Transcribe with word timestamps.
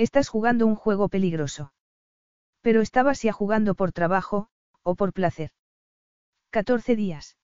Estás 0.00 0.30
jugando 0.30 0.66
un 0.66 0.76
juego 0.76 1.10
peligroso. 1.10 1.74
Pero 2.62 2.80
estabas 2.80 3.20
ya 3.20 3.34
jugando 3.34 3.74
por 3.74 3.92
trabajo, 3.92 4.48
o 4.82 4.94
por 4.94 5.12
placer. 5.12 5.50
14 6.48 6.96
días. 6.96 7.36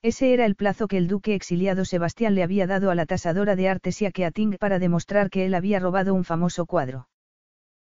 Ese 0.00 0.32
era 0.32 0.46
el 0.46 0.54
plazo 0.54 0.86
que 0.86 0.96
el 0.96 1.08
duque 1.08 1.34
exiliado 1.34 1.84
Sebastián 1.84 2.36
le 2.36 2.44
había 2.44 2.68
dado 2.68 2.92
a 2.92 2.94
la 2.94 3.04
tasadora 3.04 3.56
de 3.56 3.68
artes 3.68 4.00
y 4.00 4.06
a 4.06 4.12
Keating 4.12 4.58
para 4.60 4.78
demostrar 4.78 5.28
que 5.28 5.44
él 5.44 5.54
había 5.54 5.80
robado 5.80 6.14
un 6.14 6.22
famoso 6.22 6.66
cuadro. 6.66 7.08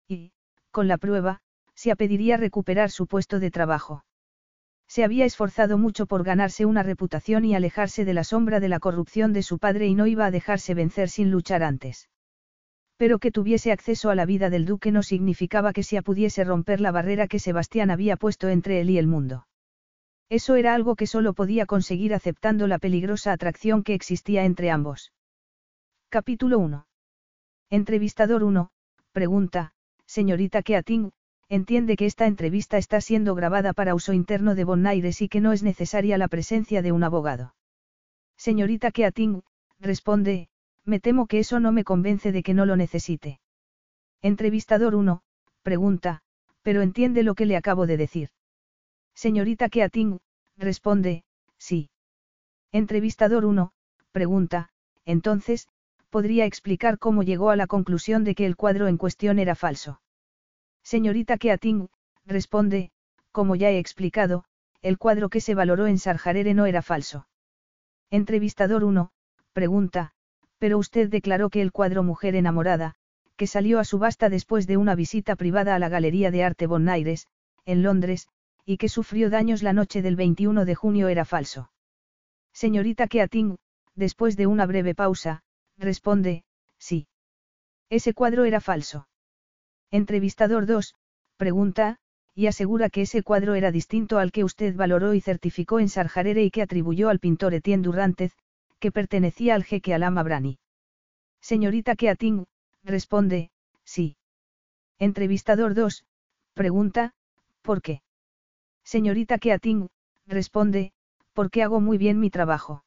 Y, 0.08 0.32
con 0.72 0.88
la 0.88 0.98
prueba, 0.98 1.42
se 1.76 1.94
pediría 1.98 2.38
recuperar 2.38 2.92
su 2.92 3.06
puesto 3.06 3.42
de 3.42 3.52
trabajo. 3.52 4.06
Se 4.88 5.04
había 5.04 5.26
esforzado 5.26 5.78
mucho 5.78 6.06
por 6.06 6.24
ganarse 6.24 6.66
una 6.66 6.84
reputación 6.84 7.44
y 7.44 7.54
alejarse 7.54 8.06
de 8.06 8.14
la 8.14 8.24
sombra 8.24 8.62
de 8.62 8.70
la 8.70 8.80
corrupción 8.80 9.34
de 9.34 9.44
su 9.44 9.60
padre 9.60 9.88
y 9.88 9.94
no 9.94 10.08
iba 10.08 10.26
a 10.26 10.32
dejarse 10.32 10.74
vencer 10.74 11.10
sin 11.10 11.32
luchar 11.32 11.64
antes. 11.64 12.08
Pero 13.00 13.20
que 13.20 13.32
tuviese 13.32 13.72
acceso 13.72 14.10
a 14.10 14.16
la 14.16 14.26
vida 14.26 14.50
del 14.50 14.66
duque 14.66 14.92
no 14.92 15.04
significaba 15.04 15.72
que 15.72 15.84
se 15.84 16.02
pudiese 16.02 16.44
romper 16.44 16.82
la 16.82 16.92
barrera 16.92 17.30
que 17.30 17.40
Sebastián 17.40 17.92
había 17.92 18.18
puesto 18.18 18.50
entre 18.50 18.82
él 18.82 18.90
y 18.90 18.98
el 18.98 19.08
mundo. 19.08 19.48
Eso 20.28 20.56
era 20.56 20.74
algo 20.74 20.98
que 20.98 21.08
solo 21.08 21.34
podía 21.34 21.66
conseguir 21.66 22.14
aceptando 22.14 22.68
la 22.68 22.78
peligrosa 22.78 23.32
atracción 23.32 23.84
que 23.84 23.94
existía 23.94 24.44
entre 24.44 24.70
ambos. 24.70 25.14
Capítulo 26.10 26.60
1. 26.60 26.88
Entrevistador 27.70 28.44
1. 28.44 28.70
Pregunta, 29.14 29.72
señorita 30.06 30.62
Keating, 30.62 31.14
entiende 31.48 31.96
que 31.96 32.06
esta 32.06 32.28
entrevista 32.28 32.78
está 32.78 33.00
siendo 33.00 33.34
grabada 33.34 33.72
para 33.72 33.96
uso 33.96 34.12
interno 34.12 34.56
de 34.56 34.66
Bonaires 34.66 35.22
y 35.22 35.30
que 35.30 35.40
no 35.40 35.54
es 35.54 35.64
necesaria 35.64 36.18
la 36.18 36.28
presencia 36.28 36.82
de 36.82 36.92
un 36.92 37.06
abogado. 37.06 37.56
Señorita 38.36 38.92
Keating, 38.92 39.42
responde, 39.80 40.50
me 40.90 41.00
temo 41.00 41.28
que 41.28 41.40
eso 41.40 41.60
no 41.60 41.72
me 41.72 41.84
convence 41.84 42.32
de 42.32 42.44
que 42.44 42.54
no 42.54 42.66
lo 42.66 42.76
necesite. 42.76 43.40
Entrevistador 44.22 44.96
1, 44.96 45.22
pregunta, 45.62 46.22
pero 46.64 46.82
entiende 46.82 47.24
lo 47.24 47.36
que 47.36 47.46
le 47.46 47.56
acabo 47.56 47.86
de 47.86 47.96
decir. 47.96 48.30
Señorita 49.14 49.70
Keating, 49.70 50.20
responde, 50.58 51.24
sí. 51.58 51.90
Entrevistador 52.72 53.46
1, 53.46 53.72
pregunta, 54.12 54.70
entonces, 55.06 55.68
¿podría 56.10 56.46
explicar 56.46 56.98
cómo 56.98 57.24
llegó 57.24 57.52
a 57.52 57.56
la 57.56 57.68
conclusión 57.68 58.24
de 58.24 58.36
que 58.36 58.46
el 58.46 58.56
cuadro 58.56 58.88
en 58.88 58.98
cuestión 58.98 59.40
era 59.40 59.56
falso? 59.56 60.02
Señorita 60.84 61.38
Keating, 61.38 61.90
responde, 62.26 62.92
como 63.32 63.56
ya 63.56 63.70
he 63.70 63.78
explicado, 63.78 64.44
el 64.82 64.98
cuadro 64.98 65.30
que 65.30 65.42
se 65.42 65.54
valoró 65.54 65.86
en 65.86 66.00
Sarjarere 66.00 66.54
no 66.56 66.66
era 66.66 66.82
falso. 66.82 67.28
Entrevistador 68.10 68.84
1, 68.84 69.12
pregunta, 69.54 70.14
pero 70.60 70.78
usted 70.78 71.10
declaró 71.10 71.50
que 71.50 71.62
el 71.62 71.72
cuadro 71.72 72.04
Mujer 72.04 72.36
enamorada, 72.36 72.96
que 73.36 73.48
salió 73.48 73.80
a 73.80 73.86
subasta 73.86 74.30
después 74.30 74.68
de 74.68 74.78
una 74.78 74.96
visita 74.96 75.36
privada 75.36 75.74
a 75.74 75.80
la 75.80 75.90
Galería 75.90 76.30
de 76.30 76.44
Arte 76.44 76.68
Bonaires, 76.68 77.28
en 77.66 77.82
Londres, 77.82 78.28
y 78.66 78.78
que 78.78 78.90
sufrió 78.90 79.30
daños 79.30 79.64
la 79.64 79.74
noche 79.74 80.02
del 80.02 80.16
21 80.16 80.66
de 80.66 80.76
junio 80.76 81.08
era 81.08 81.26
falso. 81.26 81.72
Señorita 82.54 83.08
Keating, 83.08 83.58
después 83.96 84.36
de 84.36 84.48
una 84.48 84.66
breve 84.66 84.94
pausa, 84.94 85.42
responde, 85.78 86.44
sí. 86.78 87.08
Ese 87.90 88.14
cuadro 88.14 88.44
era 88.44 88.60
falso. 88.60 89.08
Entrevistador 89.90 90.66
2, 90.66 90.94
pregunta, 91.38 91.98
y 92.36 92.48
asegura 92.48 92.90
que 92.90 93.02
ese 93.02 93.24
cuadro 93.24 93.56
era 93.56 93.72
distinto 93.72 94.20
al 94.20 94.32
que 94.32 94.44
usted 94.44 94.76
valoró 94.76 95.14
y 95.14 95.22
certificó 95.22 95.80
en 95.80 95.90
Sarjarere 95.90 96.44
y 96.44 96.52
que 96.52 96.62
atribuyó 96.62 97.10
al 97.10 97.20
pintor 97.20 97.54
Etienne 97.54 97.84
Durantez, 97.84 98.34
que 98.80 98.92
pertenecía 98.92 99.56
al 99.56 99.64
jeque 99.64 99.94
Alama 99.94 100.24
Brani. 100.24 100.60
Señorita 101.42 101.96
Keating, 101.96 102.46
responde, 102.84 103.52
sí. 103.84 104.18
Entrevistador 104.98 105.74
2, 105.74 106.06
pregunta, 106.54 107.14
¿por 107.62 107.82
qué? 107.82 108.02
Señorita 108.84 109.38
Keating, 109.38 109.90
responde, 110.26 110.92
porque 111.34 111.64
hago 111.64 111.80
muy 111.80 111.98
bien 111.98 112.20
mi 112.20 112.30
trabajo. 112.30 112.84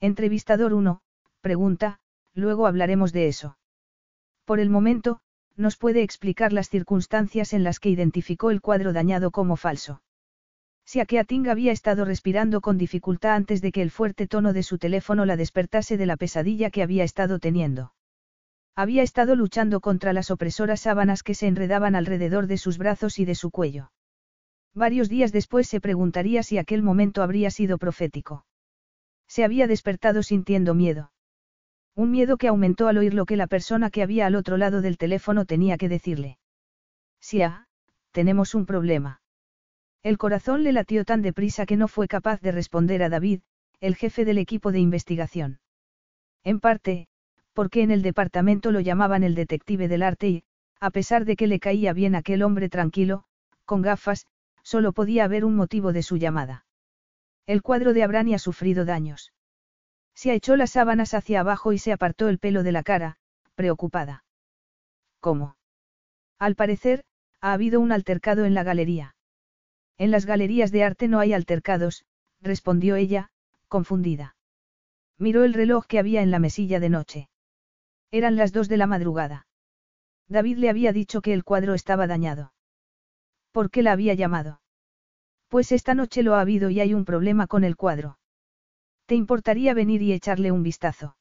Entrevistador 0.00 0.74
1, 0.74 1.00
pregunta, 1.40 2.00
luego 2.34 2.66
hablaremos 2.66 3.12
de 3.12 3.28
eso. 3.28 3.56
Por 4.44 4.60
el 4.60 4.68
momento, 4.68 5.20
nos 5.56 5.76
puede 5.76 6.02
explicar 6.02 6.52
las 6.52 6.68
circunstancias 6.68 7.52
en 7.52 7.62
las 7.62 7.78
que 7.78 7.90
identificó 7.90 8.50
el 8.50 8.60
cuadro 8.60 8.92
dañado 8.92 9.30
como 9.30 9.56
falso. 9.56 10.02
Si 10.84 11.04
Keating 11.04 11.48
había 11.48 11.72
estado 11.72 12.04
respirando 12.04 12.60
con 12.60 12.76
dificultad 12.76 13.34
antes 13.34 13.62
de 13.62 13.72
que 13.72 13.82
el 13.82 13.90
fuerte 13.90 14.26
tono 14.26 14.52
de 14.52 14.62
su 14.62 14.78
teléfono 14.78 15.24
la 15.24 15.36
despertase 15.36 15.96
de 15.96 16.06
la 16.06 16.16
pesadilla 16.16 16.70
que 16.70 16.82
había 16.82 17.04
estado 17.04 17.38
teniendo. 17.38 17.94
Había 18.74 19.02
estado 19.02 19.36
luchando 19.36 19.80
contra 19.80 20.12
las 20.12 20.30
opresoras 20.30 20.80
sábanas 20.80 21.22
que 21.22 21.34
se 21.34 21.46
enredaban 21.46 21.94
alrededor 21.94 22.46
de 22.46 22.58
sus 22.58 22.78
brazos 22.78 23.18
y 23.18 23.24
de 23.24 23.34
su 23.34 23.50
cuello. 23.50 23.92
Varios 24.74 25.08
días 25.08 25.32
después 25.32 25.68
se 25.68 25.80
preguntaría 25.80 26.42
si 26.42 26.58
aquel 26.58 26.82
momento 26.82 27.22
habría 27.22 27.50
sido 27.50 27.78
profético. 27.78 28.46
Se 29.28 29.44
había 29.44 29.66
despertado 29.66 30.22
sintiendo 30.22 30.74
miedo. 30.74 31.12
Un 31.94 32.10
miedo 32.10 32.38
que 32.38 32.48
aumentó 32.48 32.88
al 32.88 32.98
oír 32.98 33.12
lo 33.12 33.26
que 33.26 33.36
la 33.36 33.46
persona 33.46 33.90
que 33.90 34.02
había 34.02 34.26
al 34.26 34.34
otro 34.34 34.56
lado 34.56 34.80
del 34.80 34.96
teléfono 34.98 35.44
tenía 35.44 35.76
que 35.76 35.88
decirle. 35.88 36.38
Sia, 37.20 37.66
tenemos 38.12 38.54
un 38.54 38.66
problema. 38.66 39.21
El 40.02 40.18
corazón 40.18 40.64
le 40.64 40.72
latió 40.72 41.04
tan 41.04 41.22
deprisa 41.22 41.64
que 41.64 41.76
no 41.76 41.86
fue 41.86 42.08
capaz 42.08 42.40
de 42.40 42.50
responder 42.50 43.02
a 43.02 43.08
David, 43.08 43.40
el 43.80 43.94
jefe 43.94 44.24
del 44.24 44.38
equipo 44.38 44.72
de 44.72 44.80
investigación. 44.80 45.60
En 46.42 46.58
parte, 46.58 47.06
porque 47.52 47.82
en 47.82 47.90
el 47.90 48.02
departamento 48.02 48.72
lo 48.72 48.80
llamaban 48.80 49.22
el 49.22 49.34
detective 49.34 49.86
del 49.86 50.02
arte 50.02 50.28
y, 50.28 50.44
a 50.80 50.90
pesar 50.90 51.24
de 51.24 51.36
que 51.36 51.46
le 51.46 51.60
caía 51.60 51.92
bien 51.92 52.16
aquel 52.16 52.42
hombre 52.42 52.68
tranquilo, 52.68 53.24
con 53.64 53.82
gafas, 53.82 54.26
solo 54.62 54.92
podía 54.92 55.24
haber 55.24 55.44
un 55.44 55.54
motivo 55.54 55.92
de 55.92 56.02
su 56.02 56.16
llamada. 56.16 56.66
El 57.46 57.62
cuadro 57.62 57.92
de 57.92 58.02
Abrani 58.02 58.34
ha 58.34 58.38
sufrido 58.38 58.84
daños. 58.84 59.32
Se 60.14 60.34
echó 60.34 60.56
las 60.56 60.70
sábanas 60.70 61.14
hacia 61.14 61.40
abajo 61.40 61.72
y 61.72 61.78
se 61.78 61.92
apartó 61.92 62.28
el 62.28 62.38
pelo 62.38 62.62
de 62.62 62.72
la 62.72 62.82
cara, 62.82 63.18
preocupada. 63.54 64.24
¿Cómo? 65.20 65.56
Al 66.38 66.56
parecer, 66.56 67.04
ha 67.40 67.52
habido 67.52 67.80
un 67.80 67.92
altercado 67.92 68.44
en 68.44 68.54
la 68.54 68.64
galería. 68.64 69.14
En 69.98 70.10
las 70.10 70.26
galerías 70.26 70.72
de 70.72 70.84
arte 70.84 71.08
no 71.08 71.18
hay 71.18 71.32
altercados, 71.32 72.04
respondió 72.40 72.96
ella, 72.96 73.30
confundida. 73.68 74.36
Miró 75.18 75.44
el 75.44 75.54
reloj 75.54 75.86
que 75.86 75.98
había 75.98 76.22
en 76.22 76.30
la 76.30 76.38
mesilla 76.38 76.80
de 76.80 76.88
noche. 76.88 77.28
Eran 78.10 78.36
las 78.36 78.52
dos 78.52 78.68
de 78.68 78.76
la 78.76 78.86
madrugada. 78.86 79.46
David 80.28 80.58
le 80.58 80.70
había 80.70 80.92
dicho 80.92 81.20
que 81.20 81.32
el 81.32 81.44
cuadro 81.44 81.74
estaba 81.74 82.06
dañado. 82.06 82.52
¿Por 83.52 83.70
qué 83.70 83.82
la 83.82 83.92
había 83.92 84.14
llamado? 84.14 84.60
Pues 85.48 85.72
esta 85.72 85.94
noche 85.94 86.22
lo 86.22 86.34
ha 86.34 86.40
habido 86.40 86.70
y 86.70 86.80
hay 86.80 86.94
un 86.94 87.04
problema 87.04 87.46
con 87.46 87.64
el 87.64 87.76
cuadro. 87.76 88.18
¿Te 89.06 89.14
importaría 89.14 89.74
venir 89.74 90.00
y 90.02 90.12
echarle 90.12 90.50
un 90.50 90.62
vistazo? 90.62 91.16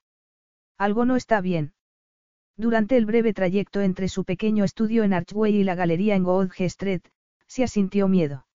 Algo 0.78 1.06
no 1.06 1.16
está 1.16 1.42
bien. 1.42 1.74
Durante 2.56 2.96
el 2.96 3.06
breve 3.06 3.34
trayecto 3.34 3.82
entre 3.82 4.08
su 4.08 4.24
pequeño 4.24 4.64
estudio 4.64 5.04
en 5.04 5.14
Archway 5.14 5.56
y 5.56 5.64
la 5.64 5.76
galería 5.76 6.16
en 6.16 6.24
Goodge 6.24 6.66
Street, 6.66 7.02
se 7.48 7.64
asintió 7.64 8.08
miedo. 8.08 8.46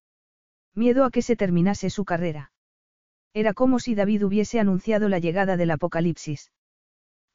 Miedo 0.76 1.04
a 1.04 1.10
que 1.10 1.22
se 1.22 1.36
terminase 1.36 1.88
su 1.88 2.04
carrera. 2.04 2.52
Era 3.32 3.54
como 3.54 3.78
si 3.78 3.94
David 3.94 4.24
hubiese 4.26 4.60
anunciado 4.60 5.08
la 5.08 5.18
llegada 5.18 5.56
del 5.56 5.70
apocalipsis. 5.70 6.52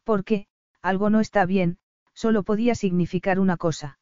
Porque, 0.04 0.46
algo 0.84 1.10
no 1.10 1.20
está 1.20 1.46
bien, 1.48 1.80
solo 2.14 2.44
podía 2.44 2.76
significar 2.76 3.40
una 3.40 3.58
cosa. 3.58 3.98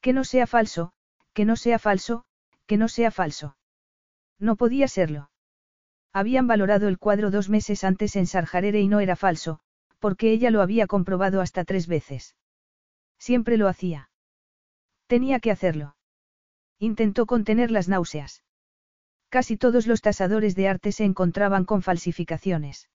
Que 0.00 0.12
no 0.12 0.24
sea 0.24 0.48
falso, 0.48 0.92
que 1.34 1.44
no 1.44 1.54
sea 1.54 1.78
falso, 1.78 2.24
que 2.66 2.76
no 2.76 2.88
sea 2.88 3.12
falso. 3.12 3.56
No 4.40 4.56
podía 4.56 4.88
serlo. 4.88 5.30
Habían 6.12 6.48
valorado 6.48 6.88
el 6.88 6.98
cuadro 6.98 7.30
dos 7.30 7.48
meses 7.48 7.84
antes 7.84 8.16
en 8.16 8.26
Sarjarere 8.26 8.80
y 8.80 8.88
no 8.88 8.98
era 8.98 9.14
falso, 9.14 9.60
porque 10.00 10.32
ella 10.32 10.50
lo 10.50 10.62
había 10.62 10.88
comprobado 10.88 11.40
hasta 11.40 11.64
tres 11.64 11.86
veces. 11.86 12.34
Siempre 13.18 13.56
lo 13.56 13.68
hacía. 13.68 14.10
Tenía 15.06 15.38
que 15.38 15.52
hacerlo. 15.52 15.94
Intentó 16.80 17.26
contener 17.26 17.70
las 17.70 17.88
náuseas. 17.88 18.42
Casi 19.30 19.56
todos 19.56 19.86
los 19.86 20.00
tasadores 20.00 20.54
de 20.54 20.68
arte 20.68 20.92
se 20.92 21.04
encontraban 21.04 21.64
con 21.64 21.82
falsificaciones. 21.82 22.88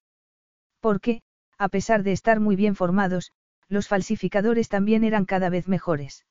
Porque, 0.80 1.22
a 1.58 1.70
pesar 1.70 2.04
de 2.04 2.12
estar 2.12 2.40
muy 2.40 2.56
bien 2.56 2.76
formados, 2.76 3.32
los 3.70 3.88
falsificadores 3.88 4.70
también 4.70 5.04
eran 5.04 5.26
cada 5.26 5.50
vez 5.50 5.68
mejores. 5.68 6.26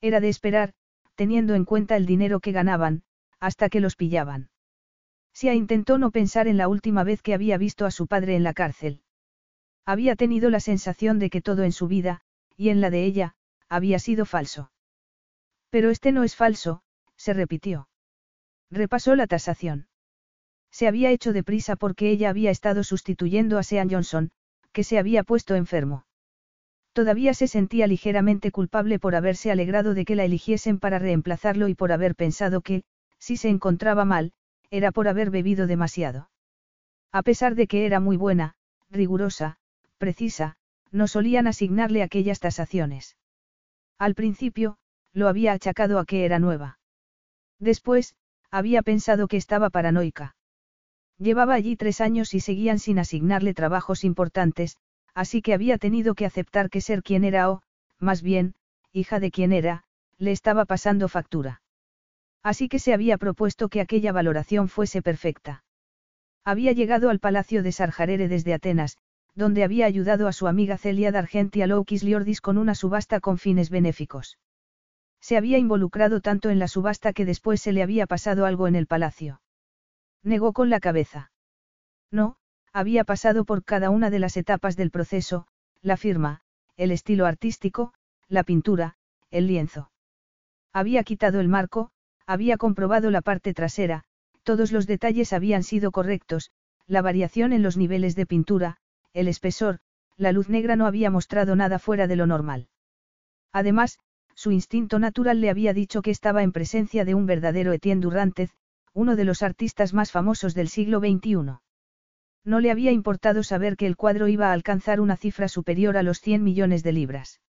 Era 0.00 0.20
de 0.20 0.28
esperar, 0.28 0.74
teniendo 1.14 1.54
en 1.54 1.64
cuenta 1.64 1.96
el 1.96 2.06
dinero 2.06 2.40
que 2.40 2.52
ganaban, 2.52 3.02
hasta 3.40 3.68
que 3.68 3.80
los 3.80 3.96
pillaban. 3.96 4.50
Sia 5.32 5.54
intentó 5.54 5.98
no 5.98 6.10
pensar 6.10 6.48
en 6.48 6.56
la 6.56 6.68
última 6.68 7.04
vez 7.04 7.20
que 7.20 7.34
había 7.34 7.58
visto 7.58 7.84
a 7.84 7.90
su 7.90 8.06
padre 8.06 8.36
en 8.36 8.42
la 8.42 8.54
cárcel. 8.54 9.02
Había 9.84 10.16
tenido 10.16 10.50
la 10.50 10.60
sensación 10.60 11.18
de 11.18 11.30
que 11.30 11.42
todo 11.42 11.62
en 11.64 11.72
su 11.72 11.88
vida, 11.88 12.22
y 12.56 12.70
en 12.70 12.80
la 12.80 12.90
de 12.90 13.04
ella, 13.04 13.36
había 13.68 13.98
sido 13.98 14.24
falso. 14.24 14.72
Pero 15.70 15.90
este 15.90 16.12
no 16.12 16.22
es 16.22 16.36
falso, 16.36 16.82
se 17.16 17.34
repitió. 17.34 17.88
Repasó 18.70 19.14
la 19.14 19.26
tasación. 19.26 19.88
Se 20.70 20.88
había 20.88 21.10
hecho 21.10 21.32
deprisa 21.32 21.76
porque 21.76 22.10
ella 22.10 22.30
había 22.30 22.50
estado 22.50 22.84
sustituyendo 22.84 23.58
a 23.58 23.62
Sean 23.62 23.88
Johnson, 23.90 24.30
que 24.72 24.84
se 24.84 24.98
había 24.98 25.22
puesto 25.22 25.54
enfermo. 25.54 26.04
Todavía 26.92 27.34
se 27.34 27.46
sentía 27.46 27.86
ligeramente 27.86 28.50
culpable 28.50 28.98
por 28.98 29.14
haberse 29.14 29.50
alegrado 29.50 29.94
de 29.94 30.04
que 30.04 30.16
la 30.16 30.24
eligiesen 30.24 30.78
para 30.78 30.98
reemplazarlo 30.98 31.68
y 31.68 31.74
por 31.74 31.92
haber 31.92 32.14
pensado 32.14 32.62
que, 32.62 32.84
si 33.18 33.36
se 33.36 33.48
encontraba 33.48 34.04
mal, 34.04 34.32
era 34.70 34.92
por 34.92 35.08
haber 35.08 35.30
bebido 35.30 35.66
demasiado. 35.66 36.30
A 37.12 37.22
pesar 37.22 37.54
de 37.54 37.66
que 37.66 37.86
era 37.86 38.00
muy 38.00 38.16
buena, 38.16 38.54
rigurosa, 38.90 39.58
precisa, 39.98 40.56
no 40.90 41.08
solían 41.08 41.46
asignarle 41.46 42.02
aquellas 42.02 42.40
tasaciones. 42.40 43.16
Al 43.98 44.14
principio, 44.14 44.78
lo 45.12 45.28
había 45.28 45.52
achacado 45.52 45.98
a 45.98 46.04
que 46.04 46.24
era 46.24 46.38
nueva. 46.38 46.78
Después, 47.58 48.14
había 48.56 48.82
pensado 48.82 49.28
que 49.28 49.36
estaba 49.36 49.68
paranoica. 49.68 50.34
Llevaba 51.18 51.54
allí 51.54 51.76
tres 51.76 52.00
años 52.00 52.32
y 52.32 52.40
seguían 52.40 52.78
sin 52.78 52.98
asignarle 52.98 53.52
trabajos 53.52 54.02
importantes, 54.02 54.78
así 55.14 55.42
que 55.42 55.52
había 55.52 55.76
tenido 55.76 56.14
que 56.14 56.24
aceptar 56.24 56.70
que 56.70 56.80
ser 56.80 57.02
quien 57.02 57.24
era 57.24 57.50
o, 57.50 57.62
más 57.98 58.22
bien, 58.22 58.54
hija 58.92 59.20
de 59.20 59.30
quien 59.30 59.52
era, 59.52 59.84
le 60.16 60.32
estaba 60.32 60.64
pasando 60.64 61.08
factura. 61.08 61.60
Así 62.42 62.68
que 62.68 62.78
se 62.78 62.94
había 62.94 63.18
propuesto 63.18 63.68
que 63.68 63.82
aquella 63.82 64.12
valoración 64.12 64.68
fuese 64.68 65.02
perfecta. 65.02 65.64
Había 66.42 66.72
llegado 66.72 67.10
al 67.10 67.18
palacio 67.18 67.62
de 67.62 67.72
Sarjarere 67.72 68.28
desde 68.28 68.54
Atenas, 68.54 68.96
donde 69.34 69.64
había 69.64 69.84
ayudado 69.84 70.28
a 70.28 70.32
su 70.32 70.46
amiga 70.46 70.78
Celia 70.78 71.12
D'Argenti 71.12 71.60
a 71.60 71.66
Loukis 71.66 72.02
Liordis 72.02 72.40
con 72.40 72.56
una 72.56 72.74
subasta 72.74 73.20
con 73.20 73.36
fines 73.36 73.68
benéficos. 73.68 74.38
Se 75.20 75.36
había 75.36 75.58
involucrado 75.58 76.20
tanto 76.20 76.50
en 76.50 76.58
la 76.58 76.68
subasta 76.68 77.12
que 77.12 77.24
después 77.24 77.60
se 77.60 77.72
le 77.72 77.82
había 77.82 78.06
pasado 78.06 78.46
algo 78.46 78.68
en 78.68 78.76
el 78.76 78.86
palacio. 78.86 79.40
Negó 80.22 80.52
con 80.52 80.70
la 80.70 80.80
cabeza. 80.80 81.30
No, 82.10 82.36
había 82.72 83.04
pasado 83.04 83.44
por 83.44 83.64
cada 83.64 83.90
una 83.90 84.10
de 84.10 84.18
las 84.18 84.36
etapas 84.36 84.76
del 84.76 84.90
proceso, 84.90 85.46
la 85.82 85.96
firma, 85.96 86.42
el 86.76 86.90
estilo 86.90 87.26
artístico, 87.26 87.94
la 88.28 88.44
pintura, 88.44 88.96
el 89.30 89.46
lienzo. 89.46 89.90
Había 90.72 91.04
quitado 91.04 91.40
el 91.40 91.48
marco, 91.48 91.90
había 92.26 92.56
comprobado 92.56 93.10
la 93.10 93.22
parte 93.22 93.54
trasera, 93.54 94.04
todos 94.42 94.72
los 94.72 94.86
detalles 94.86 95.32
habían 95.32 95.62
sido 95.62 95.90
correctos, 95.90 96.50
la 96.86 97.02
variación 97.02 97.52
en 97.52 97.62
los 97.62 97.76
niveles 97.76 98.14
de 98.14 98.26
pintura, 98.26 98.76
el 99.12 99.28
espesor, 99.28 99.78
la 100.16 100.32
luz 100.32 100.48
negra 100.48 100.76
no 100.76 100.86
había 100.86 101.10
mostrado 101.10 101.56
nada 101.56 101.78
fuera 101.78 102.06
de 102.06 102.16
lo 102.16 102.26
normal. 102.26 102.68
Además, 103.52 103.98
su 104.36 104.52
instinto 104.52 104.98
natural 104.98 105.40
le 105.40 105.50
había 105.50 105.72
dicho 105.72 106.02
que 106.02 106.10
estaba 106.10 106.42
en 106.42 106.52
presencia 106.52 107.04
de 107.04 107.14
un 107.14 107.26
verdadero 107.26 107.72
Etienne 107.72 108.02
Durantez, 108.02 108.52
uno 108.92 109.16
de 109.16 109.24
los 109.24 109.42
artistas 109.42 109.94
más 109.94 110.12
famosos 110.12 110.54
del 110.54 110.68
siglo 110.68 111.00
XXI. 111.00 111.58
No 112.44 112.60
le 112.60 112.70
había 112.70 112.92
importado 112.92 113.42
saber 113.42 113.76
que 113.76 113.86
el 113.86 113.96
cuadro 113.96 114.28
iba 114.28 114.50
a 114.50 114.52
alcanzar 114.52 115.00
una 115.00 115.16
cifra 115.16 115.48
superior 115.48 115.96
a 115.96 116.02
los 116.02 116.20
100 116.20 116.44
millones 116.44 116.82
de 116.82 116.92
libras. 116.92 117.40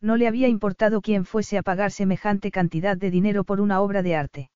No 0.00 0.16
le 0.16 0.28
había 0.28 0.48
importado 0.48 1.00
quién 1.00 1.24
fuese 1.24 1.58
a 1.58 1.62
pagar 1.62 1.90
semejante 1.90 2.50
cantidad 2.50 2.96
de 2.96 3.10
dinero 3.10 3.44
por 3.44 3.60
una 3.60 3.80
obra 3.80 4.02
de 4.02 4.16
arte. 4.16 4.50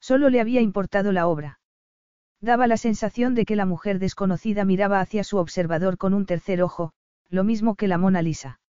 Solo 0.00 0.30
le 0.30 0.40
había 0.40 0.60
importado 0.60 1.12
la 1.12 1.26
obra. 1.26 1.60
Daba 2.40 2.66
la 2.66 2.76
sensación 2.76 3.34
de 3.34 3.44
que 3.44 3.54
la 3.54 3.66
mujer 3.66 3.98
desconocida 4.00 4.64
miraba 4.64 5.00
hacia 5.00 5.22
su 5.22 5.36
observador 5.36 5.96
con 5.96 6.12
un 6.12 6.26
tercer 6.26 6.60
ojo, 6.60 6.92
lo 7.30 7.44
mismo 7.44 7.76
que 7.76 7.86
la 7.86 7.98
Mona 7.98 8.20
Lisa. 8.20 8.60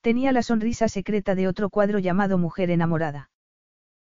Tenía 0.00 0.32
la 0.32 0.42
sonrisa 0.42 0.88
secreta 0.88 1.34
de 1.34 1.48
otro 1.48 1.70
cuadro 1.70 1.98
llamado 1.98 2.38
Mujer 2.38 2.70
enamorada. 2.70 3.30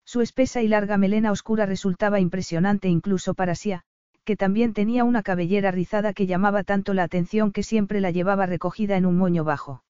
Su 0.05 0.21
espesa 0.21 0.63
y 0.63 0.69
larga 0.69 0.97
melena 0.99 1.31
oscura 1.31 1.67
resultaba 1.67 2.19
impresionante 2.19 2.89
incluso 2.89 3.35
para 3.35 3.55
Sia, 3.55 3.85
que 4.25 4.37
también 4.37 4.73
tenía 4.73 5.05
una 5.05 5.23
cabellera 5.23 5.71
rizada 5.71 6.13
que 6.13 6.27
llamaba 6.27 6.65
tanto 6.65 6.95
la 6.95 7.03
atención 7.03 7.53
que 7.53 7.63
siempre 7.63 8.01
la 8.01 8.11
llevaba 8.11 8.47
recogida 8.47 8.97
en 8.97 9.07
un 9.07 9.17
moño 9.17 9.45
bajo. 9.45 9.85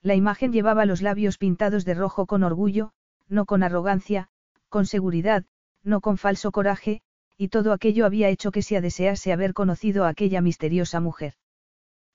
La 0.00 0.14
imagen 0.14 0.52
llevaba 0.52 0.86
los 0.86 1.02
labios 1.02 1.38
pintados 1.38 1.84
de 1.84 1.94
rojo 1.94 2.26
con 2.26 2.42
orgullo, 2.42 2.92
no 3.28 3.46
con 3.46 3.62
arrogancia, 3.62 4.28
con 4.68 4.86
seguridad, 4.86 5.44
no 5.82 6.00
con 6.00 6.18
falso 6.18 6.52
coraje, 6.52 7.02
y 7.36 7.48
todo 7.48 7.72
aquello 7.72 8.06
había 8.06 8.28
hecho 8.28 8.50
que 8.50 8.62
se 8.62 8.80
desease 8.80 9.32
haber 9.32 9.54
conocido 9.54 10.04
a 10.04 10.08
aquella 10.08 10.40
misteriosa 10.40 11.00
mujer. 11.00 11.34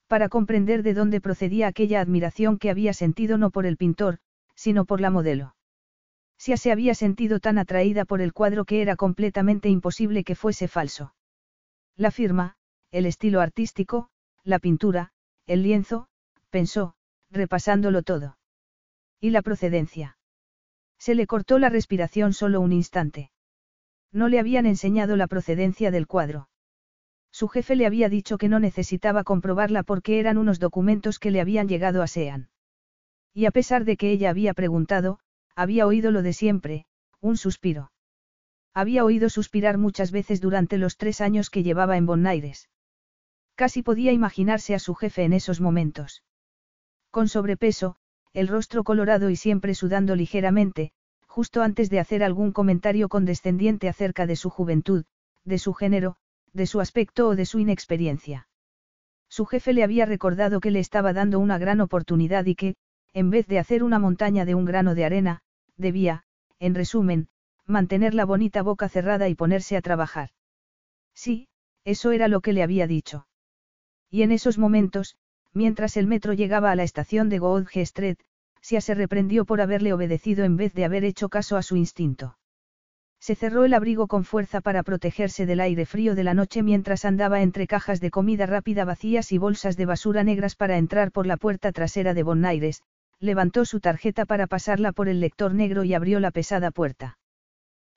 Para 0.07 0.29
comprender 0.29 0.83
de 0.83 0.93
dónde 0.93 1.21
procedía 1.21 1.67
aquella 1.67 2.01
admiración 2.01 2.57
que 2.57 2.69
había 2.69 2.93
sentido 2.93 3.37
no 3.37 3.49
por 3.49 3.65
el 3.65 3.77
pintor, 3.77 4.19
sino 4.55 4.85
por 4.85 5.01
la 5.01 5.09
modelo. 5.09 5.55
Sia 6.37 6.57
se 6.57 6.71
había 6.71 6.93
sentido 6.93 7.39
tan 7.39 7.57
atraída 7.57 8.05
por 8.05 8.21
el 8.21 8.33
cuadro 8.33 8.65
que 8.65 8.81
era 8.81 8.95
completamente 8.95 9.69
imposible 9.69 10.23
que 10.23 10.35
fuese 10.35 10.67
falso. 10.67 11.13
La 11.95 12.11
firma, 12.11 12.55
el 12.91 13.05
estilo 13.05 13.39
artístico, 13.41 14.09
la 14.43 14.59
pintura, 14.59 15.13
el 15.47 15.63
lienzo, 15.63 16.07
pensó, 16.49 16.95
repasándolo 17.31 18.03
todo. 18.03 18.37
¿Y 19.19 19.29
la 19.29 19.41
procedencia? 19.41 20.17
Se 20.99 21.15
le 21.15 21.27
cortó 21.27 21.59
la 21.59 21.69
respiración 21.69 22.33
solo 22.33 22.61
un 22.61 22.71
instante. 22.71 23.31
No 24.11 24.27
le 24.27 24.39
habían 24.39 24.65
enseñado 24.65 25.15
la 25.15 25.27
procedencia 25.27 25.91
del 25.91 26.07
cuadro. 26.07 26.49
Su 27.33 27.47
jefe 27.47 27.75
le 27.75 27.87
había 27.87 28.09
dicho 28.09 28.37
que 28.37 28.47
no 28.47 28.59
necesitaba 28.59 29.23
comprobarla 29.23 29.81
porque 29.81 30.19
eran 30.19 30.37
unos 30.37 30.59
documentos 30.59 31.17
que 31.17 31.31
le 31.31 31.41
habían 31.41 31.67
llegado 31.67 32.03
a 32.03 32.07
Sean. 32.07 32.49
Y 33.33 33.45
a 33.47 33.51
pesar 33.51 33.85
de 33.85 33.97
que 33.97 34.11
ella 34.11 34.29
había 34.29 34.53
preguntado, 34.53 35.17
había 35.55 35.87
oído 35.87 36.11
lo 36.11 36.21
de 36.21 36.33
siempre, 36.33 36.85
un 37.21 37.35
suspiro. 37.35 37.91
Había 38.71 39.03
oído 39.03 39.29
suspirar 39.29 39.79
muchas 39.79 40.11
veces 40.11 40.41
durante 40.41 40.77
los 40.77 40.95
tres 40.95 41.21
años 41.21 41.49
que 41.49 41.63
llevaba 41.63 41.97
en 41.97 42.05
Bonaires. 42.05 42.69
Casi 43.55 43.81
podía 43.81 44.11
imaginarse 44.11 44.75
a 44.75 44.79
su 44.79 44.93
jefe 44.93 45.23
en 45.23 45.33
esos 45.33 45.59
momentos. 45.59 46.23
Con 47.09 47.29
sobrepeso, 47.29 47.95
el 48.33 48.47
rostro 48.47 48.83
colorado 48.83 49.31
y 49.31 49.37
siempre 49.37 49.73
sudando 49.73 50.15
ligeramente, 50.15 50.91
justo 51.25 51.63
antes 51.63 51.89
de 51.89 51.99
hacer 51.99 52.23
algún 52.23 52.51
comentario 52.51 53.09
condescendiente 53.09 53.89
acerca 53.89 54.27
de 54.27 54.35
su 54.35 54.51
juventud, 54.51 55.05
de 55.45 55.57
su 55.57 55.73
género, 55.73 56.17
de 56.53 56.67
su 56.67 56.79
aspecto 56.79 57.27
o 57.27 57.35
de 57.35 57.45
su 57.45 57.59
inexperiencia. 57.59 58.47
Su 59.27 59.45
jefe 59.45 59.73
le 59.73 59.83
había 59.83 60.05
recordado 60.05 60.59
que 60.59 60.71
le 60.71 60.79
estaba 60.79 61.11
dando 61.11 61.39
una 61.39 61.57
gran 61.57 61.81
oportunidad 61.81 62.45
y 62.45 62.55
que, 62.55 62.75
en 63.13 63.29
vez 63.29 63.47
de 63.47 63.59
hacer 63.59 63.83
una 63.83 63.99
montaña 63.99 64.45
de 64.45 64.55
un 64.55 64.65
grano 64.65 64.95
de 64.95 65.05
arena, 65.05 65.41
debía, 65.75 66.23
en 66.59 66.75
resumen, 66.75 67.27
mantener 67.65 68.13
la 68.13 68.25
bonita 68.25 68.61
boca 68.61 68.89
cerrada 68.89 69.29
y 69.29 69.35
ponerse 69.35 69.75
a 69.75 69.81
trabajar. 69.81 70.29
Sí, 71.13 71.47
eso 71.83 72.11
era 72.11 72.27
lo 72.27 72.41
que 72.41 72.53
le 72.53 72.63
había 72.63 72.87
dicho. 72.87 73.27
Y 74.09 74.21
en 74.21 74.31
esos 74.31 74.57
momentos, 74.57 75.15
mientras 75.53 75.97
el 75.97 76.07
metro 76.07 76.33
llegaba 76.33 76.71
a 76.71 76.75
la 76.75 76.83
estación 76.83 77.29
de 77.29 77.39
Goodge 77.39 77.81
Street, 77.81 78.17
Sia 78.61 78.81
se 78.81 78.95
reprendió 78.95 79.45
por 79.45 79.61
haberle 79.61 79.93
obedecido 79.93 80.45
en 80.45 80.55
vez 80.55 80.73
de 80.73 80.85
haber 80.85 81.03
hecho 81.03 81.29
caso 81.29 81.57
a 81.57 81.63
su 81.63 81.75
instinto. 81.75 82.37
Se 83.23 83.35
cerró 83.35 83.63
el 83.63 83.73
abrigo 83.73 84.07
con 84.07 84.25
fuerza 84.25 84.59
para 84.59 84.83
protegerse 84.83 85.45
del 85.45 85.61
aire 85.61 85.85
frío 85.85 86.13
de 86.13 86.25
la 86.25 86.33
noche 86.33 86.61
mientras 86.61 87.05
andaba 87.05 87.41
entre 87.41 87.67
cajas 87.67 88.01
de 88.01 88.11
comida 88.11 88.45
rápida 88.47 88.83
vacías 88.83 89.31
y 89.31 89.37
bolsas 89.37 89.77
de 89.77 89.85
basura 89.85 90.25
negras 90.25 90.57
para 90.57 90.77
entrar 90.77 91.13
por 91.13 91.25
la 91.25 91.37
puerta 91.37 91.71
trasera 91.71 92.13
de 92.13 92.23
Bonaires, 92.23 92.83
levantó 93.21 93.63
su 93.63 93.79
tarjeta 93.79 94.25
para 94.25 94.45
pasarla 94.45 94.91
por 94.91 95.07
el 95.07 95.21
lector 95.21 95.53
negro 95.53 95.85
y 95.85 95.93
abrió 95.93 96.19
la 96.19 96.31
pesada 96.31 96.69
puerta. 96.69 97.17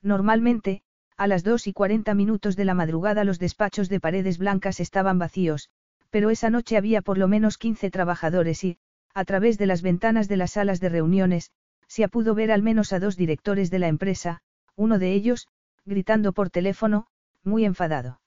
Normalmente, 0.00 0.82
a 1.16 1.26
las 1.26 1.42
2 1.42 1.66
y 1.66 1.72
40 1.72 2.14
minutos 2.14 2.54
de 2.54 2.64
la 2.64 2.74
madrugada 2.74 3.24
los 3.24 3.40
despachos 3.40 3.88
de 3.88 3.98
paredes 3.98 4.38
blancas 4.38 4.78
estaban 4.78 5.18
vacíos, 5.18 5.70
pero 6.10 6.30
esa 6.30 6.50
noche 6.50 6.76
había 6.76 7.02
por 7.02 7.18
lo 7.18 7.26
menos 7.26 7.58
15 7.58 7.90
trabajadores 7.90 8.62
y, 8.62 8.78
a 9.12 9.24
través 9.24 9.58
de 9.58 9.66
las 9.66 9.82
ventanas 9.82 10.28
de 10.28 10.36
las 10.36 10.52
salas 10.52 10.78
de 10.78 10.88
reuniones, 10.88 11.50
se 11.88 12.08
pudo 12.08 12.36
ver 12.36 12.52
al 12.52 12.62
menos 12.62 12.92
a 12.92 13.00
dos 13.00 13.16
directores 13.16 13.72
de 13.72 13.80
la 13.80 13.88
empresa, 13.88 14.40
uno 14.76 14.98
de 14.98 15.12
ellos, 15.12 15.48
gritando 15.84 16.32
por 16.32 16.50
teléfono, 16.50 17.06
muy 17.42 17.64
enfadado. 17.64 18.20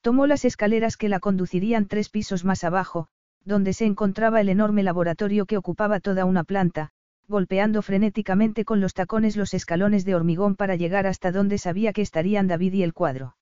Tomó 0.00 0.26
las 0.26 0.44
escaleras 0.44 0.96
que 0.96 1.08
la 1.08 1.20
conducirían 1.20 1.86
tres 1.86 2.08
pisos 2.08 2.44
más 2.44 2.64
abajo, 2.64 3.08
donde 3.44 3.72
se 3.72 3.86
encontraba 3.86 4.40
el 4.40 4.48
enorme 4.48 4.82
laboratorio 4.82 5.46
que 5.46 5.56
ocupaba 5.56 6.00
toda 6.00 6.24
una 6.24 6.44
planta, 6.44 6.90
golpeando 7.28 7.82
frenéticamente 7.82 8.64
con 8.64 8.80
los 8.80 8.94
tacones 8.94 9.36
los 9.36 9.54
escalones 9.54 10.04
de 10.04 10.14
hormigón 10.14 10.56
para 10.56 10.74
llegar 10.74 11.06
hasta 11.06 11.30
donde 11.32 11.58
sabía 11.58 11.92
que 11.92 12.02
estarían 12.02 12.48
David 12.48 12.72
y 12.74 12.82
el 12.82 12.92
cuadro. 12.92 13.36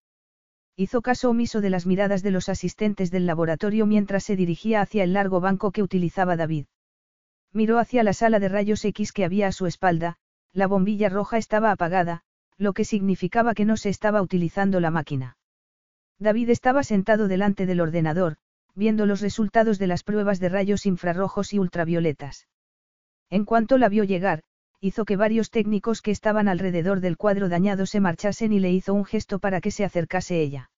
Hizo 0.76 1.00
caso 1.02 1.30
omiso 1.30 1.60
de 1.60 1.70
las 1.70 1.86
miradas 1.86 2.22
de 2.22 2.30
los 2.30 2.48
asistentes 2.48 3.10
del 3.10 3.26
laboratorio 3.26 3.86
mientras 3.86 4.24
se 4.24 4.36
dirigía 4.36 4.80
hacia 4.80 5.04
el 5.04 5.12
largo 5.12 5.40
banco 5.40 5.72
que 5.72 5.82
utilizaba 5.82 6.36
David. 6.36 6.66
Miró 7.52 7.78
hacia 7.78 8.02
la 8.02 8.12
sala 8.12 8.38
de 8.38 8.48
rayos 8.48 8.84
X 8.84 9.12
que 9.12 9.24
había 9.24 9.48
a 9.48 9.52
su 9.52 9.66
espalda, 9.66 10.18
la 10.52 10.66
bombilla 10.66 11.08
roja 11.08 11.38
estaba 11.38 11.70
apagada, 11.70 12.22
lo 12.56 12.72
que 12.72 12.84
significaba 12.84 13.54
que 13.54 13.64
no 13.64 13.76
se 13.76 13.88
estaba 13.88 14.20
utilizando 14.22 14.80
la 14.80 14.90
máquina. 14.90 15.36
David 16.18 16.50
estaba 16.50 16.82
sentado 16.82 17.28
delante 17.28 17.66
del 17.66 17.80
ordenador, 17.80 18.36
viendo 18.74 19.06
los 19.06 19.20
resultados 19.20 19.78
de 19.78 19.86
las 19.86 20.02
pruebas 20.02 20.40
de 20.40 20.48
rayos 20.48 20.86
infrarrojos 20.86 21.52
y 21.52 21.58
ultravioletas. 21.58 22.48
En 23.30 23.44
cuanto 23.44 23.78
la 23.78 23.88
vio 23.88 24.04
llegar, 24.04 24.42
hizo 24.80 25.04
que 25.04 25.16
varios 25.16 25.50
técnicos 25.50 26.02
que 26.02 26.10
estaban 26.10 26.48
alrededor 26.48 27.00
del 27.00 27.16
cuadro 27.16 27.48
dañado 27.48 27.86
se 27.86 28.00
marchasen 28.00 28.52
y 28.52 28.60
le 28.60 28.70
hizo 28.70 28.94
un 28.94 29.04
gesto 29.04 29.38
para 29.38 29.60
que 29.60 29.70
se 29.70 29.84
acercase 29.84 30.40
ella. 30.40 30.70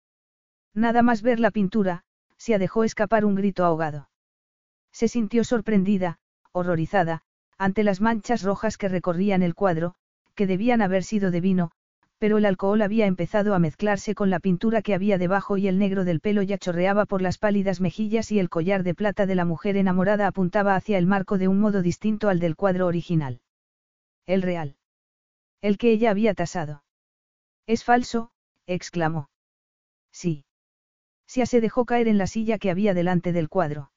Nada 0.74 1.02
más 1.02 1.22
ver 1.22 1.40
la 1.40 1.50
pintura, 1.50 2.04
se 2.36 2.58
dejó 2.58 2.84
escapar 2.84 3.24
un 3.24 3.34
grito 3.34 3.64
ahogado. 3.64 4.08
Se 4.92 5.08
sintió 5.08 5.44
sorprendida, 5.44 6.18
horrorizada, 6.52 7.22
ante 7.60 7.84
las 7.84 8.00
manchas 8.00 8.42
rojas 8.42 8.78
que 8.78 8.88
recorrían 8.88 9.42
el 9.42 9.54
cuadro, 9.54 9.94
que 10.34 10.46
debían 10.46 10.80
haber 10.80 11.04
sido 11.04 11.30
de 11.30 11.42
vino, 11.42 11.72
pero 12.16 12.38
el 12.38 12.46
alcohol 12.46 12.80
había 12.80 13.04
empezado 13.04 13.54
a 13.54 13.58
mezclarse 13.58 14.14
con 14.14 14.30
la 14.30 14.40
pintura 14.40 14.80
que 14.80 14.94
había 14.94 15.18
debajo 15.18 15.58
y 15.58 15.68
el 15.68 15.78
negro 15.78 16.06
del 16.06 16.20
pelo 16.20 16.40
ya 16.40 16.56
chorreaba 16.56 17.04
por 17.04 17.20
las 17.20 17.36
pálidas 17.36 17.82
mejillas 17.82 18.32
y 18.32 18.38
el 18.38 18.48
collar 18.48 18.82
de 18.82 18.94
plata 18.94 19.26
de 19.26 19.34
la 19.34 19.44
mujer 19.44 19.76
enamorada 19.76 20.26
apuntaba 20.26 20.74
hacia 20.74 20.96
el 20.96 21.06
marco 21.06 21.36
de 21.36 21.48
un 21.48 21.60
modo 21.60 21.82
distinto 21.82 22.30
al 22.30 22.38
del 22.40 22.56
cuadro 22.56 22.86
original. 22.86 23.42
El 24.24 24.40
real. 24.40 24.76
El 25.60 25.76
que 25.76 25.92
ella 25.92 26.10
había 26.10 26.32
tasado. 26.32 26.82
Es 27.66 27.84
falso, 27.84 28.30
exclamó. 28.66 29.28
Sí. 30.12 30.46
Sia 31.26 31.44
se 31.44 31.60
dejó 31.60 31.84
caer 31.84 32.08
en 32.08 32.16
la 32.16 32.26
silla 32.26 32.56
que 32.56 32.70
había 32.70 32.94
delante 32.94 33.34
del 33.34 33.50
cuadro. 33.50 33.92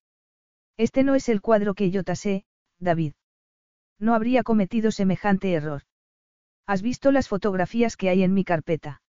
Este 0.76 1.04
no 1.04 1.16
es 1.16 1.30
el 1.30 1.40
cuadro 1.40 1.76
que 1.76 1.92
yo 1.92 2.04
tasé, 2.04 2.44
David. 2.80 3.14
No 4.04 4.16
habría 4.16 4.44
cometido 4.44 4.92
semejante 4.92 5.54
error. 5.54 5.84
¿Has 6.68 6.82
visto 6.82 7.14
las 7.14 7.30
fotografías 7.30 7.96
que 7.96 8.10
hay 8.10 8.24
en 8.24 8.34
mi 8.34 8.44
carpeta? 8.44 9.02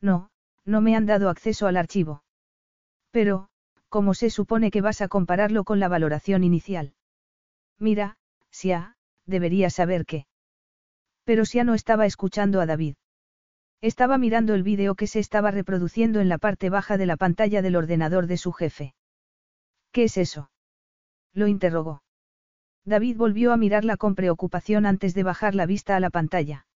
No, 0.00 0.30
no 0.64 0.80
me 0.80 0.94
han 0.94 1.06
dado 1.06 1.28
acceso 1.28 1.66
al 1.66 1.76
archivo. 1.76 2.22
Pero, 3.10 3.48
¿cómo 3.88 4.14
se 4.14 4.30
supone 4.30 4.70
que 4.70 4.80
vas 4.80 5.00
a 5.00 5.08
compararlo 5.08 5.64
con 5.64 5.80
la 5.80 5.88
valoración 5.88 6.44
inicial? 6.44 6.94
Mira, 7.80 8.16
Sia, 8.52 8.94
deberías 9.26 9.74
saber 9.74 10.06
que. 10.06 10.26
Pero 11.24 11.44
Sia 11.44 11.64
no 11.64 11.74
estaba 11.74 12.06
escuchando 12.06 12.60
a 12.60 12.66
David. 12.66 12.94
Estaba 13.80 14.18
mirando 14.18 14.54
el 14.54 14.62
vídeo 14.62 14.94
que 14.94 15.08
se 15.08 15.18
estaba 15.18 15.50
reproduciendo 15.50 16.20
en 16.20 16.28
la 16.28 16.38
parte 16.38 16.70
baja 16.70 16.96
de 16.96 17.06
la 17.06 17.16
pantalla 17.16 17.60
del 17.60 17.74
ordenador 17.74 18.28
de 18.28 18.36
su 18.36 18.52
jefe. 18.52 18.94
¿Qué 19.90 20.04
es 20.04 20.16
eso? 20.16 20.52
Lo 21.32 21.48
interrogó. 21.48 22.04
David 22.84 23.16
volvió 23.16 23.52
a 23.52 23.56
mirarla 23.56 23.96
con 23.96 24.14
preocupación 24.14 24.86
antes 24.86 25.14
de 25.14 25.22
bajar 25.22 25.54
la 25.54 25.66
vista 25.66 25.96
a 25.96 26.00
la 26.00 26.10
pantalla. 26.10 26.66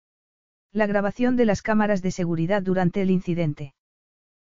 La 0.72 0.86
grabación 0.86 1.36
de 1.36 1.46
las 1.46 1.62
cámaras 1.62 2.02
de 2.02 2.10
seguridad 2.10 2.62
durante 2.62 3.02
el 3.02 3.10
incidente. 3.10 3.74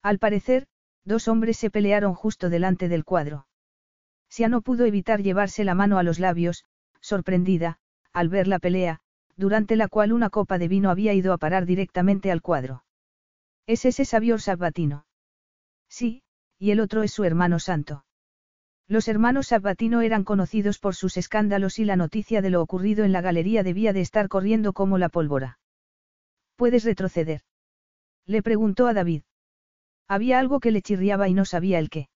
Al 0.01 0.19
parecer, 0.19 0.67
dos 1.05 1.27
hombres 1.27 1.57
se 1.57 1.69
pelearon 1.69 2.13
justo 2.15 2.49
delante 2.49 2.89
del 2.89 3.05
cuadro. 3.05 3.47
Sia 4.29 4.49
no 4.49 4.61
pudo 4.61 4.85
evitar 4.85 5.21
llevarse 5.21 5.63
la 5.63 5.75
mano 5.75 5.99
a 5.99 6.03
los 6.03 6.19
labios, 6.19 6.65
sorprendida, 7.01 7.77
al 8.13 8.29
ver 8.29 8.47
la 8.47 8.59
pelea, 8.59 8.99
durante 9.35 9.75
la 9.75 9.87
cual 9.87 10.11
una 10.11 10.29
copa 10.29 10.57
de 10.57 10.67
vino 10.67 10.89
había 10.89 11.13
ido 11.13 11.33
a 11.33 11.37
parar 11.37 11.65
directamente 11.65 12.31
al 12.31 12.41
cuadro. 12.41 12.83
¿Es 13.67 13.85
ese 13.85 14.05
Sabior 14.05 14.41
Sabatino? 14.41 15.05
Sí, 15.87 16.23
y 16.57 16.71
el 16.71 16.79
otro 16.79 17.03
es 17.03 17.11
su 17.11 17.23
hermano 17.23 17.59
santo. 17.59 18.05
Los 18.93 19.07
hermanos 19.07 19.47
Sabatino 19.47 20.01
eran 20.01 20.23
conocidos 20.23 20.77
por 20.77 20.93
sus 20.93 21.17
escándalos 21.17 21.79
y 21.79 21.83
la 21.83 21.95
noticia 21.95 22.43
de 22.43 22.51
lo 22.51 22.61
ocurrido 22.61 23.03
en 23.03 23.11
la 23.11 23.21
galería 23.21 23.63
debía 23.63 23.91
de 23.91 24.01
estar 24.01 24.27
corriendo 24.27 24.71
como 24.71 24.99
la 24.99 25.09
pólvora. 25.09 25.57
¿Puedes 26.57 26.83
retroceder? 26.83 27.41
Le 28.27 28.43
preguntó 28.43 28.85
a 28.85 28.93
David. 28.93 29.23
Había 30.07 30.37
algo 30.37 30.59
que 30.59 30.69
le 30.69 30.83
chirriaba 30.83 31.27
y 31.27 31.33
no 31.33 31.43
sabía 31.43 31.79
el 31.79 31.89
qué. 31.89 32.07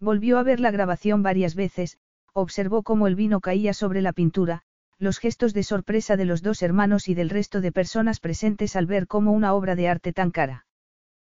Volvió 0.00 0.38
a 0.38 0.42
ver 0.42 0.58
la 0.58 0.72
grabación 0.72 1.22
varias 1.22 1.54
veces, 1.54 1.98
observó 2.32 2.82
cómo 2.82 3.06
el 3.06 3.14
vino 3.14 3.40
caía 3.40 3.72
sobre 3.72 4.02
la 4.02 4.12
pintura, 4.12 4.62
los 4.98 5.20
gestos 5.20 5.54
de 5.54 5.62
sorpresa 5.62 6.16
de 6.16 6.24
los 6.24 6.42
dos 6.42 6.62
hermanos 6.62 7.06
y 7.06 7.14
del 7.14 7.30
resto 7.30 7.60
de 7.60 7.70
personas 7.70 8.18
presentes 8.18 8.74
al 8.74 8.86
ver 8.86 9.06
cómo 9.06 9.30
una 9.30 9.54
obra 9.54 9.76
de 9.76 9.86
arte 9.86 10.12
tan 10.12 10.32
cara. 10.32 10.66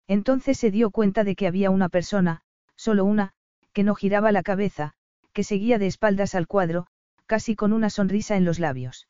Entonces 0.07 0.57
se 0.57 0.71
dio 0.71 0.93
cuenta 0.93 1.25
de 1.25 1.35
que 1.35 1.49
había 1.49 1.71
una 1.71 1.89
persona, 1.89 2.43
solo 2.77 3.05
una, 3.05 3.35
que 3.73 3.83
no 3.83 3.95
giraba 3.95 4.33
la 4.33 4.43
cabeza, 4.43 4.93
que 5.33 5.45
seguía 5.45 5.79
de 5.79 5.87
espaldas 5.87 6.35
al 6.35 6.47
cuadro, 6.47 6.87
casi 7.27 7.57
con 7.57 7.73
una 7.73 7.91
sonrisa 7.91 8.37
en 8.37 8.45
los 8.45 8.59
labios. 8.59 9.09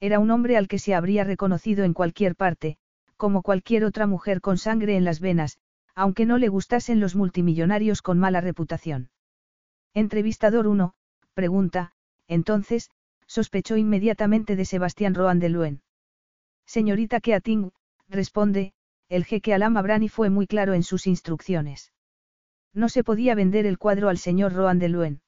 Era 0.00 0.18
un 0.18 0.30
hombre 0.30 0.56
al 0.56 0.68
que 0.68 0.78
se 0.78 0.94
habría 0.94 1.24
reconocido 1.24 1.84
en 1.84 1.94
cualquier 1.94 2.36
parte, 2.36 2.76
como 3.16 3.42
cualquier 3.42 3.84
otra 3.84 4.06
mujer 4.06 4.40
con 4.40 4.58
sangre 4.58 4.96
en 4.96 5.04
las 5.04 5.20
venas, 5.20 5.58
aunque 5.94 6.26
no 6.26 6.38
le 6.38 6.48
gustasen 6.48 7.00
los 7.00 7.14
multimillonarios 7.14 8.02
con 8.02 8.18
mala 8.18 8.40
reputación. 8.40 9.10
Entrevistador 9.94 10.66
1, 10.66 10.94
pregunta, 11.34 11.92
entonces, 12.28 12.90
sospechó 13.26 13.76
inmediatamente 13.76 14.56
de 14.56 14.64
Sebastián 14.64 15.14
Roan 15.14 15.38
de 15.38 15.48
Luen. 15.50 15.82
Señorita 16.66 17.20
Keating, 17.20 17.72
responde, 18.08 18.72
el 19.08 19.24
jeque 19.24 19.54
Alam 19.54 19.76
Abrani 19.76 20.08
fue 20.08 20.30
muy 20.30 20.46
claro 20.46 20.74
en 20.74 20.82
sus 20.82 21.06
instrucciones. 21.06 21.92
No 22.74 22.88
se 22.88 23.04
podía 23.04 23.34
vender 23.34 23.66
el 23.66 23.78
cuadro 23.78 24.08
al 24.08 24.18
señor 24.18 24.52
Roan 24.54 24.78
de 24.78 24.88
Luen. 24.88 25.20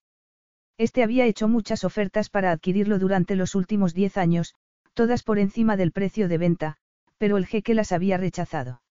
Este 0.78 1.02
había 1.02 1.26
hecho 1.26 1.46
muchas 1.46 1.84
ofertas 1.84 2.30
para 2.30 2.50
adquirirlo 2.50 2.98
durante 2.98 3.36
los 3.36 3.54
últimos 3.54 3.94
diez 3.94 4.16
años, 4.16 4.54
todas 4.94 5.22
por 5.22 5.38
encima 5.38 5.76
del 5.76 5.92
precio 5.92 6.28
de 6.28 6.38
venta, 6.38 6.76
pero 7.18 7.36
el 7.36 7.46
jeque 7.46 7.74
las 7.74 7.92
había 7.92 8.16
rechazado. 8.16 8.82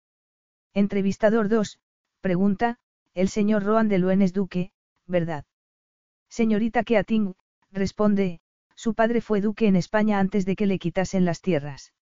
Entrevistador 0.74 1.50
2, 1.50 1.80
pregunta, 2.22 2.78
el 3.14 3.30
señor 3.30 3.64
Roan 3.64 3.90
de 3.90 4.00
Luen 4.00 4.22
es 4.22 4.34
duque, 4.34 4.72
¿verdad? 5.08 5.46
Señorita 6.30 6.84
Keating, 6.84 7.36
responde, 7.72 8.40
su 8.76 8.94
padre 8.96 9.22
fue 9.22 9.42
duque 9.42 9.68
en 9.68 9.76
España 9.76 10.20
antes 10.20 10.46
de 10.46 10.56
que 10.56 10.66
le 10.66 10.80
quitasen 10.80 11.26
las 11.26 11.42
tierras. 11.42 11.94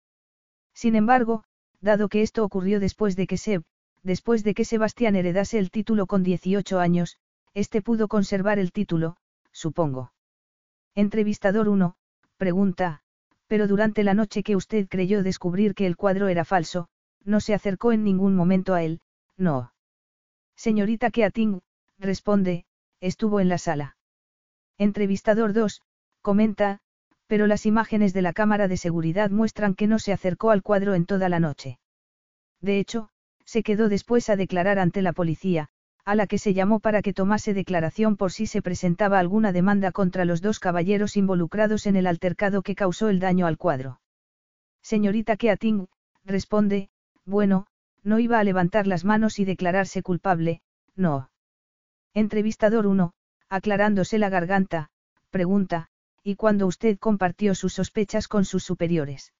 Sin 0.73 0.95
embargo, 0.95 1.43
dado 1.81 2.07
que 2.07 2.21
esto 2.21 2.43
ocurrió 2.43 2.79
después 2.79 3.15
de 3.15 3.27
que 3.27 3.37
Seb, 3.37 3.63
después 4.03 4.43
de 4.43 4.53
que 4.53 4.65
Sebastián 4.65 5.15
heredase 5.15 5.59
el 5.59 5.71
título 5.71 6.07
con 6.07 6.23
18 6.23 6.79
años, 6.79 7.17
este 7.53 7.81
pudo 7.81 8.07
conservar 8.07 8.59
el 8.59 8.71
título, 8.71 9.17
supongo. 9.51 10.13
Entrevistador 10.95 11.69
1, 11.69 11.95
pregunta, 12.37 13.01
pero 13.47 13.67
durante 13.67 14.03
la 14.03 14.13
noche 14.13 14.43
que 14.43 14.55
usted 14.55 14.87
creyó 14.87 15.23
descubrir 15.23 15.75
que 15.75 15.85
el 15.85 15.97
cuadro 15.97 16.27
era 16.27 16.45
falso, 16.45 16.87
no 17.23 17.39
se 17.39 17.53
acercó 17.53 17.91
en 17.91 18.03
ningún 18.03 18.35
momento 18.35 18.73
a 18.73 18.83
él, 18.83 19.01
no. 19.37 19.73
Señorita 20.55 21.11
Keating, 21.11 21.61
responde, 21.99 22.65
estuvo 22.99 23.39
en 23.39 23.49
la 23.49 23.57
sala. 23.57 23.97
Entrevistador 24.77 25.53
2, 25.53 25.81
comenta, 26.21 26.79
pero 27.27 27.47
las 27.47 27.65
imágenes 27.65 28.13
de 28.13 28.21
la 28.21 28.33
cámara 28.33 28.67
de 28.67 28.77
seguridad 28.77 29.29
muestran 29.29 29.75
que 29.75 29.87
no 29.87 29.99
se 29.99 30.11
acercó 30.11 30.51
al 30.51 30.63
cuadro 30.63 30.95
en 30.95 31.05
toda 31.05 31.29
la 31.29 31.39
noche. 31.39 31.79
De 32.59 32.79
hecho, 32.79 33.09
se 33.51 33.63
quedó 33.63 33.89
después 33.89 34.29
a 34.29 34.37
declarar 34.37 34.79
ante 34.79 35.01
la 35.01 35.11
policía, 35.11 35.67
a 36.05 36.15
la 36.15 36.25
que 36.25 36.37
se 36.37 36.53
llamó 36.53 36.79
para 36.79 37.01
que 37.01 37.11
tomase 37.11 37.53
declaración 37.53 38.15
por 38.15 38.31
si 38.31 38.47
se 38.47 38.61
presentaba 38.61 39.19
alguna 39.19 39.51
demanda 39.51 39.91
contra 39.91 40.23
los 40.23 40.41
dos 40.41 40.57
caballeros 40.57 41.17
involucrados 41.17 41.85
en 41.85 41.97
el 41.97 42.07
altercado 42.07 42.61
que 42.61 42.75
causó 42.75 43.09
el 43.09 43.19
daño 43.19 43.47
al 43.47 43.57
cuadro. 43.57 43.99
Señorita 44.81 45.35
Keating, 45.35 45.89
responde, 46.23 46.91
bueno, 47.25 47.67
no 48.03 48.19
iba 48.19 48.39
a 48.39 48.43
levantar 48.45 48.87
las 48.87 49.03
manos 49.03 49.37
y 49.37 49.43
declararse 49.43 50.01
culpable, 50.01 50.61
no. 50.95 51.29
Entrevistador 52.13 52.87
1, 52.87 53.11
aclarándose 53.49 54.17
la 54.17 54.29
garganta, 54.29 54.91
pregunta, 55.29 55.89
¿y 56.23 56.37
cuando 56.37 56.67
usted 56.67 56.97
compartió 56.99 57.53
sus 57.53 57.73
sospechas 57.73 58.29
con 58.29 58.45
sus 58.45 58.63
superiores? 58.63 59.33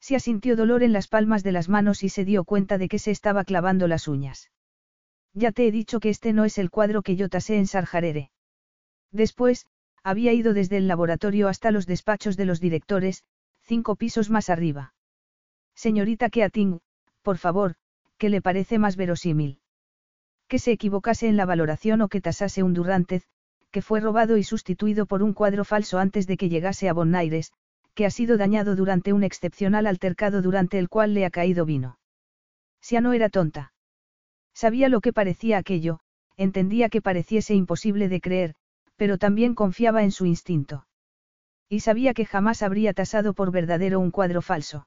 Se 0.00 0.16
asintió 0.16 0.56
dolor 0.56 0.82
en 0.82 0.92
las 0.92 1.08
palmas 1.08 1.42
de 1.42 1.52
las 1.52 1.68
manos 1.68 2.02
y 2.02 2.08
se 2.08 2.24
dio 2.24 2.44
cuenta 2.44 2.78
de 2.78 2.88
que 2.88 2.98
se 2.98 3.10
estaba 3.10 3.44
clavando 3.44 3.88
las 3.88 4.08
uñas. 4.08 4.50
Ya 5.32 5.52
te 5.52 5.66
he 5.66 5.72
dicho 5.72 6.00
que 6.00 6.10
este 6.10 6.32
no 6.32 6.44
es 6.44 6.58
el 6.58 6.70
cuadro 6.70 7.02
que 7.02 7.16
yo 7.16 7.28
tasé 7.28 7.58
en 7.58 7.66
Sarjarere. 7.66 8.30
Después, 9.10 9.66
había 10.02 10.32
ido 10.32 10.54
desde 10.54 10.76
el 10.76 10.88
laboratorio 10.88 11.48
hasta 11.48 11.70
los 11.70 11.86
despachos 11.86 12.36
de 12.36 12.44
los 12.44 12.60
directores, 12.60 13.24
cinco 13.62 13.96
pisos 13.96 14.30
más 14.30 14.48
arriba. 14.50 14.94
Señorita 15.74 16.30
Keating, 16.30 16.80
por 17.22 17.38
favor, 17.38 17.74
¿qué 18.16 18.30
le 18.30 18.40
parece 18.40 18.78
más 18.78 18.96
verosímil? 18.96 19.60
Que 20.48 20.58
se 20.58 20.72
equivocase 20.72 21.28
en 21.28 21.36
la 21.36 21.44
valoración 21.44 22.00
o 22.02 22.08
que 22.08 22.20
tasase 22.20 22.62
un 22.62 22.72
Durrantez, 22.72 23.24
que 23.72 23.82
fue 23.82 24.00
robado 24.00 24.36
y 24.36 24.44
sustituido 24.44 25.06
por 25.06 25.22
un 25.22 25.34
cuadro 25.34 25.64
falso 25.64 25.98
antes 25.98 26.26
de 26.26 26.36
que 26.36 26.48
llegase 26.48 26.88
a 26.88 26.92
Bonaires, 26.92 27.52
que 27.96 28.04
ha 28.04 28.10
sido 28.10 28.36
dañado 28.36 28.76
durante 28.76 29.14
un 29.14 29.24
excepcional 29.24 29.86
altercado 29.86 30.42
durante 30.42 30.78
el 30.78 30.90
cual 30.90 31.14
le 31.14 31.24
ha 31.24 31.30
caído 31.30 31.64
vino. 31.64 31.98
Sia 32.80 33.00
no 33.00 33.14
era 33.14 33.30
tonta. 33.30 33.72
Sabía 34.54 34.90
lo 34.90 35.00
que 35.00 35.14
parecía 35.14 35.56
aquello, 35.56 36.00
entendía 36.36 36.90
que 36.90 37.00
pareciese 37.00 37.54
imposible 37.54 38.08
de 38.08 38.20
creer, 38.20 38.54
pero 38.96 39.16
también 39.16 39.54
confiaba 39.54 40.04
en 40.04 40.12
su 40.12 40.26
instinto. 40.26 40.86
Y 41.70 41.80
sabía 41.80 42.12
que 42.12 42.26
jamás 42.26 42.62
habría 42.62 42.92
tasado 42.92 43.32
por 43.32 43.50
verdadero 43.50 43.98
un 43.98 44.10
cuadro 44.10 44.42
falso. 44.42 44.86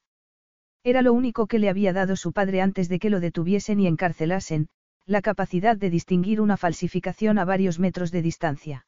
Era 0.84 1.02
lo 1.02 1.12
único 1.12 1.48
que 1.48 1.60
le 1.60 1.70
había 1.70 1.94
dado 1.94 2.16
su 2.16 2.32
padre 2.32 2.62
antes 2.62 2.90
de 2.90 3.00
que 3.00 3.10
lo 3.10 3.20
detuviesen 3.20 3.80
y 3.80 3.88
encarcelasen, 3.88 4.70
la 5.08 5.24
capacidad 5.24 5.76
de 5.76 5.90
distinguir 5.90 6.40
una 6.42 6.58
falsificación 6.58 7.40
a 7.40 7.46
varios 7.46 7.80
metros 7.80 8.12
de 8.12 8.22
distancia. 8.22 8.86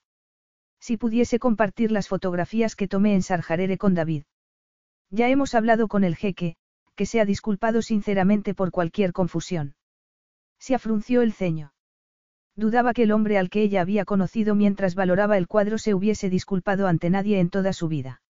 Si 0.82 0.98
pudiese 0.98 1.38
compartir 1.38 1.92
las 1.92 2.08
fotografías 2.08 2.76
que 2.76 2.88
tomé 2.88 3.14
en 3.14 3.22
Sarjarere 3.22 3.78
con 3.78 3.94
David. 3.94 4.24
Ya 5.12 5.30
hemos 5.30 5.54
hablado 5.54 5.88
con 5.88 6.04
el 6.04 6.16
jeque, 6.16 6.56
que 6.96 7.06
se 7.06 7.22
ha 7.22 7.26
disculpado 7.26 7.84
sinceramente 7.84 8.56
por 8.56 8.72
cualquier 8.72 9.14
confusión. 9.14 9.76
Se 10.60 10.74
afrunció 10.74 11.22
el 11.22 11.34
ceño. 11.34 11.74
Dudaba 12.56 12.94
que 12.94 13.04
el 13.04 13.12
hombre 13.12 13.38
al 13.38 13.52
que 13.52 13.62
ella 13.62 13.82
había 13.82 14.06
conocido 14.06 14.56
mientras 14.56 14.96
valoraba 14.96 15.38
el 15.38 15.48
cuadro 15.48 15.78
se 15.78 15.94
hubiese 15.94 16.30
disculpado 16.30 16.88
ante 16.88 17.12
nadie 17.12 17.40
en 17.40 17.52
toda 17.52 17.74
su 17.74 17.88
vida. 17.88 18.24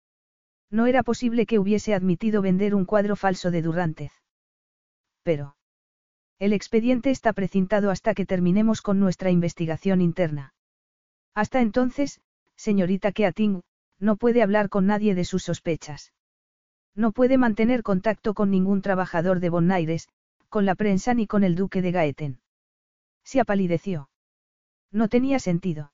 No 0.72 0.88
era 0.88 1.04
posible 1.04 1.46
que 1.46 1.60
hubiese 1.60 1.94
admitido 1.94 2.42
vender 2.42 2.74
un 2.74 2.86
cuadro 2.86 3.16
falso 3.16 3.52
de 3.52 3.62
Durrantez. 3.62 4.12
Pero. 5.22 5.56
El 6.40 6.54
expediente 6.54 7.12
está 7.12 7.34
precintado 7.34 7.92
hasta 7.92 8.16
que 8.16 8.26
terminemos 8.26 8.82
con 8.82 9.00
nuestra 9.00 9.30
investigación 9.30 10.02
interna. 10.02 10.54
Hasta 11.36 11.62
entonces, 11.62 12.22
señorita 12.60 13.14
Keating, 13.14 13.62
no 14.00 14.18
puede 14.18 14.44
hablar 14.44 14.68
con 14.68 14.86
nadie 14.86 15.16
de 15.16 15.24
sus 15.24 15.44
sospechas. 15.44 16.12
No 16.94 17.14
puede 17.14 17.38
mantener 17.38 17.84
contacto 17.84 18.34
con 18.34 18.52
ningún 18.52 18.82
trabajador 18.82 19.40
de 19.40 19.50
Bonaires, 19.50 20.10
con 20.50 20.66
la 20.66 20.76
prensa 20.76 21.14
ni 21.14 21.26
con 21.26 21.46
el 21.46 21.56
duque 21.56 21.82
de 21.82 21.92
Gaeten. 21.92 22.42
Se 23.24 23.40
apalideció. 23.40 24.10
No 24.92 25.08
tenía 25.08 25.40
sentido. 25.40 25.94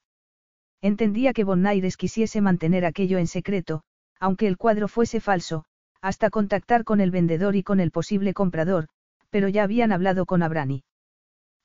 Entendía 0.82 1.34
que 1.34 1.44
Bonaires 1.44 1.98
quisiese 1.98 2.42
mantener 2.42 2.84
aquello 2.84 3.20
en 3.20 3.28
secreto, 3.28 3.84
aunque 4.20 4.48
el 4.48 4.58
cuadro 4.58 4.88
fuese 4.88 5.20
falso, 5.20 5.66
hasta 6.02 6.32
contactar 6.32 6.84
con 6.84 7.00
el 7.00 7.12
vendedor 7.12 7.56
y 7.56 7.62
con 7.62 7.80
el 7.80 7.92
posible 7.92 8.34
comprador, 8.34 8.88
pero 9.30 9.50
ya 9.50 9.64
habían 9.64 9.92
hablado 9.92 10.26
con 10.26 10.42
Abrani. 10.42 10.84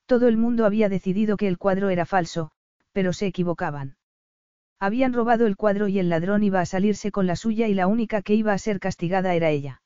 Todo 0.05 0.27
el 0.27 0.37
mundo 0.37 0.65
había 0.65 0.89
decidido 0.89 1.37
que 1.37 1.47
el 1.47 1.57
cuadro 1.57 1.89
era 1.89 2.05
falso, 2.05 2.51
pero 2.91 3.13
se 3.13 3.25
equivocaban. 3.25 3.95
Habían 4.81 5.13
robado 5.13 5.45
el 5.45 5.57
cuadro 5.57 5.87
y 5.87 5.99
el 5.99 6.09
ladrón 6.09 6.41
iba 6.41 6.59
a 6.59 6.65
salirse 6.65 7.11
con 7.11 7.27
la 7.27 7.35
suya 7.35 7.67
y 7.67 7.75
la 7.75 7.85
única 7.85 8.23
que 8.23 8.33
iba 8.33 8.51
a 8.51 8.57
ser 8.57 8.79
castigada 8.79 9.35
era 9.35 9.51
ella. 9.51 9.83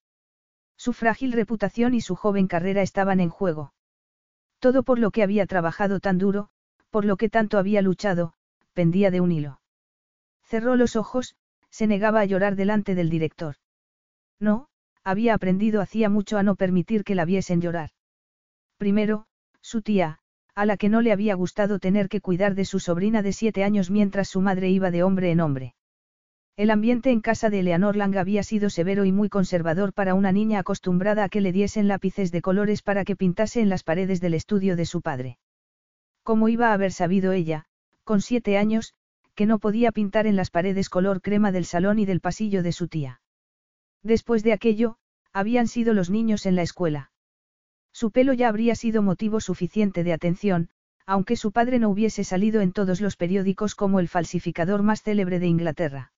Su 0.78 0.94
frágil 0.94 1.34
reputación 1.34 1.94
y 1.94 2.00
su 2.00 2.16
joven 2.16 2.48
carrera 2.48 2.82
estaban 2.82 3.20
en 3.20 3.30
juego. 3.30 3.74
Todo 4.60 4.84
por 4.84 4.98
lo 4.98 5.12
que 5.12 5.22
había 5.22 5.48
trabajado 5.48 6.00
tan 6.00 6.18
duro, 6.18 6.48
por 6.92 7.04
lo 7.04 7.18
que 7.18 7.30
tanto 7.30 7.58
había 7.58 7.82
luchado, 7.82 8.36
pendía 8.72 9.12
de 9.12 9.20
un 9.20 9.34
hilo. 9.34 9.60
Cerró 10.44 10.78
los 10.78 10.96
ojos, 10.96 11.36
se 11.70 11.88
negaba 11.88 12.22
a 12.22 12.26
llorar 12.26 12.56
delante 12.56 12.96
del 12.96 13.10
director. 13.10 13.58
No, 14.40 14.70
había 15.04 15.34
aprendido 15.34 15.82
hacía 15.82 16.08
mucho 16.08 16.38
a 16.38 16.44
no 16.44 16.56
permitir 16.56 17.04
que 17.04 17.16
la 17.16 17.26
viesen 17.26 17.60
llorar. 17.60 17.90
Primero, 18.78 19.28
su 19.60 19.82
tía, 19.82 20.20
a 20.56 20.66
la 20.66 20.78
que 20.78 20.88
no 20.88 21.02
le 21.02 21.12
había 21.12 21.36
gustado 21.36 21.80
tener 21.80 22.08
que 22.08 22.22
cuidar 22.22 22.56
de 22.56 22.64
su 22.64 22.80
sobrina 22.80 23.22
de 23.22 23.34
siete 23.34 23.66
años 23.66 23.92
mientras 23.92 24.30
su 24.30 24.40
madre 24.40 24.70
iba 24.70 24.90
de 24.90 25.04
hombre 25.04 25.32
en 25.32 25.42
hombre. 25.42 25.76
El 26.56 26.72
ambiente 26.72 27.12
en 27.12 27.20
casa 27.20 27.50
de 27.50 27.60
Eleanor 27.60 27.98
Lang 27.98 28.18
había 28.18 28.42
sido 28.42 28.70
severo 28.70 29.04
y 29.04 29.12
muy 29.12 29.28
conservador 29.28 29.92
para 29.92 30.14
una 30.14 30.32
niña 30.32 30.60
acostumbrada 30.60 31.26
a 31.26 31.30
que 31.30 31.42
le 31.42 31.52
diesen 31.52 31.90
lápices 31.90 32.32
de 32.32 32.42
colores 32.42 32.82
para 32.82 33.04
que 33.04 33.18
pintase 33.18 33.60
en 33.60 33.68
las 33.68 33.84
paredes 33.84 34.22
del 34.22 34.34
estudio 34.34 34.78
de 34.78 34.86
su 34.86 35.02
padre. 35.02 35.38
¿Cómo 36.24 36.48
iba 36.48 36.70
a 36.70 36.74
haber 36.74 36.94
sabido 36.94 37.34
ella, 37.34 37.66
con 38.06 38.22
siete 38.22 38.58
años, 38.58 38.94
que 39.36 39.46
no 39.46 39.60
podía 39.60 39.92
pintar 39.92 40.26
en 40.26 40.38
las 40.38 40.50
paredes 40.50 40.88
color 40.88 41.22
crema 41.22 41.52
del 41.52 41.66
salón 41.66 42.00
y 42.00 42.06
del 42.06 42.22
pasillo 42.22 42.64
de 42.64 42.72
su 42.72 42.88
tía? 42.88 43.20
Después 44.02 44.42
de 44.42 44.54
aquello, 44.54 44.96
habían 45.34 45.68
sido 45.68 45.94
los 45.94 46.10
niños 46.10 46.46
en 46.46 46.56
la 46.56 46.62
escuela. 46.62 47.12
Su 47.96 48.12
pelo 48.12 48.34
ya 48.34 48.50
habría 48.50 48.76
sido 48.76 49.02
motivo 49.02 49.40
suficiente 49.40 50.04
de 50.04 50.12
atención, 50.12 50.70
aunque 51.06 51.38
su 51.38 51.54
padre 51.54 51.80
no 51.80 51.88
hubiese 51.88 52.26
salido 52.26 52.60
en 52.60 52.74
todos 52.74 53.00
los 53.00 53.16
periódicos 53.16 53.74
como 53.74 54.02
el 54.02 54.10
falsificador 54.10 54.84
más 54.84 55.02
célebre 55.02 55.40
de 55.40 55.48
Inglaterra. 55.48 56.12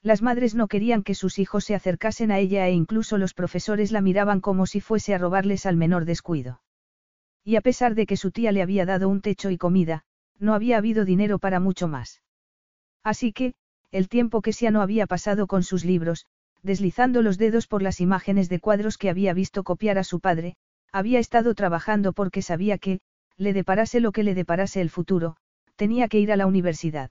Las 0.00 0.22
madres 0.22 0.54
no 0.54 0.66
querían 0.66 1.02
que 1.02 1.14
sus 1.14 1.38
hijos 1.38 1.66
se 1.66 1.74
acercasen 1.74 2.30
a 2.30 2.38
ella 2.38 2.66
e 2.68 2.72
incluso 2.72 3.18
los 3.18 3.34
profesores 3.34 3.92
la 3.92 4.00
miraban 4.00 4.40
como 4.40 4.64
si 4.64 4.80
fuese 4.80 5.14
a 5.14 5.18
robarles 5.18 5.66
al 5.66 5.76
menor 5.76 6.06
descuido. 6.06 6.62
Y 7.44 7.56
a 7.56 7.60
pesar 7.60 7.94
de 7.94 8.06
que 8.06 8.16
su 8.16 8.30
tía 8.30 8.50
le 8.50 8.62
había 8.62 8.86
dado 8.86 9.10
un 9.10 9.20
techo 9.20 9.50
y 9.50 9.58
comida, 9.58 10.06
no 10.38 10.54
había 10.54 10.78
habido 10.78 11.04
dinero 11.04 11.38
para 11.38 11.60
mucho 11.60 11.86
más. 11.86 12.22
Así 13.02 13.34
que, 13.34 13.52
el 13.90 14.08
tiempo 14.08 14.40
que 14.40 14.54
Sia 14.54 14.70
no 14.70 14.80
había 14.80 15.06
pasado 15.06 15.48
con 15.48 15.64
sus 15.64 15.84
libros, 15.84 16.24
deslizando 16.62 17.20
los 17.20 17.36
dedos 17.36 17.66
por 17.66 17.82
las 17.82 18.00
imágenes 18.00 18.48
de 18.48 18.58
cuadros 18.58 18.96
que 18.96 19.10
había 19.10 19.34
visto 19.34 19.64
copiar 19.64 19.98
a 19.98 20.04
su 20.04 20.18
padre, 20.18 20.56
había 20.94 21.18
estado 21.18 21.56
trabajando 21.56 22.12
porque 22.12 22.40
sabía 22.40 22.78
que, 22.78 23.00
le 23.36 23.52
deparase 23.52 23.98
lo 23.98 24.12
que 24.12 24.22
le 24.22 24.32
deparase 24.32 24.80
el 24.80 24.90
futuro, 24.90 25.36
tenía 25.74 26.06
que 26.06 26.20
ir 26.20 26.30
a 26.30 26.36
la 26.36 26.46
universidad. 26.46 27.10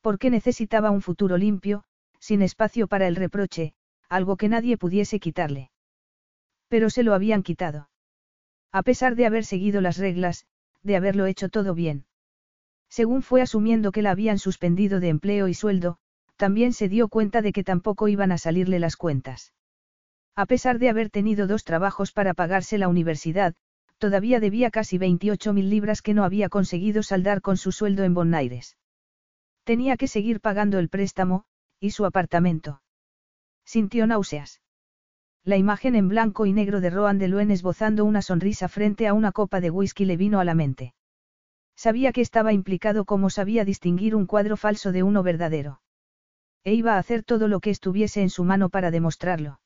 Porque 0.00 0.30
necesitaba 0.30 0.90
un 0.90 1.02
futuro 1.02 1.36
limpio, 1.36 1.84
sin 2.20 2.40
espacio 2.40 2.86
para 2.86 3.06
el 3.06 3.14
reproche, 3.14 3.74
algo 4.08 4.38
que 4.38 4.48
nadie 4.48 4.78
pudiese 4.78 5.20
quitarle. 5.20 5.70
Pero 6.68 6.88
se 6.88 7.02
lo 7.02 7.12
habían 7.12 7.42
quitado. 7.42 7.90
A 8.72 8.82
pesar 8.82 9.14
de 9.14 9.26
haber 9.26 9.44
seguido 9.44 9.82
las 9.82 9.98
reglas, 9.98 10.46
de 10.82 10.96
haberlo 10.96 11.26
hecho 11.26 11.50
todo 11.50 11.74
bien. 11.74 12.06
Según 12.88 13.20
fue 13.20 13.42
asumiendo 13.42 13.92
que 13.92 14.00
la 14.00 14.12
habían 14.12 14.38
suspendido 14.38 15.00
de 15.00 15.10
empleo 15.10 15.48
y 15.48 15.54
sueldo, 15.54 15.98
también 16.36 16.72
se 16.72 16.88
dio 16.88 17.08
cuenta 17.08 17.42
de 17.42 17.52
que 17.52 17.62
tampoco 17.62 18.08
iban 18.08 18.32
a 18.32 18.38
salirle 18.38 18.78
las 18.78 18.96
cuentas. 18.96 19.52
A 20.36 20.44
pesar 20.44 20.78
de 20.78 20.90
haber 20.90 21.08
tenido 21.08 21.46
dos 21.46 21.64
trabajos 21.64 22.12
para 22.12 22.34
pagarse 22.34 22.76
la 22.76 22.88
universidad, 22.88 23.54
todavía 23.96 24.38
debía 24.38 24.70
casi 24.70 24.98
28 24.98 25.54
mil 25.54 25.70
libras 25.70 26.02
que 26.02 26.12
no 26.12 26.24
había 26.24 26.50
conseguido 26.50 27.02
saldar 27.02 27.40
con 27.40 27.56
su 27.56 27.72
sueldo 27.72 28.04
en 28.04 28.12
Bonaires. 28.12 28.76
Tenía 29.64 29.96
que 29.96 30.08
seguir 30.08 30.42
pagando 30.42 30.78
el 30.78 30.90
préstamo, 30.90 31.44
y 31.80 31.92
su 31.92 32.04
apartamento. 32.04 32.82
Sintió 33.64 34.06
náuseas. 34.06 34.60
La 35.42 35.56
imagen 35.56 35.94
en 35.94 36.08
blanco 36.08 36.44
y 36.44 36.52
negro 36.52 36.82
de 36.82 36.90
Roan 36.90 37.18
de 37.18 37.28
Luen 37.28 37.50
esbozando 37.50 38.04
una 38.04 38.20
sonrisa 38.20 38.68
frente 38.68 39.06
a 39.06 39.14
una 39.14 39.32
copa 39.32 39.60
de 39.62 39.70
whisky 39.70 40.04
le 40.04 40.18
vino 40.18 40.38
a 40.38 40.44
la 40.44 40.54
mente. 40.54 40.92
Sabía 41.76 42.12
que 42.12 42.20
estaba 42.20 42.52
implicado 42.52 43.06
como 43.06 43.30
sabía 43.30 43.64
distinguir 43.64 44.14
un 44.14 44.26
cuadro 44.26 44.58
falso 44.58 44.92
de 44.92 45.02
uno 45.02 45.22
verdadero. 45.22 45.80
E 46.62 46.74
iba 46.74 46.94
a 46.94 46.98
hacer 46.98 47.22
todo 47.22 47.48
lo 47.48 47.60
que 47.60 47.70
estuviese 47.70 48.20
en 48.20 48.28
su 48.30 48.44
mano 48.44 48.68
para 48.68 48.90
demostrarlo. 48.90 49.60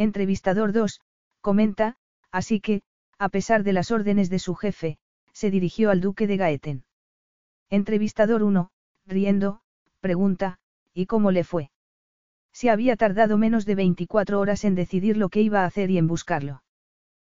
Entrevistador 0.00 0.72
2, 0.72 1.02
comenta, 1.42 1.98
así 2.32 2.58
que, 2.60 2.80
a 3.18 3.28
pesar 3.28 3.64
de 3.64 3.74
las 3.74 3.90
órdenes 3.90 4.30
de 4.30 4.38
su 4.38 4.54
jefe, 4.54 4.96
se 5.34 5.50
dirigió 5.50 5.90
al 5.90 6.00
duque 6.00 6.26
de 6.26 6.38
Gaeten. 6.38 6.84
Entrevistador 7.68 8.42
1, 8.42 8.70
riendo, 9.04 9.60
pregunta, 10.00 10.58
¿y 10.94 11.04
cómo 11.04 11.32
le 11.32 11.44
fue? 11.44 11.70
Se 12.50 12.70
había 12.70 12.96
tardado 12.96 13.36
menos 13.36 13.66
de 13.66 13.74
24 13.74 14.40
horas 14.40 14.64
en 14.64 14.74
decidir 14.74 15.18
lo 15.18 15.28
que 15.28 15.42
iba 15.42 15.64
a 15.64 15.66
hacer 15.66 15.90
y 15.90 15.98
en 15.98 16.06
buscarlo. 16.06 16.62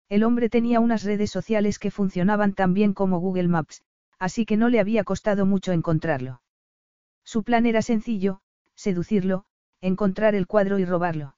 El 0.08 0.24
hombre 0.24 0.50
tenía 0.50 0.80
unas 0.80 1.04
redes 1.04 1.32
sociales 1.32 1.80
que 1.80 1.92
funcionaban 1.92 2.54
tan 2.54 2.74
bien 2.74 2.94
como 2.94 3.20
Google 3.20 3.50
Maps, 3.50 3.84
así 4.20 4.46
que 4.46 4.56
no 4.56 4.70
le 4.70 4.80
había 4.80 5.04
costado 5.04 5.46
mucho 5.46 5.74
encontrarlo. 5.74 6.42
Su 7.26 7.44
plan 7.44 7.66
era 7.66 7.82
sencillo, 7.82 8.40
seducirlo, 8.74 9.44
encontrar 9.82 10.34
el 10.34 10.48
cuadro 10.48 10.80
y 10.80 10.86
robarlo. 10.86 11.36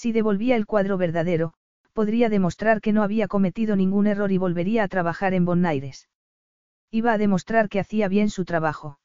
Si 0.00 0.12
devolvía 0.12 0.56
el 0.56 0.64
cuadro 0.64 0.96
verdadero, 0.96 1.52
podría 1.92 2.30
demostrar 2.30 2.80
que 2.80 2.90
no 2.90 3.02
había 3.02 3.28
cometido 3.28 3.76
ningún 3.76 4.06
error 4.06 4.32
y 4.32 4.38
volvería 4.38 4.82
a 4.82 4.88
trabajar 4.88 5.34
en 5.34 5.44
Bonaires. 5.44 6.08
Iba 6.90 7.12
a 7.12 7.18
demostrar 7.18 7.68
que 7.68 7.80
hacía 7.80 8.08
bien 8.08 8.30
su 8.30 8.46
trabajo. 8.46 8.98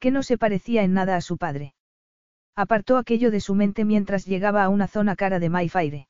Que 0.00 0.10
no 0.10 0.24
se 0.24 0.38
parecía 0.38 0.82
en 0.82 0.92
nada 0.92 1.14
a 1.14 1.20
su 1.20 1.38
padre. 1.38 1.74
Apartó 2.56 2.96
aquello 2.96 3.30
de 3.30 3.38
su 3.38 3.54
mente 3.54 3.84
mientras 3.84 4.26
llegaba 4.26 4.64
a 4.64 4.70
una 4.70 4.88
zona 4.88 5.14
cara 5.14 5.38
de 5.38 5.50
Mayfaire. 5.50 6.08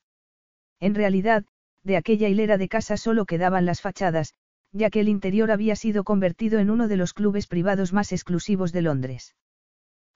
En 0.80 0.94
realidad, 0.94 1.44
de 1.82 1.98
aquella 1.98 2.28
hilera 2.28 2.56
de 2.56 2.70
casas 2.70 3.02
solo 3.02 3.26
quedaban 3.26 3.66
las 3.66 3.82
fachadas, 3.82 4.32
ya 4.72 4.88
que 4.88 5.00
el 5.00 5.10
interior 5.10 5.50
había 5.50 5.76
sido 5.76 6.02
convertido 6.02 6.60
en 6.60 6.70
uno 6.70 6.88
de 6.88 6.96
los 6.96 7.12
clubes 7.12 7.46
privados 7.46 7.92
más 7.92 8.12
exclusivos 8.12 8.72
de 8.72 8.80
Londres. 8.80 9.36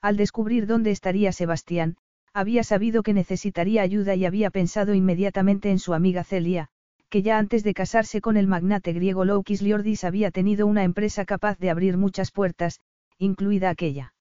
Al 0.01 0.17
descubrir 0.17 0.67
dónde 0.67 0.93
estaría 0.93 1.31
Sebastián, 1.33 1.99
había 2.37 2.65
sabido 2.65 3.03
que 3.03 3.15
necesitaría 3.15 3.81
ayuda 3.81 4.15
y 4.15 4.27
había 4.27 4.51
pensado 4.51 4.93
inmediatamente 4.93 5.71
en 5.71 5.79
su 5.79 5.95
amiga 5.95 6.23
Celia, 6.23 6.69
que 7.09 7.23
ya 7.23 7.39
antes 7.39 7.65
de 7.65 7.73
casarse 7.73 8.21
con 8.21 8.37
el 8.37 8.47
magnate 8.47 8.93
griego 8.93 9.25
Loukis 9.25 9.63
Liordis 9.63 10.05
había 10.05 10.31
tenido 10.31 10.67
una 10.67 10.85
empresa 10.85 11.25
capaz 11.25 11.59
de 11.59 11.71
abrir 11.71 11.97
muchas 11.97 12.31
puertas, 12.33 12.81
incluida 13.17 13.71
aquella. 13.71 14.13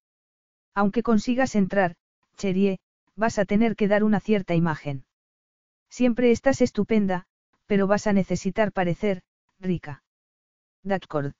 Aunque 0.73 1.03
consigas 1.03 1.55
entrar, 1.55 1.97
Cherie, 2.37 2.79
vas 3.17 3.37
a 3.37 3.43
tener 3.43 3.75
que 3.75 3.89
dar 3.89 4.05
una 4.05 4.21
cierta 4.21 4.55
imagen. 4.55 5.03
Siempre 5.89 6.31
estás 6.31 6.61
estupenda, 6.61 7.25
pero 7.65 7.85
vas 7.85 8.07
a 8.07 8.13
necesitar 8.13 8.71
parecer, 8.71 9.23
rica. 9.59 10.03
D'accord. 10.83 11.33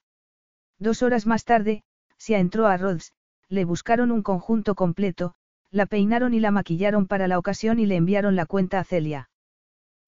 Dos 0.77 1.03
horas 1.03 1.25
más 1.25 1.45
tarde, 1.45 1.83
Sia 2.17 2.39
entró 2.39 2.67
a 2.67 2.75
Rhodes, 2.75 3.13
le 3.47 3.63
buscaron 3.63 4.11
un 4.11 4.23
conjunto 4.23 4.75
completo, 4.75 5.35
la 5.75 5.88
peinaron 5.88 6.33
y 6.33 6.39
la 6.39 6.51
maquillaron 6.51 7.05
para 7.05 7.27
la 7.27 7.38
ocasión 7.38 7.79
y 7.79 7.85
le 7.85 7.97
enviaron 7.97 8.38
la 8.38 8.45
cuenta 8.45 8.79
a 8.79 8.85
Celia. 8.85 9.29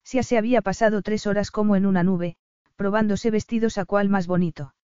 Sia 0.02 0.22
se 0.22 0.38
había 0.38 0.62
pasado 0.62 1.02
tres 1.02 1.26
horas 1.26 1.50
como 1.50 1.76
en 1.76 1.84
una 1.84 2.02
nube, 2.02 2.36
probándose 2.76 3.30
vestidos 3.30 3.76
a 3.76 3.84
cual 3.84 4.08
más 4.08 4.26
bonito. 4.26 4.74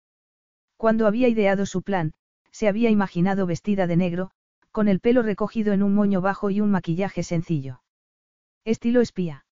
Cuando 0.77 1.07
había 1.07 1.29
ideado 1.29 1.65
su 1.65 1.81
plan, 1.81 2.13
se 2.51 2.69
había 2.69 2.91
imaginado 2.91 3.47
vestida 3.47 3.87
de 3.87 3.97
negro, 3.97 4.31
con 4.73 4.89
el 4.89 5.01
pelo 5.01 5.23
recogido 5.23 5.73
en 5.73 5.83
un 5.83 5.95
moño 5.95 6.21
bajo 6.21 6.51
y 6.51 6.61
un 6.61 6.71
maquillaje 6.71 7.23
sencillo. 7.23 7.81
Estilo 8.67 9.01
espía. 9.01 9.47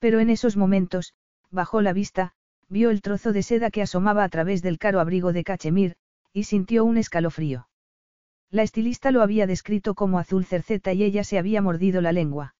Pero 0.00 0.20
en 0.20 0.28
esos 0.28 0.58
momentos, 0.58 1.14
bajó 1.50 1.80
la 1.80 1.94
vista, 1.94 2.34
vio 2.68 2.90
el 2.90 3.00
trozo 3.00 3.32
de 3.32 3.42
seda 3.42 3.70
que 3.70 3.80
asomaba 3.80 4.22
a 4.22 4.28
través 4.28 4.60
del 4.60 4.76
caro 4.76 5.00
abrigo 5.00 5.32
de 5.32 5.44
cachemir, 5.44 5.96
y 6.34 6.44
sintió 6.44 6.84
un 6.84 6.98
escalofrío. 6.98 7.68
La 8.52 8.62
estilista 8.62 9.10
lo 9.12 9.22
había 9.22 9.46
descrito 9.46 9.94
como 9.94 10.18
azul 10.18 10.44
cerceta 10.44 10.92
y 10.92 11.02
ella 11.02 11.24
se 11.24 11.38
había 11.38 11.62
mordido 11.62 12.02
la 12.02 12.12
lengua. 12.12 12.54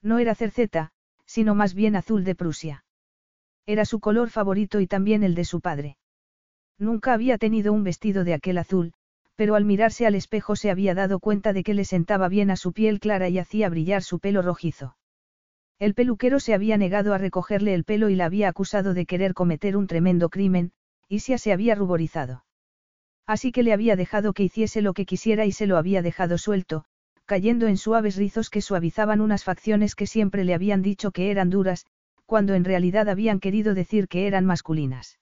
No 0.00 0.20
era 0.20 0.36
cerceta, 0.36 0.92
sino 1.26 1.56
más 1.56 1.74
bien 1.74 1.96
azul 1.96 2.22
de 2.22 2.36
Prusia. 2.36 2.84
Era 3.66 3.84
su 3.84 3.98
color 3.98 4.30
favorito 4.30 4.78
y 4.78 4.86
también 4.86 5.24
el 5.24 5.34
de 5.34 5.44
su 5.44 5.60
padre. 5.60 5.98
Nunca 6.78 7.14
había 7.14 7.36
tenido 7.36 7.72
un 7.72 7.82
vestido 7.82 8.22
de 8.22 8.32
aquel 8.32 8.58
azul, 8.58 8.92
pero 9.34 9.56
al 9.56 9.64
mirarse 9.64 10.06
al 10.06 10.14
espejo 10.14 10.54
se 10.54 10.70
había 10.70 10.94
dado 10.94 11.18
cuenta 11.18 11.52
de 11.52 11.64
que 11.64 11.74
le 11.74 11.84
sentaba 11.84 12.28
bien 12.28 12.52
a 12.52 12.56
su 12.56 12.72
piel 12.72 13.00
clara 13.00 13.28
y 13.28 13.40
hacía 13.40 13.68
brillar 13.68 14.04
su 14.04 14.20
pelo 14.20 14.40
rojizo. 14.40 14.96
El 15.80 15.94
peluquero 15.94 16.38
se 16.38 16.54
había 16.54 16.76
negado 16.76 17.12
a 17.12 17.18
recogerle 17.18 17.74
el 17.74 17.82
pelo 17.82 18.08
y 18.08 18.14
la 18.14 18.26
había 18.26 18.48
acusado 18.48 18.94
de 18.94 19.04
querer 19.04 19.34
cometer 19.34 19.76
un 19.76 19.88
tremendo 19.88 20.28
crimen, 20.28 20.70
y 21.08 21.18
se 21.18 21.52
había 21.52 21.74
ruborizado. 21.74 22.44
Así 23.28 23.52
que 23.52 23.62
le 23.62 23.74
había 23.74 23.94
dejado 23.94 24.32
que 24.32 24.42
hiciese 24.42 24.80
lo 24.80 24.94
que 24.94 25.04
quisiera 25.04 25.44
y 25.44 25.52
se 25.52 25.66
lo 25.66 25.76
había 25.76 26.00
dejado 26.00 26.38
suelto, 26.38 26.86
cayendo 27.26 27.66
en 27.66 27.76
suaves 27.76 28.16
rizos 28.16 28.48
que 28.48 28.62
suavizaban 28.62 29.20
unas 29.20 29.44
facciones 29.44 29.94
que 29.94 30.06
siempre 30.06 30.44
le 30.44 30.54
habían 30.54 30.80
dicho 30.80 31.10
que 31.10 31.30
eran 31.30 31.50
duras, 31.50 31.84
cuando 32.24 32.54
en 32.54 32.64
realidad 32.64 33.06
habían 33.06 33.38
querido 33.38 33.74
decir 33.74 34.08
que 34.08 34.26
eran 34.26 34.46
masculinas. 34.46 35.18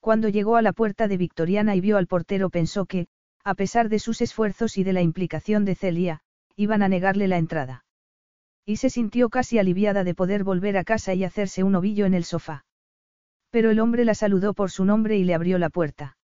Cuando 0.00 0.28
llegó 0.28 0.56
a 0.56 0.62
la 0.62 0.74
puerta 0.74 1.08
de 1.08 1.16
Victoriana 1.16 1.74
y 1.74 1.80
vio 1.80 1.96
al 1.96 2.06
portero 2.06 2.50
pensó 2.50 2.84
que, 2.84 3.08
a 3.42 3.54
pesar 3.54 3.88
de 3.88 4.00
sus 4.00 4.20
esfuerzos 4.20 4.76
y 4.76 4.84
de 4.84 4.92
la 4.92 5.00
implicación 5.00 5.64
de 5.64 5.76
Celia, 5.76 6.20
iban 6.56 6.82
a 6.82 6.90
negarle 6.90 7.26
la 7.26 7.38
entrada. 7.38 7.86
Y 8.66 8.76
se 8.76 8.90
sintió 8.90 9.30
casi 9.30 9.58
aliviada 9.58 10.04
de 10.04 10.14
poder 10.14 10.44
volver 10.44 10.76
a 10.76 10.84
casa 10.84 11.14
y 11.14 11.24
hacerse 11.24 11.62
un 11.62 11.74
ovillo 11.74 12.04
en 12.04 12.12
el 12.12 12.24
sofá. 12.24 12.66
Pero 13.48 13.70
el 13.70 13.80
hombre 13.80 14.04
la 14.04 14.14
saludó 14.14 14.52
por 14.52 14.70
su 14.70 14.84
nombre 14.84 15.16
y 15.16 15.24
le 15.24 15.32
abrió 15.32 15.56
la 15.56 15.70
puerta. 15.70 16.18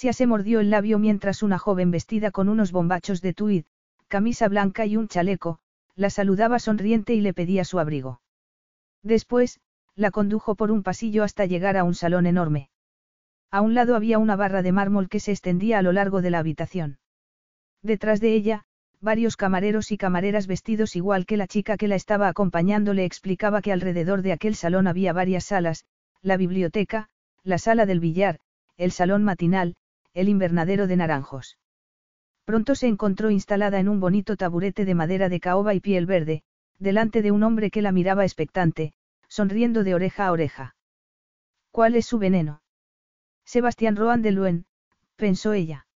Se 0.00 0.26
mordió 0.26 0.60
el 0.60 0.70
labio 0.70 0.98
mientras 0.98 1.42
una 1.42 1.58
joven 1.58 1.90
vestida 1.90 2.30
con 2.30 2.48
unos 2.48 2.72
bombachos 2.72 3.20
de 3.20 3.34
tweed, 3.34 3.64
camisa 4.08 4.48
blanca 4.48 4.86
y 4.86 4.96
un 4.96 5.08
chaleco, 5.08 5.58
la 5.94 6.08
saludaba 6.08 6.58
sonriente 6.58 7.12
y 7.12 7.20
le 7.20 7.34
pedía 7.34 7.64
su 7.64 7.78
abrigo. 7.78 8.22
Después, 9.02 9.60
la 9.94 10.10
condujo 10.10 10.54
por 10.54 10.70
un 10.70 10.82
pasillo 10.82 11.22
hasta 11.22 11.44
llegar 11.44 11.76
a 11.76 11.84
un 11.84 11.94
salón 11.94 12.24
enorme. 12.24 12.70
A 13.50 13.60
un 13.60 13.74
lado 13.74 13.94
había 13.94 14.18
una 14.18 14.36
barra 14.36 14.62
de 14.62 14.72
mármol 14.72 15.10
que 15.10 15.20
se 15.20 15.32
extendía 15.32 15.78
a 15.78 15.82
lo 15.82 15.92
largo 15.92 16.22
de 16.22 16.30
la 16.30 16.38
habitación. 16.38 16.98
Detrás 17.82 18.20
de 18.20 18.32
ella, 18.32 18.64
varios 19.02 19.36
camareros 19.36 19.92
y 19.92 19.98
camareras 19.98 20.46
vestidos 20.46 20.96
igual 20.96 21.26
que 21.26 21.36
la 21.36 21.46
chica 21.46 21.76
que 21.76 21.88
la 21.88 21.96
estaba 21.96 22.28
acompañando 22.28 22.94
le 22.94 23.04
explicaba 23.04 23.60
que 23.60 23.72
alrededor 23.72 24.22
de 24.22 24.32
aquel 24.32 24.54
salón 24.54 24.86
había 24.86 25.12
varias 25.12 25.44
salas, 25.44 25.84
la 26.22 26.38
biblioteca, 26.38 27.10
la 27.44 27.58
sala 27.58 27.84
del 27.84 28.00
billar, 28.00 28.40
el 28.78 28.92
salón 28.92 29.24
matinal, 29.24 29.76
el 30.14 30.28
invernadero 30.28 30.86
de 30.86 30.96
naranjos. 30.96 31.58
Pronto 32.44 32.74
se 32.74 32.88
encontró 32.88 33.30
instalada 33.30 33.78
en 33.78 33.88
un 33.88 34.00
bonito 34.00 34.36
taburete 34.36 34.84
de 34.84 34.94
madera 34.94 35.28
de 35.28 35.40
caoba 35.40 35.74
y 35.74 35.80
piel 35.80 36.06
verde, 36.06 36.42
delante 36.78 37.22
de 37.22 37.30
un 37.30 37.42
hombre 37.42 37.70
que 37.70 37.82
la 37.82 37.92
miraba 37.92 38.24
expectante, 38.24 38.92
sonriendo 39.28 39.84
de 39.84 39.94
oreja 39.94 40.26
a 40.26 40.32
oreja. 40.32 40.74
¿Cuál 41.70 41.94
es 41.94 42.06
su 42.06 42.18
veneno? 42.18 42.62
Sebastián 43.44 43.96
Roan 43.96 44.22
de 44.22 44.32
Luen, 44.32 44.66
pensó 45.16 45.52
ella. 45.52 45.86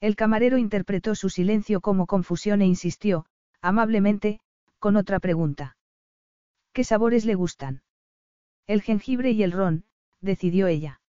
El 0.00 0.16
camarero 0.16 0.58
interpretó 0.58 1.14
su 1.14 1.28
silencio 1.28 1.80
como 1.80 2.06
confusión 2.06 2.60
e 2.62 2.66
insistió, 2.66 3.26
amablemente, 3.60 4.40
con 4.78 4.96
otra 4.96 5.20
pregunta. 5.20 5.76
¿Qué 6.72 6.84
sabores 6.84 7.24
le 7.24 7.34
gustan? 7.34 7.82
El 8.66 8.82
jengibre 8.82 9.30
y 9.30 9.42
el 9.42 9.52
ron, 9.52 9.84
decidió 10.20 10.66
ella. 10.66 11.00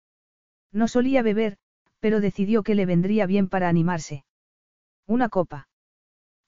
No 0.72 0.88
solía 0.88 1.22
beber, 1.22 1.58
pero 2.02 2.20
decidió 2.20 2.64
que 2.64 2.74
le 2.74 2.84
vendría 2.84 3.26
bien 3.26 3.48
para 3.48 3.68
animarse. 3.68 4.24
Una 5.06 5.28
copa. 5.28 5.68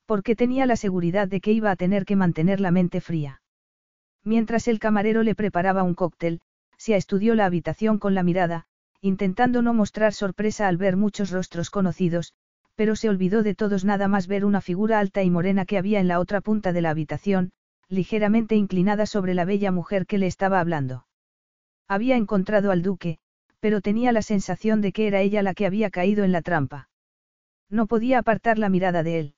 Porque 0.04 0.34
tenía 0.34 0.66
la 0.66 0.74
seguridad 0.74 1.28
de 1.28 1.40
que 1.40 1.52
iba 1.52 1.70
a 1.70 1.76
tener 1.76 2.04
que 2.04 2.16
mantener 2.16 2.58
la 2.60 2.72
mente 2.72 3.00
fría. 3.00 3.40
Mientras 4.24 4.66
el 4.66 4.80
camarero 4.80 5.22
le 5.22 5.36
preparaba 5.36 5.84
un 5.84 5.94
cóctel, 5.94 6.40
se 6.76 6.96
estudió 6.96 7.36
la 7.36 7.46
habitación 7.46 8.00
con 8.00 8.16
la 8.16 8.24
mirada, 8.24 8.64
intentando 9.00 9.62
no 9.62 9.74
mostrar 9.74 10.12
sorpresa 10.12 10.66
al 10.66 10.76
ver 10.76 10.96
muchos 10.96 11.30
rostros 11.30 11.70
conocidos, 11.70 12.34
pero 12.74 12.96
se 12.96 13.08
olvidó 13.08 13.44
de 13.44 13.54
todos 13.54 13.84
nada 13.84 14.08
más 14.08 14.26
ver 14.26 14.44
una 14.44 14.60
figura 14.60 14.98
alta 14.98 15.22
y 15.22 15.30
morena 15.30 15.66
que 15.66 15.78
había 15.78 16.00
en 16.00 16.08
la 16.08 16.18
otra 16.18 16.40
punta 16.40 16.72
de 16.72 16.82
la 16.82 16.90
habitación, 16.90 17.52
ligeramente 17.88 18.56
inclinada 18.56 19.06
sobre 19.06 19.34
la 19.34 19.44
bella 19.44 19.70
mujer 19.70 20.04
que 20.04 20.18
le 20.18 20.26
estaba 20.26 20.58
hablando. 20.58 21.06
Había 21.86 22.16
encontrado 22.16 22.72
al 22.72 22.82
duque, 22.82 23.18
pero 23.64 23.81
tenía 23.81 24.12
la 24.12 24.20
sensación 24.20 24.83
de 24.83 24.92
que 24.92 25.07
era 25.07 25.22
ella 25.22 25.42
la 25.42 25.55
que 25.55 25.64
había 25.64 25.88
caído 25.88 26.22
en 26.22 26.33
la 26.33 26.42
trampa. 26.42 26.90
No 27.70 27.87
podía 27.87 28.18
apartar 28.18 28.59
la 28.59 28.68
mirada 28.68 29.03
de 29.03 29.18
él. 29.18 29.35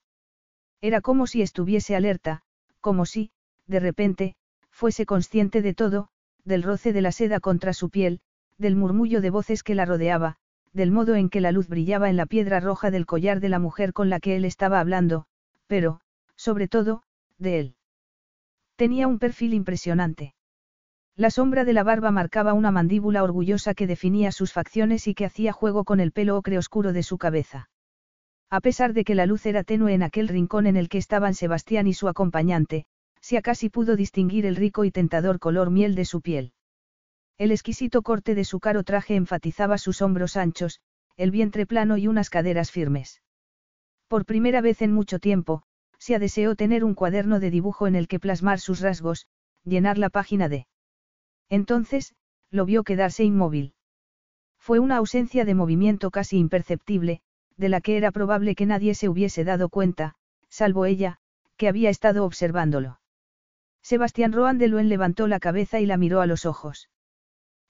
Era 0.81 1.01
como 1.01 1.29
si 1.29 1.43
estuviese 1.43 1.95
alerta, 1.95 2.43
como 2.81 3.07
si, 3.07 3.31
de 3.69 3.79
repente, 3.79 4.35
fuese 4.69 5.07
consciente 5.07 5.63
de 5.63 5.75
todo, 5.75 6.09
del 6.45 6.65
roce 6.65 6.93
de 6.93 7.03
la 7.03 7.13
seda 7.13 7.39
contra 7.39 7.73
su 7.73 7.89
piel, 7.89 8.19
del 8.59 8.75
murmullo 8.75 9.21
de 9.21 9.31
voces 9.31 9.63
que 9.63 9.77
la 9.77 9.85
rodeaba, 9.85 10.39
del 10.73 10.91
modo 10.91 11.15
en 11.15 11.31
que 11.31 11.41
la 11.41 11.53
luz 11.53 11.69
brillaba 11.69 12.11
en 12.11 12.17
la 12.17 12.27
piedra 12.27 12.59
roja 12.59 12.91
del 12.91 13.07
collar 13.07 13.39
de 13.39 13.49
la 13.49 13.61
mujer 13.61 13.93
con 13.93 14.11
la 14.11 14.19
que 14.19 14.35
él 14.35 14.45
estaba 14.45 14.81
hablando, 14.81 15.27
pero, 15.69 16.01
sobre 16.35 16.67
todo, 16.67 17.05
de 17.39 17.61
él. 17.61 17.77
Tenía 18.75 19.07
un 19.07 19.21
perfil 19.21 19.55
impresionante. 19.55 20.35
La 21.19 21.31
sombra 21.31 21.65
de 21.65 21.73
la 21.73 21.83
barba 21.83 22.11
marcaba 22.11 22.53
una 22.53 22.71
mandíbula 22.71 23.23
orgullosa 23.23 23.73
que 23.73 23.87
definía 23.87 24.33
sus 24.33 24.53
facciones 24.53 25.09
y 25.09 25.15
que 25.15 25.25
hacía 25.25 25.53
juego 25.53 25.85
con 25.85 25.99
el 25.99 26.13
pelo 26.13 26.37
ocre 26.37 26.59
oscuro 26.59 26.93
de 26.93 27.03
su 27.03 27.17
cabeza. 27.17 27.71
A 28.51 28.61
pesar 28.61 28.93
de 28.93 29.03
que 29.03 29.15
la 29.15 29.25
luz 29.25 29.47
era 29.47 29.65
tenue 29.65 29.95
en 29.95 30.03
aquel 30.03 30.29
rincón 30.29 30.67
en 30.67 30.77
el 30.77 30.91
que 30.91 30.99
estaban 30.99 31.33
Sebastián 31.33 31.87
y 31.87 31.95
su 31.95 32.09
acompañante, 32.09 32.85
si 33.23 33.41
casi 33.41 33.71
pudo 33.71 33.97
distinguir 33.97 34.45
el 34.45 34.57
rico 34.57 34.85
y 34.85 34.91
tentador 34.91 35.39
color 35.39 35.71
miel 35.71 35.95
de 35.95 36.05
su 36.05 36.21
piel. 36.21 36.53
El 37.39 37.51
exquisito 37.51 38.03
corte 38.03 38.35
de 38.35 38.45
su 38.45 38.61
caro 38.61 38.85
traje 38.85 39.17
enfatizaba 39.17 39.79
sus 39.79 40.03
hombros 40.03 40.37
anchos, 40.37 40.81
el 41.17 41.31
vientre 41.31 41.65
plano 41.65 41.97
y 41.97 42.09
unas 42.09 42.29
caderas 42.29 42.71
firmes. 42.71 43.23
Por 44.07 44.27
primera 44.27 44.61
vez 44.61 44.83
en 44.83 44.93
mucho 44.93 45.19
tiempo, 45.19 45.63
Sia 45.99 46.19
deseó 46.19 46.57
tener 46.57 46.85
un 46.85 46.95
cuaderno 46.95 47.41
de 47.41 47.51
dibujo 47.51 47.87
en 47.87 47.97
el 47.97 48.07
que 48.07 48.21
plasmar 48.21 48.61
sus 48.61 48.81
rasgos, 48.81 49.27
llenar 49.65 49.97
la 49.97 50.11
página 50.11 50.51
de. 50.51 50.67
Entonces, 51.49 52.15
lo 52.51 52.65
vio 52.65 52.85
quedarse 52.85 53.25
inmóvil. 53.25 53.75
Fue 54.59 54.79
una 54.79 54.97
ausencia 54.97 55.45
de 55.45 55.55
movimiento 55.55 56.11
casi 56.11 56.39
imperceptible, 56.39 57.21
de 57.57 57.69
la 57.69 57.81
que 57.81 57.97
era 57.97 58.11
probable 58.11 58.55
que 58.55 58.67
nadie 58.67 58.95
se 58.95 59.09
hubiese 59.09 59.45
dado 59.45 59.69
cuenta, 59.69 60.17
salvo 60.49 60.87
ella, 60.87 61.19
que 61.57 61.69
había 61.69 61.91
estado 61.91 62.25
observándolo. 62.25 63.01
Sebastián 63.83 64.33
Roan 64.33 64.59
de 64.59 64.69
levantó 64.69 65.29
la 65.29 65.39
cabeza 65.39 65.79
y 65.81 65.87
la 65.87 65.97
miró 65.97 66.21
a 66.21 66.27
los 66.27 66.45
ojos. 66.45 66.91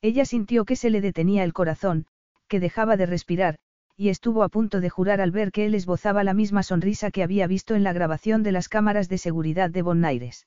Ella 0.00 0.24
sintió 0.24 0.64
que 0.64 0.76
se 0.76 0.90
le 0.90 1.00
detenía 1.00 1.44
el 1.44 1.52
corazón, 1.52 2.06
que 2.48 2.60
dejaba 2.60 2.96
de 2.96 3.06
respirar, 3.06 3.58
y 3.96 4.08
estuvo 4.08 4.42
a 4.42 4.48
punto 4.48 4.80
de 4.80 4.90
jurar 4.90 5.20
al 5.20 5.30
ver 5.30 5.52
que 5.52 5.66
él 5.66 5.74
esbozaba 5.74 6.24
la 6.24 6.34
misma 6.34 6.62
sonrisa 6.62 7.10
que 7.10 7.22
había 7.22 7.46
visto 7.46 7.74
en 7.74 7.82
la 7.82 7.92
grabación 7.92 8.42
de 8.42 8.52
las 8.52 8.68
cámaras 8.68 9.08
de 9.08 9.18
seguridad 9.18 9.70
de 9.70 9.82
Bonaires. 9.82 10.46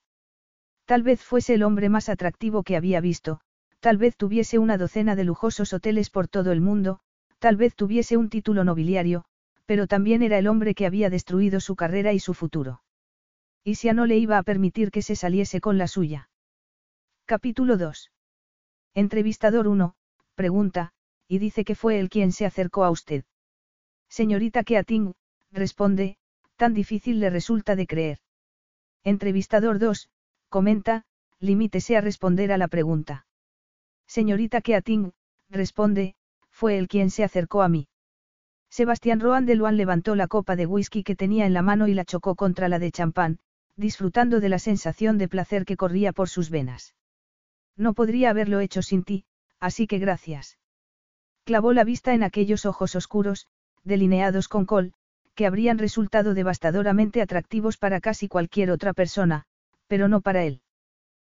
Tal 0.89 1.03
vez 1.03 1.21
fuese 1.21 1.53
el 1.53 1.61
hombre 1.61 1.87
más 1.87 2.09
atractivo 2.09 2.63
que 2.63 2.75
había 2.75 2.99
visto, 2.99 3.41
tal 3.79 3.99
vez 3.99 4.17
tuviese 4.17 4.57
una 4.57 4.75
docena 4.75 5.15
de 5.15 5.23
lujosos 5.23 5.71
hoteles 5.71 6.09
por 6.09 6.27
todo 6.27 6.51
el 6.51 6.61
mundo, 6.61 6.99
tal 7.37 7.57
vez 7.57 7.75
tuviese 7.75 8.17
un 8.17 8.31
título 8.31 8.63
nobiliario, 8.63 9.25
pero 9.67 9.85
también 9.85 10.23
era 10.23 10.39
el 10.39 10.47
hombre 10.47 10.73
que 10.73 10.87
había 10.87 11.11
destruido 11.11 11.59
su 11.59 11.75
carrera 11.75 12.11
y 12.13 12.19
su 12.19 12.33
futuro. 12.33 12.81
Isia 13.63 13.93
no 13.93 14.07
le 14.07 14.17
iba 14.17 14.39
a 14.39 14.41
permitir 14.41 14.89
que 14.89 15.03
se 15.03 15.15
saliese 15.15 15.61
con 15.61 15.77
la 15.77 15.87
suya. 15.87 16.31
Capítulo 17.25 17.77
2. 17.77 18.11
Entrevistador 18.95 19.67
1, 19.67 19.93
pregunta, 20.33 20.93
y 21.27 21.37
dice 21.37 21.65
que 21.65 21.75
fue 21.75 21.99
él 21.99 22.09
quien 22.09 22.31
se 22.31 22.47
acercó 22.47 22.83
a 22.83 22.89
usted. 22.89 23.25
Señorita 24.07 24.63
Keating, 24.63 25.13
responde, 25.51 26.17
tan 26.55 26.73
difícil 26.73 27.19
le 27.19 27.29
resulta 27.29 27.75
de 27.75 27.85
creer. 27.85 28.17
Entrevistador 29.03 29.77
2, 29.77 30.09
comenta, 30.49 31.03
limítese 31.39 31.95
a 31.95 32.01
responder 32.01 32.51
a 32.51 32.57
la 32.57 32.67
pregunta. 32.67 33.25
Señorita 34.07 34.61
Keating, 34.61 35.13
responde, 35.49 36.15
fue 36.49 36.77
él 36.77 36.87
quien 36.87 37.09
se 37.09 37.23
acercó 37.23 37.61
a 37.61 37.69
mí. 37.69 37.87
Sebastián 38.69 39.19
Roan 39.19 39.45
de 39.45 39.55
Luan 39.55 39.77
levantó 39.77 40.15
la 40.15 40.27
copa 40.27 40.55
de 40.55 40.65
whisky 40.65 41.03
que 41.03 41.15
tenía 41.15 41.45
en 41.45 41.53
la 41.53 41.61
mano 41.61 41.87
y 41.87 41.93
la 41.93 42.05
chocó 42.05 42.35
contra 42.35 42.69
la 42.69 42.79
de 42.79 42.91
champán, 42.91 43.39
disfrutando 43.75 44.39
de 44.39 44.49
la 44.49 44.59
sensación 44.59 45.17
de 45.17 45.27
placer 45.27 45.65
que 45.65 45.77
corría 45.77 46.11
por 46.11 46.29
sus 46.29 46.49
venas. 46.49 46.95
No 47.77 47.93
podría 47.93 48.29
haberlo 48.29 48.59
hecho 48.59 48.81
sin 48.81 49.03
ti, 49.03 49.25
así 49.59 49.87
que 49.87 49.99
gracias. 49.99 50.57
Clavó 51.45 51.73
la 51.73 51.83
vista 51.83 52.13
en 52.13 52.23
aquellos 52.23 52.65
ojos 52.65 52.95
oscuros, 52.95 53.47
delineados 53.83 54.47
con 54.47 54.65
col, 54.65 54.93
que 55.33 55.45
habrían 55.45 55.77
resultado 55.77 56.33
devastadoramente 56.33 57.21
atractivos 57.21 57.77
para 57.77 58.01
casi 58.01 58.27
cualquier 58.27 58.69
otra 58.69 58.93
persona, 58.93 59.45
pero 59.89 60.07
no 60.07 60.21
para 60.21 60.45
él. 60.45 60.61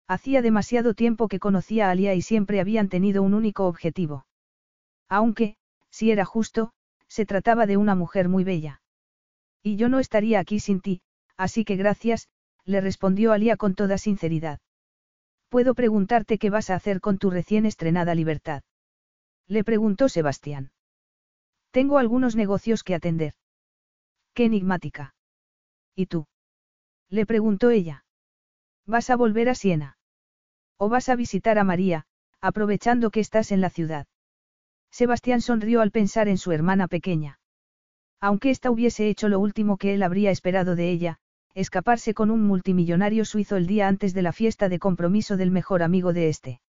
Hacía 0.08 0.42
demasiado 0.42 0.94
tiempo 0.94 1.30
que 1.30 1.40
conocía 1.40 1.88
a 1.88 1.92
Alia 1.92 2.14
y 2.14 2.22
siempre 2.22 2.60
habían 2.60 2.90
tenido 2.90 3.24
un 3.24 3.34
único 3.34 3.66
objetivo. 3.66 4.28
Aunque, 5.08 5.56
si 5.90 6.12
era 6.12 6.26
justo, 6.26 6.74
se 7.08 7.26
trataba 7.26 7.66
de 7.66 7.78
una 7.78 7.96
mujer 7.96 8.28
muy 8.28 8.44
bella. 8.44 8.82
Y 9.64 9.78
yo 9.78 9.88
no 9.88 10.00
estaría 10.00 10.40
aquí 10.40 10.60
sin 10.60 10.82
ti, 10.82 11.02
así 11.38 11.64
que 11.64 11.78
gracias, 11.78 12.28
le 12.66 12.82
respondió 12.82 13.32
Alia 13.32 13.56
con 13.56 13.74
toda 13.74 13.98
sinceridad. 13.98 14.60
Puedo 15.48 15.74
preguntarte 15.74 16.38
qué 16.38 16.50
vas 16.50 16.70
a 16.70 16.76
hacer 16.76 17.00
con 17.00 17.18
tu 17.18 17.30
recién 17.30 17.66
estrenada 17.66 18.16
libertad. 18.16 18.64
Le 19.48 19.64
preguntó 19.64 20.10
Sebastián. 20.10 20.72
Tengo 21.72 22.00
algunos 22.00 22.36
negocios 22.36 22.84
que 22.84 22.96
atender. 22.96 23.34
Qué 24.34 24.44
enigmática. 24.46 25.16
¿Y 25.96 26.08
tú? 26.08 26.28
Le 27.10 27.26
preguntó 27.26 27.70
ella. 27.70 28.04
¿Vas 28.86 29.10
a 29.10 29.16
volver 29.16 29.50
a 29.50 29.56
Siena? 29.56 29.98
¿O 30.78 30.90
vas 30.90 31.10
a 31.10 31.16
visitar 31.16 31.60
a 31.60 31.64
María, 31.64 32.06
aprovechando 32.42 33.12
que 33.12 33.20
estás 33.20 33.52
en 33.52 33.62
la 33.62 33.70
ciudad? 33.70 34.08
Sebastián 34.92 35.42
sonrió 35.42 35.82
al 35.82 35.92
pensar 35.92 36.28
en 36.28 36.38
su 36.38 36.52
hermana 36.52 36.88
pequeña. 36.88 37.40
Aunque 38.20 38.50
ésta 38.50 38.72
hubiese 38.72 39.08
hecho 39.08 39.30
lo 39.30 39.40
último 39.40 39.78
que 39.78 39.94
él 39.94 40.04
habría 40.04 40.32
esperado 40.32 40.76
de 40.76 40.90
ella, 40.92 41.20
escaparse 41.54 42.14
con 42.14 42.32
un 42.32 42.44
multimillonario 42.44 43.26
suizo 43.26 43.58
el 43.58 43.68
día 43.68 43.88
antes 43.88 44.14
de 44.14 44.22
la 44.22 44.32
fiesta 44.32 44.70
de 44.70 44.80
compromiso 44.80 45.38
del 45.38 45.52
mejor 45.52 45.84
amigo 45.84 46.14
de 46.14 46.30
este. 46.30 46.62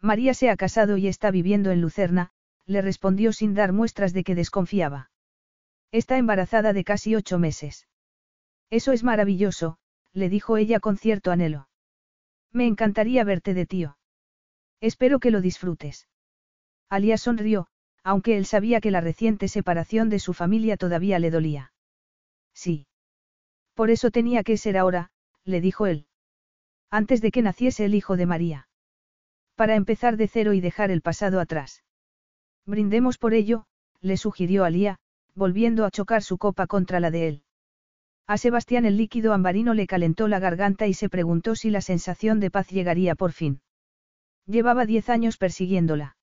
María 0.00 0.34
se 0.34 0.50
ha 0.50 0.56
casado 0.56 0.96
y 0.96 1.08
está 1.08 1.30
viviendo 1.30 1.70
en 1.70 1.80
Lucerna, 1.80 2.30
le 2.66 2.82
respondió 2.82 3.32
sin 3.32 3.54
dar 3.54 3.72
muestras 3.72 4.12
de 4.12 4.24
que 4.24 4.34
desconfiaba. 4.34 5.10
Está 5.90 6.18
embarazada 6.18 6.72
de 6.72 6.84
casi 6.84 7.14
ocho 7.14 7.38
meses. 7.38 7.88
Eso 8.70 8.92
es 8.92 9.02
maravilloso, 9.02 9.78
le 10.12 10.28
dijo 10.28 10.56
ella 10.56 10.80
con 10.80 10.96
cierto 10.96 11.30
anhelo. 11.30 11.68
Me 12.52 12.66
encantaría 12.66 13.24
verte 13.24 13.54
de 13.54 13.66
tío. 13.66 13.98
Espero 14.80 15.18
que 15.18 15.30
lo 15.30 15.40
disfrutes. 15.40 16.08
Alía 16.88 17.18
sonrió, 17.18 17.68
aunque 18.02 18.36
él 18.36 18.46
sabía 18.46 18.80
que 18.80 18.90
la 18.90 19.00
reciente 19.00 19.48
separación 19.48 20.08
de 20.08 20.18
su 20.18 20.32
familia 20.32 20.76
todavía 20.76 21.18
le 21.18 21.30
dolía. 21.30 21.72
Sí. 22.54 22.86
Por 23.74 23.90
eso 23.90 24.10
tenía 24.10 24.42
que 24.42 24.56
ser 24.56 24.78
ahora, 24.78 25.10
le 25.44 25.60
dijo 25.60 25.86
él. 25.86 26.06
Antes 26.90 27.20
de 27.20 27.30
que 27.30 27.42
naciese 27.42 27.84
el 27.84 27.94
hijo 27.94 28.16
de 28.16 28.26
María. 28.26 28.68
Para 29.54 29.74
empezar 29.74 30.16
de 30.16 30.28
cero 30.28 30.52
y 30.54 30.60
dejar 30.60 30.90
el 30.90 31.02
pasado 31.02 31.40
atrás. 31.40 31.84
Brindemos 32.64 33.18
por 33.18 33.34
ello, 33.34 33.66
le 34.00 34.16
sugirió 34.16 34.64
Alía, 34.64 34.98
volviendo 35.34 35.84
a 35.84 35.90
chocar 35.90 36.22
su 36.22 36.38
copa 36.38 36.66
contra 36.66 37.00
la 37.00 37.10
de 37.10 37.28
él. 37.28 37.42
A 38.28 38.36
Sebastián 38.36 38.84
el 38.84 38.98
líquido 38.98 39.32
ambarino 39.32 39.72
le 39.72 39.86
calentó 39.86 40.28
la 40.28 40.38
garganta 40.38 40.86
y 40.86 40.92
se 40.92 41.08
preguntó 41.08 41.54
si 41.54 41.70
la 41.70 41.80
sensación 41.80 42.40
de 42.40 42.50
paz 42.50 42.68
llegaría 42.68 43.14
por 43.14 43.32
fin. 43.32 43.62
Llevaba 44.44 44.84
diez 44.84 45.08
años 45.08 45.38
persiguiéndola. 45.38 46.14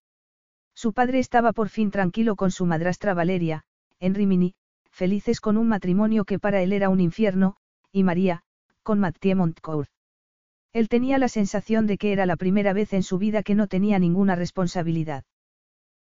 Su 0.76 0.94
padre 0.94 1.18
estaba 1.18 1.52
por 1.52 1.70
fin 1.70 1.90
tranquilo 1.90 2.36
con 2.36 2.52
su 2.52 2.68
madrastra 2.68 3.16
Valeria, 3.16 3.64
en 4.00 4.14
Rimini, 4.14 4.54
felices 4.92 5.42
con 5.42 5.58
un 5.58 5.68
matrimonio 5.68 6.26
que 6.26 6.38
para 6.38 6.62
él 6.62 6.74
era 6.74 6.90
un 6.90 7.00
infierno, 7.00 7.56
y 7.92 8.04
María, 8.04 8.44
con 8.84 9.00
Mathieu 9.00 9.36
Montcourt. 9.36 9.90
Él 10.74 10.90
tenía 10.90 11.18
la 11.18 11.28
sensación 11.28 11.88
de 11.88 11.98
que 11.98 12.12
era 12.12 12.28
la 12.28 12.36
primera 12.36 12.74
vez 12.74 12.94
en 12.94 13.02
su 13.02 13.18
vida 13.18 13.42
que 13.42 13.56
no 13.56 13.66
tenía 13.66 13.98
ninguna 13.98 14.36
responsabilidad. 14.36 15.24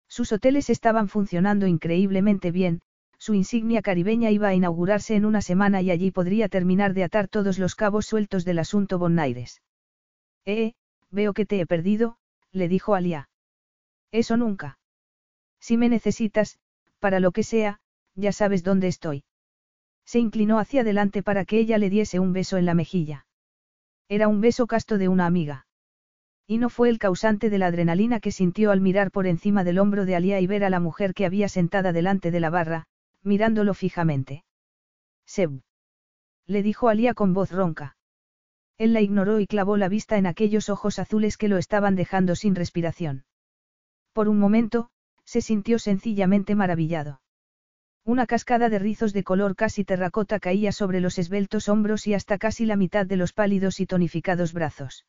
Sus 0.07 0.31
hoteles 0.31 0.69
estaban 0.69 1.07
funcionando 1.07 1.65
increíblemente 1.65 2.51
bien, 2.51 2.81
su 3.25 3.33
insignia 3.33 3.81
caribeña 3.81 4.29
iba 4.29 4.49
a 4.49 4.53
inaugurarse 4.53 5.15
en 5.15 5.25
una 5.25 5.41
semana 5.41 5.81
y 5.81 5.89
allí 5.89 6.11
podría 6.11 6.47
terminar 6.47 6.93
de 6.93 7.03
atar 7.03 7.27
todos 7.27 7.57
los 7.57 7.73
cabos 7.73 8.05
sueltos 8.05 8.45
del 8.45 8.59
asunto 8.59 8.99
Bonaires. 8.99 9.63
Eh, 10.45 10.73
veo 11.09 11.33
que 11.33 11.47
te 11.47 11.59
he 11.59 11.65
perdido, 11.65 12.19
le 12.51 12.67
dijo 12.67 12.93
Alia. 12.93 13.27
Eso 14.11 14.37
nunca. 14.37 14.77
Si 15.59 15.75
me 15.75 15.89
necesitas, 15.89 16.59
para 16.99 17.19
lo 17.19 17.31
que 17.31 17.41
sea, 17.41 17.79
ya 18.13 18.31
sabes 18.31 18.61
dónde 18.61 18.89
estoy. 18.89 19.23
Se 20.05 20.19
inclinó 20.19 20.59
hacia 20.59 20.81
adelante 20.81 21.23
para 21.23 21.45
que 21.45 21.57
ella 21.57 21.79
le 21.79 21.89
diese 21.89 22.19
un 22.19 22.31
beso 22.31 22.57
en 22.57 22.67
la 22.67 22.75
mejilla. 22.75 23.25
Era 24.07 24.27
un 24.27 24.39
beso 24.39 24.67
casto 24.67 24.99
de 24.99 25.07
una 25.07 25.25
amiga. 25.25 25.65
Y 26.45 26.59
no 26.59 26.69
fue 26.69 26.89
el 26.89 26.99
causante 26.99 27.49
de 27.49 27.57
la 27.57 27.65
adrenalina 27.65 28.19
que 28.19 28.29
sintió 28.29 28.69
al 28.69 28.81
mirar 28.81 29.09
por 29.09 29.25
encima 29.25 29.63
del 29.63 29.79
hombro 29.79 30.05
de 30.05 30.15
Alia 30.15 30.41
y 30.41 30.45
ver 30.45 30.63
a 30.63 30.69
la 30.69 30.79
mujer 30.79 31.15
que 31.15 31.25
había 31.25 31.49
sentada 31.49 31.91
delante 31.91 32.29
de 32.29 32.39
la 32.39 32.51
barra, 32.51 32.85
mirándolo 33.25 33.73
fijamente. 33.73 34.45
Seb. 35.25 35.61
Le 36.47 36.63
dijo 36.63 36.89
Alia 36.89 37.13
con 37.13 37.33
voz 37.33 37.51
ronca. 37.51 37.97
Él 38.77 38.93
la 38.93 39.01
ignoró 39.01 39.39
y 39.39 39.47
clavó 39.47 39.77
la 39.77 39.89
vista 39.89 40.17
en 40.17 40.27
aquellos 40.27 40.69
ojos 40.69 40.99
azules 40.99 41.37
que 41.37 41.47
lo 41.47 41.57
estaban 41.57 41.95
dejando 41.95 42.35
sin 42.35 42.55
respiración. 42.55 43.25
Por 44.13 44.29
un 44.29 44.37
momento, 44.37 44.89
se 45.23 45.41
sintió 45.41 45.79
sencillamente 45.79 46.55
maravillado. 46.55 47.21
Una 48.03 48.27
cascada 48.27 48.69
de 48.69 48.77
rizos 48.77 49.13
de 49.13 49.23
color 49.23 49.55
casi 49.55 49.83
terracota 49.83 50.39
caía 50.39 50.71
sobre 50.71 50.99
los 50.99 51.17
esbeltos 51.17 51.69
hombros 51.69 52.05
y 52.05 52.13
hasta 52.13 52.37
casi 52.37 52.65
la 52.67 52.75
mitad 52.75 53.07
de 53.07 53.17
los 53.17 53.33
pálidos 53.33 53.79
y 53.79 53.87
tonificados 53.87 54.53
brazos. 54.53 55.07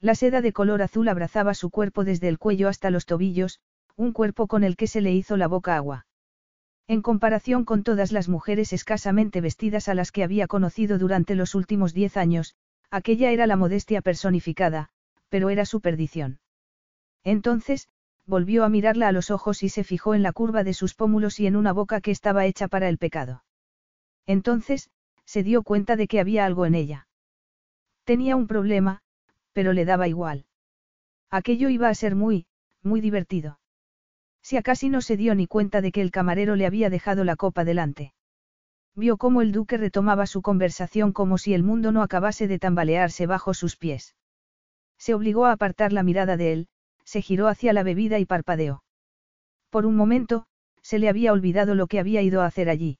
La 0.00 0.16
seda 0.16 0.40
de 0.40 0.52
color 0.52 0.82
azul 0.82 1.08
abrazaba 1.08 1.54
su 1.54 1.70
cuerpo 1.70 2.02
desde 2.02 2.26
el 2.26 2.38
cuello 2.38 2.68
hasta 2.68 2.90
los 2.90 3.06
tobillos, 3.06 3.60
un 3.94 4.12
cuerpo 4.12 4.48
con 4.48 4.64
el 4.64 4.76
que 4.76 4.88
se 4.88 5.00
le 5.00 5.12
hizo 5.12 5.36
la 5.36 5.46
boca 5.46 5.76
agua. 5.76 6.07
En 6.88 7.02
comparación 7.02 7.66
con 7.66 7.82
todas 7.82 8.12
las 8.12 8.30
mujeres 8.30 8.72
escasamente 8.72 9.42
vestidas 9.42 9.90
a 9.90 9.94
las 9.94 10.10
que 10.10 10.24
había 10.24 10.46
conocido 10.46 10.96
durante 10.96 11.34
los 11.34 11.54
últimos 11.54 11.92
diez 11.92 12.16
años, 12.16 12.56
aquella 12.90 13.30
era 13.30 13.46
la 13.46 13.56
modestia 13.56 14.00
personificada, 14.00 14.88
pero 15.28 15.50
era 15.50 15.66
su 15.66 15.82
perdición. 15.82 16.40
Entonces, 17.24 17.88
volvió 18.24 18.64
a 18.64 18.70
mirarla 18.70 19.08
a 19.08 19.12
los 19.12 19.30
ojos 19.30 19.62
y 19.62 19.68
se 19.68 19.84
fijó 19.84 20.14
en 20.14 20.22
la 20.22 20.32
curva 20.32 20.64
de 20.64 20.72
sus 20.72 20.94
pómulos 20.94 21.38
y 21.40 21.46
en 21.46 21.56
una 21.56 21.72
boca 21.72 22.00
que 22.00 22.10
estaba 22.10 22.46
hecha 22.46 22.68
para 22.68 22.88
el 22.88 22.96
pecado. 22.96 23.44
Entonces, 24.26 24.90
se 25.26 25.42
dio 25.42 25.62
cuenta 25.62 25.94
de 25.94 26.08
que 26.08 26.20
había 26.20 26.46
algo 26.46 26.64
en 26.64 26.74
ella. 26.74 27.06
Tenía 28.04 28.34
un 28.34 28.46
problema, 28.46 29.02
pero 29.52 29.74
le 29.74 29.84
daba 29.84 30.08
igual. 30.08 30.46
Aquello 31.28 31.68
iba 31.68 31.90
a 31.90 31.94
ser 31.94 32.14
muy, 32.14 32.46
muy 32.82 33.02
divertido. 33.02 33.58
Si 34.48 34.56
casi 34.62 34.88
no 34.88 35.02
se 35.02 35.18
dio 35.18 35.34
ni 35.34 35.46
cuenta 35.46 35.82
de 35.82 35.92
que 35.92 36.00
el 36.00 36.10
camarero 36.10 36.56
le 36.56 36.64
había 36.64 36.88
dejado 36.88 37.22
la 37.22 37.36
copa 37.36 37.66
delante. 37.66 38.14
Vio 38.94 39.18
cómo 39.18 39.42
el 39.42 39.52
duque 39.52 39.76
retomaba 39.76 40.24
su 40.24 40.40
conversación 40.40 41.12
como 41.12 41.36
si 41.36 41.52
el 41.52 41.62
mundo 41.62 41.92
no 41.92 42.00
acabase 42.00 42.48
de 42.48 42.58
tambalearse 42.58 43.26
bajo 43.26 43.52
sus 43.52 43.76
pies. 43.76 44.16
Se 44.96 45.12
obligó 45.12 45.44
a 45.44 45.52
apartar 45.52 45.92
la 45.92 46.02
mirada 46.02 46.38
de 46.38 46.54
él, 46.54 46.68
se 47.04 47.20
giró 47.20 47.46
hacia 47.46 47.74
la 47.74 47.82
bebida 47.82 48.20
y 48.20 48.24
parpadeó. 48.24 48.82
Por 49.68 49.84
un 49.84 49.96
momento, 49.96 50.46
se 50.80 50.98
le 50.98 51.10
había 51.10 51.34
olvidado 51.34 51.74
lo 51.74 51.86
que 51.86 52.00
había 52.00 52.22
ido 52.22 52.40
a 52.40 52.46
hacer 52.46 52.70
allí. 52.70 52.98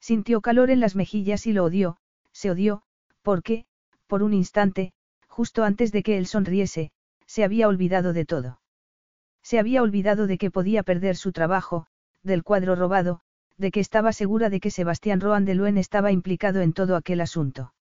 Sintió 0.00 0.42
calor 0.42 0.68
en 0.68 0.80
las 0.80 0.96
mejillas 0.96 1.46
y 1.46 1.54
lo 1.54 1.64
odió, 1.64 1.96
se 2.32 2.50
odió, 2.50 2.82
porque, 3.22 3.64
por 4.06 4.22
un 4.22 4.34
instante, 4.34 4.92
justo 5.28 5.64
antes 5.64 5.92
de 5.92 6.02
que 6.02 6.18
él 6.18 6.26
sonriese, 6.26 6.90
se 7.24 7.42
había 7.42 7.68
olvidado 7.68 8.12
de 8.12 8.26
todo. 8.26 8.60
Se 9.48 9.58
había 9.58 9.80
olvidado 9.80 10.26
de 10.26 10.36
que 10.36 10.50
podía 10.50 10.82
perder 10.82 11.16
su 11.16 11.32
trabajo, 11.32 11.86
del 12.22 12.42
cuadro 12.42 12.74
robado, 12.74 13.22
de 13.56 13.70
que 13.70 13.80
estaba 13.80 14.12
segura 14.12 14.50
de 14.50 14.60
que 14.60 14.70
Sebastián 14.70 15.22
Roan 15.22 15.46
de 15.46 15.54
Luen 15.54 15.78
estaba 15.78 16.12
implicado 16.12 16.60
en 16.60 16.74
todo 16.74 16.96
aquel 16.96 17.22
asunto. 17.22 17.72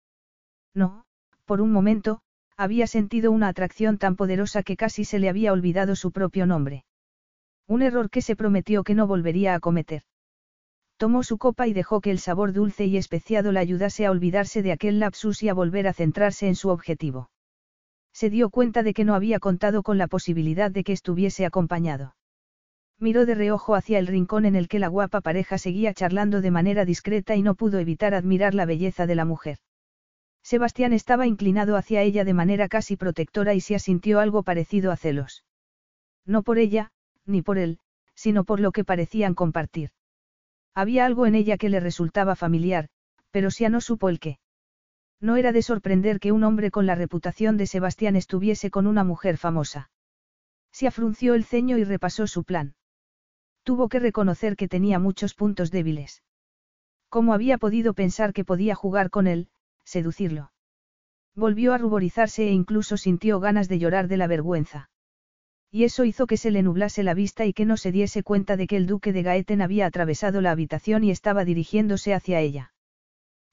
No, 0.73 1.03
por 1.43 1.59
un 1.59 1.73
momento, 1.73 2.21
había 2.55 2.87
sentido 2.87 3.33
una 3.33 3.49
atracción 3.49 3.97
tan 3.97 4.15
poderosa 4.15 4.63
que 4.63 4.77
casi 4.77 5.03
se 5.03 5.19
le 5.19 5.27
había 5.27 5.51
olvidado 5.51 5.97
su 5.97 6.13
propio 6.13 6.45
nombre. 6.45 6.85
Un 7.67 7.81
error 7.81 8.09
que 8.09 8.21
se 8.21 8.37
prometió 8.37 8.85
que 8.85 8.95
no 8.95 9.05
volvería 9.05 9.53
a 9.53 9.59
cometer. 9.59 10.03
Tomó 10.95 11.21
su 11.21 11.37
copa 11.37 11.67
y 11.67 11.73
dejó 11.73 11.99
que 11.99 12.11
el 12.11 12.19
sabor 12.19 12.53
dulce 12.53 12.85
y 12.85 12.95
especiado 12.95 13.51
la 13.51 13.59
ayudase 13.59 14.05
a 14.05 14.11
olvidarse 14.11 14.61
de 14.61 14.71
aquel 14.71 15.01
lapsus 15.01 15.43
y 15.43 15.49
a 15.49 15.53
volver 15.53 15.89
a 15.89 15.91
centrarse 15.91 16.47
en 16.47 16.55
su 16.55 16.69
objetivo. 16.69 17.29
Se 18.19 18.31
dio 18.31 18.49
cuenta 18.49 18.81
de 18.81 18.95
que 18.95 19.05
no 19.05 19.13
había 19.13 19.39
contado 19.39 19.83
con 19.83 19.99
la 19.99 20.07
posibilidad 20.07 20.71
de 20.71 20.83
que 20.83 20.91
estuviese 20.91 21.45
acompañado. 21.45 22.15
Miró 22.97 23.27
de 23.27 23.35
reojo 23.35 23.75
hacia 23.75 23.99
el 23.99 24.07
rincón 24.07 24.45
en 24.45 24.55
el 24.55 24.67
que 24.67 24.79
la 24.79 24.87
guapa 24.87 25.21
pareja 25.21 25.59
seguía 25.59 25.93
charlando 25.93 26.41
de 26.41 26.49
manera 26.49 26.83
discreta 26.83 27.35
y 27.35 27.43
no 27.43 27.53
pudo 27.53 27.77
evitar 27.77 28.15
admirar 28.15 28.55
la 28.55 28.65
belleza 28.65 29.05
de 29.05 29.13
la 29.13 29.23
mujer. 29.23 29.59
Sebastián 30.41 30.93
estaba 30.93 31.27
inclinado 31.27 31.77
hacia 31.77 32.01
ella 32.01 32.23
de 32.23 32.33
manera 32.33 32.67
casi 32.67 32.97
protectora 32.97 33.53
y 33.53 33.61
se 33.61 33.75
asintió 33.75 34.19
algo 34.19 34.41
parecido 34.41 34.91
a 34.91 34.97
celos. 34.97 35.45
No 36.25 36.41
por 36.41 36.57
ella, 36.57 36.89
ni 37.27 37.43
por 37.43 37.59
él, 37.59 37.77
sino 38.15 38.45
por 38.45 38.59
lo 38.59 38.71
que 38.71 38.83
parecían 38.83 39.35
compartir. 39.35 39.91
Había 40.73 41.05
algo 41.05 41.27
en 41.27 41.35
ella 41.35 41.57
que 41.57 41.69
le 41.69 41.79
resultaba 41.79 42.35
familiar, 42.35 42.87
pero 43.29 43.51
Sia 43.51 43.69
no 43.69 43.79
supo 43.79 44.09
el 44.09 44.19
qué. 44.19 44.39
No 45.19 45.35
era 45.35 45.51
de 45.51 45.61
sorprender 45.61 46.19
que 46.19 46.31
un 46.31 46.43
hombre 46.43 46.69
con 46.69 46.85
la 46.85 46.95
reputación 46.95 47.57
de 47.57 47.65
Sebastián 47.65 48.15
estuviese 48.15 48.69
con 48.69 48.85
una 48.85 49.03
mujer 49.03 49.37
famosa. 49.37 49.89
Sia 50.71 50.91
frunció 50.91 51.33
el 51.33 51.43
ceño 51.43 51.77
y 51.77 51.83
repasó 51.83 52.27
su 52.27 52.43
plan. 52.43 52.75
Tuvo 53.63 53.89
que 53.89 53.99
reconocer 53.99 54.55
que 54.55 54.67
tenía 54.67 54.99
muchos 54.99 55.33
puntos 55.33 55.71
débiles. 55.71 56.23
¿Cómo 57.09 57.33
había 57.33 57.57
podido 57.57 57.93
pensar 57.93 58.31
que 58.31 58.45
podía 58.45 58.75
jugar 58.75 59.09
con 59.09 59.27
él, 59.27 59.49
seducirlo? 59.83 60.51
Volvió 61.35 61.73
a 61.73 61.77
ruborizarse 61.77 62.47
e 62.47 62.51
incluso 62.51 62.97
sintió 62.97 63.39
ganas 63.39 63.67
de 63.67 63.79
llorar 63.79 64.07
de 64.07 64.17
la 64.17 64.27
vergüenza. 64.27 64.89
Y 65.71 65.83
eso 65.83 66.05
hizo 66.05 66.27
que 66.27 66.37
se 66.37 66.51
le 66.51 66.63
nublase 66.63 67.03
la 67.03 67.13
vista 67.13 67.45
y 67.45 67.53
que 67.53 67.65
no 67.65 67.77
se 67.77 67.91
diese 67.91 68.23
cuenta 68.23 68.55
de 68.55 68.67
que 68.67 68.77
el 68.77 68.87
duque 68.87 69.13
de 69.13 69.23
Gaeten 69.23 69.61
había 69.61 69.85
atravesado 69.85 70.41
la 70.41 70.51
habitación 70.51 71.03
y 71.03 71.11
estaba 71.11 71.43
dirigiéndose 71.43 72.13
hacia 72.13 72.39
ella. 72.39 72.73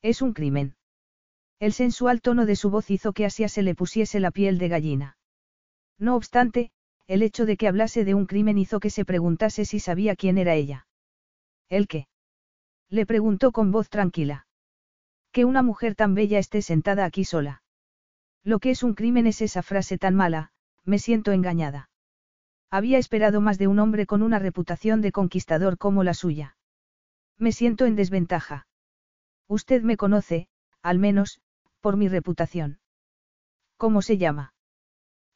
Es 0.02 0.22
un 0.22 0.32
crimen. 0.32 0.76
El 1.64 1.72
sensual 1.72 2.20
tono 2.20 2.44
de 2.44 2.56
su 2.56 2.68
voz 2.68 2.90
hizo 2.90 3.14
que 3.14 3.24
Asia 3.24 3.48
se 3.48 3.62
le 3.62 3.74
pusiese 3.74 4.20
la 4.20 4.30
piel 4.30 4.58
de 4.58 4.68
gallina. 4.68 5.16
No 5.98 6.14
obstante, 6.14 6.70
el 7.06 7.22
hecho 7.22 7.46
de 7.46 7.56
que 7.56 7.66
hablase 7.66 8.04
de 8.04 8.12
un 8.12 8.26
crimen 8.26 8.58
hizo 8.58 8.80
que 8.80 8.90
se 8.90 9.06
preguntase 9.06 9.64
si 9.64 9.80
sabía 9.80 10.14
quién 10.14 10.36
era 10.36 10.52
ella. 10.56 10.86
¿El 11.70 11.88
qué? 11.88 12.06
Le 12.90 13.06
preguntó 13.06 13.50
con 13.50 13.72
voz 13.72 13.88
tranquila. 13.88 14.46
Que 15.32 15.46
una 15.46 15.62
mujer 15.62 15.94
tan 15.94 16.14
bella 16.14 16.38
esté 16.38 16.60
sentada 16.60 17.06
aquí 17.06 17.24
sola. 17.24 17.62
Lo 18.42 18.58
que 18.58 18.70
es 18.70 18.82
un 18.82 18.92
crimen 18.92 19.26
es 19.26 19.40
esa 19.40 19.62
frase 19.62 19.96
tan 19.96 20.14
mala, 20.14 20.52
me 20.84 20.98
siento 20.98 21.32
engañada. 21.32 21.88
Había 22.70 22.98
esperado 22.98 23.40
más 23.40 23.56
de 23.56 23.68
un 23.68 23.78
hombre 23.78 24.04
con 24.04 24.20
una 24.20 24.38
reputación 24.38 25.00
de 25.00 25.12
conquistador 25.12 25.78
como 25.78 26.04
la 26.04 26.12
suya. 26.12 26.58
Me 27.38 27.52
siento 27.52 27.86
en 27.86 27.96
desventaja. 27.96 28.66
Usted 29.48 29.80
me 29.80 29.96
conoce, 29.96 30.48
al 30.82 30.98
menos, 30.98 31.40
por 31.84 31.98
mi 31.98 32.08
reputación. 32.08 32.78
¿Cómo 33.76 34.00
se 34.00 34.16
llama? 34.16 34.54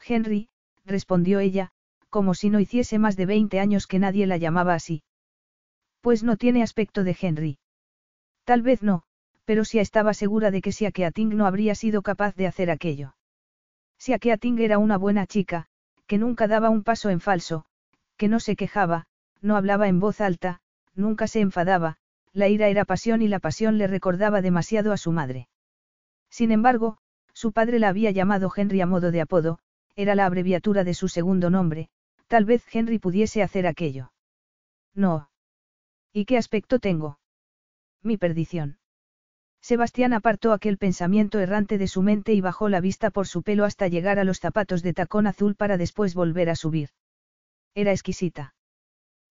Henry, 0.03 0.49
respondió 0.87 1.41
ella, 1.41 1.73
como 2.09 2.33
si 2.33 2.49
no 2.49 2.59
hiciese 2.59 2.99
más 2.99 3.17
de 3.17 3.27
20 3.27 3.61
años 3.61 3.87
que 3.87 3.99
nadie 3.99 4.27
la 4.27 4.39
llamaba 4.39 4.73
así. 4.73 5.03
Pues 6.01 6.23
no 6.23 6.39
tiene 6.39 6.63
aspecto 6.63 7.05
de 7.05 7.15
Henry. 7.21 7.59
Tal 8.45 8.63
vez 8.63 8.83
no, 8.83 9.03
pero 9.45 9.67
sí 9.67 9.79
estaba 9.79 10.15
segura 10.15 10.51
de 10.51 10.63
que 10.63 10.73
Siakeating 10.73 11.37
no 11.37 11.45
habría 11.45 11.75
sido 11.75 12.01
capaz 12.01 12.35
de 12.35 12.47
hacer 12.47 12.71
aquello. 12.71 13.15
Siakeating 13.99 14.59
era 14.59 14.79
una 14.79 14.97
buena 14.97 15.27
chica, 15.27 15.67
que 16.07 16.17
nunca 16.17 16.49
daba 16.49 16.71
un 16.71 16.83
paso 16.83 17.11
en 17.11 17.21
falso, 17.21 17.67
que 18.17 18.29
no 18.29 18.41
se 18.41 18.57
quejaba, 18.57 19.05
no 19.43 19.55
hablaba 19.59 19.87
en 19.87 20.01
voz 20.01 20.23
alta, 20.23 20.63
nunca 20.95 21.27
se 21.27 21.41
enfadaba, 21.41 21.99
la 22.33 22.49
ira 22.49 22.69
era 22.69 22.87
pasión 22.87 23.21
y 23.21 23.29
la 23.29 23.39
pasión 23.39 23.77
le 23.77 23.87
recordaba 23.87 24.41
demasiado 24.41 24.95
a 24.95 24.97
su 24.97 25.13
madre. 25.13 25.47
Sin 26.31 26.53
embargo, 26.53 26.99
su 27.33 27.53
padre 27.53 27.79
la 27.79 27.89
había 27.89 28.11
llamado 28.11 28.51
Henry 28.55 28.81
a 28.81 28.87
modo 28.87 29.11
de 29.11 29.21
apodo, 29.21 29.59
era 29.97 30.15
la 30.15 30.27
abreviatura 30.27 30.85
de 30.85 30.95
su 30.95 31.09
segundo 31.09 31.51
nombre, 31.51 31.89
tal 32.27 32.45
vez 32.45 32.65
Henry 32.73 32.99
pudiese 32.99 33.43
hacer 33.43 33.67
aquello. 33.67 34.13
No. 34.95 35.31
¿Y 36.13 36.25
qué 36.25 36.37
aspecto 36.37 36.79
tengo? 36.79 37.19
Mi 38.03 38.17
perdición. 38.17 38.79
Sebastián 39.61 40.13
apartó 40.13 40.53
aquel 40.53 40.79
pensamiento 40.79 41.41
errante 41.41 41.79
de 41.79 41.89
su 41.89 42.03
mente 42.03 42.33
y 42.33 42.41
bajó 42.41 42.69
la 42.69 42.81
vista 42.81 43.11
por 43.11 43.27
su 43.27 43.43
pelo 43.43 43.65
hasta 43.65 43.89
llegar 43.89 44.19
a 44.19 44.25
los 44.25 44.39
zapatos 44.39 44.83
de 44.83 44.95
tacón 44.95 45.27
azul 45.27 45.57
para 45.57 45.77
después 45.77 46.15
volver 46.15 46.49
a 46.49 46.57
subir. 46.57 46.91
Era 47.75 47.93
exquisita. 47.93 48.55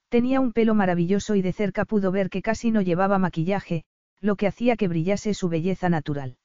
Tenía 0.09 0.39
un 0.39 0.53
pelo 0.53 0.75
maravilloso 0.75 1.35
y 1.35 1.41
de 1.41 1.53
cerca 1.53 1.85
pudo 1.85 2.11
ver 2.11 2.29
que 2.29 2.41
casi 2.41 2.71
no 2.71 2.81
llevaba 2.81 3.19
maquillaje, 3.19 3.83
lo 4.19 4.35
que 4.35 4.47
hacía 4.47 4.75
que 4.75 4.87
brillase 4.87 5.33
su 5.33 5.49
belleza 5.49 5.89
natural. 5.89 6.37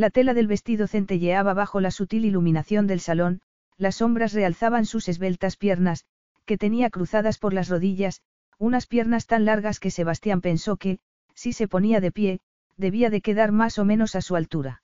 La 0.00 0.08
tela 0.08 0.32
del 0.32 0.46
vestido 0.46 0.86
centelleaba 0.86 1.52
bajo 1.52 1.78
la 1.78 1.90
sutil 1.90 2.24
iluminación 2.24 2.86
del 2.86 3.00
salón, 3.00 3.42
las 3.76 3.96
sombras 3.96 4.32
realzaban 4.32 4.86
sus 4.86 5.10
esbeltas 5.10 5.58
piernas, 5.58 6.06
que 6.46 6.56
tenía 6.56 6.88
cruzadas 6.88 7.36
por 7.36 7.52
las 7.52 7.68
rodillas, 7.68 8.22
unas 8.56 8.86
piernas 8.86 9.26
tan 9.26 9.44
largas 9.44 9.78
que 9.78 9.90
Sebastián 9.90 10.40
pensó 10.40 10.78
que, 10.78 11.00
si 11.34 11.52
se 11.52 11.68
ponía 11.68 12.00
de 12.00 12.12
pie, 12.12 12.40
debía 12.78 13.10
de 13.10 13.20
quedar 13.20 13.52
más 13.52 13.78
o 13.78 13.84
menos 13.84 14.14
a 14.14 14.22
su 14.22 14.36
altura. 14.36 14.82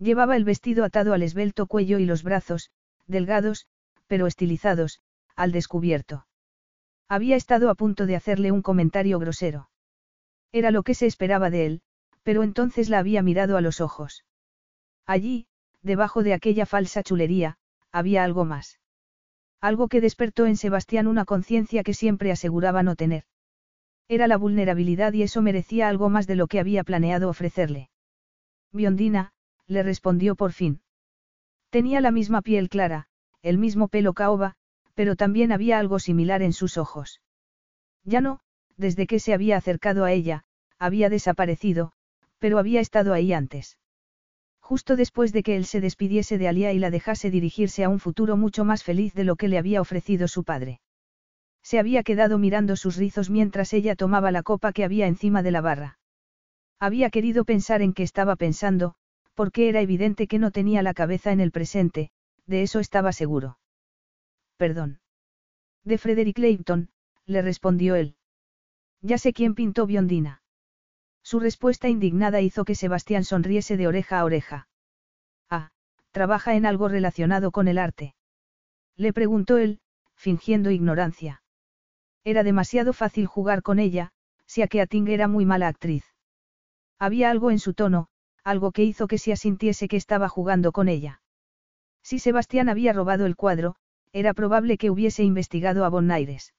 Llevaba 0.00 0.34
el 0.34 0.42
vestido 0.42 0.82
atado 0.82 1.14
al 1.14 1.22
esbelto 1.22 1.68
cuello 1.68 2.00
y 2.00 2.04
los 2.04 2.24
brazos, 2.24 2.72
delgados, 3.06 3.68
pero 4.08 4.26
estilizados, 4.26 5.00
al 5.36 5.52
descubierto. 5.52 6.26
Había 7.08 7.36
estado 7.36 7.70
a 7.70 7.76
punto 7.76 8.04
de 8.04 8.16
hacerle 8.16 8.50
un 8.50 8.62
comentario 8.62 9.20
grosero. 9.20 9.70
Era 10.50 10.72
lo 10.72 10.82
que 10.82 10.94
se 10.94 11.06
esperaba 11.06 11.50
de 11.50 11.66
él, 11.66 11.82
pero 12.24 12.42
entonces 12.42 12.88
la 12.88 12.98
había 12.98 13.22
mirado 13.22 13.56
a 13.56 13.60
los 13.60 13.80
ojos. 13.80 14.24
Allí, 15.06 15.46
debajo 15.82 16.22
de 16.22 16.34
aquella 16.34 16.66
falsa 16.66 17.02
chulería, 17.02 17.58
había 17.92 18.24
algo 18.24 18.44
más. 18.44 18.80
Algo 19.60 19.88
que 19.88 20.00
despertó 20.00 20.46
en 20.46 20.56
Sebastián 20.56 21.06
una 21.06 21.24
conciencia 21.24 21.84
que 21.84 21.94
siempre 21.94 22.32
aseguraba 22.32 22.82
no 22.82 22.96
tener. 22.96 23.24
Era 24.08 24.26
la 24.26 24.36
vulnerabilidad 24.36 25.12
y 25.12 25.22
eso 25.22 25.40
merecía 25.40 25.88
algo 25.88 26.10
más 26.10 26.26
de 26.26 26.34
lo 26.34 26.46
que 26.46 26.60
había 26.60 26.84
planeado 26.84 27.28
ofrecerle. 27.28 27.90
Biondina, 28.72 29.32
le 29.66 29.82
respondió 29.82 30.34
por 30.34 30.52
fin. 30.52 30.82
Tenía 31.70 32.00
la 32.00 32.10
misma 32.10 32.42
piel 32.42 32.68
clara, 32.68 33.06
el 33.42 33.58
mismo 33.58 33.88
pelo 33.88 34.12
caoba, 34.12 34.56
pero 34.94 35.16
también 35.16 35.52
había 35.52 35.78
algo 35.78 35.98
similar 35.98 36.42
en 36.42 36.52
sus 36.52 36.76
ojos. 36.76 37.20
Ya 38.04 38.20
no, 38.20 38.40
desde 38.76 39.06
que 39.06 39.20
se 39.20 39.32
había 39.32 39.56
acercado 39.56 40.04
a 40.04 40.12
ella, 40.12 40.44
había 40.78 41.08
desaparecido, 41.08 41.92
pero 42.44 42.58
había 42.58 42.82
estado 42.82 43.14
ahí 43.14 43.32
antes. 43.32 43.78
Justo 44.60 44.96
después 44.96 45.32
de 45.32 45.42
que 45.42 45.56
él 45.56 45.64
se 45.64 45.80
despidiese 45.80 46.36
de 46.36 46.46
Alia 46.46 46.74
y 46.74 46.78
la 46.78 46.90
dejase 46.90 47.30
dirigirse 47.30 47.84
a 47.84 47.88
un 47.88 48.00
futuro 48.00 48.36
mucho 48.36 48.66
más 48.66 48.84
feliz 48.84 49.14
de 49.14 49.24
lo 49.24 49.36
que 49.36 49.48
le 49.48 49.56
había 49.56 49.80
ofrecido 49.80 50.28
su 50.28 50.44
padre. 50.44 50.82
Se 51.62 51.78
había 51.78 52.02
quedado 52.02 52.36
mirando 52.36 52.76
sus 52.76 52.96
rizos 52.96 53.30
mientras 53.30 53.72
ella 53.72 53.96
tomaba 53.96 54.30
la 54.30 54.42
copa 54.42 54.74
que 54.74 54.84
había 54.84 55.06
encima 55.06 55.42
de 55.42 55.52
la 55.52 55.62
barra. 55.62 55.98
Había 56.78 57.08
querido 57.08 57.46
pensar 57.46 57.80
en 57.80 57.94
qué 57.94 58.02
estaba 58.02 58.36
pensando, 58.36 58.94
porque 59.32 59.70
era 59.70 59.80
evidente 59.80 60.26
que 60.26 60.38
no 60.38 60.50
tenía 60.50 60.82
la 60.82 60.92
cabeza 60.92 61.32
en 61.32 61.40
el 61.40 61.50
presente, 61.50 62.10
de 62.44 62.60
eso 62.60 62.78
estaba 62.78 63.12
seguro. 63.12 63.58
Perdón. 64.58 65.00
De 65.82 65.96
Frederick 65.96 66.36
Leighton, 66.36 66.90
le 67.24 67.40
respondió 67.40 67.94
él. 67.94 68.16
Ya 69.00 69.16
sé 69.16 69.32
quién 69.32 69.54
pintó 69.54 69.86
Biondina. 69.86 70.42
Su 71.24 71.40
respuesta 71.40 71.88
indignada 71.88 72.42
hizo 72.42 72.66
que 72.66 72.74
Sebastián 72.74 73.24
sonriese 73.24 73.78
de 73.78 73.88
oreja 73.88 74.20
a 74.20 74.24
oreja. 74.24 74.68
Ah, 75.50 75.70
trabaja 76.10 76.54
en 76.54 76.66
algo 76.66 76.86
relacionado 76.86 77.50
con 77.50 77.66
el 77.66 77.78
arte. 77.78 78.14
Le 78.94 79.12
preguntó 79.14 79.56
él, 79.56 79.80
fingiendo 80.14 80.70
ignorancia. 80.70 81.42
Era 82.24 82.42
demasiado 82.42 82.92
fácil 82.92 83.26
jugar 83.26 83.62
con 83.62 83.78
ella, 83.78 84.12
si 84.46 84.60
a 84.60 84.68
que 84.68 84.82
Ating 84.82 85.08
era 85.08 85.26
muy 85.26 85.46
mala 85.46 85.68
actriz. 85.68 86.04
Había 86.98 87.30
algo 87.30 87.50
en 87.50 87.58
su 87.58 87.72
tono, 87.72 88.08
algo 88.44 88.70
que 88.70 88.84
hizo 88.84 89.08
que 89.08 89.18
se 89.18 89.32
asintiese 89.32 89.88
que 89.88 89.96
estaba 89.96 90.28
jugando 90.28 90.72
con 90.72 90.88
ella. 90.88 91.22
Si 92.02 92.18
Sebastián 92.18 92.68
había 92.68 92.92
robado 92.92 93.24
el 93.24 93.34
cuadro, 93.34 93.76
era 94.12 94.34
probable 94.34 94.76
que 94.76 94.90
hubiese 94.90 95.24
investigado 95.24 95.86
a 95.86 95.88
Bonaires. 95.88 96.52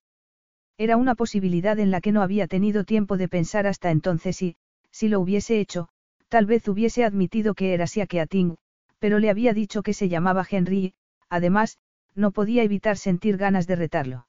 Era 0.77 0.97
una 0.97 1.15
posibilidad 1.15 1.79
en 1.79 1.89
la 1.89 2.01
que 2.01 2.11
no 2.11 2.21
había 2.21 2.47
tenido 2.47 2.83
tiempo 2.83 3.15
de 3.15 3.29
pensar 3.29 3.65
hasta 3.65 3.91
entonces 3.91 4.41
y, 4.41 4.57
si 4.95 5.09
lo 5.09 5.19
hubiese 5.19 5.59
hecho, 5.59 5.89
tal 6.29 6.45
vez 6.45 6.65
hubiese 6.69 7.03
admitido 7.03 7.53
que 7.53 7.73
era 7.73 7.85
Siakeating, 7.85 8.55
pero 8.97 9.19
le 9.19 9.29
había 9.29 9.51
dicho 9.53 9.83
que 9.83 9.93
se 9.93 10.07
llamaba 10.07 10.47
Henry, 10.49 10.93
además, 11.27 11.79
no 12.13 12.31
podía 12.31 12.63
evitar 12.63 12.95
sentir 12.95 13.35
ganas 13.35 13.67
de 13.67 13.75
retarlo. 13.75 14.25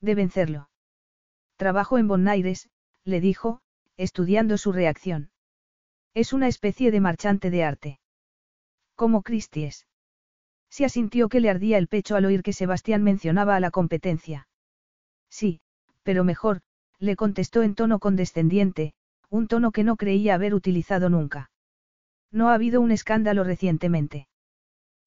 De 0.00 0.16
vencerlo. 0.16 0.70
Trabajo 1.54 1.98
en 1.98 2.08
Bonaires, 2.08 2.68
le 3.04 3.20
dijo, 3.20 3.60
estudiando 3.96 4.58
su 4.58 4.72
reacción. 4.72 5.30
Es 6.14 6.32
una 6.32 6.48
especie 6.48 6.90
de 6.90 7.00
marchante 7.00 7.50
de 7.50 7.62
arte. 7.62 8.00
Como 8.96 9.22
Christies. 9.22 9.86
Se 10.68 10.84
asintió 10.84 11.28
que 11.28 11.38
le 11.38 11.48
ardía 11.48 11.78
el 11.78 11.86
pecho 11.86 12.16
al 12.16 12.24
oír 12.24 12.42
que 12.42 12.52
Sebastián 12.52 13.04
mencionaba 13.04 13.54
a 13.54 13.60
la 13.60 13.70
competencia. 13.70 14.48
Sí, 15.30 15.60
pero 16.02 16.24
mejor, 16.24 16.62
le 16.98 17.14
contestó 17.14 17.62
en 17.62 17.76
tono 17.76 18.00
condescendiente, 18.00 18.92
un 19.30 19.48
tono 19.48 19.72
que 19.72 19.84
no 19.84 19.96
creía 19.96 20.34
haber 20.34 20.54
utilizado 20.54 21.08
nunca. 21.08 21.50
No 22.30 22.50
ha 22.50 22.54
habido 22.54 22.80
un 22.80 22.90
escándalo 22.90 23.44
recientemente. 23.44 24.28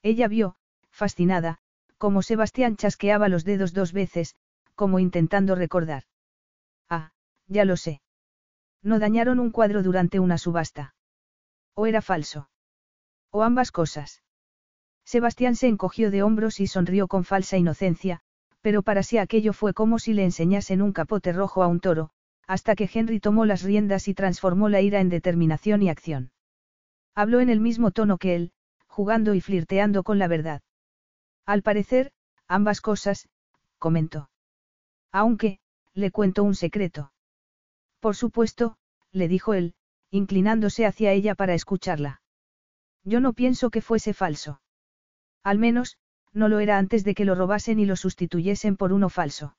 Ella 0.02 0.28
vio, 0.28 0.56
fascinada, 0.90 1.60
como 1.98 2.22
Sebastián 2.22 2.76
chasqueaba 2.78 3.30
los 3.30 3.44
dedos 3.44 3.74
dos 3.74 3.94
veces, 3.94 4.36
como 4.76 5.00
intentando 5.00 5.56
recordar. 5.56 6.04
Ah, 6.90 7.12
ya 7.48 7.66
lo 7.66 7.76
sé. 7.76 8.02
No 8.82 9.00
dañaron 9.00 9.40
un 9.40 9.52
cuadro 9.52 9.84
durante 9.84 10.20
una 10.20 10.38
subasta. 10.38 10.96
¿O 11.74 11.86
era 11.86 12.02
falso? 12.02 12.50
¿O 13.32 13.44
ambas 13.44 13.72
cosas? 13.72 14.24
Sebastián 15.04 15.56
se 15.56 15.68
encogió 15.68 16.12
de 16.12 16.24
hombros 16.24 16.60
y 16.60 16.68
sonrió 16.68 17.08
con 17.08 17.26
falsa 17.26 17.58
inocencia, 17.58 18.22
pero 18.62 18.82
para 18.84 19.04
sí 19.04 19.18
aquello 19.18 19.54
fue 19.54 19.74
como 19.74 20.00
si 20.00 20.14
le 20.14 20.24
enseñasen 20.24 20.82
un 20.82 20.94
capote 20.94 21.34
rojo 21.34 21.64
a 21.64 21.68
un 21.68 21.80
toro, 21.80 22.12
hasta 22.50 22.76
que 22.76 22.90
Henry 22.92 23.20
tomó 23.20 23.46
las 23.46 23.62
riendas 23.62 24.08
y 24.08 24.16
transformó 24.16 24.70
la 24.70 24.82
ira 24.82 25.02
en 25.02 25.10
determinación 25.10 25.84
y 25.84 25.90
acción. 25.90 26.32
Habló 27.14 27.42
en 27.42 27.50
el 27.52 27.60
mismo 27.60 27.92
tono 27.92 28.18
que 28.18 28.36
él, 28.36 28.54
jugando 28.88 29.36
y 29.36 29.40
flirteando 29.40 30.02
con 30.02 30.18
la 30.18 30.28
verdad. 30.28 30.64
Al 31.46 31.62
parecer, 31.62 32.12
ambas 32.48 32.82
cosas, 32.82 33.30
comentó. 33.78 34.32
Aunque, 35.12 35.60
le 35.94 36.10
cuento 36.10 36.44
un 36.44 36.56
secreto. 36.56 37.14
Por 38.00 38.16
supuesto, 38.16 38.78
le 39.12 39.28
dijo 39.28 39.54
él, 39.54 39.76
inclinándose 40.10 40.88
hacia 40.88 41.12
ella 41.12 41.36
para 41.36 41.54
escucharla. 41.54 42.24
Yo 43.04 43.20
no 43.20 43.34
pienso 43.34 43.70
que 43.70 43.84
fuese 43.84 44.16
falso. 44.16 44.60
Al 45.44 45.60
menos, 45.60 46.00
no 46.34 46.48
lo 46.48 46.58
era 46.58 46.80
antes 46.80 47.04
de 47.04 47.14
que 47.14 47.26
lo 47.26 47.36
robasen 47.36 47.80
y 47.80 47.86
lo 47.86 47.96
sustituyesen 47.96 48.76
por 48.76 48.92
uno 48.92 49.10
falso. 49.10 49.56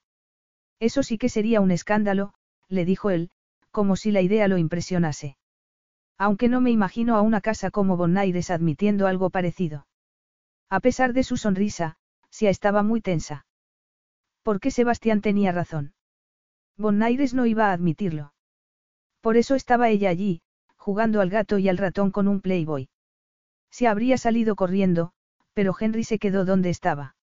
Eso 0.80 1.04
sí 1.04 1.18
que 1.18 1.28
sería 1.28 1.60
un 1.60 1.70
escándalo, 1.70 2.34
le 2.70 2.84
dijo 2.84 3.10
él, 3.10 3.30
como 3.70 3.96
si 3.96 4.10
la 4.10 4.22
idea 4.22 4.48
lo 4.48 4.56
impresionase. 4.56 5.36
Aunque 6.16 6.48
no 6.48 6.60
me 6.60 6.70
imagino 6.70 7.16
a 7.16 7.22
una 7.22 7.40
casa 7.40 7.70
como 7.70 7.96
Bonaires 7.96 8.50
admitiendo 8.50 9.06
algo 9.06 9.30
parecido. 9.30 9.86
A 10.68 10.80
pesar 10.80 11.12
de 11.12 11.24
su 11.24 11.36
sonrisa, 11.36 11.96
Sia 12.30 12.50
estaba 12.50 12.82
muy 12.82 13.00
tensa. 13.00 13.46
¿Por 14.42 14.60
qué 14.60 14.70
Sebastián 14.70 15.20
tenía 15.20 15.52
razón? 15.52 15.94
Bonaires 16.76 17.34
no 17.34 17.46
iba 17.46 17.70
a 17.70 17.72
admitirlo. 17.72 18.32
Por 19.20 19.36
eso 19.36 19.54
estaba 19.54 19.88
ella 19.88 20.08
allí, 20.08 20.42
jugando 20.76 21.20
al 21.20 21.30
gato 21.30 21.58
y 21.58 21.68
al 21.68 21.76
ratón 21.76 22.10
con 22.10 22.28
un 22.28 22.40
playboy. 22.40 22.88
Se 23.70 23.86
habría 23.86 24.16
salido 24.16 24.56
corriendo, 24.56 25.12
pero 25.52 25.74
Henry 25.78 26.04
se 26.04 26.18
quedó 26.18 26.44
donde 26.44 26.70
estaba. 26.70 27.16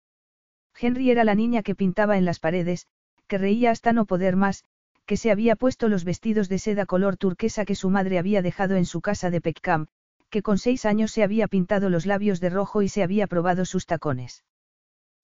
Henry 0.79 1.09
era 1.09 1.23
la 1.23 1.35
niña 1.35 1.63
que 1.63 1.75
pintaba 1.75 2.17
en 2.17 2.25
las 2.25 2.39
paredes, 2.39 2.87
que 3.27 3.37
reía 3.37 3.71
hasta 3.71 3.93
no 3.93 4.05
poder 4.05 4.35
más, 4.35 4.63
que 5.07 5.17
se 5.17 5.31
había 5.31 5.55
puesto 5.55 5.87
los 5.87 6.03
vestidos 6.03 6.49
de 6.49 6.59
seda 6.59 6.85
color 6.85 7.15
turquesa 7.15 7.63
que 7.63 7.75
su 7.75 7.89
madre 7.89 8.19
había 8.19 8.41
dejado 8.41 8.75
en 8.75 8.85
su 8.85 8.99
casa 8.99 9.31
de 9.31 9.39
Peckham, 9.39 9.87
que 10.29 10.41
con 10.41 10.57
seis 10.57 10.85
años 10.85 11.11
se 11.11 11.23
había 11.23 11.47
pintado 11.47 11.89
los 11.89 12.05
labios 12.05 12.41
de 12.41 12.49
rojo 12.49 12.81
y 12.81 12.89
se 12.89 13.03
había 13.03 13.25
probado 13.25 13.63
sus 13.63 13.85
tacones. 13.85 14.43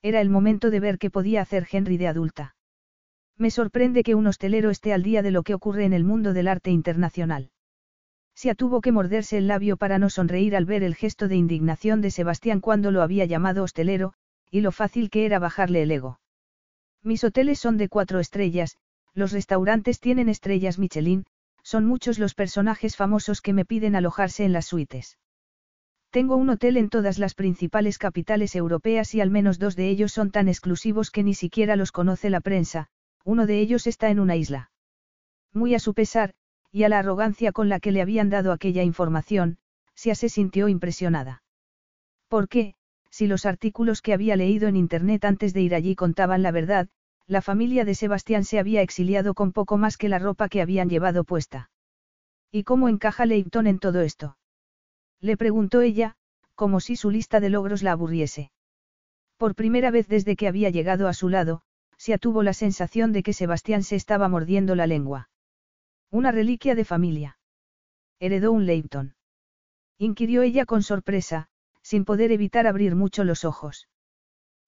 Era 0.02 0.22
el 0.22 0.30
momento 0.30 0.72
de 0.72 0.80
ver 0.80 0.98
qué 0.98 1.10
podía 1.12 1.42
hacer 1.42 1.68
Henry 1.70 1.98
de 1.98 2.08
adulta. 2.08 2.56
Me 3.38 3.52
sorprende 3.52 4.04
que 4.04 4.16
un 4.16 4.26
hostelero 4.28 4.70
esté 4.70 4.94
al 4.94 5.04
día 5.04 5.22
de 5.22 5.32
lo 5.32 5.44
que 5.44 5.54
ocurre 5.54 5.84
en 5.84 5.92
el 5.92 6.06
mundo 6.06 6.32
del 6.32 6.48
arte 6.48 6.72
internacional. 6.72 7.52
Sia 8.36 8.56
tuvo 8.56 8.80
que 8.80 8.94
morderse 8.94 9.38
el 9.38 9.48
labio 9.48 9.76
para 9.76 10.00
no 10.00 10.10
sonreír 10.10 10.56
al 10.56 10.66
ver 10.66 10.84
el 10.84 10.96
gesto 10.96 11.28
de 11.28 11.36
indignación 11.36 12.00
de 12.00 12.10
Sebastián 12.10 12.62
cuando 12.62 12.90
lo 12.90 13.02
había 13.02 13.26
llamado 13.26 13.64
hostelero, 13.64 14.14
y 14.50 14.62
lo 14.62 14.72
fácil 14.72 15.10
que 15.10 15.26
era 15.26 15.40
bajarle 15.40 15.84
el 15.84 15.92
ego. 15.92 16.20
Mis 17.02 17.24
hoteles 17.26 17.60
son 17.60 17.76
de 17.76 17.90
cuatro 17.90 18.20
estrellas, 18.20 18.78
los 19.14 19.32
restaurantes 19.32 20.00
tienen 20.00 20.30
estrellas 20.30 20.80
Michelin, 20.80 21.26
son 21.64 21.86
muchos 21.86 22.20
los 22.20 22.34
personajes 22.34 22.96
famosos 22.96 23.42
que 23.42 23.54
me 23.54 23.66
piden 23.66 23.96
alojarse 23.96 24.44
en 24.44 24.54
las 24.54 24.66
suites. 24.66 25.18
Tengo 26.10 26.36
un 26.36 26.50
hotel 26.50 26.78
en 26.78 26.90
todas 26.90 27.18
las 27.18 27.34
principales 27.34 27.98
capitales 27.98 28.56
europeas 28.56 29.16
y 29.16 29.22
al 29.22 29.32
menos 29.32 29.58
dos 29.58 29.76
de 29.76 29.90
ellos 29.90 30.12
son 30.12 30.30
tan 30.30 30.48
exclusivos 30.48 31.10
que 31.10 31.24
ni 31.24 31.34
siquiera 31.34 31.76
los 31.76 31.92
conoce 31.92 32.30
la 32.30 32.42
prensa, 32.42 32.88
uno 33.24 33.48
de 33.48 33.60
ellos 33.60 33.88
está 33.88 34.10
en 34.10 34.20
una 34.20 34.36
isla. 34.36 34.72
Muy 35.54 35.74
a 35.74 35.80
su 35.80 35.94
pesar, 35.94 36.34
y 36.72 36.84
a 36.84 36.90
la 36.90 37.00
arrogancia 37.00 37.52
con 37.52 37.70
la 37.70 37.80
que 37.80 37.92
le 37.92 38.02
habían 38.02 38.30
dado 38.30 38.52
aquella 38.52 38.84
información, 38.84 39.58
Sia 39.96 40.16
se 40.16 40.30
sintió 40.30 40.68
impresionada. 40.68 41.44
¿Por 42.28 42.50
qué, 42.50 42.76
si 43.10 43.28
los 43.28 43.46
artículos 43.46 44.02
que 44.02 44.14
había 44.14 44.36
leído 44.36 44.68
en 44.68 44.76
Internet 44.76 45.24
antes 45.24 45.54
de 45.54 45.62
ir 45.62 45.76
allí 45.76 45.96
contaban 45.96 46.42
la 46.42 46.52
verdad, 46.52 46.90
la 47.28 47.42
familia 47.42 47.86
de 47.86 47.96
Sebastián 47.96 48.44
se 48.44 48.60
había 48.60 48.82
exiliado 48.82 49.34
con 49.34 49.52
poco 49.52 49.78
más 49.78 49.98
que 49.98 50.10
la 50.10 50.20
ropa 50.20 50.50
que 50.50 50.62
habían 50.62 50.90
llevado 50.90 51.24
puesta? 51.24 51.70
¿Y 52.52 52.64
cómo 52.64 52.90
encaja 52.90 53.26
Leighton 53.26 53.68
en 53.68 53.80
todo 53.80 54.02
esto? 54.02 54.38
Le 55.20 55.38
preguntó 55.38 55.82
ella, 55.82 56.16
como 56.56 56.80
si 56.80 56.96
su 56.96 57.10
lista 57.10 57.40
de 57.40 57.50
logros 57.50 57.82
la 57.82 57.94
aburriese. 57.94 58.52
Por 59.38 59.56
primera 59.56 59.90
vez 59.90 60.08
desde 60.08 60.36
que 60.36 60.48
había 60.48 60.70
llegado 60.70 61.08
a 61.08 61.14
su 61.14 61.30
lado, 61.30 61.62
Sia 61.98 62.18
tuvo 62.18 62.44
la 62.44 62.54
sensación 62.54 63.12
de 63.14 63.24
que 63.24 63.34
Sebastián 63.34 63.84
se 63.84 63.96
estaba 63.96 64.28
mordiendo 64.28 64.76
la 64.76 64.88
lengua. 64.88 65.30
Una 66.12 66.32
reliquia 66.32 66.76
de 66.76 66.86
familia. 66.86 67.38
Heredó 68.20 68.52
un 68.52 68.66
Leighton. 68.66 69.16
Inquirió 69.98 70.42
ella 70.42 70.66
con 70.66 70.84
sorpresa, 70.84 71.48
sin 71.82 72.06
poder 72.06 72.32
evitar 72.32 72.68
abrir 72.68 72.96
mucho 72.96 73.24
los 73.24 73.46
ojos. 73.46 73.88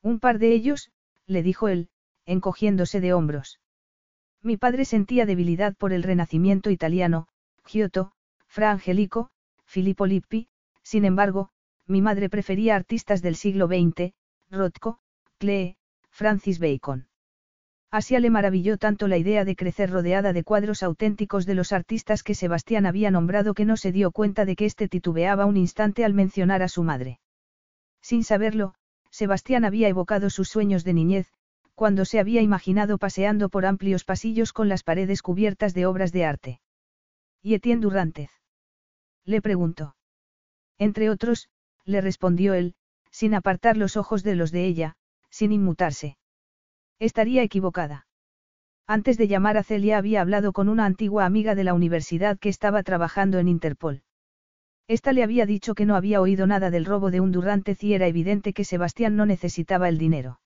Un 0.01 0.19
par 0.19 0.39
de 0.39 0.53
ellos, 0.53 0.91
le 1.27 1.43
dijo 1.43 1.67
él, 1.67 1.89
encogiéndose 2.25 3.01
de 3.01 3.13
hombros. 3.13 3.59
Mi 4.41 4.57
padre 4.57 4.85
sentía 4.85 5.25
debilidad 5.25 5.75
por 5.75 5.93
el 5.93 6.03
renacimiento 6.03 6.69
italiano, 6.69 7.27
Giotto, 7.65 8.11
Fra 8.47 8.71
Angelico, 8.71 9.29
Filippo 9.65 10.05
Lippi, 10.05 10.47
sin 10.83 11.05
embargo, 11.05 11.49
mi 11.87 12.01
madre 12.01 12.29
prefería 12.29 12.75
artistas 12.75 13.21
del 13.21 13.35
siglo 13.35 13.67
XX, 13.67 14.13
Rothko, 14.49 14.99
Klee, 15.39 15.77
Francis 16.09 16.59
Bacon. 16.59 17.07
Asia 17.91 18.19
le 18.19 18.29
maravilló 18.29 18.77
tanto 18.77 19.07
la 19.07 19.17
idea 19.17 19.45
de 19.45 19.55
crecer 19.55 19.89
rodeada 19.89 20.33
de 20.33 20.43
cuadros 20.43 20.83
auténticos 20.83 21.45
de 21.45 21.55
los 21.55 21.71
artistas 21.71 22.23
que 22.23 22.35
Sebastián 22.35 22.85
había 22.85 23.11
nombrado 23.11 23.53
que 23.53 23.65
no 23.65 23.77
se 23.77 23.91
dio 23.91 24.11
cuenta 24.11 24.45
de 24.45 24.55
que 24.55 24.65
éste 24.65 24.87
titubeaba 24.87 25.45
un 25.45 25.57
instante 25.57 26.03
al 26.03 26.13
mencionar 26.13 26.61
a 26.61 26.67
su 26.67 26.83
madre. 26.83 27.19
Sin 28.01 28.23
saberlo, 28.23 28.75
Sebastián 29.11 29.65
había 29.65 29.87
evocado 29.87 30.29
sus 30.29 30.49
sueños 30.49 30.83
de 30.83 30.93
niñez, 30.93 31.31
cuando 31.75 32.05
se 32.05 32.19
había 32.19 32.41
imaginado 32.41 32.97
paseando 32.97 33.49
por 33.49 33.65
amplios 33.65 34.05
pasillos 34.05 34.53
con 34.53 34.69
las 34.69 34.83
paredes 34.83 35.21
cubiertas 35.21 35.73
de 35.73 35.85
obras 35.85 36.11
de 36.11 36.25
arte. 36.25 36.61
¿Y 37.41 37.53
Etienne 37.53 37.81
Durantez? 37.81 38.31
Le 39.25 39.41
preguntó. 39.41 39.95
Entre 40.79 41.09
otros, 41.09 41.49
le 41.83 42.01
respondió 42.01 42.53
él, 42.53 42.75
sin 43.11 43.33
apartar 43.33 43.77
los 43.77 43.97
ojos 43.97 44.23
de 44.23 44.35
los 44.35 44.51
de 44.51 44.65
ella, 44.65 44.95
sin 45.29 45.51
inmutarse. 45.51 46.17
Estaría 46.97 47.43
equivocada. 47.43 48.07
Antes 48.87 49.17
de 49.17 49.27
llamar 49.27 49.57
a 49.57 49.63
Celia 49.63 49.97
había 49.97 50.21
hablado 50.21 50.53
con 50.53 50.69
una 50.69 50.85
antigua 50.85 51.25
amiga 51.25 51.55
de 51.55 51.63
la 51.63 51.73
universidad 51.73 52.37
que 52.39 52.49
estaba 52.49 52.83
trabajando 52.83 53.39
en 53.39 53.47
Interpol. 53.47 54.03
Esta 54.87 55.11
le 55.11 55.23
había 55.23 55.45
dicho 55.45 55.73
que 55.73 55.85
no 55.85 55.95
había 55.95 56.21
oído 56.21 56.45
nada 56.45 56.69
del 56.69 56.85
robo 56.85 57.09
de 57.09 57.19
un 57.19 57.31
Durante 57.31 57.75
y 57.79 57.93
era 57.93 58.07
evidente 58.07 58.53
que 58.53 58.63
Sebastián 58.63 59.15
no 59.15 59.25
necesitaba 59.25 59.89
el 59.89 59.97
dinero. 59.97 60.39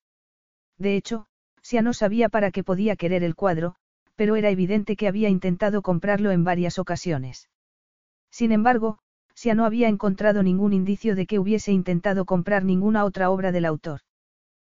De 0.80 0.96
hecho, 0.96 1.26
Sia 1.62 1.82
no 1.82 1.92
sabía 1.92 2.30
para 2.30 2.50
qué 2.50 2.64
podía 2.64 2.96
querer 2.96 3.22
el 3.22 3.34
cuadro, 3.34 3.76
pero 4.16 4.34
era 4.36 4.48
evidente 4.48 4.96
que 4.96 5.08
había 5.08 5.28
intentado 5.28 5.82
comprarlo 5.82 6.30
en 6.30 6.42
varias 6.42 6.78
ocasiones. 6.78 7.50
Sin 8.30 8.50
embargo, 8.50 8.98
Sia 9.34 9.54
no 9.54 9.66
había 9.66 9.88
encontrado 9.88 10.42
ningún 10.42 10.72
indicio 10.72 11.14
de 11.14 11.26
que 11.26 11.38
hubiese 11.38 11.70
intentado 11.70 12.24
comprar 12.24 12.64
ninguna 12.64 13.04
otra 13.04 13.30
obra 13.30 13.52
del 13.52 13.66
autor. 13.66 14.00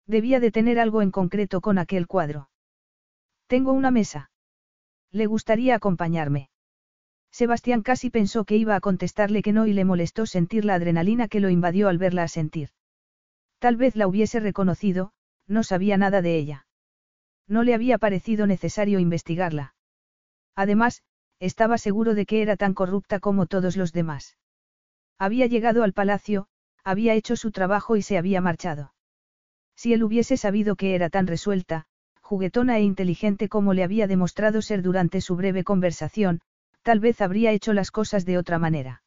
Debía 0.07 0.39
de 0.39 0.51
tener 0.51 0.79
algo 0.79 1.03
en 1.03 1.11
concreto 1.11 1.61
con 1.61 1.77
aquel 1.77 2.07
cuadro. 2.07 2.49
Tengo 3.45 3.71
una 3.71 3.91
mesa. 3.91 4.31
¿Le 5.11 5.27
gustaría 5.27 5.75
acompañarme? 5.75 6.49
Sebastián 7.31 7.83
casi 7.83 8.09
pensó 8.09 8.43
que 8.43 8.57
iba 8.57 8.75
a 8.75 8.81
contestarle 8.81 9.43
que 9.43 9.53
no 9.53 9.67
y 9.67 9.73
le 9.73 9.85
molestó 9.85 10.25
sentir 10.25 10.65
la 10.65 10.73
adrenalina 10.73 11.27
que 11.27 11.39
lo 11.39 11.49
invadió 11.49 11.89
al 11.89 11.99
verla 11.99 12.27
sentir. 12.27 12.69
Tal 13.59 13.77
vez 13.77 13.95
la 13.95 14.07
hubiese 14.07 14.39
reconocido, 14.39 15.13
no 15.47 15.63
sabía 15.63 15.97
nada 15.97 16.21
de 16.21 16.37
ella. 16.37 16.65
No 17.47 17.63
le 17.63 17.73
había 17.73 17.97
parecido 17.97 18.47
necesario 18.47 18.99
investigarla. 18.99 19.73
Además, 20.55 21.03
estaba 21.39 21.77
seguro 21.77 22.13
de 22.13 22.25
que 22.25 22.41
era 22.41 22.55
tan 22.55 22.73
corrupta 22.73 23.19
como 23.19 23.45
todos 23.45 23.77
los 23.77 23.93
demás. 23.93 24.37
Había 25.17 25.47
llegado 25.47 25.83
al 25.83 25.93
palacio, 25.93 26.47
había 26.83 27.13
hecho 27.13 27.35
su 27.35 27.51
trabajo 27.51 27.95
y 27.95 28.01
se 28.01 28.17
había 28.17 28.41
marchado. 28.41 28.93
Si 29.75 29.93
él 29.93 30.03
hubiese 30.03 30.37
sabido 30.37 30.75
que 30.75 30.95
era 30.95 31.09
tan 31.09 31.27
resuelta, 31.27 31.85
juguetona 32.21 32.77
e 32.77 32.81
inteligente 32.81 33.49
como 33.49 33.73
le 33.73 33.83
había 33.83 34.07
demostrado 34.07 34.61
ser 34.61 34.81
durante 34.81 35.21
su 35.21 35.35
breve 35.35 35.63
conversación, 35.63 36.41
tal 36.81 36.99
vez 36.99 37.21
habría 37.21 37.51
hecho 37.51 37.73
las 37.73 37.91
cosas 37.91 38.25
de 38.25 38.37
otra 38.37 38.59
manera. 38.59 39.03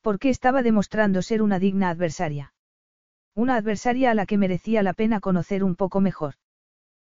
Porque 0.00 0.30
estaba 0.30 0.62
demostrando 0.62 1.22
ser 1.22 1.42
una 1.42 1.58
digna 1.58 1.88
adversaria. 1.90 2.53
Una 3.36 3.56
adversaria 3.56 4.12
a 4.12 4.14
la 4.14 4.26
que 4.26 4.38
merecía 4.38 4.82
la 4.82 4.92
pena 4.92 5.20
conocer 5.20 5.64
un 5.64 5.74
poco 5.74 6.00
mejor. 6.00 6.34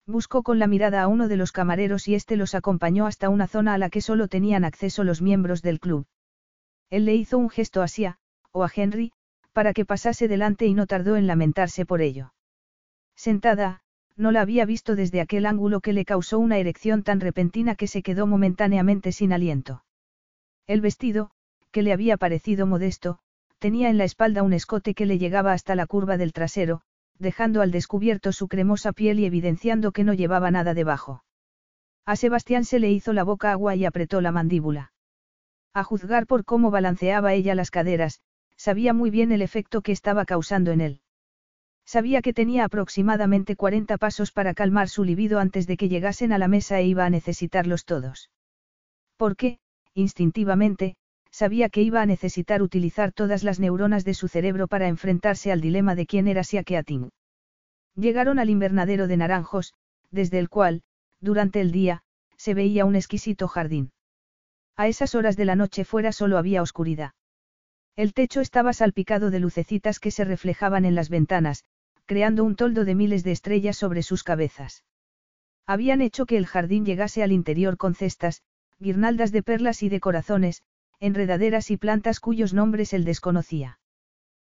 Buscó 0.05 0.43
con 0.43 0.59
la 0.59 0.67
mirada 0.67 1.01
a 1.01 1.07
uno 1.07 1.27
de 1.27 1.37
los 1.37 1.51
camareros 1.51 2.07
y 2.07 2.15
éste 2.15 2.35
los 2.35 2.53
acompañó 2.53 3.07
hasta 3.07 3.29
una 3.29 3.47
zona 3.47 3.73
a 3.73 3.77
la 3.77 3.89
que 3.89 4.01
solo 4.01 4.27
tenían 4.27 4.63
acceso 4.63 5.03
los 5.03 5.21
miembros 5.21 5.61
del 5.61 5.79
club. 5.79 6.05
Él 6.89 7.05
le 7.05 7.15
hizo 7.15 7.37
un 7.37 7.49
gesto 7.49 7.81
a 7.81 7.87
Sia, 7.87 8.19
o 8.51 8.63
a 8.63 8.71
Henry, 8.73 9.13
para 9.53 9.73
que 9.73 9.85
pasase 9.85 10.27
delante 10.27 10.65
y 10.65 10.73
no 10.73 10.85
tardó 10.85 11.15
en 11.15 11.27
lamentarse 11.27 11.85
por 11.85 12.01
ello. 12.01 12.33
Sentada, 13.15 13.81
no 14.15 14.31
la 14.31 14.41
había 14.41 14.65
visto 14.65 14.95
desde 14.95 15.21
aquel 15.21 15.45
ángulo 15.45 15.81
que 15.81 15.93
le 15.93 16.05
causó 16.05 16.37
una 16.37 16.57
erección 16.57 17.03
tan 17.03 17.19
repentina 17.19 17.75
que 17.75 17.87
se 17.87 18.03
quedó 18.03 18.27
momentáneamente 18.27 19.11
sin 19.11 19.33
aliento. 19.33 19.83
El 20.67 20.81
vestido, 20.81 21.31
que 21.71 21.81
le 21.81 21.93
había 21.93 22.17
parecido 22.17 22.67
modesto, 22.67 23.19
tenía 23.61 23.91
en 23.91 23.99
la 23.99 24.05
espalda 24.05 24.41
un 24.41 24.53
escote 24.53 24.95
que 24.95 25.05
le 25.05 25.19
llegaba 25.19 25.53
hasta 25.53 25.75
la 25.75 25.85
curva 25.85 26.17
del 26.17 26.33
trasero, 26.33 26.81
dejando 27.19 27.61
al 27.61 27.69
descubierto 27.69 28.31
su 28.31 28.47
cremosa 28.47 28.91
piel 28.91 29.19
y 29.19 29.25
evidenciando 29.25 29.91
que 29.91 30.03
no 30.03 30.15
llevaba 30.15 30.49
nada 30.49 30.73
debajo. 30.73 31.23
A 32.03 32.15
Sebastián 32.15 32.65
se 32.65 32.79
le 32.79 32.89
hizo 32.89 33.13
la 33.13 33.23
boca 33.23 33.51
agua 33.51 33.75
y 33.75 33.85
apretó 33.85 34.19
la 34.19 34.31
mandíbula. 34.31 34.93
A 35.75 35.83
juzgar 35.83 36.25
por 36.25 36.43
cómo 36.43 36.71
balanceaba 36.71 37.35
ella 37.35 37.53
las 37.53 37.69
caderas, 37.69 38.21
sabía 38.57 38.93
muy 38.93 39.11
bien 39.11 39.31
el 39.31 39.43
efecto 39.43 39.83
que 39.83 39.91
estaba 39.91 40.25
causando 40.25 40.71
en 40.71 40.81
él. 40.81 41.01
Sabía 41.85 42.23
que 42.23 42.33
tenía 42.33 42.65
aproximadamente 42.65 43.55
40 43.55 43.99
pasos 43.99 44.31
para 44.31 44.55
calmar 44.55 44.89
su 44.89 45.03
libido 45.03 45.37
antes 45.37 45.67
de 45.67 45.77
que 45.77 45.87
llegasen 45.87 46.33
a 46.33 46.39
la 46.39 46.47
mesa 46.47 46.79
e 46.79 46.87
iba 46.87 47.05
a 47.05 47.11
necesitarlos 47.11 47.85
todos. 47.85 48.31
Porque, 49.17 49.59
instintivamente, 49.93 50.95
sabía 51.31 51.69
que 51.69 51.81
iba 51.81 52.01
a 52.01 52.05
necesitar 52.05 52.61
utilizar 52.61 53.11
todas 53.13 53.43
las 53.43 53.59
neuronas 53.59 54.05
de 54.05 54.13
su 54.13 54.27
cerebro 54.27 54.67
para 54.67 54.87
enfrentarse 54.87 55.51
al 55.51 55.61
dilema 55.61 55.95
de 55.95 56.05
quién 56.05 56.27
era 56.27 56.43
Siakeating. 56.43 57.09
Llegaron 57.95 58.39
al 58.39 58.49
invernadero 58.49 59.07
de 59.07 59.17
naranjos, 59.17 59.73
desde 60.11 60.39
el 60.39 60.49
cual, 60.49 60.83
durante 61.19 61.61
el 61.61 61.71
día, 61.71 62.03
se 62.37 62.53
veía 62.53 62.85
un 62.85 62.95
exquisito 62.95 63.47
jardín. 63.47 63.91
A 64.75 64.87
esas 64.87 65.15
horas 65.15 65.37
de 65.37 65.45
la 65.45 65.55
noche 65.55 65.85
fuera 65.85 66.11
solo 66.11 66.37
había 66.37 66.61
oscuridad. 66.61 67.13
El 67.95 68.13
techo 68.13 68.41
estaba 68.41 68.73
salpicado 68.73 69.29
de 69.29 69.39
lucecitas 69.39 69.99
que 69.99 70.11
se 70.11 70.23
reflejaban 70.23 70.85
en 70.85 70.95
las 70.95 71.09
ventanas, 71.09 71.65
creando 72.05 72.43
un 72.43 72.55
toldo 72.55 72.85
de 72.85 72.95
miles 72.95 73.23
de 73.23 73.31
estrellas 73.31 73.77
sobre 73.77 74.03
sus 74.03 74.23
cabezas. 74.23 74.83
Habían 75.67 76.01
hecho 76.01 76.25
que 76.25 76.37
el 76.37 76.47
jardín 76.47 76.85
llegase 76.85 77.21
al 77.23 77.31
interior 77.31 77.77
con 77.77 77.93
cestas, 77.95 78.41
guirnaldas 78.79 79.31
de 79.31 79.43
perlas 79.43 79.83
y 79.83 79.89
de 79.89 79.99
corazones, 79.99 80.63
enredaderas 81.01 81.71
y 81.71 81.77
plantas 81.77 82.21
cuyos 82.21 82.53
nombres 82.53 82.93
él 82.93 83.03
desconocía. 83.03 83.79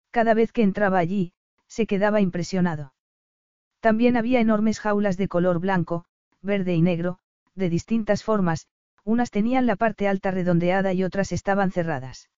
Cada 0.10 0.34
vez 0.34 0.52
que 0.52 0.64
entraba 0.64 0.98
allí, 0.98 1.34
se 1.68 1.86
quedaba 1.86 2.22
impresionado. 2.22 2.94
También 3.82 4.18
había 4.18 4.40
enormes 4.40 4.80
jaulas 4.80 5.18
de 5.18 5.28
color 5.28 5.60
blanco, 5.60 6.06
verde 6.42 6.74
y 6.74 6.82
negro, 6.82 7.20
de 7.54 7.70
distintas 7.70 8.24
formas, 8.24 8.68
unas 9.04 9.30
tenían 9.30 9.68
la 9.68 9.76
parte 9.76 10.08
alta 10.08 10.32
redondeada 10.32 10.94
y 10.94 11.04
otras 11.04 11.32
estaban 11.32 11.72
cerradas. 11.72 12.30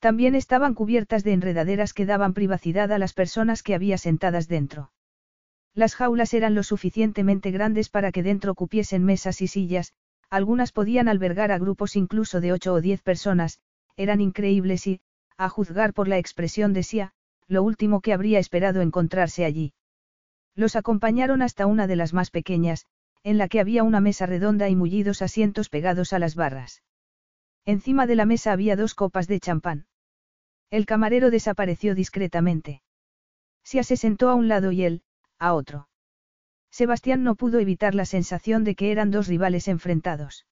También 0.00 0.34
estaban 0.34 0.74
cubiertas 0.74 1.24
de 1.24 1.32
enredaderas 1.32 1.92
que 1.92 2.06
daban 2.06 2.34
privacidad 2.34 2.90
a 2.90 2.98
las 2.98 3.12
personas 3.12 3.62
que 3.62 3.74
había 3.74 3.98
sentadas 3.98 4.48
dentro. 4.48 4.92
Las 5.74 5.94
jaulas 5.94 6.34
eran 6.34 6.54
lo 6.54 6.62
suficientemente 6.62 7.50
grandes 7.52 7.90
para 7.90 8.10
que 8.10 8.22
dentro 8.22 8.54
cupiesen 8.54 9.04
mesas 9.04 9.40
y 9.40 9.46
sillas, 9.46 9.92
algunas 10.30 10.72
podían 10.72 11.08
albergar 11.08 11.50
a 11.52 11.58
grupos 11.58 11.96
incluso 11.96 12.40
de 12.40 12.52
ocho 12.52 12.72
o 12.72 12.80
diez 12.80 13.02
personas, 13.02 13.60
eran 13.96 14.20
increíbles 14.20 14.86
y, 14.86 15.00
a 15.36 15.48
juzgar 15.48 15.92
por 15.92 16.06
la 16.06 16.18
expresión 16.18 16.72
de 16.72 16.84
Sia, 16.84 17.12
lo 17.48 17.62
último 17.62 18.00
que 18.00 18.12
habría 18.12 18.38
esperado 18.38 18.80
encontrarse 18.80 19.44
allí. 19.44 19.74
Los 20.54 20.76
acompañaron 20.76 21.42
hasta 21.42 21.66
una 21.66 21.86
de 21.86 21.96
las 21.96 22.12
más 22.12 22.30
pequeñas, 22.30 22.86
en 23.24 23.38
la 23.38 23.48
que 23.48 23.60
había 23.60 23.82
una 23.82 24.00
mesa 24.00 24.26
redonda 24.26 24.68
y 24.68 24.76
mullidos 24.76 25.20
asientos 25.20 25.68
pegados 25.68 26.12
a 26.12 26.18
las 26.18 26.36
barras. 26.36 26.82
Encima 27.66 28.06
de 28.06 28.16
la 28.16 28.24
mesa 28.24 28.52
había 28.52 28.76
dos 28.76 28.94
copas 28.94 29.26
de 29.26 29.40
champán. 29.40 29.86
El 30.70 30.86
camarero 30.86 31.30
desapareció 31.30 31.94
discretamente. 31.94 32.82
Sia 33.64 33.82
se 33.82 33.96
sentó 33.96 34.30
a 34.30 34.34
un 34.34 34.48
lado 34.48 34.72
y 34.72 34.84
él, 34.84 35.02
a 35.38 35.52
otro. 35.54 35.89
Sebastián 36.70 37.24
no 37.24 37.34
pudo 37.34 37.58
evitar 37.58 37.94
la 37.94 38.04
sensación 38.04 38.64
de 38.64 38.74
que 38.74 38.92
eran 38.92 39.10
dos 39.10 39.26
rivales 39.26 39.68
enfrentados. 39.68 40.46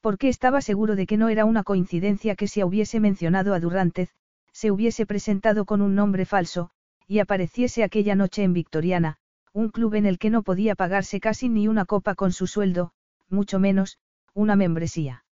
Porque 0.00 0.28
estaba 0.28 0.60
seguro 0.60 0.96
de 0.96 1.06
que 1.06 1.16
no 1.16 1.28
era 1.28 1.44
una 1.44 1.62
coincidencia 1.62 2.36
que 2.36 2.48
si 2.48 2.62
hubiese 2.62 3.00
mencionado 3.00 3.54
a 3.54 3.60
Durrantez, 3.60 4.10
se 4.52 4.70
hubiese 4.70 5.06
presentado 5.06 5.64
con 5.64 5.82
un 5.82 5.94
nombre 5.94 6.24
falso, 6.24 6.70
y 7.06 7.20
apareciese 7.20 7.84
aquella 7.84 8.14
noche 8.14 8.42
en 8.42 8.52
Victoriana, 8.52 9.18
un 9.52 9.70
club 9.70 9.94
en 9.94 10.06
el 10.06 10.18
que 10.18 10.30
no 10.30 10.42
podía 10.42 10.74
pagarse 10.74 11.20
casi 11.20 11.48
ni 11.48 11.68
una 11.68 11.84
copa 11.84 12.14
con 12.14 12.32
su 12.32 12.46
sueldo, 12.46 12.92
mucho 13.28 13.58
menos, 13.58 13.98
una 14.34 14.56
membresía. 14.56 15.24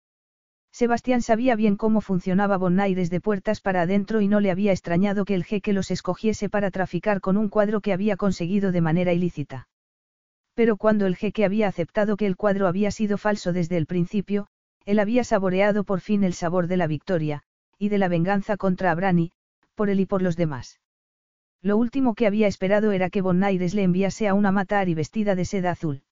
Sebastián 0.71 1.23
sabía 1.23 1.57
bien 1.57 1.77
cómo 1.77 2.01
funcionaba 2.01 2.57
Bonaires 2.57 3.09
de 3.09 3.21
puertas 3.21 3.61
para 3.61 3.83
adentro 3.83 4.21
y 4.21 4.29
no 4.29 4.41
le 4.41 4.51
había 4.51 4.73
extrañado 4.73 5.25
que 5.25 5.35
el 5.35 5.45
jeque 5.45 5.73
los 5.73 5.91
escogiese 5.91 6.49
para 6.49 6.71
traficar 6.71 7.21
con 7.21 7.37
un 7.37 7.49
cuadro 7.49 7.81
que 7.81 7.93
había 7.93 8.17
conseguido 8.17 8.73
de 8.73 8.81
manera 8.81 9.13
ilícita. 9.13 9.69
Pero 10.55 10.77
cuando 10.77 11.07
el 11.07 11.17
jeque 11.17 11.45
había 11.45 11.69
aceptado 11.69 12.17
que 12.17 12.27
el 12.27 12.37
cuadro 12.37 12.69
había 12.69 12.91
sido 12.91 13.19
falso 13.19 13.53
desde 13.53 13.77
el 13.77 13.87
principio, 13.87 14.47
él 14.85 14.99
había 14.99 15.25
saboreado 15.25 15.85
por 15.85 16.01
fin 16.01 16.25
el 16.25 16.35
sabor 16.35 16.67
de 16.69 16.77
la 16.77 16.87
victoria, 16.87 17.43
y 17.79 17.89
de 17.89 17.99
la 17.99 18.09
venganza 18.09 18.57
contra 18.57 18.91
Abrani, 18.91 19.33
por 19.75 19.91
él 19.91 20.01
y 20.01 20.07
por 20.07 20.23
los 20.23 20.37
demás. 20.37 20.81
Lo 21.61 21.77
último 21.77 22.15
que 22.15 22.27
había 22.27 22.47
esperado 22.47 22.93
era 22.93 23.11
que 23.11 23.23
Bonaires 23.23 23.75
le 23.75 23.83
enviase 23.83 24.29
a 24.29 24.35
una 24.35 24.53
Matari 24.53 24.95
vestida 24.95 25.35
de 25.35 25.45
seda 25.45 25.71
azul. 25.71 26.03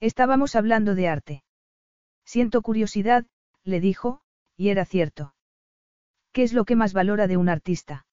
Estábamos 0.00 0.54
hablando 0.54 0.94
de 0.94 1.08
arte. 1.08 1.44
Siento 2.24 2.60
curiosidad, 2.60 3.24
le 3.64 3.80
dijo, 3.80 4.20
y 4.56 4.68
era 4.68 4.84
cierto. 4.84 5.34
¿Qué 6.32 6.42
es 6.42 6.52
lo 6.52 6.66
que 6.66 6.76
más 6.76 6.92
valora 6.92 7.26
de 7.26 7.38
un 7.38 7.48
artista? 7.48 8.06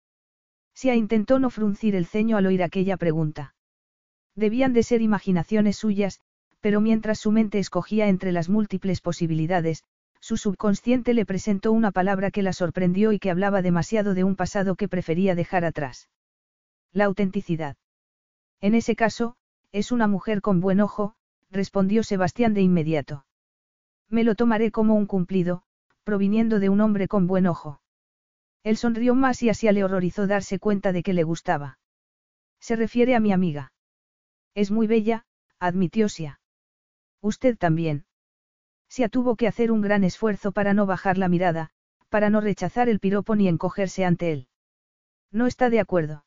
Sia 0.73 0.95
intentó 0.95 1.39
no 1.39 1.49
fruncir 1.49 1.95
el 1.95 2.05
ceño 2.05 2.37
al 2.37 2.45
oír 2.45 2.63
aquella 2.63 2.95
pregunta. 2.95 3.53
Debían 4.35 4.73
de 4.73 4.83
ser 4.83 5.01
imaginaciones 5.01 5.77
suyas, 5.77 6.19
pero 6.59 6.81
mientras 6.81 7.19
su 7.19 7.31
mente 7.31 7.59
escogía 7.59 8.07
entre 8.07 8.31
las 8.31 8.49
múltiples 8.49 9.01
posibilidades, 9.01 9.83
su 10.19 10.37
subconsciente 10.37 11.13
le 11.13 11.25
presentó 11.25 11.73
una 11.73 11.91
palabra 11.91 12.31
que 12.31 12.41
la 12.41 12.53
sorprendió 12.53 13.11
y 13.11 13.19
que 13.19 13.29
hablaba 13.29 13.61
demasiado 13.61 14.13
de 14.13 14.23
un 14.23 14.37
pasado 14.37 14.75
que 14.75 14.87
prefería 14.87 15.35
dejar 15.35 15.65
atrás. 15.65 16.09
La 16.93 17.03
autenticidad. 17.03 17.75
En 18.61 18.75
ese 18.75 18.95
caso, 18.95 19.35
es 19.73 19.91
una 19.91 20.07
mujer 20.07 20.39
con 20.39 20.61
buen 20.61 20.79
ojo, 20.79 21.15
respondió 21.51 22.03
Sebastián 22.03 22.53
de 22.53 22.61
inmediato. 22.61 23.25
Me 24.09 24.23
lo 24.23 24.35
tomaré 24.35 24.71
como 24.71 24.95
un 24.95 25.05
cumplido, 25.05 25.63
proviniendo 26.05 26.61
de 26.61 26.69
un 26.69 26.79
hombre 26.79 27.09
con 27.09 27.27
buen 27.27 27.45
ojo. 27.45 27.81
Él 28.63 28.77
sonrió 28.77 29.15
más 29.15 29.43
y 29.43 29.49
así 29.49 29.69
le 29.69 29.83
horrorizó 29.83 30.25
darse 30.25 30.57
cuenta 30.57 30.93
de 30.93 31.03
que 31.03 31.11
le 31.11 31.23
gustaba. 31.23 31.79
Se 32.61 32.77
refiere 32.77 33.15
a 33.15 33.19
mi 33.19 33.33
amiga. 33.33 33.72
Es 34.55 34.71
muy 34.71 34.87
bella, 34.87 35.25
admitió 35.59 36.09
Sia. 36.09 36.39
Usted 37.21 37.57
también. 37.57 38.05
Sia 38.87 39.09
tuvo 39.09 39.35
que 39.35 39.47
hacer 39.47 39.71
un 39.71 39.81
gran 39.81 40.03
esfuerzo 40.03 40.51
para 40.51 40.73
no 40.73 40.85
bajar 40.85 41.17
la 41.17 41.27
mirada, 41.27 41.71
para 42.09 42.29
no 42.29 42.41
rechazar 42.41 42.89
el 42.89 42.99
piropo 42.99 43.35
ni 43.35 43.47
encogerse 43.47 44.05
ante 44.05 44.31
él. 44.31 44.47
¿No 45.31 45.47
está 45.47 45.69
de 45.71 45.79
acuerdo? 45.79 46.25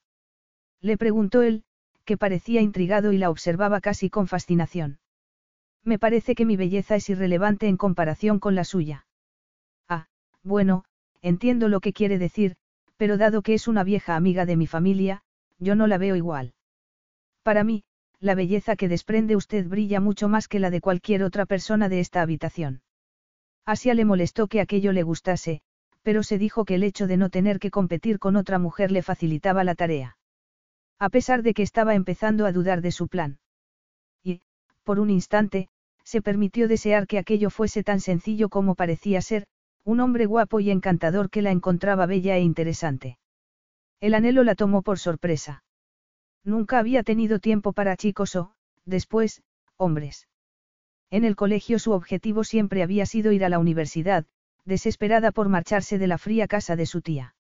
Le 0.81 0.97
preguntó 0.97 1.43
él, 1.43 1.65
que 2.05 2.17
parecía 2.17 2.61
intrigado 2.61 3.13
y 3.13 3.19
la 3.19 3.31
observaba 3.31 3.81
casi 3.81 4.11
con 4.11 4.27
fascinación. 4.27 4.99
Me 5.85 5.99
parece 5.99 6.35
que 6.35 6.45
mi 6.45 6.57
belleza 6.57 6.97
es 6.97 7.09
irrelevante 7.09 7.69
en 7.69 7.77
comparación 7.77 8.41
con 8.41 8.57
la 8.57 8.65
suya. 8.65 9.07
Ah, 9.89 10.09
bueno, 10.43 10.85
entiendo 11.23 11.69
lo 11.69 11.81
que 11.81 11.93
quiere 11.93 12.19
decir, 12.19 12.57
pero 12.97 13.17
dado 13.17 13.43
que 13.43 13.55
es 13.55 13.69
una 13.69 13.85
vieja 13.85 14.17
amiga 14.17 14.47
de 14.47 14.57
mi 14.57 14.67
familia, 14.67 15.23
yo 15.59 15.77
no 15.77 15.87
la 15.87 15.99
veo 15.99 16.17
igual. 16.17 16.55
Para 17.45 17.63
mí, 17.63 17.85
la 18.21 18.35
belleza 18.35 18.77
que 18.77 18.89
desprende 18.89 19.37
usted 19.37 19.67
brilla 19.67 20.01
mucho 20.01 20.29
más 20.29 20.49
que 20.49 20.61
la 20.61 20.71
de 20.71 20.81
cualquier 20.81 21.23
otra 21.23 21.47
persona 21.47 21.89
de 21.89 22.01
esta 22.01 22.23
habitación. 22.23 22.83
Asia 23.67 23.95
le 23.95 24.05
molestó 24.05 24.47
que 24.47 24.61
aquello 24.61 24.93
le 24.93 25.03
gustase, 25.03 25.61
pero 26.03 26.23
se 26.23 26.39
dijo 26.39 26.65
que 26.65 26.77
el 26.77 26.85
hecho 26.85 27.07
de 27.07 27.17
no 27.17 27.31
tener 27.31 27.59
que 27.59 27.71
competir 27.71 28.19
con 28.19 28.37
otra 28.37 28.59
mujer 28.59 28.93
le 28.93 29.03
facilitaba 29.03 29.65
la 29.65 29.75
tarea. 29.75 30.17
A 30.99 31.11
pesar 31.11 31.43
de 31.43 31.53
que 31.53 31.63
estaba 31.63 31.95
empezando 31.95 32.47
a 32.47 32.53
dudar 32.53 32.81
de 32.81 32.93
su 32.93 33.09
plan. 33.09 33.39
Y, 34.23 34.41
por 34.85 35.01
un 35.01 35.11
instante, 35.11 35.69
se 36.05 36.23
permitió 36.23 36.69
desear 36.69 37.09
que 37.09 37.19
aquello 37.19 37.51
fuese 37.51 37.83
tan 37.83 38.01
sencillo 38.01 38.49
como 38.49 38.77
parecía 38.77 39.21
ser, 39.21 39.47
un 39.85 40.01
hombre 40.01 40.27
guapo 40.27 40.61
y 40.61 40.71
encantador 40.71 41.29
que 41.29 41.43
la 41.43 41.51
encontraba 41.51 42.07
bella 42.07 42.37
e 42.37 42.41
interesante. 42.41 43.19
El 44.01 44.15
anhelo 44.15 44.45
la 44.45 44.55
tomó 44.55 44.83
por 44.83 44.99
sorpresa. 44.99 45.65
Nunca 46.47 46.79
había 46.79 47.03
tenido 47.03 47.41
tiempo 47.41 47.73
para 47.73 47.97
chicos 47.97 48.37
o, 48.37 48.53
después, 48.85 49.43
hombres. 49.77 50.29
En 51.11 51.25
el 51.25 51.35
colegio 51.35 51.81
su 51.81 51.91
objetivo 51.91 52.45
siempre 52.45 52.85
había 52.85 53.05
sido 53.05 53.33
ir 53.33 53.45
a 53.45 53.49
la 53.49 53.59
universidad, 53.59 54.27
desesperada 54.65 55.33
por 55.33 55.49
marcharse 55.49 55.99
de 55.99 56.07
la 56.07 56.19
fría 56.19 56.47
casa 56.47 56.77
de 56.77 56.87
su 56.87 57.03
tía. 57.03 57.35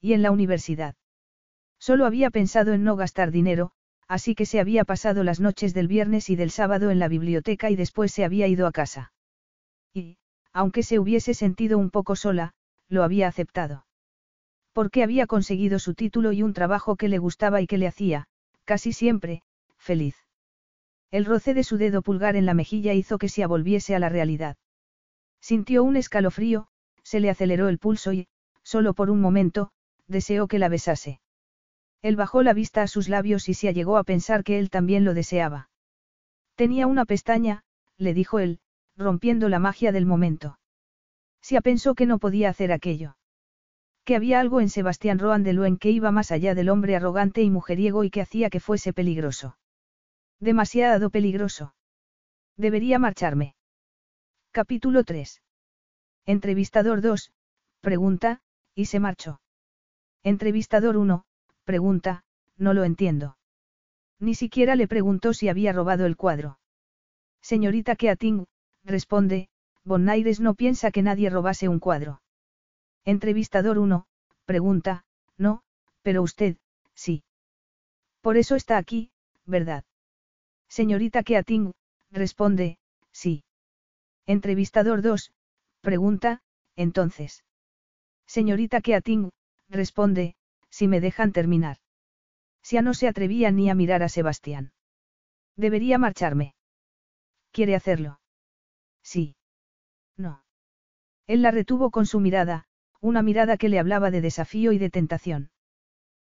Y 0.00 0.12
en 0.12 0.22
la 0.22 0.30
universidad. 0.30 0.94
Solo 1.80 2.06
había 2.06 2.30
pensado 2.30 2.72
en 2.72 2.84
no 2.84 2.94
gastar 2.94 3.32
dinero, 3.32 3.72
así 4.06 4.36
que 4.36 4.46
se 4.46 4.60
había 4.60 4.84
pasado 4.84 5.24
las 5.24 5.40
noches 5.40 5.74
del 5.74 5.88
viernes 5.88 6.30
y 6.30 6.36
del 6.36 6.52
sábado 6.52 6.92
en 6.92 7.00
la 7.00 7.08
biblioteca 7.08 7.68
y 7.68 7.74
después 7.74 8.12
se 8.12 8.24
había 8.24 8.46
ido 8.46 8.68
a 8.68 8.72
casa. 8.72 9.12
Y, 9.92 10.18
aunque 10.52 10.84
se 10.84 11.00
hubiese 11.00 11.34
sentido 11.34 11.78
un 11.78 11.90
poco 11.90 12.14
sola, 12.14 12.54
lo 12.88 13.02
había 13.02 13.26
aceptado. 13.26 13.86
Porque 14.72 15.02
había 15.02 15.26
conseguido 15.26 15.78
su 15.78 15.94
título 15.94 16.32
y 16.32 16.42
un 16.42 16.52
trabajo 16.52 16.96
que 16.96 17.08
le 17.08 17.18
gustaba 17.18 17.60
y 17.60 17.66
que 17.66 17.78
le 17.78 17.86
hacía, 17.86 18.26
casi 18.64 18.92
siempre, 18.92 19.42
feliz. 19.78 20.16
El 21.10 21.24
roce 21.24 21.54
de 21.54 21.64
su 21.64 21.76
dedo 21.76 22.02
pulgar 22.02 22.36
en 22.36 22.46
la 22.46 22.54
mejilla 22.54 22.94
hizo 22.94 23.18
que 23.18 23.28
se 23.28 23.44
volviese 23.46 23.96
a 23.96 23.98
la 23.98 24.08
realidad. 24.08 24.56
Sintió 25.40 25.82
un 25.82 25.96
escalofrío, 25.96 26.68
se 27.02 27.18
le 27.18 27.30
aceleró 27.30 27.68
el 27.68 27.78
pulso 27.78 28.12
y, 28.12 28.28
solo 28.62 28.94
por 28.94 29.10
un 29.10 29.20
momento, 29.20 29.72
deseó 30.06 30.46
que 30.46 30.58
la 30.58 30.68
besase. 30.68 31.20
Él 32.02 32.16
bajó 32.16 32.42
la 32.42 32.52
vista 32.52 32.82
a 32.82 32.86
sus 32.86 33.08
labios 33.08 33.48
y 33.48 33.54
se 33.54 33.68
allegó 33.68 33.96
a 33.96 34.04
pensar 34.04 34.44
que 34.44 34.58
él 34.58 34.70
también 34.70 35.04
lo 35.04 35.14
deseaba. 35.14 35.68
Tenía 36.54 36.86
una 36.86 37.04
pestaña, 37.04 37.64
le 37.96 38.14
dijo 38.14 38.38
él, 38.38 38.60
rompiendo 38.96 39.48
la 39.48 39.58
magia 39.58 39.92
del 39.92 40.06
momento. 40.06 40.58
Sia 41.40 41.60
pensó 41.60 41.94
que 41.94 42.06
no 42.06 42.18
podía 42.18 42.50
hacer 42.50 42.70
aquello. 42.70 43.16
Que 44.10 44.16
había 44.16 44.40
algo 44.40 44.60
en 44.60 44.68
Sebastián 44.68 45.20
Roan 45.20 45.44
de 45.44 45.52
Luen 45.52 45.76
que 45.76 45.92
iba 45.92 46.10
más 46.10 46.32
allá 46.32 46.56
del 46.56 46.68
hombre 46.68 46.96
arrogante 46.96 47.42
y 47.42 47.48
mujeriego 47.48 48.02
y 48.02 48.10
que 48.10 48.20
hacía 48.20 48.50
que 48.50 48.58
fuese 48.58 48.92
peligroso. 48.92 49.56
Demasiado 50.40 51.10
peligroso. 51.10 51.76
Debería 52.56 52.98
marcharme. 52.98 53.54
Capítulo 54.50 55.04
3. 55.04 55.40
Entrevistador 56.26 57.02
2, 57.02 57.30
pregunta, 57.82 58.40
y 58.74 58.86
se 58.86 58.98
marchó. 58.98 59.40
Entrevistador 60.24 60.96
1, 60.96 61.24
pregunta, 61.62 62.24
no 62.56 62.74
lo 62.74 62.82
entiendo. 62.82 63.36
Ni 64.18 64.34
siquiera 64.34 64.74
le 64.74 64.88
preguntó 64.88 65.34
si 65.34 65.48
había 65.48 65.72
robado 65.72 66.04
el 66.04 66.16
cuadro. 66.16 66.58
Señorita 67.42 67.94
Keating, 67.94 68.48
responde, 68.82 69.50
Bonaires 69.84 70.40
no 70.40 70.54
piensa 70.54 70.90
que 70.90 71.02
nadie 71.02 71.30
robase 71.30 71.68
un 71.68 71.78
cuadro. 71.78 72.20
Entrevistador 73.04 73.78
1, 73.78 74.06
pregunta, 74.44 75.04
no, 75.36 75.62
pero 76.02 76.22
usted, 76.22 76.56
sí. 76.94 77.22
Por 78.20 78.36
eso 78.36 78.56
está 78.56 78.76
aquí, 78.76 79.10
¿verdad? 79.46 79.84
Señorita 80.68 81.22
Keating, 81.22 81.72
responde, 82.10 82.78
sí. 83.12 83.44
Entrevistador 84.26 85.02
2, 85.02 85.32
pregunta, 85.80 86.42
entonces. 86.76 87.44
Señorita 88.26 88.80
Keating, 88.80 89.30
responde, 89.68 90.36
si 90.68 90.86
me 90.86 91.00
dejan 91.00 91.32
terminar. 91.32 91.78
Sia 92.62 92.82
no 92.82 92.94
se 92.94 93.08
atrevía 93.08 93.50
ni 93.50 93.70
a 93.70 93.74
mirar 93.74 94.02
a 94.02 94.08
Sebastián. 94.08 94.72
Debería 95.56 95.98
marcharme. 95.98 96.54
¿Quiere 97.50 97.74
hacerlo? 97.74 98.20
Sí. 99.02 99.34
No. 100.16 100.44
Él 101.26 101.42
la 101.42 101.50
retuvo 101.50 101.90
con 101.90 102.06
su 102.06 102.20
mirada, 102.20 102.68
una 103.00 103.22
mirada 103.22 103.56
que 103.56 103.68
le 103.68 103.78
hablaba 103.78 104.10
de 104.10 104.20
desafío 104.20 104.72
y 104.72 104.78
de 104.78 104.90
tentación. 104.90 105.50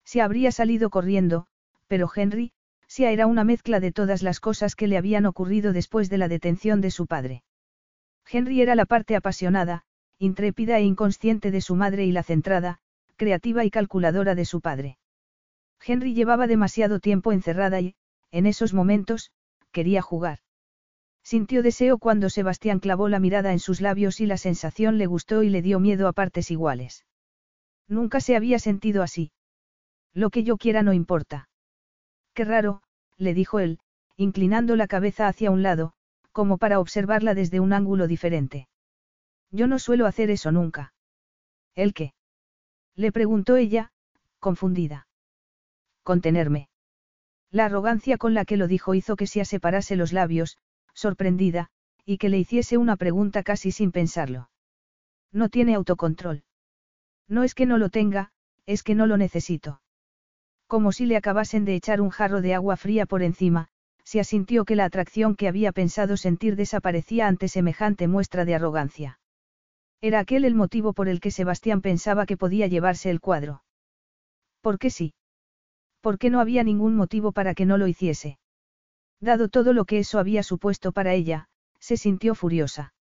Se 0.05 0.21
habría 0.21 0.53
salido 0.53 0.91
corriendo, 0.91 1.47
pero 1.87 2.11
Henry, 2.14 2.53
Sia 2.87 3.12
era 3.12 3.27
una 3.27 3.45
mezcla 3.45 3.79
de 3.79 3.93
todas 3.93 4.23
las 4.23 4.41
cosas 4.41 4.75
que 4.75 4.89
le 4.89 4.97
habían 4.97 5.27
ocurrido 5.27 5.73
después 5.73 6.11
de 6.11 6.18
la 6.18 6.29
detención 6.29 6.81
de 6.81 6.91
su 6.91 7.07
padre. 7.07 7.45
Henry 8.29 8.61
era 8.62 8.75
la 8.75 8.85
parte 8.85 9.16
apasionada, 9.16 9.85
intrépida 10.18 10.79
e 10.79 10.83
inconsciente 10.83 11.51
de 11.51 11.61
su 11.61 11.77
madre 11.77 12.05
y 12.05 12.12
la 12.12 12.23
centrada, 12.23 12.79
creativa 13.16 13.64
y 13.64 13.71
calculadora 13.71 14.35
de 14.35 14.45
su 14.45 14.61
padre. 14.61 14.99
Henry 15.85 16.14
llevaba 16.14 16.47
demasiado 16.47 17.01
tiempo 17.01 17.33
encerrada 17.33 17.81
y, 17.81 17.95
en 18.31 18.47
esos 18.47 18.75
momentos, 18.75 19.31
quería 19.73 20.03
jugar. 20.03 20.41
Sintió 21.23 21.62
deseo 21.62 21.99
cuando 21.99 22.31
Sebastián 22.31 22.81
clavó 22.81 23.09
la 23.09 23.21
mirada 23.21 23.53
en 23.53 23.59
sus 23.59 23.81
labios 23.81 24.21
y 24.21 24.27
la 24.27 24.37
sensación 24.37 24.99
le 24.99 25.07
gustó 25.07 25.43
y 25.43 25.51
le 25.51 25.62
dio 25.62 25.79
miedo 25.79 26.09
a 26.09 26.12
partes 26.12 26.51
iguales. 26.51 27.05
Nunca 27.87 28.21
se 28.21 28.37
había 28.37 28.59
sentido 28.59 29.03
así. 29.03 29.33
Lo 30.12 30.31
que 30.31 30.43
yo 30.43 30.57
quiera 30.57 30.83
no 30.83 30.93
importa. 30.93 31.49
Qué 32.35 32.45
raro, 32.45 32.83
le 33.16 33.35
dijo 33.35 33.61
él, 33.61 33.79
inclinando 34.16 34.77
la 34.77 34.87
cabeza 34.87 35.29
hacia 35.29 35.51
un 35.51 35.62
lado, 35.62 35.93
como 36.33 36.59
para 36.59 36.81
observarla 36.81 37.35
desde 37.35 37.61
un 37.61 37.73
ángulo 37.73 38.07
diferente. 38.07 38.68
Yo 39.51 39.66
no 39.66 39.79
suelo 39.79 40.07
hacer 40.07 40.31
eso 40.31 40.53
nunca. 40.53 40.95
¿El 41.75 41.93
qué? 41.93 42.14
Le 42.95 43.12
preguntó 43.12 43.57
ella, 43.57 43.93
confundida. 44.39 45.09
Contenerme. 46.03 46.68
La 47.51 47.64
arrogancia 47.66 48.16
con 48.16 48.35
la 48.35 48.45
que 48.45 48.57
lo 48.57 48.68
dijo 48.68 48.95
hizo 48.95 49.16
que 49.16 49.27
se 49.27 49.45
separase 49.45 49.97
los 49.97 50.12
labios, 50.12 50.57
sorprendida, 50.95 51.68
y 52.05 52.18
que 52.18 52.28
le 52.28 52.38
hiciese 52.38 52.76
una 52.76 52.97
pregunta 52.97 53.43
casi 53.43 53.72
sin 53.72 53.93
pensarlo. 53.93 54.51
No 55.32 55.49
tiene 55.49 55.74
autocontrol. 55.74 56.43
No 57.28 57.45
es 57.45 57.55
que 57.55 57.66
no 57.66 57.78
lo 57.78 57.88
tenga, 57.88 58.32
es 58.66 58.82
que 58.82 58.95
no 58.95 59.07
lo 59.07 59.16
necesito. 59.16 59.80
Como 60.66 60.93
si 60.93 61.07
le 61.07 61.16
acabasen 61.16 61.64
de 61.64 61.74
echar 61.74 62.01
un 62.01 62.11
jarro 62.11 62.41
de 62.41 62.55
agua 62.55 62.76
fría 62.76 63.07
por 63.07 63.22
encima, 63.22 63.68
se 64.05 64.20
asintió 64.20 64.64
que 64.64 64.76
la 64.76 64.84
atracción 64.84 65.36
que 65.36 65.49
había 65.49 65.72
pensado 65.72 66.16
sentir 66.16 66.57
desaparecía 66.57 67.28
ante 67.28 67.49
semejante 67.49 68.09
muestra 68.09 68.45
de 68.45 68.55
arrogancia. 68.55 69.20
Era 70.01 70.18
aquel 70.18 70.45
el 70.45 70.55
motivo 70.55 70.93
por 70.93 71.09
el 71.09 71.20
que 71.20 71.30
Sebastián 71.30 71.80
pensaba 71.80 72.26
que 72.26 72.36
podía 72.36 72.66
llevarse 72.66 73.11
el 73.11 73.20
cuadro. 73.20 73.62
¿Por 74.61 74.78
qué 74.78 74.91
sí? 74.91 75.14
¿Por 76.01 76.18
qué 76.18 76.30
no 76.30 76.41
había 76.41 76.64
ningún 76.64 76.97
motivo 76.97 77.32
para 77.32 77.55
que 77.55 77.66
no 77.66 77.78
lo 77.78 77.86
hiciese? 77.86 78.38
Dado 79.21 79.49
todo 79.49 79.73
lo 79.73 79.85
que 79.85 79.99
eso 79.99 80.18
había 80.18 80.43
supuesto 80.43 80.93
para 80.93 81.12
ella, 81.14 81.49
se 81.79 81.97
sintió 81.97 82.35
furiosa. 82.35 82.95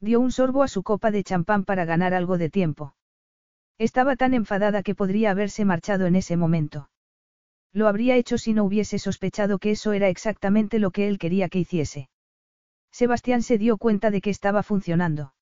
Dio 0.00 0.20
un 0.20 0.32
sorbo 0.32 0.62
a 0.62 0.68
su 0.68 0.82
copa 0.82 1.10
de 1.10 1.24
champán 1.24 1.64
para 1.64 1.84
ganar 1.84 2.14
algo 2.14 2.36
de 2.36 2.50
tiempo. 2.50 2.94
Estaba 3.78 4.16
tan 4.16 4.34
enfadada 4.34 4.82
que 4.82 4.94
podría 4.94 5.30
haberse 5.30 5.64
marchado 5.64 6.06
en 6.06 6.16
ese 6.16 6.36
momento. 6.36 6.90
Lo 7.72 7.88
habría 7.88 8.16
hecho 8.16 8.38
si 8.38 8.54
no 8.54 8.64
hubiese 8.64 8.98
sospechado 8.98 9.58
que 9.58 9.72
eso 9.72 9.92
era 9.92 10.08
exactamente 10.08 10.78
lo 10.78 10.90
que 10.90 11.08
él 11.08 11.18
quería 11.18 11.48
que 11.48 11.58
hiciese. 11.58 12.08
Sebastián 12.90 13.42
se 13.42 13.58
dio 13.58 13.76
cuenta 13.76 14.10
de 14.10 14.20
que 14.22 14.30
estaba 14.30 14.62
funcionando. 14.62 15.34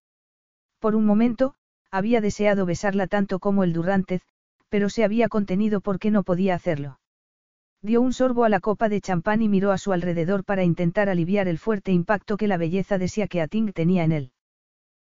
Por 0.81 0.97
un 0.97 1.07
momento, 1.07 1.55
había 1.91 2.21
deseado 2.21 2.67
besarla 2.67 3.07
tanto 3.07 3.39
como 3.39 3.63
el 3.63 3.73
Durrantez, 3.73 4.23
pero 4.69 4.91
se 4.91 5.05
había 5.05 5.29
contenido 5.29 5.81
porque 5.81 6.11
no 6.11 6.25
podía 6.25 6.57
hacerlo. 6.57 6.99
Dio 7.85 8.01
un 8.01 8.15
sorbo 8.15 8.45
a 8.45 8.49
la 8.49 8.61
copa 8.61 8.89
de 8.89 9.03
champán 9.03 9.43
y 9.43 9.49
miró 9.51 9.71
a 9.71 9.77
su 9.77 9.93
alrededor 9.93 10.43
para 10.43 10.65
intentar 10.65 11.11
aliviar 11.11 11.49
el 11.49 11.59
fuerte 11.59 11.93
impacto 11.93 12.39
que 12.39 12.49
la 12.49 12.57
belleza 12.57 12.97
de 12.97 13.09
tenía 13.75 14.05
en 14.05 14.13
él. 14.13 14.33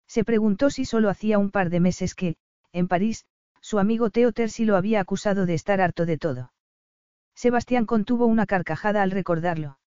Se 0.09 0.25
preguntó 0.25 0.69
si 0.69 0.83
solo 0.83 1.09
hacía 1.09 1.39
un 1.39 1.51
par 1.51 1.69
de 1.69 1.79
meses 1.79 2.15
que, 2.15 2.35
en 2.73 2.89
París, 2.89 3.23
su 3.61 3.79
amigo 3.79 4.09
Theo 4.09 4.33
Tersi 4.33 4.65
lo 4.65 4.75
había 4.75 4.99
acusado 4.99 5.45
de 5.45 5.53
estar 5.53 5.79
harto 5.79 6.05
de 6.05 6.17
todo. 6.17 6.51
Sebastián 7.33 7.85
contuvo 7.85 8.25
una 8.25 8.45
carcajada 8.45 9.03
al 9.03 9.11
recordarlo. 9.11 9.79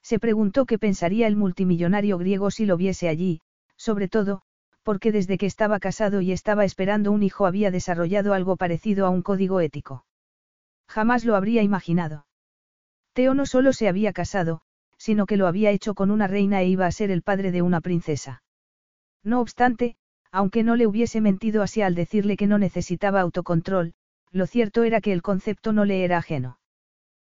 Se 0.00 0.18
preguntó 0.18 0.64
qué 0.64 0.78
pensaría 0.78 1.26
el 1.26 1.36
multimillonario 1.36 2.16
griego 2.16 2.50
si 2.50 2.64
lo 2.64 2.78
viese 2.78 3.10
allí, 3.10 3.42
sobre 3.76 4.08
todo, 4.08 4.40
porque 4.82 5.12
desde 5.12 5.36
que 5.36 5.44
estaba 5.44 5.80
casado 5.80 6.22
y 6.22 6.32
estaba 6.32 6.64
esperando 6.64 7.12
un 7.12 7.22
hijo 7.22 7.44
había 7.44 7.70
desarrollado 7.70 8.32
algo 8.32 8.56
parecido 8.56 9.04
a 9.04 9.10
un 9.10 9.20
código 9.20 9.60
ético. 9.60 10.06
Jamás 10.88 11.24
lo 11.24 11.36
habría 11.36 11.62
imaginado. 11.62 12.26
Teo 13.12 13.34
no 13.34 13.46
solo 13.46 13.72
se 13.72 13.88
había 13.88 14.12
casado, 14.12 14.62
sino 14.98 15.26
que 15.26 15.36
lo 15.36 15.46
había 15.46 15.70
hecho 15.70 15.94
con 15.94 16.10
una 16.10 16.26
reina 16.26 16.60
e 16.62 16.68
iba 16.68 16.86
a 16.86 16.92
ser 16.92 17.10
el 17.10 17.22
padre 17.22 17.52
de 17.52 17.62
una 17.62 17.80
princesa. 17.80 18.42
No 19.22 19.40
obstante, 19.40 19.96
aunque 20.30 20.62
no 20.62 20.76
le 20.76 20.86
hubiese 20.86 21.20
mentido 21.20 21.62
así 21.62 21.82
al 21.82 21.94
decirle 21.94 22.36
que 22.36 22.46
no 22.46 22.58
necesitaba 22.58 23.20
autocontrol, 23.20 23.94
lo 24.30 24.46
cierto 24.46 24.84
era 24.84 25.00
que 25.00 25.12
el 25.12 25.22
concepto 25.22 25.72
no 25.72 25.84
le 25.84 26.04
era 26.04 26.18
ajeno. 26.18 26.58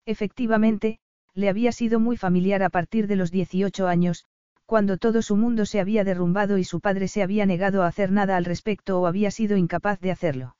Efectivamente, 0.06 0.98
le 1.34 1.48
había 1.48 1.72
sido 1.72 2.00
muy 2.00 2.16
familiar 2.16 2.62
a 2.62 2.70
partir 2.70 3.06
de 3.06 3.16
los 3.16 3.30
18 3.30 3.86
años, 3.86 4.26
cuando 4.66 4.98
todo 4.98 5.22
su 5.22 5.36
mundo 5.36 5.66
se 5.66 5.80
había 5.80 6.04
derrumbado 6.04 6.58
y 6.58 6.64
su 6.64 6.80
padre 6.80 7.08
se 7.08 7.22
había 7.22 7.46
negado 7.46 7.82
a 7.82 7.86
hacer 7.86 8.12
nada 8.12 8.36
al 8.36 8.44
respecto 8.44 9.00
o 9.00 9.06
había 9.06 9.30
sido 9.30 9.56
incapaz 9.56 10.00
de 10.00 10.10
hacerlo. 10.10 10.56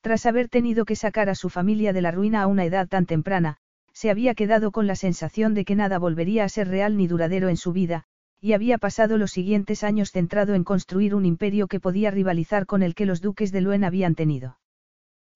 Tras 0.00 0.26
haber 0.26 0.48
tenido 0.48 0.84
que 0.84 0.96
sacar 0.96 1.28
a 1.28 1.34
su 1.34 1.48
familia 1.48 1.92
de 1.92 2.02
la 2.02 2.10
ruina 2.10 2.42
a 2.42 2.46
una 2.46 2.64
edad 2.64 2.88
tan 2.88 3.06
temprana, 3.06 3.56
se 3.92 4.10
había 4.10 4.34
quedado 4.34 4.70
con 4.70 4.86
la 4.86 4.94
sensación 4.94 5.54
de 5.54 5.64
que 5.64 5.74
nada 5.74 5.98
volvería 5.98 6.44
a 6.44 6.48
ser 6.48 6.68
real 6.68 6.96
ni 6.96 7.08
duradero 7.08 7.48
en 7.48 7.56
su 7.56 7.72
vida, 7.72 8.04
y 8.40 8.52
había 8.52 8.78
pasado 8.78 9.18
los 9.18 9.32
siguientes 9.32 9.82
años 9.82 10.12
centrado 10.12 10.54
en 10.54 10.62
construir 10.62 11.14
un 11.14 11.26
imperio 11.26 11.66
que 11.66 11.80
podía 11.80 12.12
rivalizar 12.12 12.66
con 12.66 12.84
el 12.84 12.94
que 12.94 13.06
los 13.06 13.20
duques 13.20 13.50
de 13.50 13.60
Luen 13.60 13.82
habían 13.82 14.14
tenido. 14.14 14.58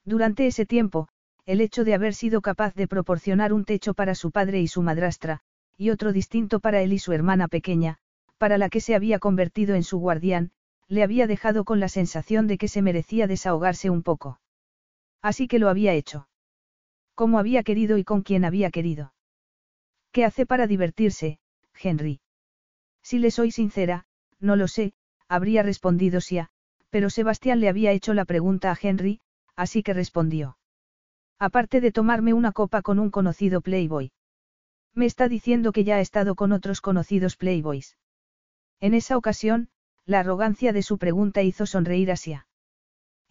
Durante 0.04 0.46
ese 0.46 0.64
tiempo, 0.64 1.08
el 1.44 1.60
hecho 1.60 1.82
de 1.82 1.94
haber 1.94 2.14
sido 2.14 2.40
capaz 2.40 2.74
de 2.74 2.86
proporcionar 2.86 3.52
un 3.52 3.64
techo 3.64 3.94
para 3.94 4.14
su 4.14 4.30
padre 4.30 4.60
y 4.60 4.68
su 4.68 4.82
madrastra, 4.82 5.40
y 5.76 5.90
otro 5.90 6.12
distinto 6.12 6.60
para 6.60 6.82
él 6.82 6.92
y 6.92 7.00
su 7.00 7.12
hermana 7.12 7.48
pequeña, 7.48 7.98
para 8.38 8.58
la 8.58 8.68
que 8.68 8.80
se 8.80 8.94
había 8.94 9.18
convertido 9.18 9.74
en 9.74 9.82
su 9.82 9.98
guardián, 9.98 10.52
le 10.86 11.02
había 11.02 11.26
dejado 11.26 11.64
con 11.64 11.80
la 11.80 11.88
sensación 11.88 12.46
de 12.46 12.58
que 12.58 12.68
se 12.68 12.82
merecía 12.82 13.26
desahogarse 13.26 13.90
un 13.90 14.02
poco. 14.02 14.38
Así 15.22 15.46
que 15.48 15.58
lo 15.58 15.68
había 15.68 15.94
hecho. 15.94 16.28
Cómo 17.14 17.38
había 17.38 17.62
querido 17.62 17.96
y 17.96 18.04
con 18.04 18.22
quién 18.22 18.44
había 18.44 18.70
querido. 18.70 19.14
¿Qué 20.10 20.24
hace 20.24 20.44
para 20.44 20.66
divertirse, 20.66 21.38
Henry? 21.80 22.20
Si 23.02 23.18
le 23.18 23.30
soy 23.30 23.50
sincera, 23.50 24.04
no 24.40 24.56
lo 24.56 24.68
sé, 24.68 24.92
habría 25.28 25.62
respondido 25.62 26.20
Sia, 26.20 26.50
pero 26.90 27.08
Sebastián 27.08 27.60
le 27.60 27.68
había 27.68 27.92
hecho 27.92 28.12
la 28.12 28.24
pregunta 28.24 28.70
a 28.70 28.78
Henry, 28.80 29.20
así 29.56 29.82
que 29.82 29.94
respondió. 29.94 30.58
Aparte 31.38 31.80
de 31.80 31.92
tomarme 31.92 32.34
una 32.34 32.52
copa 32.52 32.82
con 32.82 32.98
un 32.98 33.10
conocido 33.10 33.62
Playboy. 33.62 34.12
Me 34.94 35.06
está 35.06 35.28
diciendo 35.28 35.72
que 35.72 35.84
ya 35.84 35.96
ha 35.96 36.00
estado 36.00 36.34
con 36.34 36.52
otros 36.52 36.80
conocidos 36.80 37.36
Playboys. 37.36 37.96
En 38.80 38.94
esa 38.94 39.16
ocasión, 39.16 39.70
la 40.04 40.20
arrogancia 40.20 40.72
de 40.72 40.82
su 40.82 40.98
pregunta 40.98 41.42
hizo 41.42 41.64
sonreír 41.66 42.10
a 42.10 42.16
Sia. 42.16 42.46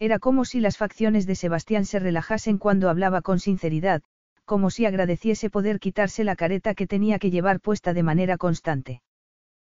Era 0.02 0.18
como 0.18 0.44
si 0.44 0.58
las 0.58 0.78
facciones 0.78 1.28
de 1.28 1.36
Sebastián 1.36 1.84
se 1.84 2.00
relajasen 2.00 2.58
cuando 2.58 2.90
hablaba 2.90 3.22
con 3.22 3.38
sinceridad, 3.38 4.02
como 4.44 4.68
si 4.68 4.84
agradeciese 4.84 5.48
poder 5.48 5.78
quitarse 5.78 6.24
la 6.24 6.34
careta 6.34 6.74
que 6.74 6.88
tenía 6.88 7.20
que 7.20 7.30
llevar 7.30 7.60
puesta 7.60 7.94
de 7.94 8.02
manera 8.02 8.36
constante. 8.36 9.00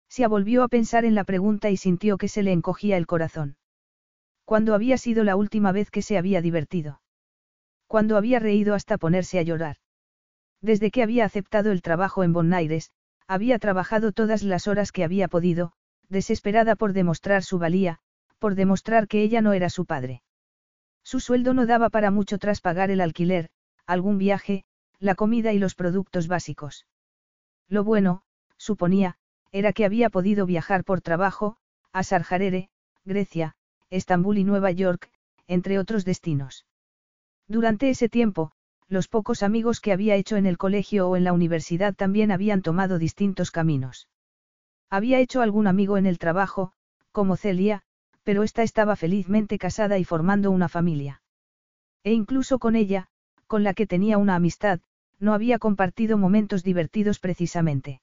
Sia 0.09 0.27
volvió 0.27 0.63
a 0.63 0.67
pensar 0.67 1.05
en 1.05 1.15
la 1.15 1.23
pregunta 1.23 1.69
y 1.69 1.77
sintió 1.77 2.17
que 2.17 2.27
se 2.27 2.43
le 2.43 2.51
encogía 2.51 2.97
el 2.97 3.07
corazón. 3.07 3.55
¿Cuándo 4.43 4.75
había 4.75 4.97
sido 4.97 5.23
la 5.23 5.37
última 5.37 5.71
vez 5.71 5.89
que 5.91 6.01
se 6.01 6.17
había 6.17 6.41
divertido? 6.41 7.01
Cuando 7.87 8.17
había 8.17 8.39
reído 8.39 8.75
hasta 8.75 8.97
ponerse 8.97 9.39
a 9.39 9.43
llorar. 9.43 9.77
Desde 10.61 10.91
que 10.91 11.03
había 11.03 11.23
aceptado 11.23 11.71
el 11.71 11.81
trabajo 11.81 12.25
en 12.25 12.33
Bonaires, 12.33 12.91
había 13.27 13.59
trabajado 13.59 14.11
todas 14.11 14.43
las 14.43 14.67
horas 14.67 14.91
que 14.91 15.05
había 15.05 15.29
podido, 15.29 15.71
desesperada 16.09 16.75
por 16.75 16.91
demostrar 16.91 17.43
su 17.43 17.59
valía, 17.59 18.01
por 18.39 18.55
demostrar 18.55 19.07
que 19.07 19.21
ella 19.21 19.41
no 19.41 19.53
era 19.53 19.69
su 19.69 19.85
padre. 19.85 20.21
Su 21.03 21.19
sueldo 21.19 21.53
no 21.53 21.65
daba 21.65 21.89
para 21.89 22.11
mucho 22.11 22.37
tras 22.37 22.61
pagar 22.61 22.91
el 22.91 23.01
alquiler, 23.01 23.49
algún 23.85 24.17
viaje, 24.17 24.65
la 24.99 25.15
comida 25.15 25.53
y 25.53 25.59
los 25.59 25.75
productos 25.75 26.27
básicos. 26.27 26.85
Lo 27.69 27.83
bueno, 27.83 28.23
suponía, 28.57 29.15
era 29.51 29.73
que 29.73 29.85
había 29.85 30.09
podido 30.09 30.45
viajar 30.45 30.83
por 30.83 31.01
trabajo, 31.01 31.57
a 31.93 32.03
Sarjarere, 32.03 32.69
Grecia, 33.05 33.55
Estambul 33.89 34.37
y 34.37 34.43
Nueva 34.43 34.71
York, 34.71 35.09
entre 35.47 35.79
otros 35.79 36.03
destinos. 36.03 36.65
Durante 37.47 37.89
ese 37.89 38.09
tiempo, 38.09 38.51
los 38.89 39.07
pocos 39.07 39.43
amigos 39.43 39.79
que 39.79 39.91
había 39.91 40.15
hecho 40.15 40.35
en 40.35 40.45
el 40.45 40.57
colegio 40.57 41.09
o 41.09 41.15
en 41.15 41.23
la 41.23 41.33
universidad 41.33 41.93
también 41.95 42.31
habían 42.31 42.61
tomado 42.61 42.99
distintos 42.99 43.51
caminos. 43.51 44.07
Había 44.89 45.19
hecho 45.19 45.41
algún 45.41 45.67
amigo 45.67 45.97
en 45.97 46.05
el 46.05 46.19
trabajo, 46.19 46.73
como 47.11 47.35
Celia, 47.35 47.83
pero 48.27 48.43
ésta 48.43 48.61
estaba 48.61 48.97
felizmente 48.97 49.57
casada 49.57 49.97
y 49.99 50.03
formando 50.03 50.51
una 50.51 50.67
familia. 50.67 51.21
E 52.03 52.11
incluso 52.11 52.59
con 52.59 52.75
ella, 52.75 53.07
con 53.45 53.63
la 53.63 53.73
que 53.73 53.87
tenía 53.87 54.17
una 54.17 54.35
amistad, 54.35 54.81
no 55.17 55.33
había 55.33 55.59
compartido 55.59 56.17
momentos 56.17 56.61
divertidos 56.61 57.19
precisamente. 57.19 58.01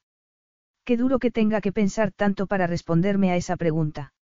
Qué 0.82 0.96
duro 0.96 1.18
que 1.18 1.30
tenga 1.30 1.60
que 1.60 1.72
pensar 1.72 2.10
tanto 2.10 2.46
para 2.46 2.66
responderme 2.66 3.32
a 3.32 3.36
esa 3.36 3.58
pregunta. 3.58 4.14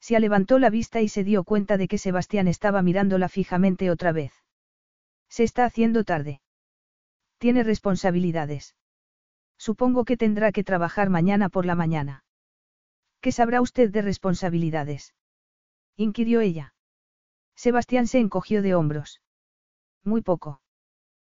Se 0.00 0.18
levantó 0.18 0.58
la 0.58 0.68
vista 0.68 1.00
y 1.00 1.08
se 1.08 1.22
dio 1.22 1.44
cuenta 1.44 1.76
de 1.76 1.86
que 1.86 1.98
Sebastián 1.98 2.48
estaba 2.48 2.82
mirándola 2.82 3.28
fijamente 3.28 3.88
otra 3.88 4.10
vez. 4.10 4.32
Se 5.28 5.44
está 5.44 5.64
haciendo 5.64 6.02
tarde. 6.02 6.40
Tiene 7.38 7.62
responsabilidades. 7.62 8.74
Supongo 9.58 10.04
que 10.04 10.16
tendrá 10.16 10.50
que 10.50 10.64
trabajar 10.64 11.08
mañana 11.08 11.48
por 11.50 11.66
la 11.66 11.76
mañana. 11.76 12.24
¿Qué 13.20 13.30
sabrá 13.30 13.60
usted 13.60 13.90
de 13.92 14.02
responsabilidades? 14.02 15.14
Inquirió 16.02 16.40
ella. 16.40 16.74
Sebastián 17.54 18.06
se 18.06 18.20
encogió 18.20 18.62
de 18.62 18.74
hombros. 18.74 19.20
Muy 20.02 20.22
poco. 20.22 20.62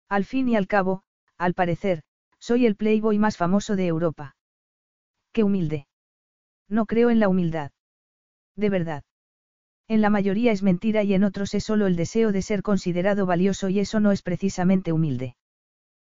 Al 0.08 0.24
fin 0.24 0.48
y 0.48 0.56
al 0.56 0.66
cabo, 0.66 1.04
al 1.38 1.54
parecer, 1.54 2.02
soy 2.40 2.66
el 2.66 2.74
playboy 2.74 3.18
más 3.18 3.36
famoso 3.36 3.76
de 3.76 3.86
Europa. 3.86 4.34
Qué 5.32 5.44
humilde. 5.44 5.86
No 6.68 6.86
creo 6.86 7.10
en 7.10 7.20
la 7.20 7.28
humildad. 7.28 7.70
De 8.56 8.68
verdad. 8.68 9.04
En 9.86 10.00
la 10.00 10.10
mayoría 10.10 10.50
es 10.50 10.64
mentira 10.64 11.04
y 11.04 11.14
en 11.14 11.22
otros 11.22 11.54
es 11.54 11.62
solo 11.62 11.86
el 11.86 11.94
deseo 11.94 12.32
de 12.32 12.42
ser 12.42 12.62
considerado 12.62 13.24
valioso 13.24 13.68
y 13.68 13.78
eso 13.78 14.00
no 14.00 14.10
es 14.10 14.22
precisamente 14.22 14.92
humilde. 14.92 15.36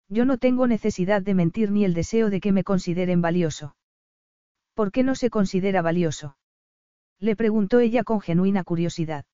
Yo 0.09 0.25
no 0.25 0.39
tengo 0.39 0.67
necesidad 0.67 1.21
de 1.21 1.35
mentir 1.35 1.71
ni 1.71 1.85
el 1.85 1.93
deseo 1.93 2.31
de 2.31 2.41
que 2.41 2.53
me 2.53 2.65
consideren 2.65 3.21
valioso. 3.21 3.77
¿Por 4.73 4.93
qué 4.93 5.03
no 5.03 5.15
se 5.15 5.29
considera 5.29 5.83
valioso? 5.83 6.39
Le 7.19 7.37
preguntó 7.37 7.81
ella 7.81 8.05
con 8.05 8.21
genuina 8.21 8.65
curiosidad. 8.65 9.25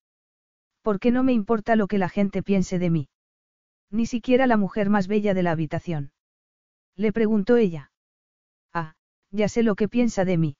¿Por 0.81 0.99
qué 0.99 1.11
no 1.11 1.23
me 1.23 1.33
importa 1.33 1.75
lo 1.75 1.87
que 1.87 1.97
la 1.97 2.09
gente 2.09 2.43
piense 2.43 2.79
de 2.79 2.89
mí? 2.89 3.09
Ni 3.89 4.05
siquiera 4.05 4.47
la 4.47 4.57
mujer 4.57 4.89
más 4.89 5.07
bella 5.07 5.33
de 5.33 5.43
la 5.43 5.51
habitación. 5.51 6.11
Le 6.95 7.11
preguntó 7.11 7.57
ella. 7.57 7.91
Ah, 8.73 8.95
ya 9.31 9.47
sé 9.49 9.63
lo 9.63 9.75
que 9.75 9.87
piensa 9.87 10.25
de 10.25 10.37
mí. 10.37 10.57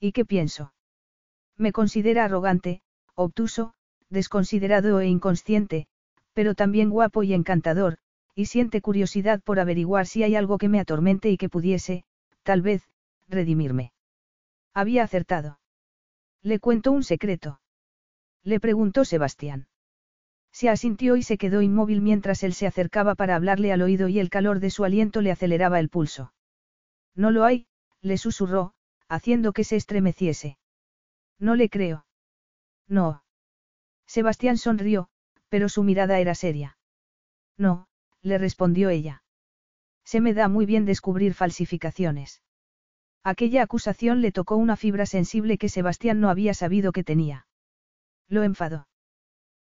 ¿Y 0.00 0.12
qué 0.12 0.24
pienso? 0.24 0.72
Me 1.56 1.72
considera 1.72 2.24
arrogante, 2.24 2.82
obtuso, 3.14 3.74
desconsiderado 4.10 5.00
e 5.00 5.08
inconsciente, 5.08 5.86
pero 6.32 6.54
también 6.54 6.90
guapo 6.90 7.22
y 7.22 7.32
encantador, 7.32 7.98
y 8.34 8.46
siente 8.46 8.80
curiosidad 8.80 9.40
por 9.42 9.60
averiguar 9.60 10.06
si 10.06 10.22
hay 10.22 10.36
algo 10.36 10.58
que 10.58 10.68
me 10.68 10.80
atormente 10.80 11.30
y 11.30 11.36
que 11.36 11.48
pudiese, 11.48 12.04
tal 12.42 12.62
vez, 12.62 12.88
redimirme. 13.28 13.92
Había 14.74 15.04
acertado. 15.04 15.58
Le 16.44 16.60
cuento 16.60 16.92
un 16.92 17.02
secreto. 17.02 17.58
Le 18.42 18.60
preguntó 18.60 19.06
Sebastián. 19.06 19.66
Se 20.52 20.68
asintió 20.68 21.16
y 21.16 21.22
se 21.22 21.38
quedó 21.38 21.62
inmóvil 21.62 22.02
mientras 22.02 22.42
él 22.42 22.52
se 22.52 22.66
acercaba 22.66 23.14
para 23.14 23.34
hablarle 23.34 23.72
al 23.72 23.80
oído 23.80 24.08
y 24.08 24.20
el 24.20 24.28
calor 24.28 24.60
de 24.60 24.68
su 24.68 24.84
aliento 24.84 25.22
le 25.22 25.32
aceleraba 25.32 25.80
el 25.80 25.88
pulso. 25.88 26.34
No 27.14 27.30
lo 27.30 27.44
hay, 27.44 27.66
le 28.02 28.18
susurró, 28.18 28.74
haciendo 29.08 29.54
que 29.54 29.64
se 29.64 29.76
estremeciese. 29.76 30.58
No 31.38 31.56
le 31.56 31.70
creo. 31.70 32.04
No. 32.86 33.24
Sebastián 34.06 34.58
sonrió, 34.58 35.08
pero 35.48 35.70
su 35.70 35.82
mirada 35.82 36.20
era 36.20 36.34
seria. 36.34 36.76
No, 37.56 37.88
le 38.20 38.36
respondió 38.36 38.90
ella. 38.90 39.24
Se 40.04 40.20
me 40.20 40.34
da 40.34 40.48
muy 40.48 40.66
bien 40.66 40.84
descubrir 40.84 41.32
falsificaciones. 41.32 42.43
Aquella 43.24 43.62
acusación 43.62 44.20
le 44.20 44.32
tocó 44.32 44.56
una 44.56 44.76
fibra 44.76 45.06
sensible 45.06 45.56
que 45.56 45.70
Sebastián 45.70 46.20
no 46.20 46.28
había 46.28 46.52
sabido 46.52 46.92
que 46.92 47.02
tenía. 47.02 47.46
Lo 48.28 48.42
enfadó. 48.42 48.86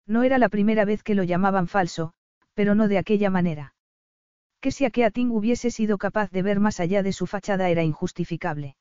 No 0.08 0.24
era 0.24 0.40
la 0.40 0.50
primera 0.50 0.84
vez 0.84 1.04
que 1.04 1.14
lo 1.14 1.24
llamaban 1.24 1.68
falso, 1.68 2.14
pero 2.56 2.74
no 2.74 2.88
de 2.88 2.98
aquella 2.98 3.30
manera. 3.30 3.76
Que 4.62 4.72
si 4.72 4.86
Akeating 4.86 5.30
hubiese 5.30 5.70
sido 5.70 6.00
capaz 6.00 6.32
de 6.32 6.42
ver 6.42 6.60
más 6.60 6.80
allá 6.80 7.04
de 7.04 7.14
su 7.14 7.28
fachada 7.28 7.70
era 7.70 7.84
injustificable. 7.84 8.78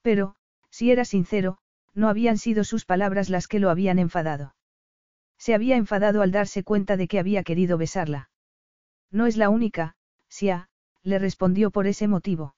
Pero, 0.00 0.34
si 0.70 0.90
era 0.90 1.04
sincero, 1.04 1.58
no 1.94 2.08
habían 2.08 2.38
sido 2.38 2.64
sus 2.64 2.86
palabras 2.86 3.28
las 3.28 3.48
que 3.48 3.58
lo 3.58 3.68
habían 3.68 3.98
enfadado. 3.98 4.54
Se 5.38 5.54
había 5.54 5.76
enfadado 5.76 6.22
al 6.22 6.32
darse 6.32 6.64
cuenta 6.64 6.96
de 6.96 7.06
que 7.06 7.18
había 7.18 7.42
querido 7.42 7.76
besarla. 7.76 8.30
No 9.10 9.26
es 9.26 9.36
la 9.36 9.50
única, 9.50 9.94
Sia, 10.28 10.68
le 11.02 11.18
respondió 11.18 11.70
por 11.70 11.86
ese 11.86 12.08
motivo. 12.08 12.54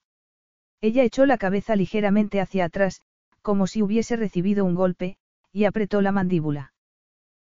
Ella 0.83 1.03
echó 1.03 1.25
la 1.25 1.37
cabeza 1.37 1.77
ligeramente 1.77 2.41
hacia 2.41 2.65
atrás, 2.65 2.99
como 3.41 3.67
si 3.67 3.81
hubiese 3.81 4.17
recibido 4.17 4.65
un 4.65 4.75
golpe, 4.75 5.15
y 5.53 5.63
apretó 5.63 6.01
la 6.01 6.11
mandíbula. 6.11 6.73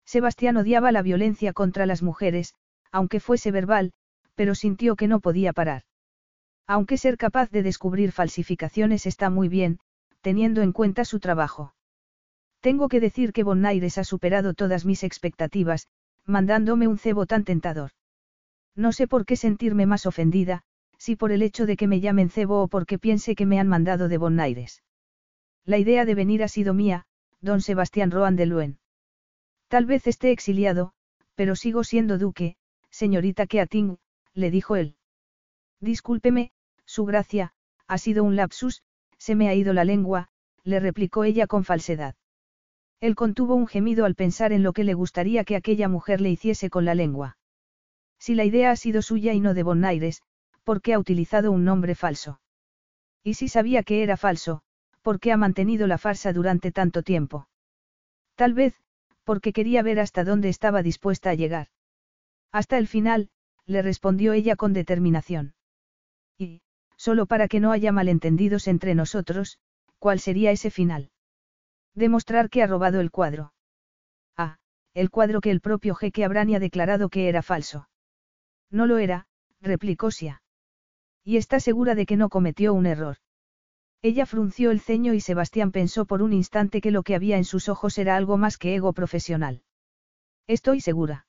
Sebastián 0.04 0.56
odiaba 0.56 0.92
la 0.92 1.02
violencia 1.02 1.52
contra 1.52 1.84
las 1.84 2.00
mujeres, 2.00 2.54
aunque 2.92 3.18
fuese 3.18 3.50
verbal, 3.50 3.92
pero 4.36 4.54
sintió 4.54 4.94
que 4.94 5.08
no 5.08 5.18
podía 5.18 5.52
parar. 5.52 5.82
Aunque 6.68 6.96
ser 6.96 7.16
capaz 7.16 7.50
de 7.50 7.64
descubrir 7.64 8.12
falsificaciones 8.12 9.04
está 9.04 9.30
muy 9.30 9.48
bien, 9.48 9.80
teniendo 10.20 10.62
en 10.62 10.70
cuenta 10.70 11.04
su 11.04 11.18
trabajo. 11.18 11.74
Tengo 12.60 12.88
que 12.88 13.00
decir 13.00 13.32
que 13.32 13.42
Bonaires 13.42 13.98
ha 13.98 14.04
superado 14.04 14.54
todas 14.54 14.84
mis 14.84 15.02
expectativas, 15.02 15.88
mandándome 16.24 16.86
un 16.86 16.98
cebo 16.98 17.26
tan 17.26 17.42
tentador. 17.42 17.90
No 18.76 18.92
sé 18.92 19.08
por 19.08 19.26
qué 19.26 19.34
sentirme 19.34 19.86
más 19.86 20.06
ofendida, 20.06 20.62
si 21.04 21.16
por 21.16 21.32
el 21.32 21.42
hecho 21.42 21.66
de 21.66 21.76
que 21.76 21.86
me 21.86 22.00
llamen 22.00 22.30
cebo 22.30 22.62
o 22.62 22.68
porque 22.68 22.98
piense 22.98 23.34
que 23.34 23.44
me 23.44 23.60
han 23.60 23.68
mandado 23.68 24.08
de 24.08 24.16
Bonaires. 24.16 24.82
La 25.66 25.76
idea 25.76 26.06
de 26.06 26.14
venir 26.14 26.42
ha 26.42 26.48
sido 26.48 26.72
mía, 26.72 27.04
don 27.42 27.60
Sebastián 27.60 28.10
Roan 28.10 28.36
de 28.36 28.46
Luen. 28.46 28.78
Tal 29.68 29.84
vez 29.84 30.06
esté 30.06 30.30
exiliado, 30.30 30.94
pero 31.34 31.56
sigo 31.56 31.84
siendo 31.84 32.16
duque, 32.16 32.56
señorita 32.88 33.46
Keating, 33.46 33.98
le 34.32 34.50
dijo 34.50 34.76
él. 34.76 34.96
Discúlpeme, 35.78 36.52
su 36.86 37.04
gracia, 37.04 37.52
ha 37.86 37.98
sido 37.98 38.24
un 38.24 38.36
lapsus, 38.36 38.82
se 39.18 39.34
me 39.34 39.50
ha 39.50 39.54
ido 39.54 39.74
la 39.74 39.84
lengua, 39.84 40.28
le 40.62 40.80
replicó 40.80 41.24
ella 41.24 41.46
con 41.46 41.64
falsedad. 41.64 42.14
Él 43.00 43.14
contuvo 43.14 43.54
un 43.56 43.66
gemido 43.66 44.06
al 44.06 44.14
pensar 44.14 44.54
en 44.54 44.62
lo 44.62 44.72
que 44.72 44.84
le 44.84 44.94
gustaría 44.94 45.44
que 45.44 45.56
aquella 45.56 45.86
mujer 45.86 46.22
le 46.22 46.30
hiciese 46.30 46.70
con 46.70 46.86
la 46.86 46.94
lengua. 46.94 47.36
Si 48.18 48.34
la 48.34 48.46
idea 48.46 48.70
ha 48.70 48.76
sido 48.76 49.02
suya 49.02 49.34
y 49.34 49.40
no 49.40 49.52
de 49.52 49.64
Bonaires, 49.64 50.22
¿por 50.64 50.82
qué 50.82 50.94
ha 50.94 50.98
utilizado 50.98 51.52
un 51.52 51.64
nombre 51.64 51.94
falso? 51.94 52.40
Y 53.22 53.34
si 53.34 53.48
sabía 53.48 53.82
que 53.82 54.02
era 54.02 54.16
falso, 54.16 54.62
¿por 55.02 55.20
qué 55.20 55.32
ha 55.32 55.36
mantenido 55.36 55.86
la 55.86 55.98
farsa 55.98 56.32
durante 56.32 56.72
tanto 56.72 57.02
tiempo? 57.02 57.48
Tal 58.34 58.54
vez, 58.54 58.74
porque 59.24 59.52
quería 59.52 59.82
ver 59.82 60.00
hasta 60.00 60.24
dónde 60.24 60.48
estaba 60.48 60.82
dispuesta 60.82 61.30
a 61.30 61.34
llegar. 61.34 61.68
Hasta 62.52 62.78
el 62.78 62.88
final, 62.88 63.30
le 63.66 63.82
respondió 63.82 64.32
ella 64.32 64.56
con 64.56 64.72
determinación. 64.72 65.54
Y, 66.38 66.62
solo 66.96 67.26
para 67.26 67.48
que 67.48 67.60
no 67.60 67.72
haya 67.72 67.92
malentendidos 67.92 68.68
entre 68.68 68.94
nosotros, 68.94 69.58
¿cuál 69.98 70.20
sería 70.20 70.50
ese 70.50 70.70
final? 70.70 71.10
Demostrar 71.94 72.50
que 72.50 72.62
ha 72.62 72.66
robado 72.66 73.00
el 73.00 73.10
cuadro. 73.10 73.52
Ah, 74.36 74.58
el 74.94 75.10
cuadro 75.10 75.40
que 75.40 75.50
el 75.50 75.60
propio 75.60 75.94
jeque 75.94 76.24
Abrani 76.24 76.56
ha 76.56 76.60
declarado 76.60 77.08
que 77.08 77.28
era 77.28 77.42
falso. 77.42 77.88
No 78.70 78.86
lo 78.86 78.98
era, 78.98 79.26
replicó 79.60 80.10
Sia. 80.10 80.42
Y 81.24 81.38
está 81.38 81.58
segura 81.58 81.94
de 81.94 82.06
que 82.06 82.16
no 82.16 82.28
cometió 82.28 82.74
un 82.74 82.86
error. 82.86 83.16
Ella 84.02 84.26
frunció 84.26 84.70
el 84.70 84.80
ceño 84.80 85.14
y 85.14 85.20
Sebastián 85.20 85.72
pensó 85.72 86.04
por 86.04 86.20
un 86.20 86.34
instante 86.34 86.82
que 86.82 86.90
lo 86.90 87.02
que 87.02 87.14
había 87.14 87.38
en 87.38 87.44
sus 87.44 87.70
ojos 87.70 87.96
era 87.96 88.16
algo 88.16 88.36
más 88.36 88.58
que 88.58 88.74
ego 88.74 88.92
profesional. 88.92 89.62
Estoy 90.46 90.82
segura. 90.82 91.26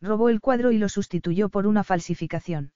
Robó 0.00 0.28
el 0.28 0.40
cuadro 0.40 0.70
y 0.70 0.78
lo 0.78 0.88
sustituyó 0.88 1.48
por 1.48 1.66
una 1.66 1.82
falsificación. 1.82 2.72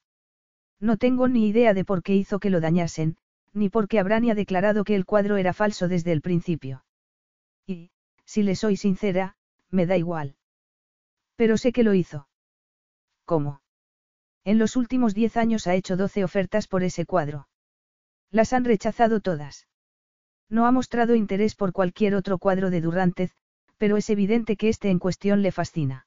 No 0.81 0.97
tengo 0.97 1.29
ni 1.29 1.47
idea 1.47 1.73
de 1.73 1.85
por 1.85 2.03
qué 2.03 2.17
hizo 2.17 2.41
que 2.41 2.51
lo 2.51 2.61
dañasen, 2.61 3.17
ni 3.53 3.69
por 3.69 3.87
qué 3.87 4.01
Abrani 4.01 4.31
ha 4.33 4.35
declarado 4.35 4.83
que 4.83 4.97
el 4.97 5.05
cuadro 5.05 5.37
era 5.37 5.53
falso 5.53 5.87
desde 5.87 6.11
el 6.11 6.21
principio. 6.21 6.85
Y, 7.65 7.93
si 8.25 8.43
le 8.43 8.57
soy 8.57 8.77
sincera, 8.77 9.37
me 9.71 9.87
da 9.87 9.97
igual. 9.97 10.35
Pero 11.37 11.57
sé 11.57 11.73
que 11.73 11.85
lo 11.85 11.95
hizo. 11.95 12.27
¿Cómo? 13.25 13.61
En 14.45 14.59
los 14.59 14.77
últimos 14.77 15.15
diez 15.15 15.37
años 15.37 15.67
ha 15.67 15.75
hecho 15.75 15.97
doce 15.97 16.25
ofertas 16.25 16.67
por 16.67 16.83
ese 16.83 17.07
cuadro. 17.07 17.49
Las 18.31 18.53
han 18.53 18.65
rechazado 18.65 19.21
todas. 19.21 19.69
No 20.49 20.67
ha 20.67 20.73
mostrado 20.73 21.15
interés 21.15 21.55
por 21.55 21.73
cualquier 21.73 22.15
otro 22.15 22.39
cuadro 22.39 22.71
de 22.71 22.81
Durrantez, 22.81 23.37
pero 23.79 23.97
es 23.97 24.11
evidente 24.11 24.57
que 24.57 24.69
este 24.69 24.91
en 24.91 24.99
cuestión 24.99 25.43
le 25.43 25.53
fascina. 25.53 26.07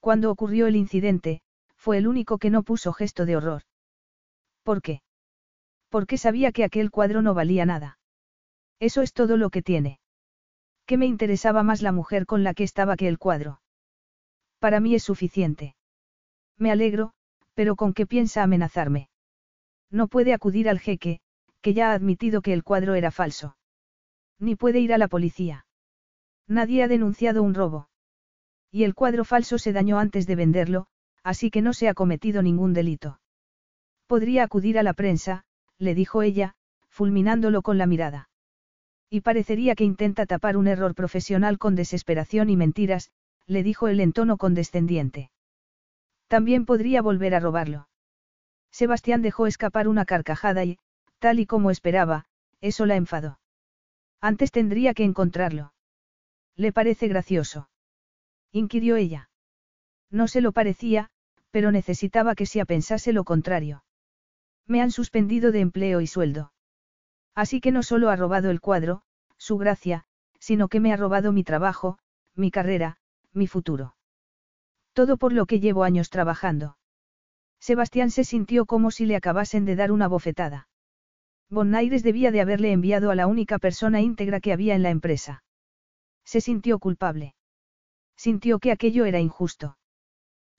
Cuando 0.00 0.30
ocurrió 0.30 0.66
el 0.66 0.76
incidente, 0.76 1.42
fue 1.76 1.98
el 1.98 2.06
único 2.06 2.38
que 2.38 2.50
no 2.50 2.62
puso 2.62 2.92
gesto 2.92 3.26
de 3.26 3.36
horror. 3.36 3.62
¿Por 4.62 4.82
qué? 4.82 5.02
Porque 5.88 6.18
sabía 6.18 6.52
que 6.52 6.64
aquel 6.64 6.90
cuadro 6.90 7.22
no 7.22 7.34
valía 7.34 7.66
nada. 7.66 7.98
Eso 8.78 9.02
es 9.02 9.12
todo 9.12 9.36
lo 9.36 9.50
que 9.50 9.62
tiene. 9.62 9.98
¿Qué 10.86 10.96
me 10.96 11.06
interesaba 11.06 11.62
más 11.62 11.82
la 11.82 11.92
mujer 11.92 12.26
con 12.26 12.44
la 12.44 12.54
que 12.54 12.64
estaba 12.64 12.96
que 12.96 13.08
el 13.08 13.18
cuadro? 13.18 13.60
Para 14.58 14.80
mí 14.80 14.94
es 14.94 15.02
suficiente. 15.02 15.74
Me 16.56 16.70
alegro, 16.70 17.12
pero 17.60 17.76
¿con 17.76 17.92
qué 17.92 18.06
piensa 18.06 18.42
amenazarme? 18.42 19.10
No 19.90 20.08
puede 20.08 20.32
acudir 20.32 20.66
al 20.66 20.80
jeque, 20.80 21.20
que 21.60 21.74
ya 21.74 21.90
ha 21.90 21.92
admitido 21.92 22.40
que 22.40 22.54
el 22.54 22.64
cuadro 22.64 22.94
era 22.94 23.10
falso. 23.10 23.54
Ni 24.38 24.56
puede 24.56 24.80
ir 24.80 24.94
a 24.94 24.96
la 24.96 25.08
policía. 25.08 25.66
Nadie 26.48 26.82
ha 26.82 26.88
denunciado 26.88 27.42
un 27.42 27.52
robo. 27.52 27.90
Y 28.70 28.84
el 28.84 28.94
cuadro 28.94 29.26
falso 29.26 29.58
se 29.58 29.74
dañó 29.74 29.98
antes 29.98 30.26
de 30.26 30.36
venderlo, 30.36 30.86
así 31.22 31.50
que 31.50 31.60
no 31.60 31.74
se 31.74 31.90
ha 31.90 31.92
cometido 31.92 32.40
ningún 32.40 32.72
delito. 32.72 33.20
Podría 34.06 34.44
acudir 34.44 34.78
a 34.78 34.82
la 34.82 34.94
prensa, 34.94 35.44
le 35.76 35.94
dijo 35.94 36.22
ella, 36.22 36.54
fulminándolo 36.88 37.60
con 37.60 37.76
la 37.76 37.84
mirada. 37.84 38.30
Y 39.10 39.20
parecería 39.20 39.74
que 39.74 39.84
intenta 39.84 40.24
tapar 40.24 40.56
un 40.56 40.66
error 40.66 40.94
profesional 40.94 41.58
con 41.58 41.74
desesperación 41.74 42.48
y 42.48 42.56
mentiras, 42.56 43.10
le 43.46 43.62
dijo 43.62 43.88
él 43.88 44.00
en 44.00 44.14
tono 44.14 44.38
condescendiente. 44.38 45.30
También 46.30 46.64
podría 46.64 47.02
volver 47.02 47.34
a 47.34 47.40
robarlo. 47.40 47.88
Sebastián 48.70 49.20
dejó 49.20 49.48
escapar 49.48 49.88
una 49.88 50.04
carcajada 50.04 50.64
y, 50.64 50.78
tal 51.18 51.40
y 51.40 51.46
como 51.46 51.72
esperaba, 51.72 52.26
eso 52.60 52.86
la 52.86 52.94
enfadó. 52.94 53.40
Antes 54.20 54.52
tendría 54.52 54.94
que 54.94 55.02
encontrarlo. 55.02 55.74
¿Le 56.54 56.72
parece 56.72 57.08
gracioso? 57.08 57.68
inquirió 58.52 58.94
ella. 58.94 59.28
No 60.08 60.28
se 60.28 60.40
lo 60.40 60.52
parecía, 60.52 61.10
pero 61.50 61.72
necesitaba 61.72 62.36
que 62.36 62.46
Sia 62.46 62.64
pensase 62.64 63.12
lo 63.12 63.24
contrario. 63.24 63.82
Me 64.68 64.80
han 64.80 64.92
suspendido 64.92 65.50
de 65.50 65.58
empleo 65.58 66.00
y 66.00 66.06
sueldo. 66.06 66.52
Así 67.34 67.60
que 67.60 67.72
no 67.72 67.82
solo 67.82 68.08
ha 68.08 68.14
robado 68.14 68.50
el 68.50 68.60
cuadro, 68.60 69.02
su 69.36 69.58
gracia, 69.58 70.04
sino 70.38 70.68
que 70.68 70.78
me 70.78 70.92
ha 70.92 70.96
robado 70.96 71.32
mi 71.32 71.42
trabajo, 71.42 71.98
mi 72.36 72.52
carrera, 72.52 72.98
mi 73.32 73.48
futuro. 73.48 73.96
Todo 74.92 75.16
por 75.16 75.32
lo 75.32 75.46
que 75.46 75.60
llevo 75.60 75.84
años 75.84 76.10
trabajando. 76.10 76.76
Sebastián 77.60 78.10
se 78.10 78.24
sintió 78.24 78.66
como 78.66 78.90
si 78.90 79.06
le 79.06 79.16
acabasen 79.16 79.64
de 79.64 79.76
dar 79.76 79.92
una 79.92 80.08
bofetada. 80.08 80.68
Bonaires 81.50 82.02
debía 82.02 82.30
de 82.30 82.40
haberle 82.40 82.72
enviado 82.72 83.10
a 83.10 83.14
la 83.14 83.26
única 83.26 83.58
persona 83.58 84.00
íntegra 84.00 84.40
que 84.40 84.52
había 84.52 84.74
en 84.74 84.82
la 84.82 84.90
empresa. 84.90 85.42
Se 86.24 86.40
sintió 86.40 86.78
culpable. 86.78 87.34
Sintió 88.16 88.58
que 88.58 88.72
aquello 88.72 89.04
era 89.04 89.20
injusto. 89.20 89.76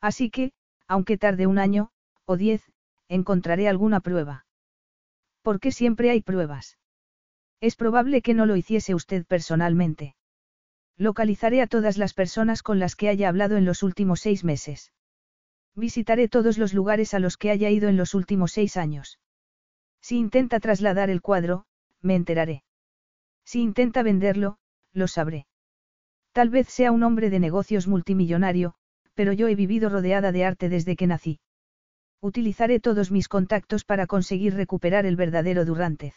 Así 0.02 0.30
que, 0.30 0.52
aunque 0.88 1.18
tarde 1.18 1.48
un 1.48 1.60
año, 1.60 1.92
o 2.26 2.36
diez, 2.36 2.62
encontraré 3.08 3.68
alguna 3.68 4.00
prueba. 4.00 4.46
Porque 5.42 5.72
siempre 5.72 6.10
hay 6.10 6.22
pruebas. 6.22 6.78
Es 7.62 7.76
probable 7.76 8.22
que 8.22 8.34
no 8.34 8.46
lo 8.46 8.56
hiciese 8.56 8.96
usted 8.96 9.26
personalmente. 9.26 10.16
Localizaré 11.02 11.64
a 11.64 11.68
todas 11.68 11.98
las 11.98 12.14
personas 12.14 12.62
con 12.62 12.78
las 12.78 12.96
que 12.96 13.10
haya 13.10 13.28
hablado 13.28 13.58
en 13.58 13.66
los 13.66 13.82
últimos 13.82 14.20
seis 14.20 14.44
meses. 14.44 14.94
Visitaré 15.76 16.28
todos 16.28 16.60
los 16.60 16.76
lugares 16.76 17.16
a 17.16 17.20
los 17.20 17.38
que 17.38 17.50
haya 17.50 17.72
ido 17.72 17.90
en 17.90 17.98
los 17.98 18.14
últimos 18.14 18.52
seis 18.52 18.78
años. 18.78 19.20
Si 20.00 20.20
intenta 20.20 20.60
trasladar 20.60 21.10
el 21.10 21.24
cuadro, 21.24 21.66
me 22.04 22.14
enteraré. 22.14 22.64
Si 23.44 23.62
intenta 23.62 24.04
venderlo, 24.04 24.60
lo 24.94 25.08
sabré. 25.08 25.48
Tal 26.34 26.52
vez 26.52 26.68
sea 26.68 26.92
un 26.92 27.02
hombre 27.02 27.32
de 27.32 27.40
negocios 27.40 27.88
multimillonario, 27.88 28.76
pero 29.16 29.34
yo 29.34 29.48
he 29.48 29.56
vivido 29.56 29.90
rodeada 29.90 30.32
de 30.32 30.46
arte 30.46 30.70
desde 30.70 30.96
que 30.96 31.08
nací. 31.08 31.40
Utilizaré 32.20 32.80
todos 32.80 33.10
mis 33.10 33.28
contactos 33.28 33.86
para 33.86 34.06
conseguir 34.06 34.54
recuperar 34.54 35.08
el 35.08 35.16
verdadero 35.16 35.66
Durrantez. 35.66 36.14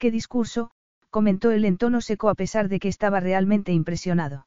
¿Qué 0.00 0.10
discurso? 0.10 0.72
Comentó 1.16 1.50
él 1.50 1.64
en 1.64 1.78
tono 1.78 2.02
seco 2.02 2.28
a 2.28 2.34
pesar 2.34 2.68
de 2.68 2.78
que 2.78 2.88
estaba 2.88 3.20
realmente 3.20 3.72
impresionado. 3.72 4.46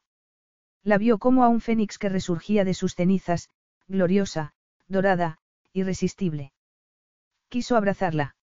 La 0.84 0.98
vio 0.98 1.18
como 1.18 1.42
a 1.42 1.48
un 1.48 1.60
fénix 1.60 1.98
que 1.98 2.08
resurgía 2.08 2.64
de 2.64 2.74
sus 2.74 2.94
cenizas, 2.94 3.50
gloriosa, 3.88 4.52
dorada, 4.86 5.38
irresistible. 5.72 6.52
Quiso 7.48 7.76
abrazarla. 7.76 8.36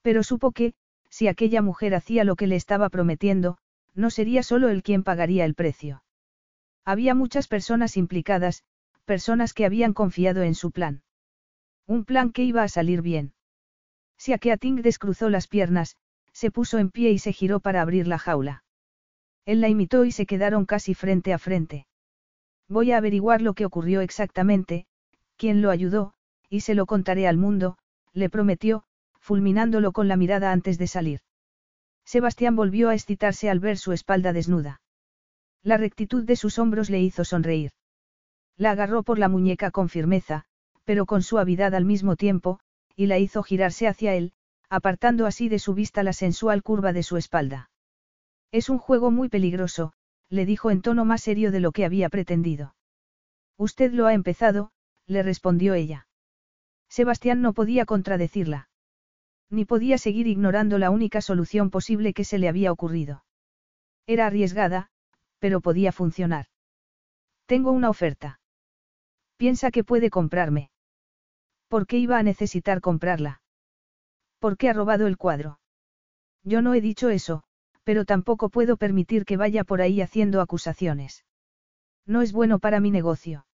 Pero 0.00 0.22
supo 0.22 0.52
que, 0.52 0.74
si 1.08 1.26
aquella 1.26 1.60
mujer 1.60 1.96
hacía 1.96 2.22
lo 2.22 2.36
que 2.36 2.46
le 2.46 2.54
estaba 2.54 2.88
prometiendo, 2.88 3.58
no 3.96 4.10
sería 4.10 4.44
solo 4.44 4.68
él 4.68 4.84
quien 4.84 5.02
pagaría 5.02 5.44
el 5.44 5.56
precio. 5.56 6.04
Había 6.84 7.16
muchas 7.16 7.48
personas 7.48 7.96
implicadas, 7.96 8.62
personas 9.04 9.54
que 9.54 9.64
habían 9.64 9.92
confiado 9.92 10.44
en 10.44 10.54
su 10.54 10.70
plan. 10.70 11.02
Un 11.88 12.04
plan 12.04 12.30
que 12.30 12.44
iba 12.44 12.62
a 12.62 12.68
salir 12.68 13.02
bien. 13.02 13.34
Si 14.18 14.32
Akeating 14.32 14.82
descruzó 14.82 15.28
las 15.30 15.48
piernas, 15.48 15.96
se 16.32 16.50
puso 16.50 16.78
en 16.78 16.90
pie 16.90 17.10
y 17.10 17.18
se 17.18 17.32
giró 17.32 17.60
para 17.60 17.82
abrir 17.82 18.06
la 18.06 18.18
jaula. 18.18 18.64
Él 19.44 19.60
la 19.60 19.68
imitó 19.68 20.04
y 20.04 20.12
se 20.12 20.26
quedaron 20.26 20.66
casi 20.66 20.94
frente 20.94 21.32
a 21.32 21.38
frente. 21.38 21.86
Voy 22.68 22.92
a 22.92 22.98
averiguar 22.98 23.42
lo 23.42 23.54
que 23.54 23.66
ocurrió 23.66 24.00
exactamente, 24.00 24.86
quién 25.36 25.62
lo 25.62 25.70
ayudó, 25.70 26.12
y 26.48 26.60
se 26.60 26.74
lo 26.74 26.86
contaré 26.86 27.26
al 27.26 27.36
mundo, 27.36 27.78
le 28.12 28.30
prometió, 28.30 28.84
fulminándolo 29.18 29.92
con 29.92 30.08
la 30.08 30.16
mirada 30.16 30.52
antes 30.52 30.78
de 30.78 30.86
salir. 30.86 31.20
Sebastián 32.04 32.56
volvió 32.56 32.88
a 32.88 32.94
excitarse 32.94 33.50
al 33.50 33.60
ver 33.60 33.78
su 33.78 33.92
espalda 33.92 34.32
desnuda. 34.32 34.80
La 35.62 35.76
rectitud 35.76 36.24
de 36.24 36.36
sus 36.36 36.58
hombros 36.58 36.90
le 36.90 37.00
hizo 37.00 37.24
sonreír. 37.24 37.72
La 38.56 38.72
agarró 38.72 39.02
por 39.02 39.18
la 39.18 39.28
muñeca 39.28 39.70
con 39.70 39.88
firmeza, 39.88 40.44
pero 40.84 41.06
con 41.06 41.22
suavidad 41.22 41.74
al 41.74 41.84
mismo 41.84 42.16
tiempo, 42.16 42.60
y 42.96 43.06
la 43.06 43.18
hizo 43.18 43.42
girarse 43.42 43.86
hacia 43.86 44.14
él, 44.14 44.32
apartando 44.70 45.26
así 45.26 45.48
de 45.48 45.58
su 45.58 45.74
vista 45.74 46.02
la 46.04 46.12
sensual 46.12 46.62
curva 46.62 46.92
de 46.92 47.02
su 47.02 47.16
espalda. 47.16 47.70
Es 48.52 48.70
un 48.70 48.78
juego 48.78 49.10
muy 49.10 49.28
peligroso, 49.28 49.92
le 50.28 50.46
dijo 50.46 50.70
en 50.70 50.80
tono 50.80 51.04
más 51.04 51.22
serio 51.22 51.50
de 51.50 51.60
lo 51.60 51.72
que 51.72 51.84
había 51.84 52.08
pretendido. 52.08 52.76
Usted 53.58 53.92
lo 53.92 54.06
ha 54.06 54.14
empezado, 54.14 54.70
le 55.06 55.24
respondió 55.24 55.74
ella. 55.74 56.06
Sebastián 56.88 57.42
no 57.42 57.52
podía 57.52 57.84
contradecirla. 57.84 58.68
Ni 59.50 59.64
podía 59.64 59.98
seguir 59.98 60.28
ignorando 60.28 60.78
la 60.78 60.90
única 60.90 61.20
solución 61.20 61.70
posible 61.70 62.14
que 62.14 62.24
se 62.24 62.38
le 62.38 62.48
había 62.48 62.70
ocurrido. 62.70 63.24
Era 64.06 64.26
arriesgada, 64.26 64.90
pero 65.40 65.60
podía 65.60 65.90
funcionar. 65.90 66.46
Tengo 67.46 67.72
una 67.72 67.90
oferta. 67.90 68.40
Piensa 69.36 69.72
que 69.72 69.82
puede 69.82 70.10
comprarme. 70.10 70.70
¿Por 71.66 71.88
qué 71.88 71.98
iba 71.98 72.18
a 72.18 72.22
necesitar 72.22 72.80
comprarla? 72.80 73.39
¿Por 74.40 74.56
qué 74.56 74.70
ha 74.70 74.72
robado 74.72 75.06
el 75.06 75.18
cuadro? 75.18 75.60
Yo 76.42 76.62
no 76.62 76.74
he 76.74 76.80
dicho 76.80 77.10
eso, 77.10 77.44
pero 77.84 78.04
tampoco 78.04 78.48
puedo 78.48 78.76
permitir 78.76 79.24
que 79.24 79.36
vaya 79.36 79.64
por 79.64 79.82
ahí 79.82 80.00
haciendo 80.00 80.40
acusaciones. 80.40 81.24
No 82.06 82.22
es 82.22 82.32
bueno 82.32 82.58
para 82.58 82.80
mi 82.80 82.90
negocio. 82.90 83.46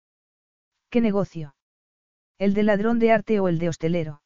¿Qué 0.89 1.01
negocio? 1.01 1.57
¿El 2.39 2.55
de 2.55 2.63
ladrón 2.63 3.01
de 3.01 3.11
arte 3.11 3.41
o 3.41 3.49
el 3.49 3.59
de 3.59 3.69
hostelero? 3.69 4.23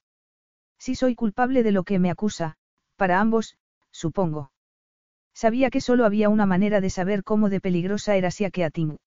Si 0.79 0.95
soy 0.95 1.15
culpable 1.15 1.63
de 1.63 1.73
lo 1.73 1.85
que 1.85 1.99
me 1.99 2.11
acusa, 2.11 2.57
para 2.97 3.21
ambos, 3.21 3.57
supongo. 3.91 4.53
Sabía 5.33 5.71
que 5.71 5.81
solo 5.81 6.05
había 6.05 6.29
una 6.29 6.45
manera 6.45 6.83
de 6.83 6.91
saber 6.91 7.25
cómo 7.25 7.49
de 7.49 7.61
peligrosa 7.61 8.17
era 8.17 8.31
Siakeating. 8.31 8.99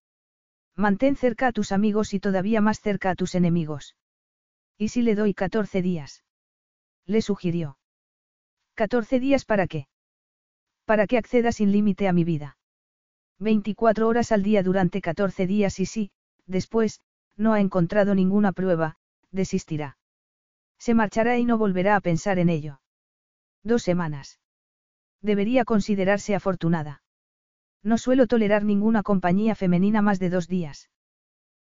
Mantén 0.76 1.16
cerca 1.16 1.47
a 1.47 1.51
tus 1.51 1.72
amigos 1.72 2.16
y 2.16 2.20
todavía 2.20 2.62
más 2.62 2.80
cerca 2.80 3.12
a 3.12 3.16
tus 3.16 3.36
enemigos. 3.36 3.95
¿Y 4.78 4.88
si 4.88 5.04
le 5.04 5.14
doy 5.14 5.36
14 5.36 5.84
días? 5.84 6.24
Le 7.06 7.22
sugirió. 7.22 7.78
¿14 8.76 9.20
días 9.20 9.45
para 9.45 9.68
qué? 9.68 9.88
Para 10.86 11.08
que 11.08 11.18
acceda 11.18 11.51
sin 11.51 11.72
límite 11.72 12.08
a 12.08 12.14
mi 12.14 12.24
vida. 12.24 12.58
24 13.39 14.08
horas 14.08 14.32
al 14.32 14.43
día 14.43 14.64
durante 14.64 15.01
14 15.01 15.47
días 15.47 15.80
y 15.80 15.86
si, 15.86 16.12
después, 16.45 17.01
no 17.36 17.54
ha 17.54 17.60
encontrado 17.60 18.16
ninguna 18.16 18.51
prueba, 18.51 18.97
desistirá. 19.32 19.97
Se 20.78 20.93
marchará 20.93 21.38
y 21.38 21.45
no 21.45 21.58
volverá 21.58 21.95
a 21.95 22.01
pensar 22.01 22.39
en 22.39 22.49
ello. 22.49 22.82
Dos 23.64 23.84
semanas. 23.84 24.39
Debería 25.22 25.66
considerarse 25.66 26.36
afortunada. 26.36 27.01
No 27.82 27.97
suelo 27.97 28.28
tolerar 28.28 28.64
ninguna 28.64 29.04
compañía 29.04 29.56
femenina 29.56 30.01
más 30.01 30.20
de 30.20 30.30
dos 30.30 30.47
días. 30.47 30.89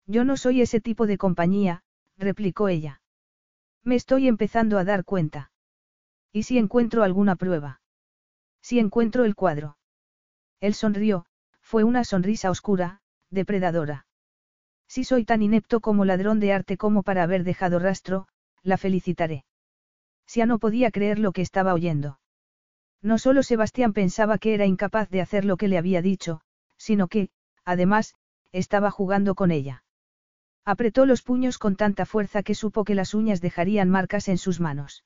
Yo 0.06 0.24
no 0.24 0.36
soy 0.36 0.62
ese 0.62 0.80
tipo 0.80 1.06
de 1.06 1.18
compañía, 1.18 1.82
replicó 2.16 2.68
ella. 2.68 3.00
Me 3.86 3.94
estoy 3.94 4.26
empezando 4.26 4.78
a 4.78 4.84
dar 4.84 5.04
cuenta. 5.04 5.52
¿Y 6.32 6.42
si 6.42 6.58
encuentro 6.58 7.04
alguna 7.04 7.36
prueba? 7.36 7.80
Si 8.60 8.80
encuentro 8.80 9.24
el 9.24 9.36
cuadro. 9.36 9.78
Él 10.58 10.74
sonrió, 10.74 11.26
fue 11.60 11.84
una 11.84 12.02
sonrisa 12.02 12.50
oscura, 12.50 13.00
depredadora. 13.30 14.08
Si 14.88 15.04
soy 15.04 15.24
tan 15.24 15.40
inepto 15.40 15.78
como 15.78 16.04
ladrón 16.04 16.40
de 16.40 16.52
arte 16.52 16.76
como 16.76 17.04
para 17.04 17.22
haber 17.22 17.44
dejado 17.44 17.78
rastro, 17.78 18.26
la 18.64 18.76
felicitaré. 18.76 19.44
Sia 20.26 20.46
no 20.46 20.58
podía 20.58 20.90
creer 20.90 21.20
lo 21.20 21.30
que 21.30 21.42
estaba 21.42 21.72
oyendo. 21.72 22.18
No 23.02 23.18
solo 23.18 23.44
Sebastián 23.44 23.92
pensaba 23.92 24.38
que 24.38 24.54
era 24.54 24.66
incapaz 24.66 25.10
de 25.10 25.20
hacer 25.20 25.44
lo 25.44 25.56
que 25.56 25.68
le 25.68 25.78
había 25.78 26.02
dicho, 26.02 26.40
sino 26.76 27.06
que, 27.06 27.30
además, 27.64 28.16
estaba 28.50 28.90
jugando 28.90 29.36
con 29.36 29.52
ella. 29.52 29.84
Apretó 30.66 31.06
los 31.06 31.22
puños 31.22 31.58
con 31.58 31.76
tanta 31.76 32.06
fuerza 32.06 32.42
que 32.42 32.56
supo 32.56 32.82
que 32.82 32.96
las 32.96 33.14
uñas 33.14 33.40
dejarían 33.40 33.88
marcas 33.88 34.26
en 34.26 34.36
sus 34.36 34.58
manos. 34.58 35.04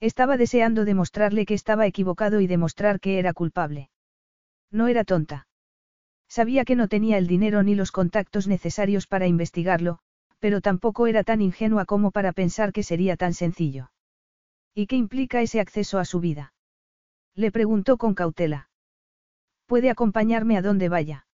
Estaba 0.00 0.38
deseando 0.38 0.86
demostrarle 0.86 1.44
que 1.44 1.52
estaba 1.52 1.86
equivocado 1.86 2.40
y 2.40 2.46
demostrar 2.46 2.98
que 2.98 3.18
era 3.18 3.34
culpable. 3.34 3.90
No 4.70 4.88
era 4.88 5.04
tonta. 5.04 5.46
Sabía 6.28 6.64
que 6.64 6.76
no 6.76 6.88
tenía 6.88 7.18
el 7.18 7.26
dinero 7.26 7.62
ni 7.62 7.74
los 7.74 7.92
contactos 7.92 8.48
necesarios 8.48 9.06
para 9.06 9.26
investigarlo, 9.26 9.98
pero 10.38 10.62
tampoco 10.62 11.06
era 11.06 11.24
tan 11.24 11.42
ingenua 11.42 11.84
como 11.84 12.10
para 12.10 12.32
pensar 12.32 12.72
que 12.72 12.82
sería 12.82 13.16
tan 13.18 13.34
sencillo. 13.34 13.90
¿Y 14.74 14.86
qué 14.86 14.96
implica 14.96 15.42
ese 15.42 15.60
acceso 15.60 15.98
a 15.98 16.06
su 16.06 16.20
vida? 16.20 16.54
Le 17.34 17.52
preguntó 17.52 17.98
con 17.98 18.14
cautela. 18.14 18.70
Puede 19.66 19.90
acompañarme 19.90 20.56
a 20.56 20.62
donde 20.62 20.88
vaya. 20.88 21.26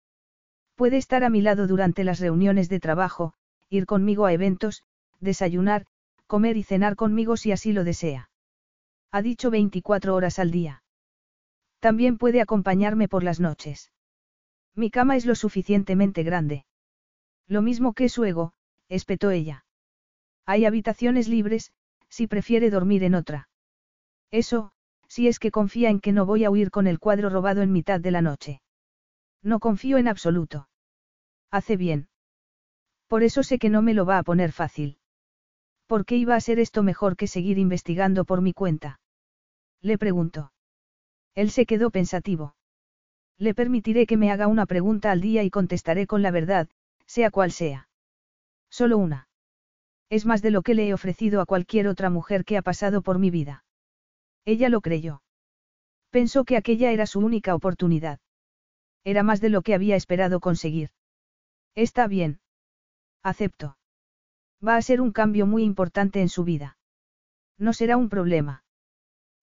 Puede 0.75 0.97
estar 0.97 1.22
a 1.22 1.31
mi 1.31 1.41
lado 1.41 1.66
durante 1.66 2.03
las 2.05 2.18
reuniones 2.18 2.68
de 2.68 2.81
trabajo, 2.81 3.35
ir 3.68 3.87
conmigo 3.87 4.27
a 4.27 4.33
eventos, 4.33 4.83
desayunar, 5.20 5.87
comer 6.27 6.57
y 6.57 6.62
cenar 6.62 6.97
conmigo 6.97 7.37
si 7.37 7.53
así 7.53 7.72
lo 7.72 7.85
desea. 7.85 8.31
Ha 9.12 9.22
dicho 9.22 9.51
24 9.51 10.14
horas 10.14 10.39
al 10.39 10.51
día. 10.51 10.83
También 11.79 12.18
puede 12.18 12.41
acompañarme 12.41 13.09
por 13.09 13.22
las 13.22 13.39
noches. 13.39 13.93
Mi 14.75 14.91
cama 14.91 15.16
es 15.16 15.27
lo 15.27 15.37
suficientemente 15.37 16.25
grande. 16.25 16.64
Lo 17.47 17.62
mismo 17.62 17.93
que 17.93 18.09
su 18.09 18.25
ego, 18.25 18.55
espetó 18.89 19.31
ella. 19.31 19.64
Hay 20.47 20.64
habitaciones 20.64 21.29
libres, 21.29 21.72
si 22.09 22.27
prefiere 22.27 22.70
dormir 22.70 23.05
en 23.05 23.14
otra. 23.14 23.49
Eso, 24.31 24.72
si 25.07 25.29
es 25.29 25.39
que 25.39 25.53
confía 25.53 25.91
en 25.91 26.01
que 26.01 26.12
no 26.12 26.27
voy 26.27 26.45
a 26.45 26.51
huir 26.51 26.70
con 26.70 26.89
el 26.89 26.99
cuadro 26.99 27.31
robado 27.31 27.62
en 27.62 27.70
mitad 27.70 28.01
de 28.01 28.11
la 28.11 28.22
noche. 28.22 28.64
No 29.45 29.61
confío 29.61 29.99
en 29.99 30.09
absoluto. 30.09 30.68
Hace 31.51 31.76
bien. 31.76 32.09
Por 33.07 33.22
eso 33.22 33.42
sé 33.42 33.59
que 33.59 33.68
no 33.68 33.82
me 33.82 33.95
lo 33.95 34.07
va 34.07 34.18
a 34.18 34.22
poner 34.22 34.51
fácil. 34.51 34.99
¿Por 35.86 36.07
qué 36.07 36.16
iba 36.16 36.34
a 36.34 36.40
ser 36.40 36.59
esto 36.59 36.82
mejor 36.82 37.16
que 37.16 37.26
seguir 37.26 37.59
investigando 37.59 38.24
por 38.24 38.40
mi 38.40 38.55
cuenta? 38.55 39.01
Le 39.82 39.99
preguntó. 39.99 40.53
Él 41.34 41.51
se 41.51 41.66
quedó 41.66 41.90
pensativo. 41.90 42.57
Le 43.36 43.55
permitiré 43.55 44.07
que 44.07 44.16
me 44.16 44.30
haga 44.30 44.47
una 44.47 44.64
pregunta 44.64 45.11
al 45.11 45.20
día 45.20 45.42
y 45.42 45.51
contestaré 45.51 46.07
con 46.07 46.22
la 46.22 46.30
verdad, 46.30 46.68
sea 47.07 47.30
cual 47.30 47.53
sea. 47.53 47.88
Solo 48.70 48.97
una. 48.97 49.28
Es 50.09 50.24
más 50.24 50.40
de 50.40 50.51
lo 50.53 50.62
que 50.62 50.74
le 50.74 50.88
he 50.88 50.95
ofrecido 50.95 51.42
a 51.42 51.47
cualquier 51.47 51.86
otra 51.86 52.09
mujer 52.09 52.47
que 52.47 52.57
ha 52.57 52.62
pasado 52.62 53.03
por 53.03 53.18
mi 53.18 53.30
vida. 53.30 53.64
Ella 54.47 54.70
lo 54.70 54.80
creyó. 54.80 55.22
Pensó 56.11 56.45
que 56.45 56.57
aquella 56.57 56.92
era 56.92 57.07
su 57.07 57.20
única 57.20 57.55
oportunidad. 57.55 58.20
Era 59.05 59.22
más 59.22 59.40
de 59.40 59.50
lo 59.50 59.62
que 59.62 59.74
había 59.74 59.96
esperado 59.96 60.40
conseguir. 60.40 60.90
Está 61.74 62.07
bien. 62.07 62.40
Acepto. 63.22 63.76
Va 64.66 64.76
a 64.76 64.82
ser 64.82 65.00
un 65.00 65.12
cambio 65.12 65.46
muy 65.46 65.62
importante 65.62 66.20
en 66.20 66.28
su 66.28 66.44
vida. 66.44 66.78
No 67.59 67.72
será 67.72 67.96
un 67.96 68.09
problema. 68.09 68.64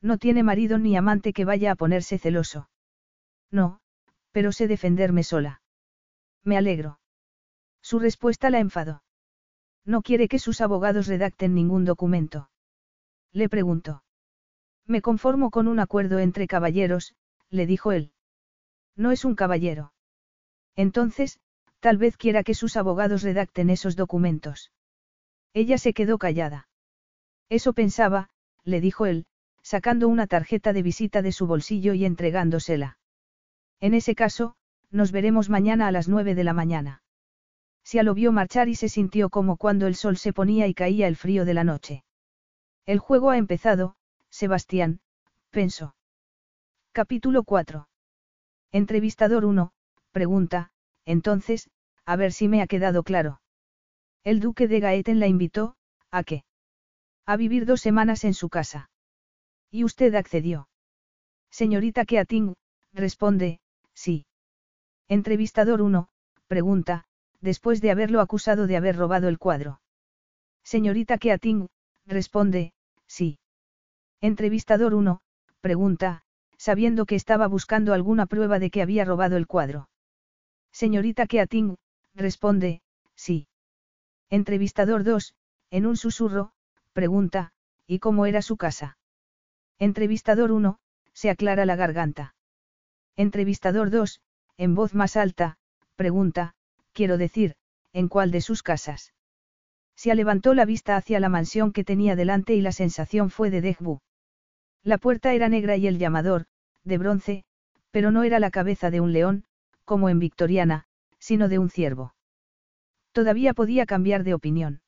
No 0.01 0.17
tiene 0.17 0.43
marido 0.43 0.79
ni 0.79 0.97
amante 0.97 1.31
que 1.31 1.45
vaya 1.45 1.71
a 1.71 1.75
ponerse 1.75 2.17
celoso. 2.17 2.69
No, 3.51 3.81
pero 4.31 4.51
sé 4.51 4.67
defenderme 4.67 5.23
sola. 5.23 5.61
Me 6.43 6.57
alegro. 6.57 6.99
Su 7.81 7.99
respuesta 7.99 8.49
la 8.49 8.59
enfadó. 8.59 9.03
No 9.85 10.01
quiere 10.01 10.27
que 10.27 10.39
sus 10.39 10.61
abogados 10.61 11.07
redacten 11.07 11.53
ningún 11.53 11.85
documento. 11.85 12.49
Le 13.31 13.49
preguntó. 13.49 14.03
Me 14.85 15.01
conformo 15.01 15.51
con 15.51 15.67
un 15.67 15.79
acuerdo 15.79 16.19
entre 16.19 16.47
caballeros, 16.47 17.15
le 17.49 17.65
dijo 17.65 17.91
él. 17.91 18.11
No 19.01 19.09
es 19.09 19.25
un 19.25 19.33
caballero. 19.33 19.93
Entonces, 20.75 21.39
tal 21.79 21.97
vez 21.97 22.17
quiera 22.17 22.43
que 22.43 22.53
sus 22.53 22.77
abogados 22.77 23.23
redacten 23.23 23.71
esos 23.71 23.95
documentos. 23.95 24.71
Ella 25.55 25.79
se 25.79 25.95
quedó 25.95 26.19
callada. 26.19 26.69
Eso 27.49 27.73
pensaba, 27.73 28.29
le 28.63 28.79
dijo 28.79 29.07
él, 29.07 29.25
sacando 29.63 30.07
una 30.07 30.27
tarjeta 30.27 30.71
de 30.71 30.83
visita 30.83 31.23
de 31.23 31.31
su 31.31 31.47
bolsillo 31.47 31.95
y 31.95 32.05
entregándosela. 32.05 32.99
En 33.79 33.95
ese 33.95 34.13
caso, 34.13 34.53
nos 34.91 35.11
veremos 35.11 35.49
mañana 35.49 35.87
a 35.87 35.91
las 35.91 36.07
nueve 36.07 36.35
de 36.35 36.43
la 36.43 36.53
mañana. 36.53 37.01
Se 37.83 38.03
lo 38.03 38.13
vio 38.13 38.31
marchar 38.31 38.69
y 38.69 38.75
se 38.75 38.87
sintió 38.87 39.31
como 39.31 39.57
cuando 39.57 39.87
el 39.87 39.95
sol 39.95 40.17
se 40.17 40.31
ponía 40.31 40.67
y 40.67 40.75
caía 40.75 41.07
el 41.07 41.15
frío 41.15 41.43
de 41.43 41.55
la 41.55 41.63
noche. 41.63 42.03
El 42.85 42.99
juego 42.99 43.31
ha 43.31 43.37
empezado, 43.37 43.95
Sebastián, 44.29 44.99
pensó. 45.49 45.95
Capítulo 46.91 47.43
4. 47.43 47.87
Entrevistador 48.73 49.43
1, 49.43 49.73
pregunta, 50.11 50.71
entonces, 51.05 51.69
a 52.05 52.15
ver 52.15 52.31
si 52.31 52.47
me 52.47 52.61
ha 52.61 52.67
quedado 52.67 53.03
claro. 53.03 53.41
El 54.23 54.39
duque 54.39 54.67
de 54.67 54.79
Gaeten 54.79 55.19
la 55.19 55.27
invitó, 55.27 55.75
¿a 56.09 56.23
qué? 56.23 56.45
A 57.25 57.35
vivir 57.35 57.65
dos 57.65 57.81
semanas 57.81 58.23
en 58.23 58.33
su 58.33 58.49
casa. 58.49 58.89
Y 59.69 59.83
usted 59.83 60.15
accedió. 60.15 60.69
Señorita 61.49 62.05
Keating, 62.05 62.55
responde, 62.93 63.59
sí. 63.93 64.25
Entrevistador 65.09 65.81
1, 65.81 66.07
pregunta, 66.47 67.05
después 67.41 67.81
de 67.81 67.91
haberlo 67.91 68.21
acusado 68.21 68.67
de 68.67 68.77
haber 68.77 68.95
robado 68.95 69.27
el 69.27 69.37
cuadro. 69.37 69.81
Señorita 70.63 71.17
Keating, 71.17 71.67
responde, 72.05 72.73
sí. 73.05 73.39
Entrevistador 74.21 74.93
1, 74.93 75.19
pregunta, 75.59 76.23
sabiendo 76.61 77.07
que 77.07 77.15
estaba 77.15 77.47
buscando 77.47 77.91
alguna 77.91 78.27
prueba 78.27 78.59
de 78.59 78.69
que 78.69 78.83
había 78.83 79.03
robado 79.03 79.35
el 79.35 79.47
cuadro. 79.47 79.89
Señorita 80.71 81.25
Keating, 81.25 81.77
responde, 82.13 82.83
sí. 83.15 83.47
Entrevistador 84.29 85.03
2, 85.03 85.33
en 85.71 85.87
un 85.87 85.97
susurro, 85.97 86.51
pregunta, 86.93 87.51
¿y 87.87 87.97
cómo 87.97 88.27
era 88.27 88.43
su 88.43 88.57
casa? 88.57 88.99
Entrevistador 89.79 90.51
1, 90.51 90.77
se 91.13 91.31
aclara 91.31 91.65
la 91.65 91.75
garganta. 91.75 92.35
Entrevistador 93.15 93.89
2, 93.89 94.21
en 94.57 94.75
voz 94.75 94.93
más 94.93 95.17
alta, 95.17 95.57
pregunta, 95.95 96.53
quiero 96.93 97.17
decir, 97.17 97.55
¿en 97.91 98.07
cuál 98.07 98.29
de 98.29 98.41
sus 98.41 98.61
casas? 98.61 99.15
Se 99.95 100.13
levantó 100.13 100.53
la 100.53 100.65
vista 100.65 100.95
hacia 100.95 101.19
la 101.19 101.29
mansión 101.29 101.73
que 101.73 101.83
tenía 101.83 102.15
delante 102.15 102.53
y 102.53 102.61
la 102.61 102.71
sensación 102.71 103.31
fue 103.31 103.49
de 103.49 103.61
Degbu. 103.61 103.99
La 104.83 104.99
puerta 104.99 105.33
era 105.33 105.49
negra 105.49 105.75
y 105.77 105.85
el 105.87 105.99
llamador, 105.99 106.45
de 106.83 106.97
bronce, 106.97 107.43
pero 107.91 108.11
no 108.11 108.23
era 108.23 108.39
la 108.39 108.51
cabeza 108.51 108.89
de 108.89 109.01
un 109.01 109.13
león, 109.13 109.45
como 109.85 110.09
en 110.09 110.19
Victoriana, 110.19 110.85
sino 111.19 111.49
de 111.49 111.59
un 111.59 111.69
ciervo. 111.69 112.15
Todavía 113.11 113.53
podía 113.53 113.85
cambiar 113.85 114.23
de 114.23 114.33
opinión. 114.33 114.81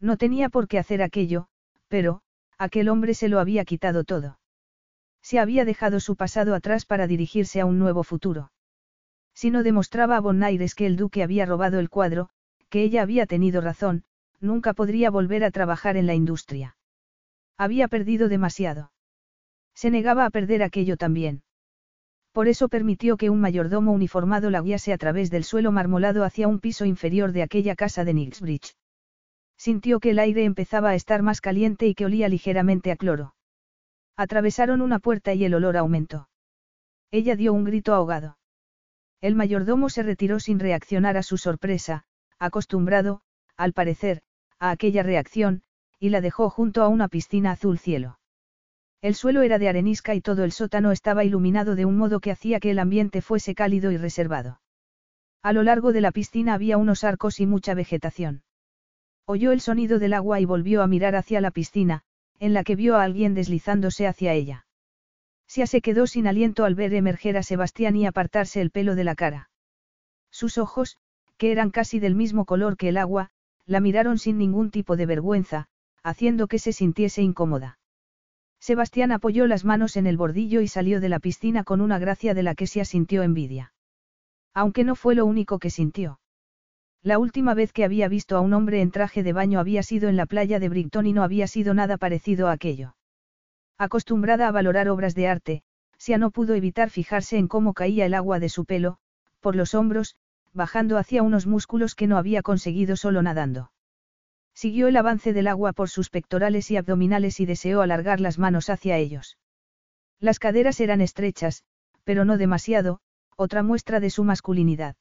No 0.00 0.16
tenía 0.16 0.48
por 0.48 0.68
qué 0.68 0.78
hacer 0.78 1.02
aquello, 1.02 1.46
pero, 1.88 2.22
aquel 2.58 2.88
hombre 2.88 3.14
se 3.14 3.28
lo 3.28 3.38
había 3.38 3.64
quitado 3.64 4.04
todo. 4.04 4.38
Se 5.22 5.38
había 5.38 5.64
dejado 5.64 6.00
su 6.00 6.16
pasado 6.16 6.54
atrás 6.54 6.84
para 6.84 7.06
dirigirse 7.06 7.60
a 7.60 7.66
un 7.66 7.78
nuevo 7.78 8.02
futuro. 8.02 8.52
Si 9.34 9.50
no 9.50 9.62
demostraba 9.62 10.16
a 10.16 10.20
Bonaires 10.20 10.74
que 10.74 10.86
el 10.86 10.96
duque 10.96 11.22
había 11.22 11.46
robado 11.46 11.78
el 11.78 11.90
cuadro, 11.90 12.28
que 12.68 12.82
ella 12.82 13.02
había 13.02 13.26
tenido 13.26 13.60
razón, 13.60 14.04
nunca 14.40 14.74
podría 14.74 15.10
volver 15.10 15.44
a 15.44 15.50
trabajar 15.50 15.96
en 15.96 16.06
la 16.06 16.14
industria. 16.14 16.76
Había 17.56 17.88
perdido 17.88 18.28
demasiado. 18.28 18.92
Se 19.76 19.90
negaba 19.90 20.24
a 20.24 20.30
perder 20.30 20.62
aquello 20.62 20.96
también. 20.96 21.42
Por 22.32 22.48
eso 22.48 22.68
permitió 22.68 23.16
que 23.16 23.30
un 23.30 23.40
mayordomo 23.40 23.92
uniformado 23.92 24.50
la 24.50 24.62
guiase 24.62 24.92
a 24.92 24.98
través 24.98 25.30
del 25.30 25.44
suelo 25.44 25.70
marmolado 25.70 26.24
hacia 26.24 26.48
un 26.48 26.60
piso 26.60 26.86
inferior 26.86 27.32
de 27.32 27.42
aquella 27.42 27.76
casa 27.76 28.04
de 28.04 28.14
Nixbridge. 28.14 28.74
Sintió 29.58 30.00
que 30.00 30.10
el 30.10 30.18
aire 30.18 30.44
empezaba 30.44 30.90
a 30.90 30.94
estar 30.94 31.22
más 31.22 31.40
caliente 31.40 31.86
y 31.86 31.94
que 31.94 32.06
olía 32.06 32.28
ligeramente 32.28 32.90
a 32.90 32.96
cloro. 32.96 33.34
Atravesaron 34.16 34.80
una 34.80 34.98
puerta 34.98 35.34
y 35.34 35.44
el 35.44 35.54
olor 35.54 35.76
aumentó. 35.76 36.28
Ella 37.10 37.36
dio 37.36 37.52
un 37.52 37.64
grito 37.64 37.94
ahogado. 37.94 38.38
El 39.20 39.34
mayordomo 39.34 39.88
se 39.88 40.02
retiró 40.02 40.40
sin 40.40 40.58
reaccionar 40.58 41.16
a 41.16 41.22
su 41.22 41.38
sorpresa, 41.38 42.04
acostumbrado, 42.38 43.20
al 43.56 43.72
parecer, 43.72 44.22
a 44.58 44.70
aquella 44.70 45.02
reacción, 45.02 45.62
y 45.98 46.10
la 46.10 46.20
dejó 46.20 46.50
junto 46.50 46.82
a 46.82 46.88
una 46.88 47.08
piscina 47.08 47.52
azul 47.52 47.78
cielo. 47.78 48.18
El 49.02 49.14
suelo 49.14 49.42
era 49.42 49.58
de 49.58 49.68
arenisca 49.68 50.14
y 50.14 50.20
todo 50.20 50.44
el 50.44 50.52
sótano 50.52 50.90
estaba 50.90 51.24
iluminado 51.24 51.76
de 51.76 51.84
un 51.84 51.96
modo 51.96 52.20
que 52.20 52.30
hacía 52.30 52.60
que 52.60 52.70
el 52.70 52.78
ambiente 52.78 53.22
fuese 53.22 53.54
cálido 53.54 53.90
y 53.92 53.96
reservado. 53.96 54.60
A 55.42 55.52
lo 55.52 55.62
largo 55.62 55.92
de 55.92 56.00
la 56.00 56.12
piscina 56.12 56.54
había 56.54 56.76
unos 56.76 57.04
arcos 57.04 57.38
y 57.40 57.46
mucha 57.46 57.74
vegetación. 57.74 58.42
Oyó 59.26 59.52
el 59.52 59.60
sonido 59.60 59.98
del 59.98 60.14
agua 60.14 60.40
y 60.40 60.44
volvió 60.44 60.82
a 60.82 60.86
mirar 60.86 61.14
hacia 61.14 61.40
la 61.40 61.50
piscina, 61.50 62.02
en 62.38 62.54
la 62.54 62.64
que 62.64 62.76
vio 62.76 62.96
a 62.96 63.02
alguien 63.02 63.34
deslizándose 63.34 64.06
hacia 64.06 64.32
ella. 64.32 64.66
Sia 65.46 65.66
se 65.66 65.80
quedó 65.80 66.06
sin 66.06 66.26
aliento 66.26 66.64
al 66.64 66.74
ver 66.74 66.92
emerger 66.94 67.36
a 67.36 67.42
Sebastián 67.42 67.96
y 67.96 68.06
apartarse 68.06 68.60
el 68.60 68.70
pelo 68.70 68.94
de 68.94 69.04
la 69.04 69.14
cara. 69.14 69.50
Sus 70.30 70.58
ojos, 70.58 70.96
que 71.36 71.52
eran 71.52 71.70
casi 71.70 72.00
del 72.00 72.14
mismo 72.14 72.44
color 72.44 72.76
que 72.76 72.88
el 72.88 72.96
agua, 72.96 73.30
la 73.66 73.80
miraron 73.80 74.18
sin 74.18 74.38
ningún 74.38 74.70
tipo 74.70 74.96
de 74.96 75.06
vergüenza, 75.06 75.68
haciendo 76.02 76.46
que 76.46 76.58
se 76.58 76.72
sintiese 76.72 77.22
incómoda. 77.22 77.78
Sebastián 78.60 79.12
apoyó 79.12 79.46
las 79.46 79.64
manos 79.64 79.96
en 79.96 80.06
el 80.06 80.16
bordillo 80.16 80.60
y 80.60 80.68
salió 80.68 81.00
de 81.00 81.08
la 81.08 81.20
piscina 81.20 81.64
con 81.64 81.80
una 81.80 81.98
gracia 81.98 82.34
de 82.34 82.42
la 82.42 82.54
que 82.54 82.66
Sia 82.66 82.84
sintió 82.84 83.22
envidia. 83.22 83.72
Aunque 84.54 84.84
no 84.84 84.94
fue 84.94 85.14
lo 85.14 85.26
único 85.26 85.58
que 85.58 85.70
sintió. 85.70 86.18
La 87.02 87.18
última 87.18 87.54
vez 87.54 87.72
que 87.72 87.84
había 87.84 88.08
visto 88.08 88.36
a 88.36 88.40
un 88.40 88.52
hombre 88.52 88.80
en 88.80 88.90
traje 88.90 89.22
de 89.22 89.32
baño 89.32 89.60
había 89.60 89.82
sido 89.82 90.08
en 90.08 90.16
la 90.16 90.26
playa 90.26 90.58
de 90.58 90.68
Brighton 90.68 91.06
y 91.06 91.12
no 91.12 91.22
había 91.22 91.46
sido 91.46 91.74
nada 91.74 91.98
parecido 91.98 92.48
a 92.48 92.52
aquello. 92.52 92.96
Acostumbrada 93.78 94.48
a 94.48 94.52
valorar 94.52 94.88
obras 94.88 95.14
de 95.14 95.28
arte, 95.28 95.62
Sia 95.98 96.18
no 96.18 96.30
pudo 96.30 96.54
evitar 96.54 96.90
fijarse 96.90 97.38
en 97.38 97.48
cómo 97.48 97.74
caía 97.74 98.06
el 98.06 98.14
agua 98.14 98.40
de 98.40 98.48
su 98.48 98.64
pelo, 98.64 98.98
por 99.40 99.54
los 99.54 99.74
hombros, 99.74 100.16
bajando 100.52 100.98
hacia 100.98 101.22
unos 101.22 101.46
músculos 101.46 101.94
que 101.94 102.06
no 102.06 102.16
había 102.16 102.42
conseguido 102.42 102.96
solo 102.96 103.22
nadando. 103.22 103.70
Siguió 104.56 104.88
el 104.88 104.96
avance 104.96 105.34
del 105.34 105.48
agua 105.48 105.74
por 105.74 105.90
sus 105.90 106.08
pectorales 106.08 106.70
y 106.70 106.78
abdominales 106.78 107.40
y 107.40 107.44
deseó 107.44 107.82
alargar 107.82 108.20
las 108.20 108.38
manos 108.38 108.70
hacia 108.70 108.96
ellos. 108.96 109.36
Las 110.18 110.38
caderas 110.38 110.80
eran 110.80 111.02
estrechas, 111.02 111.62
pero 112.04 112.24
no 112.24 112.38
demasiado, 112.38 113.00
otra 113.36 113.62
muestra 113.62 114.00
de 114.00 114.08
su 114.08 114.24
masculinidad. 114.24 114.96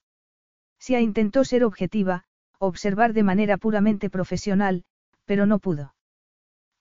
Sia 0.78 1.00
intentó 1.00 1.46
ser 1.46 1.64
objetiva, 1.64 2.26
observar 2.60 3.14
de 3.14 3.24
manera 3.24 3.56
puramente 3.56 4.10
profesional, 4.10 4.84
pero 5.24 5.46
no 5.46 5.60
pudo. 5.60 5.96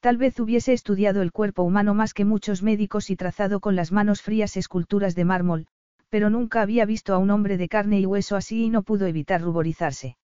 Tal 0.01 0.17
vez 0.17 0.41
hubiese 0.41 0.73
estudiado 0.73 1.23
el 1.23 1.31
cuerpo 1.31 1.63
humano 1.63 1.95
más 1.95 2.13
que 2.13 2.25
muchos 2.25 2.65
médicos 2.65 3.09
y 3.09 3.15
trazado 3.15 3.61
con 3.61 3.77
las 3.77 3.93
manos 3.93 4.21
frías 4.21 4.57
esculturas 4.57 5.15
de 5.15 5.25
mármol, 5.25 5.69
pero 6.09 6.29
nunca 6.29 6.61
había 6.61 6.87
visto 6.87 7.15
a 7.15 7.19
un 7.19 7.31
hombre 7.31 7.57
de 7.57 7.69
carne 7.69 8.01
y 8.01 8.07
hueso 8.07 8.35
así 8.35 8.65
y 8.65 8.69
no 8.69 8.83
pudo 8.83 9.07
evitar 9.07 9.41
ruborizarse. 9.43 10.17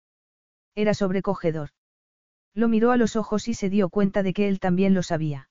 Era 0.75 0.95
sobrecogedor. 0.95 1.71
Lo 2.55 2.69
miró 2.69 2.91
a 2.91 2.97
los 2.97 3.17
ojos 3.17 3.49
y 3.49 3.55
se 3.55 3.71
dio 3.71 3.89
cuenta 3.89 4.23
de 4.23 4.33
que 4.33 4.49
él 4.49 4.61
también 4.61 4.95
lo 4.95 5.03
sabía. 5.03 5.49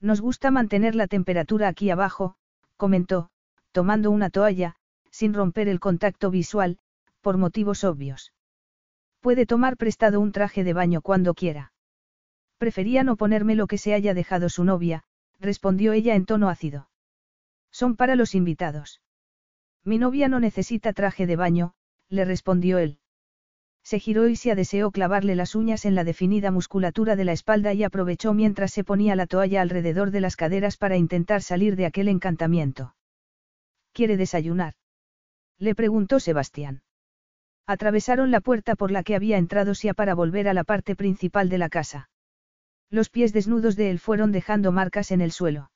Nos 0.00 0.20
gusta 0.20 0.50
mantener 0.50 0.94
la 0.94 1.06
temperatura 1.06 1.68
aquí 1.68 1.90
abajo, 1.90 2.36
comentó, 2.76 3.30
tomando 3.72 4.10
una 4.10 4.30
toalla, 4.30 4.76
sin 5.10 5.34
romper 5.34 5.68
el 5.68 5.80
contacto 5.80 6.30
visual, 6.30 6.78
por 7.20 7.36
motivos 7.36 7.84
obvios. 7.84 8.32
Puede 9.20 9.44
tomar 9.44 9.76
prestado 9.76 10.20
un 10.20 10.32
traje 10.32 10.64
de 10.64 10.72
baño 10.72 11.02
cuando 11.02 11.34
quiera. 11.34 11.72
Prefería 12.56 13.04
no 13.04 13.16
ponerme 13.16 13.54
lo 13.54 13.66
que 13.66 13.78
se 13.78 13.94
haya 13.94 14.14
dejado 14.14 14.48
su 14.48 14.64
novia, 14.64 15.02
respondió 15.38 15.92
ella 15.92 16.14
en 16.14 16.26
tono 16.26 16.48
ácido. 16.48 16.88
Son 17.70 17.96
para 17.96 18.16
los 18.16 18.34
invitados. 18.34 19.00
Mi 19.84 19.98
novia 19.98 20.28
no 20.28 20.40
necesita 20.40 20.92
traje 20.92 21.26
de 21.26 21.36
baño, 21.36 21.74
le 22.08 22.24
respondió 22.24 22.78
él. 22.78 22.99
Se 23.82 23.98
giró 23.98 24.28
y 24.28 24.36
se 24.36 24.54
deseó 24.54 24.90
clavarle 24.90 25.34
las 25.34 25.54
uñas 25.54 25.84
en 25.84 25.94
la 25.94 26.04
definida 26.04 26.50
musculatura 26.50 27.16
de 27.16 27.24
la 27.24 27.32
espalda 27.32 27.72
y 27.72 27.82
aprovechó 27.82 28.34
mientras 28.34 28.72
se 28.72 28.84
ponía 28.84 29.16
la 29.16 29.26
toalla 29.26 29.62
alrededor 29.62 30.10
de 30.10 30.20
las 30.20 30.36
caderas 30.36 30.76
para 30.76 30.96
intentar 30.96 31.42
salir 31.42 31.76
de 31.76 31.86
aquel 31.86 32.08
encantamiento. 32.08 32.94
¿Quiere 33.92 34.16
desayunar? 34.16 34.74
Le 35.58 35.74
preguntó 35.74 36.20
Sebastián. 36.20 36.82
Atravesaron 37.66 38.30
la 38.30 38.40
puerta 38.40 38.76
por 38.76 38.90
la 38.90 39.02
que 39.02 39.14
había 39.14 39.38
entrado 39.38 39.74
Sia 39.74 39.94
para 39.94 40.14
volver 40.14 40.48
a 40.48 40.54
la 40.54 40.64
parte 40.64 40.96
principal 40.96 41.48
de 41.48 41.58
la 41.58 41.68
casa. 41.68 42.10
Los 42.90 43.10
pies 43.10 43.32
desnudos 43.32 43.76
de 43.76 43.90
él 43.90 43.98
fueron 43.98 44.32
dejando 44.32 44.72
marcas 44.72 45.10
en 45.10 45.20
el 45.20 45.30
suelo. 45.30 45.70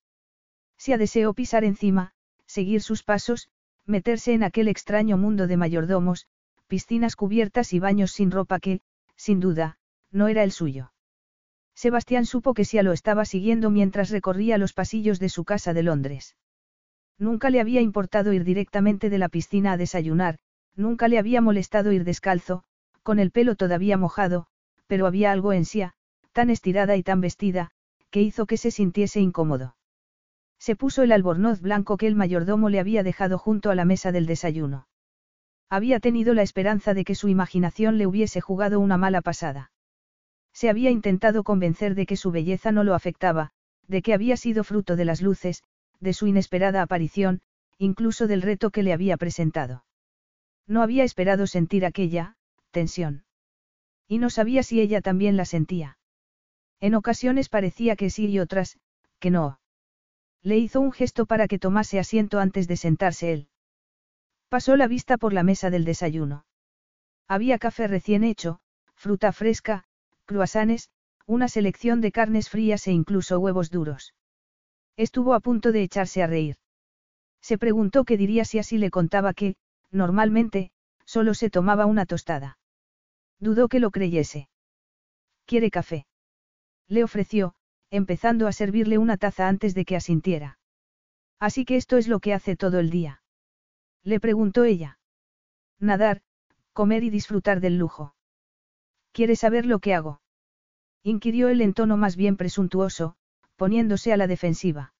Sia 0.76 0.98
deseó 0.98 1.34
pisar 1.34 1.64
encima, 1.64 2.12
seguir 2.46 2.82
sus 2.82 3.02
pasos, 3.02 3.48
meterse 3.86 4.32
en 4.32 4.42
aquel 4.42 4.68
extraño 4.68 5.16
mundo 5.16 5.46
de 5.46 5.56
mayordomos, 5.56 6.26
piscinas 6.66 7.16
cubiertas 7.16 7.72
y 7.72 7.78
baños 7.78 8.12
sin 8.12 8.30
ropa 8.30 8.60
que, 8.60 8.80
sin 9.16 9.40
duda, 9.40 9.78
no 10.10 10.28
era 10.28 10.42
el 10.42 10.52
suyo. 10.52 10.92
Sebastián 11.74 12.26
supo 12.26 12.54
que 12.54 12.64
Sia 12.64 12.82
lo 12.82 12.92
estaba 12.92 13.24
siguiendo 13.24 13.70
mientras 13.70 14.10
recorría 14.10 14.58
los 14.58 14.72
pasillos 14.72 15.18
de 15.18 15.28
su 15.28 15.44
casa 15.44 15.74
de 15.74 15.82
Londres. 15.82 16.36
Nunca 17.18 17.50
le 17.50 17.60
había 17.60 17.80
importado 17.80 18.32
ir 18.32 18.44
directamente 18.44 19.10
de 19.10 19.18
la 19.18 19.28
piscina 19.28 19.72
a 19.72 19.76
desayunar, 19.76 20.38
Nunca 20.76 21.06
le 21.08 21.18
había 21.18 21.40
molestado 21.40 21.92
ir 21.92 22.04
descalzo, 22.04 22.64
con 23.02 23.18
el 23.18 23.30
pelo 23.30 23.54
todavía 23.54 23.96
mojado, 23.96 24.46
pero 24.86 25.06
había 25.06 25.30
algo 25.30 25.52
en 25.52 25.64
sí, 25.64 25.84
tan 26.32 26.50
estirada 26.50 26.96
y 26.96 27.02
tan 27.02 27.20
vestida, 27.20 27.70
que 28.10 28.22
hizo 28.22 28.46
que 28.46 28.56
se 28.56 28.70
sintiese 28.70 29.20
incómodo. 29.20 29.76
Se 30.58 30.76
puso 30.76 31.02
el 31.02 31.12
albornoz 31.12 31.60
blanco 31.60 31.96
que 31.96 32.06
el 32.06 32.16
mayordomo 32.16 32.70
le 32.70 32.80
había 32.80 33.02
dejado 33.02 33.38
junto 33.38 33.70
a 33.70 33.74
la 33.74 33.84
mesa 33.84 34.12
del 34.12 34.26
desayuno. 34.26 34.88
Había 35.68 36.00
tenido 36.00 36.34
la 36.34 36.42
esperanza 36.42 36.94
de 36.94 37.04
que 37.04 37.14
su 37.14 37.28
imaginación 37.28 37.98
le 37.98 38.06
hubiese 38.06 38.40
jugado 38.40 38.80
una 38.80 38.96
mala 38.96 39.22
pasada. 39.22 39.72
Se 40.52 40.70
había 40.70 40.90
intentado 40.90 41.42
convencer 41.42 41.94
de 41.94 42.06
que 42.06 42.16
su 42.16 42.30
belleza 42.30 42.70
no 42.70 42.84
lo 42.84 42.94
afectaba, 42.94 43.50
de 43.88 44.02
que 44.02 44.14
había 44.14 44.36
sido 44.36 44.64
fruto 44.64 44.96
de 44.96 45.04
las 45.04 45.20
luces, 45.20 45.62
de 46.00 46.12
su 46.12 46.26
inesperada 46.26 46.82
aparición, 46.82 47.42
incluso 47.78 48.26
del 48.26 48.42
reto 48.42 48.70
que 48.70 48.82
le 48.82 48.92
había 48.92 49.16
presentado. 49.16 49.84
No 50.66 50.82
había 50.82 51.04
esperado 51.04 51.46
sentir 51.46 51.84
aquella, 51.84 52.36
tensión. 52.70 53.24
Y 54.06 54.18
no 54.18 54.30
sabía 54.30 54.62
si 54.62 54.80
ella 54.80 55.00
también 55.00 55.36
la 55.36 55.44
sentía. 55.44 55.98
En 56.80 56.94
ocasiones 56.94 57.48
parecía 57.48 57.96
que 57.96 58.10
sí 58.10 58.26
y 58.26 58.38
otras, 58.38 58.78
que 59.18 59.30
no. 59.30 59.58
Le 60.42 60.58
hizo 60.58 60.80
un 60.80 60.92
gesto 60.92 61.26
para 61.26 61.48
que 61.48 61.58
tomase 61.58 61.98
asiento 61.98 62.38
antes 62.38 62.68
de 62.68 62.76
sentarse 62.76 63.32
él. 63.32 63.48
Pasó 64.54 64.76
la 64.76 64.86
vista 64.86 65.18
por 65.18 65.32
la 65.32 65.42
mesa 65.42 65.68
del 65.68 65.84
desayuno. 65.84 66.46
Había 67.26 67.58
café 67.58 67.88
recién 67.88 68.22
hecho, 68.22 68.60
fruta 68.94 69.32
fresca, 69.32 69.82
cruasanes, 70.26 70.90
una 71.26 71.48
selección 71.48 72.00
de 72.00 72.12
carnes 72.12 72.48
frías 72.48 72.86
e 72.86 72.92
incluso 72.92 73.40
huevos 73.40 73.72
duros. 73.72 74.14
Estuvo 74.96 75.34
a 75.34 75.40
punto 75.40 75.72
de 75.72 75.82
echarse 75.82 76.22
a 76.22 76.28
reír. 76.28 76.54
Se 77.40 77.58
preguntó 77.58 78.04
qué 78.04 78.16
diría 78.16 78.44
si 78.44 78.60
así 78.60 78.78
le 78.78 78.92
contaba 78.92 79.34
que, 79.34 79.56
Normalmente, 79.90 80.70
solo 81.04 81.34
se 81.34 81.50
tomaba 81.50 81.86
una 81.86 82.06
tostada. 82.06 82.56
Dudó 83.40 83.66
que 83.66 83.80
lo 83.80 83.90
creyese. 83.90 84.48
¿Quiere 85.46 85.72
café? 85.72 86.06
Le 86.86 87.02
ofreció, 87.02 87.56
empezando 87.90 88.46
a 88.46 88.52
servirle 88.52 88.98
una 88.98 89.16
taza 89.16 89.48
antes 89.48 89.74
de 89.74 89.84
que 89.84 89.96
asintiera. 89.96 90.60
Así 91.40 91.64
que 91.64 91.74
esto 91.74 91.96
es 91.96 92.06
lo 92.06 92.20
que 92.20 92.34
hace 92.34 92.54
todo 92.54 92.78
el 92.78 92.90
día. 92.90 93.20
Le 94.04 94.20
preguntó 94.20 94.64
ella. 94.64 94.98
Nadar, 95.80 96.20
comer 96.72 97.02
y 97.04 97.10
disfrutar 97.10 97.60
del 97.60 97.78
lujo. 97.78 98.14
¿Quiere 99.12 99.34
saber 99.34 99.64
lo 99.64 99.78
que 99.78 99.94
hago? 99.94 100.20
inquirió 101.02 101.48
él 101.48 101.60
en 101.60 101.74
tono 101.74 101.96
más 101.96 102.16
bien 102.16 102.36
presuntuoso, 102.36 103.16
poniéndose 103.56 104.12
a 104.12 104.16
la 104.16 104.26
defensiva. 104.26 104.94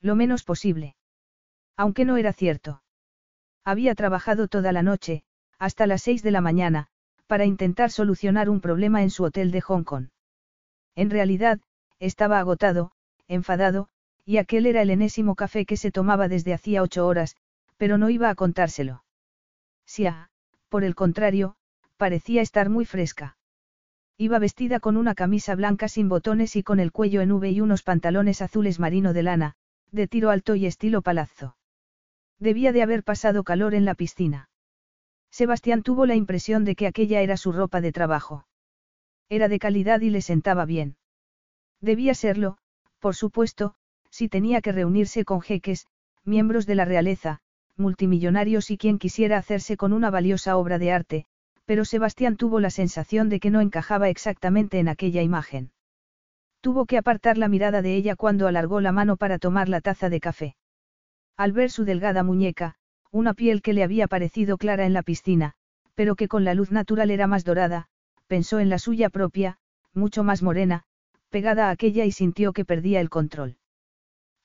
Lo 0.00 0.14
menos 0.14 0.44
posible. 0.44 0.96
Aunque 1.76 2.04
no 2.04 2.16
era 2.16 2.32
cierto. 2.32 2.82
Había 3.64 3.94
trabajado 3.94 4.48
toda 4.48 4.72
la 4.72 4.82
noche, 4.82 5.22
hasta 5.58 5.86
las 5.86 6.02
seis 6.02 6.22
de 6.22 6.30
la 6.30 6.40
mañana, 6.40 6.88
para 7.26 7.44
intentar 7.44 7.90
solucionar 7.90 8.48
un 8.48 8.60
problema 8.60 9.02
en 9.02 9.10
su 9.10 9.24
hotel 9.24 9.50
de 9.50 9.60
Hong 9.60 9.84
Kong. 9.84 10.08
En 10.94 11.10
realidad, 11.10 11.60
estaba 11.98 12.38
agotado, 12.38 12.92
enfadado, 13.28 13.88
y 14.24 14.38
aquel 14.38 14.66
era 14.66 14.82
el 14.82 14.90
enésimo 14.90 15.34
café 15.34 15.64
que 15.66 15.76
se 15.76 15.90
tomaba 15.90 16.28
desde 16.28 16.54
hacía 16.54 16.82
ocho 16.82 17.06
horas, 17.06 17.36
pero 17.80 17.96
no 17.96 18.10
iba 18.10 18.28
a 18.28 18.34
contárselo. 18.34 19.04
Sia, 19.86 20.28
por 20.68 20.84
el 20.84 20.94
contrario, 20.94 21.56
parecía 21.96 22.42
estar 22.42 22.68
muy 22.68 22.84
fresca. 22.84 23.38
Iba 24.18 24.38
vestida 24.38 24.80
con 24.80 24.98
una 24.98 25.14
camisa 25.14 25.54
blanca 25.54 25.88
sin 25.88 26.10
botones 26.10 26.56
y 26.56 26.62
con 26.62 26.78
el 26.78 26.92
cuello 26.92 27.22
en 27.22 27.32
V 27.32 27.48
y 27.48 27.62
unos 27.62 27.82
pantalones 27.82 28.42
azules 28.42 28.80
marino 28.80 29.14
de 29.14 29.22
lana, 29.22 29.54
de 29.92 30.06
tiro 30.06 30.28
alto 30.28 30.56
y 30.56 30.66
estilo 30.66 31.00
palazzo. 31.00 31.56
Debía 32.38 32.72
de 32.72 32.82
haber 32.82 33.02
pasado 33.02 33.44
calor 33.44 33.72
en 33.72 33.86
la 33.86 33.94
piscina. 33.94 34.50
Sebastián 35.30 35.82
tuvo 35.82 36.04
la 36.04 36.16
impresión 36.16 36.66
de 36.66 36.76
que 36.76 36.86
aquella 36.86 37.22
era 37.22 37.38
su 37.38 37.50
ropa 37.50 37.80
de 37.80 37.92
trabajo. 37.92 38.46
Era 39.30 39.48
de 39.48 39.58
calidad 39.58 40.02
y 40.02 40.10
le 40.10 40.20
sentaba 40.20 40.66
bien. 40.66 40.98
Debía 41.80 42.12
serlo, 42.12 42.58
por 42.98 43.14
supuesto, 43.16 43.74
si 44.10 44.28
tenía 44.28 44.60
que 44.60 44.72
reunirse 44.72 45.24
con 45.24 45.40
jeques, 45.40 45.86
miembros 46.24 46.66
de 46.66 46.74
la 46.74 46.84
realeza, 46.84 47.40
multimillonarios 47.80 48.70
y 48.70 48.78
quien 48.78 48.98
quisiera 48.98 49.38
hacerse 49.38 49.76
con 49.76 49.92
una 49.92 50.10
valiosa 50.10 50.56
obra 50.56 50.78
de 50.78 50.92
arte, 50.92 51.26
pero 51.64 51.84
Sebastián 51.84 52.36
tuvo 52.36 52.60
la 52.60 52.70
sensación 52.70 53.28
de 53.28 53.40
que 53.40 53.50
no 53.50 53.60
encajaba 53.60 54.08
exactamente 54.08 54.78
en 54.78 54.88
aquella 54.88 55.22
imagen. 55.22 55.72
Tuvo 56.60 56.84
que 56.84 56.98
apartar 56.98 57.38
la 57.38 57.48
mirada 57.48 57.80
de 57.80 57.94
ella 57.94 58.16
cuando 58.16 58.46
alargó 58.46 58.80
la 58.80 58.92
mano 58.92 59.16
para 59.16 59.38
tomar 59.38 59.68
la 59.68 59.80
taza 59.80 60.10
de 60.10 60.20
café. 60.20 60.56
Al 61.36 61.52
ver 61.52 61.70
su 61.70 61.84
delgada 61.84 62.22
muñeca, 62.22 62.74
una 63.10 63.34
piel 63.34 63.62
que 63.62 63.72
le 63.72 63.82
había 63.82 64.08
parecido 64.08 64.58
clara 64.58 64.84
en 64.84 64.92
la 64.92 65.02
piscina, 65.02 65.54
pero 65.94 66.16
que 66.16 66.28
con 66.28 66.44
la 66.44 66.54
luz 66.54 66.70
natural 66.70 67.10
era 67.10 67.26
más 67.26 67.44
dorada, 67.44 67.86
pensó 68.26 68.58
en 68.58 68.68
la 68.68 68.78
suya 68.78 69.08
propia, 69.08 69.58
mucho 69.94 70.22
más 70.22 70.42
morena, 70.42 70.82
pegada 71.30 71.68
a 71.68 71.70
aquella 71.70 72.04
y 72.04 72.12
sintió 72.12 72.52
que 72.52 72.64
perdía 72.64 73.00
el 73.00 73.10
control. 73.10 73.59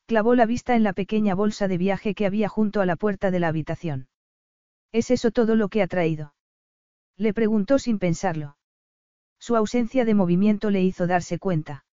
Clavó 0.07 0.35
la 0.35 0.45
vista 0.45 0.75
en 0.75 0.83
la 0.83 0.93
pequeña 0.93 1.33
bolsa 1.33 1.67
de 1.67 1.79
viaje 1.79 2.13
que 2.13 2.27
había 2.27 2.47
junto 2.47 2.79
a 2.79 2.85
la 2.85 2.95
puerta 2.95 3.31
de 3.31 3.39
la 3.39 3.47
habitación. 3.47 4.07
¿Es 4.91 5.09
eso 5.09 5.31
todo 5.31 5.55
lo 5.55 5.67
que 5.67 5.81
ha 5.81 5.87
traído? 5.87 6.35
Le 7.17 7.33
preguntó 7.33 7.79
sin 7.79 7.97
pensarlo. 7.97 8.55
Su 9.39 9.55
ausencia 9.55 10.05
de 10.05 10.13
movimiento 10.13 10.69
le 10.69 10.83
hizo 10.83 11.07
darse 11.07 11.39
cuenta. 11.39 11.85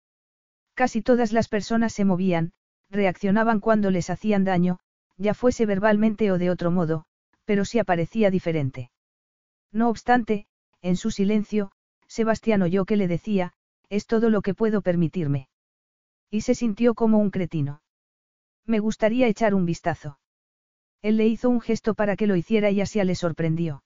Casi 0.73 1.01
todas 1.01 1.31
las 1.31 1.47
personas 1.47 1.93
se 1.93 2.03
movían, 2.03 2.51
reaccionaban 2.89 3.61
cuando 3.61 3.91
les 3.91 4.09
hacían 4.09 4.43
daño, 4.43 4.79
ya 5.17 5.33
fuese 5.33 5.65
verbalmente 5.65 6.31
o 6.31 6.37
de 6.37 6.49
otro 6.49 6.69
modo, 6.69 7.05
pero 7.45 7.63
si 7.63 7.79
aparecía 7.79 8.29
diferente. 8.29 8.91
No 9.71 9.89
obstante, 9.89 10.47
en 10.81 10.97
su 10.97 11.11
silencio, 11.11 11.71
Sebastián 12.07 12.61
oyó 12.61 12.83
que 12.83 12.97
le 12.97 13.07
decía, 13.07 13.53
es 13.89 14.05
todo 14.05 14.29
lo 14.29 14.41
que 14.41 14.53
puedo 14.53 14.81
permitirme. 14.81 15.47
Y 16.29 16.41
se 16.41 16.55
sintió 16.55 16.93
como 16.93 17.19
un 17.19 17.31
cretino. 17.31 17.81
Me 18.65 18.79
gustaría 18.79 19.27
echar 19.27 19.53
un 19.53 19.65
vistazo. 19.65 20.19
Él 21.01 21.17
le 21.17 21.27
hizo 21.27 21.49
un 21.49 21.61
gesto 21.61 21.95
para 21.95 22.15
que 22.15 22.27
lo 22.27 22.35
hiciera 22.35 22.69
y 22.69 22.81
así 22.81 23.03
le 23.03 23.15
sorprendió. 23.15 23.83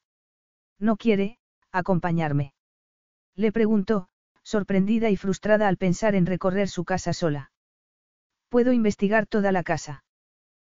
¿No 0.80 0.98
quiere, 0.98 1.40
acompañarme? 1.72 2.54
Le 3.36 3.52
preguntó, 3.52 4.10
sorprendida 4.44 5.10
y 5.10 5.18
frustrada 5.18 5.68
al 5.68 5.78
pensar 5.78 6.16
en 6.16 6.26
recorrer 6.26 6.68
su 6.68 6.84
casa 6.84 7.14
sola. 7.14 7.52
Puedo 8.50 8.74
investigar 8.74 9.26
toda 9.26 9.52
la 9.52 9.64
casa. 9.64 10.04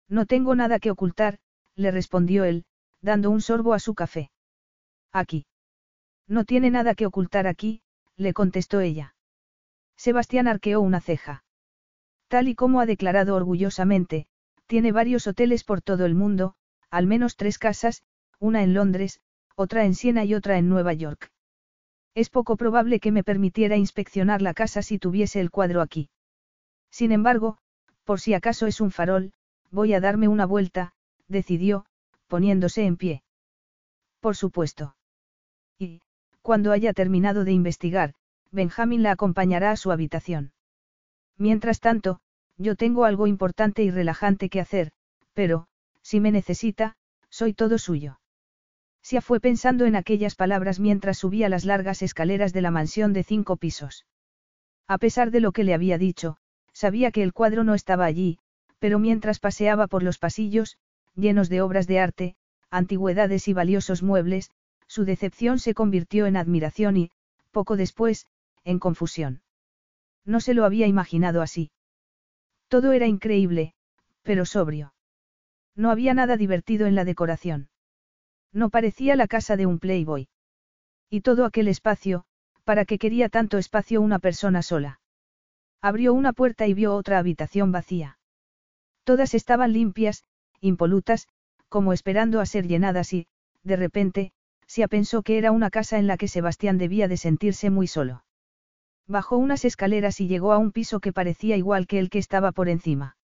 No 0.08 0.26
tengo 0.26 0.56
nada 0.56 0.80
que 0.80 0.92
ocultar, 0.92 1.40
le 1.76 1.92
respondió 1.92 2.44
él, 2.44 2.66
dando 3.02 3.30
un 3.30 3.42
sorbo 3.42 3.74
a 3.74 3.80
su 3.80 3.94
café. 3.94 4.32
Aquí. 5.12 5.46
No 6.28 6.46
tiene 6.46 6.70
nada 6.72 6.96
que 6.96 7.06
ocultar 7.06 7.48
aquí, 7.48 7.82
le 8.16 8.34
contestó 8.34 8.80
ella. 8.80 9.16
Sebastián 9.96 10.48
arqueó 10.48 10.82
una 10.82 11.02
ceja. 11.02 11.44
Tal 12.30 12.48
y 12.48 12.56
como 12.56 12.80
ha 12.80 12.86
declarado 12.86 13.36
orgullosamente, 13.36 14.28
tiene 14.68 14.92
varios 14.92 15.26
hoteles 15.26 15.64
por 15.64 15.82
todo 15.82 16.06
el 16.06 16.14
mundo, 16.14 16.54
al 16.92 17.08
menos 17.08 17.36
tres 17.36 17.58
casas, 17.58 18.04
una 18.40 18.62
en 18.62 18.76
Londres, 18.76 19.20
otra 19.56 19.84
en 19.84 19.96
Siena 19.96 20.24
y 20.26 20.36
otra 20.36 20.60
en 20.60 20.70
Nueva 20.70 20.94
York. 20.94 21.32
Es 22.14 22.30
poco 22.30 22.56
probable 22.56 23.00
que 23.00 23.12
me 23.12 23.24
permitiera 23.24 23.78
inspeccionar 23.78 24.44
la 24.44 24.54
casa 24.54 24.84
si 24.84 25.00
tuviese 25.00 25.42
el 25.42 25.50
cuadro 25.50 25.82
aquí. 25.82 26.10
Sin 26.92 27.12
embargo, 27.12 27.58
por 28.04 28.20
si 28.20 28.36
acaso 28.36 28.68
es 28.68 28.80
un 28.80 28.92
farol, 28.92 29.34
voy 29.72 29.96
a 29.96 30.00
darme 30.00 30.28
una 30.28 30.46
vuelta, 30.46 30.94
decidió, 31.28 31.86
poniéndose 32.28 32.86
en 32.86 32.98
pie. 32.98 33.24
Por 34.20 34.36
supuesto. 34.36 34.96
Y, 35.80 36.02
cuando 36.44 36.72
haya 36.72 36.94
terminado 36.94 37.44
de 37.44 37.54
investigar, 37.54 38.14
Benjamin 38.52 39.02
la 39.02 39.12
acompañará 39.12 39.72
a 39.72 39.78
su 39.78 39.92
habitación. 39.92 40.52
Mientras 41.40 41.80
tanto, 41.80 42.20
yo 42.58 42.76
tengo 42.76 43.06
algo 43.06 43.26
importante 43.26 43.82
y 43.82 43.90
relajante 43.90 44.50
que 44.50 44.60
hacer, 44.60 44.92
pero, 45.34 45.68
si 46.02 46.20
me 46.20 46.32
necesita, 46.32 46.98
soy 47.30 47.54
todo 47.54 47.78
suyo. 47.78 48.20
Sia 49.02 49.22
fue 49.22 49.40
pensando 49.40 49.86
en 49.86 49.96
aquellas 49.96 50.36
palabras 50.36 50.82
mientras 50.82 51.18
subía 51.18 51.48
las 51.48 51.64
largas 51.64 52.02
escaleras 52.02 52.52
de 52.52 52.62
la 52.62 52.72
mansión 52.72 53.14
de 53.14 53.24
cinco 53.24 53.56
pisos. 53.56 54.06
A 54.86 54.98
pesar 54.98 55.32
de 55.32 55.40
lo 55.40 55.54
que 55.54 55.64
le 55.64 55.74
había 55.74 55.98
dicho, 55.98 56.36
sabía 56.74 57.12
que 57.12 57.24
el 57.24 57.32
cuadro 57.32 57.64
no 57.64 57.74
estaba 57.74 58.04
allí, 58.04 58.40
pero 58.80 59.00
mientras 59.00 59.40
paseaba 59.40 59.88
por 59.88 60.04
los 60.04 60.18
pasillos, 60.18 60.78
llenos 61.16 61.48
de 61.48 61.62
obras 61.62 61.88
de 61.88 62.00
arte, 62.00 62.36
antigüedades 62.70 63.48
y 63.48 63.54
valiosos 63.54 64.04
muebles, 64.04 64.52
su 64.88 65.06
decepción 65.06 65.60
se 65.60 65.74
convirtió 65.74 66.26
en 66.26 66.36
admiración 66.36 66.98
y, 66.98 67.12
poco 67.52 67.78
después, 67.78 68.26
en 68.66 68.80
confusión. 68.80 69.42
No 70.26 70.40
se 70.40 70.54
lo 70.54 70.66
había 70.66 70.88
imaginado 70.88 71.42
así. 71.42 71.72
Todo 72.68 72.92
era 72.92 73.08
increíble, 73.08 73.74
pero 74.22 74.46
sobrio. 74.46 74.94
No 75.76 75.92
había 75.92 76.14
nada 76.14 76.38
divertido 76.38 76.88
en 76.88 76.96
la 76.96 77.06
decoración. 77.06 77.70
No 78.52 78.70
parecía 78.70 79.16
la 79.16 79.28
casa 79.28 79.56
de 79.56 79.66
un 79.66 79.80
playboy. 79.80 80.28
Y 81.10 81.22
todo 81.22 81.46
aquel 81.46 81.68
espacio, 81.68 82.26
¿para 82.64 82.86
qué 82.86 82.98
quería 82.98 83.30
tanto 83.30 83.58
espacio 83.58 84.02
una 84.02 84.20
persona 84.20 84.62
sola? 84.62 85.00
Abrió 85.82 86.14
una 86.14 86.34
puerta 86.34 86.68
y 86.68 86.74
vio 86.74 86.94
otra 86.94 87.18
habitación 87.18 87.72
vacía. 87.72 88.20
Todas 89.04 89.34
estaban 89.34 89.74
limpias, 89.74 90.24
impolutas, 90.60 91.28
como 91.70 91.94
esperando 91.94 92.42
a 92.42 92.46
ser 92.46 92.68
llenadas 92.68 93.14
y, 93.14 93.28
de 93.64 93.76
repente, 93.76 94.34
se 94.68 94.88
pensó 94.88 95.24
que 95.24 95.38
era 95.38 95.52
una 95.52 95.70
casa 95.70 95.98
en 95.98 96.06
la 96.06 96.18
que 96.18 96.28
Sebastián 96.28 96.78
debía 96.78 97.08
de 97.08 97.18
sentirse 97.18 97.70
muy 97.70 97.88
solo. 97.88 98.24
Bajó 99.10 99.38
unas 99.38 99.66
escaleras 99.66 100.22
y 100.22 100.28
llegó 100.28 100.54
a 100.54 100.60
un 100.60 100.72
piso 100.72 101.00
que 101.00 101.12
parecía 101.12 101.58
igual 101.58 101.88
que 101.88 101.98
el 101.98 102.12
que 102.12 102.20
estaba 102.20 102.52
por 102.52 102.70
encima. 102.70 103.18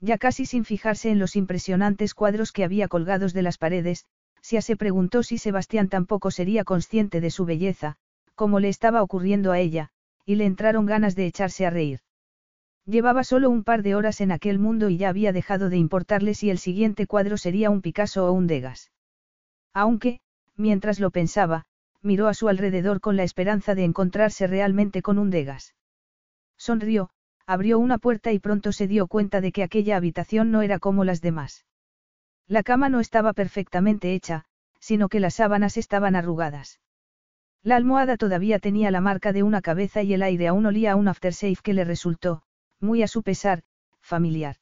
Ya 0.00 0.18
casi 0.18 0.46
sin 0.46 0.64
fijarse 0.64 1.10
en 1.10 1.18
los 1.18 1.34
impresionantes 1.34 2.14
cuadros 2.14 2.52
que 2.52 2.62
había 2.62 2.86
colgados 2.86 3.34
de 3.34 3.42
las 3.42 3.58
paredes, 3.58 4.06
Sia 4.40 4.62
se 4.62 4.76
preguntó 4.76 5.24
si 5.24 5.36
Sebastián 5.36 5.88
tampoco 5.88 6.30
sería 6.30 6.62
consciente 6.62 7.20
de 7.20 7.30
su 7.30 7.44
belleza, 7.44 7.96
como 8.36 8.60
le 8.60 8.68
estaba 8.68 9.02
ocurriendo 9.02 9.50
a 9.50 9.58
ella, 9.58 9.90
y 10.24 10.36
le 10.36 10.46
entraron 10.46 10.86
ganas 10.86 11.16
de 11.16 11.26
echarse 11.26 11.66
a 11.66 11.70
reír. 11.70 11.98
Llevaba 12.86 13.24
solo 13.24 13.50
un 13.50 13.64
par 13.64 13.82
de 13.82 13.96
horas 13.96 14.20
en 14.20 14.30
aquel 14.30 14.60
mundo 14.60 14.90
y 14.90 14.96
ya 14.96 15.08
había 15.08 15.32
dejado 15.32 15.70
de 15.70 15.76
importarle 15.76 16.34
si 16.34 16.50
el 16.50 16.58
siguiente 16.58 17.08
cuadro 17.08 17.36
sería 17.36 17.68
un 17.68 17.82
Picasso 17.82 18.26
o 18.26 18.32
un 18.32 18.46
Degas. 18.46 18.92
Aunque, 19.74 20.20
mientras 20.56 21.00
lo 21.00 21.10
pensaba, 21.10 21.66
miró 22.02 22.28
a 22.28 22.34
su 22.34 22.48
alrededor 22.48 23.00
con 23.00 23.16
la 23.16 23.22
esperanza 23.22 23.74
de 23.74 23.84
encontrarse 23.84 24.46
realmente 24.46 25.02
con 25.02 25.18
un 25.18 25.30
Degas. 25.30 25.74
Sonrió, 26.56 27.10
abrió 27.46 27.78
una 27.78 27.98
puerta 27.98 28.32
y 28.32 28.38
pronto 28.38 28.72
se 28.72 28.86
dio 28.86 29.06
cuenta 29.06 29.40
de 29.40 29.52
que 29.52 29.62
aquella 29.62 29.96
habitación 29.96 30.50
no 30.50 30.62
era 30.62 30.78
como 30.78 31.04
las 31.04 31.20
demás. 31.20 31.64
La 32.46 32.62
cama 32.62 32.88
no 32.88 33.00
estaba 33.00 33.32
perfectamente 33.32 34.14
hecha, 34.14 34.44
sino 34.78 35.08
que 35.08 35.20
las 35.20 35.34
sábanas 35.34 35.76
estaban 35.76 36.16
arrugadas. 36.16 36.80
La 37.62 37.76
almohada 37.76 38.16
todavía 38.16 38.58
tenía 38.58 38.90
la 38.90 39.00
marca 39.00 39.32
de 39.32 39.42
una 39.42 39.60
cabeza 39.60 40.02
y 40.02 40.14
el 40.14 40.22
aire 40.22 40.48
aún 40.48 40.64
olía 40.66 40.92
a 40.92 40.96
un 40.96 41.08
aftershave 41.08 41.58
que 41.62 41.74
le 41.74 41.84
resultó, 41.84 42.42
muy 42.80 43.02
a 43.02 43.08
su 43.08 43.22
pesar, 43.22 43.62
familiar. 44.00 44.56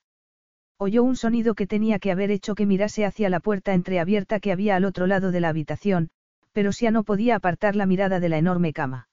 Oyó 0.79 1.03
un 1.03 1.17
sonido 1.17 1.55
que 1.55 1.67
tenía 1.67 1.99
que 1.99 2.11
haber 2.11 2.31
hecho 2.31 2.55
que 2.55 2.67
mirase 2.67 3.05
hacia 3.05 3.29
la 3.29 3.41
puerta 3.41 3.75
entreabierta 3.75 4.41
que 4.41 4.53
había 4.53 4.77
al 4.77 4.85
otro 4.85 5.07
lado 5.07 5.31
de 5.31 5.41
la 5.41 5.49
habitación, 5.49 6.11
pero 6.53 6.73
Sia 6.73 6.91
no 6.91 7.05
podía 7.05 7.37
apartar 7.37 7.77
la 7.77 7.87
mirada 7.87 8.21
de 8.21 8.29
la 8.29 8.39
enorme 8.39 8.73
cama. 8.73 9.09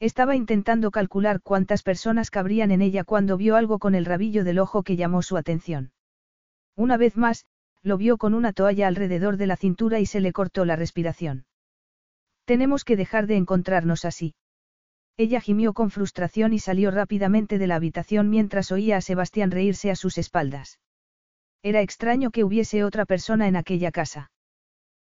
Estaba 0.00 0.36
intentando 0.36 0.90
calcular 0.90 1.40
cuántas 1.42 1.82
personas 1.82 2.30
cabrían 2.30 2.70
en 2.70 2.82
ella 2.82 3.04
cuando 3.04 3.36
vio 3.36 3.56
algo 3.56 3.78
con 3.78 3.94
el 3.94 4.04
rabillo 4.04 4.44
del 4.44 4.60
ojo 4.60 4.82
que 4.82 4.96
llamó 4.96 5.22
su 5.22 5.36
atención. 5.36 5.90
Una 6.76 6.96
vez 6.96 7.16
más, 7.16 7.46
lo 7.82 7.96
vio 7.96 8.16
con 8.16 8.34
una 8.34 8.52
toalla 8.52 8.86
alrededor 8.86 9.36
de 9.36 9.46
la 9.46 9.56
cintura 9.56 9.98
y 9.98 10.06
se 10.06 10.20
le 10.20 10.32
cortó 10.32 10.64
la 10.64 10.76
respiración. 10.76 11.46
Tenemos 12.44 12.84
que 12.84 12.96
dejar 12.96 13.26
de 13.26 13.36
encontrarnos 13.36 14.04
así. 14.04 14.34
Ella 15.16 15.40
gimió 15.40 15.72
con 15.72 15.90
frustración 15.90 16.52
y 16.52 16.60
salió 16.60 16.92
rápidamente 16.92 17.58
de 17.58 17.66
la 17.66 17.74
habitación 17.74 18.30
mientras 18.30 18.70
oía 18.70 18.96
a 18.96 19.00
Sebastián 19.00 19.50
reírse 19.50 19.90
a 19.90 19.96
sus 19.96 20.16
espaldas. 20.16 20.78
Era 21.62 21.82
extraño 21.82 22.30
que 22.30 22.44
hubiese 22.44 22.84
otra 22.84 23.04
persona 23.04 23.48
en 23.48 23.56
aquella 23.56 23.90
casa. 23.90 24.30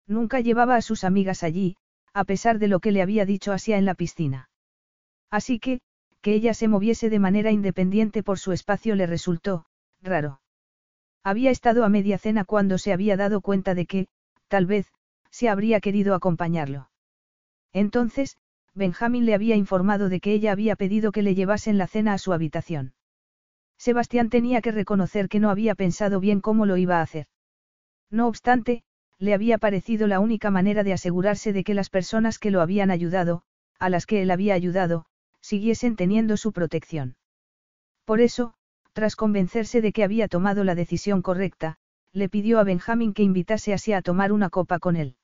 Nunca 0.07 0.39
llevaba 0.39 0.75
a 0.75 0.81
sus 0.81 1.03
amigas 1.03 1.43
allí, 1.43 1.77
a 2.13 2.25
pesar 2.25 2.59
de 2.59 2.67
lo 2.67 2.79
que 2.79 2.91
le 2.91 3.01
había 3.01 3.25
dicho 3.25 3.51
Asia 3.51 3.77
en 3.77 3.85
la 3.85 3.95
piscina. 3.95 4.49
Así 5.31 5.59
que, 5.59 5.81
que 6.21 6.33
ella 6.33 6.53
se 6.53 6.67
moviese 6.67 7.09
de 7.09 7.19
manera 7.19 7.51
independiente 7.51 8.23
por 8.23 8.39
su 8.39 8.51
espacio 8.51 8.95
le 8.95 9.07
resultó, 9.07 9.65
raro. 10.01 10.41
Había 11.23 11.51
estado 11.51 11.85
a 11.85 11.89
media 11.89 12.17
cena 12.17 12.45
cuando 12.45 12.77
se 12.77 12.93
había 12.93 13.17
dado 13.17 13.41
cuenta 13.41 13.73
de 13.73 13.85
que, 13.85 14.07
tal 14.47 14.65
vez, 14.65 14.91
se 15.31 15.49
habría 15.49 15.79
querido 15.79 16.15
acompañarlo. 16.15 16.89
Entonces, 17.71 18.37
Benjamín 18.75 19.25
le 19.25 19.33
había 19.33 19.55
informado 19.55 20.09
de 20.09 20.19
que 20.19 20.33
ella 20.33 20.51
había 20.51 20.75
pedido 20.75 21.11
que 21.11 21.23
le 21.23 21.35
llevasen 21.35 21.77
la 21.77 21.87
cena 21.87 22.13
a 22.13 22.17
su 22.17 22.33
habitación. 22.33 22.93
Sebastián 23.77 24.29
tenía 24.29 24.61
que 24.61 24.71
reconocer 24.71 25.29
que 25.29 25.39
no 25.39 25.49
había 25.49 25.75
pensado 25.75 26.19
bien 26.19 26.41
cómo 26.41 26.65
lo 26.65 26.77
iba 26.77 26.99
a 26.99 27.01
hacer. 27.01 27.27
No 28.09 28.27
obstante, 28.27 28.83
le 29.19 29.33
había 29.33 29.57
parecido 29.57 30.07
la 30.07 30.19
única 30.19 30.51
manera 30.51 30.83
de 30.83 30.93
asegurarse 30.93 31.53
de 31.53 31.63
que 31.63 31.73
las 31.73 31.89
personas 31.89 32.39
que 32.39 32.51
lo 32.51 32.61
habían 32.61 32.91
ayudado, 32.91 33.43
a 33.79 33.89
las 33.89 34.05
que 34.05 34.21
él 34.21 34.31
había 34.31 34.53
ayudado, 34.53 35.05
siguiesen 35.41 35.95
teniendo 35.95 36.37
su 36.37 36.51
protección. 36.51 37.15
Por 38.05 38.21
eso, 38.21 38.53
tras 38.93 39.15
convencerse 39.15 39.81
de 39.81 39.91
que 39.91 40.03
había 40.03 40.27
tomado 40.27 40.63
la 40.63 40.75
decisión 40.75 41.21
correcta, 41.21 41.77
le 42.11 42.29
pidió 42.29 42.59
a 42.59 42.63
Benjamin 42.63 43.13
que 43.13 43.23
invitase 43.23 43.73
así 43.73 43.93
a 43.93 44.01
tomar 44.01 44.31
una 44.31 44.49
copa 44.49 44.79
con 44.79 44.95
él. 44.95 45.15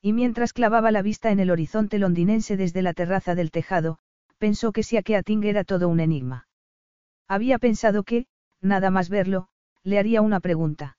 Y 0.00 0.12
mientras 0.12 0.52
clavaba 0.52 0.90
la 0.90 1.02
vista 1.02 1.30
en 1.30 1.40
el 1.40 1.50
horizonte 1.50 1.98
londinense 1.98 2.56
desde 2.56 2.82
la 2.82 2.92
terraza 2.92 3.34
del 3.34 3.50
tejado, 3.50 3.98
pensó 4.38 4.72
que 4.72 4.82
si 4.82 5.02
Keating 5.02 5.44
era 5.44 5.64
todo 5.64 5.88
un 5.88 6.00
enigma. 6.00 6.46
Había 7.26 7.58
pensado 7.58 8.02
que, 8.02 8.26
nada 8.60 8.90
más 8.90 9.08
verlo, 9.08 9.48
le 9.82 9.98
haría 9.98 10.20
una 10.20 10.40
pregunta. 10.40 10.98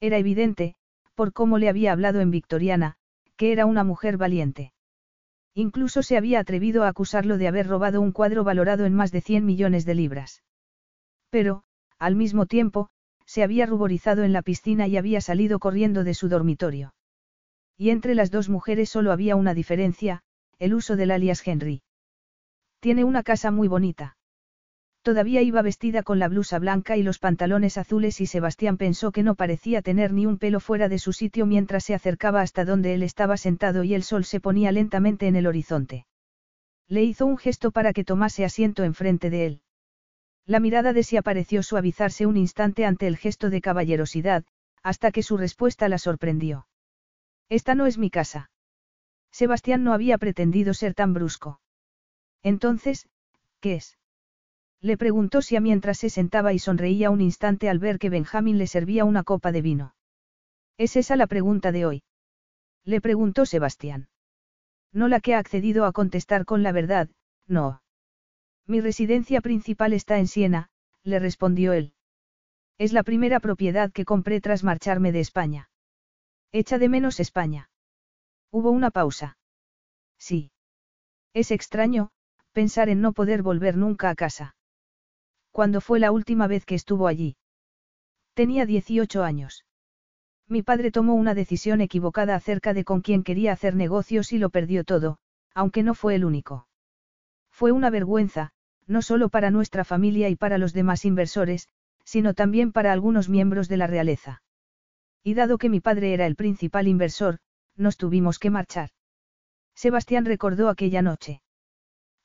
Era 0.00 0.18
evidente, 0.18 0.74
por 1.16 1.32
cómo 1.32 1.58
le 1.58 1.68
había 1.68 1.90
hablado 1.90 2.20
en 2.20 2.30
Victoriana, 2.30 2.94
que 3.36 3.50
era 3.50 3.66
una 3.66 3.82
mujer 3.82 4.18
valiente. 4.18 4.72
Incluso 5.54 6.02
se 6.02 6.18
había 6.18 6.38
atrevido 6.38 6.84
a 6.84 6.88
acusarlo 6.88 7.38
de 7.38 7.48
haber 7.48 7.66
robado 7.66 8.00
un 8.02 8.12
cuadro 8.12 8.44
valorado 8.44 8.84
en 8.84 8.94
más 8.94 9.10
de 9.10 9.22
100 9.22 9.44
millones 9.44 9.86
de 9.86 9.94
libras. 9.94 10.44
Pero, 11.30 11.64
al 11.98 12.14
mismo 12.14 12.44
tiempo, 12.44 12.90
se 13.24 13.42
había 13.42 13.64
ruborizado 13.66 14.22
en 14.22 14.34
la 14.34 14.42
piscina 14.42 14.86
y 14.86 14.98
había 14.98 15.20
salido 15.20 15.58
corriendo 15.58 16.04
de 16.04 16.12
su 16.12 16.28
dormitorio. 16.28 16.94
Y 17.76 17.90
entre 17.90 18.14
las 18.14 18.30
dos 18.30 18.48
mujeres 18.48 18.90
solo 18.90 19.10
había 19.10 19.34
una 19.34 19.54
diferencia, 19.54 20.22
el 20.58 20.74
uso 20.74 20.96
del 20.96 21.10
alias 21.10 21.46
Henry. 21.46 21.82
Tiene 22.80 23.04
una 23.04 23.22
casa 23.22 23.50
muy 23.50 23.68
bonita. 23.68 24.15
Todavía 25.06 25.40
iba 25.40 25.62
vestida 25.62 26.02
con 26.02 26.18
la 26.18 26.26
blusa 26.26 26.58
blanca 26.58 26.96
y 26.96 27.04
los 27.04 27.20
pantalones 27.20 27.78
azules 27.78 28.20
y 28.20 28.26
Sebastián 28.26 28.76
pensó 28.76 29.12
que 29.12 29.22
no 29.22 29.36
parecía 29.36 29.80
tener 29.80 30.12
ni 30.12 30.26
un 30.26 30.36
pelo 30.36 30.58
fuera 30.58 30.88
de 30.88 30.98
su 30.98 31.12
sitio 31.12 31.46
mientras 31.46 31.84
se 31.84 31.94
acercaba 31.94 32.40
hasta 32.40 32.64
donde 32.64 32.92
él 32.92 33.04
estaba 33.04 33.36
sentado 33.36 33.84
y 33.84 33.94
el 33.94 34.02
sol 34.02 34.24
se 34.24 34.40
ponía 34.40 34.72
lentamente 34.72 35.28
en 35.28 35.36
el 35.36 35.46
horizonte. 35.46 36.06
Le 36.88 37.04
hizo 37.04 37.24
un 37.24 37.38
gesto 37.38 37.70
para 37.70 37.92
que 37.92 38.02
tomase 38.02 38.44
asiento 38.44 38.82
enfrente 38.82 39.30
de 39.30 39.46
él. 39.46 39.60
La 40.44 40.58
mirada 40.58 40.92
de 40.92 41.04
sí 41.04 41.16
pareció 41.22 41.62
suavizarse 41.62 42.26
un 42.26 42.36
instante 42.36 42.84
ante 42.84 43.06
el 43.06 43.16
gesto 43.16 43.48
de 43.48 43.60
caballerosidad, 43.60 44.42
hasta 44.82 45.12
que 45.12 45.22
su 45.22 45.36
respuesta 45.36 45.88
la 45.88 45.98
sorprendió. 45.98 46.66
Esta 47.48 47.76
no 47.76 47.86
es 47.86 47.96
mi 47.96 48.10
casa. 48.10 48.50
Sebastián 49.30 49.84
no 49.84 49.92
había 49.92 50.18
pretendido 50.18 50.74
ser 50.74 50.94
tan 50.94 51.14
brusco. 51.14 51.60
Entonces, 52.42 53.08
¿qué 53.60 53.76
es? 53.76 53.96
Le 54.80 54.96
preguntó 54.96 55.40
a 55.56 55.60
mientras 55.60 55.98
se 55.98 56.10
sentaba 56.10 56.52
y 56.52 56.58
sonreía 56.58 57.10
un 57.10 57.20
instante 57.20 57.68
al 57.68 57.78
ver 57.78 57.98
que 57.98 58.10
Benjamín 58.10 58.58
le 58.58 58.66
servía 58.66 59.04
una 59.04 59.24
copa 59.24 59.52
de 59.52 59.62
vino. 59.62 59.94
¿Es 60.78 60.96
esa 60.96 61.16
la 61.16 61.26
pregunta 61.26 61.72
de 61.72 61.86
hoy? 61.86 62.02
Le 62.84 63.00
preguntó 63.00 63.46
Sebastián. 63.46 64.08
No 64.92 65.08
la 65.08 65.20
que 65.20 65.34
ha 65.34 65.38
accedido 65.38 65.84
a 65.86 65.92
contestar 65.92 66.44
con 66.44 66.62
la 66.62 66.72
verdad, 66.72 67.08
no. 67.46 67.82
Mi 68.66 68.80
residencia 68.80 69.40
principal 69.40 69.92
está 69.92 70.18
en 70.18 70.26
Siena, 70.26 70.70
le 71.02 71.18
respondió 71.18 71.72
él. 71.72 71.94
Es 72.78 72.92
la 72.92 73.02
primera 73.02 73.40
propiedad 73.40 73.90
que 73.90 74.04
compré 74.04 74.40
tras 74.40 74.62
marcharme 74.62 75.12
de 75.12 75.20
España. 75.20 75.70
Echa 76.52 76.78
de 76.78 76.88
menos 76.88 77.20
España. 77.20 77.70
Hubo 78.50 78.70
una 78.70 78.90
pausa. 78.90 79.38
Sí. 80.18 80.50
Es 81.32 81.50
extraño, 81.50 82.10
pensar 82.52 82.88
en 82.88 83.00
no 83.00 83.12
poder 83.12 83.42
volver 83.42 83.76
nunca 83.76 84.10
a 84.10 84.14
casa. 84.14 84.56
¿Cuándo 85.56 85.80
fue 85.80 86.00
la 86.00 86.12
última 86.12 86.48
vez 86.48 86.66
que 86.66 86.74
estuvo 86.74 87.06
allí? 87.06 87.38
Tenía 88.34 88.66
18 88.66 89.24
años. 89.24 89.64
Mi 90.46 90.62
padre 90.62 90.90
tomó 90.90 91.14
una 91.14 91.32
decisión 91.34 91.80
equivocada 91.80 92.34
acerca 92.34 92.74
de 92.74 92.84
con 92.84 93.00
quién 93.00 93.22
quería 93.22 93.52
hacer 93.52 93.74
negocios 93.74 94.34
y 94.34 94.38
lo 94.38 94.50
perdió 94.50 94.84
todo, 94.84 95.16
aunque 95.54 95.82
no 95.82 95.94
fue 95.94 96.14
el 96.14 96.26
único. 96.26 96.68
Fue 97.50 97.72
una 97.72 97.88
vergüenza, 97.88 98.50
no 98.86 99.00
solo 99.00 99.30
para 99.30 99.50
nuestra 99.50 99.86
familia 99.86 100.28
y 100.28 100.36
para 100.36 100.58
los 100.58 100.74
demás 100.74 101.06
inversores, 101.06 101.70
sino 102.04 102.34
también 102.34 102.70
para 102.70 102.92
algunos 102.92 103.30
miembros 103.30 103.66
de 103.70 103.78
la 103.78 103.86
realeza. 103.86 104.42
Y 105.24 105.32
dado 105.32 105.56
que 105.56 105.70
mi 105.70 105.80
padre 105.80 106.12
era 106.12 106.26
el 106.26 106.36
principal 106.36 106.86
inversor, 106.86 107.38
nos 107.76 107.96
tuvimos 107.96 108.38
que 108.38 108.50
marchar. 108.50 108.90
Sebastián 109.74 110.26
recordó 110.26 110.68
aquella 110.68 111.00
noche. 111.00 111.40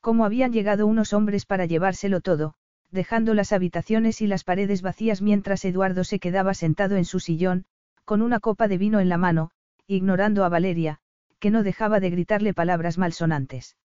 Cómo 0.01 0.25
habían 0.25 0.51
llegado 0.51 0.85
unos 0.85 1.13
hombres 1.13 1.45
para 1.45 1.65
llevárselo 1.65 2.19
todo, 2.19 2.55
dejando 2.91 3.33
las 3.33 3.53
habitaciones 3.53 4.21
y 4.21 4.27
las 4.27 4.43
paredes 4.43 4.81
vacías 4.81 5.21
mientras 5.21 5.65
Eduardo 5.65 6.03
se 6.03 6.19
quedaba 6.19 6.53
sentado 6.53 6.97
en 6.97 7.05
su 7.05 7.19
sillón, 7.19 7.65
con 8.05 8.21
una 8.21 8.39
copa 8.39 8.67
de 8.67 8.77
vino 8.77 8.99
en 8.99 9.09
la 9.09 9.17
mano, 9.17 9.51
ignorando 9.87 10.43
a 10.43 10.49
Valeria, 10.49 10.99
que 11.39 11.51
no 11.51 11.63
dejaba 11.63 11.99
de 11.99 12.09
gritarle 12.09 12.53
palabras 12.53 12.97
malsonantes. 12.97 13.77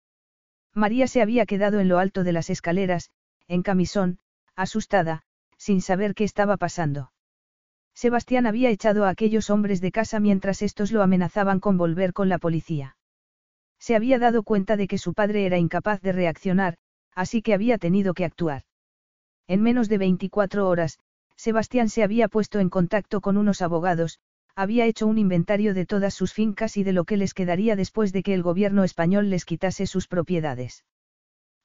María 0.73 1.07
se 1.07 1.22
había 1.22 1.45
quedado 1.45 1.80
en 1.80 1.88
lo 1.88 1.99
alto 1.99 2.23
de 2.23 2.34
las 2.34 2.49
escaleras, 2.49 3.11
en 3.48 3.61
camisón, 3.61 4.19
asustada, 4.56 5.22
sin 5.57 5.82
saber 5.82 6.15
qué 6.15 6.23
estaba 6.23 6.57
pasando. 6.57 7.11
Sebastián 7.94 8.45
había 8.45 8.69
echado 8.69 9.06
a 9.06 9.10
aquellos 9.10 9.49
hombres 9.49 9.80
de 9.80 9.91
casa 9.91 10.19
mientras 10.19 10.61
estos 10.61 10.91
lo 10.91 11.02
amenazaban 11.02 11.61
con 11.61 11.77
volver 11.77 12.11
con 12.11 12.27
la 12.27 12.40
policía. 12.40 12.98
Se 13.80 13.95
había 13.95 14.19
dado 14.19 14.44
cuenta 14.44 14.76
de 14.76 14.88
que 14.88 14.98
su 14.98 15.14
padre 15.14 15.45
era 15.45 15.57
incapaz 15.57 16.02
de 16.02 16.11
reaccionar, 16.11 16.76
así 17.14 17.41
que 17.41 17.53
había 17.53 17.77
tenido 17.77 18.14
que 18.14 18.26
actuar. 18.26 18.64
En 19.47 19.61
menos 19.61 19.89
de 19.89 19.97
24 19.97 20.67
horas, 20.67 20.99
Sebastián 21.35 21.89
se 21.89 22.03
había 22.03 22.27
puesto 22.27 22.59
en 22.59 22.69
contacto 22.69 23.22
con 23.22 23.38
unos 23.38 23.61
abogados, 23.61 24.19
había 24.55 24.85
hecho 24.85 25.05
un 25.05 25.17
inventario 25.17 25.73
de 25.73 25.85
todas 25.85 26.13
sus 26.13 26.34
fincas 26.34 26.77
y 26.77 26.84
de 26.84 26.93
lo 26.93 27.03
que 27.03 27.17
les 27.17 27.34
quedaría 27.34 27.76
después 27.76 28.13
de 28.13 28.23
que 28.23 28.34
el 28.34 28.41
gobierno 28.41 28.84
español 28.84 29.30
les 29.30 29.45
quitase 29.45 29.85
sus 29.85 30.07
propiedades. 30.07 30.85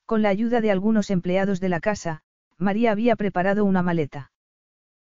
Con 0.07 0.23
la 0.23 0.29
ayuda 0.29 0.61
de 0.61 0.73
algunos 0.73 1.11
empleados 1.11 1.61
de 1.61 1.69
la 1.69 1.81
casa, 1.81 2.23
María 2.59 2.91
había 2.91 3.15
preparado 3.17 3.65
una 3.65 3.83
maleta. 3.83 4.33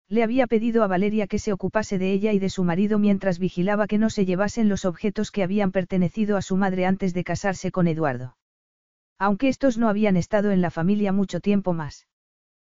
Le 0.09 0.23
había 0.23 0.47
pedido 0.47 0.82
a 0.82 0.89
Valeria 0.89 1.27
que 1.27 1.39
se 1.39 1.53
ocupase 1.53 1.98
de 1.98 2.12
ella 2.12 2.32
y 2.32 2.39
de 2.39 2.51
su 2.51 2.65
marido 2.65 2.98
mientras 2.98 3.39
vigilaba 3.39 3.86
que 3.86 3.98
no 3.98 4.11
se 4.11 4.24
llevasen 4.24 4.69
los 4.69 4.85
objetos 4.85 5.31
que 5.31 5.43
habían 5.43 5.73
pertenecido 5.73 6.36
a 6.36 6.43
su 6.43 6.57
madre 6.57 6.86
antes 6.86 7.15
de 7.15 7.24
casarse 7.24 7.70
con 7.70 7.86
Eduardo. 7.86 8.36
Aunque 9.19 9.48
estos 9.48 9.78
no 9.78 9.89
habían 9.89 10.16
estado 10.16 10.51
en 10.51 10.61
la 10.61 10.70
familia 10.70 11.12
mucho 11.12 11.40
tiempo 11.40 11.73
más. 11.73 12.07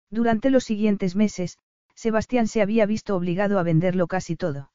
Durante 0.09 0.49
los 0.49 0.63
siguientes 0.63 1.15
meses, 1.15 1.57
Sebastián 1.93 2.47
se 2.47 2.61
había 2.61 2.85
visto 2.85 3.15
obligado 3.15 3.59
a 3.59 3.63
venderlo 3.63 4.07
casi 4.07 4.35
todo. 4.35 4.71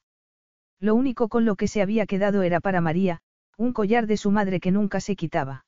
Lo 0.79 0.95
único 0.95 1.29
con 1.29 1.45
lo 1.45 1.55
que 1.55 1.67
se 1.67 1.81
había 1.81 2.05
quedado 2.05 2.43
era 2.43 2.59
para 2.59 2.81
María, 2.81 3.21
un 3.57 3.73
collar 3.73 4.07
de 4.07 4.17
su 4.17 4.31
madre 4.31 4.59
que 4.59 4.71
nunca 4.71 4.99
se 4.99 5.15
quitaba. 5.15 5.65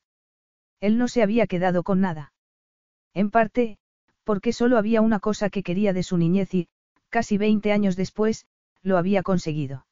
Él 0.80 0.98
no 0.98 1.08
se 1.08 1.22
había 1.22 1.46
quedado 1.46 1.82
con 1.82 2.00
nada. 2.00 2.32
En 3.14 3.30
parte, 3.30 3.78
porque 4.24 4.52
solo 4.52 4.76
había 4.76 5.00
una 5.00 5.20
cosa 5.20 5.48
que 5.48 5.62
quería 5.62 5.92
de 5.92 6.02
su 6.02 6.18
niñez 6.18 6.52
y, 6.54 6.68
casi 7.08 7.38
20 7.38 7.72
años 7.72 7.96
después, 7.96 8.46
lo 8.82 8.98
había 8.98 9.22
conseguido. 9.22 9.86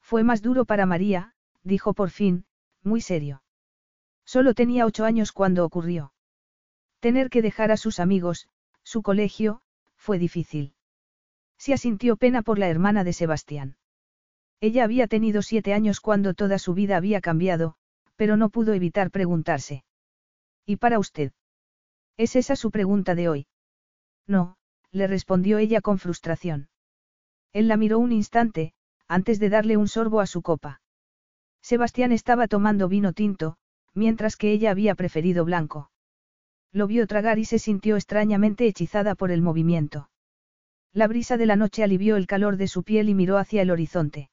Fue 0.00 0.24
más 0.24 0.40
duro 0.40 0.64
para 0.64 0.86
María, 0.86 1.34
dijo 1.62 1.92
por 1.92 2.10
fin, 2.10 2.46
muy 2.82 3.00
serio. 3.00 3.42
Solo 4.24 4.54
tenía 4.54 4.86
ocho 4.86 5.04
años 5.04 5.32
cuando 5.32 5.64
ocurrió. 5.64 6.12
Tener 7.00 7.28
que 7.28 7.42
dejar 7.42 7.70
a 7.70 7.76
sus 7.76 8.00
amigos, 8.00 8.48
su 8.88 9.02
colegio, 9.02 9.60
fue 9.96 10.18
difícil. 10.18 10.72
Se 11.58 11.74
asintió 11.74 12.16
pena 12.16 12.40
por 12.40 12.58
la 12.58 12.68
hermana 12.68 13.04
de 13.04 13.12
Sebastián. 13.12 13.76
Ella 14.62 14.82
había 14.82 15.06
tenido 15.08 15.42
siete 15.42 15.74
años 15.74 16.00
cuando 16.00 16.32
toda 16.32 16.58
su 16.58 16.72
vida 16.72 16.96
había 16.96 17.20
cambiado, 17.20 17.74
pero 18.16 18.38
no 18.38 18.48
pudo 18.48 18.72
evitar 18.72 19.10
preguntarse. 19.10 19.84
¿Y 20.64 20.76
para 20.76 20.98
usted? 20.98 21.32
¿Es 22.16 22.34
esa 22.34 22.56
su 22.56 22.70
pregunta 22.70 23.14
de 23.14 23.28
hoy? 23.28 23.46
No, 24.26 24.56
le 24.90 25.06
respondió 25.06 25.58
ella 25.58 25.82
con 25.82 25.98
frustración. 25.98 26.70
Él 27.52 27.68
la 27.68 27.76
miró 27.76 27.98
un 27.98 28.12
instante, 28.12 28.72
antes 29.06 29.38
de 29.38 29.50
darle 29.50 29.76
un 29.76 29.88
sorbo 29.88 30.22
a 30.22 30.26
su 30.26 30.40
copa. 30.40 30.80
Sebastián 31.60 32.10
estaba 32.10 32.48
tomando 32.48 32.88
vino 32.88 33.12
tinto, 33.12 33.58
mientras 33.92 34.36
que 34.36 34.50
ella 34.50 34.70
había 34.70 34.94
preferido 34.94 35.44
blanco. 35.44 35.90
Lo 36.72 36.86
vio 36.86 37.06
tragar 37.06 37.38
y 37.38 37.44
se 37.44 37.58
sintió 37.58 37.96
extrañamente 37.96 38.66
hechizada 38.66 39.14
por 39.14 39.30
el 39.30 39.42
movimiento. 39.42 40.10
La 40.92 41.06
brisa 41.06 41.36
de 41.36 41.46
la 41.46 41.56
noche 41.56 41.82
alivió 41.82 42.16
el 42.16 42.26
calor 42.26 42.56
de 42.56 42.68
su 42.68 42.82
piel 42.82 43.08
y 43.08 43.14
miró 43.14 43.38
hacia 43.38 43.62
el 43.62 43.70
horizonte. 43.70 44.30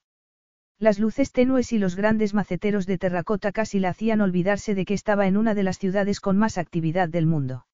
Las 0.77 0.99
luces 0.99 1.31
tenues 1.31 1.71
y 1.71 1.77
los 1.77 1.95
grandes 1.95 2.33
maceteros 2.33 2.85
de 2.85 2.97
terracota 2.97 3.51
casi 3.51 3.79
la 3.79 3.89
hacían 3.89 4.19
olvidarse 4.19 4.75
de 4.75 4.85
que 4.85 4.93
estaba 4.93 5.27
en 5.27 5.37
una 5.37 5.53
de 5.53 5.63
las 5.63 5.77
ciudades 5.77 6.19
con 6.19 6.37
más 6.37 6.57
actividad 6.57 7.07
del 7.07 7.25
mundo. 7.25 7.65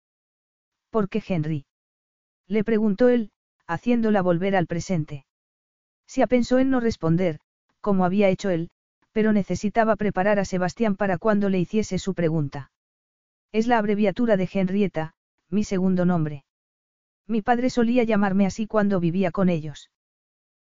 ¿Por 0.92 1.10
qué 1.10 1.24
Henry? 1.28 1.66
Le 2.48 2.64
preguntó 2.64 3.10
él, 3.10 3.32
haciéndola 3.66 4.22
volver 4.22 4.56
al 4.56 4.68
presente. 4.68 5.26
Sia 6.06 6.28
pensó 6.28 6.60
en 6.60 6.70
no 6.70 6.80
responder, 6.80 7.40
como 7.80 8.06
había 8.06 8.30
hecho 8.30 8.50
él, 8.50 8.70
pero 9.14 9.34
necesitaba 9.34 9.96
preparar 9.96 10.38
a 10.40 10.46
Sebastián 10.46 10.96
para 10.96 11.18
cuando 11.18 11.50
le 11.50 11.60
hiciese 11.60 11.98
su 11.98 12.14
pregunta. 12.14 12.70
Es 13.52 13.68
la 13.68 13.78
abreviatura 13.78 14.38
de 14.38 14.49
Henrietta, 14.52 15.14
mi 15.49 15.65
segundo 15.65 16.06
nombre. 16.06 16.45
Mi 17.28 17.41
padre 17.41 17.69
solía 17.69 18.03
llamarme 18.03 18.45
así 18.45 18.65
cuando 18.65 19.02
vivía 19.02 19.32
con 19.32 19.49
ellos. 19.49 19.91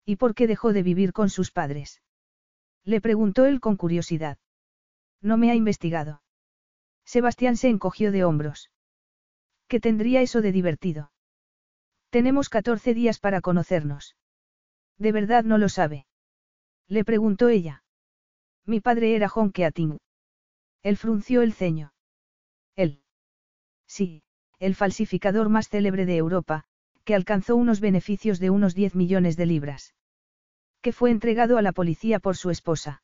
¿Y 0.05 0.17
por 0.17 0.35
qué 0.35 0.47
dejó 0.47 0.75
de 0.75 0.83
vivir 0.83 1.15
con 1.15 1.31
sus 1.31 1.51
padres? 1.51 2.03
Le 2.85 3.01
preguntó 3.01 3.47
él 3.47 3.61
con 3.61 3.77
curiosidad. 3.77 4.37
No 5.23 5.39
me 5.39 5.51
ha 5.51 5.55
investigado. 5.55 6.23
Sebastián 7.07 7.57
se 7.57 7.69
encogió 7.69 8.13
de 8.13 8.25
hombros. 8.25 8.71
¿Qué 9.67 9.81
tendría 9.81 10.21
eso 10.21 10.43
de 10.43 10.53
divertido? 10.53 11.11
Tenemos 12.11 12.51
14 12.51 12.93
días 12.93 13.19
para 13.19 13.41
conocernos. 13.41 14.15
¿De 14.99 15.11
verdad 15.11 15.45
no 15.45 15.57
lo 15.57 15.71
sabe? 15.71 16.07
Le 16.87 17.03
preguntó 17.03 17.49
ella. 17.49 17.83
Mi 18.67 18.81
padre 18.81 19.17
era 19.17 19.29
Honke 19.29 19.65
Ating. 19.65 19.99
Él 20.83 20.99
frunció 20.99 21.41
el 21.41 21.55
ceño. 21.55 21.94
Él. 22.77 23.03
Sí, 23.87 24.23
el 24.59 24.75
falsificador 24.75 25.49
más 25.49 25.69
célebre 25.69 26.07
de 26.07 26.17
Europa, 26.17 26.65
que 27.05 27.15
alcanzó 27.15 27.57
unos 27.57 27.81
beneficios 27.81 28.41
de 28.41 28.51
unos 28.51 28.75
10 28.75 28.95
millones 28.95 29.37
de 29.37 29.47
libras. 29.47 29.95
Que 30.81 30.93
fue 30.93 31.11
entregado 31.11 31.59
a 31.59 31.63
la 31.63 31.73
policía 31.73 32.19
por 32.19 32.37
su 32.37 32.51
esposa. 32.51 33.03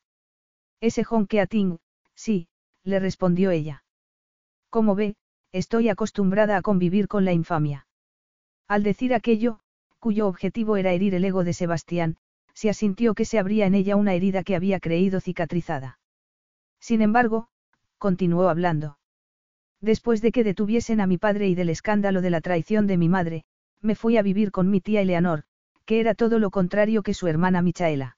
Ese 0.79 1.05
Honke 1.07 1.39
Ating, 1.39 1.79
sí, 2.15 2.47
le 2.83 2.99
respondió 2.99 3.51
ella. 3.51 3.83
Como 4.69 4.95
ve, 4.95 5.15
estoy 5.51 5.89
acostumbrada 5.89 6.57
a 6.57 6.61
convivir 6.61 7.07
con 7.07 7.25
la 7.25 7.33
infamia. 7.33 7.87
Al 8.67 8.83
decir 8.83 9.13
aquello, 9.13 9.59
cuyo 9.99 10.27
objetivo 10.27 10.77
era 10.77 10.93
herir 10.93 11.13
el 11.13 11.25
ego 11.25 11.43
de 11.43 11.53
Sebastián, 11.53 12.17
se 12.53 12.69
asintió 12.69 13.13
que 13.13 13.25
se 13.25 13.37
abría 13.37 13.65
en 13.65 13.75
ella 13.75 13.95
una 13.95 14.13
herida 14.13 14.43
que 14.43 14.55
había 14.55 14.79
creído 14.79 15.19
cicatrizada. 15.19 15.99
Sin 16.79 17.01
embargo, 17.01 17.49
continuó 17.97 18.49
hablando. 18.49 18.97
Después 19.81 20.21
de 20.21 20.31
que 20.31 20.43
detuviesen 20.43 21.01
a 21.01 21.07
mi 21.07 21.17
padre 21.17 21.47
y 21.47 21.55
del 21.55 21.69
escándalo 21.69 22.21
de 22.21 22.29
la 22.29 22.39
traición 22.39 22.85
de 22.85 22.97
mi 22.97 23.09
madre, 23.09 23.43
me 23.81 23.95
fui 23.95 24.17
a 24.17 24.21
vivir 24.21 24.51
con 24.51 24.69
mi 24.69 24.79
tía 24.79 25.01
Eleanor, 25.01 25.43
que 25.85 25.99
era 25.99 26.13
todo 26.13 26.37
lo 26.37 26.51
contrario 26.51 27.01
que 27.01 27.15
su 27.15 27.27
hermana 27.27 27.63
Michaela. 27.63 28.17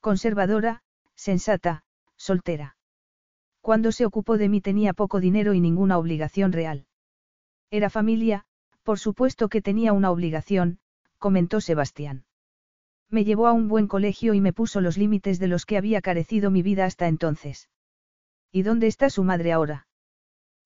Conservadora, 0.00 0.82
sensata, 1.14 1.84
soltera. 2.16 2.76
Cuando 3.62 3.92
se 3.92 4.04
ocupó 4.04 4.36
de 4.36 4.50
mí 4.50 4.60
tenía 4.60 4.92
poco 4.92 5.20
dinero 5.20 5.54
y 5.54 5.60
ninguna 5.60 5.98
obligación 5.98 6.52
real. 6.52 6.86
Era 7.70 7.90
familia, 7.90 8.44
por 8.82 8.98
supuesto 8.98 9.48
que 9.48 9.62
tenía 9.62 9.92
una 9.92 10.10
obligación, 10.10 10.78
comentó 11.18 11.60
Sebastián. 11.60 12.24
Me 13.10 13.24
llevó 13.24 13.46
a 13.46 13.52
un 13.52 13.68
buen 13.68 13.88
colegio 13.88 14.34
y 14.34 14.40
me 14.40 14.52
puso 14.52 14.82
los 14.82 14.98
límites 14.98 15.38
de 15.38 15.48
los 15.48 15.64
que 15.64 15.78
había 15.78 16.02
carecido 16.02 16.50
mi 16.50 16.62
vida 16.62 16.84
hasta 16.84 17.08
entonces. 17.08 17.70
¿Y 18.52 18.62
dónde 18.62 18.86
está 18.86 19.10
su 19.10 19.24
madre 19.24 19.52
ahora? 19.52 19.87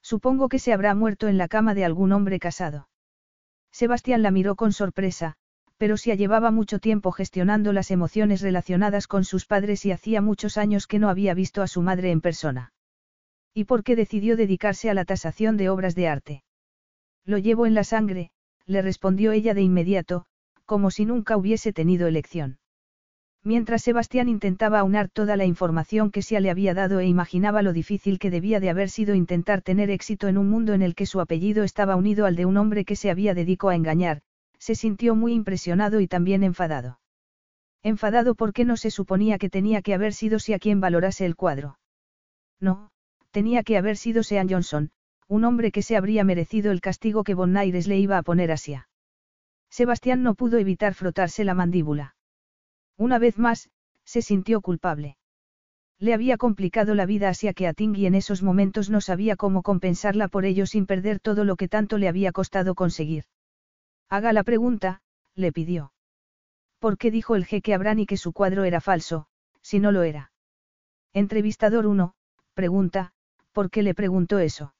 Supongo 0.02 0.48
que 0.48 0.58
se 0.58 0.72
habrá 0.72 0.94
muerto 0.94 1.28
en 1.28 1.38
la 1.38 1.48
cama 1.48 1.74
de 1.74 1.84
algún 1.84 2.12
hombre 2.12 2.38
casado. 2.38 2.88
Sebastián 3.70 4.22
la 4.22 4.30
miró 4.30 4.56
con 4.56 4.72
sorpresa, 4.72 5.36
pero 5.78 5.96
si 5.96 6.14
llevaba 6.14 6.50
mucho 6.50 6.78
tiempo 6.78 7.10
gestionando 7.10 7.72
las 7.72 7.90
emociones 7.90 8.40
relacionadas 8.40 9.06
con 9.06 9.24
sus 9.24 9.46
padres 9.46 9.84
y 9.84 9.92
hacía 9.92 10.20
muchos 10.20 10.56
años 10.56 10.86
que 10.86 10.98
no 10.98 11.08
había 11.08 11.34
visto 11.34 11.62
a 11.62 11.66
su 11.66 11.82
madre 11.82 12.10
en 12.10 12.20
persona. 12.20 12.72
¿Y 13.54 13.64
por 13.64 13.82
qué 13.82 13.96
decidió 13.96 14.36
dedicarse 14.36 14.90
a 14.90 14.94
la 14.94 15.04
tasación 15.04 15.56
de 15.56 15.68
obras 15.68 15.94
de 15.94 16.08
arte? 16.08 16.44
Lo 17.24 17.38
llevo 17.38 17.66
en 17.66 17.74
la 17.74 17.84
sangre, 17.84 18.30
le 18.66 18.82
respondió 18.82 19.32
ella 19.32 19.54
de 19.54 19.62
inmediato, 19.62 20.24
como 20.66 20.90
si 20.90 21.04
nunca 21.04 21.36
hubiese 21.36 21.72
tenido 21.72 22.06
elección. 22.06 22.58
Mientras 23.44 23.82
Sebastián 23.82 24.28
intentaba 24.28 24.78
aunar 24.78 25.08
toda 25.08 25.36
la 25.36 25.44
información 25.44 26.12
que 26.12 26.22
se 26.22 26.40
le 26.40 26.50
había 26.50 26.74
dado 26.74 27.00
e 27.00 27.06
imaginaba 27.06 27.62
lo 27.62 27.72
difícil 27.72 28.20
que 28.20 28.30
debía 28.30 28.60
de 28.60 28.70
haber 28.70 28.88
sido 28.88 29.16
intentar 29.16 29.62
tener 29.62 29.90
éxito 29.90 30.28
en 30.28 30.38
un 30.38 30.48
mundo 30.48 30.74
en 30.74 30.82
el 30.82 30.94
que 30.94 31.06
su 31.06 31.20
apellido 31.20 31.64
estaba 31.64 31.96
unido 31.96 32.24
al 32.26 32.36
de 32.36 32.46
un 32.46 32.56
hombre 32.56 32.84
que 32.84 32.94
se 32.94 33.10
había 33.10 33.34
dedicado 33.34 33.70
a 33.70 33.74
engañar, 33.74 34.22
se 34.58 34.76
sintió 34.76 35.16
muy 35.16 35.32
impresionado 35.32 36.00
y 36.00 36.06
también 36.06 36.44
enfadado. 36.44 37.00
Enfadado 37.82 38.36
porque 38.36 38.64
no 38.64 38.76
se 38.76 38.92
suponía 38.92 39.38
que 39.38 39.50
tenía 39.50 39.82
que 39.82 39.94
haber 39.94 40.12
sido 40.12 40.38
si 40.38 40.52
a 40.52 40.60
quien 40.60 40.80
valorase 40.80 41.26
el 41.26 41.34
cuadro. 41.34 41.78
No, 42.60 42.92
tenía 43.32 43.64
que 43.64 43.76
haber 43.76 43.96
sido 43.96 44.22
Sean 44.22 44.48
Johnson, 44.48 44.92
un 45.26 45.44
hombre 45.44 45.72
que 45.72 45.82
se 45.82 45.96
habría 45.96 46.22
merecido 46.22 46.70
el 46.70 46.80
castigo 46.80 47.24
que 47.24 47.34
Bonaires 47.34 47.88
le 47.88 47.98
iba 47.98 48.18
a 48.18 48.22
poner 48.22 48.52
a 48.52 48.56
Sia. 48.56 48.88
Sebastián 49.68 50.22
no 50.22 50.34
pudo 50.36 50.58
evitar 50.58 50.94
frotarse 50.94 51.42
la 51.42 51.54
mandíbula. 51.54 52.14
Una 52.96 53.18
vez 53.18 53.38
más, 53.38 53.70
se 54.04 54.22
sintió 54.22 54.60
culpable. 54.60 55.16
Le 55.98 56.14
había 56.14 56.36
complicado 56.36 56.94
la 56.94 57.06
vida 57.06 57.28
a 57.28 57.34
Sia 57.34 57.54
que 57.54 57.68
a 57.68 57.74
y 57.76 58.06
en 58.06 58.14
esos 58.14 58.42
momentos 58.42 58.90
no 58.90 59.00
sabía 59.00 59.36
cómo 59.36 59.62
compensarla 59.62 60.28
por 60.28 60.44
ello 60.44 60.66
sin 60.66 60.86
perder 60.86 61.20
todo 61.20 61.44
lo 61.44 61.56
que 61.56 61.68
tanto 61.68 61.98
le 61.98 62.08
había 62.08 62.32
costado 62.32 62.74
conseguir. 62.74 63.24
Haga 64.08 64.32
la 64.32 64.42
pregunta, 64.42 65.00
le 65.34 65.52
pidió. 65.52 65.92
¿Por 66.78 66.98
qué 66.98 67.10
dijo 67.10 67.36
el 67.36 67.46
jeque 67.46 67.74
Abrani 67.74 68.06
que 68.06 68.16
su 68.16 68.32
cuadro 68.32 68.64
era 68.64 68.80
falso, 68.80 69.26
si 69.62 69.78
no 69.78 69.92
lo 69.92 70.02
era? 70.02 70.32
Entrevistador 71.12 71.86
1, 71.86 72.14
pregunta, 72.54 73.12
¿Por 73.52 73.70
qué 73.70 73.82
le 73.82 73.94
preguntó 73.94 74.38
eso? 74.38 74.74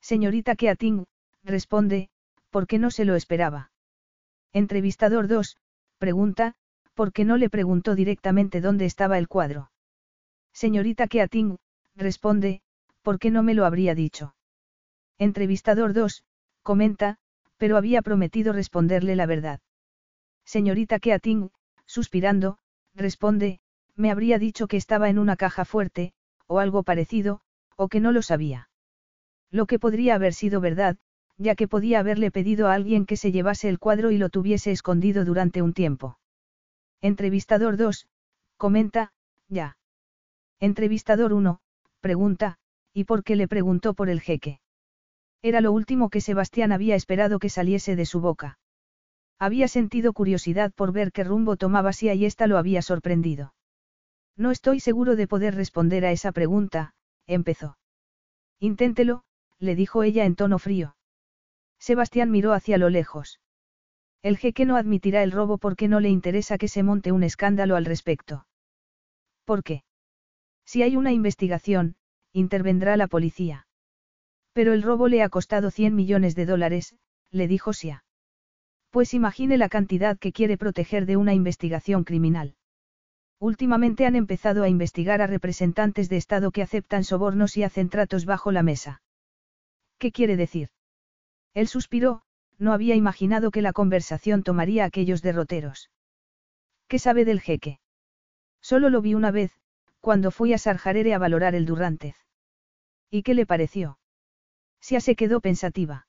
Señorita 0.00 0.54
Keating, 0.54 1.06
responde, 1.42 2.10
¿por 2.50 2.66
qué 2.66 2.78
no 2.78 2.90
se 2.90 3.04
lo 3.04 3.16
esperaba? 3.16 3.70
Entrevistador 4.52 5.28
2, 5.28 5.56
pregunta, 5.98 6.54
¿por 6.96 7.12
qué 7.12 7.26
no 7.26 7.36
le 7.36 7.50
preguntó 7.50 7.94
directamente 7.94 8.62
dónde 8.62 8.86
estaba 8.86 9.18
el 9.18 9.28
cuadro? 9.28 9.70
Señorita 10.54 11.06
Keating, 11.08 11.58
responde, 11.94 12.62
¿por 13.02 13.18
qué 13.18 13.30
no 13.30 13.42
me 13.42 13.52
lo 13.52 13.66
habría 13.66 13.94
dicho? 13.94 14.34
Entrevistador 15.18 15.92
2, 15.92 16.24
comenta, 16.62 17.18
pero 17.58 17.76
había 17.76 18.00
prometido 18.00 18.54
responderle 18.54 19.14
la 19.14 19.26
verdad. 19.26 19.60
Señorita 20.46 20.98
Keating, 20.98 21.50
suspirando, 21.84 22.56
responde, 22.94 23.60
me 23.94 24.10
habría 24.10 24.38
dicho 24.38 24.66
que 24.66 24.78
estaba 24.78 25.10
en 25.10 25.18
una 25.18 25.36
caja 25.36 25.66
fuerte, 25.66 26.14
o 26.46 26.60
algo 26.60 26.82
parecido, 26.82 27.42
o 27.76 27.88
que 27.88 28.00
no 28.00 28.10
lo 28.10 28.22
sabía. 28.22 28.70
Lo 29.50 29.66
que 29.66 29.78
podría 29.78 30.14
haber 30.14 30.32
sido 30.32 30.62
verdad, 30.62 30.96
ya 31.36 31.56
que 31.56 31.68
podía 31.68 31.98
haberle 31.98 32.30
pedido 32.30 32.68
a 32.68 32.74
alguien 32.74 33.04
que 33.04 33.18
se 33.18 33.32
llevase 33.32 33.68
el 33.68 33.78
cuadro 33.78 34.12
y 34.12 34.16
lo 34.16 34.30
tuviese 34.30 34.72
escondido 34.72 35.26
durante 35.26 35.60
un 35.60 35.74
tiempo. 35.74 36.18
Entrevistador 37.00 37.76
2, 37.76 38.08
comenta, 38.56 39.12
ya. 39.48 39.76
Entrevistador 40.60 41.32
1, 41.32 41.60
pregunta, 42.00 42.58
¿y 42.92 43.04
por 43.04 43.22
qué 43.22 43.36
le 43.36 43.48
preguntó 43.48 43.94
por 43.94 44.08
el 44.08 44.20
jeque? 44.20 44.60
Era 45.42 45.60
lo 45.60 45.72
último 45.72 46.08
que 46.08 46.20
Sebastián 46.20 46.72
había 46.72 46.96
esperado 46.96 47.38
que 47.38 47.50
saliese 47.50 47.96
de 47.96 48.06
su 48.06 48.20
boca. 48.20 48.58
Había 49.38 49.68
sentido 49.68 50.14
curiosidad 50.14 50.72
por 50.74 50.92
ver 50.92 51.12
qué 51.12 51.22
rumbo 51.22 51.56
tomaba 51.56 51.92
si 51.92 52.10
y 52.10 52.24
ésta 52.24 52.46
lo 52.46 52.56
había 52.56 52.80
sorprendido. 52.80 53.54
No 54.36 54.50
estoy 54.50 54.80
seguro 54.80 55.16
de 55.16 55.28
poder 55.28 55.54
responder 55.54 56.06
a 56.06 56.12
esa 56.12 56.32
pregunta, 56.32 56.94
empezó. 57.26 57.76
Inténtelo, 58.58 59.24
le 59.58 59.74
dijo 59.74 60.02
ella 60.02 60.24
en 60.24 60.36
tono 60.36 60.58
frío. 60.58 60.96
Sebastián 61.78 62.30
miró 62.30 62.54
hacia 62.54 62.78
lo 62.78 62.88
lejos. 62.88 63.40
El 64.22 64.38
jeque 64.38 64.64
no 64.64 64.76
admitirá 64.76 65.22
el 65.22 65.32
robo 65.32 65.58
porque 65.58 65.88
no 65.88 66.00
le 66.00 66.08
interesa 66.08 66.58
que 66.58 66.68
se 66.68 66.82
monte 66.82 67.12
un 67.12 67.22
escándalo 67.22 67.76
al 67.76 67.84
respecto. 67.84 68.46
¿Por 69.44 69.62
qué? 69.62 69.84
Si 70.64 70.82
hay 70.82 70.96
una 70.96 71.12
investigación, 71.12 71.96
intervendrá 72.32 72.96
la 72.96 73.06
policía. 73.06 73.66
Pero 74.52 74.72
el 74.72 74.82
robo 74.82 75.08
le 75.08 75.22
ha 75.22 75.28
costado 75.28 75.70
100 75.70 75.94
millones 75.94 76.34
de 76.34 76.46
dólares, 76.46 76.96
le 77.30 77.46
dijo 77.46 77.72
Sia. 77.72 78.04
Pues 78.90 79.14
imagine 79.14 79.58
la 79.58 79.68
cantidad 79.68 80.18
que 80.18 80.32
quiere 80.32 80.56
proteger 80.56 81.06
de 81.06 81.16
una 81.16 81.34
investigación 81.34 82.04
criminal. 82.04 82.56
Últimamente 83.38 84.06
han 84.06 84.16
empezado 84.16 84.62
a 84.62 84.68
investigar 84.68 85.20
a 85.20 85.26
representantes 85.26 86.08
de 86.08 86.16
Estado 86.16 86.50
que 86.50 86.62
aceptan 86.62 87.04
sobornos 87.04 87.56
y 87.56 87.62
hacen 87.62 87.90
tratos 87.90 88.24
bajo 88.24 88.50
la 88.50 88.62
mesa. 88.62 89.02
¿Qué 89.98 90.10
quiere 90.10 90.36
decir? 90.36 90.70
Él 91.52 91.68
suspiró, 91.68 92.22
no 92.58 92.72
había 92.72 92.94
imaginado 92.94 93.50
que 93.50 93.62
la 93.62 93.72
conversación 93.72 94.42
tomaría 94.42 94.84
aquellos 94.84 95.22
derroteros. 95.22 95.90
¿Qué 96.88 96.98
sabe 96.98 97.24
del 97.24 97.40
jeque? 97.40 97.80
Solo 98.60 98.90
lo 98.90 99.00
vi 99.02 99.14
una 99.14 99.30
vez, 99.30 99.52
cuando 100.00 100.30
fui 100.30 100.52
a 100.52 100.58
Sarjarere 100.58 101.14
a 101.14 101.18
valorar 101.18 101.54
el 101.54 101.66
Durrantez. 101.66 102.16
¿Y 103.10 103.22
qué 103.22 103.34
le 103.34 103.46
pareció? 103.46 103.98
Sia 104.80 105.00
se 105.00 105.16
quedó 105.16 105.40
pensativa. 105.40 106.06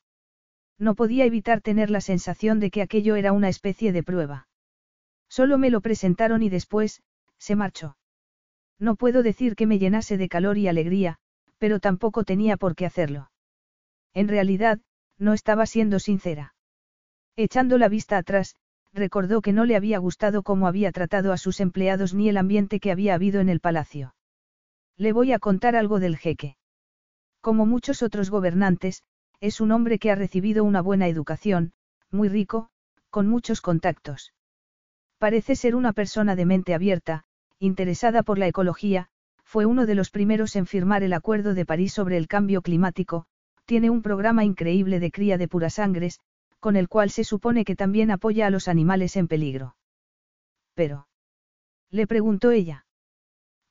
No 0.78 0.96
podía 0.96 1.26
evitar 1.26 1.62
tener 1.62 1.90
la 1.90 2.02
sensación 2.02 2.60
de 2.60 2.70
que 2.70 2.82
aquello 2.82 3.16
era 3.16 3.32
una 3.32 3.50
especie 3.50 3.92
de 3.92 4.04
prueba. 4.04 4.48
Solo 5.28 5.58
me 5.58 5.70
lo 5.70 5.82
presentaron 5.82 6.44
y 6.44 6.50
después, 6.50 7.02
se 7.38 7.56
marchó. 7.56 7.98
No 8.80 8.96
puedo 8.96 9.24
decir 9.24 9.56
que 9.56 9.66
me 9.66 9.80
llenase 9.80 10.18
de 10.18 10.30
calor 10.30 10.58
y 10.58 10.68
alegría, 10.68 11.18
pero 11.58 11.80
tampoco 11.80 12.24
tenía 12.24 12.58
por 12.58 12.76
qué 12.76 12.86
hacerlo. 12.86 13.32
En 14.14 14.28
realidad, 14.28 14.80
no 15.18 15.34
estaba 15.34 15.66
siendo 15.66 16.00
sincera. 16.00 16.54
Echando 17.36 17.78
la 17.78 17.90
vista 17.90 18.18
atrás, 18.18 18.56
recordó 18.94 19.42
que 19.42 19.54
no 19.54 19.66
le 19.66 19.76
había 19.76 20.00
gustado 20.00 20.44
cómo 20.44 20.68
había 20.68 20.92
tratado 20.92 21.32
a 21.32 21.38
sus 21.38 21.60
empleados 21.60 22.14
ni 22.14 22.30
el 22.30 22.38
ambiente 22.38 22.80
que 22.80 22.92
había 22.92 23.14
habido 23.14 23.40
en 23.42 23.50
el 23.50 23.60
palacio. 23.60 24.16
Le 24.98 25.14
voy 25.14 25.32
a 25.32 25.40
contar 25.40 25.76
algo 25.76 26.00
del 26.00 26.18
jeque. 26.18 26.58
Como 27.42 27.66
muchos 27.66 28.02
otros 28.02 28.30
gobernantes, 28.30 29.04
es 29.40 29.62
un 29.62 29.72
hombre 29.72 30.00
que 30.00 30.12
ha 30.12 30.16
recibido 30.16 30.64
una 30.64 30.82
buena 30.82 31.08
educación, 31.08 31.74
muy 32.10 32.30
rico, 32.30 32.70
con 33.10 33.28
muchos 33.28 33.62
contactos. 33.62 34.34
Parece 35.20 35.56
ser 35.56 35.76
una 35.76 35.94
persona 35.94 36.36
de 36.36 36.46
mente 36.46 36.74
abierta, 36.74 37.24
interesada 37.60 38.24
por 38.24 38.38
la 38.38 38.48
ecología, 38.48 39.10
fue 39.44 39.66
uno 39.66 39.86
de 39.86 39.96
los 39.96 40.10
primeros 40.10 40.56
en 40.56 40.66
firmar 40.66 41.04
el 41.04 41.14
Acuerdo 41.14 41.54
de 41.54 41.66
París 41.66 41.94
sobre 41.94 42.18
el 42.18 42.28
cambio 42.28 42.62
climático, 42.62 43.26
tiene 43.68 43.90
un 43.90 44.02
programa 44.02 44.46
increíble 44.46 45.02
de 45.02 45.12
cría 45.12 45.38
de 45.38 45.50
purasangres, 45.50 46.22
con 46.60 46.78
el 46.78 46.88
cual 46.88 47.10
se 47.10 47.26
supone 47.26 47.66
que 47.66 47.76
también 47.76 48.12
apoya 48.12 48.48
a 48.48 48.50
los 48.50 48.70
animales 48.70 49.18
en 49.18 49.28
peligro. 49.28 49.76
Pero. 50.74 51.08
Le 51.92 52.08
preguntó 52.08 52.52
ella. 52.52 52.86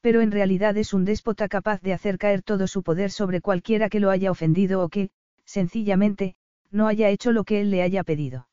Pero 0.02 0.20
en 0.20 0.30
realidad 0.30 0.76
es 0.76 0.92
un 0.92 1.06
déspota 1.06 1.48
capaz 1.48 1.80
de 1.80 1.94
hacer 1.94 2.18
caer 2.18 2.42
todo 2.42 2.66
su 2.66 2.82
poder 2.82 3.10
sobre 3.10 3.40
cualquiera 3.40 3.88
que 3.88 3.98
lo 3.98 4.10
haya 4.10 4.30
ofendido 4.30 4.84
o 4.84 4.90
que, 4.90 5.08
sencillamente, 5.46 6.36
no 6.70 6.86
haya 6.88 7.08
hecho 7.08 7.32
lo 7.32 7.44
que 7.44 7.62
él 7.62 7.70
le 7.70 7.82
haya 7.82 8.04
pedido. 8.04 8.48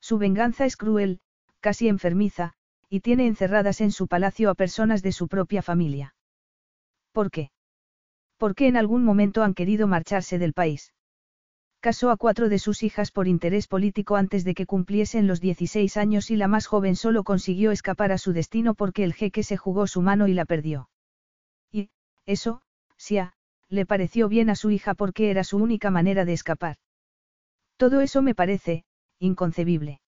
Su 0.00 0.18
venganza 0.18 0.66
es 0.66 0.76
cruel, 0.76 1.20
casi 1.60 1.86
enfermiza, 1.86 2.54
y 2.90 3.00
tiene 3.00 3.28
encerradas 3.28 3.80
en 3.80 3.92
su 3.92 4.08
palacio 4.08 4.50
a 4.50 4.54
personas 4.56 5.02
de 5.02 5.12
su 5.12 5.28
propia 5.28 5.62
familia. 5.62 6.16
¿Por 7.12 7.30
qué? 7.30 7.50
Porque 8.38 8.66
en 8.68 8.76
algún 8.76 9.04
momento 9.04 9.42
han 9.42 9.54
querido 9.54 9.86
marcharse 9.86 10.38
del 10.38 10.52
país. 10.52 10.92
Casó 11.80 12.10
a 12.10 12.16
cuatro 12.16 12.48
de 12.48 12.58
sus 12.58 12.82
hijas 12.82 13.10
por 13.10 13.28
interés 13.28 13.68
político 13.68 14.16
antes 14.16 14.44
de 14.44 14.54
que 14.54 14.66
cumpliesen 14.66 15.26
los 15.26 15.40
16 15.40 15.96
años 15.96 16.30
y 16.30 16.36
la 16.36 16.48
más 16.48 16.66
joven 16.66 16.96
solo 16.96 17.22
consiguió 17.22 17.70
escapar 17.70 18.12
a 18.12 18.18
su 18.18 18.32
destino 18.32 18.74
porque 18.74 19.04
el 19.04 19.14
jeque 19.14 19.42
se 19.42 19.56
jugó 19.56 19.86
su 19.86 20.02
mano 20.02 20.26
y 20.26 20.34
la 20.34 20.44
perdió. 20.44 20.90
Y, 21.70 21.90
eso, 22.24 22.62
Sia, 22.96 23.34
le 23.68 23.86
pareció 23.86 24.28
bien 24.28 24.50
a 24.50 24.56
su 24.56 24.70
hija 24.70 24.94
porque 24.94 25.30
era 25.30 25.44
su 25.44 25.58
única 25.58 25.90
manera 25.90 26.24
de 26.24 26.32
escapar. 26.32 26.76
Todo 27.76 28.00
eso 28.00 28.22
me 28.22 28.34
parece, 28.34 28.84
inconcebible. 29.18 30.00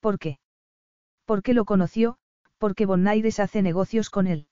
¿Por 0.00 0.18
qué? 0.18 0.38
Porque 1.24 1.54
lo 1.54 1.64
conoció, 1.64 2.16
porque 2.58 2.86
Bonaires 2.86 3.40
hace 3.40 3.62
negocios 3.62 4.10
con 4.10 4.26
él. 4.26 4.46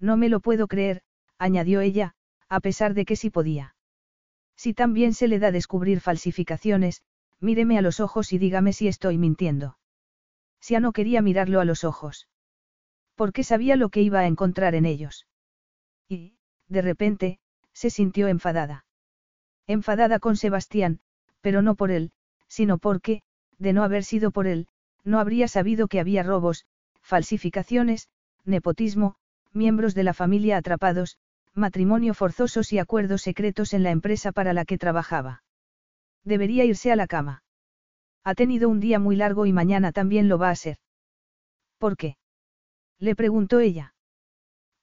No 0.00 0.16
me 0.16 0.28
lo 0.28 0.40
puedo 0.40 0.66
creer, 0.66 1.02
añadió 1.38 1.80
ella, 1.80 2.14
a 2.48 2.60
pesar 2.60 2.94
de 2.94 3.04
que 3.04 3.16
sí 3.16 3.30
podía. 3.30 3.74
Si 4.56 4.72
también 4.72 5.14
se 5.14 5.28
le 5.28 5.38
da 5.38 5.50
descubrir 5.52 6.00
falsificaciones, 6.00 7.02
míreme 7.40 7.78
a 7.78 7.82
los 7.82 8.00
ojos 8.00 8.32
y 8.32 8.38
dígame 8.38 8.72
si 8.72 8.88
estoy 8.88 9.18
mintiendo. 9.18 9.78
Sia 10.60 10.80
no 10.80 10.92
quería 10.92 11.22
mirarlo 11.22 11.60
a 11.60 11.64
los 11.64 11.84
ojos. 11.84 12.28
Porque 13.14 13.44
sabía 13.44 13.76
lo 13.76 13.88
que 13.90 14.02
iba 14.02 14.20
a 14.20 14.26
encontrar 14.26 14.74
en 14.74 14.86
ellos. 14.86 15.26
Y, 16.08 16.36
de 16.68 16.82
repente, 16.82 17.38
se 17.72 17.90
sintió 17.90 18.28
enfadada. 18.28 18.86
Enfadada 19.66 20.18
con 20.18 20.36
Sebastián, 20.36 21.00
pero 21.40 21.62
no 21.62 21.74
por 21.74 21.90
él, 21.90 22.12
sino 22.48 22.78
porque, 22.78 23.22
de 23.58 23.72
no 23.72 23.82
haber 23.84 24.04
sido 24.04 24.30
por 24.30 24.46
él, 24.46 24.68
no 25.04 25.18
habría 25.18 25.48
sabido 25.48 25.88
que 25.88 26.00
había 26.00 26.22
robos, 26.22 26.66
falsificaciones, 27.02 28.08
nepotismo, 28.44 29.16
miembros 29.52 29.94
de 29.94 30.04
la 30.04 30.14
familia 30.14 30.56
atrapados, 30.56 31.18
matrimonio 31.56 32.12
forzosos 32.12 32.72
y 32.72 32.78
acuerdos 32.78 33.22
secretos 33.22 33.72
en 33.72 33.82
la 33.82 33.90
empresa 33.90 34.30
para 34.30 34.52
la 34.52 34.64
que 34.64 34.78
trabajaba. 34.78 35.42
Debería 36.22 36.64
irse 36.64 36.92
a 36.92 36.96
la 36.96 37.06
cama. 37.06 37.42
Ha 38.24 38.34
tenido 38.34 38.68
un 38.68 38.80
día 38.80 38.98
muy 38.98 39.16
largo 39.16 39.46
y 39.46 39.52
mañana 39.52 39.92
también 39.92 40.28
lo 40.28 40.38
va 40.38 40.50
a 40.50 40.56
ser. 40.56 40.76
¿Por 41.78 41.96
qué? 41.96 42.16
Le 42.98 43.14
preguntó 43.14 43.60
ella. 43.60 43.94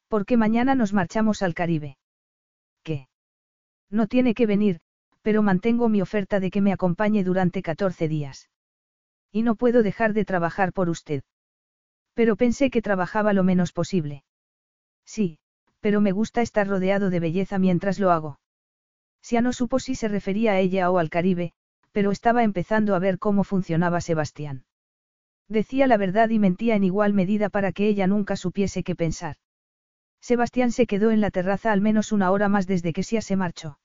Porque 0.07 0.37
mañana 0.37 0.75
nos 0.75 0.93
marchamos 0.93 1.41
al 1.41 1.53
Caribe. 1.53 1.97
¿Qué? 2.83 3.07
No 3.89 4.07
tiene 4.07 4.33
que 4.33 4.45
venir, 4.45 4.79
pero 5.21 5.43
mantengo 5.43 5.89
mi 5.89 6.01
oferta 6.01 6.39
de 6.39 6.49
que 6.49 6.61
me 6.61 6.73
acompañe 6.73 7.23
durante 7.23 7.61
14 7.61 8.07
días. 8.07 8.49
Y 9.31 9.43
no 9.43 9.55
puedo 9.55 9.83
dejar 9.83 10.13
de 10.13 10.25
trabajar 10.25 10.73
por 10.73 10.89
usted. 10.89 11.23
Pero 12.13 12.35
pensé 12.35 12.69
que 12.69 12.81
trabajaba 12.81 13.33
lo 13.33 13.43
menos 13.43 13.73
posible. 13.73 14.23
Sí, 15.05 15.39
pero 15.83 15.99
me 15.99 16.13
gusta 16.13 16.41
estar 16.41 16.65
rodeado 16.65 17.09
de 17.09 17.19
belleza 17.19 17.59
mientras 17.59 17.99
lo 17.99 18.11
hago. 18.11 18.39
Sia 19.21 19.41
no 19.41 19.51
supo 19.51 19.79
si 19.79 19.95
se 19.95 20.07
refería 20.07 20.53
a 20.53 20.59
ella 20.59 20.89
o 20.89 20.97
al 20.97 21.09
Caribe, 21.09 21.51
pero 21.91 22.11
estaba 22.11 22.43
empezando 22.43 22.95
a 22.95 22.99
ver 22.99 23.19
cómo 23.19 23.43
funcionaba 23.43 23.99
Sebastián. 23.99 24.63
Decía 25.49 25.87
la 25.87 25.97
verdad 25.97 26.29
y 26.29 26.39
mentía 26.39 26.75
en 26.75 26.85
igual 26.85 27.13
medida 27.13 27.49
para 27.49 27.73
que 27.73 27.85
ella 27.89 28.07
nunca 28.07 28.37
supiese 28.37 28.81
qué 28.83 28.95
pensar. 28.95 29.35
Sebastián 30.21 30.71
se 30.71 30.87
quedó 30.87 31.11
en 31.11 31.19
la 31.19 31.31
terraza 31.31 31.73
al 31.73 31.81
menos 31.81 32.13
una 32.13 32.31
hora 32.31 32.47
más 32.47 32.65
desde 32.65 32.93
que 32.93 33.03
Sia 33.03 33.21
se 33.21 33.35
marchó. 33.35 33.77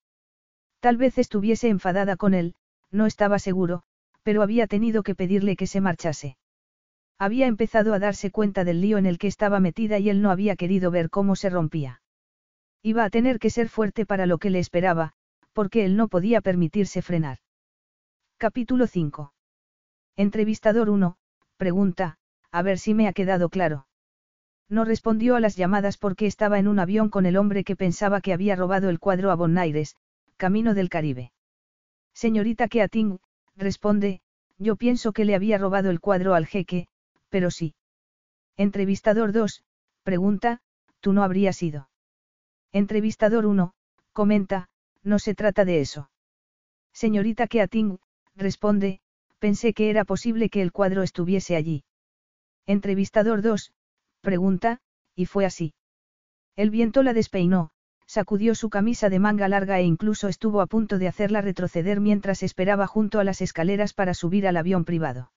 Tal 0.79 0.99
vez 0.99 1.19
estuviese 1.19 1.69
enfadada 1.69 2.16
con 2.16 2.33
él, 2.33 2.55
no 2.93 3.07
estaba 3.07 3.41
seguro, 3.41 3.83
pero 4.23 4.45
había 4.45 4.69
tenido 4.69 5.03
que 5.03 5.16
pedirle 5.16 5.57
que 5.57 5.66
se 5.66 5.81
marchase. 5.81 6.37
Había 7.19 7.47
empezado 7.47 7.95
a 7.95 7.99
darse 7.99 8.31
cuenta 8.31 8.62
del 8.62 8.81
lío 8.81 8.97
en 8.97 9.07
el 9.07 9.19
que 9.19 9.27
estaba 9.27 9.59
metida 9.59 9.99
y 9.99 10.09
él 10.09 10.23
no 10.23 10.31
había 10.31 10.55
querido 10.55 10.90
ver 10.93 11.11
cómo 11.11 11.35
se 11.35 11.51
rompía. 11.51 12.01
Iba 12.82 13.05
a 13.05 13.11
tener 13.11 13.40
que 13.40 13.51
ser 13.51 13.69
fuerte 13.69 14.07
para 14.07 14.27
lo 14.27 14.39
que 14.39 14.51
le 14.51 14.61
esperaba, 14.61 15.15
porque 15.53 15.85
él 15.85 15.97
no 15.97 16.07
podía 16.07 16.40
permitirse 16.40 17.03
frenar. 17.03 17.39
Capítulo 18.36 18.86
5. 18.86 19.32
Entrevistador 20.16 20.90
1, 20.90 21.16
pregunta, 21.57 22.19
a 22.53 22.62
ver 22.62 22.78
si 22.78 22.95
me 22.95 23.09
ha 23.09 23.12
quedado 23.12 23.49
claro. 23.49 23.89
No 24.69 24.85
respondió 24.85 25.35
a 25.35 25.40
las 25.40 25.57
llamadas 25.57 25.97
porque 25.97 26.27
estaba 26.27 26.61
en 26.61 26.69
un 26.69 26.78
avión 26.78 27.09
con 27.09 27.27
el 27.27 27.36
hombre 27.36 27.65
que 27.65 27.74
pensaba 27.74 28.20
que 28.20 28.32
había 28.32 28.55
robado 28.55 28.90
el 28.90 29.01
cuadro 29.01 29.32
a 29.32 29.35
Bonaires, 29.35 29.97
camino 30.36 30.74
del 30.74 30.89
Caribe. 30.89 31.32
Señorita 32.12 32.69
Keating, 32.69 33.19
responde, 33.57 34.20
yo 34.59 34.77
pienso 34.77 35.12
que 35.12 35.24
le 35.24 35.35
había 35.35 35.59
robado 35.59 35.90
el 35.90 36.01
cuadro 36.01 36.35
al 36.35 36.47
jeque, 36.47 36.86
pero 37.29 37.51
sí. 37.51 37.75
Entrevistador 38.57 39.33
2, 39.33 39.65
pregunta, 40.03 40.61
tú 41.01 41.13
no 41.13 41.23
habrías 41.23 41.63
ido. 41.63 41.89
Entrevistador 42.73 43.47
1, 43.47 43.73
comenta, 44.13 44.69
no 45.03 45.19
se 45.19 45.35
trata 45.35 45.65
de 45.65 45.81
eso. 45.81 46.11
Señorita 46.93 47.47
Keating, 47.47 47.99
responde, 48.35 49.01
pensé 49.39 49.73
que 49.73 49.91
era 49.91 50.05
posible 50.05 50.49
que 50.49 50.63
el 50.63 50.73
cuadro 50.73 51.03
estuviese 51.03 51.57
allí. 51.57 51.85
Entrevistador 52.67 53.43
2, 53.43 53.73
pregunta, 54.21 54.81
y 55.15 55.27
fue 55.27 55.47
así. 55.47 55.75
El 56.57 56.71
viento 56.71 57.03
la 57.03 57.13
despeinó, 57.13 57.71
sacudió 58.07 58.55
su 58.55 58.69
camisa 58.69 59.09
de 59.09 59.19
manga 59.19 59.49
larga 59.49 59.79
e 59.79 59.85
incluso 59.85 60.29
estuvo 60.29 60.61
a 60.61 60.67
punto 60.67 60.99
de 60.99 61.09
hacerla 61.09 61.41
retroceder 61.41 62.01
mientras 62.01 62.43
esperaba 62.43 62.87
junto 62.87 63.21
a 63.21 63.25
las 63.25 63.41
escaleras 63.41 63.95
para 63.95 64.15
subir 64.15 64.47
al 64.49 64.57
avión 64.57 64.85
privado. 64.85 65.31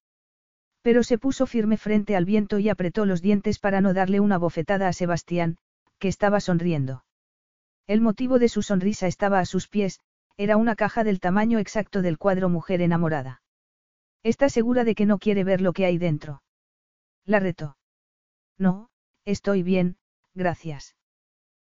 Pero 0.82 1.04
se 1.04 1.18
puso 1.18 1.46
firme 1.46 1.78
frente 1.78 2.16
al 2.16 2.26
viento 2.26 2.60
y 2.60 2.70
apretó 2.70 3.06
los 3.06 3.22
dientes 3.22 3.60
para 3.60 3.82
no 3.82 3.94
darle 3.94 4.20
una 4.20 4.38
bofetada 4.38 4.88
a 4.88 4.94
Sebastián, 4.94 5.58
que 6.00 6.08
estaba 6.08 6.40
sonriendo. 6.40 7.06
El 7.88 8.02
motivo 8.02 8.40
de 8.40 8.50
su 8.50 8.62
sonrisa 8.62 9.08
estaba 9.08 9.40
a 9.40 9.46
sus 9.46 9.68
pies, 9.68 10.00
era 10.38 10.58
una 10.58 10.76
caja 10.76 11.04
del 11.04 11.20
tamaño 11.20 11.60
exacto 11.60 12.02
del 12.02 12.18
cuadro 12.18 12.50
Mujer 12.50 12.82
enamorada. 12.82 13.42
¿Está 14.24 14.50
segura 14.50 14.84
de 14.84 14.96
que 14.96 15.06
no 15.06 15.20
quiere 15.20 15.44
ver 15.44 15.62
lo 15.62 15.74
que 15.74 15.86
hay 15.86 15.98
dentro? 15.98 16.42
La 17.26 17.40
retó. 17.40 17.78
No, 18.58 18.90
estoy 19.26 19.62
bien, 19.64 19.98
gracias. 20.34 20.96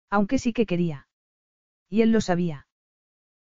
Aunque 0.09 0.39
sí 0.39 0.53
que 0.53 0.65
quería. 0.65 1.07
Y 1.89 2.01
él 2.01 2.11
lo 2.11 2.21
sabía. 2.21 2.67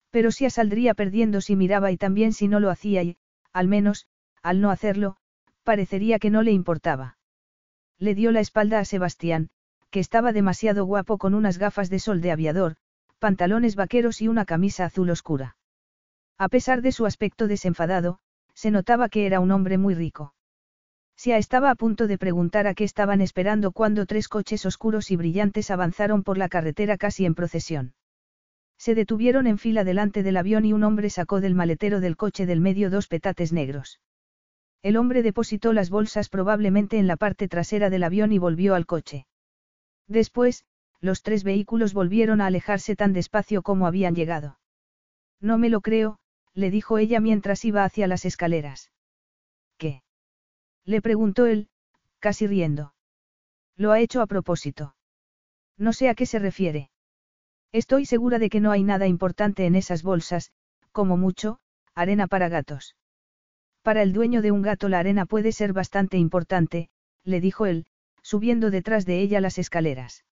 Pero 0.09 0.31
sí 0.31 0.49
saldría 0.49 0.93
perdiendo 0.93 1.39
si 1.39 1.55
miraba 1.55 1.91
y 1.91 1.97
también 1.97 2.33
si 2.33 2.47
no 2.47 2.59
lo 2.59 2.69
hacía 2.69 3.03
y, 3.03 3.17
al 3.53 3.67
menos, 3.67 4.07
al 4.41 4.59
no 4.59 4.71
hacerlo, 4.71 5.17
parecería 5.63 6.19
que 6.19 6.29
no 6.29 6.41
le 6.41 6.51
importaba. 6.51 7.17
Le 7.97 8.15
dio 8.15 8.31
la 8.31 8.39
espalda 8.39 8.79
a 8.79 8.85
Sebastián, 8.85 9.49
que 9.89 9.99
estaba 9.99 10.33
demasiado 10.33 10.85
guapo 10.85 11.17
con 11.17 11.33
unas 11.33 11.57
gafas 11.57 11.89
de 11.89 11.99
sol 11.99 12.21
de 12.21 12.31
aviador, 12.31 12.75
pantalones 13.19 13.75
vaqueros 13.75 14.21
y 14.21 14.27
una 14.27 14.45
camisa 14.45 14.85
azul 14.85 15.09
oscura. 15.09 15.57
A 16.37 16.49
pesar 16.49 16.81
de 16.81 16.91
su 16.91 17.05
aspecto 17.05 17.47
desenfadado, 17.47 18.19
se 18.55 18.71
notaba 18.71 19.09
que 19.09 19.25
era 19.25 19.39
un 19.39 19.51
hombre 19.51 19.77
muy 19.77 19.93
rico. 19.93 20.33
Sia 21.15 21.37
estaba 21.37 21.69
a 21.69 21.75
punto 21.75 22.07
de 22.07 22.17
preguntar 22.17 22.65
a 22.65 22.73
qué 22.73 22.83
estaban 22.83 23.21
esperando 23.21 23.71
cuando 23.71 24.07
tres 24.07 24.27
coches 24.27 24.65
oscuros 24.65 25.11
y 25.11 25.17
brillantes 25.17 25.69
avanzaron 25.69 26.23
por 26.23 26.39
la 26.39 26.49
carretera 26.49 26.97
casi 26.97 27.25
en 27.25 27.35
procesión. 27.35 27.93
Se 28.79 28.95
detuvieron 28.95 29.45
en 29.45 29.59
fila 29.59 29.83
delante 29.83 30.23
del 30.23 30.37
avión 30.37 30.65
y 30.65 30.73
un 30.73 30.83
hombre 30.83 31.11
sacó 31.11 31.39
del 31.39 31.53
maletero 31.53 31.99
del 31.99 32.17
coche 32.17 32.47
del 32.47 32.61
medio 32.61 32.89
dos 32.89 33.07
petates 33.07 33.53
negros. 33.53 33.99
El 34.83 34.97
hombre 34.97 35.21
depositó 35.21 35.73
las 35.73 35.89
bolsas 35.89 36.29
probablemente 36.29 36.97
en 36.97 37.07
la 37.07 37.17
parte 37.17 37.47
trasera 37.47 37.89
del 37.89 38.03
avión 38.03 38.31
y 38.31 38.39
volvió 38.39 38.73
al 38.73 38.85
coche. 38.85 39.27
Después, 40.07 40.65
los 40.99 41.21
tres 41.21 41.43
vehículos 41.43 41.93
volvieron 41.93 42.41
a 42.41 42.47
alejarse 42.47 42.95
tan 42.95 43.13
despacio 43.13 43.61
como 43.61 43.87
habían 43.87 44.15
llegado. 44.15 44.59
No 45.39 45.57
me 45.57 45.69
lo 45.69 45.81
creo, 45.81 46.19
le 46.53 46.69
dijo 46.69 46.97
ella 46.97 47.19
mientras 47.19 47.63
iba 47.65 47.83
hacia 47.83 48.07
las 48.07 48.25
escaleras. 48.25 48.91
¿Qué? 49.77 50.03
Le 50.85 51.01
preguntó 51.01 51.45
él, 51.45 51.69
casi 52.19 52.47
riendo. 52.47 52.93
Lo 53.77 53.91
ha 53.91 53.99
hecho 53.99 54.21
a 54.21 54.27
propósito. 54.27 54.95
No 55.77 55.93
sé 55.93 56.09
a 56.09 56.15
qué 56.15 56.25
se 56.25 56.39
refiere. 56.39 56.91
Estoy 57.71 58.05
segura 58.05 58.37
de 58.37 58.49
que 58.49 58.59
no 58.59 58.71
hay 58.71 58.83
nada 58.83 59.07
importante 59.07 59.65
en 59.65 59.75
esas 59.75 60.03
bolsas, 60.03 60.51
como 60.91 61.17
mucho, 61.17 61.59
arena 61.95 62.27
para 62.27 62.49
gatos. 62.49 62.95
Para 63.81 64.03
el 64.03 64.13
dueño 64.13 64.41
de 64.41 64.51
un 64.51 64.61
gato 64.61 64.89
la 64.89 64.99
arena 64.99 65.25
puede 65.25 65.51
ser 65.51 65.73
bastante 65.73 66.17
importante, 66.17 66.89
le 67.23 67.41
dijo 67.41 67.65
él, 67.65 67.85
subiendo 68.21 68.69
detrás 68.69 69.05
de 69.05 69.19
ella 69.21 69.41
las 69.41 69.57
escaleras. 69.57 70.23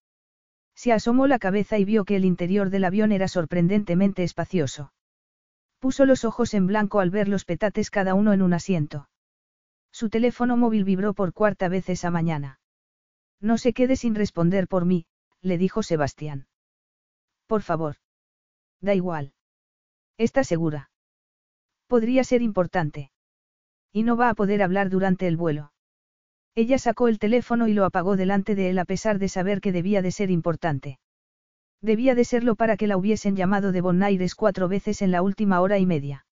Se 0.75 0.93
asomó 0.93 1.27
la 1.27 1.39
cabeza 1.39 1.77
y 1.77 1.85
vio 1.85 2.05
que 2.05 2.15
el 2.15 2.25
interior 2.25 2.69
del 2.69 2.85
avión 2.85 3.11
era 3.11 3.27
sorprendentemente 3.27 4.23
espacioso. 4.23 4.93
Puso 5.79 6.05
los 6.05 6.25
ojos 6.25 6.53
en 6.53 6.67
blanco 6.67 6.99
al 6.99 7.09
ver 7.09 7.27
los 7.27 7.45
petates 7.45 7.89
cada 7.89 8.13
uno 8.13 8.33
en 8.33 8.41
un 8.41 8.53
asiento. 8.53 9.09
Su 9.91 10.09
teléfono 10.09 10.55
móvil 10.55 10.83
vibró 10.83 11.13
por 11.13 11.33
cuarta 11.33 11.67
vez 11.67 11.89
esa 11.89 12.11
mañana. 12.11 12.59
No 13.41 13.57
se 13.57 13.73
quede 13.73 13.95
sin 13.95 14.15
responder 14.15 14.67
por 14.67 14.85
mí, 14.85 15.05
le 15.41 15.57
dijo 15.57 15.83
Sebastián. 15.83 16.47
Por 17.47 17.61
favor. 17.61 17.95
Da 18.81 18.93
igual. 18.93 19.33
¿Está 20.17 20.43
segura? 20.43 20.91
Podría 21.87 22.23
ser 22.23 22.41
importante. 22.41 23.11
Y 23.91 24.03
no 24.03 24.15
va 24.15 24.29
a 24.29 24.33
poder 24.33 24.61
hablar 24.61 24.89
durante 24.89 25.27
el 25.27 25.37
vuelo. 25.37 25.71
Ella 26.55 26.77
sacó 26.77 27.07
el 27.07 27.19
teléfono 27.19 27.67
y 27.67 27.73
lo 27.73 27.85
apagó 27.85 28.15
delante 28.17 28.55
de 28.55 28.69
él 28.69 28.79
a 28.79 28.85
pesar 28.85 29.19
de 29.19 29.29
saber 29.29 29.61
que 29.61 29.71
debía 29.71 30.01
de 30.01 30.11
ser 30.11 30.31
importante. 30.31 30.99
Debía 31.81 32.15
de 32.15 32.25
serlo 32.25 32.55
para 32.55 32.75
que 32.75 32.87
la 32.87 32.97
hubiesen 32.97 33.35
llamado 33.35 33.71
de 33.71 33.81
Bonaires 33.81 34.35
cuatro 34.35 34.67
veces 34.67 35.01
en 35.01 35.11
la 35.11 35.21
última 35.21 35.61
hora 35.61 35.77
y 35.77 35.85
media. 35.85 36.25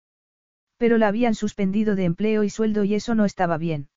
Pero 0.78 0.98
la 0.98 1.08
habían 1.08 1.36
suspendido 1.36 1.96
de 1.96 2.06
empleo 2.06 2.44
y 2.44 2.50
sueldo 2.50 2.84
y 2.84 2.96
eso 2.96 3.16
no 3.16 3.26
estaba 3.26 3.58
bien. 3.58 3.90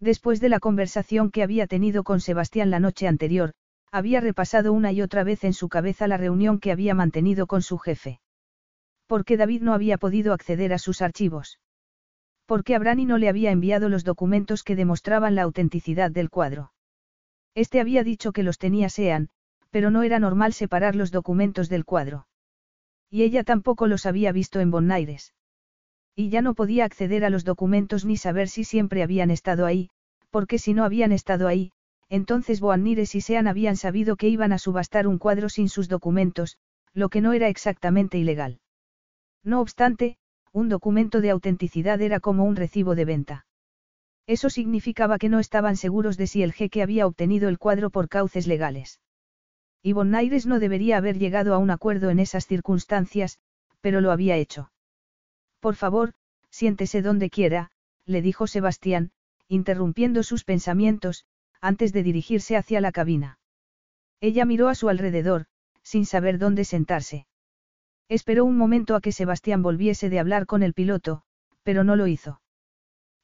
Después 0.00 0.40
de 0.40 0.48
la 0.48 0.58
conversación 0.58 1.30
que 1.30 1.42
había 1.42 1.66
tenido 1.66 2.02
con 2.02 2.20
Sebastián 2.20 2.70
la 2.70 2.80
noche 2.80 3.06
anterior, 3.06 3.52
había 3.92 4.20
repasado 4.20 4.72
una 4.72 4.90
y 4.90 5.02
otra 5.02 5.22
vez 5.22 5.44
en 5.44 5.52
su 5.52 5.68
cabeza 5.68 6.08
la 6.08 6.16
reunión 6.16 6.58
que 6.58 6.72
había 6.72 6.94
mantenido 6.94 7.46
con 7.46 7.62
su 7.62 7.78
jefe. 7.78 8.20
¿Por 9.06 9.24
qué 9.24 9.36
David 9.36 9.60
no 9.60 9.74
había 9.74 9.98
podido 9.98 10.32
acceder 10.32 10.72
a 10.72 10.78
sus 10.78 11.02
archivos? 11.02 11.58
¿Por 12.52 12.64
qué 12.64 12.74
Abrani 12.74 13.06
no 13.06 13.16
le 13.16 13.30
había 13.30 13.50
enviado 13.50 13.88
los 13.88 14.04
documentos 14.04 14.62
que 14.62 14.76
demostraban 14.76 15.34
la 15.34 15.40
autenticidad 15.40 16.10
del 16.10 16.28
cuadro? 16.28 16.74
Este 17.54 17.80
había 17.80 18.04
dicho 18.04 18.32
que 18.32 18.42
los 18.42 18.58
tenía 18.58 18.90
Sean, 18.90 19.30
pero 19.70 19.90
no 19.90 20.02
era 20.02 20.18
normal 20.18 20.52
separar 20.52 20.94
los 20.94 21.10
documentos 21.10 21.70
del 21.70 21.86
cuadro. 21.86 22.26
Y 23.08 23.22
ella 23.22 23.42
tampoco 23.42 23.86
los 23.86 24.04
había 24.04 24.32
visto 24.32 24.60
en 24.60 24.70
Bonaires. 24.70 25.32
Y 26.14 26.28
ya 26.28 26.42
no 26.42 26.52
podía 26.52 26.84
acceder 26.84 27.24
a 27.24 27.30
los 27.30 27.46
documentos 27.46 28.04
ni 28.04 28.18
saber 28.18 28.48
si 28.50 28.64
siempre 28.64 29.02
habían 29.02 29.30
estado 29.30 29.64
ahí, 29.64 29.88
porque 30.28 30.58
si 30.58 30.74
no 30.74 30.84
habían 30.84 31.10
estado 31.10 31.48
ahí, 31.48 31.72
entonces 32.10 32.60
Boannires 32.60 33.14
y 33.14 33.22
Sean 33.22 33.48
habían 33.48 33.78
sabido 33.78 34.16
que 34.16 34.28
iban 34.28 34.52
a 34.52 34.58
subastar 34.58 35.06
un 35.06 35.16
cuadro 35.16 35.48
sin 35.48 35.70
sus 35.70 35.88
documentos, 35.88 36.58
lo 36.92 37.08
que 37.08 37.22
no 37.22 37.32
era 37.32 37.48
exactamente 37.48 38.18
ilegal. 38.18 38.60
No 39.42 39.62
obstante, 39.62 40.18
un 40.52 40.68
documento 40.68 41.20
de 41.20 41.30
autenticidad 41.30 42.00
era 42.00 42.20
como 42.20 42.44
un 42.44 42.56
recibo 42.56 42.94
de 42.94 43.04
venta. 43.04 43.46
Eso 44.26 44.50
significaba 44.50 45.18
que 45.18 45.28
no 45.28 45.38
estaban 45.38 45.76
seguros 45.76 46.16
de 46.16 46.26
si 46.26 46.42
el 46.42 46.52
jeque 46.52 46.82
había 46.82 47.06
obtenido 47.06 47.48
el 47.48 47.58
cuadro 47.58 47.90
por 47.90 48.08
cauces 48.08 48.46
legales. 48.46 49.00
Y 49.82 49.94
Bonaires 49.94 50.46
no 50.46 50.60
debería 50.60 50.98
haber 50.98 51.18
llegado 51.18 51.54
a 51.54 51.58
un 51.58 51.70
acuerdo 51.70 52.10
en 52.10 52.20
esas 52.20 52.46
circunstancias, 52.46 53.38
pero 53.80 54.00
lo 54.00 54.12
había 54.12 54.36
hecho. 54.36 54.70
Por 55.58 55.74
favor, 55.74 56.12
siéntese 56.50 57.02
donde 57.02 57.30
quiera, 57.30 57.70
le 58.04 58.22
dijo 58.22 58.46
Sebastián, 58.46 59.10
interrumpiendo 59.48 60.22
sus 60.22 60.44
pensamientos, 60.44 61.24
antes 61.60 61.92
de 61.92 62.02
dirigirse 62.02 62.56
hacia 62.56 62.80
la 62.80 62.92
cabina. 62.92 63.38
Ella 64.20 64.44
miró 64.44 64.68
a 64.68 64.74
su 64.74 64.88
alrededor, 64.88 65.46
sin 65.82 66.06
saber 66.06 66.38
dónde 66.38 66.64
sentarse. 66.64 67.26
Esperó 68.08 68.44
un 68.44 68.56
momento 68.56 68.94
a 68.94 69.00
que 69.00 69.12
Sebastián 69.12 69.62
volviese 69.62 70.10
de 70.10 70.18
hablar 70.18 70.46
con 70.46 70.62
el 70.62 70.74
piloto, 70.74 71.22
pero 71.62 71.84
no 71.84 71.96
lo 71.96 72.06
hizo. 72.06 72.40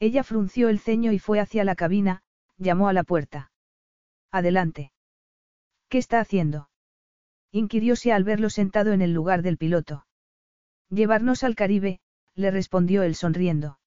Ella 0.00 0.22
frunció 0.22 0.68
el 0.68 0.78
ceño 0.78 1.12
y 1.12 1.18
fue 1.18 1.40
hacia 1.40 1.64
la 1.64 1.74
cabina, 1.74 2.22
llamó 2.56 2.88
a 2.88 2.92
la 2.92 3.05
puerta. 3.05 3.50
Adelante. 4.30 4.92
¿Qué 5.88 5.98
está 5.98 6.20
haciendo? 6.20 6.68
inquirióse 7.50 8.12
al 8.12 8.24
verlo 8.24 8.50
sentado 8.50 8.92
en 8.92 9.00
el 9.00 9.14
lugar 9.14 9.42
del 9.42 9.56
piloto. 9.56 10.06
Llevarnos 10.90 11.44
al 11.44 11.55
Caribe, 11.55 12.00
le 12.34 12.50
respondió 12.50 13.02
él 13.02 13.14
sonriendo. 13.14 13.78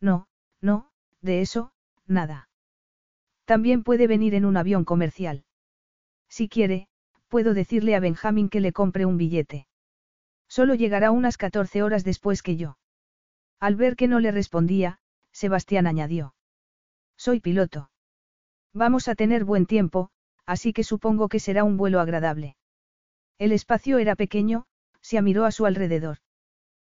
No, 0.00 0.26
no, 0.60 0.90
de 1.20 1.42
eso, 1.42 1.72
nada. 2.06 2.48
También 3.44 3.82
puede 3.82 4.06
venir 4.06 4.34
en 4.34 4.44
un 4.44 4.56
avión 4.56 4.84
comercial. 4.84 5.44
Si 6.28 6.48
quiere, 6.48 6.88
puedo 7.28 7.54
decirle 7.54 7.94
a 7.94 8.00
Benjamin 8.00 8.48
que 8.48 8.60
le 8.60 8.72
compre 8.72 9.06
un 9.06 9.16
billete. 9.16 9.67
Solo 10.48 10.74
llegará 10.74 11.10
unas 11.10 11.36
14 11.36 11.82
horas 11.82 12.04
después 12.04 12.42
que 12.42 12.56
yo. 12.56 12.78
Al 13.60 13.76
ver 13.76 13.96
que 13.96 14.08
no 14.08 14.20
le 14.20 14.32
respondía, 14.32 14.98
Sebastián 15.32 15.86
añadió. 15.86 16.34
Soy 17.16 17.40
piloto. 17.40 17.90
Vamos 18.72 19.08
a 19.08 19.14
tener 19.14 19.44
buen 19.44 19.66
tiempo, 19.66 20.10
así 20.46 20.72
que 20.72 20.84
supongo 20.84 21.28
que 21.28 21.40
será 21.40 21.64
un 21.64 21.76
vuelo 21.76 22.00
agradable. 22.00 22.56
El 23.38 23.52
espacio 23.52 23.98
era 23.98 24.16
pequeño, 24.16 24.66
se 25.00 25.20
miró 25.22 25.44
a 25.44 25.52
su 25.52 25.66
alrededor. 25.66 26.18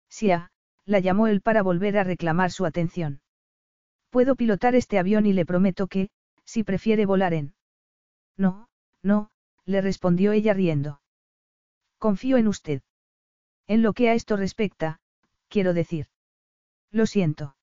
Sia, 0.09 0.51
la 0.85 0.99
llamó 0.99 1.27
él 1.27 1.41
para 1.41 1.63
volver 1.63 1.97
a 1.97 2.03
reclamar 2.03 2.51
su 2.51 2.65
atención. 2.65 3.21
Puedo 4.09 4.35
pilotar 4.35 4.75
este 4.75 4.99
avión 4.99 5.25
y 5.25 5.33
le 5.33 5.45
prometo 5.45 5.87
que, 5.87 6.09
si 6.45 6.63
prefiere 6.63 7.05
volar 7.05 7.33
en. 7.33 7.55
No, 8.37 8.69
no, 9.01 9.31
le 9.65 9.81
respondió 9.81 10.31
ella 10.31 10.53
riendo. 10.53 11.01
Confío 11.97 12.37
en 12.37 12.47
usted. 12.47 12.81
En 13.67 13.81
lo 13.81 13.93
que 13.93 14.09
a 14.09 14.13
esto 14.13 14.37
respecta, 14.37 14.99
quiero 15.47 15.73
decir. 15.73 16.07
Lo 16.91 17.05
siento. 17.05 17.55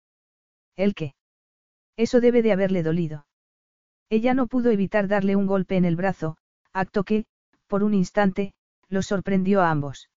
¿El 0.77 0.95
qué? 0.95 1.15
Eso 1.97 2.21
debe 2.21 2.43
de 2.43 2.53
haberle 2.53 2.83
dolido. 2.83 3.27
Ella 4.11 4.35
no 4.35 4.47
pudo 4.47 4.71
evitar 4.71 5.09
darle 5.09 5.37
un 5.37 5.47
golpe 5.47 5.77
en 5.77 5.85
el 5.85 5.97
brazo, 5.97 6.37
acto 6.73 7.05
que, 7.05 7.27
por 7.67 7.83
un 7.83 7.95
instante, 7.95 8.53
los 8.89 9.07
sorprendió 9.07 9.63
a 9.63 9.71
ambos. 9.71 10.11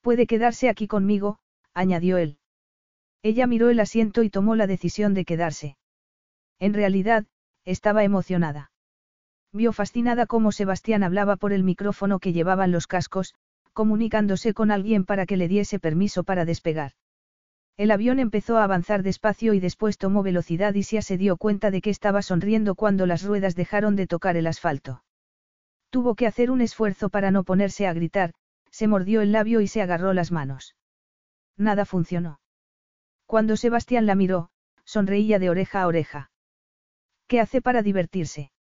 Puede 0.00 0.26
quedarse 0.26 0.68
aquí 0.68 0.86
conmigo, 0.86 1.38
añadió 1.74 2.16
él. 2.16 2.38
Ella 3.22 3.46
miró 3.46 3.70
el 3.70 3.80
asiento 3.80 4.22
y 4.22 4.30
tomó 4.30 4.56
la 4.56 4.66
decisión 4.66 5.14
de 5.14 5.24
quedarse. 5.24 5.76
En 6.58 6.74
realidad, 6.74 7.26
estaba 7.64 8.04
emocionada. 8.04 8.70
Vio 9.52 9.72
fascinada 9.72 10.26
cómo 10.26 10.52
Sebastián 10.52 11.02
hablaba 11.02 11.36
por 11.36 11.52
el 11.52 11.64
micrófono 11.64 12.18
que 12.18 12.32
llevaban 12.32 12.72
los 12.72 12.86
cascos, 12.86 13.34
comunicándose 13.76 14.54
con 14.54 14.70
alguien 14.70 15.04
para 15.04 15.26
que 15.26 15.36
le 15.36 15.48
diese 15.48 15.78
permiso 15.78 16.24
para 16.24 16.46
despegar. 16.46 16.92
El 17.76 17.90
avión 17.90 18.18
empezó 18.18 18.56
a 18.56 18.64
avanzar 18.64 19.02
despacio 19.02 19.52
y 19.52 19.60
después 19.60 19.98
tomó 19.98 20.22
velocidad 20.22 20.72
y 20.72 20.82
Sia 20.82 21.02
se 21.02 21.18
dio 21.18 21.36
cuenta 21.36 21.70
de 21.70 21.82
que 21.82 21.90
estaba 21.90 22.22
sonriendo 22.22 22.74
cuando 22.74 23.04
las 23.04 23.22
ruedas 23.22 23.54
dejaron 23.54 23.94
de 23.94 24.06
tocar 24.06 24.38
el 24.38 24.46
asfalto. 24.46 25.04
Tuvo 25.90 26.14
que 26.14 26.26
hacer 26.26 26.50
un 26.50 26.62
esfuerzo 26.62 27.10
para 27.10 27.30
no 27.30 27.44
ponerse 27.44 27.86
a 27.86 27.92
gritar, 27.92 28.32
se 28.70 28.88
mordió 28.88 29.20
el 29.20 29.32
labio 29.32 29.60
y 29.60 29.68
se 29.68 29.82
agarró 29.82 30.14
las 30.14 30.32
manos. 30.32 30.74
Nada 31.58 31.84
funcionó. 31.84 32.40
Cuando 33.26 33.58
Sebastián 33.58 34.06
la 34.06 34.14
miró, 34.14 34.48
sonreía 34.86 35.38
de 35.38 35.50
oreja 35.50 35.82
a 35.82 35.86
oreja. 35.86 36.30
¿Qué 37.26 37.40
hace 37.40 37.60
para 37.60 37.82
divertirse? 37.82 38.52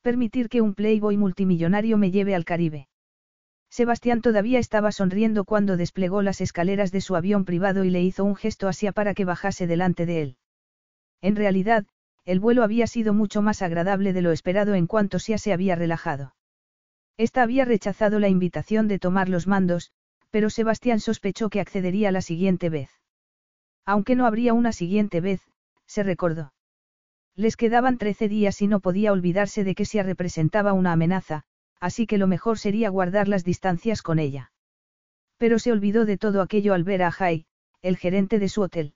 Permitir 0.00 0.48
que 0.48 0.62
un 0.62 0.72
playboy 0.72 1.18
multimillonario 1.18 1.98
me 1.98 2.10
lleve 2.10 2.34
al 2.34 2.46
Caribe. 2.46 2.89
Sebastián 3.70 4.20
todavía 4.20 4.58
estaba 4.58 4.90
sonriendo 4.90 5.44
cuando 5.44 5.76
desplegó 5.76 6.22
las 6.22 6.40
escaleras 6.40 6.90
de 6.90 7.00
su 7.00 7.14
avión 7.14 7.44
privado 7.44 7.84
y 7.84 7.90
le 7.90 8.02
hizo 8.02 8.24
un 8.24 8.34
gesto 8.34 8.66
hacia 8.66 8.90
para 8.90 9.14
que 9.14 9.24
bajase 9.24 9.68
delante 9.68 10.06
de 10.06 10.22
él. 10.22 10.36
En 11.22 11.36
realidad, 11.36 11.86
el 12.24 12.40
vuelo 12.40 12.64
había 12.64 12.88
sido 12.88 13.14
mucho 13.14 13.42
más 13.42 13.62
agradable 13.62 14.12
de 14.12 14.22
lo 14.22 14.32
esperado 14.32 14.74
en 14.74 14.86
cuanto 14.86 15.20
Sia 15.20 15.38
se 15.38 15.52
había 15.52 15.76
relajado. 15.76 16.34
Esta 17.16 17.42
había 17.42 17.64
rechazado 17.64 18.18
la 18.18 18.28
invitación 18.28 18.88
de 18.88 18.98
tomar 18.98 19.28
los 19.28 19.46
mandos, 19.46 19.92
pero 20.30 20.50
Sebastián 20.50 21.00
sospechó 21.00 21.48
que 21.48 21.60
accedería 21.60 22.10
la 22.10 22.22
siguiente 22.22 22.70
vez. 22.70 22.90
Aunque 23.84 24.16
no 24.16 24.26
habría 24.26 24.52
una 24.52 24.72
siguiente 24.72 25.20
vez, 25.20 25.42
se 25.86 26.02
recordó. 26.02 26.52
Les 27.36 27.56
quedaban 27.56 27.98
trece 27.98 28.28
días 28.28 28.60
y 28.62 28.66
no 28.66 28.80
podía 28.80 29.12
olvidarse 29.12 29.64
de 29.64 29.74
que 29.74 29.84
Sia 29.84 30.02
representaba 30.02 30.72
una 30.72 30.92
amenaza, 30.92 31.44
así 31.80 32.06
que 32.06 32.18
lo 32.18 32.26
mejor 32.26 32.58
sería 32.58 32.90
guardar 32.90 33.26
las 33.26 33.42
distancias 33.42 34.02
con 34.02 34.18
ella. 34.18 34.52
Pero 35.38 35.58
se 35.58 35.72
olvidó 35.72 36.04
de 36.04 36.18
todo 36.18 36.42
aquello 36.42 36.74
al 36.74 36.84
ver 36.84 37.02
a 37.02 37.10
Jai, 37.10 37.46
el 37.82 37.96
gerente 37.96 38.38
de 38.38 38.48
su 38.48 38.60
hotel. 38.62 38.94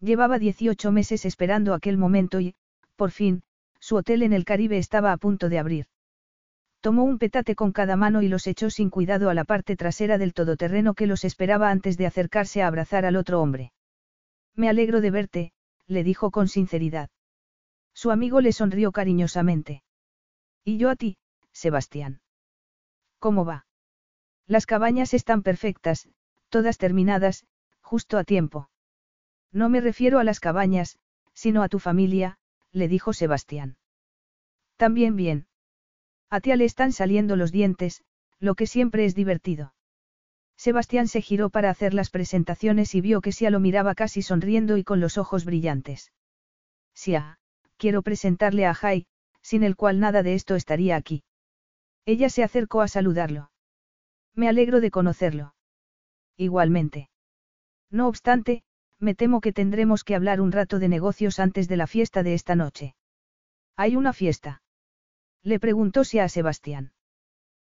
Llevaba 0.00 0.38
18 0.38 0.90
meses 0.90 1.26
esperando 1.26 1.74
aquel 1.74 1.98
momento 1.98 2.40
y, 2.40 2.54
por 2.96 3.10
fin, 3.10 3.42
su 3.78 3.96
hotel 3.96 4.22
en 4.22 4.32
el 4.32 4.46
Caribe 4.46 4.78
estaba 4.78 5.12
a 5.12 5.18
punto 5.18 5.50
de 5.50 5.58
abrir. 5.58 5.86
Tomó 6.80 7.04
un 7.04 7.18
petate 7.18 7.54
con 7.54 7.72
cada 7.72 7.96
mano 7.96 8.22
y 8.22 8.28
los 8.28 8.46
echó 8.46 8.70
sin 8.70 8.88
cuidado 8.88 9.28
a 9.28 9.34
la 9.34 9.44
parte 9.44 9.76
trasera 9.76 10.16
del 10.16 10.32
todoterreno 10.32 10.94
que 10.94 11.06
los 11.06 11.24
esperaba 11.24 11.70
antes 11.70 11.98
de 11.98 12.06
acercarse 12.06 12.62
a 12.62 12.66
abrazar 12.66 13.04
al 13.04 13.16
otro 13.16 13.42
hombre. 13.42 13.72
Me 14.56 14.70
alegro 14.70 15.02
de 15.02 15.10
verte, 15.10 15.52
le 15.86 16.02
dijo 16.02 16.30
con 16.30 16.48
sinceridad. 16.48 17.10
Su 17.92 18.10
amigo 18.10 18.40
le 18.40 18.52
sonrió 18.52 18.92
cariñosamente. 18.92 19.82
Y 20.64 20.78
yo 20.78 20.88
a 20.88 20.96
ti, 20.96 21.18
Sebastián. 21.52 22.20
¿Cómo 23.18 23.44
va? 23.44 23.66
Las 24.46 24.66
cabañas 24.66 25.14
están 25.14 25.42
perfectas, 25.42 26.08
todas 26.48 26.78
terminadas, 26.78 27.46
justo 27.80 28.18
a 28.18 28.24
tiempo. 28.24 28.70
No 29.52 29.68
me 29.68 29.80
refiero 29.80 30.18
a 30.18 30.24
las 30.24 30.40
cabañas, 30.40 30.98
sino 31.34 31.62
a 31.62 31.68
tu 31.68 31.78
familia, 31.78 32.38
le 32.72 32.88
dijo 32.88 33.12
Sebastián. 33.12 33.76
También 34.76 35.16
bien. 35.16 35.46
A 36.30 36.40
tía 36.40 36.56
le 36.56 36.64
están 36.64 36.92
saliendo 36.92 37.36
los 37.36 37.52
dientes, 37.52 38.02
lo 38.38 38.54
que 38.54 38.66
siempre 38.66 39.04
es 39.04 39.14
divertido. 39.14 39.74
Sebastián 40.56 41.08
se 41.08 41.22
giró 41.22 41.50
para 41.50 41.70
hacer 41.70 41.94
las 41.94 42.10
presentaciones 42.10 42.94
y 42.94 43.00
vio 43.00 43.20
que 43.20 43.32
Sia 43.32 43.50
lo 43.50 43.60
miraba 43.60 43.94
casi 43.94 44.22
sonriendo 44.22 44.76
y 44.76 44.84
con 44.84 45.00
los 45.00 45.18
ojos 45.18 45.44
brillantes. 45.44 46.12
Sia, 46.94 47.38
quiero 47.76 48.02
presentarle 48.02 48.66
a 48.66 48.74
Jai, 48.74 49.06
sin 49.42 49.62
el 49.62 49.74
cual 49.74 50.00
nada 50.00 50.22
de 50.22 50.34
esto 50.34 50.54
estaría 50.54 50.96
aquí. 50.96 51.24
Ella 52.06 52.28
se 52.30 52.42
acercó 52.42 52.80
a 52.80 52.88
saludarlo. 52.88 53.50
Me 54.34 54.48
alegro 54.48 54.80
de 54.80 54.90
conocerlo. 54.90 55.54
Igualmente. 56.36 57.10
No 57.90 58.08
obstante, 58.08 58.62
me 58.98 59.14
temo 59.14 59.40
que 59.40 59.52
tendremos 59.52 60.04
que 60.04 60.14
hablar 60.14 60.40
un 60.40 60.52
rato 60.52 60.78
de 60.78 60.88
negocios 60.88 61.38
antes 61.38 61.68
de 61.68 61.76
la 61.76 61.86
fiesta 61.86 62.22
de 62.22 62.34
esta 62.34 62.54
noche. 62.54 62.94
¿Hay 63.76 63.96
una 63.96 64.12
fiesta? 64.12 64.62
Le 65.42 65.58
preguntó 65.58 66.04
si 66.04 66.18
a 66.18 66.28
Sebastián. 66.28 66.92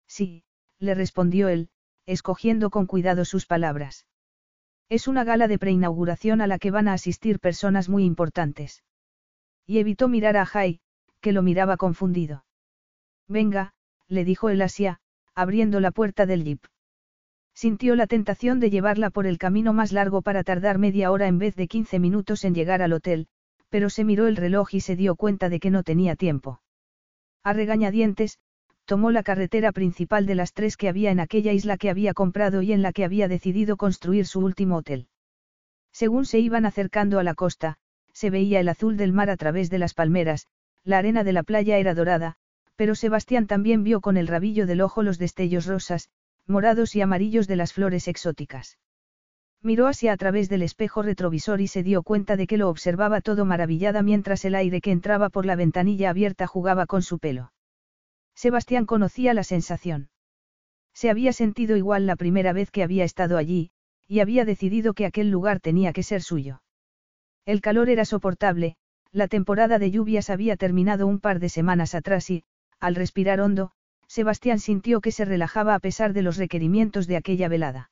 Sí, 0.07 0.43
le 0.77 0.93
respondió 0.93 1.47
él, 1.47 1.69
escogiendo 2.05 2.69
con 2.69 2.85
cuidado 2.85 3.23
sus 3.23 3.45
palabras. 3.45 4.07
Es 4.89 5.07
una 5.07 5.23
gala 5.23 5.47
de 5.47 5.57
preinauguración 5.57 6.41
a 6.41 6.47
la 6.47 6.59
que 6.59 6.71
van 6.71 6.89
a 6.89 6.93
asistir 6.93 7.39
personas 7.39 7.87
muy 7.87 8.03
importantes. 8.03 8.83
Y 9.65 9.79
evitó 9.79 10.09
mirar 10.09 10.35
a 10.35 10.45
Jai, 10.45 10.81
que 11.21 11.31
lo 11.31 11.43
miraba 11.43 11.77
confundido. 11.77 12.45
Venga, 13.27 13.73
le 14.11 14.25
dijo 14.25 14.49
el 14.49 14.61
Asia, 14.61 14.99
abriendo 15.33 15.79
la 15.79 15.91
puerta 15.91 16.25
del 16.25 16.43
jeep. 16.43 16.59
Sintió 17.53 17.95
la 17.95 18.07
tentación 18.07 18.59
de 18.59 18.69
llevarla 18.69 19.09
por 19.09 19.25
el 19.25 19.37
camino 19.37 19.73
más 19.73 19.91
largo 19.91 20.21
para 20.21 20.43
tardar 20.43 20.77
media 20.77 21.11
hora 21.11 21.27
en 21.27 21.37
vez 21.37 21.55
de 21.55 21.67
15 21.67 21.99
minutos 21.99 22.43
en 22.43 22.53
llegar 22.53 22.81
al 22.81 22.93
hotel, 22.93 23.27
pero 23.69 23.89
se 23.89 24.03
miró 24.03 24.27
el 24.27 24.35
reloj 24.35 24.73
y 24.73 24.81
se 24.81 24.95
dio 24.95 25.15
cuenta 25.15 25.47
de 25.47 25.59
que 25.59 25.71
no 25.71 25.83
tenía 25.83 26.15
tiempo. 26.15 26.61
A 27.43 27.53
regañadientes, 27.53 28.37
tomó 28.85 29.11
la 29.11 29.23
carretera 29.23 29.71
principal 29.71 30.25
de 30.25 30.35
las 30.35 30.53
tres 30.53 30.75
que 30.75 30.89
había 30.89 31.11
en 31.11 31.21
aquella 31.21 31.53
isla 31.53 31.77
que 31.77 31.89
había 31.89 32.13
comprado 32.13 32.61
y 32.61 32.73
en 32.73 32.81
la 32.81 32.91
que 32.91 33.05
había 33.05 33.29
decidido 33.29 33.77
construir 33.77 34.25
su 34.25 34.41
último 34.41 34.77
hotel. 34.77 35.07
Según 35.93 36.25
se 36.25 36.39
iban 36.39 36.65
acercando 36.65 37.19
a 37.19 37.23
la 37.23 37.33
costa, 37.33 37.77
se 38.13 38.29
veía 38.29 38.59
el 38.59 38.67
azul 38.67 38.97
del 38.97 39.13
mar 39.13 39.29
a 39.29 39.37
través 39.37 39.69
de 39.69 39.79
las 39.79 39.93
palmeras, 39.93 40.47
la 40.83 40.97
arena 40.97 41.23
de 41.23 41.31
la 41.31 41.43
playa 41.43 41.77
era 41.77 41.93
dorada, 41.93 42.37
pero 42.81 42.95
Sebastián 42.95 43.45
también 43.45 43.83
vio 43.83 44.01
con 44.01 44.17
el 44.17 44.25
rabillo 44.25 44.65
del 44.65 44.81
ojo 44.81 45.03
los 45.03 45.19
destellos 45.19 45.67
rosas, 45.67 46.09
morados 46.47 46.95
y 46.95 47.01
amarillos 47.01 47.47
de 47.47 47.55
las 47.55 47.73
flores 47.73 48.07
exóticas. 48.07 48.79
Miró 49.61 49.85
hacia 49.85 50.11
a 50.13 50.17
través 50.17 50.49
del 50.49 50.63
espejo 50.63 51.03
retrovisor 51.03 51.61
y 51.61 51.67
se 51.67 51.83
dio 51.83 52.01
cuenta 52.01 52.37
de 52.37 52.47
que 52.47 52.57
lo 52.57 52.69
observaba 52.69 53.21
todo 53.21 53.45
maravillada 53.45 54.01
mientras 54.01 54.45
el 54.45 54.55
aire 54.55 54.81
que 54.81 54.89
entraba 54.89 55.29
por 55.29 55.45
la 55.45 55.55
ventanilla 55.55 56.09
abierta 56.09 56.47
jugaba 56.47 56.87
con 56.87 57.03
su 57.03 57.19
pelo. 57.19 57.53
Sebastián 58.33 58.87
conocía 58.87 59.35
la 59.35 59.43
sensación. 59.43 60.09
Se 60.91 61.11
había 61.11 61.33
sentido 61.33 61.77
igual 61.77 62.07
la 62.07 62.15
primera 62.15 62.51
vez 62.51 62.71
que 62.71 62.81
había 62.81 63.03
estado 63.03 63.37
allí, 63.37 63.69
y 64.07 64.21
había 64.21 64.43
decidido 64.43 64.95
que 64.95 65.05
aquel 65.05 65.29
lugar 65.29 65.59
tenía 65.59 65.93
que 65.93 66.01
ser 66.01 66.23
suyo. 66.23 66.63
El 67.45 67.61
calor 67.61 67.91
era 67.91 68.05
soportable, 68.05 68.75
la 69.11 69.27
temporada 69.27 69.77
de 69.77 69.91
lluvias 69.91 70.31
había 70.31 70.57
terminado 70.57 71.05
un 71.05 71.19
par 71.19 71.39
de 71.39 71.49
semanas 71.49 71.93
atrás 71.93 72.31
y, 72.31 72.43
al 72.81 72.95
respirar 72.95 73.39
hondo, 73.39 73.71
Sebastián 74.07 74.59
sintió 74.59 74.99
que 74.99 75.13
se 75.13 75.23
relajaba 75.23 75.75
a 75.75 75.79
pesar 75.79 76.11
de 76.11 76.21
los 76.21 76.35
requerimientos 76.35 77.07
de 77.07 77.15
aquella 77.15 77.47
velada. 77.47 77.91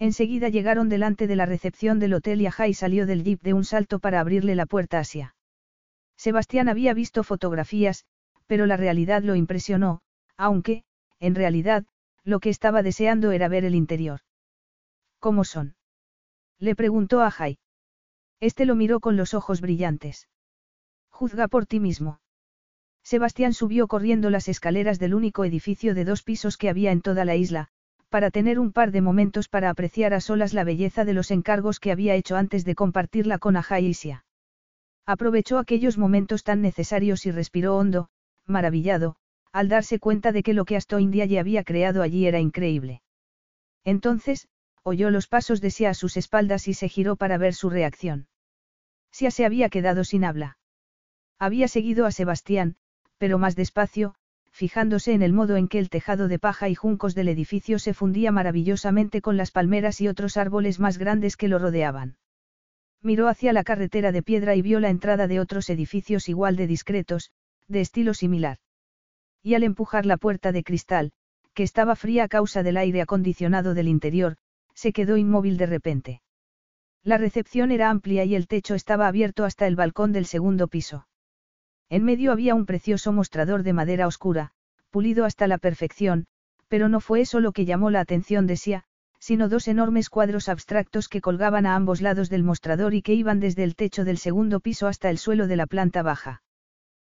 Enseguida 0.00 0.48
llegaron 0.48 0.88
delante 0.88 1.26
de 1.26 1.36
la 1.36 1.46
recepción 1.46 1.98
del 2.00 2.14
hotel 2.14 2.40
y 2.40 2.46
Ajay 2.46 2.74
salió 2.74 3.06
del 3.06 3.22
jeep 3.22 3.40
de 3.42 3.52
un 3.52 3.64
salto 3.64 3.98
para 4.00 4.18
abrirle 4.18 4.54
la 4.54 4.66
puerta 4.66 4.98
hacia. 4.98 5.36
Sebastián 6.16 6.68
había 6.68 6.94
visto 6.94 7.22
fotografías, 7.22 8.04
pero 8.46 8.66
la 8.66 8.76
realidad 8.76 9.22
lo 9.22 9.36
impresionó, 9.36 10.00
aunque, 10.36 10.84
en 11.20 11.34
realidad, 11.34 11.84
lo 12.24 12.40
que 12.40 12.50
estaba 12.50 12.82
deseando 12.82 13.30
era 13.30 13.48
ver 13.48 13.64
el 13.64 13.74
interior. 13.74 14.20
¿Cómo 15.20 15.44
son? 15.44 15.76
Le 16.58 16.74
preguntó 16.74 17.22
a 17.22 17.30
Jai. 17.30 17.58
Este 18.40 18.66
lo 18.66 18.74
miró 18.74 19.00
con 19.00 19.16
los 19.16 19.34
ojos 19.34 19.60
brillantes. 19.60 20.28
Juzga 21.10 21.48
por 21.48 21.66
ti 21.66 21.80
mismo. 21.80 22.20
Sebastián 23.08 23.54
subió 23.54 23.88
corriendo 23.88 24.28
las 24.28 24.48
escaleras 24.48 24.98
del 24.98 25.14
único 25.14 25.46
edificio 25.46 25.94
de 25.94 26.04
dos 26.04 26.22
pisos 26.22 26.58
que 26.58 26.68
había 26.68 26.92
en 26.92 27.00
toda 27.00 27.24
la 27.24 27.36
isla, 27.36 27.68
para 28.10 28.30
tener 28.30 28.58
un 28.58 28.70
par 28.70 28.90
de 28.92 29.00
momentos 29.00 29.48
para 29.48 29.70
apreciar 29.70 30.12
a 30.12 30.20
solas 30.20 30.52
la 30.52 30.62
belleza 30.62 31.06
de 31.06 31.14
los 31.14 31.30
encargos 31.30 31.80
que 31.80 31.90
había 31.90 32.14
hecho 32.16 32.36
antes 32.36 32.66
de 32.66 32.74
compartirla 32.74 33.38
con 33.38 33.56
Ajay 33.56 33.86
y 33.86 33.88
Isia. 33.88 34.26
Aprovechó 35.06 35.56
aquellos 35.56 35.96
momentos 35.96 36.44
tan 36.44 36.60
necesarios 36.60 37.24
y 37.24 37.30
respiró 37.30 37.78
hondo, 37.78 38.10
maravillado, 38.44 39.16
al 39.52 39.70
darse 39.70 39.98
cuenta 39.98 40.30
de 40.30 40.42
que 40.42 40.52
lo 40.52 40.66
que 40.66 40.76
Asto 40.76 40.98
India 40.98 41.24
había 41.40 41.64
creado 41.64 42.02
allí 42.02 42.26
era 42.26 42.40
increíble. 42.40 43.00
Entonces, 43.84 44.48
oyó 44.82 45.08
los 45.08 45.28
pasos 45.28 45.62
de 45.62 45.70
Sia 45.70 45.88
a 45.88 45.94
sus 45.94 46.18
espaldas 46.18 46.68
y 46.68 46.74
se 46.74 46.90
giró 46.90 47.16
para 47.16 47.38
ver 47.38 47.54
su 47.54 47.70
reacción. 47.70 48.28
Sia 49.10 49.30
se 49.30 49.46
había 49.46 49.70
quedado 49.70 50.04
sin 50.04 50.24
habla. 50.24 50.58
Había 51.38 51.68
seguido 51.68 52.04
a 52.04 52.10
Sebastián, 52.10 52.76
pero 53.18 53.38
más 53.38 53.56
despacio, 53.56 54.14
fijándose 54.50 55.12
en 55.12 55.22
el 55.22 55.32
modo 55.32 55.56
en 55.56 55.68
que 55.68 55.78
el 55.78 55.90
tejado 55.90 56.26
de 56.26 56.38
paja 56.38 56.68
y 56.68 56.74
juncos 56.74 57.14
del 57.14 57.28
edificio 57.28 57.78
se 57.78 57.94
fundía 57.94 58.32
maravillosamente 58.32 59.20
con 59.20 59.36
las 59.36 59.50
palmeras 59.50 60.00
y 60.00 60.08
otros 60.08 60.36
árboles 60.36 60.80
más 60.80 60.98
grandes 60.98 61.36
que 61.36 61.48
lo 61.48 61.58
rodeaban. 61.58 62.16
Miró 63.02 63.28
hacia 63.28 63.52
la 63.52 63.62
carretera 63.62 64.10
de 64.10 64.22
piedra 64.22 64.56
y 64.56 64.62
vio 64.62 64.80
la 64.80 64.90
entrada 64.90 65.28
de 65.28 65.38
otros 65.38 65.70
edificios 65.70 66.28
igual 66.28 66.56
de 66.56 66.66
discretos, 66.66 67.30
de 67.68 67.80
estilo 67.80 68.14
similar. 68.14 68.58
Y 69.42 69.54
al 69.54 69.62
empujar 69.62 70.06
la 70.06 70.16
puerta 70.16 70.50
de 70.50 70.64
cristal, 70.64 71.12
que 71.54 71.62
estaba 71.62 71.94
fría 71.94 72.24
a 72.24 72.28
causa 72.28 72.62
del 72.62 72.76
aire 72.76 73.00
acondicionado 73.00 73.74
del 73.74 73.88
interior, 73.88 74.36
se 74.74 74.92
quedó 74.92 75.16
inmóvil 75.16 75.56
de 75.56 75.66
repente. 75.66 76.22
La 77.04 77.18
recepción 77.18 77.70
era 77.70 77.90
amplia 77.90 78.24
y 78.24 78.34
el 78.34 78.48
techo 78.48 78.74
estaba 78.74 79.06
abierto 79.06 79.44
hasta 79.44 79.66
el 79.66 79.76
balcón 79.76 80.12
del 80.12 80.26
segundo 80.26 80.68
piso. 80.68 81.06
En 81.90 82.04
medio 82.04 82.32
había 82.32 82.54
un 82.54 82.66
precioso 82.66 83.12
mostrador 83.12 83.62
de 83.62 83.72
madera 83.72 84.06
oscura, 84.06 84.52
pulido 84.90 85.24
hasta 85.24 85.46
la 85.46 85.58
perfección, 85.58 86.26
pero 86.68 86.88
no 86.88 87.00
fue 87.00 87.22
eso 87.22 87.40
lo 87.40 87.52
que 87.52 87.64
llamó 87.64 87.90
la 87.90 88.00
atención 88.00 88.46
de 88.46 88.56
Sia, 88.56 88.84
sino 89.18 89.48
dos 89.48 89.68
enormes 89.68 90.10
cuadros 90.10 90.48
abstractos 90.48 91.08
que 91.08 91.20
colgaban 91.20 91.66
a 91.66 91.74
ambos 91.74 92.00
lados 92.00 92.28
del 92.28 92.44
mostrador 92.44 92.94
y 92.94 93.02
que 93.02 93.14
iban 93.14 93.40
desde 93.40 93.64
el 93.64 93.74
techo 93.74 94.04
del 94.04 94.18
segundo 94.18 94.60
piso 94.60 94.86
hasta 94.86 95.10
el 95.10 95.18
suelo 95.18 95.46
de 95.46 95.56
la 95.56 95.66
planta 95.66 96.02
baja. 96.02 96.42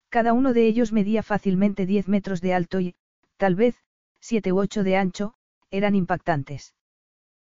Cada 0.10 0.34
uno 0.34 0.54
de 0.54 0.66
ellos 0.68 0.92
medía 0.92 1.24
fácilmente 1.24 1.86
10 1.86 2.08
metros 2.08 2.42
de 2.42 2.54
alto 2.54 2.80
y, 2.80 2.96
tal 3.38 3.56
vez, 3.56 3.76
7 4.20 4.52
u 4.52 4.60
8 4.60 4.84
de 4.84 4.98
ancho, 4.98 5.34
eran 5.70 5.96
impactantes. 5.96 6.76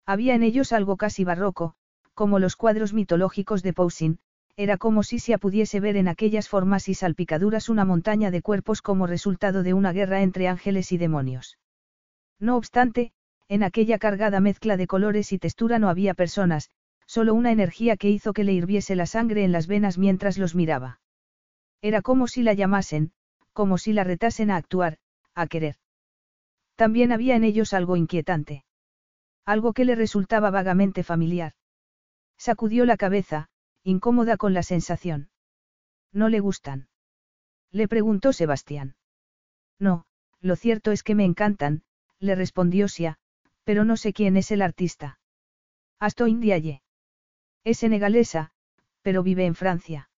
Había 0.05 0.35
en 0.35 0.43
ellos 0.43 0.73
algo 0.73 0.97
casi 0.97 1.25
barroco, 1.25 1.75
como 2.15 2.39
los 2.39 2.57
cuadros 2.57 2.93
mitológicos 2.93 3.63
de 3.63 3.73
Poussin, 3.73 4.19
era 4.57 4.77
como 4.77 5.03
si 5.03 5.19
se 5.19 5.39
pudiese 5.39 5.81
ver 5.81 5.97
en 5.97 6.09
aquellas 6.09 6.49
formas 6.49 6.89
y 6.89 6.95
salpicaduras 6.95 7.69
una 7.69 7.85
montaña 7.85 8.31
de 8.31 8.43
cuerpos 8.43 8.83
como 8.83 9.07
resultado 9.07 9.63
de 9.63 9.75
una 9.75 9.93
guerra 9.93 10.23
entre 10.23 10.49
ángeles 10.49 10.93
y 10.93 10.99
demonios. 10.99 11.59
No 12.39 12.57
obstante, 12.57 13.13
en 13.49 13.63
aquella 13.63 13.99
cargada 13.99 14.41
mezcla 14.41 14.77
de 14.77 14.87
colores 14.87 15.33
y 15.33 15.39
textura 15.39 15.79
no 15.79 15.89
había 15.89 16.15
personas, 16.15 16.71
solo 17.07 17.35
una 17.35 17.51
energía 17.51 17.97
que 17.97 18.09
hizo 18.09 18.33
que 18.33 18.45
le 18.45 18.53
hirviese 18.53 18.95
la 18.95 19.07
sangre 19.07 19.45
en 19.45 19.53
las 19.53 19.67
venas 19.67 19.99
mientras 19.99 20.39
los 20.39 20.55
miraba. 20.55 21.01
Era 21.83 22.03
como 22.03 22.29
si 22.29 22.43
la 22.43 22.55
llamasen, 22.55 23.13
como 23.53 23.79
si 23.79 23.93
la 23.93 24.05
retasen 24.05 24.51
a 24.51 24.57
actuar, 24.57 24.99
a 25.35 25.47
querer. 25.47 25.77
También 26.77 27.13
había 27.13 27.37
en 27.37 27.45
ellos 27.45 27.75
algo 27.75 27.97
inquietante. 27.97 28.65
Algo 29.45 29.73
que 29.73 29.85
le 29.85 29.97
resultaba 29.97 30.51
vagamente 30.51 31.03
familiar. 31.03 31.53
Sacudió 32.39 32.87
la 32.87 32.97
cabeza, 32.97 33.50
incómoda 33.83 34.37
con 34.37 34.55
la 34.55 34.63
sensación. 34.63 35.31
¿No 36.13 36.29
le 36.29 36.41
gustan? 36.41 36.89
Le 37.71 37.89
preguntó 37.89 38.33
Sebastián. 38.33 38.97
No, 39.79 40.05
lo 40.41 40.57
cierto 40.57 40.93
es 40.93 41.03
que 41.03 41.15
me 41.15 41.25
encantan, 41.25 41.83
le 42.19 42.35
respondió 42.35 42.89
Sia, 42.89 43.19
pero 43.65 43.85
no 43.85 43.97
sé 43.97 44.13
quién 44.13 44.37
es 44.37 44.51
el 44.51 44.63
artista. 44.63 45.19
Asto 45.99 46.27
Indiaye. 46.27 46.83
Es 47.65 47.79
senegalesa, 47.79 48.53
pero 49.03 49.23
vive 49.23 49.45
en 49.47 49.55
Francia. 49.55 50.11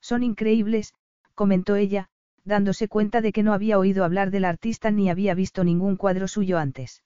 Son 0.00 0.22
increíbles, 0.22 0.94
comentó 1.34 1.76
ella, 1.76 2.08
dándose 2.44 2.88
cuenta 2.88 3.20
de 3.20 3.32
que 3.32 3.42
no 3.42 3.52
había 3.52 3.78
oído 3.78 4.04
hablar 4.04 4.30
del 4.30 4.44
artista 4.44 4.90
ni 4.90 5.10
había 5.10 5.34
visto 5.34 5.62
ningún 5.64 5.96
cuadro 5.96 6.26
suyo 6.26 6.58
antes. 6.58 7.02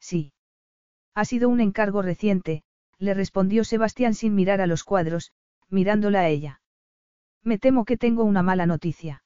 Sí. 0.00 0.32
Ha 1.14 1.24
sido 1.24 1.48
un 1.48 1.60
encargo 1.60 2.02
reciente, 2.02 2.62
le 2.98 3.14
respondió 3.14 3.64
Sebastián 3.64 4.14
sin 4.14 4.34
mirar 4.34 4.60
a 4.60 4.66
los 4.66 4.84
cuadros, 4.84 5.32
mirándola 5.68 6.20
a 6.20 6.28
ella. 6.28 6.60
Me 7.42 7.58
temo 7.58 7.84
que 7.84 7.96
tengo 7.96 8.24
una 8.24 8.42
mala 8.42 8.66
noticia. 8.66 9.22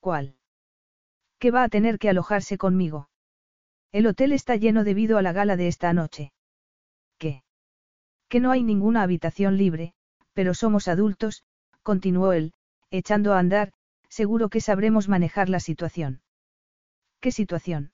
¿Cuál? 0.00 0.36
Que 1.38 1.50
va 1.50 1.62
a 1.64 1.68
tener 1.68 1.98
que 1.98 2.08
alojarse 2.08 2.56
conmigo. 2.56 3.08
El 3.92 4.06
hotel 4.06 4.32
está 4.32 4.56
lleno 4.56 4.84
debido 4.84 5.18
a 5.18 5.22
la 5.22 5.32
gala 5.32 5.56
de 5.56 5.68
esta 5.68 5.92
noche. 5.92 6.32
¿Qué? 7.18 7.42
Que 8.28 8.40
no 8.40 8.50
hay 8.50 8.62
ninguna 8.62 9.02
habitación 9.02 9.56
libre, 9.56 9.94
pero 10.32 10.54
somos 10.54 10.88
adultos, 10.88 11.44
continuó 11.82 12.32
él, 12.32 12.52
echando 12.90 13.32
a 13.32 13.38
andar, 13.38 13.72
seguro 14.08 14.48
que 14.48 14.60
sabremos 14.60 15.08
manejar 15.08 15.48
la 15.48 15.60
situación. 15.60 16.22
¿Qué 17.20 17.32
situación? 17.32 17.92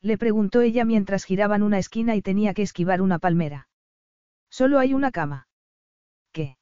Le 0.00 0.18
preguntó 0.18 0.60
ella 0.60 0.84
mientras 0.84 1.24
giraban 1.24 1.62
una 1.62 1.78
esquina 1.78 2.16
y 2.16 2.22
tenía 2.22 2.54
que 2.54 2.62
esquivar 2.62 3.00
una 3.00 3.18
palmera. 3.18 3.68
Solo 4.52 4.78
hay 4.78 4.92
una 4.92 5.12
cama. 5.12 5.48
¿Qué? 6.30 6.58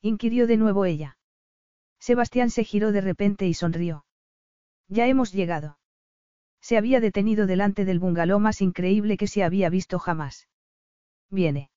inquirió 0.00 0.48
de 0.48 0.56
nuevo 0.56 0.84
ella. 0.84 1.16
Sebastián 2.00 2.50
se 2.50 2.64
giró 2.64 2.90
de 2.90 3.00
repente 3.00 3.46
y 3.46 3.54
sonrió. 3.54 4.04
Ya 4.88 5.06
hemos 5.06 5.32
llegado. 5.32 5.78
Se 6.60 6.76
había 6.76 6.98
detenido 6.98 7.46
delante 7.46 7.84
del 7.84 8.00
bungalow 8.00 8.40
más 8.40 8.60
increíble 8.60 9.16
que 9.16 9.28
se 9.28 9.44
había 9.44 9.70
visto 9.70 10.00
jamás. 10.00 10.48
¿Viene? 11.30 11.70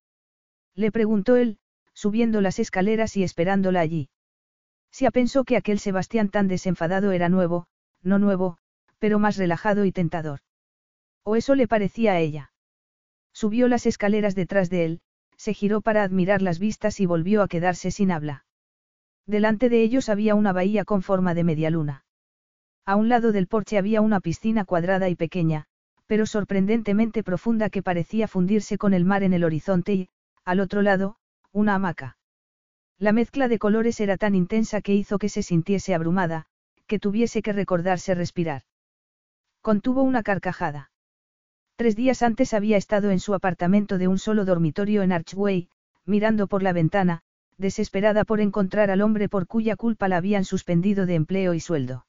Le 0.74 0.92
preguntó 0.92 1.36
él, 1.36 1.60
subiendo 1.94 2.42
las 2.42 2.58
escaleras 2.58 3.16
y 3.16 3.22
esperándola 3.22 3.82
allí. 3.82 4.10
Sia 4.90 5.12
pensó 5.12 5.44
que 5.44 5.56
aquel 5.56 5.78
Sebastián 5.78 6.30
tan 6.30 6.48
desenfadado 6.48 7.12
era 7.12 7.30
nuevo, 7.30 7.68
no 8.02 8.18
nuevo, 8.18 8.58
pero 8.98 9.20
más 9.20 9.38
relajado 9.38 9.86
y 9.86 9.92
tentador. 9.92 10.40
O 11.22 11.36
eso 11.36 11.54
le 11.54 11.68
parecía 11.68 12.14
a 12.14 12.20
ella. 12.20 12.52
Subió 13.34 13.68
las 13.68 13.86
escaleras 13.86 14.34
detrás 14.34 14.72
de 14.72 14.86
él, 14.86 15.02
se 15.38 15.54
giró 15.54 15.82
para 15.82 16.04
admirar 16.04 16.42
las 16.42 16.60
vistas 16.60 17.00
y 17.00 17.06
volvió 17.06 17.42
a 17.42 17.48
quedarse 17.48 17.92
sin 17.92 18.12
habla. 18.12 18.46
Delante 19.26 19.70
de 19.70 19.82
ellos 19.82 20.10
había 20.10 20.36
una 20.36 20.54
bahía 20.54 20.84
con 20.84 21.02
forma 21.02 21.34
de 21.34 21.44
media 21.44 21.70
luna. 21.70 22.06
A 22.86 22.96
un 22.96 23.10
lado 23.10 23.32
del 23.32 23.48
porche 23.48 23.78
había 23.78 24.02
una 24.02 24.20
piscina 24.20 24.66
cuadrada 24.66 25.10
y 25.10 25.16
pequeña, 25.16 25.66
pero 26.08 26.26
sorprendentemente 26.26 27.24
profunda 27.24 27.70
que 27.70 27.84
parecía 27.84 28.28
fundirse 28.28 28.78
con 28.78 28.94
el 28.94 29.06
mar 29.06 29.24
en 29.24 29.34
el 29.34 29.44
horizonte 29.44 29.94
y, 29.94 30.10
al 30.46 30.62
otro 30.62 30.82
lado, 30.82 31.18
una 31.52 31.76
hamaca. 31.76 32.18
La 32.98 33.12
mezcla 33.12 33.48
de 33.48 33.60
colores 33.60 34.00
era 34.00 34.18
tan 34.18 34.34
intensa 34.34 34.82
que 34.82 34.96
hizo 34.96 35.20
que 35.20 35.30
se 35.30 35.44
sintiese 35.44 35.94
abrumada, 35.94 36.46
que 36.88 36.98
tuviese 36.98 37.42
que 37.42 37.54
recordarse 37.54 38.16
respirar. 38.16 38.64
Contuvo 39.62 40.02
una 40.02 40.24
carcajada. 40.24 40.92
Tres 41.78 41.96
días 41.96 42.24
antes 42.24 42.56
había 42.56 42.76
estado 42.76 43.12
en 43.12 43.20
su 43.20 43.36
apartamento 43.36 44.00
de 44.00 44.08
un 44.08 44.18
solo 44.18 44.46
dormitorio 44.46 45.04
en 45.04 45.12
Archway, 45.12 45.70
mirando 46.06 46.48
por 46.48 46.64
la 46.64 46.74
ventana, 46.74 47.22
desesperada 47.60 48.24
por 48.24 48.42
encontrar 48.42 48.90
al 48.90 49.02
hombre 49.02 49.30
por 49.30 49.46
cuya 49.46 49.76
culpa 49.76 50.08
la 50.08 50.18
habían 50.18 50.44
suspendido 50.44 51.06
de 51.06 51.14
empleo 51.14 51.54
y 51.54 51.60
sueldo. 51.60 52.08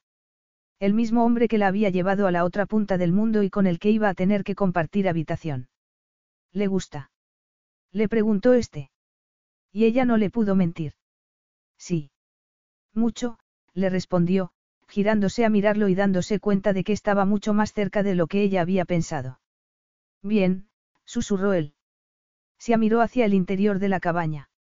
El 0.81 0.95
mismo 0.95 1.23
hombre 1.23 1.49
que 1.49 1.59
la 1.59 1.67
había 1.67 1.91
llevado 1.91 2.27
a 2.27 2.31
la 2.31 2.45
otra 2.45 2.65
punta 2.65 2.97
del 2.97 3.13
mundo 3.13 3.43
y 3.43 3.51
con 3.51 3.67
el 3.67 3.79
que 3.79 3.91
iba 3.91 4.09
a 4.09 4.15
tener 4.15 4.43
que 4.43 4.55
compartir 4.55 5.07
habitación. 5.07 5.69
¿Le 6.51 6.67
gusta? 6.67 7.11
Le 7.93 8.09
preguntó 8.09 8.55
este. 8.55 8.91
Y 9.71 9.85
ella 9.85 10.07
no 10.07 10.17
le 10.17 10.31
pudo 10.31 10.55
mentir. 10.55 10.95
Sí. 11.77 12.11
Mucho, 12.95 13.39
le 13.75 13.91
respondió, 13.91 14.51
girándose 14.89 15.45
a 15.45 15.51
mirarlo 15.51 15.89
y 15.89 15.95
dándose 15.95 16.41
cuenta 16.41 16.73
de 16.73 16.85
que 16.85 16.95
estaba 16.95 17.27
mucho 17.27 17.53
más 17.53 17.75
cerca 17.75 18.03
de 18.03 18.15
lo 18.15 18.29
que 18.29 18.41
ella 18.41 18.63
había 18.63 18.87
pensado. 18.87 19.41
Bien, 20.23 20.69
susurró 21.05 21.53
él. 21.53 21.75
Se 22.59 22.77
miró 22.77 23.01
hacia 23.01 23.25
el 23.25 23.35
interior 23.35 23.79
de 23.79 23.89
la 23.89 24.01
cabaña. 24.01 24.51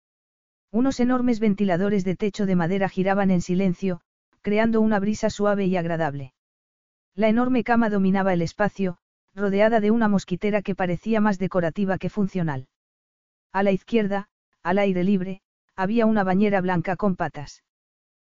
Unos 0.70 1.00
enormes 1.00 1.40
ventiladores 1.40 2.04
de 2.04 2.16
techo 2.16 2.46
de 2.46 2.56
madera 2.56 2.88
giraban 2.88 3.30
en 3.30 3.40
silencio, 3.40 4.00
creando 4.42 4.80
una 4.80 5.00
brisa 5.00 5.30
suave 5.30 5.66
y 5.66 5.76
agradable. 5.76 6.34
La 7.14 7.28
enorme 7.28 7.64
cama 7.64 7.90
dominaba 7.90 8.32
el 8.32 8.42
espacio, 8.42 8.98
rodeada 9.34 9.80
de 9.80 9.90
una 9.90 10.08
mosquitera 10.08 10.62
que 10.62 10.74
parecía 10.74 11.20
más 11.20 11.38
decorativa 11.38 11.98
que 11.98 12.10
funcional. 12.10 12.68
A 13.52 13.62
la 13.62 13.72
izquierda, 13.72 14.28
al 14.62 14.78
aire 14.78 15.04
libre, 15.04 15.40
había 15.74 16.06
una 16.06 16.22
bañera 16.22 16.60
blanca 16.60 16.96
con 16.96 17.16
patas. 17.16 17.64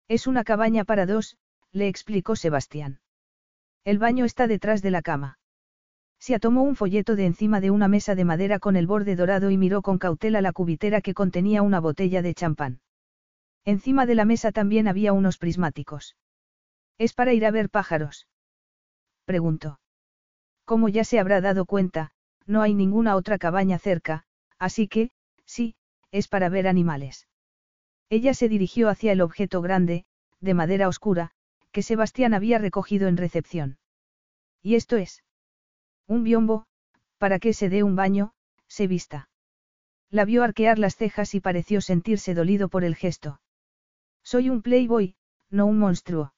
Es 0.09 0.27
una 0.27 0.45
cabaña 0.45 0.85
para 0.85 1.07
dos, 1.07 1.37
le 1.73 1.89
explicó 1.89 2.37
Sebastián. 2.37 3.01
El 3.85 3.99
baño 3.99 4.25
está 4.25 4.47
detrás 4.47 4.83
de 4.83 4.91
la 4.91 5.03
cama. 5.03 5.40
Se 6.21 6.39
tomó 6.39 6.63
un 6.63 6.77
folleto 6.77 7.17
de 7.17 7.25
encima 7.25 7.61
de 7.63 7.71
una 7.71 7.89
mesa 7.89 8.15
de 8.15 8.27
madera 8.27 8.59
con 8.59 8.77
el 8.77 8.87
borde 8.87 9.17
dorado 9.17 9.51
y 9.51 9.57
miró 9.57 9.81
con 9.81 9.99
cautela 9.99 10.43
la 10.43 10.53
cubitera 10.53 11.01
que 11.01 11.15
contenía 11.15 11.63
una 11.63 11.81
botella 11.81 12.21
de 12.21 12.35
champán. 12.35 12.81
Encima 13.65 14.05
de 14.05 14.15
la 14.15 14.27
mesa 14.27 14.53
también 14.53 14.87
había 14.87 15.15
unos 15.15 15.39
prismáticos. 15.39 16.17
¿Es 16.99 17.15
para 17.15 17.33
ir 17.33 17.47
a 17.47 17.51
ver 17.51 17.71
pájaros? 17.71 18.29
Preguntó. 19.25 19.81
Como 20.67 20.91
ya 20.91 21.05
se 21.05 21.19
habrá 21.19 21.41
dado 21.41 21.65
cuenta, 21.65 22.13
no 22.47 22.61
hay 22.61 22.75
ninguna 22.75 23.17
otra 23.17 23.39
cabaña 23.39 23.79
cerca, 23.79 24.25
así 24.59 24.89
que, 24.89 25.11
sí, 25.47 25.75
es 26.11 26.29
para 26.29 26.51
ver 26.51 26.69
animales. 26.69 27.29
Ella 28.11 28.35
se 28.35 28.49
dirigió 28.49 28.91
hacia 28.91 29.13
el 29.13 29.23
objeto 29.23 29.63
grande, 29.63 30.05
de 30.41 30.53
madera 30.53 30.87
oscura, 30.89 31.31
que 31.73 31.83
Sebastián 31.83 32.35
había 32.35 32.59
recogido 32.59 33.09
en 33.09 33.17
recepción. 33.17 33.79
¿Y 34.63 34.75
esto 34.75 34.97
es? 34.97 35.23
Un 36.11 36.25
biombo, 36.25 36.65
para 37.19 37.39
que 37.39 37.53
se 37.53 37.69
dé 37.69 37.85
un 37.85 37.95
baño, 37.95 38.33
se 38.67 38.89
vista. 38.89 39.29
La 40.11 40.25
vio 40.25 40.43
arquear 40.43 40.77
las 40.77 40.97
cejas 40.97 41.37
y 41.37 41.41
pareció 41.41 41.81
sentirse 41.81 42.35
dolido 42.35 42.69
por 42.69 42.83
el 42.83 42.97
gesto. 42.97 43.41
Soy 44.25 44.51
un 44.51 44.61
playboy, 44.61 45.15
no 45.51 45.67
un 45.67 45.79
monstruo. 45.79 46.35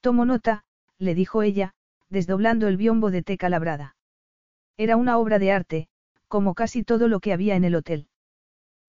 Tomo 0.00 0.24
nota, 0.24 0.64
le 0.98 1.14
dijo 1.14 1.44
ella, 1.44 1.72
desdoblando 2.08 2.66
el 2.66 2.76
biombo 2.76 3.12
de 3.12 3.22
teca 3.22 3.48
labrada. 3.48 3.94
Era 4.76 4.96
una 4.96 5.18
obra 5.18 5.38
de 5.38 5.52
arte, 5.52 5.88
como 6.26 6.54
casi 6.54 6.82
todo 6.82 7.06
lo 7.06 7.20
que 7.20 7.32
había 7.32 7.54
en 7.54 7.62
el 7.62 7.76
hotel. 7.76 8.08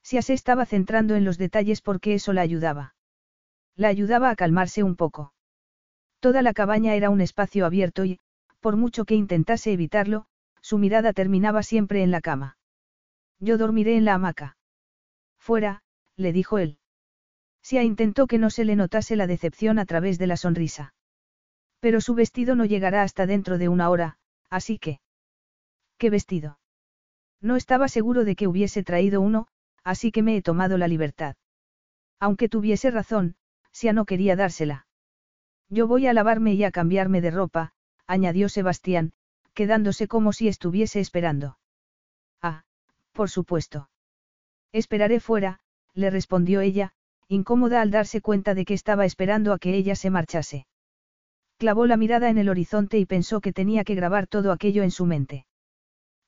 Si 0.02 0.20
se 0.24 0.34
estaba 0.34 0.66
centrando 0.66 1.14
en 1.14 1.26
los 1.26 1.38
detalles 1.38 1.84
porque 1.84 2.16
eso 2.16 2.34
la 2.34 2.42
ayudaba. 2.42 2.96
La 3.76 3.90
ayudaba 3.90 4.32
a 4.32 4.36
calmarse 4.36 4.82
un 4.82 4.96
poco. 4.96 5.32
Toda 6.20 6.42
la 6.42 6.54
cabaña 6.54 6.96
era 6.96 7.12
un 7.12 7.22
espacio 7.22 7.68
abierto 7.68 8.04
y, 8.04 8.20
por 8.62 8.78
mucho 8.78 9.06
que 9.06 9.16
intentase 9.16 9.74
evitarlo, 9.74 10.26
su 10.62 10.78
mirada 10.78 11.12
terminaba 11.12 11.64
siempre 11.64 12.04
en 12.04 12.12
la 12.12 12.22
cama. 12.22 12.58
Yo 13.40 13.58
dormiré 13.58 13.98
en 13.98 14.06
la 14.06 14.14
hamaca. 14.14 14.56
Fuera, 15.40 15.82
le 16.16 16.32
dijo 16.32 16.60
él. 16.60 16.78
Sia 17.64 17.84
intentó 17.84 18.28
que 18.28 18.38
no 18.38 18.50
se 18.50 18.64
le 18.64 18.76
notase 18.76 19.16
la 19.16 19.28
decepción 19.28 19.80
a 19.80 19.86
través 19.86 20.20
de 20.20 20.28
la 20.28 20.38
sonrisa. 20.38 20.94
Pero 21.80 22.00
su 22.00 22.14
vestido 22.14 22.56
no 22.56 22.66
llegará 22.66 23.02
hasta 23.02 23.26
dentro 23.26 23.58
de 23.58 23.68
una 23.68 23.90
hora, 23.90 24.18
así 24.50 24.78
que... 24.78 25.02
¿Qué 25.98 26.10
vestido? 26.10 26.60
No 27.42 27.56
estaba 27.56 27.88
seguro 27.88 28.24
de 28.24 28.36
que 28.36 28.48
hubiese 28.48 28.84
traído 28.84 29.22
uno, 29.22 29.48
así 29.84 30.12
que 30.12 30.22
me 30.22 30.38
he 30.38 30.42
tomado 30.44 30.78
la 30.78 30.88
libertad. 30.88 31.36
Aunque 32.20 32.50
tuviese 32.50 32.92
razón, 32.92 33.36
Sia 33.72 33.94
no 33.94 34.06
quería 34.06 34.36
dársela. 34.36 34.86
Yo 35.70 35.88
voy 35.88 36.06
a 36.06 36.14
lavarme 36.14 36.54
y 36.54 36.64
a 36.64 36.72
cambiarme 36.72 37.22
de 37.22 37.32
ropa, 37.32 37.74
añadió 38.12 38.50
Sebastián, 38.50 39.14
quedándose 39.54 40.10
como 40.10 40.34
si 40.34 40.50
estuviese 40.50 41.00
esperando. 41.00 41.58
Ah, 42.42 42.64
por 43.14 43.30
supuesto. 43.30 43.90
Esperaré 44.74 45.22
fuera, 45.22 45.60
le 45.94 46.10
respondió 46.10 46.60
ella, 46.60 46.92
incómoda 47.30 47.82
al 47.82 47.90
darse 47.90 48.20
cuenta 48.20 48.54
de 48.54 48.66
que 48.66 48.74
estaba 48.74 49.06
esperando 49.06 49.54
a 49.54 49.60
que 49.60 49.76
ella 49.76 49.96
se 49.96 50.10
marchase. 50.10 50.68
Clavó 51.58 51.86
la 51.86 51.96
mirada 51.96 52.30
en 52.30 52.38
el 52.38 52.50
horizonte 52.50 53.00
y 53.00 53.06
pensó 53.06 53.40
que 53.40 53.54
tenía 53.54 53.86
que 53.86 53.96
grabar 53.96 54.28
todo 54.28 54.52
aquello 54.52 54.84
en 54.84 54.92
su 54.92 55.06
mente. 55.06 55.46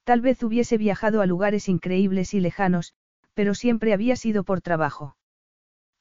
Tal 0.06 0.22
vez 0.22 0.42
hubiese 0.42 0.78
viajado 0.78 1.22
a 1.22 1.26
lugares 1.26 1.68
increíbles 1.68 2.34
y 2.34 2.40
lejanos, 2.40 2.94
pero 3.34 3.56
siempre 3.56 3.92
había 3.92 4.16
sido 4.16 4.46
por 4.46 4.62
trabajo. 4.62 5.18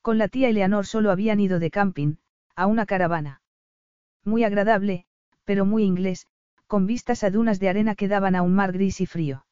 Con 0.00 0.16
la 0.18 0.28
tía 0.28 0.48
Eleanor 0.48 0.86
solo 0.86 1.10
habían 1.10 1.40
ido 1.40 1.58
de 1.58 1.72
camping, 1.72 2.16
a 2.54 2.66
una 2.66 2.86
caravana. 2.86 3.42
Muy 4.24 4.44
agradable, 4.44 5.06
pero 5.44 5.64
muy 5.64 5.84
inglés, 5.84 6.26
con 6.66 6.86
vistas 6.86 7.24
a 7.24 7.30
dunas 7.30 7.60
de 7.60 7.68
arena 7.68 7.94
que 7.94 8.08
daban 8.08 8.34
a 8.34 8.42
un 8.42 8.54
mar 8.54 8.72
gris 8.72 9.00
y 9.00 9.06
frío. 9.06 9.44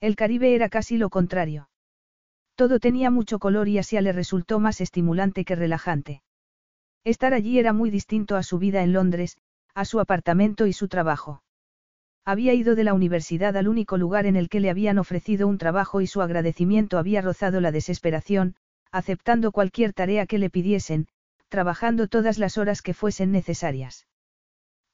El 0.00 0.16
Caribe 0.16 0.54
era 0.54 0.68
casi 0.68 0.98
lo 0.98 1.10
contrario. 1.10 1.68
Todo 2.56 2.78
tenía 2.78 3.10
mucho 3.10 3.38
color 3.38 3.68
y 3.68 3.78
así 3.78 4.00
le 4.00 4.12
resultó 4.12 4.60
más 4.60 4.80
estimulante 4.80 5.44
que 5.44 5.56
relajante. 5.56 6.22
Estar 7.02 7.34
allí 7.34 7.58
era 7.58 7.72
muy 7.72 7.90
distinto 7.90 8.36
a 8.36 8.42
su 8.42 8.58
vida 8.58 8.82
en 8.82 8.92
Londres, 8.92 9.36
a 9.74 9.84
su 9.84 10.00
apartamento 10.00 10.66
y 10.66 10.72
su 10.72 10.88
trabajo. 10.88 11.42
Había 12.24 12.54
ido 12.54 12.74
de 12.74 12.84
la 12.84 12.94
universidad 12.94 13.56
al 13.56 13.68
único 13.68 13.98
lugar 13.98 14.24
en 14.24 14.36
el 14.36 14.48
que 14.48 14.60
le 14.60 14.70
habían 14.70 14.98
ofrecido 14.98 15.46
un 15.46 15.58
trabajo 15.58 16.00
y 16.00 16.06
su 16.06 16.22
agradecimiento 16.22 16.96
había 16.96 17.20
rozado 17.20 17.60
la 17.60 17.72
desesperación, 17.72 18.56
aceptando 18.90 19.52
cualquier 19.52 19.92
tarea 19.92 20.26
que 20.26 20.38
le 20.38 20.48
pidiesen, 20.48 21.08
trabajando 21.48 22.06
todas 22.08 22.38
las 22.38 22.56
horas 22.56 22.80
que 22.80 22.94
fuesen 22.94 23.32
necesarias. 23.32 24.06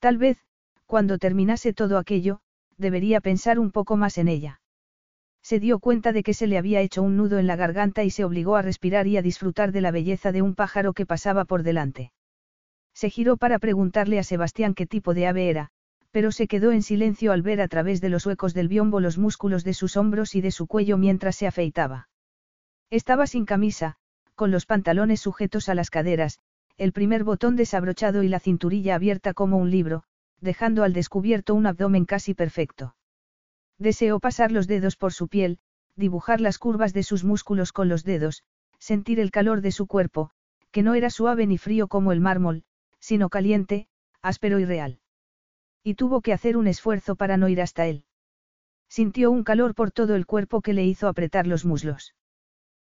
Tal 0.01 0.16
vez, 0.16 0.39
cuando 0.86 1.18
terminase 1.18 1.72
todo 1.72 1.98
aquello, 1.98 2.40
debería 2.78 3.20
pensar 3.20 3.59
un 3.59 3.70
poco 3.70 3.97
más 3.97 4.18
en 4.18 4.28
ella. 4.28 4.60
Se 5.43 5.60
dio 5.60 5.78
cuenta 5.78 6.12
de 6.12 6.22
que 6.22 6.35
se 6.35 6.47
le 6.47 6.59
había 6.59 6.81
hecho 6.81 7.02
un 7.02 7.16
nudo 7.16 7.39
en 7.39 7.47
la 7.47 7.56
garganta 7.56 8.02
y 8.02 8.10
se 8.10 8.24
obligó 8.24 8.56
a 8.56 8.62
respirar 8.62 9.06
y 9.06 9.16
a 9.16 9.22
disfrutar 9.22 9.72
de 9.72 9.82
la 9.82 9.90
belleza 9.90 10.32
de 10.32 10.43
un 10.43 10.55
pájaro 10.55 10.94
que 10.94 11.06
pasaba 11.06 11.44
por 11.44 11.62
delante. 11.62 12.12
Se 12.94 13.10
giró 13.10 13.36
para 13.36 13.59
preguntarle 13.59 14.18
a 14.18 14.24
Sebastián 14.24 14.74
qué 14.74 14.86
tipo 14.86 15.14
de 15.14 15.27
ave 15.27 15.48
era, 15.48 15.70
pero 16.10 16.32
se 16.32 16.48
quedó 16.48 16.72
en 16.72 16.82
silencio 16.82 17.32
al 17.32 17.43
ver 17.43 17.60
a 17.60 17.68
través 17.68 18.01
de 18.01 18.09
los 18.09 18.27
huecos 18.27 18.55
del 18.55 18.68
biombo 18.68 19.01
los 19.01 19.18
músculos 19.18 19.64
de 19.64 19.74
sus 19.74 19.97
hombros 19.97 20.35
y 20.35 20.40
de 20.40 20.51
su 20.51 20.66
cuello 20.66 20.98
mientras 20.98 21.36
se 21.36 21.47
afeitaba. 21.47 22.09
Estaba 22.90 23.27
sin 23.27 23.44
camisa, 23.44 23.97
con 24.35 24.51
los 24.51 24.66
pantalones 24.66 25.20
sujetos 25.20 25.68
a 25.68 25.74
las 25.74 25.90
caderas, 25.90 26.40
el 26.81 26.93
primer 26.93 27.24
botón 27.24 27.57
desabrochado 27.57 28.23
y 28.23 28.28
la 28.28 28.40
cinturilla 28.40 28.94
abierta 28.94 29.35
como 29.35 29.59
un 29.59 29.70
libro, 29.70 30.02
dejando 30.40 30.82
al 30.82 30.94
descubierto 30.94 31.55
un 31.55 31.66
abdomen 31.66 32.07
casi 32.07 32.32
perfecto. 32.32 32.97
Deseó 33.77 34.19
pasar 34.19 34.51
los 34.51 34.66
dedos 34.66 34.97
por 34.97 35.12
su 35.12 35.28
piel, 35.28 35.59
dibujar 35.94 36.40
las 36.40 36.57
curvas 36.57 36.94
de 36.94 37.02
sus 37.02 37.23
músculos 37.23 37.74
con 37.74 37.90
los 37.90 38.02
dedos, 38.02 38.44
sentir 38.78 39.20
el 39.20 39.31
calor 39.31 39.61
de 39.61 39.73
su 39.73 39.86
cuerpo, 39.86 40.31
que 40.70 40.82
no 40.82 40.94
era 40.94 41.11
suave 41.11 41.47
ni 41.47 41.59
frío 41.59 41.86
como 41.86 42.12
el 42.12 42.20
mármol, 42.20 42.65
sino 42.98 43.28
caliente, 43.28 43.86
áspero 44.23 44.59
y 44.59 44.65
real. 44.65 45.01
Y 45.85 45.97
tuvo 45.97 46.23
que 46.23 46.32
hacer 46.32 46.57
un 46.57 46.66
esfuerzo 46.66 47.15
para 47.15 47.36
no 47.36 47.51
ir 47.51 47.61
hasta 47.61 47.89
él. 47.89 48.07
Sintió 48.89 49.31
un 49.31 49.44
calor 49.44 49.74
por 49.74 49.90
todo 49.90 50.15
el 50.15 50.24
cuerpo 50.24 50.62
que 50.62 50.73
le 50.73 50.86
hizo 50.86 51.09
apretar 51.09 51.47
los 51.47 51.66
muslos. 51.66 52.15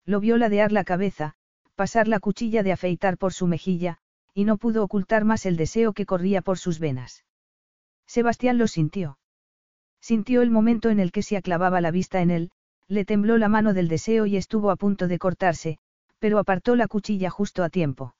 Lo 0.05 0.19
vio 0.19 0.37
ladear 0.37 0.71
la 0.71 0.83
cabeza, 0.83 1.37
pasar 1.79 2.09
la 2.09 2.19
cuchilla 2.19 2.61
de 2.61 2.73
afeitar 2.73 3.17
por 3.17 3.31
su 3.31 3.47
mejilla, 3.47 3.99
y 4.33 4.43
no 4.43 4.57
pudo 4.57 4.83
ocultar 4.83 5.23
más 5.23 5.45
el 5.45 5.55
deseo 5.55 5.93
que 5.93 6.05
corría 6.05 6.41
por 6.41 6.57
sus 6.57 6.77
venas. 6.77 7.23
Sebastián 8.05 8.57
lo 8.57 8.67
sintió. 8.67 9.17
Sintió 10.01 10.41
el 10.41 10.51
momento 10.51 10.89
en 10.89 10.99
el 10.99 11.13
que 11.13 11.23
se 11.23 11.37
aclavaba 11.37 11.79
la 11.79 11.91
vista 11.91 12.19
en 12.19 12.31
él, 12.31 12.51
le 12.89 13.05
tembló 13.05 13.37
la 13.37 13.47
mano 13.47 13.73
del 13.73 13.87
deseo 13.87 14.25
y 14.25 14.35
estuvo 14.35 14.71
a 14.71 14.75
punto 14.75 15.07
de 15.07 15.19
cortarse, 15.19 15.77
pero 16.19 16.37
apartó 16.37 16.75
la 16.75 16.89
cuchilla 16.89 17.29
justo 17.29 17.63
a 17.63 17.69
tiempo. 17.69 18.13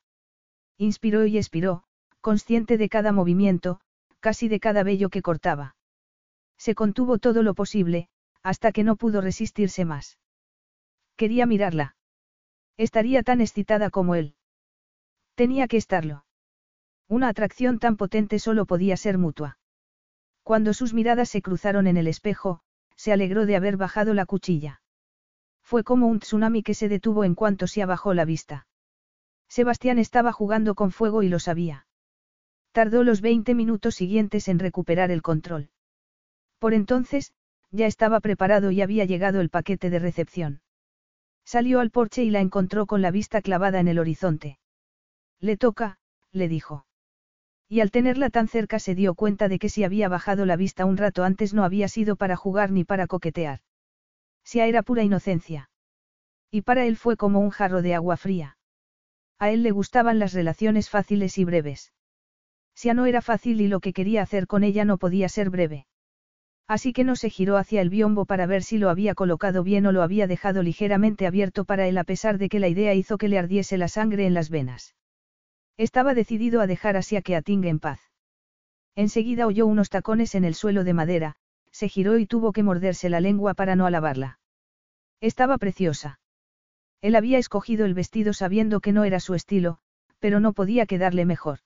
Inspiró 0.77 1.25
y 1.25 1.37
expiró, 1.37 1.83
consciente 2.21 2.77
de 2.77 2.87
cada 2.87 3.11
movimiento, 3.11 3.81
casi 4.21 4.47
de 4.47 4.61
cada 4.61 4.83
vello 4.83 5.09
que 5.09 5.21
cortaba. 5.21 5.75
Se 6.57 6.75
contuvo 6.75 7.17
todo 7.17 7.43
lo 7.43 7.55
posible, 7.55 8.07
hasta 8.41 8.71
que 8.71 8.85
no 8.85 8.95
pudo 8.95 9.19
resistirse 9.19 9.83
más. 9.83 10.17
Quería 11.17 11.45
mirarla. 11.45 11.97
Estaría 12.79 13.23
tan 13.23 13.41
excitada 13.41 13.89
como 13.89 14.15
él. 14.15 14.35
Tenía 15.35 15.67
que 15.67 15.75
estarlo. 15.75 16.23
Una 17.09 17.27
atracción 17.27 17.77
tan 17.77 17.97
potente 17.97 18.39
solo 18.39 18.65
podía 18.65 18.95
ser 18.95 19.17
mutua. 19.17 19.59
Cuando 20.43 20.73
sus 20.73 20.93
miradas 20.93 21.27
se 21.27 21.41
cruzaron 21.41 21.87
en 21.87 21.97
el 21.97 22.07
espejo, 22.07 22.61
se 22.95 23.11
alegró 23.11 23.45
de 23.45 23.57
haber 23.57 23.75
bajado 23.75 24.13
la 24.13 24.25
cuchilla. 24.25 24.81
Fue 25.61 25.83
como 25.83 26.07
un 26.07 26.19
tsunami 26.19 26.63
que 26.63 26.73
se 26.73 26.87
detuvo 26.87 27.25
en 27.25 27.35
cuanto 27.35 27.67
se 27.67 27.83
abajó 27.83 28.13
la 28.13 28.23
vista. 28.23 28.65
Sebastián 29.49 29.99
estaba 29.99 30.31
jugando 30.31 30.73
con 30.73 30.91
fuego 30.91 31.21
y 31.21 31.27
lo 31.27 31.39
sabía. 31.39 31.85
Tardó 32.71 33.03
los 33.03 33.19
20 33.19 33.55
minutos 33.55 33.95
siguientes 33.95 34.47
en 34.47 34.57
recuperar 34.57 35.11
el 35.11 35.21
control. 35.21 35.69
Por 36.59 36.73
entonces, 36.73 37.33
ya 37.71 37.87
estaba 37.87 38.21
preparado 38.21 38.71
y 38.71 38.81
había 38.81 39.03
llegado 39.03 39.41
el 39.41 39.49
paquete 39.49 39.89
de 39.89 39.99
recepción. 39.99 40.61
Salió 41.49 41.79
al 41.79 41.89
porche 41.89 42.23
y 42.23 42.29
la 42.29 42.41
encontró 42.41 42.85
con 42.85 43.01
la 43.01 43.09
vista 43.09 43.41
clavada 43.41 43.79
en 43.79 43.87
el 43.87 43.97
horizonte. 43.97 44.59
Le 45.39 45.57
toca, 45.57 45.97
le 46.31 46.47
dijo. 46.47 46.85
Y 47.67 47.79
al 47.79 47.89
tenerla 47.89 48.29
tan 48.29 48.47
cerca 48.47 48.77
se 48.77 48.93
dio 48.93 49.15
cuenta 49.15 49.47
de 49.47 49.57
que 49.57 49.67
si 49.67 49.83
había 49.83 50.09
bajado 50.09 50.45
la 50.45 50.55
vista 50.57 50.85
un 50.85 50.95
rato 50.95 51.23
antes 51.23 51.55
no 51.55 51.63
había 51.63 51.87
sido 51.87 52.17
para 52.17 52.35
jugar 52.35 52.69
ni 52.69 52.83
para 52.83 53.07
coquetear. 53.07 53.61
Sia 54.43 54.67
era 54.67 54.83
pura 54.83 55.01
inocencia. 55.01 55.71
Y 56.51 56.61
para 56.61 56.85
él 56.85 56.97
fue 56.97 57.17
como 57.17 57.39
un 57.39 57.49
jarro 57.49 57.81
de 57.81 57.95
agua 57.95 58.15
fría. 58.15 58.59
A 59.39 59.49
él 59.49 59.63
le 59.63 59.71
gustaban 59.71 60.19
las 60.19 60.33
relaciones 60.33 60.91
fáciles 60.91 61.39
y 61.39 61.45
breves. 61.45 61.93
Sia 62.75 62.93
no 62.93 63.07
era 63.07 63.23
fácil 63.23 63.59
y 63.59 63.67
lo 63.67 63.79
que 63.79 63.91
quería 63.91 64.21
hacer 64.21 64.45
con 64.45 64.63
ella 64.63 64.85
no 64.85 64.99
podía 64.99 65.27
ser 65.29 65.49
breve. 65.49 65.87
Así 66.69 66.93
que 66.93 67.03
no 67.03 67.15
se 67.15 67.31
giró 67.31 67.57
hacia 67.57 67.81
el 67.81 67.89
biombo 67.89 68.25
para 68.25 68.45
ver 68.45 68.61
si 68.61 68.77
lo 68.77 68.91
había 68.91 69.15
colocado 69.15 69.63
bien 69.63 69.87
o 69.87 69.91
lo 69.91 70.03
había 70.03 70.27
dejado 70.27 70.61
ligeramente 70.61 71.25
abierto 71.25 71.65
para 71.65 71.87
él 71.87 71.97
a 71.97 72.03
pesar 72.03 72.37
de 72.37 72.47
que 72.47 72.59
la 72.59 72.67
idea 72.67 72.93
hizo 72.93 73.17
que 73.17 73.27
le 73.27 73.39
ardiese 73.39 73.75
la 73.79 73.87
sangre 73.87 74.27
en 74.27 74.35
las 74.35 74.51
venas. 74.51 74.93
Estaba 75.77 76.13
decidido 76.13 76.61
a 76.61 76.67
dejar 76.67 76.95
así 76.95 77.15
a 77.15 77.23
Keating 77.23 77.63
en 77.63 77.79
paz. 77.79 77.99
Enseguida 78.95 79.47
oyó 79.47 79.65
unos 79.65 79.89
tacones 79.89 80.35
en 80.35 80.43
el 80.45 80.53
suelo 80.53 80.83
de 80.83 80.93
madera, 80.93 81.35
se 81.71 81.89
giró 81.89 82.19
y 82.19 82.27
tuvo 82.27 82.51
que 82.51 82.61
morderse 82.61 83.09
la 83.09 83.19
lengua 83.19 83.55
para 83.55 83.75
no 83.75 83.87
alabarla. 83.87 84.39
Estaba 85.21 85.57
preciosa. 85.57 86.19
Él 87.01 87.15
había 87.15 87.39
escogido 87.39 87.87
el 87.87 87.95
vestido 87.95 88.31
sabiendo 88.33 88.79
que 88.79 88.91
no 88.91 89.05
era 89.05 89.19
su 89.19 89.33
estilo, 89.33 89.79
pero 90.19 90.39
no 90.39 90.53
podía 90.53 90.85
quedarle 90.85 91.25
mejor. 91.25 91.61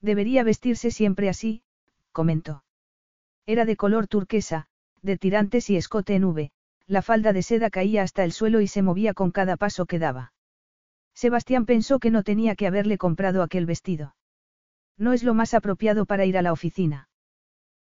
Debería 0.00 0.42
vestirse 0.42 0.90
siempre 0.90 1.28
así, 1.28 1.62
comentó. 2.10 2.64
Era 3.46 3.64
de 3.64 3.76
color 3.76 4.08
turquesa, 4.08 4.66
de 5.02 5.16
tirantes 5.16 5.70
y 5.70 5.76
escote 5.76 6.16
en 6.16 6.24
V, 6.24 6.50
la 6.86 7.00
falda 7.00 7.32
de 7.32 7.42
seda 7.42 7.70
caía 7.70 8.02
hasta 8.02 8.24
el 8.24 8.32
suelo 8.32 8.60
y 8.60 8.66
se 8.66 8.82
movía 8.82 9.14
con 9.14 9.30
cada 9.30 9.56
paso 9.56 9.86
que 9.86 9.98
daba. 9.98 10.32
Sebastián 11.14 11.64
pensó 11.64 11.98
que 11.98 12.10
no 12.10 12.22
tenía 12.24 12.56
que 12.56 12.66
haberle 12.66 12.98
comprado 12.98 13.42
aquel 13.42 13.64
vestido. 13.64 14.16
No 14.98 15.12
es 15.12 15.22
lo 15.22 15.32
más 15.32 15.54
apropiado 15.54 16.06
para 16.06 16.24
ir 16.24 16.36
a 16.36 16.42
la 16.42 16.52
oficina. 16.52 17.08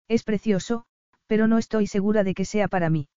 Es 0.07 0.23
precioso, 0.23 0.85
pero 1.27 1.49
no 1.49 1.59
estoy 1.59 1.86
segura 1.86 2.24
de 2.24 2.35
que 2.35 2.45
sea 2.45 2.69
para 2.69 2.91
mí. 2.91 3.09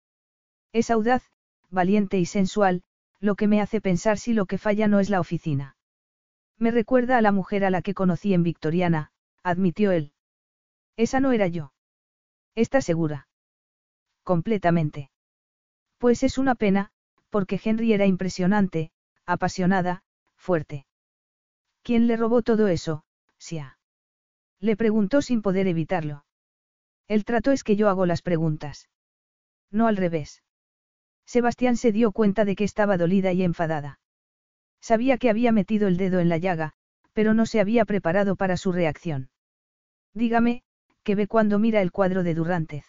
Es 0.72 0.90
audaz, 0.90 1.24
valiente 1.70 2.18
y 2.18 2.26
sensual, 2.26 2.82
lo 3.20 3.34
que 3.34 3.48
me 3.48 3.60
hace 3.60 3.80
pensar 3.80 4.18
si 4.18 4.32
lo 4.34 4.46
que 4.46 4.58
falla 4.58 4.88
no 4.88 5.00
es 5.00 5.10
la 5.10 5.20
oficina. 5.20 5.76
Me 6.58 6.70
recuerda 6.70 7.18
a 7.18 7.22
la 7.22 7.32
mujer 7.32 7.64
a 7.64 7.70
la 7.70 7.82
que 7.82 7.94
conocí 7.94 8.34
en 8.34 8.42
Victoriana, 8.42 9.10
admitió 9.42 9.90
él. 9.90 10.12
Esa 10.96 11.20
no 11.20 11.32
era 11.32 11.48
yo. 11.48 11.72
¿Estás 12.56 12.86
segura? 12.86 13.28
Completamente. 14.24 15.10
Pues 15.98 16.22
es 16.22 16.38
una 16.38 16.54
pena, 16.54 16.90
porque 17.30 17.60
Henry 17.62 17.92
era 17.92 18.06
impresionante, 18.06 18.90
apasionada, 19.26 20.02
fuerte. 20.36 20.86
¿Quién 21.82 22.06
le 22.06 22.16
robó 22.16 22.42
todo 22.42 22.66
eso, 22.68 23.04
Sia? 23.38 23.78
Le 24.58 24.74
preguntó 24.74 25.20
sin 25.20 25.42
poder 25.42 25.66
evitarlo. 25.66 26.24
El 27.08 27.24
trato 27.24 27.52
es 27.52 27.62
que 27.62 27.76
yo 27.76 27.88
hago 27.88 28.06
las 28.06 28.22
preguntas. 28.22 28.88
No 29.70 29.86
al 29.86 29.96
revés. 29.96 30.42
Sebastián 31.26 31.76
se 31.76 31.92
dio 31.92 32.10
cuenta 32.10 32.44
de 32.44 32.56
que 32.56 32.64
estaba 32.64 32.96
dolida 32.96 33.32
y 33.32 33.42
enfadada. 33.42 34.00
Sabía 34.80 35.18
que 35.18 35.28
había 35.28 35.52
metido 35.52 35.88
el 35.88 35.98
dedo 35.98 36.20
en 36.20 36.30
la 36.30 36.38
llaga, 36.38 36.72
pero 37.12 37.34
no 37.34 37.44
se 37.44 37.60
había 37.60 37.84
preparado 37.84 38.34
para 38.36 38.56
su 38.56 38.72
reacción. 38.72 39.30
Dígame, 40.14 40.62
¿qué 41.06 41.14
ve 41.14 41.28
cuando 41.28 41.60
mira 41.60 41.82
el 41.82 41.92
cuadro 41.92 42.24
de 42.24 42.34
Durrantez? 42.34 42.84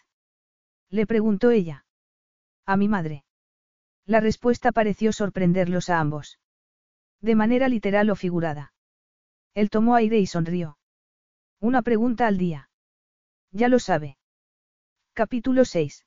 Le 0.90 1.06
preguntó 1.06 1.52
ella. 1.52 1.86
A 2.66 2.76
mi 2.76 2.88
madre. 2.88 3.24
La 4.08 4.20
respuesta 4.20 4.72
pareció 4.72 5.14
sorprenderlos 5.14 5.92
a 5.92 6.00
ambos. 6.00 6.40
De 7.22 7.36
manera 7.36 7.70
literal 7.70 8.10
o 8.10 8.16
figurada. 8.16 8.74
Él 9.54 9.70
tomó 9.70 9.94
aire 9.94 10.18
y 10.18 10.26
sonrió. 10.26 10.80
Una 11.60 11.84
pregunta 11.84 12.26
al 12.26 12.40
día. 12.40 12.72
Ya 13.52 13.68
lo 13.68 13.78
sabe. 13.78 14.18
Capítulo 15.14 15.64
6. 15.64 16.04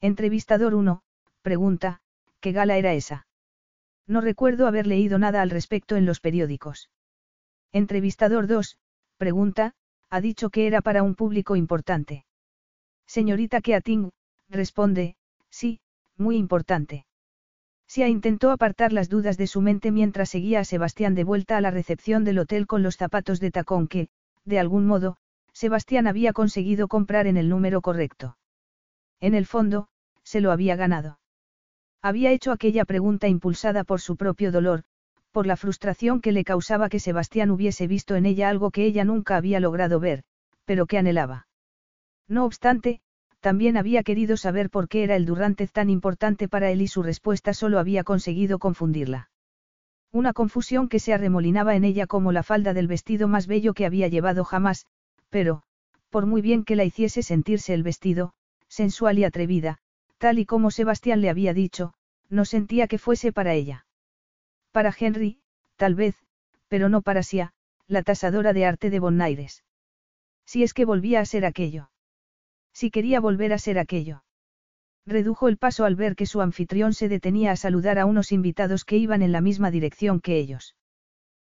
Entrevistador 0.00 0.74
1, 0.74 1.02
pregunta, 1.42 2.00
¿qué 2.40 2.52
gala 2.52 2.78
era 2.78 2.94
esa? 2.94 3.26
No 4.06 4.22
recuerdo 4.22 4.66
haber 4.66 4.86
leído 4.86 5.18
nada 5.18 5.42
al 5.42 5.50
respecto 5.50 5.96
en 5.96 6.06
los 6.06 6.20
periódicos. 6.20 6.88
Entrevistador 7.72 8.46
2, 8.46 8.78
pregunta, 9.18 9.74
ha 10.10 10.20
dicho 10.20 10.50
que 10.50 10.66
era 10.66 10.80
para 10.80 11.02
un 11.02 11.14
público 11.14 11.56
importante. 11.56 12.24
Señorita 13.06 13.60
Keating, 13.60 14.10
responde, 14.48 15.16
sí, 15.50 15.80
muy 16.16 16.36
importante. 16.36 17.06
Sia 17.86 18.08
intentó 18.08 18.50
apartar 18.50 18.92
las 18.92 19.08
dudas 19.08 19.38
de 19.38 19.46
su 19.46 19.62
mente 19.62 19.90
mientras 19.90 20.28
seguía 20.28 20.60
a 20.60 20.64
Sebastián 20.64 21.14
de 21.14 21.24
vuelta 21.24 21.56
a 21.56 21.60
la 21.62 21.70
recepción 21.70 22.24
del 22.24 22.38
hotel 22.38 22.66
con 22.66 22.82
los 22.82 22.96
zapatos 22.96 23.40
de 23.40 23.50
tacón 23.50 23.88
que, 23.88 24.08
de 24.44 24.58
algún 24.58 24.86
modo, 24.86 25.16
Sebastián 25.52 26.06
había 26.06 26.32
conseguido 26.32 26.86
comprar 26.86 27.26
en 27.26 27.36
el 27.36 27.48
número 27.48 27.80
correcto. 27.80 28.36
En 29.20 29.34
el 29.34 29.46
fondo, 29.46 29.88
se 30.22 30.40
lo 30.40 30.52
había 30.52 30.76
ganado. 30.76 31.18
Había 32.02 32.30
hecho 32.30 32.52
aquella 32.52 32.84
pregunta 32.84 33.26
impulsada 33.26 33.84
por 33.84 34.00
su 34.00 34.16
propio 34.16 34.52
dolor, 34.52 34.84
por 35.30 35.46
la 35.46 35.56
frustración 35.56 36.20
que 36.20 36.32
le 36.32 36.44
causaba 36.44 36.88
que 36.88 37.00
Sebastián 37.00 37.50
hubiese 37.50 37.86
visto 37.86 38.16
en 38.16 38.26
ella 38.26 38.48
algo 38.48 38.70
que 38.70 38.84
ella 38.84 39.04
nunca 39.04 39.36
había 39.36 39.60
logrado 39.60 40.00
ver, 40.00 40.22
pero 40.64 40.86
que 40.86 40.98
anhelaba. 40.98 41.46
No 42.28 42.44
obstante, 42.44 43.00
también 43.40 43.76
había 43.76 44.02
querido 44.02 44.36
saber 44.36 44.68
por 44.68 44.88
qué 44.88 45.04
era 45.04 45.16
el 45.16 45.24
Durrantez 45.24 45.72
tan 45.72 45.90
importante 45.90 46.48
para 46.48 46.70
él 46.70 46.82
y 46.82 46.88
su 46.88 47.02
respuesta 47.02 47.54
solo 47.54 47.78
había 47.78 48.04
conseguido 48.04 48.58
confundirla. 48.58 49.30
Una 50.10 50.32
confusión 50.32 50.88
que 50.88 50.98
se 50.98 51.12
arremolinaba 51.12 51.76
en 51.76 51.84
ella 51.84 52.06
como 52.06 52.32
la 52.32 52.42
falda 52.42 52.74
del 52.74 52.88
vestido 52.88 53.28
más 53.28 53.46
bello 53.46 53.74
que 53.74 53.86
había 53.86 54.08
llevado 54.08 54.44
jamás, 54.44 54.86
pero, 55.28 55.62
por 56.10 56.26
muy 56.26 56.40
bien 56.40 56.64
que 56.64 56.76
la 56.76 56.84
hiciese 56.84 57.22
sentirse 57.22 57.74
el 57.74 57.82
vestido, 57.82 58.32
sensual 58.68 59.18
y 59.18 59.24
atrevida, 59.24 59.78
tal 60.16 60.38
y 60.38 60.46
como 60.46 60.70
Sebastián 60.70 61.20
le 61.20 61.30
había 61.30 61.52
dicho, 61.52 61.92
no 62.30 62.44
sentía 62.44 62.88
que 62.88 62.98
fuese 62.98 63.32
para 63.32 63.54
ella. 63.54 63.86
Para 64.78 64.94
Henry, 64.96 65.40
tal 65.74 65.96
vez, 65.96 66.14
pero 66.68 66.88
no 66.88 67.02
para 67.02 67.24
Sia, 67.24 67.52
la 67.88 68.04
tasadora 68.04 68.52
de 68.52 68.64
arte 68.64 68.90
de 68.90 69.00
Bonaires. 69.00 69.64
Si 70.46 70.62
es 70.62 70.72
que 70.72 70.84
volvía 70.84 71.18
a 71.18 71.24
ser 71.24 71.44
aquello. 71.46 71.90
Si 72.72 72.92
quería 72.92 73.18
volver 73.18 73.52
a 73.52 73.58
ser 73.58 73.80
aquello. 73.80 74.22
Redujo 75.04 75.48
el 75.48 75.56
paso 75.56 75.84
al 75.84 75.96
ver 75.96 76.14
que 76.14 76.26
su 76.26 76.40
anfitrión 76.42 76.94
se 76.94 77.08
detenía 77.08 77.50
a 77.50 77.56
saludar 77.56 77.98
a 77.98 78.06
unos 78.06 78.30
invitados 78.30 78.84
que 78.84 78.98
iban 78.98 79.20
en 79.22 79.32
la 79.32 79.40
misma 79.40 79.72
dirección 79.72 80.20
que 80.20 80.38
ellos. 80.38 80.76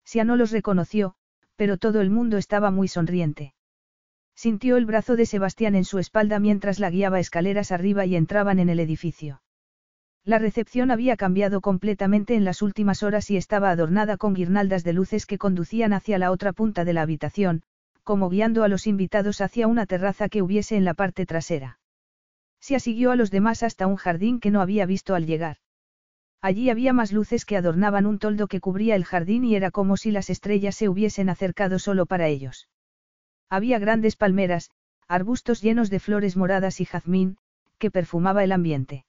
Sia 0.03 0.23
no 0.23 0.35
los 0.35 0.51
reconoció, 0.51 1.15
pero 1.55 1.77
todo 1.77 2.01
el 2.01 2.11
mundo 2.11 2.37
estaba 2.37 2.69
muy 2.69 2.87
sonriente. 2.87 3.55
Sintió 4.35 4.77
el 4.77 4.85
brazo 4.85 5.15
de 5.15 5.25
Sebastián 5.25 5.73
en 5.73 5.85
su 5.85 5.97
espalda 5.97 6.37
mientras 6.37 6.79
la 6.79 6.91
guiaba 6.91 7.19
escaleras 7.19 7.71
arriba 7.71 8.05
y 8.05 8.15
entraban 8.15 8.59
en 8.59 8.69
el 8.69 8.79
edificio. 8.79 9.41
La 10.25 10.39
recepción 10.39 10.89
había 10.89 11.17
cambiado 11.17 11.61
completamente 11.61 12.33
en 12.33 12.45
las 12.45 12.63
últimas 12.63 13.03
horas 13.03 13.29
y 13.29 13.37
estaba 13.37 13.69
adornada 13.69 14.17
con 14.17 14.33
guirnaldas 14.33 14.83
de 14.83 14.91
luces 14.91 15.27
que 15.27 15.37
conducían 15.37 15.93
hacia 15.93 16.17
la 16.17 16.31
otra 16.31 16.51
punta 16.51 16.83
de 16.83 16.93
la 16.93 17.03
habitación, 17.03 17.61
como 18.03 18.27
guiando 18.27 18.63
a 18.63 18.67
los 18.67 18.87
invitados 18.87 19.39
hacia 19.39 19.67
una 19.67 19.85
terraza 19.85 20.27
que 20.27 20.41
hubiese 20.41 20.77
en 20.77 20.83
la 20.83 20.95
parte 20.95 21.27
trasera. 21.27 21.79
Se 22.59 22.79
siguió 22.79 23.11
a 23.11 23.15
los 23.15 23.29
demás 23.29 23.61
hasta 23.61 23.85
un 23.85 23.97
jardín 23.97 24.39
que 24.39 24.49
no 24.49 24.61
había 24.61 24.87
visto 24.87 25.13
al 25.13 25.27
llegar. 25.27 25.57
Allí 26.41 26.71
había 26.71 26.91
más 26.91 27.11
luces 27.11 27.45
que 27.45 27.57
adornaban 27.57 28.07
un 28.07 28.17
toldo 28.17 28.47
que 28.47 28.59
cubría 28.59 28.95
el 28.95 29.05
jardín 29.05 29.45
y 29.45 29.55
era 29.55 29.69
como 29.69 29.95
si 29.95 30.09
las 30.09 30.31
estrellas 30.31 30.75
se 30.75 30.89
hubiesen 30.89 31.29
acercado 31.29 31.77
solo 31.77 32.07
para 32.07 32.27
ellos. 32.27 32.67
Había 33.47 33.77
grandes 33.77 34.15
palmeras, 34.15 34.71
arbustos 35.07 35.61
llenos 35.61 35.91
de 35.91 35.99
flores 35.99 36.35
moradas 36.35 36.81
y 36.81 36.85
jazmín, 36.85 37.37
que 37.77 37.91
perfumaba 37.91 38.43
el 38.43 38.51
ambiente. 38.51 39.05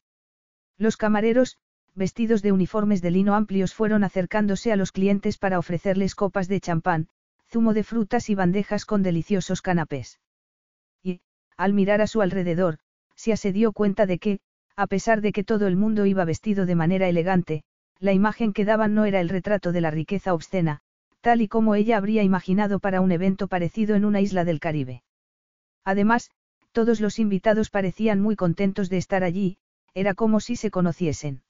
Los 0.78 0.96
camareros, 0.96 1.56
vestidos 1.94 2.42
de 2.42 2.52
uniformes 2.52 3.00
de 3.00 3.10
lino 3.10 3.34
amplios, 3.34 3.74
fueron 3.74 4.04
acercándose 4.04 4.72
a 4.72 4.76
los 4.76 4.92
clientes 4.92 5.38
para 5.38 5.58
ofrecerles 5.58 6.14
copas 6.14 6.48
de 6.48 6.60
champán, 6.60 7.08
zumo 7.48 7.72
de 7.72 7.82
frutas 7.82 8.28
y 8.28 8.34
bandejas 8.34 8.84
con 8.84 9.02
deliciosos 9.02 9.62
canapés. 9.62 10.20
Y, 11.02 11.20
al 11.56 11.72
mirar 11.72 12.02
a 12.02 12.06
su 12.06 12.20
alrededor, 12.20 12.78
Sia 13.14 13.36
se 13.36 13.52
dio 13.52 13.72
cuenta 13.72 14.04
de 14.04 14.18
que, 14.18 14.40
a 14.76 14.86
pesar 14.86 15.22
de 15.22 15.32
que 15.32 15.44
todo 15.44 15.66
el 15.66 15.76
mundo 15.76 16.04
iba 16.04 16.26
vestido 16.26 16.66
de 16.66 16.74
manera 16.74 17.08
elegante, 17.08 17.64
la 17.98 18.12
imagen 18.12 18.52
que 18.52 18.66
daban 18.66 18.94
no 18.94 19.06
era 19.06 19.20
el 19.20 19.30
retrato 19.30 19.72
de 19.72 19.80
la 19.80 19.90
riqueza 19.90 20.34
obscena, 20.34 20.82
tal 21.22 21.40
y 21.40 21.48
como 21.48 21.74
ella 21.74 21.96
habría 21.96 22.22
imaginado 22.22 22.78
para 22.78 23.00
un 23.00 23.10
evento 23.10 23.48
parecido 23.48 23.94
en 23.94 24.04
una 24.04 24.20
isla 24.20 24.44
del 24.44 24.60
Caribe. 24.60 25.02
Además, 25.82 26.30
todos 26.72 27.00
los 27.00 27.18
invitados 27.18 27.70
parecían 27.70 28.20
muy 28.20 28.36
contentos 28.36 28.90
de 28.90 28.98
estar 28.98 29.24
allí, 29.24 29.56
era 29.96 30.12
como 30.12 30.40
si 30.40 30.56
se 30.56 30.70
conociesen. 30.70 31.42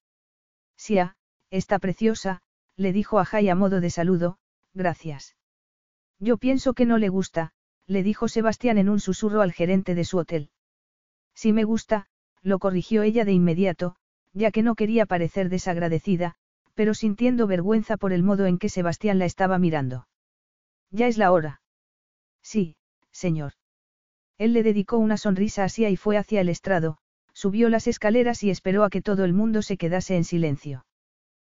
Sia, 0.76 1.16
está 1.50 1.80
preciosa, 1.80 2.42
le 2.76 2.92
dijo 2.92 3.18
a 3.18 3.24
Jai 3.24 3.48
a 3.48 3.56
modo 3.56 3.80
de 3.80 3.90
saludo, 3.90 4.38
gracias. 4.72 5.34
Yo 6.20 6.36
pienso 6.36 6.72
que 6.72 6.86
no 6.86 6.96
le 6.96 7.08
gusta, 7.08 7.50
le 7.88 8.04
dijo 8.04 8.28
Sebastián 8.28 8.78
en 8.78 8.88
un 8.88 9.00
susurro 9.00 9.42
al 9.42 9.52
gerente 9.52 9.96
de 9.96 10.04
su 10.04 10.18
hotel. 10.18 10.50
Si 11.34 11.52
me 11.52 11.64
gusta, 11.64 12.06
lo 12.40 12.60
corrigió 12.60 13.02
ella 13.02 13.24
de 13.24 13.32
inmediato, 13.32 13.96
ya 14.32 14.52
que 14.52 14.62
no 14.62 14.76
quería 14.76 15.06
parecer 15.06 15.48
desagradecida, 15.48 16.36
pero 16.74 16.94
sintiendo 16.94 17.48
vergüenza 17.48 17.96
por 17.96 18.12
el 18.12 18.22
modo 18.22 18.46
en 18.46 18.58
que 18.58 18.68
Sebastián 18.68 19.18
la 19.18 19.24
estaba 19.24 19.58
mirando. 19.58 20.06
Ya 20.92 21.08
es 21.08 21.18
la 21.18 21.32
hora. 21.32 21.62
Sí, 22.42 22.76
señor. 23.10 23.54
Él 24.38 24.52
le 24.52 24.62
dedicó 24.62 24.98
una 24.98 25.16
sonrisa 25.16 25.64
así 25.64 25.84
y 25.84 25.96
fue 25.96 26.16
hacia 26.16 26.40
el 26.42 26.48
estrado, 26.48 26.98
subió 27.36 27.68
las 27.68 27.86
escaleras 27.86 28.42
y 28.42 28.48
esperó 28.48 28.82
a 28.82 28.88
que 28.88 29.02
todo 29.02 29.26
el 29.26 29.34
mundo 29.34 29.60
se 29.60 29.76
quedase 29.76 30.16
en 30.16 30.24
silencio. 30.24 30.86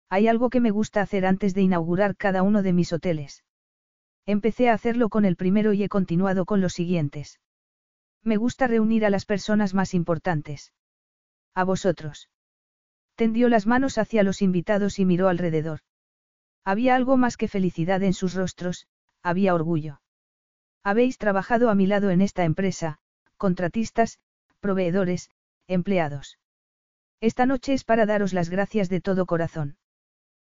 Hay 0.08 0.26
algo 0.26 0.50
que 0.50 0.58
me 0.58 0.72
gusta 0.72 1.02
hacer 1.02 1.24
antes 1.24 1.54
de 1.54 1.62
inaugurar 1.62 2.16
cada 2.16 2.42
uno 2.42 2.64
de 2.64 2.72
mis 2.72 2.92
hoteles. 2.92 3.44
Empecé 4.26 4.70
a 4.70 4.74
hacerlo 4.74 5.08
con 5.08 5.24
el 5.24 5.36
primero 5.36 5.72
y 5.72 5.84
he 5.84 5.88
continuado 5.88 6.46
con 6.46 6.60
los 6.60 6.72
siguientes. 6.72 7.38
Me 8.24 8.36
gusta 8.36 8.66
reunir 8.66 9.04
a 9.04 9.10
las 9.10 9.24
personas 9.24 9.72
más 9.72 9.94
importantes. 9.94 10.72
A 11.54 11.62
vosotros. 11.62 12.28
Tendió 13.14 13.48
las 13.48 13.68
manos 13.68 13.98
hacia 13.98 14.24
los 14.24 14.42
invitados 14.42 14.98
y 14.98 15.04
miró 15.04 15.28
alrededor. 15.28 15.82
Había 16.64 16.96
algo 16.96 17.16
más 17.16 17.36
que 17.36 17.46
felicidad 17.46 18.02
en 18.02 18.14
sus 18.14 18.34
rostros, 18.34 18.88
había 19.22 19.54
orgullo. 19.54 20.00
Habéis 20.82 21.18
trabajado 21.18 21.70
a 21.70 21.76
mi 21.76 21.86
lado 21.86 22.10
en 22.10 22.20
esta 22.20 22.42
empresa, 22.42 22.98
contratistas, 23.36 24.18
proveedores, 24.58 25.30
empleados. 25.68 26.38
Esta 27.20 27.46
noche 27.46 27.74
es 27.74 27.84
para 27.84 28.06
daros 28.06 28.32
las 28.32 28.48
gracias 28.48 28.88
de 28.88 29.00
todo 29.00 29.26
corazón. 29.26 29.76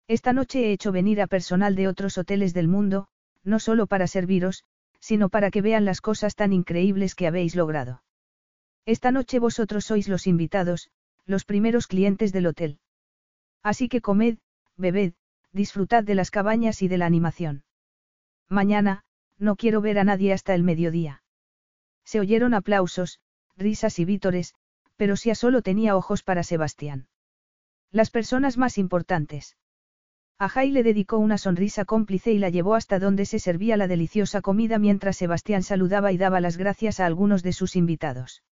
Esta 0.07 0.33
noche 0.33 0.65
he 0.65 0.71
hecho 0.71 0.91
venir 0.91 1.21
a 1.21 1.27
personal 1.27 1.75
de 1.75 1.87
otros 1.87 2.17
hoteles 2.17 2.53
del 2.53 2.67
mundo, 2.67 3.07
no 3.43 3.59
solo 3.59 3.87
para 3.87 4.07
serviros, 4.07 4.63
sino 4.99 5.29
para 5.29 5.51
que 5.51 5.61
vean 5.61 5.85
las 5.85 6.01
cosas 6.01 6.35
tan 6.35 6.53
increíbles 6.53 7.15
que 7.15 7.27
habéis 7.27 7.55
logrado. 7.55 8.03
Esta 8.85 9.11
noche 9.11 9.39
vosotros 9.39 9.85
sois 9.85 10.07
los 10.07 10.27
invitados, 10.27 10.89
los 11.25 11.45
primeros 11.45 11.87
clientes 11.87 12.31
del 12.33 12.47
hotel. 12.47 12.79
Así 13.63 13.87
que 13.87 14.01
comed, 14.01 14.37
bebed, 14.77 15.13
disfrutad 15.51 16.03
de 16.03 16.15
las 16.15 16.29
cabañas 16.29 16.81
y 16.81 16.87
de 16.87 16.97
la 16.97 17.05
animación. 17.05 17.63
Mañana, 18.49 19.03
no 19.37 19.55
quiero 19.55 19.81
ver 19.81 19.97
a 19.97 20.03
nadie 20.03 20.33
hasta 20.33 20.53
el 20.53 20.63
mediodía. 20.63 21.23
Se 22.03 22.19
oyeron 22.19 22.53
aplausos, 22.53 23.19
risas 23.57 23.97
y 23.99 24.05
vítores, 24.05 24.53
pero 24.95 25.15
Sia 25.15 25.35
solo 25.35 25.61
tenía 25.61 25.95
ojos 25.95 26.23
para 26.23 26.43
Sebastián. 26.43 27.07
Las 27.91 28.11
personas 28.11 28.57
más 28.57 28.77
importantes. 28.77 29.57
A 30.37 30.49
Jai 30.49 30.71
le 30.71 30.83
dedicó 30.83 31.17
una 31.17 31.37
sonrisa 31.37 31.85
cómplice 31.85 32.33
y 32.33 32.39
la 32.39 32.49
llevó 32.49 32.75
hasta 32.75 32.99
donde 32.99 33.25
se 33.25 33.39
servía 33.39 33.77
la 33.77 33.87
deliciosa 33.87 34.41
comida 34.41 34.79
mientras 34.79 35.17
Sebastián 35.17 35.63
saludaba 35.63 36.11
y 36.11 36.17
daba 36.17 36.41
las 36.41 36.57
gracias 36.57 36.99
a 36.99 37.05
algunos 37.05 37.41
de 37.41 37.53
sus 37.53 37.77
invitados. 37.77 38.43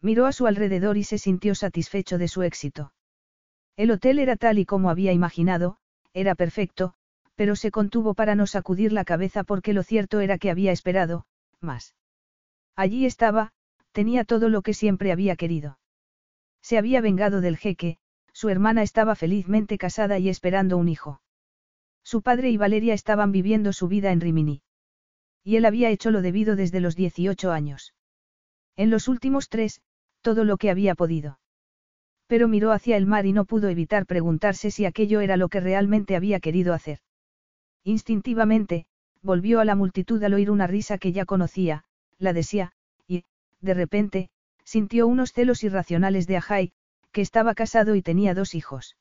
Miró 0.00 0.26
a 0.26 0.32
su 0.32 0.46
alrededor 0.46 0.96
y 0.96 1.04
se 1.04 1.18
sintió 1.18 1.54
satisfecho 1.54 2.16
de 2.16 2.28
su 2.28 2.42
éxito. 2.42 2.92
El 3.76 3.90
hotel 3.90 4.18
era 4.18 4.36
tal 4.36 4.58
y 4.58 4.66
como 4.66 4.88
había 4.88 5.12
imaginado, 5.12 5.78
era 6.14 6.34
perfecto, 6.34 6.94
pero 7.34 7.56
se 7.56 7.70
contuvo 7.70 8.14
para 8.14 8.34
no 8.34 8.46
sacudir 8.46 8.92
la 8.92 9.04
cabeza 9.04 9.44
porque 9.44 9.72
lo 9.72 9.82
cierto 9.82 10.20
era 10.20 10.38
que 10.38 10.50
había 10.50 10.72
esperado, 10.72 11.26
más. 11.60 11.94
Allí 12.76 13.04
estaba, 13.04 13.52
tenía 13.92 14.24
todo 14.24 14.48
lo 14.48 14.62
que 14.62 14.74
siempre 14.74 15.12
había 15.12 15.36
querido. 15.36 15.78
Se 16.62 16.78
había 16.78 17.00
vengado 17.00 17.40
del 17.40 17.56
jeque, 17.56 17.98
su 18.32 18.48
hermana 18.48 18.82
estaba 18.82 19.14
felizmente 19.14 19.78
casada 19.78 20.18
y 20.18 20.28
esperando 20.28 20.76
un 20.76 20.88
hijo. 20.88 21.20
Su 22.02 22.22
padre 22.22 22.50
y 22.50 22.56
Valeria 22.56 22.94
estaban 22.94 23.32
viviendo 23.32 23.72
su 23.72 23.88
vida 23.88 24.12
en 24.12 24.20
Rimini. 24.20 24.62
Y 25.44 25.56
él 25.56 25.64
había 25.64 25.90
hecho 25.90 26.10
lo 26.10 26.22
debido 26.22 26.56
desde 26.56 26.80
los 26.80 26.96
18 26.96 27.50
años. 27.50 27.94
En 28.76 28.90
los 28.90 29.08
últimos 29.08 29.48
tres, 29.48 29.80
todo 30.20 30.44
lo 30.44 30.56
que 30.56 30.70
había 30.70 30.94
podido. 30.94 31.38
Pero 32.26 32.46
miró 32.46 32.72
hacia 32.72 32.96
el 32.96 33.06
mar 33.06 33.26
y 33.26 33.32
no 33.32 33.44
pudo 33.44 33.68
evitar 33.68 34.06
preguntarse 34.06 34.70
si 34.70 34.84
aquello 34.84 35.20
era 35.20 35.36
lo 35.36 35.48
que 35.48 35.60
realmente 35.60 36.14
había 36.14 36.40
querido 36.40 36.74
hacer. 36.74 37.00
Instintivamente, 37.84 38.86
volvió 39.22 39.60
a 39.60 39.64
la 39.64 39.74
multitud 39.74 40.22
al 40.22 40.34
oír 40.34 40.50
una 40.50 40.66
risa 40.66 40.98
que 40.98 41.12
ya 41.12 41.24
conocía, 41.24 41.84
la 42.18 42.32
decía, 42.32 42.72
y, 42.72 42.79
de 43.60 43.74
repente, 43.74 44.30
sintió 44.64 45.06
unos 45.06 45.32
celos 45.32 45.62
irracionales 45.64 46.26
de 46.26 46.36
Ajay, 46.36 46.72
que 47.12 47.20
estaba 47.20 47.54
casado 47.54 47.94
y 47.94 48.02
tenía 48.02 48.34
dos 48.34 48.54
hijos. 48.54 48.96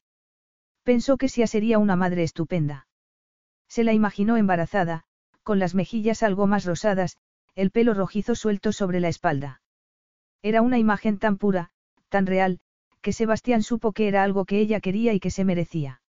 Pensó 0.84 1.18
que 1.18 1.30
Sia 1.30 1.48
sería 1.48 1.78
una 1.78 1.96
madre 1.96 2.24
estupenda. 2.24 2.88
Se 3.68 3.84
la 3.84 3.94
imaginó 3.94 4.38
embarazada, 4.38 5.04
con 5.44 5.60
las 5.60 5.76
mejillas 5.76 6.24
algo 6.24 6.48
más 6.48 6.66
rosadas, 6.66 7.18
el 7.56 7.72
pelo 7.72 7.94
rojizo 7.94 8.36
suelto 8.36 8.72
sobre 8.72 9.00
la 9.00 9.10
espalda. 9.10 9.62
Era 10.42 10.62
una 10.62 10.80
imagen 10.80 11.20
tan 11.20 11.38
pura, 11.38 11.70
tan 12.10 12.26
real, 12.26 12.60
que 13.02 13.14
Sebastián 13.14 13.64
supo 13.64 13.92
que 13.92 14.08
era 14.08 14.24
algo 14.24 14.46
que 14.46 14.60
ella 14.60 14.80
quería 14.80 15.14
y 15.14 15.20
que 15.20 15.32
se 15.32 15.46
merecía. 15.46 16.02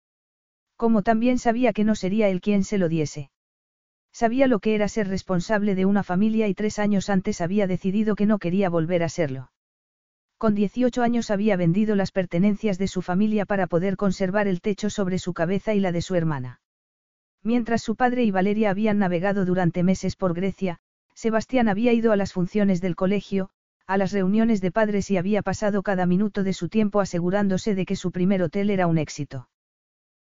Como 0.76 1.02
también 1.02 1.38
sabía 1.38 1.72
que 1.72 1.84
no 1.84 1.94
sería 1.94 2.28
él 2.28 2.40
quien 2.40 2.62
se 2.64 2.78
lo 2.78 2.88
diese. 2.88 3.30
Sabía 4.12 4.47
lo 4.47 4.59
que 4.59 4.74
era 4.74 4.89
ser 4.89 5.09
responsable 5.09 5.74
de 5.74 5.86
una 5.86 6.02
familia 6.02 6.48
y 6.48 6.55
tres 6.55 6.78
años 6.78 7.10
antes 7.10 7.40
había 7.40 7.66
decidido 7.66 8.16
que 8.16 8.26
no 8.26 8.39
quería 8.39 8.68
volver 8.68 9.02
a 9.02 9.09
serlo. 9.09 9.52
Con 10.39 10.55
18 10.55 11.02
años 11.02 11.30
había 11.30 11.56
vendido 11.56 11.97
las 11.97 12.12
pertenencias 12.12 12.78
de 12.78 12.86
su 12.89 13.02
familia 13.02 13.44
para 13.44 13.66
poder 13.66 13.97
conservar 13.97 14.47
el 14.47 14.60
techo 14.60 14.89
sobre 14.89 15.18
su 15.18 15.35
cabeza 15.35 15.74
y 15.74 15.80
la 15.80 15.93
de 15.93 16.02
su 16.02 16.14
hermana. 16.14 16.60
Mientras 17.43 17.82
su 17.82 17.97
padre 17.97 18.24
y 18.24 18.30
Valeria 18.30 18.70
habían 18.70 18.98
navegado 18.98 19.44
durante 19.44 19.82
meses 19.82 20.16
por 20.16 20.35
Grecia, 20.35 20.78
Sebastián 21.14 21.68
había 21.68 21.93
ido 21.93 22.12
a 22.12 22.16
las 22.16 22.32
funciones 22.32 22.80
del 22.80 22.94
colegio, 22.94 23.51
a 23.89 23.97
las 23.97 24.12
reuniones 24.12 24.60
de 24.60 24.70
padres 24.70 25.10
y 25.10 25.16
había 25.16 25.43
pasado 25.43 25.82
cada 25.82 26.06
minuto 26.06 26.44
de 26.44 26.52
su 26.52 26.68
tiempo 26.68 27.01
asegurándose 27.01 27.74
de 27.74 27.86
que 27.86 27.97
su 27.97 28.12
primer 28.12 28.43
hotel 28.43 28.70
era 28.70 28.86
un 28.86 28.98
éxito. 28.98 29.48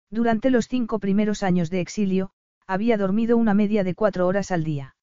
Durante 0.09 0.49
los 0.49 0.68
cinco 0.68 0.99
primeros 0.99 1.43
años 1.43 1.69
de 1.69 1.81
exilio, 1.81 2.31
había 2.68 2.98
dormido 2.98 3.38
una 3.38 3.53
media 3.53 3.84
de 3.84 3.95
cuatro 3.95 4.27
horas 4.27 4.52
al 4.52 4.64
día. 4.64 4.95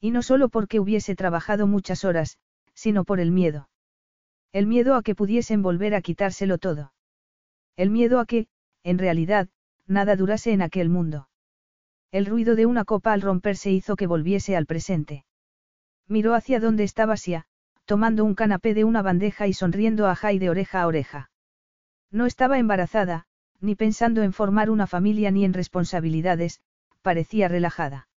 Y 0.00 0.10
no 0.10 0.22
solo 0.22 0.48
porque 0.48 0.80
hubiese 0.80 1.14
trabajado 1.14 1.66
muchas 1.66 2.04
horas, 2.04 2.38
sino 2.74 3.04
por 3.04 3.20
el 3.20 3.30
miedo. 3.30 3.68
El 4.52 4.66
miedo 4.66 4.96
a 4.96 5.02
que 5.02 5.14
pudiesen 5.14 5.62
volver 5.62 5.94
a 5.94 6.02
quitárselo 6.02 6.58
todo. 6.58 6.92
El 7.76 7.90
miedo 7.90 8.18
a 8.18 8.26
que, 8.26 8.48
en 8.82 8.98
realidad, 8.98 9.48
nada 9.86 10.16
durase 10.16 10.52
en 10.52 10.62
aquel 10.62 10.88
mundo. 10.88 11.28
El 12.10 12.26
ruido 12.26 12.56
de 12.56 12.66
una 12.66 12.84
copa 12.84 13.12
al 13.12 13.20
romperse 13.20 13.70
hizo 13.70 13.94
que 13.94 14.08
volviese 14.08 14.56
al 14.56 14.66
presente. 14.66 15.24
Miró 16.08 16.34
hacia 16.34 16.58
donde 16.58 16.82
estaba 16.82 17.16
Sia, 17.16 17.46
tomando 17.84 18.24
un 18.24 18.34
canapé 18.34 18.74
de 18.74 18.82
una 18.82 19.02
bandeja 19.02 19.46
y 19.46 19.52
sonriendo 19.52 20.08
a 20.08 20.16
Jai 20.16 20.40
de 20.40 20.50
oreja 20.50 20.82
a 20.82 20.88
oreja. 20.88 21.30
No 22.10 22.26
estaba 22.26 22.58
embarazada, 22.58 23.26
ni 23.60 23.76
pensando 23.76 24.22
en 24.22 24.32
formar 24.32 24.70
una 24.70 24.88
familia 24.88 25.30
ni 25.30 25.44
en 25.44 25.52
responsabilidades, 25.52 26.60
parecía 27.02 27.48
relajada. 27.48 28.08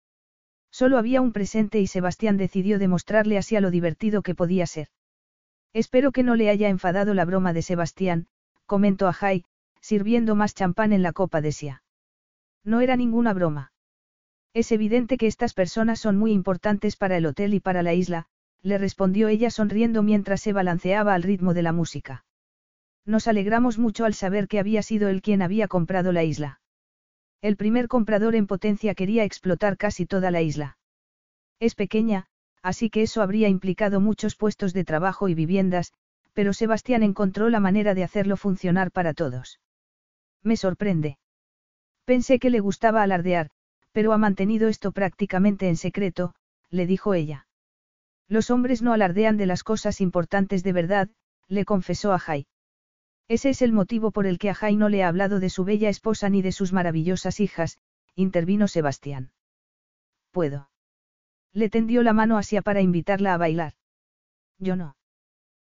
Solo 0.70 0.98
había 0.98 1.20
un 1.20 1.32
presente 1.32 1.80
y 1.80 1.86
Sebastián 1.86 2.36
decidió 2.36 2.78
demostrarle 2.78 3.36
así 3.38 3.56
a 3.56 3.60
lo 3.60 3.70
divertido 3.70 4.22
que 4.22 4.34
podía 4.34 4.66
ser. 4.66 4.88
Espero 5.74 6.12
que 6.12 6.22
no 6.22 6.34
le 6.34 6.48
haya 6.48 6.68
enfadado 6.68 7.14
la 7.14 7.24
broma 7.24 7.52
de 7.52 7.62
Sebastián, 7.62 8.26
comentó 8.66 9.06
a 9.08 9.12
Jai, 9.12 9.44
sirviendo 9.80 10.34
más 10.34 10.54
champán 10.54 10.92
en 10.92 11.02
la 11.02 11.12
copa 11.12 11.40
de 11.40 11.52
Sia. 11.52 11.82
No 12.64 12.80
era 12.80 12.96
ninguna 12.96 13.34
broma. 13.34 13.72
Es 14.54 14.72
evidente 14.72 15.18
que 15.18 15.26
estas 15.26 15.52
personas 15.52 15.98
son 15.98 16.16
muy 16.16 16.32
importantes 16.32 16.96
para 16.96 17.16
el 17.16 17.26
hotel 17.26 17.52
y 17.54 17.60
para 17.60 17.82
la 17.82 17.92
isla, 17.92 18.26
le 18.62 18.78
respondió 18.78 19.28
ella 19.28 19.50
sonriendo 19.50 20.02
mientras 20.02 20.40
se 20.40 20.52
balanceaba 20.52 21.14
al 21.14 21.22
ritmo 21.22 21.52
de 21.52 21.62
la 21.62 21.72
música. 21.72 22.24
Nos 23.04 23.26
alegramos 23.28 23.78
mucho 23.78 24.04
al 24.04 24.14
saber 24.14 24.48
que 24.48 24.60
había 24.60 24.82
sido 24.82 25.08
él 25.08 25.20
quien 25.20 25.42
había 25.42 25.68
comprado 25.68 26.12
la 26.12 26.22
isla. 26.22 26.61
El 27.42 27.56
primer 27.56 27.88
comprador 27.88 28.36
en 28.36 28.46
potencia 28.46 28.94
quería 28.94 29.24
explotar 29.24 29.76
casi 29.76 30.06
toda 30.06 30.30
la 30.30 30.42
isla. 30.42 30.78
Es 31.58 31.74
pequeña, 31.74 32.26
así 32.62 32.88
que 32.88 33.02
eso 33.02 33.20
habría 33.20 33.48
implicado 33.48 34.00
muchos 34.00 34.36
puestos 34.36 34.72
de 34.72 34.84
trabajo 34.84 35.28
y 35.28 35.34
viviendas, 35.34 35.92
pero 36.32 36.52
Sebastián 36.52 37.02
encontró 37.02 37.50
la 37.50 37.58
manera 37.58 37.94
de 37.94 38.04
hacerlo 38.04 38.36
funcionar 38.36 38.92
para 38.92 39.12
todos. 39.12 39.60
Me 40.42 40.56
sorprende. 40.56 41.18
Pensé 42.04 42.38
que 42.38 42.50
le 42.50 42.60
gustaba 42.60 43.02
alardear, 43.02 43.50
pero 43.90 44.12
ha 44.12 44.18
mantenido 44.18 44.68
esto 44.68 44.92
prácticamente 44.92 45.68
en 45.68 45.76
secreto, 45.76 46.34
le 46.70 46.86
dijo 46.86 47.12
ella. 47.12 47.48
Los 48.28 48.50
hombres 48.50 48.82
no 48.82 48.92
alardean 48.92 49.36
de 49.36 49.46
las 49.46 49.64
cosas 49.64 50.00
importantes 50.00 50.62
de 50.62 50.72
verdad, 50.72 51.08
le 51.48 51.64
confesó 51.64 52.12
a 52.12 52.18
Jai. 52.18 52.46
Ese 53.28 53.50
es 53.50 53.62
el 53.62 53.72
motivo 53.72 54.10
por 54.10 54.26
el 54.26 54.38
que 54.38 54.50
a 54.50 54.54
Jai 54.54 54.76
no 54.76 54.88
le 54.88 55.02
ha 55.02 55.08
hablado 55.08 55.40
de 55.40 55.50
su 55.50 55.64
bella 55.64 55.88
esposa 55.88 56.28
ni 56.28 56.42
de 56.42 56.52
sus 56.52 56.72
maravillosas 56.72 57.40
hijas, 57.40 57.78
intervino 58.14 58.68
Sebastián. 58.68 59.32
Puedo. 60.30 60.70
Le 61.52 61.68
tendió 61.70 62.02
la 62.02 62.12
mano 62.12 62.38
hacia 62.38 62.62
para 62.62 62.80
invitarla 62.80 63.34
a 63.34 63.38
bailar. 63.38 63.74
Yo 64.58 64.76
no. 64.76 64.96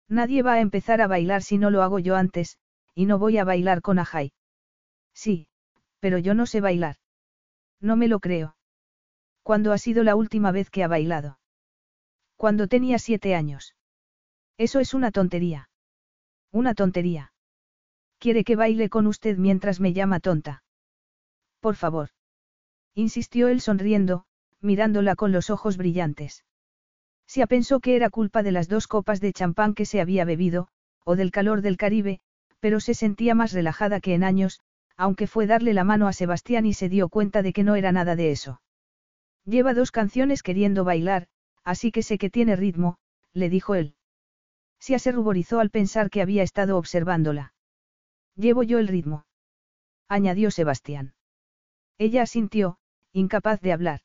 Nadie 0.08 0.42
va 0.42 0.54
a 0.54 0.60
empezar 0.60 1.00
a 1.00 1.06
bailar 1.06 1.42
si 1.42 1.58
no 1.58 1.70
lo 1.70 1.82
hago 1.82 1.98
yo 1.98 2.16
antes, 2.16 2.58
y 2.94 3.06
no 3.06 3.18
voy 3.18 3.38
a 3.38 3.44
bailar 3.44 3.80
con 3.80 3.98
Ajay. 3.98 4.32
Sí, 5.14 5.48
pero 6.00 6.18
yo 6.18 6.34
no 6.34 6.46
sé 6.46 6.60
bailar. 6.60 6.96
No 7.80 7.96
me 7.96 8.08
lo 8.08 8.20
creo. 8.20 8.56
¿Cuándo 9.42 9.72
ha 9.72 9.78
sido 9.78 10.04
la 10.04 10.14
última 10.14 10.52
vez 10.52 10.70
que 10.70 10.84
ha 10.84 10.88
bailado? 10.88 11.38
Cuando 12.36 12.68
tenía 12.68 12.98
siete 12.98 13.34
años. 13.34 13.74
Eso 14.58 14.80
es 14.80 14.94
una 14.94 15.10
tontería. 15.10 15.68
Una 16.50 16.74
tontería. 16.74 17.31
Quiere 18.22 18.44
que 18.44 18.54
baile 18.54 18.88
con 18.88 19.08
usted 19.08 19.36
mientras 19.36 19.80
me 19.80 19.92
llama 19.92 20.20
tonta. 20.20 20.62
Por 21.58 21.74
favor. 21.74 22.10
Insistió 22.94 23.48
él 23.48 23.60
sonriendo, 23.60 24.26
mirándola 24.60 25.16
con 25.16 25.32
los 25.32 25.50
ojos 25.50 25.76
brillantes. 25.76 26.44
Sia 27.26 27.48
pensó 27.48 27.80
que 27.80 27.96
era 27.96 28.10
culpa 28.10 28.44
de 28.44 28.52
las 28.52 28.68
dos 28.68 28.86
copas 28.86 29.20
de 29.20 29.32
champán 29.32 29.74
que 29.74 29.86
se 29.86 30.00
había 30.00 30.24
bebido, 30.24 30.68
o 31.04 31.16
del 31.16 31.32
calor 31.32 31.62
del 31.62 31.76
Caribe, 31.76 32.20
pero 32.60 32.78
se 32.78 32.94
sentía 32.94 33.34
más 33.34 33.52
relajada 33.52 33.98
que 33.98 34.14
en 34.14 34.22
años, 34.22 34.60
aunque 34.96 35.26
fue 35.26 35.48
darle 35.48 35.74
la 35.74 35.82
mano 35.82 36.06
a 36.06 36.12
Sebastián 36.12 36.64
y 36.64 36.74
se 36.74 36.88
dio 36.88 37.08
cuenta 37.08 37.42
de 37.42 37.52
que 37.52 37.64
no 37.64 37.74
era 37.74 37.90
nada 37.90 38.14
de 38.14 38.30
eso. 38.30 38.62
Lleva 39.44 39.74
dos 39.74 39.90
canciones 39.90 40.44
queriendo 40.44 40.84
bailar, 40.84 41.26
así 41.64 41.90
que 41.90 42.04
sé 42.04 42.18
que 42.18 42.30
tiene 42.30 42.54
ritmo, 42.54 42.98
le 43.32 43.50
dijo 43.50 43.74
él. 43.74 43.96
Sia 44.78 45.00
se 45.00 45.10
ruborizó 45.10 45.58
al 45.58 45.70
pensar 45.70 46.08
que 46.08 46.22
había 46.22 46.44
estado 46.44 46.78
observándola. 46.78 47.51
Llevo 48.36 48.62
yo 48.62 48.78
el 48.78 48.88
ritmo. 48.88 49.26
Añadió 50.08 50.50
Sebastián. 50.50 51.14
Ella 51.98 52.22
asintió, 52.22 52.78
incapaz 53.12 53.60
de 53.60 53.72
hablar. 53.72 54.00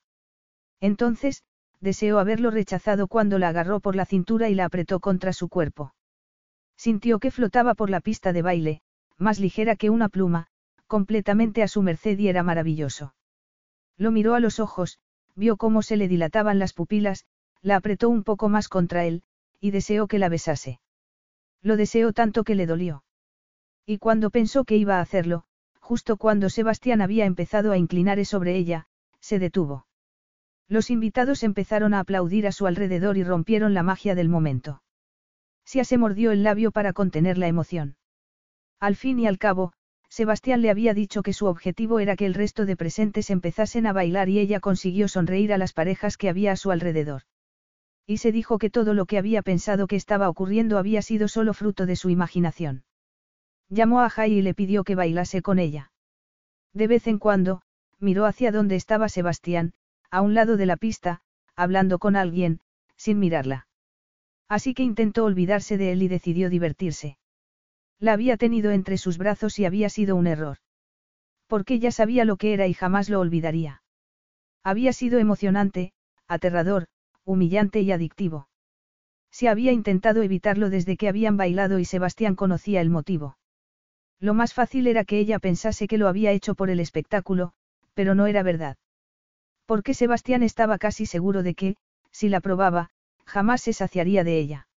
Entonces, 0.80 1.44
deseó 1.80 2.20
haberlo 2.20 2.52
rechazado 2.52 3.08
cuando 3.08 3.40
la 3.40 3.50
agarró 3.50 3.80
por 3.80 3.96
la 3.96 4.06
cintura 4.06 4.50
y 4.50 4.56
la 4.56 4.66
apretó 4.66 5.00
contra 5.00 5.34
su 5.34 5.50
cuerpo. 5.50 5.94
Sintió 6.76 7.20
que 7.20 7.32
flotaba 7.32 7.74
por 7.74 7.90
la 7.90 8.02
pista 8.02 8.34
de 8.34 8.42
baile, 8.42 8.82
más 9.18 9.40
ligera 9.40 9.76
que 9.76 9.90
una 9.90 10.10
pluma, 10.10 10.48
completamente 10.86 11.64
a 11.64 11.68
su 11.68 11.82
merced 11.82 12.18
y 12.20 12.28
era 12.28 12.44
maravilloso. 12.44 13.16
Lo 13.98 14.12
miró 14.12 14.36
a 14.36 14.40
los 14.40 14.60
ojos, 14.60 15.00
vio 15.36 15.58
cómo 15.58 15.82
se 15.82 15.98
le 15.98 16.08
dilataban 16.08 16.60
las 16.60 16.74
pupilas, 16.74 17.26
la 17.62 17.76
apretó 17.76 18.10
un 18.10 18.24
poco 18.24 18.50
más 18.50 18.70
contra 18.70 19.06
él, 19.06 19.24
y 19.60 19.72
deseó 19.72 20.08
que 20.08 20.20
la 20.20 20.30
besase. 20.30 20.80
Lo 21.62 21.78
deseó 21.78 22.14
tanto 22.14 22.44
que 22.44 22.56
le 22.56 22.68
dolió. 22.68 23.04
Y 23.90 24.00
cuando 24.00 24.32
pensó 24.32 24.66
que 24.66 24.76
iba 24.76 24.98
a 24.98 25.02
hacerlo, 25.02 25.46
justo 25.80 26.18
cuando 26.18 26.50
Sebastián 26.50 27.00
había 27.02 27.26
empezado 27.26 27.72
a 27.72 27.78
inclinar 27.78 28.24
sobre 28.26 28.58
ella, 28.58 28.88
se 29.22 29.40
detuvo. 29.40 29.88
Los 30.68 30.90
invitados 30.90 31.42
empezaron 31.42 31.94
a 31.94 32.02
aplaudir 32.02 32.48
a 32.48 32.52
su 32.52 32.68
alrededor 32.68 33.16
y 33.16 33.24
rompieron 33.24 33.74
la 33.74 33.84
magia 33.84 34.14
del 34.14 34.28
momento. 34.28 34.84
Sia 35.64 35.86
se 35.86 35.98
mordió 35.98 36.32
el 36.32 36.44
labio 36.44 36.72
para 36.72 36.92
contener 36.92 37.38
la 37.38 37.48
emoción. 37.48 37.96
Al 38.82 38.98
fin 38.98 39.20
y 39.20 39.28
al 39.28 39.38
cabo, 39.38 39.72
Sebastián 40.10 40.62
le 40.62 40.70
había 40.70 40.94
dicho 40.94 41.24
que 41.24 41.32
su 41.32 41.46
objetivo 41.46 42.02
era 42.02 42.18
que 42.18 42.26
el 42.26 42.34
resto 42.34 42.66
de 42.66 42.76
presentes 42.76 43.30
empezasen 43.30 43.88
a 43.88 43.94
bailar 43.94 44.28
y 44.28 44.40
ella 44.40 44.60
consiguió 44.60 45.08
sonreír 45.08 45.54
a 45.54 45.58
las 45.58 45.72
parejas 45.72 46.18
que 46.18 46.28
había 46.28 46.52
a 46.52 46.58
su 46.58 46.72
alrededor. 46.72 47.22
Y 48.06 48.18
se 48.18 48.34
dijo 48.34 48.58
que 48.58 48.70
todo 48.70 48.94
lo 48.94 49.06
que 49.06 49.18
había 49.18 49.44
pensado 49.44 49.88
que 49.88 49.96
estaba 49.96 50.28
ocurriendo 50.28 50.78
había 50.78 51.02
sido 51.02 51.30
solo 51.30 51.54
fruto 51.54 51.86
de 51.86 51.96
su 51.96 52.10
imaginación. 52.10 52.84
Llamó 53.70 54.02
a 54.02 54.10
Jai 54.10 54.34
y 54.34 54.42
le 54.42 54.54
pidió 54.54 54.84
que 54.84 54.96
bailase 54.96 55.42
con 55.42 55.60
ella. 55.60 55.92
De 56.74 56.88
vez 56.88 57.08
en 57.08 57.20
cuando, 57.20 57.62
miró 58.00 58.26
hacia 58.26 58.52
donde 58.52 58.76
estaba 58.76 59.10
Sebastián, 59.10 59.74
a 60.10 60.22
un 60.22 60.34
lado 60.34 60.58
de 60.58 60.66
la 60.66 60.78
pista, 60.78 61.22
hablando 61.56 62.00
con 62.00 62.16
alguien, 62.16 62.62
sin 62.96 63.20
mirarla. 63.20 63.68
Así 64.48 64.74
que 64.74 64.84
intentó 64.84 65.26
olvidarse 65.26 65.78
de 65.78 65.92
él 65.92 66.04
y 66.04 66.08
decidió 66.08 66.50
divertirse. 66.50 67.18
La 68.00 68.14
había 68.14 68.38
tenido 68.38 68.72
entre 68.72 68.98
sus 68.98 69.18
brazos 69.18 69.60
y 69.60 69.66
había 69.66 69.90
sido 69.90 70.16
un 70.16 70.28
error. 70.28 70.58
Porque 71.48 71.80
ya 71.80 71.92
sabía 71.92 72.26
lo 72.26 72.38
que 72.38 72.54
era 72.54 72.68
y 72.68 72.74
jamás 72.74 73.10
lo 73.10 73.20
olvidaría. 73.20 73.82
Había 74.64 74.94
sido 74.94 75.20
emocionante, 75.20 75.94
aterrador, 76.28 76.88
humillante 77.26 77.82
y 77.82 77.92
adictivo. 77.92 78.48
Se 79.32 79.50
había 79.50 79.72
intentado 79.72 80.22
evitarlo 80.22 80.70
desde 80.70 80.96
que 80.96 81.10
habían 81.10 81.38
bailado 81.38 81.80
y 81.80 81.86
Sebastián 81.86 82.36
conocía 82.36 82.82
el 82.82 82.90
motivo. 82.90 83.38
Lo 84.20 84.34
más 84.34 84.54
fácil 84.54 84.88
era 84.88 85.06
que 85.06 85.20
ella 85.20 85.40
pensase 85.40 85.88
que 85.88 85.98
lo 85.98 86.08
había 86.08 86.32
hecho 86.32 86.56
por 86.56 86.70
el 86.70 86.80
espectáculo, 86.80 87.54
pero 87.94 88.16
no 88.16 88.28
era 88.28 88.44
verdad. 88.44 88.78
Porque 89.66 89.94
Sebastián 89.94 90.44
estaba 90.44 90.78
casi 90.78 91.06
seguro 91.06 91.44
de 91.44 91.54
que, 91.54 91.76
si 92.12 92.30
la 92.30 92.42
probaba, 92.42 92.90
jamás 93.26 93.62
se 93.62 93.74
saciaría 93.74 94.24
de 94.24 94.40
ella. 94.40 94.68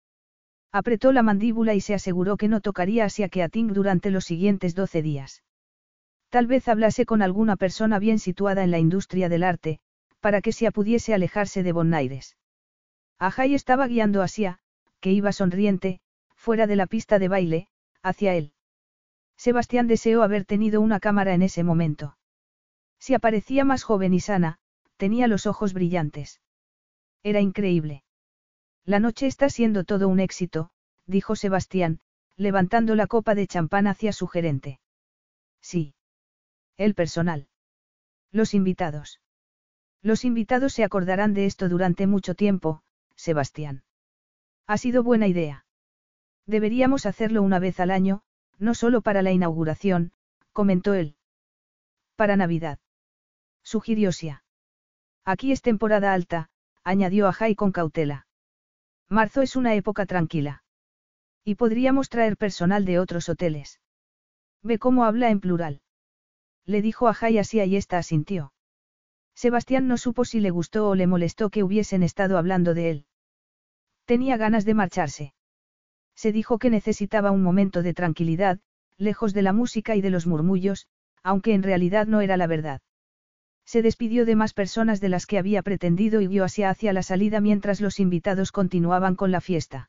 Apretó 0.73 1.13
la 1.13 1.23
mandíbula 1.23 1.75
y 1.75 1.81
se 1.81 1.95
aseguró 1.95 2.37
que 2.37 2.49
no 2.49 2.61
tocaría 2.61 3.07
a 3.07 3.29
Keating 3.29 3.73
durante 3.73 4.11
los 4.11 4.25
siguientes 4.25 4.75
doce 4.75 5.03
días. 5.03 5.43
Tal 6.29 6.47
vez 6.47 6.69
hablase 6.69 7.07
con 7.07 7.23
alguna 7.23 7.57
persona 7.57 7.99
bien 7.99 8.19
situada 8.19 8.63
en 8.63 8.71
la 8.71 8.79
industria 8.79 9.29
del 9.29 9.43
arte, 9.43 9.81
para 10.21 10.41
que 10.41 10.53
Sia 10.53 10.71
pudiese 10.71 11.13
alejarse 11.13 11.63
de 11.63 11.73
Bonaires. 11.73 12.37
Ajay 13.19 13.55
estaba 13.55 13.87
guiando 13.89 14.23
a 14.23 14.29
Sia, 14.29 14.59
que 15.01 15.11
iba 15.13 15.33
sonriente, 15.33 16.01
fuera 16.37 16.67
de 16.67 16.77
la 16.77 16.87
pista 16.87 17.19
de 17.19 17.29
baile, 17.29 17.69
hacia 18.03 18.35
él. 18.35 18.53
Sebastián 19.41 19.87
deseó 19.87 20.23
haber 20.23 20.45
tenido 20.45 20.83
una 20.83 21.01
cámara 21.01 21.33
en 21.33 21.41
ese 21.41 21.65
momento. 21.65 22.19
Si 22.99 23.15
aparecía 23.15 23.65
más 23.65 23.85
joven 23.85 24.13
y 24.13 24.21
sana, 24.21 24.59
tenía 24.99 25.29
los 25.29 25.47
ojos 25.47 25.73
brillantes. 25.73 26.43
Era 27.23 27.41
increíble. 27.41 28.05
La 28.85 29.01
noche 29.01 29.27
está 29.27 29.49
siendo 29.49 29.85
todo 29.85 30.09
un 30.09 30.21
éxito, 30.21 30.73
dijo 31.07 31.37
Sebastián, 31.37 32.01
levantando 32.37 32.95
la 32.95 33.07
copa 33.07 33.35
de 33.35 33.47
champán 33.47 33.87
hacia 33.87 34.13
su 34.13 34.27
gerente. 34.27 34.79
Sí. 35.63 35.95
El 36.77 36.95
personal. 36.95 37.49
Los 38.33 38.53
invitados. 38.53 39.23
Los 40.03 40.27
invitados 40.27 40.75
se 40.75 40.85
acordarán 40.85 41.33
de 41.33 41.47
esto 41.47 41.71
durante 41.71 42.07
mucho 42.07 42.35
tiempo, 42.35 42.83
Sebastián. 43.17 43.85
Ha 44.67 44.77
sido 44.77 45.03
buena 45.03 45.29
idea. 45.29 45.65
Deberíamos 46.45 47.07
hacerlo 47.07 47.41
una 47.41 47.59
vez 47.59 47.81
al 47.81 47.91
año, 47.91 48.23
no 48.61 48.75
solo 48.75 49.01
para 49.01 49.23
la 49.23 49.33
inauguración, 49.33 50.13
comentó 50.53 50.95
él. 50.95 51.17
Para 52.15 52.37
Navidad. 52.37 52.79
Sugirió 53.63 54.13
Sia. 54.13 54.45
Aquí 55.25 55.51
es 55.53 55.63
temporada 55.63 56.13
alta, 56.13 56.51
añadió 56.85 57.27
a 57.27 57.33
Jai 57.33 57.55
con 57.55 57.73
cautela. 57.73 58.27
Marzo 59.09 59.43
es 59.43 59.57
una 59.57 59.75
época 59.75 60.07
tranquila. 60.07 60.63
Y 61.45 61.55
podríamos 61.55 62.11
traer 62.11 62.37
personal 62.37 62.85
de 62.85 62.99
otros 62.99 63.29
hoteles. 63.29 63.81
Ve 64.63 64.79
cómo 64.79 65.05
habla 65.05 65.31
en 65.31 65.41
plural. 65.41 65.81
Le 66.67 66.83
dijo 66.83 67.09
a 67.09 67.15
Jai 67.15 67.39
así 67.39 67.61
y 67.61 67.77
ésta 67.77 67.99
asintió. 67.99 68.53
Sebastián 69.35 69.89
no 69.89 69.97
supo 69.97 70.27
si 70.27 70.41
le 70.41 70.51
gustó 70.51 70.89
o 70.89 70.95
le 70.95 71.07
molestó 71.07 71.49
que 71.49 71.63
hubiesen 71.63 72.03
estado 72.03 72.37
hablando 72.37 72.75
de 72.75 72.91
él. 72.91 73.07
Tenía 74.05 74.37
ganas 74.37 74.67
de 74.67 74.75
marcharse. 74.75 75.33
Se 76.21 76.33
dijo 76.33 76.59
que 76.59 76.69
necesitaba 76.69 77.31
un 77.31 77.43
momento 77.43 77.83
de 77.83 77.95
tranquilidad, 77.95 78.59
lejos 78.99 79.33
de 79.33 79.41
la 79.41 79.55
música 79.55 79.97
y 79.97 80.03
de 80.03 80.11
los 80.11 80.27
murmullos, 80.27 80.87
aunque 81.23 81.55
en 81.55 81.63
realidad 81.63 82.07
no 82.07 82.21
era 82.21 82.37
la 82.37 82.47
verdad. 82.47 82.83
Se 83.65 83.81
despidió 83.81 84.27
de 84.27 84.37
más 84.37 84.53
personas 84.53 85.01
de 85.01 85.09
las 85.09 85.25
que 85.25 85.39
había 85.39 85.63
pretendido 85.63 86.21
y 86.21 86.27
guió 86.27 86.45
hacia 86.45 86.69
hacia 86.69 86.93
la 86.93 87.03
salida 87.03 87.41
mientras 87.41 87.81
los 87.81 87.99
invitados 87.99 88.53
continuaban 88.53 89.17
con 89.17 89.31
la 89.31 89.41
fiesta. 89.41 89.89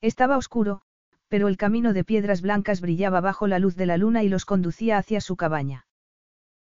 Estaba 0.00 0.36
oscuro, 0.36 0.82
pero 1.26 1.48
el 1.48 1.56
camino 1.56 1.94
de 1.94 2.04
piedras 2.04 2.42
blancas 2.42 2.80
brillaba 2.80 3.20
bajo 3.20 3.48
la 3.48 3.58
luz 3.58 3.74
de 3.74 3.86
la 3.86 3.96
luna 3.96 4.22
y 4.22 4.28
los 4.28 4.44
conducía 4.44 4.98
hacia 4.98 5.20
su 5.20 5.34
cabaña. 5.34 5.84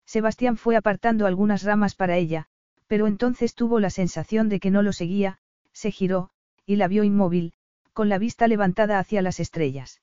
Sebastián 0.07 0.57
fue 0.57 0.77
apartando 0.77 1.27
algunas 1.27 1.63
ramas 1.63 1.95
para 1.95 2.17
ella, 2.17 2.47
pero 2.87 3.07
entonces 3.07 3.55
tuvo 3.55 3.81
la 3.81 3.91
sensación 3.91 4.49
de 4.49 4.61
que 4.61 4.71
no 4.71 4.81
lo 4.81 4.95
seguía, 4.95 5.41
se 5.75 5.91
giró, 5.91 6.31
y 6.65 6.77
la 6.77 6.89
vio 6.89 7.05
inmóvil, 7.05 7.53
con 7.99 8.09
la 8.09 8.19
vista 8.19 8.47
levantada 8.47 9.01
hacia 9.01 9.23
las 9.23 9.41
estrellas. 9.41 10.03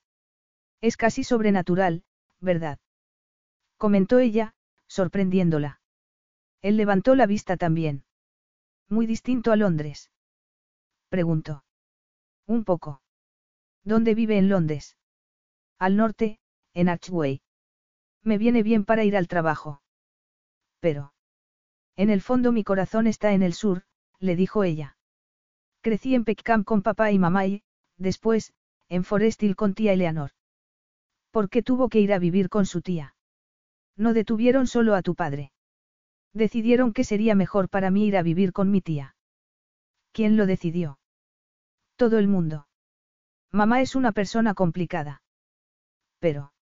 Es 0.81 0.97
casi 0.97 1.23
sobrenatural, 1.23 2.03
¿verdad? 2.41 2.77
comentó 3.77 4.19
ella, 4.19 4.53
sorprendiéndola. 4.85 5.79
Él 6.61 6.75
levantó 6.75 7.15
la 7.15 7.25
vista 7.25 7.55
también. 7.55 8.03
Muy 8.89 9.05
distinto 9.05 9.53
a 9.53 9.55
Londres. 9.55 10.11
Preguntó. 11.07 11.63
Un 12.45 12.65
poco. 12.65 13.01
¿Dónde 13.85 14.13
vive 14.13 14.37
en 14.39 14.49
Londres? 14.49 14.97
Al 15.79 15.95
norte, 15.95 16.41
en 16.73 16.89
Archway. 16.89 17.43
Me 18.23 18.37
viene 18.37 18.61
bien 18.61 18.83
para 18.83 19.05
ir 19.05 19.15
al 19.15 19.29
trabajo. 19.29 19.81
Pero. 20.81 21.13
En 21.95 22.09
el 22.09 22.19
fondo 22.19 22.51
mi 22.51 22.65
corazón 22.65 23.07
está 23.07 23.31
en 23.31 23.41
el 23.41 23.53
sur, 23.53 23.83
le 24.19 24.35
dijo 24.35 24.65
ella. 24.65 24.97
Crecí 25.79 26.13
en 26.13 26.25
Peckham 26.25 26.65
con 26.65 26.81
papá 26.81 27.13
y 27.13 27.19
mamá 27.19 27.45
y, 27.45 27.63
después, 27.97 28.53
en 28.89 29.03
Forest 29.03 29.41
Hill 29.43 29.55
con 29.55 29.73
tía 29.73 29.93
Eleanor. 29.93 30.31
¿Por 31.31 31.49
qué 31.49 31.63
tuvo 31.63 31.89
que 31.89 31.99
ir 31.99 32.13
a 32.13 32.19
vivir 32.19 32.49
con 32.49 32.65
su 32.65 32.81
tía? 32.81 33.15
No 33.97 34.13
detuvieron 34.13 34.67
solo 34.67 34.95
a 34.95 35.01
tu 35.01 35.15
padre. 35.15 35.51
Decidieron 36.33 36.93
que 36.93 37.03
sería 37.03 37.35
mejor 37.35 37.69
para 37.69 37.91
mí 37.91 38.07
ir 38.07 38.17
a 38.17 38.23
vivir 38.23 38.51
con 38.51 38.69
mi 38.71 38.81
tía. 38.81 39.15
¿Quién 40.11 40.37
lo 40.37 40.45
decidió? 40.45 40.99
Todo 41.95 42.19
el 42.19 42.27
mundo. 42.27 42.67
Mamá 43.51 43.81
es 43.81 43.95
una 43.95 44.11
persona 44.11 44.53
complicada. 44.53 45.21
Pero. 46.19 46.53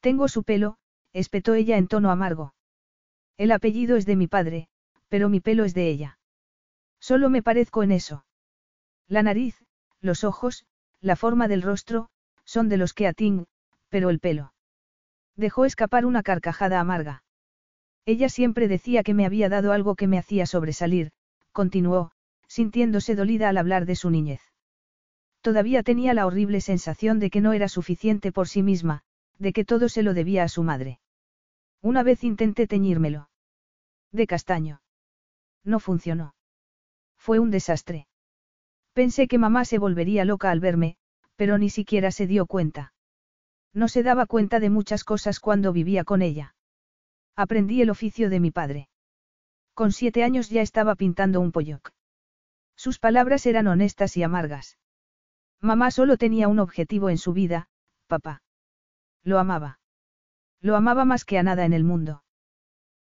Tengo 0.00 0.28
su 0.28 0.44
pelo, 0.44 0.78
espetó 1.12 1.54
ella 1.54 1.76
en 1.76 1.88
tono 1.88 2.10
amargo. 2.10 2.54
El 3.36 3.52
apellido 3.52 3.96
es 3.96 4.06
de 4.06 4.16
mi 4.16 4.28
padre, 4.28 4.68
pero 5.08 5.28
mi 5.28 5.40
pelo 5.40 5.64
es 5.64 5.74
de 5.74 5.88
ella. 5.88 6.18
Solo 7.00 7.28
me 7.28 7.42
parezco 7.42 7.82
en 7.82 7.92
eso. 7.92 8.24
La 9.08 9.22
nariz, 9.22 9.62
los 10.06 10.24
ojos, 10.24 10.64
la 11.00 11.16
forma 11.16 11.48
del 11.48 11.62
rostro, 11.62 12.08
son 12.44 12.68
de 12.68 12.78
los 12.78 12.94
que 12.94 13.12
Ting, 13.12 13.44
pero 13.88 14.08
el 14.08 14.20
pelo. 14.20 14.54
Dejó 15.36 15.66
escapar 15.66 16.06
una 16.06 16.22
carcajada 16.22 16.80
amarga. 16.80 17.22
Ella 18.06 18.28
siempre 18.28 18.68
decía 18.68 19.02
que 19.02 19.14
me 19.14 19.26
había 19.26 19.48
dado 19.48 19.72
algo 19.72 19.96
que 19.96 20.06
me 20.06 20.18
hacía 20.18 20.46
sobresalir, 20.46 21.10
continuó, 21.52 22.12
sintiéndose 22.48 23.14
dolida 23.14 23.48
al 23.48 23.58
hablar 23.58 23.84
de 23.84 23.96
su 23.96 24.10
niñez. 24.10 24.40
Todavía 25.40 25.82
tenía 25.82 26.14
la 26.14 26.26
horrible 26.26 26.60
sensación 26.60 27.18
de 27.18 27.30
que 27.30 27.40
no 27.40 27.52
era 27.52 27.68
suficiente 27.68 28.32
por 28.32 28.48
sí 28.48 28.62
misma, 28.62 29.02
de 29.38 29.52
que 29.52 29.64
todo 29.64 29.88
se 29.88 30.02
lo 30.02 30.14
debía 30.14 30.44
a 30.44 30.48
su 30.48 30.62
madre. 30.62 31.00
Una 31.82 32.02
vez 32.02 32.24
intenté 32.24 32.66
teñírmelo. 32.66 33.28
De 34.12 34.26
castaño. 34.26 34.80
No 35.64 35.78
funcionó. 35.78 36.34
Fue 37.18 37.38
un 37.38 37.50
desastre. 37.50 38.06
Pensé 38.96 39.28
que 39.28 39.36
mamá 39.36 39.66
se 39.66 39.78
volvería 39.78 40.24
loca 40.24 40.50
al 40.50 40.58
verme, 40.58 40.96
pero 41.36 41.58
ni 41.58 41.68
siquiera 41.68 42.10
se 42.10 42.26
dio 42.26 42.46
cuenta. 42.46 42.94
No 43.74 43.88
se 43.88 44.02
daba 44.02 44.24
cuenta 44.24 44.58
de 44.58 44.70
muchas 44.70 45.04
cosas 45.04 45.38
cuando 45.38 45.74
vivía 45.74 46.02
con 46.02 46.22
ella. 46.22 46.54
Aprendí 47.36 47.82
el 47.82 47.90
oficio 47.90 48.30
de 48.30 48.40
mi 48.40 48.50
padre. 48.50 48.88
Con 49.74 49.92
siete 49.92 50.24
años 50.24 50.48
ya 50.48 50.62
estaba 50.62 50.94
pintando 50.94 51.42
un 51.42 51.52
polloc. 51.52 51.90
Sus 52.74 52.98
palabras 52.98 53.44
eran 53.44 53.66
honestas 53.66 54.16
y 54.16 54.22
amargas. 54.22 54.78
Mamá 55.60 55.90
solo 55.90 56.16
tenía 56.16 56.48
un 56.48 56.58
objetivo 56.58 57.10
en 57.10 57.18
su 57.18 57.34
vida, 57.34 57.68
papá. 58.06 58.40
Lo 59.22 59.38
amaba. 59.38 59.78
Lo 60.62 60.74
amaba 60.74 61.04
más 61.04 61.26
que 61.26 61.36
a 61.36 61.42
nada 61.42 61.66
en 61.66 61.74
el 61.74 61.84
mundo. 61.84 62.24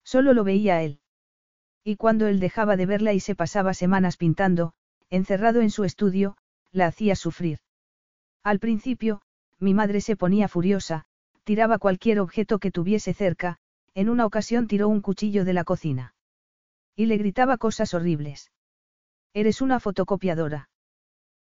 Solo 0.03 0.33
lo 0.33 0.43
veía 0.43 0.75
a 0.75 0.83
él. 0.83 0.99
Y 1.85 1.95
cuando 1.95 2.27
él 2.27 2.41
dejaba 2.41 2.77
de 2.77 2.87
verla 2.87 3.12
y 3.12 3.21
se 3.21 3.37
pasaba 3.37 3.75
semanas 3.75 4.16
pintando, 4.16 4.75
encerrado 5.10 5.60
en 5.60 5.70
su 5.70 5.85
estudio, 5.85 6.36
la 6.72 6.86
hacía 6.86 7.16
sufrir. 7.16 7.59
Al 8.43 8.59
principio, 8.59 9.22
mi 9.59 9.74
madre 9.74 10.01
se 10.01 10.16
ponía 10.16 10.48
furiosa, 10.48 11.06
tiraba 11.44 11.78
cualquier 11.78 12.20
objeto 12.20 12.59
que 12.59 12.70
tuviese 12.70 13.14
cerca, 13.14 13.59
en 13.94 14.09
una 14.09 14.26
ocasión 14.26 14.66
tiró 14.66 14.89
un 14.89 15.01
cuchillo 15.01 15.44
de 15.44 15.52
la 15.52 15.64
cocina. 15.64 16.14
Y 16.97 17.06
le 17.06 17.16
gritaba 17.16 17.59
cosas 17.59 17.94
horribles. 17.94 18.51
Eres 19.32 19.60
una 19.60 19.81
fotocopiadora. 19.81 20.68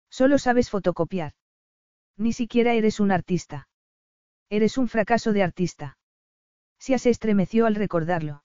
Solo 0.10 0.38
sabes 0.38 0.70
fotocopiar. 0.70 1.34
Ni 2.18 2.34
siquiera 2.34 2.74
eres 2.74 3.00
un 3.00 3.12
artista. 3.12 3.68
Eres 4.50 4.78
un 4.78 4.88
fracaso 4.88 5.34
de 5.34 5.44
artista. 5.44 5.98
Sia 6.78 7.00
se 7.00 7.10
estremeció 7.10 7.66
al 7.66 7.76
recordarlo. 7.76 8.43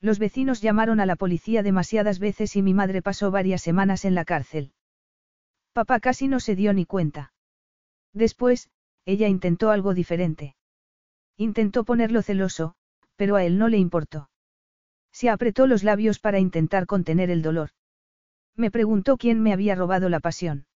Los 0.00 0.18
vecinos 0.18 0.60
llamaron 0.60 1.00
a 1.00 1.06
la 1.06 1.16
policía 1.16 1.62
demasiadas 1.62 2.18
veces 2.18 2.54
y 2.56 2.62
mi 2.62 2.74
madre 2.74 3.02
pasó 3.02 3.30
varias 3.30 3.62
semanas 3.62 4.04
en 4.04 4.14
la 4.14 4.24
cárcel. 4.24 4.72
Papá 5.72 6.00
casi 6.00 6.28
no 6.28 6.40
se 6.40 6.54
dio 6.54 6.72
ni 6.72 6.84
cuenta. 6.84 7.32
Después, 8.12 8.70
ella 9.04 9.28
intentó 9.28 9.70
algo 9.70 9.94
diferente. 9.94 10.56
Intentó 11.36 11.84
ponerlo 11.84 12.22
celoso, 12.22 12.74
pero 13.16 13.36
a 13.36 13.44
él 13.44 13.58
no 13.58 13.68
le 13.68 13.78
importó. 13.78 14.30
Se 15.12 15.30
apretó 15.30 15.66
los 15.66 15.82
labios 15.82 16.18
para 16.20 16.38
intentar 16.38 16.86
contener 16.86 17.30
el 17.30 17.42
dolor. 17.42 17.70
Me 18.54 18.70
preguntó 18.70 19.16
quién 19.16 19.40
me 19.40 19.52
había 19.52 19.74
robado 19.74 20.08
la 20.08 20.20
pasión 20.20 20.68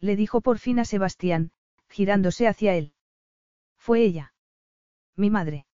le 0.00 0.16
dijo 0.16 0.40
por 0.40 0.58
fin 0.58 0.78
a 0.78 0.84
Sebastián, 0.84 1.50
girándose 1.88 2.46
hacia 2.46 2.74
él. 2.74 2.92
Fue 3.76 4.02
ella. 4.02 4.32
Mi 5.16 5.30
madre. 5.30 5.66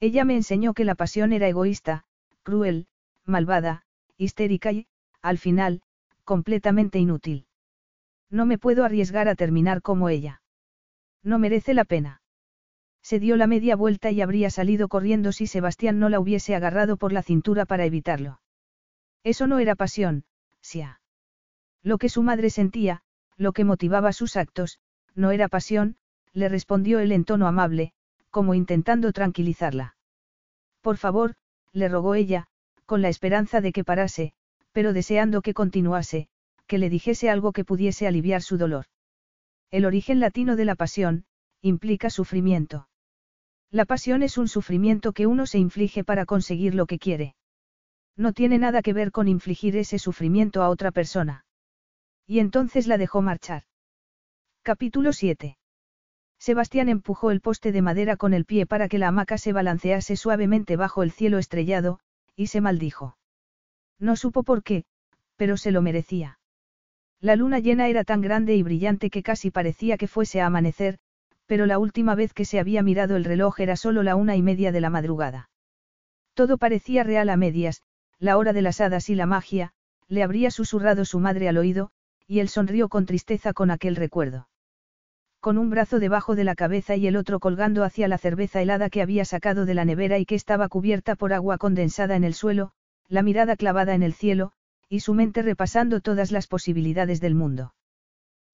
Ella 0.00 0.24
me 0.24 0.34
enseñó 0.34 0.72
que 0.72 0.84
la 0.84 0.94
pasión 0.94 1.32
era 1.32 1.46
egoísta, 1.46 2.04
cruel, 2.42 2.86
malvada, 3.24 3.84
histérica 4.16 4.72
y, 4.72 4.86
al 5.20 5.36
final, 5.36 5.82
completamente 6.24 6.98
inútil. 6.98 7.46
No 8.30 8.46
me 8.46 8.58
puedo 8.58 8.84
arriesgar 8.84 9.28
a 9.28 9.34
terminar 9.34 9.82
como 9.82 10.08
ella. 10.08 10.42
No 11.22 11.38
merece 11.38 11.74
la 11.74 11.84
pena. 11.84 12.22
Se 13.02 13.18
dio 13.18 13.36
la 13.36 13.46
media 13.46 13.76
vuelta 13.76 14.10
y 14.10 14.20
habría 14.20 14.50
salido 14.50 14.88
corriendo 14.88 15.32
si 15.32 15.46
Sebastián 15.46 15.98
no 15.98 16.08
la 16.08 16.20
hubiese 16.20 16.54
agarrado 16.54 16.96
por 16.96 17.12
la 17.12 17.22
cintura 17.22 17.66
para 17.66 17.84
evitarlo. 17.84 18.40
Eso 19.22 19.46
no 19.46 19.58
era 19.58 19.74
pasión, 19.74 20.24
Sia. 20.60 21.00
Lo 21.82 21.98
que 21.98 22.08
su 22.08 22.22
madre 22.22 22.50
sentía, 22.50 23.02
lo 23.36 23.52
que 23.52 23.64
motivaba 23.64 24.12
sus 24.12 24.36
actos, 24.36 24.78
no 25.14 25.30
era 25.30 25.48
pasión, 25.48 25.96
le 26.32 26.48
respondió 26.48 27.00
él 27.00 27.12
en 27.12 27.24
tono 27.24 27.46
amable, 27.46 27.92
como 28.30 28.54
intentando 28.54 29.12
tranquilizarla. 29.12 29.96
Por 30.80 30.96
favor, 30.96 31.34
le 31.72 31.88
rogó 31.88 32.14
ella, 32.14 32.46
con 32.86 33.02
la 33.02 33.08
esperanza 33.08 33.60
de 33.60 33.72
que 33.72 33.84
parase, 33.84 34.32
pero 34.72 34.92
deseando 34.92 35.42
que 35.42 35.54
continuase, 35.54 36.28
que 36.66 36.78
le 36.78 36.90
dijese 36.90 37.30
algo 37.30 37.52
que 37.52 37.64
pudiese 37.64 38.06
aliviar 38.06 38.42
su 38.42 38.56
dolor. 38.56 38.86
El 39.70 39.84
origen 39.84 40.20
latino 40.20 40.56
de 40.56 40.64
la 40.64 40.74
pasión, 40.74 41.24
implica 41.60 42.10
sufrimiento. 42.10 42.88
La 43.70 43.84
pasión 43.84 44.22
es 44.22 44.38
un 44.38 44.48
sufrimiento 44.48 45.12
que 45.12 45.26
uno 45.26 45.46
se 45.46 45.58
inflige 45.58 46.02
para 46.02 46.26
conseguir 46.26 46.74
lo 46.74 46.86
que 46.86 46.98
quiere. 46.98 47.36
No 48.16 48.32
tiene 48.32 48.58
nada 48.58 48.82
que 48.82 48.92
ver 48.92 49.12
con 49.12 49.28
infligir 49.28 49.76
ese 49.76 49.98
sufrimiento 49.98 50.62
a 50.62 50.68
otra 50.68 50.90
persona. 50.90 51.44
Y 52.26 52.40
entonces 52.40 52.86
la 52.86 52.98
dejó 52.98 53.22
marchar. 53.22 53.62
Capítulo 54.62 55.12
7. 55.12 55.59
Sebastián 56.40 56.88
empujó 56.88 57.30
el 57.30 57.42
poste 57.42 57.70
de 57.70 57.82
madera 57.82 58.16
con 58.16 58.32
el 58.32 58.46
pie 58.46 58.64
para 58.64 58.88
que 58.88 58.96
la 58.96 59.08
hamaca 59.08 59.36
se 59.36 59.52
balancease 59.52 60.16
suavemente 60.16 60.76
bajo 60.76 61.02
el 61.02 61.12
cielo 61.12 61.36
estrellado, 61.36 62.00
y 62.34 62.46
se 62.46 62.62
maldijo. 62.62 63.18
No 63.98 64.16
supo 64.16 64.42
por 64.42 64.62
qué, 64.62 64.84
pero 65.36 65.58
se 65.58 65.70
lo 65.70 65.82
merecía. 65.82 66.38
La 67.20 67.36
luna 67.36 67.58
llena 67.58 67.88
era 67.88 68.04
tan 68.04 68.22
grande 68.22 68.56
y 68.56 68.62
brillante 68.62 69.10
que 69.10 69.22
casi 69.22 69.50
parecía 69.50 69.98
que 69.98 70.08
fuese 70.08 70.40
a 70.40 70.46
amanecer, 70.46 70.98
pero 71.44 71.66
la 71.66 71.78
última 71.78 72.14
vez 72.14 72.32
que 72.32 72.46
se 72.46 72.58
había 72.58 72.82
mirado 72.82 73.16
el 73.16 73.24
reloj 73.24 73.60
era 73.60 73.76
solo 73.76 74.02
la 74.02 74.16
una 74.16 74.34
y 74.34 74.40
media 74.40 74.72
de 74.72 74.80
la 74.80 74.88
madrugada. 74.88 75.50
Todo 76.32 76.56
parecía 76.56 77.04
real 77.04 77.28
a 77.28 77.36
medias, 77.36 77.82
la 78.18 78.38
hora 78.38 78.54
de 78.54 78.62
las 78.62 78.80
hadas 78.80 79.10
y 79.10 79.14
la 79.14 79.26
magia, 79.26 79.74
le 80.08 80.22
habría 80.22 80.50
susurrado 80.50 81.04
su 81.04 81.20
madre 81.20 81.50
al 81.50 81.58
oído, 81.58 81.90
y 82.26 82.40
él 82.40 82.48
sonrió 82.48 82.88
con 82.88 83.04
tristeza 83.04 83.52
con 83.52 83.70
aquel 83.70 83.94
recuerdo. 83.94 84.48
Con 85.40 85.56
un 85.56 85.70
brazo 85.70 86.00
debajo 86.00 86.34
de 86.34 86.44
la 86.44 86.54
cabeza 86.54 86.96
y 86.96 87.06
el 87.06 87.16
otro 87.16 87.40
colgando 87.40 87.82
hacia 87.82 88.08
la 88.08 88.18
cerveza 88.18 88.60
helada 88.60 88.90
que 88.90 89.00
había 89.00 89.24
sacado 89.24 89.64
de 89.64 89.72
la 89.72 89.86
nevera 89.86 90.18
y 90.18 90.26
que 90.26 90.34
estaba 90.34 90.68
cubierta 90.68 91.16
por 91.16 91.32
agua 91.32 91.56
condensada 91.56 92.14
en 92.14 92.24
el 92.24 92.34
suelo, 92.34 92.72
la 93.08 93.22
mirada 93.22 93.56
clavada 93.56 93.94
en 93.94 94.02
el 94.02 94.12
cielo, 94.12 94.52
y 94.90 95.00
su 95.00 95.14
mente 95.14 95.40
repasando 95.40 96.02
todas 96.02 96.30
las 96.30 96.46
posibilidades 96.46 97.22
del 97.22 97.34
mundo. 97.34 97.74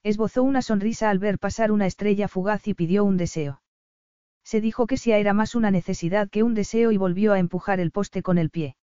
Esbozó 0.05 0.45
una 0.45 0.63
sonrisa 0.63 1.11
al 1.11 1.19
ver 1.19 1.41
pasar 1.41 1.73
una 1.73 1.87
estrella 1.87 2.29
fugaz 2.29 2.69
y 2.69 2.75
pidió 2.75 3.05
un 3.05 3.17
deseo. 3.17 3.63
Se 4.45 4.61
dijo 4.61 4.87
que 4.87 4.97
si 4.97 5.11
era 5.11 5.33
más 5.33 5.57
una 5.57 5.73
necesidad 5.73 6.31
que 6.31 6.45
un 6.45 6.55
deseo 6.55 6.93
y 6.93 6.97
volvió 6.99 7.33
a 7.33 7.41
empujar 7.41 7.81
el 7.81 7.91
poste 7.91 8.23
con 8.23 8.39
el 8.39 8.51
pie. 8.51 8.77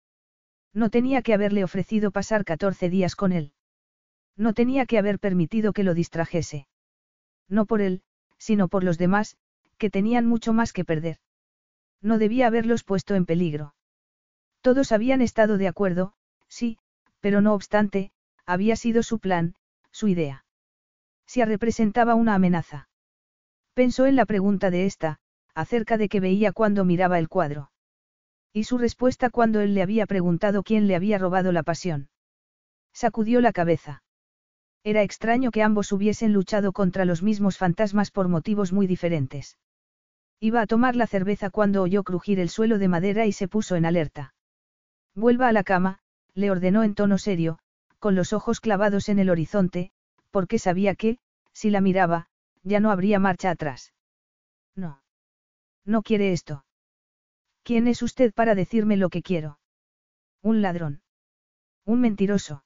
No 0.75 0.91
tenía 0.91 1.23
que 1.23 1.35
haberle 1.35 1.63
ofrecido 1.63 2.11
pasar 2.11 2.45
14 2.45 2.91
días 2.91 3.15
con 3.15 3.31
él. 3.31 3.53
No 4.37 4.55
tenía 4.55 4.87
que 4.87 4.99
haber 4.99 5.21
permitido 5.21 5.73
que 5.73 5.85
lo 5.85 5.95
distrajese. 5.95 6.67
No 7.53 7.67
por 7.67 7.83
él, 7.83 8.03
sino 8.39 8.69
por 8.69 8.83
los 8.83 8.97
demás, 8.97 9.37
que 9.77 9.91
tenían 9.91 10.27
mucho 10.27 10.55
más 10.55 10.73
que 10.73 10.87
perder. 10.87 11.19
No 12.01 12.17
debía 12.17 12.47
haberlos 12.47 12.83
puesto 12.83 13.15
en 13.15 13.27
peligro. 13.27 13.75
Todos 14.63 14.91
habían 14.91 15.21
estado 15.21 15.59
de 15.59 15.69
acuerdo, 15.69 16.15
sí, 16.49 16.79
pero 17.21 17.43
no 17.43 17.53
obstante, 17.53 18.11
había 18.47 18.75
sido 18.75 19.03
su 19.03 19.19
plan, 19.19 19.55
su 19.91 20.09
idea. 20.09 20.47
Si 21.27 21.45
representaba 21.45 22.15
una 22.15 22.35
amenaza. 22.35 22.89
Pensó 23.75 24.07
en 24.07 24.17
la 24.17 24.25
pregunta 24.25 24.71
de 24.71 24.87
esta, 24.87 25.21
acerca 25.55 25.99
de 25.99 26.09
qué 26.09 26.21
veía 26.21 26.53
cuando 26.53 26.87
miraba 26.87 27.19
el 27.19 27.29
cuadro. 27.29 27.71
Y 28.55 28.65
su 28.65 28.79
respuesta 28.79 29.29
cuando 29.29 29.61
él 29.61 29.75
le 29.75 29.83
había 29.83 30.07
preguntado 30.07 30.63
quién 30.63 30.87
le 30.87 30.97
había 30.97 31.19
robado 31.19 31.53
la 31.53 31.63
pasión. 31.63 32.09
Sacudió 32.95 33.43
la 33.43 33.53
cabeza. 33.53 34.03
Era 34.85 35.03
extraño 35.03 35.51
que 35.51 35.63
ambos 35.63 35.93
hubiesen 35.93 36.33
luchado 36.33 36.73
contra 36.73 37.05
los 37.05 37.23
mismos 37.23 37.57
fantasmas 37.57 38.11
por 38.11 38.29
motivos 38.29 38.73
muy 38.73 38.87
diferentes. 38.87 39.59
Iba 40.41 40.61
a 40.61 40.67
tomar 40.67 40.97
la 40.97 41.07
cerveza 41.07 41.51
cuando 41.51 41.83
oyó 41.83 42.03
crujir 42.03 42.41
el 42.41 42.49
suelo 42.49 42.79
de 42.79 42.89
madera 42.89 43.27
y 43.27 43.33
se 43.33 43.47
puso 43.47 43.77
en 43.77 43.87
alerta. 43.87 44.35
Vuelva 45.15 45.49
a 45.49 45.53
la 45.53 45.63
cama, 45.63 46.01
le 46.35 46.51
ordenó 46.51 46.83
en 46.83 46.95
tono 46.95 47.19
serio, 47.19 47.59
con 48.01 48.17
los 48.17 48.33
ojos 48.33 48.61
clavados 48.61 49.09
en 49.09 49.21
el 49.21 49.31
horizonte, 49.31 49.93
porque 50.33 50.59
sabía 50.59 50.97
que, 50.97 51.19
si 51.53 51.71
la 51.71 51.81
miraba, 51.81 52.27
ya 52.65 52.81
no 52.81 52.91
habría 52.91 53.21
marcha 53.21 53.51
atrás. 53.51 53.93
No. 54.75 55.03
No 55.85 56.03
quiere 56.03 56.33
esto. 56.33 56.65
¿Quién 57.63 57.87
es 57.87 58.03
usted 58.03 58.33
para 58.33 58.55
decirme 58.55 58.97
lo 58.97 59.11
que 59.11 59.23
quiero? 59.23 59.59
Un 60.43 60.63
ladrón. 60.63 61.03
Un 61.85 62.01
mentiroso. 62.01 62.65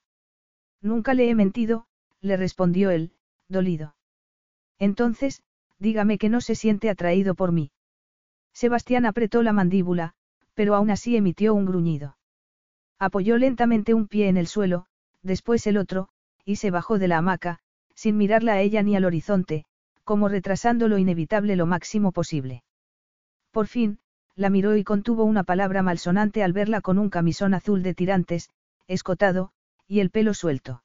Nunca 0.81 1.13
le 1.13 1.29
he 1.29 1.35
mentido, 1.35 1.86
le 2.21 2.37
respondió 2.37 2.89
él, 2.89 3.11
dolido. 3.47 3.95
Entonces, 4.79 5.43
dígame 5.79 6.17
que 6.17 6.29
no 6.29 6.41
se 6.41 6.55
siente 6.55 6.89
atraído 6.89 7.35
por 7.35 7.51
mí. 7.51 7.71
Sebastián 8.53 9.05
apretó 9.05 9.43
la 9.43 9.53
mandíbula, 9.53 10.13
pero 10.53 10.75
aún 10.75 10.89
así 10.89 11.15
emitió 11.15 11.53
un 11.53 11.65
gruñido. 11.65 12.17
Apoyó 12.99 13.37
lentamente 13.37 13.93
un 13.93 14.07
pie 14.07 14.27
en 14.27 14.37
el 14.37 14.47
suelo, 14.47 14.87
después 15.21 15.67
el 15.67 15.77
otro, 15.77 16.09
y 16.45 16.55
se 16.55 16.71
bajó 16.71 16.97
de 16.97 17.07
la 17.07 17.19
hamaca, 17.19 17.59
sin 17.93 18.17
mirarla 18.17 18.53
a 18.53 18.61
ella 18.61 18.81
ni 18.81 18.95
al 18.95 19.05
horizonte, 19.05 19.65
como 20.03 20.29
retrasando 20.29 20.87
lo 20.87 20.97
inevitable 20.97 21.55
lo 21.55 21.65
máximo 21.65 22.11
posible. 22.11 22.63
Por 23.51 23.67
fin, 23.67 23.99
la 24.35 24.49
miró 24.49 24.75
y 24.75 24.83
contuvo 24.83 25.23
una 25.23 25.43
palabra 25.43 25.83
malsonante 25.83 26.43
al 26.43 26.53
verla 26.53 26.81
con 26.81 26.97
un 26.97 27.09
camisón 27.09 27.53
azul 27.53 27.83
de 27.83 27.93
tirantes, 27.93 28.49
escotado, 28.87 29.51
y 29.87 29.99
el 29.99 30.09
pelo 30.09 30.33
suelto. 30.33 30.83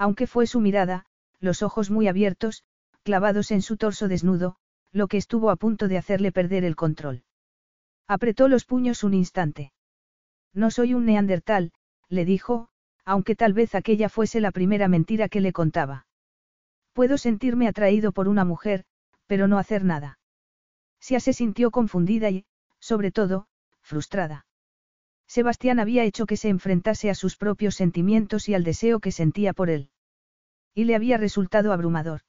Aunque 0.00 0.26
fue 0.26 0.46
su 0.46 0.60
mirada, 0.60 1.04
los 1.40 1.62
ojos 1.62 1.90
muy 1.90 2.08
abiertos, 2.08 2.64
clavados 3.02 3.50
en 3.50 3.60
su 3.60 3.76
torso 3.76 4.08
desnudo, 4.08 4.56
lo 4.92 5.08
que 5.08 5.18
estuvo 5.18 5.50
a 5.50 5.56
punto 5.56 5.88
de 5.88 5.98
hacerle 5.98 6.32
perder 6.32 6.64
el 6.64 6.74
control. 6.74 7.22
Apretó 8.08 8.48
los 8.48 8.64
puños 8.64 9.04
un 9.04 9.12
instante. 9.12 9.74
No 10.54 10.70
soy 10.70 10.94
un 10.94 11.04
neandertal, 11.04 11.72
le 12.08 12.24
dijo, 12.24 12.70
aunque 13.04 13.36
tal 13.36 13.52
vez 13.52 13.74
aquella 13.74 14.08
fuese 14.08 14.40
la 14.40 14.52
primera 14.52 14.88
mentira 14.88 15.28
que 15.28 15.42
le 15.42 15.52
contaba. 15.52 16.06
Puedo 16.94 17.18
sentirme 17.18 17.68
atraído 17.68 18.12
por 18.12 18.26
una 18.26 18.46
mujer, 18.46 18.86
pero 19.26 19.48
no 19.48 19.58
hacer 19.58 19.84
nada. 19.84 20.18
Sia 20.98 21.20
se 21.20 21.34
sintió 21.34 21.70
confundida 21.70 22.30
y, 22.30 22.46
sobre 22.78 23.12
todo, 23.12 23.48
frustrada. 23.82 24.46
Sebastián 25.30 25.78
había 25.78 26.02
hecho 26.02 26.26
que 26.26 26.36
se 26.36 26.48
enfrentase 26.48 27.08
a 27.08 27.14
sus 27.14 27.36
propios 27.36 27.76
sentimientos 27.76 28.48
y 28.48 28.54
al 28.54 28.64
deseo 28.64 28.98
que 28.98 29.12
sentía 29.12 29.52
por 29.52 29.70
él. 29.70 29.88
Y 30.74 30.86
le 30.86 30.96
había 30.96 31.18
resultado 31.18 31.72
abrumador. 31.72 32.22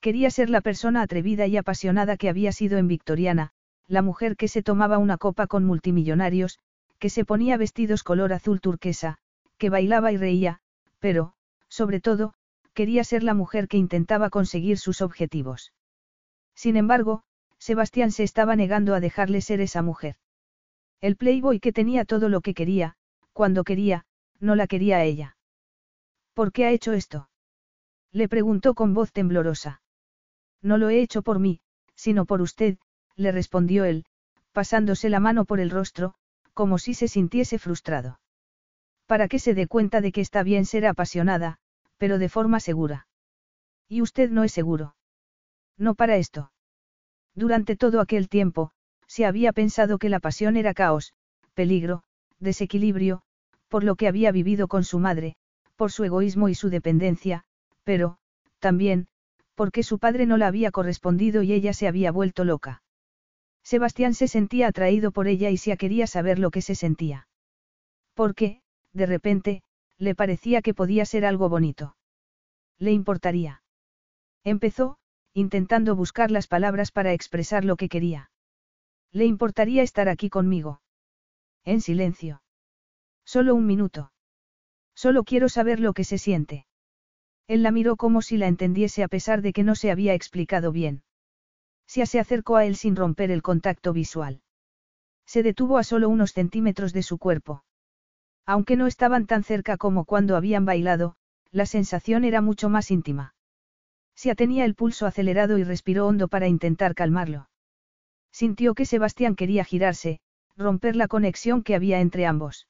Quería 0.00 0.30
ser 0.30 0.48
la 0.48 0.60
persona 0.60 1.02
atrevida 1.02 1.48
y 1.48 1.56
apasionada 1.56 2.16
que 2.16 2.28
había 2.28 2.52
sido 2.52 2.78
en 2.78 2.86
Victoriana, 2.86 3.50
la 3.88 4.02
mujer 4.02 4.36
que 4.36 4.46
se 4.46 4.62
tomaba 4.62 4.98
una 4.98 5.18
copa 5.18 5.48
con 5.48 5.64
multimillonarios, 5.64 6.60
que 7.00 7.10
se 7.10 7.24
ponía 7.24 7.56
vestidos 7.56 8.04
color 8.04 8.32
azul 8.32 8.60
turquesa, 8.60 9.18
que 9.58 9.68
bailaba 9.68 10.12
y 10.12 10.16
reía, 10.16 10.60
pero, 11.00 11.34
sobre 11.66 12.00
todo, 12.00 12.34
quería 12.72 13.02
ser 13.02 13.24
la 13.24 13.34
mujer 13.34 13.66
que 13.66 13.78
intentaba 13.78 14.30
conseguir 14.30 14.78
sus 14.78 15.00
objetivos. 15.00 15.72
Sin 16.54 16.76
embargo, 16.76 17.24
Sebastián 17.58 18.12
se 18.12 18.22
estaba 18.22 18.54
negando 18.54 18.94
a 18.94 19.00
dejarle 19.00 19.40
ser 19.40 19.60
esa 19.60 19.82
mujer. 19.82 20.14
El 21.02 21.16
playboy 21.16 21.58
que 21.58 21.72
tenía 21.72 22.04
todo 22.04 22.28
lo 22.28 22.40
que 22.40 22.54
quería, 22.54 22.94
cuando 23.32 23.64
quería, 23.64 24.04
no 24.38 24.54
la 24.54 24.68
quería 24.68 24.98
a 24.98 25.04
ella. 25.04 25.36
¿Por 26.32 26.52
qué 26.52 26.64
ha 26.64 26.70
hecho 26.70 26.92
esto? 26.92 27.28
Le 28.12 28.28
preguntó 28.28 28.74
con 28.74 28.94
voz 28.94 29.12
temblorosa. 29.12 29.82
No 30.62 30.78
lo 30.78 30.90
he 30.90 31.02
hecho 31.02 31.22
por 31.22 31.40
mí, 31.40 31.60
sino 31.96 32.24
por 32.24 32.40
usted, 32.40 32.78
le 33.16 33.32
respondió 33.32 33.84
él, 33.84 34.04
pasándose 34.52 35.08
la 35.08 35.18
mano 35.18 35.44
por 35.44 35.58
el 35.58 35.70
rostro, 35.70 36.14
como 36.54 36.78
si 36.78 36.94
se 36.94 37.08
sintiese 37.08 37.58
frustrado. 37.58 38.20
Para 39.06 39.26
que 39.26 39.40
se 39.40 39.54
dé 39.54 39.66
cuenta 39.66 40.00
de 40.00 40.12
que 40.12 40.20
está 40.20 40.44
bien 40.44 40.66
ser 40.66 40.86
apasionada, 40.86 41.58
pero 41.98 42.18
de 42.18 42.28
forma 42.28 42.60
segura. 42.60 43.08
Y 43.88 44.02
usted 44.02 44.30
no 44.30 44.44
es 44.44 44.52
seguro. 44.52 44.94
No 45.76 45.96
para 45.96 46.16
esto. 46.16 46.52
Durante 47.34 47.74
todo 47.76 48.00
aquel 48.00 48.28
tiempo, 48.28 48.72
se 49.12 49.26
había 49.26 49.52
pensado 49.52 49.98
que 49.98 50.08
la 50.08 50.20
pasión 50.20 50.56
era 50.56 50.72
caos, 50.72 51.12
peligro, 51.52 52.02
desequilibrio, 52.38 53.20
por 53.68 53.84
lo 53.84 53.94
que 53.94 54.08
había 54.08 54.32
vivido 54.32 54.68
con 54.68 54.84
su 54.84 54.98
madre, 54.98 55.36
por 55.76 55.92
su 55.92 56.04
egoísmo 56.04 56.48
y 56.48 56.54
su 56.54 56.70
dependencia, 56.70 57.44
pero, 57.84 58.16
también, 58.58 59.08
porque 59.54 59.82
su 59.82 59.98
padre 59.98 60.24
no 60.24 60.38
la 60.38 60.46
había 60.46 60.70
correspondido 60.70 61.42
y 61.42 61.52
ella 61.52 61.74
se 61.74 61.88
había 61.88 62.10
vuelto 62.10 62.44
loca. 62.44 62.82
Sebastián 63.62 64.14
se 64.14 64.28
sentía 64.28 64.68
atraído 64.68 65.12
por 65.12 65.28
ella 65.28 65.50
y 65.50 65.58
se 65.58 65.76
quería 65.76 66.06
saber 66.06 66.38
lo 66.38 66.50
que 66.50 66.62
se 66.62 66.74
sentía. 66.74 67.28
Porque, 68.14 68.62
de 68.94 69.04
repente, 69.04 69.62
le 69.98 70.14
parecía 70.14 70.62
que 70.62 70.72
podía 70.72 71.04
ser 71.04 71.26
algo 71.26 71.50
bonito. 71.50 71.96
Le 72.78 72.92
importaría. 72.92 73.62
Empezó, 74.42 74.96
intentando 75.34 75.96
buscar 75.96 76.30
las 76.30 76.46
palabras 76.46 76.92
para 76.92 77.12
expresar 77.12 77.66
lo 77.66 77.76
que 77.76 77.90
quería. 77.90 78.31
¿Le 79.12 79.26
importaría 79.26 79.82
estar 79.82 80.08
aquí 80.08 80.30
conmigo? 80.30 80.80
En 81.64 81.80
silencio. 81.80 82.42
Solo 83.24 83.54
un 83.54 83.66
minuto. 83.66 84.10
Solo 84.94 85.24
quiero 85.24 85.48
saber 85.48 85.80
lo 85.80 85.92
que 85.92 86.04
se 86.04 86.18
siente. 86.18 86.66
Él 87.46 87.62
la 87.62 87.70
miró 87.70 87.96
como 87.96 88.22
si 88.22 88.38
la 88.38 88.46
entendiese 88.46 89.02
a 89.02 89.08
pesar 89.08 89.42
de 89.42 89.52
que 89.52 89.64
no 89.64 89.74
se 89.74 89.90
había 89.90 90.14
explicado 90.14 90.72
bien. 90.72 91.02
Sia 91.86 92.06
se 92.06 92.20
acercó 92.20 92.56
a 92.56 92.64
él 92.64 92.76
sin 92.76 92.96
romper 92.96 93.30
el 93.30 93.42
contacto 93.42 93.92
visual. 93.92 94.40
Se 95.26 95.42
detuvo 95.42 95.76
a 95.76 95.84
solo 95.84 96.08
unos 96.08 96.32
centímetros 96.32 96.94
de 96.94 97.02
su 97.02 97.18
cuerpo. 97.18 97.64
Aunque 98.46 98.76
no 98.76 98.86
estaban 98.86 99.26
tan 99.26 99.44
cerca 99.44 99.76
como 99.76 100.04
cuando 100.06 100.36
habían 100.36 100.64
bailado, 100.64 101.16
la 101.50 101.66
sensación 101.66 102.24
era 102.24 102.40
mucho 102.40 102.70
más 102.70 102.90
íntima. 102.90 103.34
Sia 104.14 104.34
tenía 104.34 104.64
el 104.64 104.74
pulso 104.74 105.06
acelerado 105.06 105.58
y 105.58 105.64
respiró 105.64 106.06
hondo 106.06 106.28
para 106.28 106.48
intentar 106.48 106.94
calmarlo. 106.94 107.48
Sintió 108.32 108.74
que 108.74 108.86
Sebastián 108.86 109.36
quería 109.36 109.64
girarse, 109.64 110.20
romper 110.56 110.96
la 110.96 111.06
conexión 111.06 111.62
que 111.62 111.74
había 111.74 112.00
entre 112.00 112.26
ambos. 112.26 112.66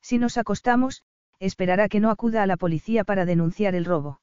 Si 0.00 0.18
nos 0.18 0.36
acostamos, 0.36 1.04
esperará 1.38 1.88
que 1.88 2.00
no 2.00 2.10
acuda 2.10 2.42
a 2.42 2.46
la 2.46 2.56
policía 2.56 3.04
para 3.04 3.24
denunciar 3.24 3.74
el 3.74 3.86
robo. 3.86 4.20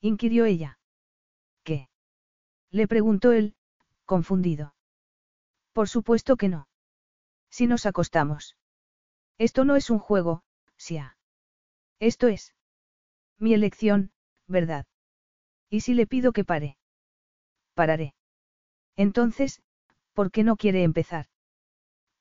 Inquirió 0.00 0.44
ella. 0.44 0.78
¿Qué? 1.64 1.88
Le 2.70 2.86
preguntó 2.88 3.32
él, 3.32 3.54
confundido. 4.04 4.74
Por 5.72 5.88
supuesto 5.88 6.36
que 6.36 6.48
no. 6.48 6.68
Si 7.50 7.66
nos 7.66 7.86
acostamos. 7.86 8.56
Esto 9.38 9.64
no 9.64 9.76
es 9.76 9.90
un 9.90 9.98
juego, 9.98 10.42
Sia. 10.76 11.16
Esto 11.98 12.28
es. 12.28 12.54
Mi 13.38 13.54
elección, 13.54 14.12
¿verdad? 14.46 14.86
¿Y 15.68 15.80
si 15.80 15.94
le 15.94 16.06
pido 16.06 16.32
que 16.32 16.44
pare? 16.44 16.76
Pararé. 17.74 18.14
Entonces, 18.96 19.62
¿Por 20.12 20.30
qué 20.30 20.44
no 20.44 20.56
quiere 20.56 20.82
empezar? 20.82 21.26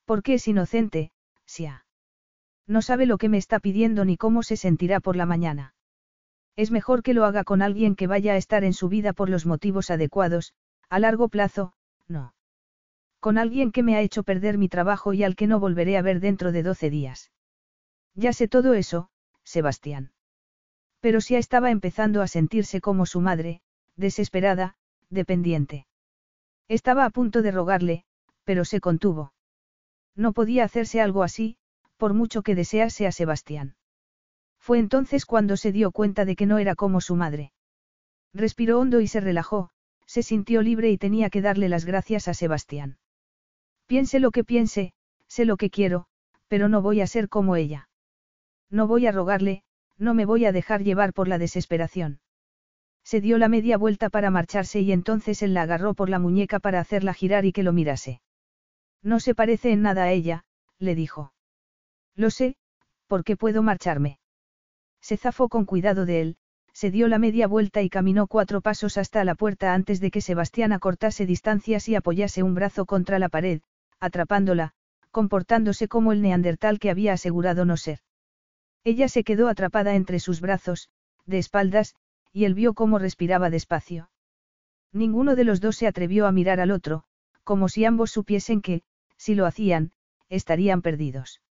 Porque 0.06 0.36
es 0.36 0.48
inocente, 0.48 1.12
Sia. 1.46 1.86
No 2.68 2.82
sabe 2.82 3.06
lo 3.06 3.18
que 3.18 3.30
me 3.30 3.38
está 3.38 3.60
pidiendo 3.60 4.06
ni 4.06 4.18
cómo 4.18 4.44
se 4.44 4.58
sentirá 4.58 5.00
por 5.00 5.16
la 5.16 5.26
mañana. 5.26 5.74
Es 6.56 6.72
mejor 6.72 7.04
que 7.04 7.14
lo 7.14 7.26
haga 7.26 7.44
con 7.44 7.62
alguien 7.62 7.96
que 7.96 8.08
vaya 8.08 8.34
a 8.34 8.38
estar 8.38 8.64
en 8.64 8.74
su 8.74 8.90
vida 8.90 9.14
por 9.14 9.30
los 9.30 9.46
motivos 9.46 9.90
adecuados, 9.90 10.54
a 10.90 11.00
largo 11.00 11.30
plazo, 11.30 11.74
no. 12.08 12.34
Con 13.20 13.38
alguien 13.38 13.72
que 13.72 13.84
me 13.84 13.96
ha 13.96 14.02
hecho 14.02 14.24
perder 14.24 14.58
mi 14.58 14.68
trabajo 14.68 15.14
y 15.14 15.24
al 15.24 15.36
que 15.36 15.48
no 15.48 15.60
volveré 15.60 15.98
a 15.98 16.02
ver 16.02 16.20
dentro 16.20 16.52
de 16.52 16.64
doce 16.64 16.90
días. 16.90 17.32
Ya 18.16 18.34
sé 18.34 18.48
todo 18.48 18.74
eso, 18.74 19.10
Sebastián. 19.44 20.12
Pero 21.00 21.22
Sia 21.22 21.40
estaba 21.40 21.72
empezando 21.72 22.22
a 22.22 22.28
sentirse 22.28 22.82
como 22.82 23.06
su 23.06 23.22
madre, 23.22 23.62
desesperada, 23.96 24.76
dependiente. 25.10 25.88
Estaba 26.72 27.04
a 27.04 27.10
punto 27.10 27.42
de 27.42 27.52
rogarle, 27.52 28.06
pero 28.46 28.64
se 28.64 28.80
contuvo. 28.80 29.34
No 30.16 30.32
podía 30.32 30.64
hacerse 30.64 31.02
algo 31.02 31.22
así, 31.22 31.58
por 31.98 32.14
mucho 32.14 32.44
que 32.44 32.56
desease 32.56 33.06
a 33.06 33.12
Sebastián. 33.12 33.76
Fue 34.58 34.80
entonces 34.80 35.26
cuando 35.26 35.58
se 35.58 35.74
dio 35.74 35.92
cuenta 35.92 36.24
de 36.24 36.38
que 36.38 36.46
no 36.46 36.60
era 36.60 36.76
como 36.76 37.02
su 37.02 37.18
madre. 37.18 37.52
Respiró 38.34 38.80
hondo 38.80 39.02
y 39.02 39.08
se 39.08 39.20
relajó, 39.20 39.72
se 40.06 40.24
sintió 40.24 40.62
libre 40.62 40.90
y 40.92 40.98
tenía 40.98 41.30
que 41.30 41.42
darle 41.42 41.68
las 41.68 41.84
gracias 41.84 42.30
a 42.30 42.34
Sebastián. 42.34 43.00
Piense 43.86 44.22
lo 44.22 44.32
que 44.32 44.46
piense, 44.46 44.94
sé 45.28 45.44
lo 45.44 45.58
que 45.58 45.70
quiero, 45.70 46.06
pero 46.48 46.70
no 46.70 46.82
voy 46.82 47.02
a 47.02 47.08
ser 47.08 47.28
como 47.28 47.58
ella. 47.58 47.90
No 48.70 48.88
voy 48.88 49.08
a 49.08 49.12
rogarle, 49.12 49.64
no 49.98 50.14
me 50.14 50.24
voy 50.24 50.46
a 50.46 50.54
dejar 50.54 50.84
llevar 50.84 51.12
por 51.12 51.28
la 51.28 51.38
desesperación. 51.38 52.22
Se 53.04 53.22
dio 53.22 53.38
la 53.38 53.50
media 53.50 53.78
vuelta 53.78 54.10
para 54.10 54.30
marcharse 54.30 54.82
y 54.82 54.92
entonces 54.92 55.42
él 55.42 55.54
la 55.54 55.64
agarró 55.64 55.94
por 55.94 56.10
la 56.10 56.20
muñeca 56.20 56.60
para 56.60 56.80
hacerla 56.80 57.14
girar 57.14 57.46
y 57.46 57.52
que 57.52 57.64
lo 57.64 57.74
mirase. 57.74 58.22
No 59.02 59.20
se 59.20 59.36
parece 59.36 59.72
en 59.72 59.82
nada 59.82 60.04
a 60.04 60.12
ella, 60.12 60.44
le 60.78 60.96
dijo. 60.96 61.34
Lo 62.16 62.30
sé, 62.30 62.56
porque 63.08 63.36
puedo 63.36 63.64
marcharme. 63.64 64.20
Se 65.02 65.18
zafó 65.18 65.50
con 65.50 65.66
cuidado 65.66 66.06
de 66.06 66.22
él, 66.22 66.38
se 66.74 66.92
dio 66.92 67.08
la 67.08 67.20
media 67.20 67.48
vuelta 67.48 67.82
y 67.82 67.90
caminó 67.90 68.28
cuatro 68.28 68.62
pasos 68.62 68.98
hasta 68.98 69.24
la 69.24 69.36
puerta 69.36 69.74
antes 69.74 70.00
de 70.00 70.12
que 70.12 70.22
Sebastián 70.22 70.72
acortase 70.72 71.26
distancias 71.26 71.90
y 71.90 71.96
apoyase 71.96 72.44
un 72.44 72.56
brazo 72.56 72.86
contra 72.86 73.20
la 73.20 73.30
pared, 73.30 73.62
atrapándola, 74.00 74.74
comportándose 75.12 75.88
como 75.88 76.12
el 76.12 76.22
neandertal 76.22 76.80
que 76.80 76.90
había 76.90 77.14
asegurado 77.14 77.66
no 77.66 77.76
ser. 77.78 78.00
Ella 78.84 79.10
se 79.10 79.24
quedó 79.24 79.50
atrapada 79.50 79.96
entre 79.96 80.20
sus 80.20 80.40
brazos, 80.40 80.90
de 81.26 81.38
espaldas, 81.38 81.96
y 82.32 82.46
él 82.46 82.54
vio 82.54 82.74
cómo 82.74 83.00
respiraba 83.00 83.50
despacio. 83.50 84.10
Ninguno 84.94 85.36
de 85.36 85.44
los 85.44 85.62
dos 85.62 85.78
se 85.78 85.88
atrevió 85.88 86.28
a 86.28 86.32
mirar 86.32 86.60
al 86.60 86.72
otro, 86.72 87.04
como 87.44 87.70
si 87.70 87.86
ambos 87.86 88.12
supiesen 88.12 88.62
que, 88.62 88.84
si 89.18 89.36
lo 89.36 89.46
hacían, 89.46 89.92
estarían 90.30 90.82
perdidos. 90.82 91.42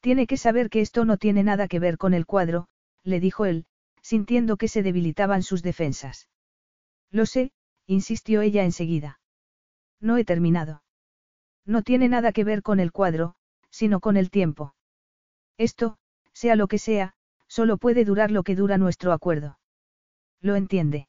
Tiene 0.00 0.26
que 0.26 0.36
saber 0.36 0.70
que 0.70 0.80
esto 0.80 1.04
no 1.04 1.16
tiene 1.16 1.42
nada 1.42 1.68
que 1.68 1.78
ver 1.78 1.98
con 1.98 2.14
el 2.14 2.26
cuadro, 2.26 2.68
le 3.02 3.20
dijo 3.20 3.46
él, 3.46 3.66
sintiendo 4.02 4.56
que 4.56 4.68
se 4.68 4.82
debilitaban 4.82 5.42
sus 5.42 5.62
defensas. 5.62 6.28
Lo 7.10 7.26
sé, 7.26 7.52
insistió 7.86 8.42
ella 8.42 8.64
enseguida. 8.64 9.20
No 10.00 10.18
he 10.18 10.24
terminado. 10.24 10.82
No 11.64 11.82
tiene 11.82 12.08
nada 12.08 12.32
que 12.32 12.44
ver 12.44 12.62
con 12.62 12.80
el 12.80 12.92
cuadro, 12.92 13.34
sino 13.70 14.00
con 14.00 14.16
el 14.16 14.30
tiempo. 14.30 14.74
Esto, 15.56 15.96
sea 16.32 16.56
lo 16.56 16.68
que 16.68 16.78
sea, 16.78 17.14
solo 17.48 17.78
puede 17.78 18.04
durar 18.04 18.30
lo 18.30 18.42
que 18.42 18.56
dura 18.56 18.76
nuestro 18.76 19.12
acuerdo. 19.12 19.58
¿Lo 20.44 20.56
entiende? 20.56 21.08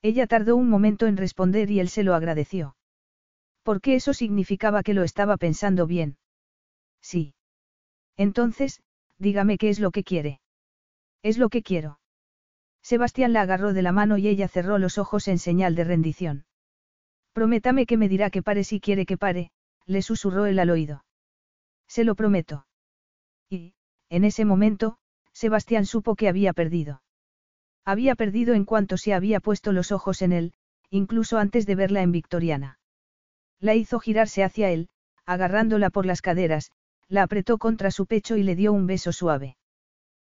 Ella 0.00 0.26
tardó 0.26 0.56
un 0.56 0.70
momento 0.70 1.06
en 1.06 1.18
responder 1.18 1.70
y 1.70 1.78
él 1.78 1.90
se 1.90 2.02
lo 2.02 2.14
agradeció. 2.14 2.74
Porque 3.62 3.96
eso 3.96 4.14
significaba 4.14 4.82
que 4.82 4.94
lo 4.94 5.02
estaba 5.02 5.36
pensando 5.36 5.86
bien. 5.86 6.16
Sí. 7.02 7.34
Entonces, 8.16 8.80
dígame 9.18 9.58
qué 9.58 9.68
es 9.68 9.78
lo 9.78 9.90
que 9.90 10.04
quiere. 10.04 10.40
Es 11.22 11.36
lo 11.36 11.50
que 11.50 11.62
quiero. 11.62 12.00
Sebastián 12.80 13.34
la 13.34 13.42
agarró 13.42 13.74
de 13.74 13.82
la 13.82 13.92
mano 13.92 14.16
y 14.16 14.26
ella 14.26 14.48
cerró 14.48 14.78
los 14.78 14.96
ojos 14.96 15.28
en 15.28 15.38
señal 15.38 15.74
de 15.74 15.84
rendición. 15.84 16.46
Prométame 17.34 17.84
que 17.84 17.98
me 17.98 18.08
dirá 18.08 18.30
que 18.30 18.42
pare 18.42 18.64
si 18.64 18.80
quiere 18.80 19.04
que 19.04 19.18
pare, 19.18 19.50
le 19.84 20.00
susurró 20.00 20.46
él 20.46 20.58
al 20.60 20.70
oído. 20.70 21.04
Se 21.88 22.04
lo 22.04 22.14
prometo. 22.14 22.66
Y, 23.50 23.74
en 24.08 24.24
ese 24.24 24.46
momento, 24.46 24.96
Sebastián 25.34 25.84
supo 25.84 26.14
que 26.14 26.28
había 26.28 26.54
perdido. 26.54 27.02
Había 27.86 28.16
perdido 28.16 28.54
en 28.54 28.64
cuanto 28.64 28.96
se 28.96 29.14
había 29.14 29.38
puesto 29.38 29.70
los 29.70 29.92
ojos 29.92 30.20
en 30.20 30.32
él, 30.32 30.52
incluso 30.90 31.38
antes 31.38 31.66
de 31.66 31.76
verla 31.76 32.02
en 32.02 32.10
Victoriana. 32.10 32.80
La 33.60 33.76
hizo 33.76 34.00
girarse 34.00 34.42
hacia 34.42 34.70
él, 34.70 34.88
agarrándola 35.24 35.90
por 35.90 36.04
las 36.04 36.20
caderas, 36.20 36.72
la 37.08 37.22
apretó 37.22 37.58
contra 37.58 37.92
su 37.92 38.06
pecho 38.06 38.36
y 38.36 38.42
le 38.42 38.56
dio 38.56 38.72
un 38.72 38.88
beso 38.88 39.12
suave. 39.12 39.56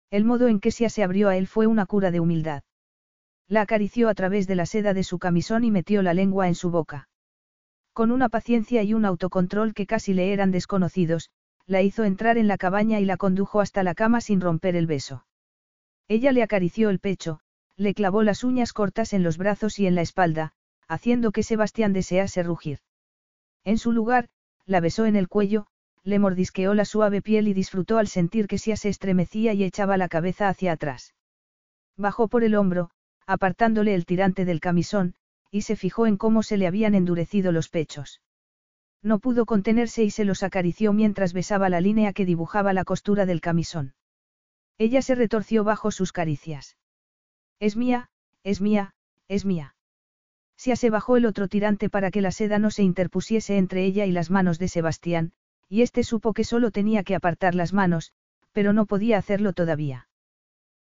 El 0.08 0.24
modo 0.24 0.46
en 0.46 0.60
que 0.60 0.70
Sia 0.70 0.88
se 0.88 1.02
abrió 1.02 1.28
a 1.28 1.36
él 1.36 1.48
fue 1.48 1.66
una 1.66 1.84
cura 1.84 2.12
de 2.12 2.20
humildad. 2.20 2.62
La 3.48 3.62
acarició 3.62 4.08
a 4.08 4.14
través 4.14 4.46
de 4.46 4.54
la 4.54 4.64
seda 4.64 4.94
de 4.94 5.02
su 5.02 5.18
camisón 5.18 5.64
y 5.64 5.72
metió 5.72 6.02
la 6.02 6.14
lengua 6.14 6.46
en 6.46 6.54
su 6.54 6.70
boca. 6.70 7.08
Con 7.92 8.12
una 8.12 8.28
paciencia 8.28 8.84
y 8.84 8.94
un 8.94 9.04
autocontrol 9.04 9.74
que 9.74 9.86
casi 9.86 10.14
le 10.14 10.32
eran 10.32 10.52
desconocidos, 10.52 11.30
la 11.66 11.82
hizo 11.82 12.04
entrar 12.04 12.38
en 12.38 12.46
la 12.46 12.56
cabaña 12.56 13.00
y 13.00 13.04
la 13.04 13.16
condujo 13.16 13.60
hasta 13.60 13.82
la 13.82 13.96
cama 13.96 14.20
sin 14.20 14.40
romper 14.40 14.76
el 14.76 14.86
beso. 14.86 15.26
Ella 16.06 16.30
le 16.30 16.44
acarició 16.44 16.88
el 16.88 17.00
pecho, 17.00 17.40
le 17.78 17.94
clavó 17.94 18.24
las 18.24 18.42
uñas 18.42 18.72
cortas 18.72 19.12
en 19.12 19.22
los 19.22 19.38
brazos 19.38 19.78
y 19.78 19.86
en 19.86 19.94
la 19.94 20.02
espalda, 20.02 20.52
haciendo 20.88 21.30
que 21.30 21.44
Sebastián 21.44 21.92
desease 21.92 22.42
rugir. 22.42 22.80
En 23.64 23.78
su 23.78 23.92
lugar, 23.92 24.28
la 24.66 24.80
besó 24.80 25.06
en 25.06 25.14
el 25.14 25.28
cuello, 25.28 25.68
le 26.02 26.18
mordisqueó 26.18 26.74
la 26.74 26.84
suave 26.84 27.22
piel 27.22 27.46
y 27.46 27.54
disfrutó 27.54 27.98
al 27.98 28.08
sentir 28.08 28.48
que 28.48 28.58
Sia 28.58 28.76
se 28.76 28.88
estremecía 28.88 29.52
y 29.54 29.62
echaba 29.62 29.96
la 29.96 30.08
cabeza 30.08 30.48
hacia 30.48 30.72
atrás. 30.72 31.14
Bajó 31.96 32.26
por 32.28 32.42
el 32.42 32.56
hombro, 32.56 32.90
apartándole 33.26 33.94
el 33.94 34.06
tirante 34.06 34.44
del 34.44 34.60
camisón, 34.60 35.14
y 35.50 35.62
se 35.62 35.76
fijó 35.76 36.06
en 36.06 36.16
cómo 36.16 36.42
se 36.42 36.56
le 36.56 36.66
habían 36.66 36.94
endurecido 36.94 37.52
los 37.52 37.68
pechos. 37.68 38.20
No 39.02 39.20
pudo 39.20 39.46
contenerse 39.46 40.02
y 40.02 40.10
se 40.10 40.24
los 40.24 40.42
acarició 40.42 40.92
mientras 40.92 41.32
besaba 41.32 41.68
la 41.68 41.80
línea 41.80 42.12
que 42.12 42.26
dibujaba 42.26 42.72
la 42.72 42.84
costura 42.84 43.24
del 43.24 43.40
camisón. 43.40 43.94
Ella 44.78 45.02
se 45.02 45.14
retorció 45.14 45.62
bajo 45.62 45.92
sus 45.92 46.12
caricias. 46.12 46.76
Es 47.60 47.76
mía, 47.76 48.08
es 48.44 48.60
mía, 48.60 48.94
es 49.26 49.44
mía. 49.44 49.74
Sia 50.56 50.76
se 50.76 50.90
bajó 50.90 51.16
el 51.16 51.26
otro 51.26 51.48
tirante 51.48 51.88
para 51.90 52.10
que 52.10 52.20
la 52.20 52.30
seda 52.30 52.58
no 52.58 52.70
se 52.70 52.82
interpusiese 52.82 53.58
entre 53.58 53.84
ella 53.84 54.06
y 54.06 54.12
las 54.12 54.30
manos 54.30 54.58
de 54.58 54.68
Sebastián, 54.68 55.32
y 55.68 55.82
éste 55.82 56.02
supo 56.04 56.32
que 56.32 56.44
solo 56.44 56.70
tenía 56.70 57.02
que 57.02 57.14
apartar 57.14 57.54
las 57.54 57.72
manos, 57.72 58.12
pero 58.52 58.72
no 58.72 58.86
podía 58.86 59.18
hacerlo 59.18 59.52
todavía. 59.52 60.08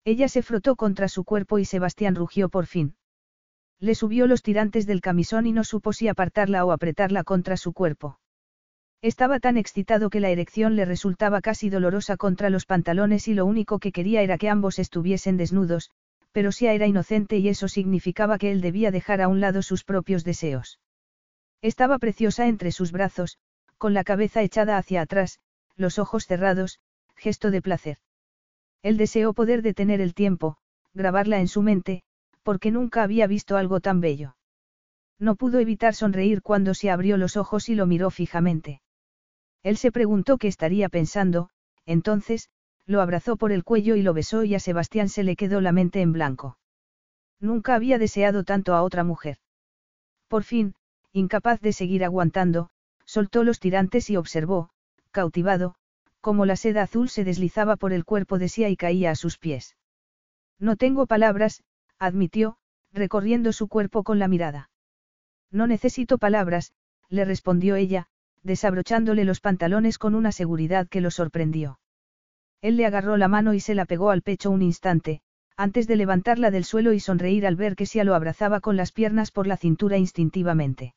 Ella 0.06 0.28
se 0.28 0.42
frotó 0.42 0.76
contra 0.76 1.08
su 1.08 1.24
cuerpo 1.24 1.60
y 1.60 1.66
Sebastián 1.66 2.16
rugió 2.16 2.50
por 2.50 2.66
fin. 2.66 2.96
Le 3.80 3.96
subió 3.96 4.28
los 4.28 4.42
tirantes 4.42 4.86
del 4.86 5.02
camisón 5.02 5.46
y 5.46 5.52
no 5.54 5.64
supo 5.64 5.94
si 5.94 6.08
apartarla 6.08 6.66
o 6.66 6.72
apretarla 6.72 7.24
contra 7.24 7.56
su 7.58 7.74
cuerpo. 7.74 8.20
Estaba 9.02 9.40
tan 9.40 9.58
excitado 9.58 10.10
que 10.10 10.20
la 10.20 10.30
erección 10.30 10.76
le 10.76 10.86
resultaba 10.86 11.42
casi 11.42 11.70
dolorosa 11.70 12.16
contra 12.16 12.50
los 12.50 12.66
pantalones 12.66 13.28
y 13.28 13.34
lo 13.34 13.46
único 13.46 13.80
que 13.80 13.92
quería 13.92 14.22
era 14.22 14.38
que 14.38 14.50
ambos 14.50 14.80
estuviesen 14.80 15.36
desnudos, 15.36 15.92
pero 16.34 16.52
Sia 16.52 16.74
era 16.74 16.88
inocente 16.88 17.38
y 17.38 17.48
eso 17.48 17.70
significaba 17.70 18.38
que 18.38 18.52
él 18.52 18.60
debía 18.60 18.92
dejar 18.92 19.22
a 19.22 19.30
un 19.30 19.40
lado 19.40 19.62
sus 19.62 19.86
propios 19.86 20.26
deseos. 20.26 20.80
Estaba 21.62 22.00
preciosa 22.00 22.48
entre 22.48 22.74
sus 22.74 22.92
brazos, 22.92 23.38
con 23.78 23.94
la 23.94 24.04
cabeza 24.04 24.42
echada 24.42 24.78
hacia 24.78 25.02
atrás, 25.02 25.40
los 25.78 26.00
ojos 26.00 26.26
cerrados, 26.26 26.80
gesto 27.16 27.52
de 27.52 27.62
placer. 27.62 27.98
Él 28.82 28.98
deseó 28.98 29.34
poder 29.34 29.62
detener 29.62 30.02
el 30.02 30.14
tiempo, 30.14 30.58
grabarla 30.94 31.40
en 31.40 31.48
su 31.48 31.62
mente, 31.62 32.04
porque 32.42 32.72
nunca 32.72 33.04
había 33.04 33.28
visto 33.28 33.56
algo 33.56 33.80
tan 33.80 34.02
bello. 34.02 34.36
No 35.20 35.36
pudo 35.36 35.60
evitar 35.60 35.94
sonreír 35.96 36.42
cuando 36.42 36.74
se 36.74 36.90
abrió 36.90 37.16
los 37.18 37.38
ojos 37.38 37.70
y 37.70 37.76
lo 37.76 37.86
miró 37.86 38.10
fijamente. 38.10 38.82
Él 39.62 39.78
se 39.78 39.92
preguntó 39.92 40.38
qué 40.38 40.50
estaría 40.50 40.90
pensando, 40.90 41.50
entonces, 41.86 42.50
lo 42.86 43.02
abrazó 43.02 43.38
por 43.38 43.52
el 43.52 43.64
cuello 43.64 43.96
y 43.96 44.02
lo 44.02 44.14
besó 44.14 44.44
y 44.44 44.56
a 44.56 44.60
Sebastián 44.60 45.10
se 45.10 45.24
le 45.24 45.36
quedó 45.36 45.62
la 45.62 45.72
mente 45.72 46.02
en 46.02 46.14
blanco. 46.14 46.58
Nunca 47.40 47.76
había 47.76 47.98
deseado 47.98 48.44
tanto 48.44 48.74
a 48.74 48.84
otra 48.84 49.04
mujer. 49.04 49.38
Por 50.28 50.44
fin, 50.44 50.76
incapaz 51.12 51.62
de 51.62 51.74
seguir 51.74 52.04
aguantando, 52.04 52.70
soltó 53.06 53.44
los 53.44 53.60
tirantes 53.60 54.10
y 54.10 54.18
observó, 54.18 54.70
cautivado, 55.12 55.76
cómo 56.22 56.46
la 56.46 56.56
seda 56.56 56.84
azul 56.84 57.10
se 57.10 57.24
deslizaba 57.24 57.76
por 57.76 57.94
el 57.94 58.06
cuerpo 58.06 58.40
de 58.40 58.50
Sia 58.50 58.70
y 58.70 58.78
caía 58.78 59.12
a 59.12 59.16
sus 59.16 59.38
pies. 59.38 59.76
No 60.58 60.78
tengo 60.78 61.06
palabras, 61.06 61.64
admitió, 62.00 62.58
recorriendo 62.94 63.52
su 63.52 63.68
cuerpo 63.68 64.04
con 64.04 64.20
la 64.20 64.28
mirada. 64.28 64.70
No 65.52 65.68
necesito 65.68 66.18
palabras, 66.18 66.74
le 67.10 67.26
respondió 67.26 67.76
ella, 67.76 68.08
desabrochándole 68.42 69.26
los 69.26 69.40
pantalones 69.40 69.98
con 69.98 70.16
una 70.16 70.32
seguridad 70.32 70.88
que 70.88 71.02
lo 71.02 71.12
sorprendió. 71.12 71.80
Él 72.64 72.78
le 72.78 72.86
agarró 72.86 73.18
la 73.18 73.28
mano 73.28 73.54
y 73.54 73.60
se 73.60 73.76
la 73.76 73.84
pegó 73.84 74.10
al 74.10 74.22
pecho 74.22 74.50
un 74.50 74.62
instante, 74.62 75.22
antes 75.58 75.86
de 75.86 75.98
levantarla 75.98 76.50
del 76.50 76.64
suelo 76.64 76.94
y 76.94 77.02
sonreír 77.02 77.46
al 77.46 77.58
ver 77.58 77.76
que 77.76 77.86
Sia 77.86 78.06
lo 78.06 78.16
abrazaba 78.16 78.62
con 78.62 78.78
las 78.78 78.94
piernas 78.94 79.32
por 79.32 79.48
la 79.48 79.58
cintura 79.58 79.98
instintivamente. 79.98 80.96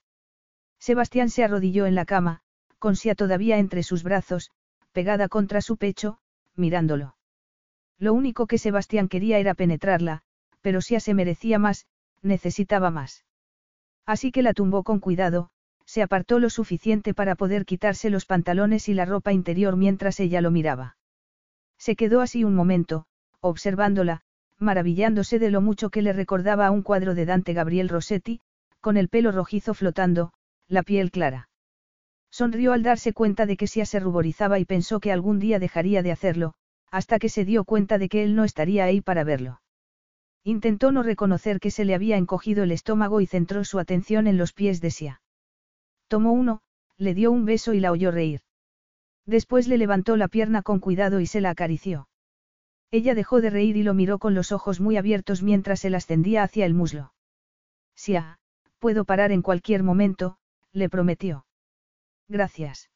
Sebastián 0.79 1.29
se 1.29 1.43
arrodilló 1.43 1.87
en 1.87 1.97
la 1.97 2.05
cama, 2.05 2.41
con 2.79 2.95
Sia 2.95 3.17
todavía 3.17 3.59
entre 3.59 3.83
sus 3.83 4.05
brazos, 4.05 4.53
pegada 4.93 5.27
contra 5.27 5.61
su 5.61 5.77
pecho, 5.77 6.21
mirándolo. 6.55 7.17
Lo 7.99 8.15
único 8.15 8.47
que 8.47 8.59
Sebastián 8.59 9.09
quería 9.09 9.41
era 9.41 9.55
penetrarla, 9.55 10.23
pero 10.61 10.81
si 10.81 11.01
se 11.01 11.15
merecía 11.15 11.59
más, 11.59 11.89
necesitaba 12.23 12.93
más. 12.93 13.25
Así 14.05 14.31
que 14.31 14.43
la 14.43 14.55
tumbó 14.55 14.85
con 14.85 15.01
cuidado, 15.01 15.51
se 15.85 16.01
apartó 16.01 16.39
lo 16.39 16.49
suficiente 16.49 17.13
para 17.13 17.35
poder 17.35 17.65
quitarse 17.65 18.09
los 18.09 18.25
pantalones 18.25 18.89
y 18.89 18.95
la 18.95 19.05
ropa 19.05 19.33
interior 19.33 19.77
mientras 19.77 20.21
ella 20.21 20.41
lo 20.41 20.53
miraba. 20.53 20.96
Se 21.79 21.97
quedó 21.97 22.21
así 22.21 22.45
un 22.45 22.55
momento, 22.55 23.07
observándola, 23.41 24.23
maravillándose 24.59 25.39
de 25.39 25.51
lo 25.51 25.61
mucho 25.61 25.91
que 25.91 26.03
le 26.03 26.13
recordaba 26.13 26.67
a 26.67 26.71
un 26.71 26.83
cuadro 26.83 27.15
de 27.15 27.27
Dante 27.27 27.53
Gabriel 27.53 27.89
Rossetti, 27.89 28.41
con 28.81 28.97
el 28.97 29.09
pelo 29.09 29.33
rojizo 29.33 29.75
flotando, 29.75 30.33
la 30.69 30.83
piel 30.83 31.11
clara. 31.11 31.49
Sonrió 32.31 32.73
al 32.73 32.83
darse 32.83 33.13
cuenta 33.13 33.47
de 33.47 33.57
que 33.57 33.67
Sia 33.67 33.87
se 33.87 34.01
ruborizaba 34.01 34.59
y 34.59 34.65
pensó 34.65 35.01
que 35.01 35.13
algún 35.13 35.39
día 35.39 35.59
dejaría 35.59 36.03
de 36.03 36.13
hacerlo, 36.13 36.55
hasta 36.91 37.19
que 37.19 37.29
se 37.29 37.45
dio 37.45 37.65
cuenta 37.65 37.99
de 37.99 38.09
que 38.09 38.23
él 38.23 38.35
no 38.35 38.45
estaría 38.45 38.85
ahí 38.85 39.01
para 39.01 39.25
verlo. 39.25 39.61
Intentó 40.45 40.93
no 40.93 41.03
reconocer 41.03 41.61
que 41.61 41.71
se 41.71 41.85
le 41.85 41.95
había 41.95 42.17
encogido 42.17 42.63
el 42.63 42.73
estómago 42.73 43.21
y 43.21 43.27
centró 43.27 43.65
su 43.65 43.79
atención 43.79 44.27
en 44.27 44.37
los 44.37 44.53
pies 44.53 44.81
de 44.81 44.91
Sia. 44.91 45.21
Tomó 46.09 46.33
uno, 46.33 46.61
le 46.97 47.15
dio 47.15 47.33
un 47.33 47.45
beso 47.45 47.75
y 47.75 47.81
la 47.81 47.91
oyó 47.91 48.11
reír. 48.11 48.43
Después 49.27 49.67
le 49.67 49.77
levantó 49.77 50.17
la 50.17 50.29
pierna 50.29 50.63
con 50.63 50.79
cuidado 50.79 51.21
y 51.21 51.27
se 51.27 51.41
la 51.41 51.51
acarició. 51.51 52.09
Ella 52.93 53.15
dejó 53.15 53.41
de 53.41 53.51
reír 53.51 53.77
y 53.77 53.83
lo 53.83 53.93
miró 53.93 54.19
con 54.19 54.35
los 54.35 54.53
ojos 54.53 54.81
muy 54.81 54.97
abiertos 54.97 55.43
mientras 55.43 55.85
él 55.85 55.97
ascendía 55.97 56.45
hacia 56.45 56.65
el 56.65 56.75
muslo. 56.75 57.13
Sia, 57.97 58.39
puedo 58.79 59.05
parar 59.05 59.33
en 59.33 59.43
cualquier 59.43 59.83
momento, 59.83 60.39
le 60.73 60.89
prometió. 60.89 61.45
Gracias. 62.29 62.89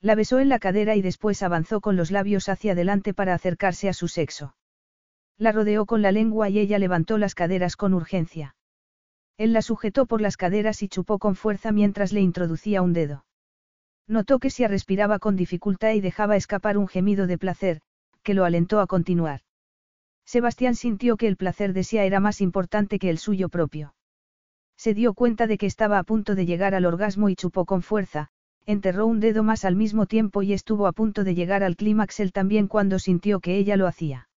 La 0.00 0.16
besó 0.16 0.40
en 0.40 0.48
la 0.48 0.58
cadera 0.58 0.96
y 0.96 1.02
después 1.02 1.42
avanzó 1.42 1.80
con 1.80 1.96
los 1.96 2.10
labios 2.10 2.48
hacia 2.48 2.72
adelante 2.72 3.14
para 3.14 3.34
acercarse 3.34 3.88
a 3.88 3.94
su 3.94 4.08
sexo. 4.08 4.56
La 5.38 5.52
rodeó 5.52 5.86
con 5.86 6.02
la 6.02 6.12
lengua 6.12 6.48
y 6.48 6.58
ella 6.58 6.78
levantó 6.78 7.16
las 7.16 7.34
caderas 7.34 7.76
con 7.76 7.94
urgencia. 7.94 8.56
Él 9.36 9.52
la 9.52 9.62
sujetó 9.62 10.06
por 10.06 10.20
las 10.20 10.36
caderas 10.36 10.82
y 10.82 10.88
chupó 10.88 11.18
con 11.18 11.36
fuerza 11.36 11.72
mientras 11.72 12.12
le 12.12 12.20
introducía 12.20 12.82
un 12.82 12.92
dedo. 12.92 13.24
Notó 14.06 14.38
que 14.38 14.50
se 14.50 14.68
respiraba 14.68 15.18
con 15.18 15.36
dificultad 15.36 15.92
y 15.92 16.00
dejaba 16.00 16.36
escapar 16.36 16.76
un 16.76 16.88
gemido 16.88 17.26
de 17.26 17.38
placer, 17.38 17.80
que 18.22 18.34
lo 18.34 18.44
alentó 18.44 18.80
a 18.80 18.86
continuar. 18.86 19.40
Sebastián 20.26 20.74
sintió 20.74 21.16
que 21.16 21.26
el 21.26 21.36
placer 21.36 21.72
de 21.72 21.84
Sia 21.84 22.04
era 22.04 22.20
más 22.20 22.40
importante 22.40 22.98
que 22.98 23.10
el 23.10 23.18
suyo 23.18 23.48
propio. 23.48 23.94
Se 24.76 24.94
dio 24.94 25.14
cuenta 25.14 25.46
de 25.46 25.58
que 25.58 25.66
estaba 25.66 25.98
a 25.98 26.04
punto 26.04 26.34
de 26.34 26.46
llegar 26.46 26.74
al 26.74 26.86
orgasmo 26.86 27.28
y 27.28 27.36
chupó 27.36 27.64
con 27.64 27.82
fuerza, 27.82 28.28
enterró 28.66 29.06
un 29.06 29.20
dedo 29.20 29.42
más 29.42 29.64
al 29.64 29.76
mismo 29.76 30.06
tiempo 30.06 30.42
y 30.42 30.52
estuvo 30.52 30.86
a 30.86 30.92
punto 30.92 31.24
de 31.24 31.34
llegar 31.34 31.62
al 31.62 31.76
clímax 31.76 32.20
él 32.20 32.32
también 32.32 32.66
cuando 32.66 32.98
sintió 32.98 33.40
que 33.40 33.56
ella 33.56 33.76
lo 33.76 33.86
hacía. 33.86 34.28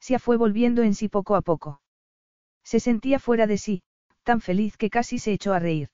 Sia 0.00 0.18
fue 0.18 0.36
volviendo 0.36 0.82
en 0.82 0.94
sí 0.94 1.08
poco 1.08 1.36
a 1.36 1.42
poco. 1.42 1.80
Se 2.62 2.80
sentía 2.80 3.18
fuera 3.18 3.46
de 3.46 3.58
sí, 3.58 3.82
tan 4.22 4.40
feliz 4.40 4.76
que 4.76 4.90
casi 4.90 5.18
se 5.18 5.32
echó 5.32 5.52
a 5.52 5.60
reír. 5.60 5.88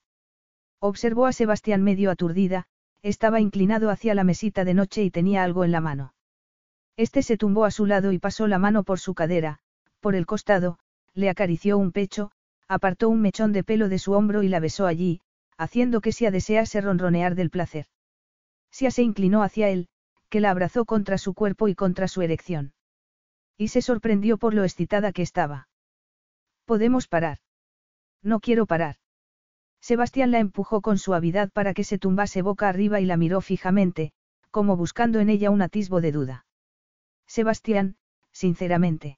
Observó 0.79 1.27
a 1.27 1.33
Sebastián 1.33 1.83
medio 1.83 2.09
aturdida, 2.09 2.65
estaba 3.03 3.39
inclinado 3.39 3.89
hacia 3.89 4.13
la 4.15 4.23
mesita 4.23 4.63
de 4.63 4.73
noche 4.73 5.03
y 5.03 5.11
tenía 5.11 5.43
algo 5.43 5.63
en 5.63 5.71
la 5.71 5.81
mano. 5.81 6.13
Este 6.97 7.23
se 7.23 7.37
tumbó 7.37 7.65
a 7.65 7.71
su 7.71 7.85
lado 7.85 8.11
y 8.11 8.19
pasó 8.19 8.47
la 8.47 8.59
mano 8.59 8.83
por 8.83 8.99
su 8.99 9.13
cadera, 9.13 9.59
por 9.99 10.15
el 10.15 10.25
costado, 10.25 10.77
le 11.13 11.29
acarició 11.29 11.77
un 11.77 11.91
pecho, 11.91 12.31
apartó 12.67 13.09
un 13.09 13.21
mechón 13.21 13.53
de 13.53 13.63
pelo 13.63 13.89
de 13.89 13.99
su 13.99 14.13
hombro 14.13 14.43
y 14.43 14.49
la 14.49 14.59
besó 14.59 14.87
allí, 14.87 15.21
haciendo 15.57 16.01
que 16.01 16.11
Sia 16.11 16.31
desease 16.31 16.79
ronronear 16.81 17.35
del 17.35 17.49
placer. 17.49 17.85
Sia 18.71 18.91
se 18.91 19.03
inclinó 19.03 19.43
hacia 19.43 19.69
él, 19.69 19.89
que 20.29 20.39
la 20.39 20.51
abrazó 20.51 20.85
contra 20.85 21.17
su 21.17 21.33
cuerpo 21.33 21.67
y 21.67 21.75
contra 21.75 22.07
su 22.07 22.21
erección. 22.21 22.73
Y 23.57 23.67
se 23.67 23.81
sorprendió 23.81 24.37
por 24.37 24.53
lo 24.53 24.63
excitada 24.63 25.11
que 25.11 25.21
estaba. 25.21 25.67
Podemos 26.65 27.07
parar. 27.07 27.39
No 28.23 28.39
quiero 28.39 28.65
parar. 28.65 29.00
Sebastián 29.81 30.31
la 30.31 30.39
empujó 30.39 30.81
con 30.81 30.97
suavidad 30.97 31.51
para 31.51 31.73
que 31.73 31.83
se 31.83 31.97
tumbase 31.97 32.43
boca 32.43 32.69
arriba 32.69 33.01
y 33.01 33.05
la 33.05 33.17
miró 33.17 33.41
fijamente, 33.41 34.13
como 34.51 34.77
buscando 34.77 35.19
en 35.19 35.29
ella 35.29 35.49
un 35.49 35.61
atisbo 35.61 36.01
de 36.01 36.11
duda. 36.11 36.45
Sebastián, 37.25 37.95
sinceramente. 38.31 39.17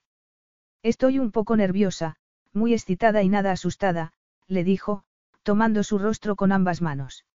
Estoy 0.82 1.18
un 1.18 1.32
poco 1.32 1.56
nerviosa, 1.56 2.16
muy 2.52 2.72
excitada 2.72 3.22
y 3.22 3.28
nada 3.28 3.52
asustada, 3.52 4.12
le 4.46 4.64
dijo, 4.64 5.04
tomando 5.42 5.82
su 5.82 5.98
rostro 5.98 6.36
con 6.36 6.52
ambas 6.52 6.80
manos. 6.80 7.26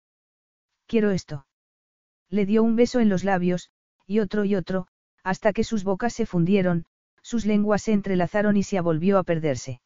Quiero 0.86 1.10
esto. 1.10 1.46
Le 2.30 2.46
dio 2.46 2.62
un 2.62 2.76
beso 2.76 3.00
en 3.00 3.08
los 3.08 3.24
labios, 3.24 3.70
y 4.06 4.20
otro 4.20 4.44
y 4.44 4.54
otro, 4.54 4.86
hasta 5.22 5.52
que 5.52 5.64
sus 5.64 5.84
bocas 5.84 6.14
se 6.14 6.24
fundieron, 6.24 6.86
sus 7.22 7.44
lenguas 7.44 7.82
se 7.82 7.92
entrelazaron 7.92 8.56
y 8.56 8.62
se 8.62 8.80
volvió 8.80 9.18
a 9.18 9.22
perderse. 9.24 9.82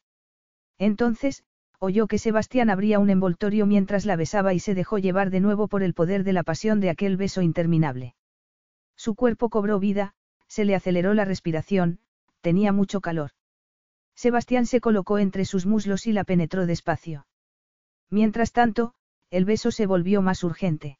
Entonces, 0.77 1.43
oyó 1.83 2.07
que 2.07 2.17
Sebastián 2.17 2.69
abría 2.69 2.97
un 2.97 3.09
envoltorio 3.09 3.65
mientras 3.65 4.05
la 4.05 4.15
besaba 4.15 4.53
y 4.53 4.59
se 4.61 4.73
dejó 4.73 4.99
llevar 4.99 5.29
de 5.31 5.41
nuevo 5.41 5.67
por 5.67 5.83
el 5.83 5.93
poder 5.93 6.23
de 6.23 6.31
la 6.31 6.43
pasión 6.43 6.79
de 6.79 6.89
aquel 6.89 7.17
beso 7.17 7.41
interminable. 7.41 8.15
Su 8.95 9.15
cuerpo 9.15 9.49
cobró 9.49 9.79
vida, 9.79 10.13
se 10.47 10.63
le 10.63 10.75
aceleró 10.75 11.13
la 11.13 11.25
respiración, 11.25 11.99
tenía 12.39 12.71
mucho 12.71 13.01
calor. 13.01 13.31
Sebastián 14.15 14.65
se 14.65 14.79
colocó 14.79 15.19
entre 15.19 15.43
sus 15.43 15.65
muslos 15.65 16.07
y 16.07 16.13
la 16.13 16.23
penetró 16.23 16.65
despacio. 16.65 17.27
Mientras 18.09 18.53
tanto, 18.53 18.93
el 19.29 19.43
beso 19.43 19.69
se 19.69 19.85
volvió 19.85 20.21
más 20.21 20.45
urgente. 20.45 20.99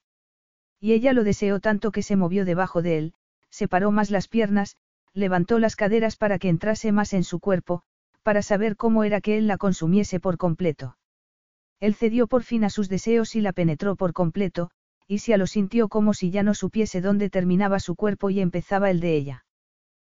Y 0.81 0.91
ella 0.91 1.13
lo 1.13 1.23
deseó 1.23 1.61
tanto 1.61 1.93
que 1.93 2.03
se 2.03 2.17
movió 2.17 2.43
debajo 2.43 2.81
de 2.81 2.97
él, 2.97 3.13
separó 3.49 3.91
más 3.91 4.11
las 4.11 4.27
piernas, 4.27 4.75
levantó 5.13 5.59
las 5.59 5.77
caderas 5.77 6.17
para 6.17 6.39
que 6.39 6.49
entrase 6.49 6.91
más 6.91 7.13
en 7.13 7.23
su 7.23 7.39
cuerpo, 7.39 7.83
para 8.23 8.41
saber 8.41 8.75
cómo 8.75 9.03
era 9.03 9.21
que 9.21 9.37
él 9.37 9.47
la 9.47 9.57
consumiese 9.57 10.19
por 10.19 10.37
completo. 10.37 10.97
Él 11.79 11.93
cedió 11.95 12.27
por 12.27 12.43
fin 12.43 12.63
a 12.63 12.69
sus 12.69 12.89
deseos 12.89 13.35
y 13.35 13.41
la 13.41 13.51
penetró 13.53 13.95
por 13.95 14.13
completo, 14.13 14.71
y 15.07 15.19
Sia 15.19 15.37
lo 15.37 15.47
sintió 15.47 15.89
como 15.89 16.13
si 16.13 16.31
ya 16.31 16.41
no 16.41 16.53
supiese 16.53 17.01
dónde 17.01 17.29
terminaba 17.29 17.79
su 17.79 17.95
cuerpo 17.95 18.29
y 18.29 18.39
empezaba 18.39 18.89
el 18.89 19.01
de 19.01 19.15
ella. 19.15 19.45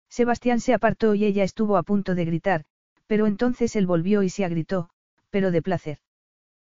Sebastián 0.09 0.61
se 0.61 0.75
apartó 0.75 1.15
y 1.15 1.25
ella 1.25 1.43
estuvo 1.43 1.77
a 1.77 1.83
punto 1.83 2.15
de 2.15 2.25
gritar, 2.25 2.65
pero 3.07 3.27
entonces 3.27 3.75
él 3.77 3.87
volvió 3.87 4.23
y 4.23 4.31
Sia 4.31 4.49
gritó, 4.49 4.89
pero 5.31 5.51
de 5.51 5.61
placer. 5.61 5.99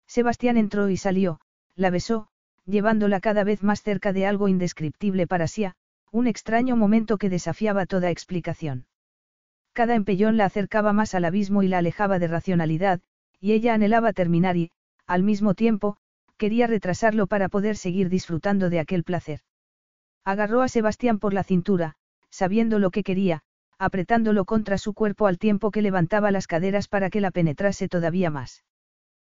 Sebastián 0.06 0.56
entró 0.56 0.90
y 0.90 0.96
salió, 0.96 1.40
la 1.76 1.90
besó, 1.90 2.28
llevándola 2.66 3.20
cada 3.20 3.44
vez 3.44 3.62
más 3.62 3.82
cerca 3.82 4.12
de 4.12 4.26
algo 4.26 4.48
indescriptible 4.48 5.28
para 5.28 5.46
Sia, 5.46 5.76
un 6.10 6.26
extraño 6.26 6.74
momento 6.74 7.16
que 7.16 7.30
desafiaba 7.30 7.86
toda 7.86 8.10
explicación. 8.10 8.86
Cada 9.72 9.94
empellón 9.94 10.36
la 10.36 10.46
acercaba 10.46 10.92
más 10.92 11.14
al 11.14 11.24
abismo 11.24 11.62
y 11.62 11.68
la 11.68 11.78
alejaba 11.78 12.18
de 12.18 12.28
racionalidad, 12.28 13.00
y 13.40 13.52
ella 13.52 13.74
anhelaba 13.74 14.12
terminar 14.12 14.56
y, 14.56 14.70
al 15.06 15.22
mismo 15.22 15.54
tiempo, 15.54 15.96
quería 16.36 16.66
retrasarlo 16.66 17.26
para 17.26 17.48
poder 17.48 17.76
seguir 17.76 18.08
disfrutando 18.08 18.70
de 18.70 18.80
aquel 18.80 19.04
placer. 19.04 19.40
Agarró 20.24 20.62
a 20.62 20.68
Sebastián 20.68 21.18
por 21.18 21.34
la 21.34 21.44
cintura, 21.44 21.96
sabiendo 22.30 22.78
lo 22.78 22.90
que 22.90 23.02
quería, 23.02 23.42
apretándolo 23.78 24.44
contra 24.44 24.76
su 24.76 24.92
cuerpo 24.92 25.26
al 25.26 25.38
tiempo 25.38 25.70
que 25.70 25.82
levantaba 25.82 26.30
las 26.30 26.46
caderas 26.46 26.88
para 26.88 27.08
que 27.08 27.20
la 27.20 27.30
penetrase 27.30 27.88
todavía 27.88 28.30
más. 28.30 28.64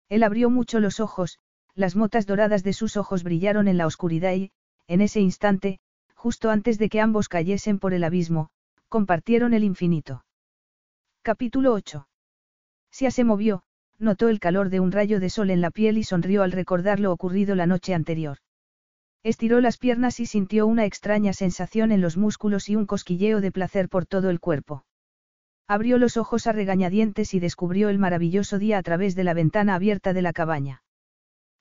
Él 0.10 0.24
abrió 0.24 0.50
mucho 0.50 0.80
los 0.80 1.00
ojos, 1.00 1.40
las 1.76 1.96
motas 1.96 2.26
doradas 2.26 2.64
de 2.64 2.74
sus 2.74 2.98
ojos 2.98 3.24
brillaron 3.24 3.68
en 3.68 3.78
la 3.78 3.88
oscuridad 3.88 4.34
y, 4.34 4.52
en 4.88 5.02
ese 5.02 5.22
instante, 5.22 5.80
justo 6.14 6.50
antes 6.50 6.78
de 6.78 6.90
que 6.90 7.02
ambos 7.02 7.30
cayesen 7.30 7.80
por 7.80 7.94
el 7.94 8.04
abismo, 8.04 8.50
compartieron 8.94 9.56
el 9.56 9.64
infinito. 9.64 10.24
Capítulo 11.24 11.74
8. 11.74 12.08
Sia 12.92 13.10
se 13.10 13.24
movió, 13.24 13.64
notó 13.98 14.30
el 14.30 14.40
calor 14.40 14.70
de 14.70 14.80
un 14.80 14.92
rayo 14.92 15.20
de 15.20 15.32
sol 15.32 15.50
en 15.50 15.62
la 15.62 15.72
piel 15.72 15.98
y 15.98 16.04
sonrió 16.04 16.44
al 16.44 16.52
recordar 16.52 17.00
lo 17.00 17.12
ocurrido 17.12 17.56
la 17.56 17.66
noche 17.66 17.96
anterior. 17.96 18.38
Estiró 19.24 19.62
las 19.62 19.80
piernas 19.80 20.20
y 20.20 20.28
sintió 20.28 20.68
una 20.68 20.86
extraña 20.86 21.34
sensación 21.34 21.92
en 21.92 22.02
los 22.02 22.18
músculos 22.18 22.70
y 22.70 22.76
un 22.76 22.86
cosquilleo 22.86 23.42
de 23.42 23.52
placer 23.52 23.90
por 23.90 24.06
todo 24.06 24.30
el 24.30 24.40
cuerpo. 24.40 24.86
Abrió 25.68 25.98
los 25.98 26.16
ojos 26.16 26.46
a 26.46 26.52
regañadientes 26.52 27.34
y 27.34 27.40
descubrió 27.40 27.90
el 27.90 27.98
maravilloso 27.98 28.60
día 28.60 28.78
a 28.78 28.84
través 28.84 29.16
de 29.16 29.24
la 29.24 29.34
ventana 29.34 29.74
abierta 29.74 30.14
de 30.14 30.22
la 30.22 30.34
cabaña. 30.34 30.84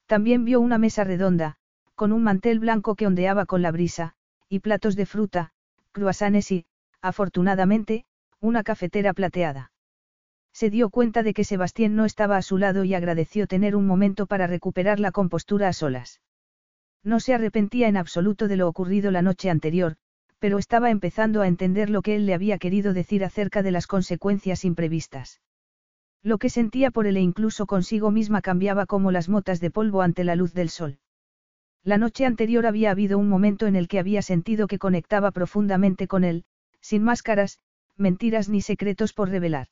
También 0.04 0.44
vio 0.44 0.60
una 0.60 0.76
mesa 0.76 1.02
redonda, 1.02 1.56
con 1.94 2.12
un 2.12 2.24
mantel 2.24 2.58
blanco 2.58 2.94
que 2.94 3.06
ondeaba 3.06 3.46
con 3.46 3.62
la 3.62 3.70
brisa, 3.70 4.16
y 4.50 4.58
platos 4.58 4.96
de 4.96 5.06
fruta, 5.06 5.54
cruasanes 5.92 6.52
y, 6.52 6.66
afortunadamente, 7.02 8.04
una 8.40 8.62
cafetera 8.62 9.12
plateada. 9.12 9.72
Se 10.52 10.70
dio 10.70 10.90
cuenta 10.90 11.22
de 11.22 11.34
que 11.34 11.44
Sebastián 11.44 11.96
no 11.96 12.04
estaba 12.04 12.36
a 12.36 12.42
su 12.42 12.58
lado 12.58 12.84
y 12.84 12.94
agradeció 12.94 13.46
tener 13.46 13.74
un 13.74 13.86
momento 13.86 14.26
para 14.26 14.46
recuperar 14.46 15.00
la 15.00 15.12
compostura 15.12 15.68
a 15.68 15.72
solas. 15.72 16.20
No 17.02 17.20
se 17.20 17.34
arrepentía 17.34 17.88
en 17.88 17.96
absoluto 17.96 18.48
de 18.48 18.56
lo 18.56 18.68
ocurrido 18.68 19.10
la 19.10 19.22
noche 19.22 19.50
anterior, 19.50 19.96
pero 20.38 20.58
estaba 20.58 20.90
empezando 20.90 21.40
a 21.40 21.48
entender 21.48 21.88
lo 21.88 22.02
que 22.02 22.16
él 22.16 22.26
le 22.26 22.34
había 22.34 22.58
querido 22.58 22.92
decir 22.92 23.24
acerca 23.24 23.62
de 23.62 23.70
las 23.70 23.86
consecuencias 23.86 24.64
imprevistas. 24.64 25.40
Lo 26.22 26.38
que 26.38 26.50
sentía 26.50 26.90
por 26.90 27.06
él 27.06 27.16
e 27.16 27.20
incluso 27.20 27.66
consigo 27.66 28.10
misma 28.10 28.42
cambiaba 28.42 28.86
como 28.86 29.10
las 29.10 29.28
motas 29.28 29.60
de 29.60 29.70
polvo 29.70 30.02
ante 30.02 30.22
la 30.22 30.36
luz 30.36 30.52
del 30.52 30.68
sol. 30.68 30.98
La 31.82 31.98
noche 31.98 32.26
anterior 32.26 32.66
había 32.66 32.92
habido 32.92 33.18
un 33.18 33.28
momento 33.28 33.66
en 33.66 33.74
el 33.74 33.88
que 33.88 33.98
había 33.98 34.22
sentido 34.22 34.68
que 34.68 34.78
conectaba 34.78 35.32
profundamente 35.32 36.06
con 36.06 36.22
él, 36.22 36.44
sin 36.82 37.02
máscaras, 37.02 37.58
mentiras 37.96 38.50
ni 38.50 38.60
secretos 38.60 39.14
por 39.14 39.30
revelar. 39.30 39.68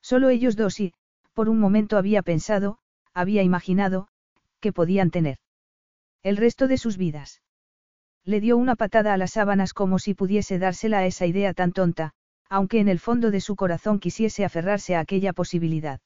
Solo 0.00 0.30
ellos 0.30 0.56
dos 0.56 0.80
y, 0.80 0.94
por 1.32 1.48
un 1.48 1.60
momento 1.60 1.96
había 1.96 2.22
pensado, 2.22 2.78
había 3.14 3.42
imaginado, 3.42 4.08
que 4.60 4.72
podían 4.72 5.10
tener. 5.10 5.38
El 6.22 6.36
resto 6.36 6.66
de 6.66 6.78
sus 6.78 6.96
vidas. 6.96 7.42
Le 8.24 8.40
dio 8.40 8.56
una 8.56 8.76
patada 8.76 9.12
a 9.12 9.16
las 9.16 9.32
sábanas 9.32 9.74
como 9.74 9.98
si 9.98 10.14
pudiese 10.14 10.58
dársela 10.58 10.98
a 10.98 11.06
esa 11.06 11.26
idea 11.26 11.54
tan 11.54 11.72
tonta, 11.72 12.12
aunque 12.48 12.80
en 12.80 12.88
el 12.88 12.98
fondo 12.98 13.30
de 13.30 13.40
su 13.40 13.56
corazón 13.56 13.98
quisiese 13.98 14.44
aferrarse 14.44 14.94
a 14.94 15.00
aquella 15.00 15.32
posibilidad. 15.32 16.00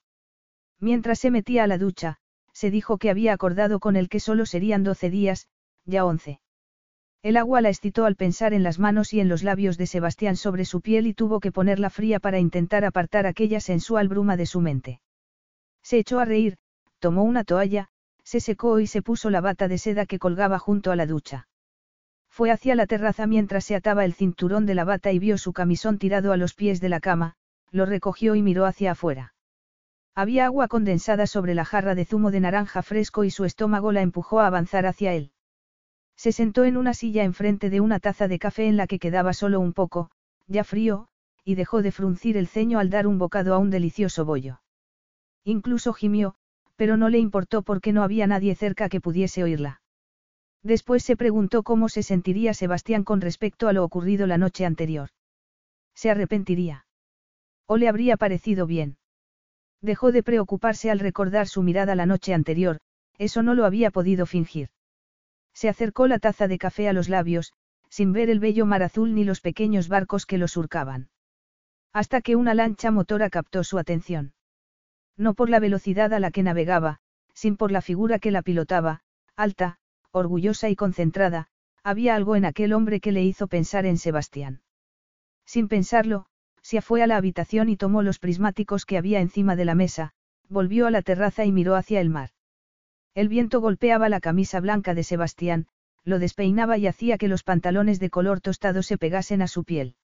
Mientras 0.80 1.18
se 1.18 1.30
metía 1.30 1.64
a 1.64 1.66
la 1.66 1.78
ducha, 1.78 2.18
se 2.52 2.70
dijo 2.70 2.98
que 2.98 3.10
había 3.10 3.32
acordado 3.32 3.80
con 3.80 3.96
él 3.96 4.08
que 4.08 4.20
solo 4.20 4.46
serían 4.46 4.82
doce 4.82 5.10
días, 5.10 5.48
ya 5.84 6.04
once. 6.04 6.40
El 7.26 7.36
agua 7.36 7.60
la 7.60 7.70
excitó 7.70 8.04
al 8.04 8.14
pensar 8.14 8.54
en 8.54 8.62
las 8.62 8.78
manos 8.78 9.12
y 9.12 9.18
en 9.18 9.28
los 9.28 9.42
labios 9.42 9.76
de 9.76 9.88
Sebastián 9.88 10.36
sobre 10.36 10.64
su 10.64 10.80
piel 10.80 11.08
y 11.08 11.12
tuvo 11.12 11.40
que 11.40 11.50
ponerla 11.50 11.90
fría 11.90 12.20
para 12.20 12.38
intentar 12.38 12.84
apartar 12.84 13.26
aquella 13.26 13.58
sensual 13.58 14.06
bruma 14.06 14.36
de 14.36 14.46
su 14.46 14.60
mente. 14.60 15.00
Se 15.82 15.98
echó 15.98 16.20
a 16.20 16.24
reír, 16.24 16.56
tomó 17.00 17.24
una 17.24 17.42
toalla, 17.42 17.88
se 18.22 18.38
secó 18.38 18.78
y 18.78 18.86
se 18.86 19.02
puso 19.02 19.28
la 19.28 19.40
bata 19.40 19.66
de 19.66 19.76
seda 19.76 20.06
que 20.06 20.20
colgaba 20.20 20.60
junto 20.60 20.92
a 20.92 20.94
la 20.94 21.04
ducha. 21.04 21.48
Fue 22.30 22.52
hacia 22.52 22.76
la 22.76 22.86
terraza 22.86 23.26
mientras 23.26 23.64
se 23.64 23.74
ataba 23.74 24.04
el 24.04 24.14
cinturón 24.14 24.64
de 24.64 24.76
la 24.76 24.84
bata 24.84 25.10
y 25.10 25.18
vio 25.18 25.36
su 25.36 25.52
camisón 25.52 25.98
tirado 25.98 26.30
a 26.30 26.36
los 26.36 26.54
pies 26.54 26.80
de 26.80 26.90
la 26.90 27.00
cama, 27.00 27.34
lo 27.72 27.86
recogió 27.86 28.36
y 28.36 28.42
miró 28.42 28.66
hacia 28.66 28.92
afuera. 28.92 29.34
Había 30.14 30.44
agua 30.44 30.68
condensada 30.68 31.26
sobre 31.26 31.56
la 31.56 31.64
jarra 31.64 31.96
de 31.96 32.04
zumo 32.04 32.30
de 32.30 32.38
naranja 32.38 32.82
fresco 32.82 33.24
y 33.24 33.32
su 33.32 33.44
estómago 33.44 33.90
la 33.90 34.02
empujó 34.02 34.38
a 34.38 34.46
avanzar 34.46 34.86
hacia 34.86 35.12
él. 35.12 35.32
Se 36.16 36.32
sentó 36.32 36.64
en 36.64 36.76
una 36.76 36.94
silla 36.94 37.24
enfrente 37.24 37.70
de 37.70 37.80
una 37.80 38.00
taza 38.00 38.26
de 38.26 38.38
café 38.38 38.66
en 38.66 38.76
la 38.76 38.86
que 38.86 38.98
quedaba 38.98 39.32
solo 39.32 39.60
un 39.60 39.72
poco, 39.72 40.10
ya 40.46 40.64
frío, 40.64 41.08
y 41.44 41.54
dejó 41.54 41.82
de 41.82 41.92
fruncir 41.92 42.36
el 42.36 42.48
ceño 42.48 42.78
al 42.78 42.90
dar 42.90 43.06
un 43.06 43.18
bocado 43.18 43.54
a 43.54 43.58
un 43.58 43.70
delicioso 43.70 44.24
bollo. 44.24 44.60
Incluso 45.44 45.92
gimió, 45.92 46.34
pero 46.74 46.96
no 46.96 47.08
le 47.08 47.18
importó 47.18 47.62
porque 47.62 47.92
no 47.92 48.02
había 48.02 48.26
nadie 48.26 48.54
cerca 48.54 48.88
que 48.88 49.00
pudiese 49.00 49.44
oírla. 49.44 49.80
Después 50.62 51.04
se 51.04 51.16
preguntó 51.16 51.62
cómo 51.62 51.88
se 51.88 52.02
sentiría 52.02 52.52
Sebastián 52.54 53.04
con 53.04 53.20
respecto 53.20 53.68
a 53.68 53.72
lo 53.72 53.84
ocurrido 53.84 54.26
la 54.26 54.38
noche 54.38 54.64
anterior. 54.64 55.10
¿Se 55.94 56.10
arrepentiría? 56.10 56.86
¿O 57.66 57.76
le 57.76 57.88
habría 57.88 58.16
parecido 58.16 58.66
bien? 58.66 58.96
Dejó 59.80 60.10
de 60.10 60.22
preocuparse 60.22 60.90
al 60.90 60.98
recordar 60.98 61.46
su 61.46 61.62
mirada 61.62 61.94
la 61.94 62.06
noche 62.06 62.34
anterior, 62.34 62.78
eso 63.18 63.42
no 63.42 63.54
lo 63.54 63.64
había 63.64 63.90
podido 63.90 64.26
fingir. 64.26 64.70
Se 65.56 65.70
acercó 65.70 66.06
la 66.06 66.18
taza 66.18 66.48
de 66.48 66.58
café 66.58 66.86
a 66.86 66.92
los 66.92 67.08
labios, 67.08 67.54
sin 67.88 68.12
ver 68.12 68.28
el 68.28 68.40
bello 68.40 68.66
mar 68.66 68.82
azul 68.82 69.14
ni 69.14 69.24
los 69.24 69.40
pequeños 69.40 69.88
barcos 69.88 70.26
que 70.26 70.36
lo 70.36 70.48
surcaban. 70.48 71.08
Hasta 71.94 72.20
que 72.20 72.36
una 72.36 72.52
lancha 72.52 72.90
motora 72.90 73.30
captó 73.30 73.64
su 73.64 73.78
atención. 73.78 74.34
No 75.16 75.32
por 75.32 75.48
la 75.48 75.58
velocidad 75.58 76.12
a 76.12 76.20
la 76.20 76.30
que 76.30 76.42
navegaba, 76.42 76.98
sin 77.32 77.56
por 77.56 77.72
la 77.72 77.80
figura 77.80 78.18
que 78.18 78.30
la 78.30 78.42
pilotaba, 78.42 79.00
alta, 79.34 79.78
orgullosa 80.10 80.68
y 80.68 80.76
concentrada, 80.76 81.48
había 81.82 82.16
algo 82.16 82.36
en 82.36 82.44
aquel 82.44 82.74
hombre 82.74 83.00
que 83.00 83.12
le 83.12 83.24
hizo 83.24 83.46
pensar 83.46 83.86
en 83.86 83.96
Sebastián. 83.96 84.60
Sin 85.46 85.68
pensarlo, 85.68 86.26
se 86.60 86.82
fue 86.82 87.02
a 87.02 87.06
la 87.06 87.16
habitación 87.16 87.70
y 87.70 87.78
tomó 87.78 88.02
los 88.02 88.18
prismáticos 88.18 88.84
que 88.84 88.98
había 88.98 89.20
encima 89.22 89.56
de 89.56 89.64
la 89.64 89.74
mesa, 89.74 90.12
volvió 90.50 90.86
a 90.86 90.90
la 90.90 91.00
terraza 91.00 91.46
y 91.46 91.52
miró 91.52 91.76
hacia 91.76 92.02
el 92.02 92.10
mar. 92.10 92.35
El 93.16 93.30
viento 93.30 93.62
golpeaba 93.62 94.10
la 94.10 94.20
camisa 94.20 94.60
blanca 94.60 94.92
de 94.92 95.02
Sebastián, 95.02 95.68
lo 96.04 96.18
despeinaba 96.18 96.76
y 96.76 96.86
hacía 96.86 97.16
que 97.16 97.28
los 97.28 97.44
pantalones 97.44 97.98
de 97.98 98.10
color 98.10 98.42
tostado 98.42 98.82
se 98.82 98.98
pegasen 98.98 99.40
a 99.40 99.48
su 99.48 99.64
piel. 99.64 99.96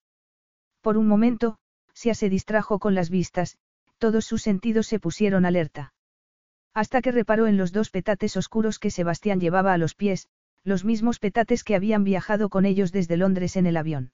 Por 0.81 0.97
un 0.97 1.07
momento, 1.07 1.59
Sia 1.93 2.15
se 2.15 2.27
distrajo 2.27 2.79
con 2.79 2.95
las 2.95 3.11
vistas, 3.11 3.59
todos 3.99 4.25
sus 4.25 4.41
sentidos 4.41 4.87
se 4.87 4.99
pusieron 4.99 5.45
alerta. 5.45 5.93
Hasta 6.73 7.03
que 7.03 7.11
reparó 7.11 7.45
en 7.45 7.55
los 7.55 7.71
dos 7.71 7.91
petates 7.91 8.35
oscuros 8.35 8.79
que 8.79 8.89
Sebastián 8.89 9.39
llevaba 9.39 9.73
a 9.73 9.77
los 9.77 9.93
pies, 9.93 10.27
los 10.63 10.83
mismos 10.83 11.19
petates 11.19 11.63
que 11.63 11.75
habían 11.75 12.03
viajado 12.03 12.49
con 12.49 12.65
ellos 12.65 12.91
desde 12.91 13.15
Londres 13.15 13.57
en 13.57 13.67
el 13.67 13.77
avión. 13.77 14.11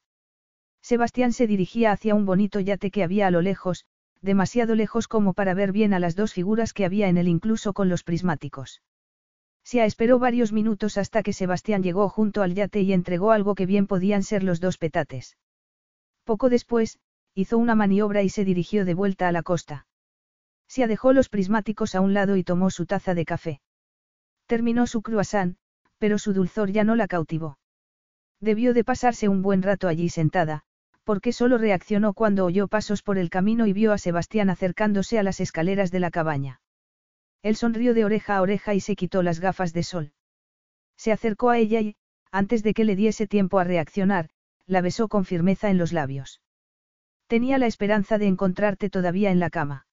Sebastián 0.82 1.32
se 1.32 1.48
dirigía 1.48 1.94
hacia 1.94 2.16
un 2.16 2.26
bonito 2.26 2.60
yate 2.60 2.92
que 2.92 3.04
había 3.06 3.28
a 3.28 3.32
lo 3.32 3.42
lejos, 3.42 3.86
demasiado 4.22 4.76
lejos 4.76 5.08
como 5.08 5.34
para 5.34 5.54
ver 5.54 5.72
bien 5.72 5.94
a 5.94 6.00
las 6.00 6.16
dos 6.16 6.34
figuras 6.34 6.74
que 6.74 6.86
había 6.86 7.08
en 7.08 7.18
él 7.18 7.28
incluso 7.28 7.74
con 7.74 7.90
los 7.90 8.04
prismáticos. 8.04 8.82
Se 9.64 9.84
esperó 9.86 10.20
varios 10.20 10.52
minutos 10.52 10.98
hasta 10.98 11.22
que 11.24 11.34
Sebastián 11.34 11.84
llegó 11.84 12.10
junto 12.10 12.42
al 12.42 12.56
yate 12.56 12.82
y 12.82 12.94
entregó 12.94 13.32
algo 13.32 13.56
que 13.56 13.66
bien 13.66 13.88
podían 13.88 14.24
ser 14.24 14.44
los 14.44 14.60
dos 14.60 14.78
petates. 14.78 15.38
Poco 16.24 16.50
después, 16.50 17.00
hizo 17.34 17.58
una 17.58 17.76
maniobra 17.76 18.24
y 18.24 18.30
se 18.30 18.46
dirigió 18.46 18.86
de 18.86 18.94
vuelta 18.94 19.28
a 19.28 19.32
la 19.32 19.44
costa. 19.44 19.86
Se 20.68 20.88
dejó 20.88 21.14
los 21.14 21.30
prismáticos 21.30 21.96
a 21.96 22.02
un 22.02 22.14
lado 22.14 22.36
y 22.36 22.44
tomó 22.44 22.70
su 22.70 22.86
taza 22.86 23.14
de 23.14 23.26
café. 23.26 23.62
Terminó 24.46 24.88
su 24.88 25.02
croissant, 25.02 25.58
pero 25.98 26.18
su 26.18 26.34
dulzor 26.34 26.72
ya 26.72 26.84
no 26.84 26.96
la 26.96 27.08
cautivó. 27.08 27.58
Debió 28.40 28.74
de 28.74 28.84
pasarse 28.84 29.28
un 29.28 29.42
buen 29.42 29.62
rato 29.62 29.88
allí 29.88 30.10
sentada, 30.10 30.64
porque 31.10 31.34
solo 31.34 31.58
reaccionó 31.58 32.14
cuando 32.14 32.46
oyó 32.46 32.68
pasos 32.68 33.02
por 33.02 33.18
el 33.18 33.32
camino 33.32 33.66
y 33.66 33.74
vio 33.74 33.94
a 33.94 33.98
Sebastián 33.98 34.52
acercándose 34.52 35.18
a 35.18 35.24
las 35.24 35.40
escaleras 35.40 35.90
de 35.90 36.00
la 36.00 36.12
cabaña. 36.12 36.62
Él 37.42 37.56
sonrió 37.56 37.96
de 37.96 38.06
oreja 38.06 38.36
a 38.36 38.44
oreja 38.44 38.76
y 38.76 38.80
se 38.80 38.96
quitó 38.96 39.24
las 39.24 39.40
gafas 39.40 39.74
de 39.74 39.82
sol. 39.82 40.12
Se 40.98 41.12
acercó 41.12 41.50
a 41.50 41.58
ella 41.58 41.82
y, 41.82 41.96
antes 42.32 42.62
de 42.62 42.76
que 42.76 42.84
le 42.86 42.96
diese 42.96 43.26
tiempo 43.26 43.58
a 43.58 43.64
reaccionar, 43.64 44.30
la 44.68 44.82
besó 44.82 45.08
con 45.08 45.26
firmeza 45.26 45.72
en 45.72 45.80
los 45.80 45.94
labios. 45.94 46.44
Tenía 47.26 47.58
la 47.58 47.66
esperanza 47.66 48.20
de 48.20 48.28
encontrarte 48.28 48.92
todavía 48.92 49.32
en 49.32 49.40
la 49.40 49.50
cama. 49.50 49.88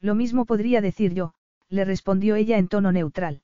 Lo 0.00 0.16
mismo 0.16 0.44
podría 0.44 0.80
decir 0.80 1.14
yo, 1.14 1.34
le 1.68 1.84
respondió 1.84 2.34
ella 2.34 2.58
en 2.58 2.66
tono 2.66 2.90
neutral. 2.90 3.42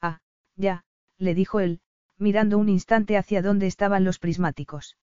Ah, 0.00 0.20
ya, 0.54 0.86
le 1.18 1.34
dijo 1.34 1.60
él, 1.60 1.82
mirando 2.16 2.56
un 2.56 2.70
instante 2.70 3.18
hacia 3.18 3.42
donde 3.42 3.66
estaban 3.66 4.04
los 4.04 4.18
prismáticos. 4.18 4.96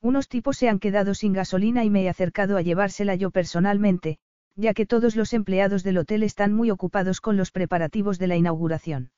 Unos 0.00 0.28
tipos 0.28 0.56
se 0.56 0.68
han 0.68 0.78
quedado 0.78 1.14
sin 1.14 1.32
gasolina 1.32 1.84
y 1.84 1.90
me 1.90 2.02
he 2.02 2.08
acercado 2.08 2.56
a 2.56 2.62
llevársela 2.62 3.14
yo 3.16 3.30
personalmente, 3.30 4.18
ya 4.54 4.74
que 4.74 4.86
todos 4.86 5.16
los 5.16 5.32
empleados 5.32 5.82
del 5.82 5.98
hotel 5.98 6.22
están 6.22 6.52
muy 6.52 6.70
ocupados 6.70 7.20
con 7.20 7.36
los 7.36 7.50
preparativos 7.50 8.18
de 8.18 8.26
la 8.26 8.36
inauguración. 8.36 9.10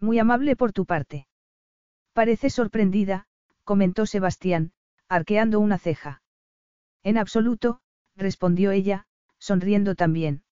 Muy 0.00 0.18
amable 0.18 0.56
por 0.56 0.72
tu 0.72 0.86
parte. 0.86 1.26
Parece 2.12 2.50
sorprendida, 2.50 3.26
comentó 3.64 4.06
Sebastián, 4.06 4.72
arqueando 5.08 5.60
una 5.60 5.78
ceja. 5.78 6.22
En 7.02 7.18
absoluto, 7.18 7.80
respondió 8.16 8.70
ella, 8.70 9.06
sonriendo 9.38 9.94
también. 9.94 10.42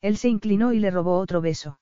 Él 0.00 0.16
se 0.16 0.28
inclinó 0.28 0.72
y 0.72 0.80
le 0.80 0.90
robó 0.90 1.18
otro 1.18 1.40
beso. 1.40 1.80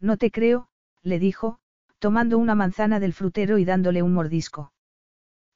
No 0.00 0.16
te 0.16 0.30
creo, 0.30 0.68
le 1.02 1.18
dijo, 1.18 1.58
tomando 1.98 2.38
una 2.38 2.54
manzana 2.54 3.00
del 3.00 3.12
frutero 3.12 3.58
y 3.58 3.64
dándole 3.64 4.02
un 4.02 4.12
mordisco. 4.14 4.73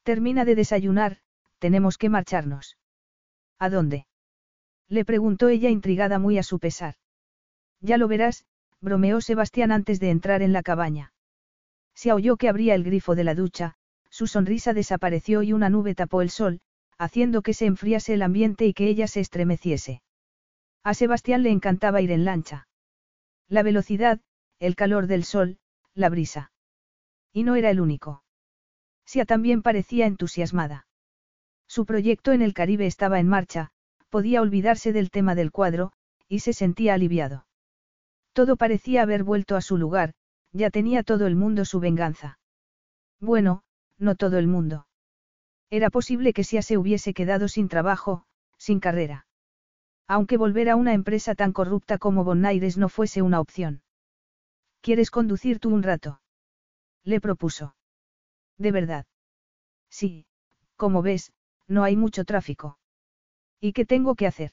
Termina 0.09 0.47
de 0.47 0.55
desayunar, 0.55 1.19
tenemos 1.59 1.99
que 1.99 2.09
marcharnos. 2.09 2.79
¿A 3.59 3.69
dónde? 3.69 4.07
Le 4.89 5.05
preguntó 5.05 5.51
ella 5.51 5.69
intrigada 5.69 6.19
muy 6.19 6.39
a 6.39 6.43
su 6.43 6.59
pesar. 6.59 6.95
Ya 7.83 7.99
lo 7.99 8.09
verás, 8.09 8.47
bromeó 8.81 9.21
Sebastián 9.21 9.71
antes 9.71 10.01
de 10.01 10.09
entrar 10.09 10.41
en 10.41 10.55
la 10.55 10.63
cabaña. 10.63 11.13
Se 11.95 12.11
oyó 12.11 12.39
que 12.39 12.49
abría 12.49 12.75
el 12.75 12.85
grifo 12.85 13.17
de 13.17 13.25
la 13.25 13.35
ducha, 13.35 13.75
su 14.09 14.27
sonrisa 14.27 14.73
desapareció 14.73 15.43
y 15.43 15.53
una 15.53 15.69
nube 15.69 15.95
tapó 15.95 16.23
el 16.23 16.31
sol, 16.31 16.63
haciendo 16.97 17.43
que 17.43 17.53
se 17.53 17.67
enfriase 17.67 18.15
el 18.15 18.23
ambiente 18.23 18.65
y 18.65 18.73
que 18.73 18.89
ella 18.89 19.09
se 19.09 19.21
estremeciese. 19.21 20.01
A 20.85 20.95
Sebastián 20.95 21.43
le 21.43 21.51
encantaba 21.51 22.01
ir 22.01 22.13
en 22.13 22.25
lancha. 22.25 22.67
La 23.47 23.63
velocidad, 23.63 24.23
el 24.59 24.75
calor 24.75 25.07
del 25.07 25.25
sol, 25.25 25.59
la 25.93 26.09
brisa. 26.09 26.51
Y 27.31 27.43
no 27.43 27.57
era 27.57 27.69
el 27.69 27.79
único. 27.79 28.23
Sia 29.09 29.25
también 29.25 29.63
parecía 29.63 30.05
entusiasmada. 30.05 30.87
Su 31.67 31.87
proyecto 31.87 32.33
en 32.33 32.43
el 32.43 32.53
Caribe 32.53 32.85
estaba 32.85 33.19
en 33.19 33.27
marcha, 33.27 33.71
podía 34.11 34.43
olvidarse 34.43 34.93
del 34.93 35.11
tema 35.11 35.35
del 35.35 35.51
cuadro, 35.51 35.93
y 36.29 36.41
se 36.41 36.53
sentía 36.53 36.93
aliviado. 36.93 37.47
Todo 38.35 38.59
parecía 38.59 39.01
haber 39.01 39.25
vuelto 39.25 39.57
a 39.57 39.63
su 39.63 39.79
lugar, 39.79 40.13
ya 40.53 40.69
tenía 40.69 41.03
todo 41.05 41.27
el 41.27 41.37
mundo 41.37 41.65
su 41.65 41.81
venganza. 41.81 42.39
Bueno, 43.19 43.63
no 43.97 44.15
todo 44.15 44.37
el 44.37 44.47
mundo. 44.47 44.87
Era 45.71 45.89
posible 45.89 46.35
que 46.35 46.45
Sia 46.45 46.61
se 46.61 46.77
hubiese 46.77 47.15
quedado 47.15 47.49
sin 47.49 47.69
trabajo, 47.69 48.27
sin 48.59 48.79
carrera. 48.79 49.27
Aunque 50.07 50.37
volver 50.37 50.69
a 50.69 50.77
una 50.77 50.93
empresa 50.93 51.35
tan 51.35 51.55
corrupta 51.55 51.97
como 51.97 52.25
Bonaires 52.25 52.77
no 52.77 52.91
fuese 52.91 53.23
una 53.23 53.41
opción. 53.41 53.81
¿Quieres 54.83 55.11
conducir 55.11 55.61
tú 55.61 55.71
un 55.71 55.83
rato? 55.83 56.21
Le 57.05 57.23
propuso. 57.23 57.75
¿De 58.59 58.73
verdad? 58.73 59.07
Sí, 59.89 60.27
como 60.77 61.03
ves, 61.03 61.33
no 61.67 61.85
hay 61.85 61.97
mucho 61.97 62.25
tráfico. 62.25 62.79
¿Y 63.61 63.73
qué 63.73 63.85
tengo 63.85 64.15
que 64.15 64.27
hacer? 64.27 64.53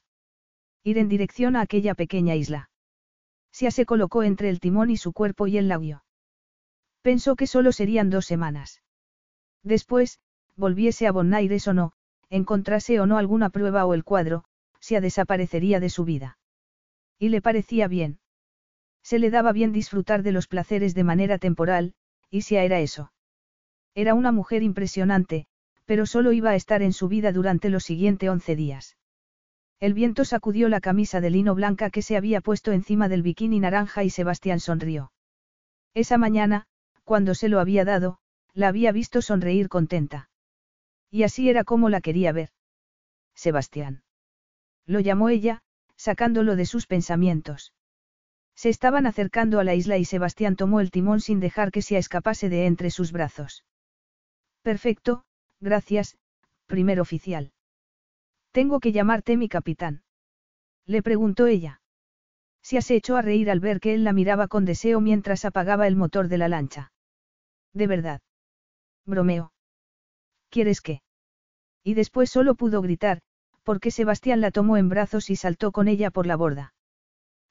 Ir 0.84 0.98
en 0.98 1.09
dirección 1.09 1.56
a 1.56 1.61
aquella 1.61 1.95
pequeña 1.95 2.35
isla. 2.35 2.69
Sia 3.51 3.72
se 3.72 3.85
colocó 3.85 4.24
entre 4.24 4.50
el 4.50 4.59
timón 4.59 4.90
y 4.90 4.98
su 4.98 5.14
cuerpo 5.14 5.48
y 5.48 5.58
él 5.58 5.67
la 5.67 5.77
vio. 5.77 6.03
Pensó 7.01 7.35
que 7.35 7.48
solo 7.48 7.72
serían 7.72 8.09
dos 8.09 8.25
semanas. 8.25 8.82
Después, 9.64 10.19
volviese 10.56 11.08
a 11.08 11.11
Bonaires 11.11 11.67
o 11.67 11.74
no, 11.74 11.93
encontrase 12.30 13.00
o 13.00 13.06
no 13.06 13.17
alguna 13.17 13.50
prueba 13.50 13.85
o 13.85 13.93
el 13.93 14.03
cuadro, 14.03 14.43
se 14.80 15.00
desaparecería 15.01 15.80
de 15.80 15.90
su 15.90 16.06
vida. 16.06 16.38
Y 17.17 17.30
le 17.30 17.42
parecía 17.42 17.88
bien. 17.88 18.19
Se 19.01 19.19
le 19.19 19.30
daba 19.30 19.51
bien 19.51 19.72
disfrutar 19.72 20.22
de 20.24 20.32
los 20.32 20.48
placeres 20.48 20.93
de 20.93 21.03
manera 21.03 21.38
temporal, 21.38 21.93
y 22.30 22.42
si 22.42 22.56
era 22.56 22.80
eso. 22.80 23.11
Era 23.95 24.14
una 24.14 24.33
mujer 24.33 24.61
impresionante, 24.61 25.48
pero 25.85 26.06
solo 26.06 26.33
iba 26.33 26.49
a 26.49 26.56
estar 26.56 26.82
en 26.82 26.91
su 26.91 27.07
vida 27.07 27.32
durante 27.32 27.69
los 27.69 27.85
siguientes 27.85 28.30
once 28.30 28.56
días. 28.56 28.98
El 29.80 29.93
viento 29.93 30.25
sacudió 30.25 30.67
la 30.67 30.82
camisa 30.82 31.22
de 31.22 31.30
lino 31.30 31.56
blanca 31.56 31.90
que 31.90 32.01
se 32.01 32.17
había 32.17 32.41
puesto 32.41 32.74
encima 32.74 33.07
del 33.07 33.24
bikini 33.24 33.59
naranja 33.59 34.03
y 34.03 34.09
Sebastián 34.09 34.59
sonrió. 34.59 35.11
Esa 35.93 36.17
mañana, 36.17 36.65
cuando 37.06 37.35
se 37.35 37.48
lo 37.48 37.61
había 37.61 37.85
dado, 37.85 38.19
la 38.53 38.67
había 38.67 38.91
visto 38.91 39.22
sonreír 39.22 39.69
contenta. 39.69 40.30
Y 41.09 41.24
así 41.24 41.49
era 41.49 41.64
como 41.64 41.90
la 41.90 42.01
quería 42.01 42.33
ver. 42.33 42.49
Sebastián. 43.33 44.03
Lo 44.85 44.99
llamó 44.99 45.30
ella, 45.30 45.61
sacándolo 45.95 46.56
de 46.56 46.65
sus 46.65 46.85
pensamientos. 46.85 47.74
Se 48.56 48.69
estaban 48.69 49.06
acercando 49.06 49.59
a 49.59 49.64
la 49.64 49.75
isla 49.75 49.98
y 49.98 50.06
Sebastián 50.06 50.56
tomó 50.56 50.80
el 50.80 50.91
timón 50.91 51.22
sin 51.22 51.40
dejar 51.40 51.72
que 51.72 51.82
se 51.82 51.98
escapase 51.98 52.49
de 52.49 52.65
entre 52.65 52.90
sus 52.91 53.11
brazos. 53.11 53.64
Perfecto, 54.66 55.24
gracias, 55.61 56.18
primer 56.66 57.00
oficial. 57.00 57.52
Tengo 58.52 58.80
que 58.80 58.92
llamarte 58.92 59.38
mi 59.38 59.48
capitán. 59.48 60.02
Le 60.88 61.03
preguntó 61.03 61.45
ella. 61.45 61.82
Se 62.64 62.80
has 62.80 62.90
hecho 62.90 63.16
a 63.16 63.22
reír 63.22 63.52
al 63.52 63.60
ver 63.60 63.80
que 63.80 63.94
él 63.94 64.03
la 64.03 64.11
miraba 64.11 64.48
con 64.48 64.66
deseo 64.66 65.02
mientras 65.02 65.45
apagaba 65.45 65.85
el 65.85 65.95
motor 65.95 66.30
de 66.30 66.40
la 66.40 66.48
lancha. 66.48 66.92
De 67.74 67.85
verdad. 67.85 68.22
Bromeo. 69.06 69.53
¿Quieres 70.50 70.82
qué? 70.82 71.03
Y 71.84 71.94
después 71.94 72.32
solo 72.32 72.56
pudo 72.56 72.82
gritar, 72.82 73.22
porque 73.61 73.92
Sebastián 73.92 74.42
la 74.42 74.50
tomó 74.50 74.77
en 74.77 74.90
brazos 74.90 75.30
y 75.30 75.35
saltó 75.35 75.72
con 75.72 75.88
ella 75.88 76.10
por 76.10 76.26
la 76.26 76.38
borda. 76.38 76.74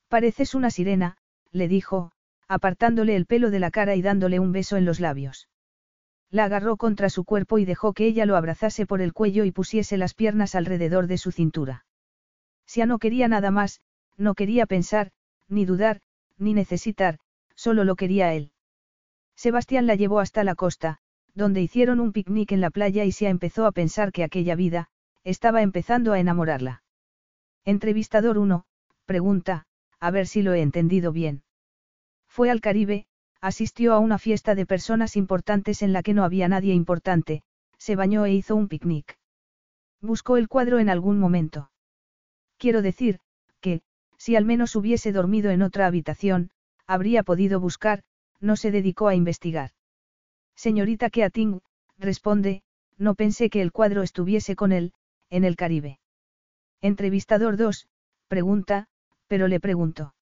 Pareces 0.08 0.56
una 0.56 0.72
sirena, 0.72 1.16
le 1.52 1.68
dijo, 1.68 2.10
apartándole 2.48 3.14
el 3.14 3.26
pelo 3.26 3.52
de 3.52 3.60
la 3.60 3.70
cara 3.70 3.94
y 3.94 4.02
dándole 4.02 4.40
un 4.40 4.50
beso 4.50 4.76
en 4.76 4.84
los 4.84 4.98
labios. 4.98 5.46
La 6.34 6.46
agarró 6.46 6.76
contra 6.76 7.10
su 7.10 7.22
cuerpo 7.22 7.58
y 7.58 7.64
dejó 7.64 7.92
que 7.92 8.06
ella 8.06 8.26
lo 8.26 8.36
abrazase 8.36 8.86
por 8.86 9.00
el 9.00 9.12
cuello 9.12 9.44
y 9.44 9.52
pusiese 9.52 9.96
las 9.96 10.14
piernas 10.14 10.56
alrededor 10.56 11.06
de 11.06 11.16
su 11.16 11.30
cintura. 11.30 11.86
Sia 12.66 12.86
no 12.86 12.98
quería 12.98 13.28
nada 13.28 13.52
más, 13.52 13.80
no 14.16 14.34
quería 14.34 14.66
pensar, 14.66 15.12
ni 15.46 15.64
dudar, 15.64 16.00
ni 16.36 16.52
necesitar, 16.52 17.20
solo 17.54 17.84
lo 17.84 17.94
quería 17.94 18.34
él. 18.34 18.50
Sebastián 19.36 19.86
la 19.86 19.94
llevó 19.94 20.18
hasta 20.18 20.42
la 20.42 20.56
costa, 20.56 20.98
donde 21.36 21.62
hicieron 21.62 22.00
un 22.00 22.10
picnic 22.10 22.50
en 22.50 22.60
la 22.60 22.70
playa 22.70 23.04
y 23.04 23.12
Sia 23.12 23.28
empezó 23.28 23.64
a 23.64 23.70
pensar 23.70 24.10
que 24.10 24.24
aquella 24.24 24.56
vida, 24.56 24.88
estaba 25.22 25.62
empezando 25.62 26.12
a 26.12 26.18
enamorarla. 26.18 26.82
Entrevistador 27.64 28.38
1, 28.38 28.64
pregunta, 29.06 29.66
a 30.00 30.10
ver 30.10 30.26
si 30.26 30.42
lo 30.42 30.52
he 30.52 30.62
entendido 30.62 31.12
bien. 31.12 31.44
Fue 32.26 32.50
al 32.50 32.60
Caribe, 32.60 33.06
asistió 33.44 33.92
a 33.92 33.98
una 33.98 34.16
fiesta 34.16 34.54
de 34.54 34.64
personas 34.64 35.16
importantes 35.16 35.82
en 35.82 35.92
la 35.92 36.02
que 36.02 36.14
no 36.14 36.24
había 36.24 36.48
nadie 36.48 36.72
importante, 36.72 37.42
se 37.76 37.94
bañó 37.94 38.24
e 38.24 38.32
hizo 38.32 38.56
un 38.56 38.68
picnic. 38.68 39.18
Buscó 40.00 40.38
el 40.38 40.48
cuadro 40.48 40.78
en 40.78 40.88
algún 40.88 41.18
momento. 41.18 41.70
Quiero 42.56 42.80
decir, 42.80 43.20
que, 43.60 43.82
si 44.16 44.34
al 44.34 44.46
menos 44.46 44.74
hubiese 44.76 45.12
dormido 45.12 45.50
en 45.50 45.60
otra 45.60 45.86
habitación, 45.86 46.52
habría 46.86 47.22
podido 47.22 47.60
buscar, 47.60 48.02
no 48.40 48.56
se 48.56 48.70
dedicó 48.70 49.08
a 49.08 49.14
investigar. 49.14 49.72
Señorita 50.56 51.10
Keating, 51.10 51.60
responde, 51.98 52.62
no 52.96 53.14
pensé 53.14 53.50
que 53.50 53.60
el 53.60 53.72
cuadro 53.72 54.02
estuviese 54.02 54.56
con 54.56 54.72
él, 54.72 54.94
en 55.28 55.44
el 55.44 55.56
Caribe. 55.56 55.98
Entrevistador 56.80 57.58
2, 57.58 57.88
pregunta, 58.26 58.86
pero 59.26 59.48
le 59.48 59.60
pregunto. 59.60 60.14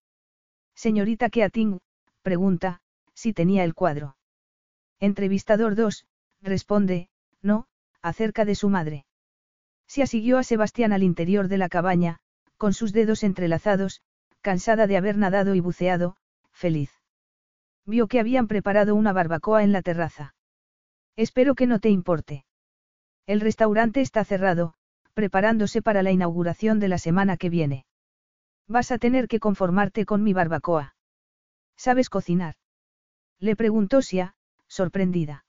Señorita 0.75 1.31
Keating, 1.31 1.78
pregunta, 2.23 2.81
si 3.23 3.33
tenía 3.33 3.62
el 3.62 3.73
cuadro. 3.73 4.17
Entrevistador 4.99 5.76
2, 5.76 6.07
responde, 6.41 7.09
no, 7.41 7.67
acerca 8.02 8.44
de 8.44 8.57
su 8.57 8.68
madre. 8.68 9.07
Si 9.86 10.05
siguió 10.09 10.39
a 10.39 10.42
Sebastián 10.42 10.92
al 10.92 11.05
interior 11.05 11.47
de 11.47 11.57
la 11.57 11.68
cabaña, 11.68 12.18
con 12.57 12.73
sus 12.73 12.92
dedos 12.92 13.23
entrelazados, 13.23 14.02
cansada 14.41 14.89
de 14.89 14.97
haber 14.97 15.18
nadado 15.18 15.55
y 15.55 15.60
buceado, 15.60 16.17
feliz. 16.51 16.91
Vio 17.86 18.09
que 18.09 18.18
habían 18.18 18.49
preparado 18.49 18.97
una 18.97 19.12
barbacoa 19.12 19.62
en 19.62 19.70
la 19.70 19.83
terraza. 19.83 20.34
Espero 21.15 21.55
que 21.55 21.68
no 21.68 21.78
te 21.78 21.91
importe. 21.91 22.44
El 23.28 23.41
restaurante 23.41 24.01
está 24.01 24.25
cerrado, 24.25 24.75
preparándose 25.15 25.81
para 25.81 26.02
la 26.02 26.10
inauguración 26.10 26.81
de 26.81 26.89
la 26.89 26.99
semana 26.99 27.36
que 27.36 27.51
viene. 27.51 27.86
Vas 28.67 28.91
a 28.91 28.99
tener 28.99 29.28
que 29.28 29.39
conformarte 29.39 30.07
con 30.07 30.25
mi 30.25 30.33
barbacoa. 30.33 30.97
¿Sabes 31.76 32.10
cocinar? 32.10 32.57
Le 33.43 33.57
preguntó 33.57 34.03
Sia, 34.03 34.37
sorprendida. 34.69 35.45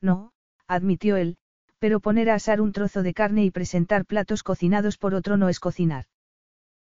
No, 0.00 0.30
admitió 0.68 1.16
él, 1.16 1.36
pero 1.80 1.98
poner 1.98 2.30
a 2.30 2.36
asar 2.36 2.60
un 2.60 2.70
trozo 2.70 3.02
de 3.02 3.12
carne 3.12 3.44
y 3.44 3.50
presentar 3.50 4.06
platos 4.06 4.44
cocinados 4.44 4.98
por 4.98 5.14
otro 5.14 5.36
no 5.36 5.48
es 5.48 5.58
cocinar. 5.58 6.04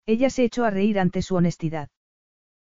Ella 0.06 0.30
se 0.30 0.42
echó 0.42 0.64
a 0.64 0.70
reír 0.70 0.98
ante 0.98 1.22
su 1.22 1.36
honestidad. 1.36 1.88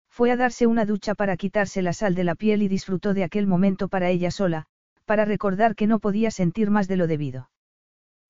Fue 0.10 0.32
a 0.32 0.36
darse 0.36 0.66
una 0.66 0.86
ducha 0.86 1.14
para 1.14 1.38
quitarse 1.38 1.84
la 1.84 1.94
sal 1.94 2.16
de 2.16 2.24
la 2.24 2.34
piel 2.34 2.64
y 2.64 2.68
disfrutó 2.68 3.14
de 3.14 3.24
aquel 3.24 3.46
momento 3.46 3.88
para 3.88 4.10
ella 4.10 4.32
sola, 4.32 4.66
para 5.06 5.26
recordar 5.26 5.76
que 5.76 5.86
no 5.86 6.00
podía 6.00 6.32
sentir 6.32 6.72
más 6.72 6.88
de 6.88 6.98
lo 6.98 7.06
debido. 7.06 7.52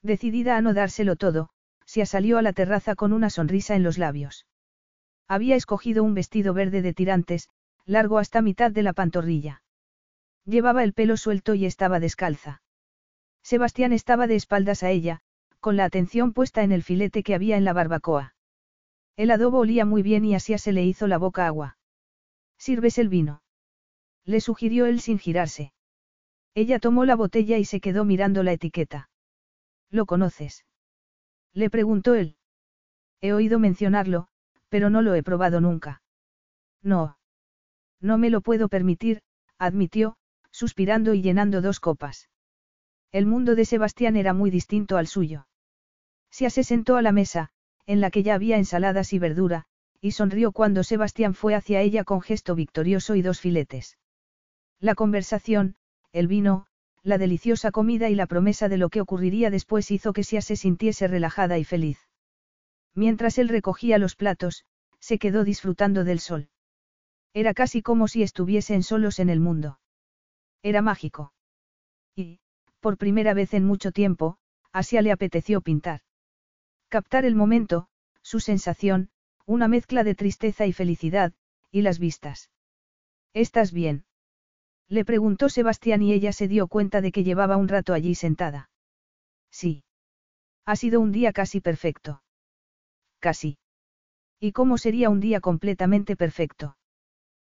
Decidida 0.03 0.57
a 0.57 0.61
no 0.61 0.73
dárselo 0.73 1.15
todo, 1.15 1.49
se 1.85 2.05
salió 2.05 2.37
a 2.39 2.41
la 2.41 2.51
terraza 2.51 2.93
con 2.95 3.13
una 3.13 3.29
sonrisa 3.29 3.77
en 3.77 3.83
los 3.83 3.97
labios. 3.97 4.47
Había 5.29 5.55
escogido 5.55 6.03
un 6.03 6.13
vestido 6.13 6.53
verde 6.53 6.81
de 6.81 6.93
tirantes, 6.93 7.47
largo 7.89 8.19
hasta 8.19 8.43
mitad 8.43 8.71
de 8.71 8.83
la 8.83 8.93
pantorrilla. 8.93 9.63
Llevaba 10.45 10.83
el 10.83 10.93
pelo 10.93 11.17
suelto 11.17 11.55
y 11.55 11.65
estaba 11.65 11.99
descalza. 11.99 12.61
Sebastián 13.41 13.93
estaba 13.93 14.27
de 14.27 14.35
espaldas 14.35 14.83
a 14.83 14.91
ella, 14.91 15.21
con 15.59 15.75
la 15.75 15.85
atención 15.85 16.33
puesta 16.33 16.63
en 16.63 16.71
el 16.71 16.83
filete 16.83 17.23
que 17.23 17.33
había 17.33 17.57
en 17.57 17.65
la 17.65 17.73
barbacoa. 17.73 18.35
El 19.17 19.31
adobo 19.31 19.59
olía 19.59 19.85
muy 19.85 20.03
bien 20.03 20.23
y 20.23 20.35
así 20.35 20.57
se 20.57 20.71
le 20.71 20.85
hizo 20.85 21.07
la 21.07 21.17
boca 21.17 21.47
agua. 21.47 21.77
¿Sirves 22.57 22.99
el 22.99 23.09
vino? 23.09 23.41
Le 24.23 24.39
sugirió 24.39 24.85
él 24.85 25.01
sin 25.01 25.17
girarse. 25.17 25.73
Ella 26.53 26.79
tomó 26.79 27.05
la 27.05 27.15
botella 27.15 27.57
y 27.57 27.65
se 27.65 27.81
quedó 27.81 28.05
mirando 28.05 28.43
la 28.43 28.51
etiqueta. 28.51 29.09
¿Lo 29.89 30.05
conoces? 30.05 30.63
Le 31.53 31.71
preguntó 31.71 32.13
él. 32.13 32.37
He 33.19 33.33
oído 33.33 33.57
mencionarlo, 33.57 34.27
pero 34.69 34.91
no 34.91 35.01
lo 35.01 35.15
he 35.15 35.23
probado 35.23 35.59
nunca. 35.59 36.03
No. 36.83 37.18
No 38.01 38.17
me 38.17 38.29
lo 38.29 38.41
puedo 38.41 38.69
permitir, 38.69 39.21
admitió, 39.57 40.15
suspirando 40.51 41.13
y 41.13 41.21
llenando 41.21 41.61
dos 41.61 41.79
copas. 41.79 42.29
El 43.11 43.25
mundo 43.25 43.55
de 43.55 43.65
Sebastián 43.65 44.15
era 44.15 44.33
muy 44.33 44.51
distinto 44.51 44.97
al 44.97 45.07
suyo. 45.07 45.47
Se 46.29 46.49
sentó 46.63 46.95
a 46.95 47.01
la 47.01 47.11
mesa, 47.11 47.49
en 47.85 48.01
la 48.01 48.11
que 48.11 48.23
ya 48.23 48.35
había 48.35 48.57
ensaladas 48.57 49.13
y 49.13 49.19
verdura, 49.19 49.65
y 49.99 50.11
sonrió 50.11 50.51
cuando 50.51 50.83
Sebastián 50.83 51.33
fue 51.33 51.55
hacia 51.55 51.81
ella 51.81 52.03
con 52.03 52.21
gesto 52.21 52.55
victorioso 52.55 53.15
y 53.15 53.21
dos 53.21 53.41
filetes. 53.41 53.97
La 54.79 54.95
conversación, 54.95 55.75
el 56.13 56.27
vino, 56.27 56.67
la 57.03 57.17
deliciosa 57.17 57.71
comida 57.71 58.09
y 58.09 58.15
la 58.15 58.27
promesa 58.27 58.69
de 58.69 58.77
lo 58.77 58.89
que 58.89 59.01
ocurriría 59.01 59.49
después 59.49 59.91
hizo 59.91 60.13
que 60.13 60.23
Sia 60.23 60.41
se 60.41 60.55
sintiese 60.55 61.07
relajada 61.07 61.57
y 61.57 61.63
feliz. 61.63 61.99
Mientras 62.93 63.37
él 63.37 63.49
recogía 63.49 63.97
los 63.97 64.15
platos, 64.15 64.65
se 64.99 65.17
quedó 65.17 65.43
disfrutando 65.43 66.03
del 66.03 66.19
sol. 66.19 66.49
Era 67.33 67.53
casi 67.53 67.81
como 67.81 68.07
si 68.07 68.23
estuviesen 68.23 68.83
solos 68.83 69.19
en 69.19 69.29
el 69.29 69.39
mundo. 69.39 69.79
Era 70.63 70.81
mágico. 70.81 71.33
Y, 72.15 72.39
por 72.79 72.97
primera 72.97 73.33
vez 73.33 73.53
en 73.53 73.65
mucho 73.65 73.91
tiempo, 73.91 74.37
a 74.71 74.83
Sia 74.83 75.01
le 75.01 75.11
apeteció 75.11 75.61
pintar. 75.61 76.01
Captar 76.89 77.25
el 77.25 77.35
momento, 77.35 77.87
su 78.21 78.39
sensación, 78.39 79.09
una 79.45 79.67
mezcla 79.67 80.03
de 80.03 80.15
tristeza 80.15 80.65
y 80.65 80.73
felicidad, 80.73 81.33
y 81.71 81.81
las 81.81 81.99
vistas. 81.99 82.49
¿Estás 83.33 83.71
bien? 83.71 84.05
Le 84.87 85.05
preguntó 85.05 85.49
Sebastián 85.49 86.01
y 86.01 86.13
ella 86.13 86.33
se 86.33 86.47
dio 86.47 86.67
cuenta 86.67 86.99
de 87.01 87.11
que 87.11 87.23
llevaba 87.23 87.57
un 87.57 87.67
rato 87.67 87.93
allí 87.93 88.15
sentada. 88.15 88.71
Sí. 89.51 89.83
Ha 90.65 90.75
sido 90.75 90.99
un 90.99 91.11
día 91.11 91.31
casi 91.31 91.61
perfecto. 91.61 92.23
Casi. 93.19 93.59
¿Y 94.39 94.51
cómo 94.51 94.77
sería 94.77 95.09
un 95.09 95.19
día 95.19 95.41
completamente 95.41 96.15
perfecto? 96.15 96.75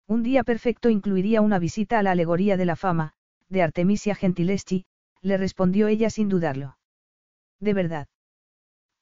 Un 0.08 0.22
día 0.22 0.44
perfecto 0.44 0.88
incluiría 0.88 1.40
una 1.40 1.58
visita 1.58 1.98
a 1.98 2.02
la 2.02 2.12
alegoría 2.12 2.56
de 2.56 2.64
la 2.64 2.76
fama, 2.76 3.14
de 3.48 3.62
Artemisia 3.62 4.14
Gentileschi, 4.14 4.86
le 5.20 5.36
respondió 5.36 5.88
ella 5.88 6.10
sin 6.10 6.28
dudarlo. 6.28 6.78
De 7.58 7.74
verdad. 7.74 8.08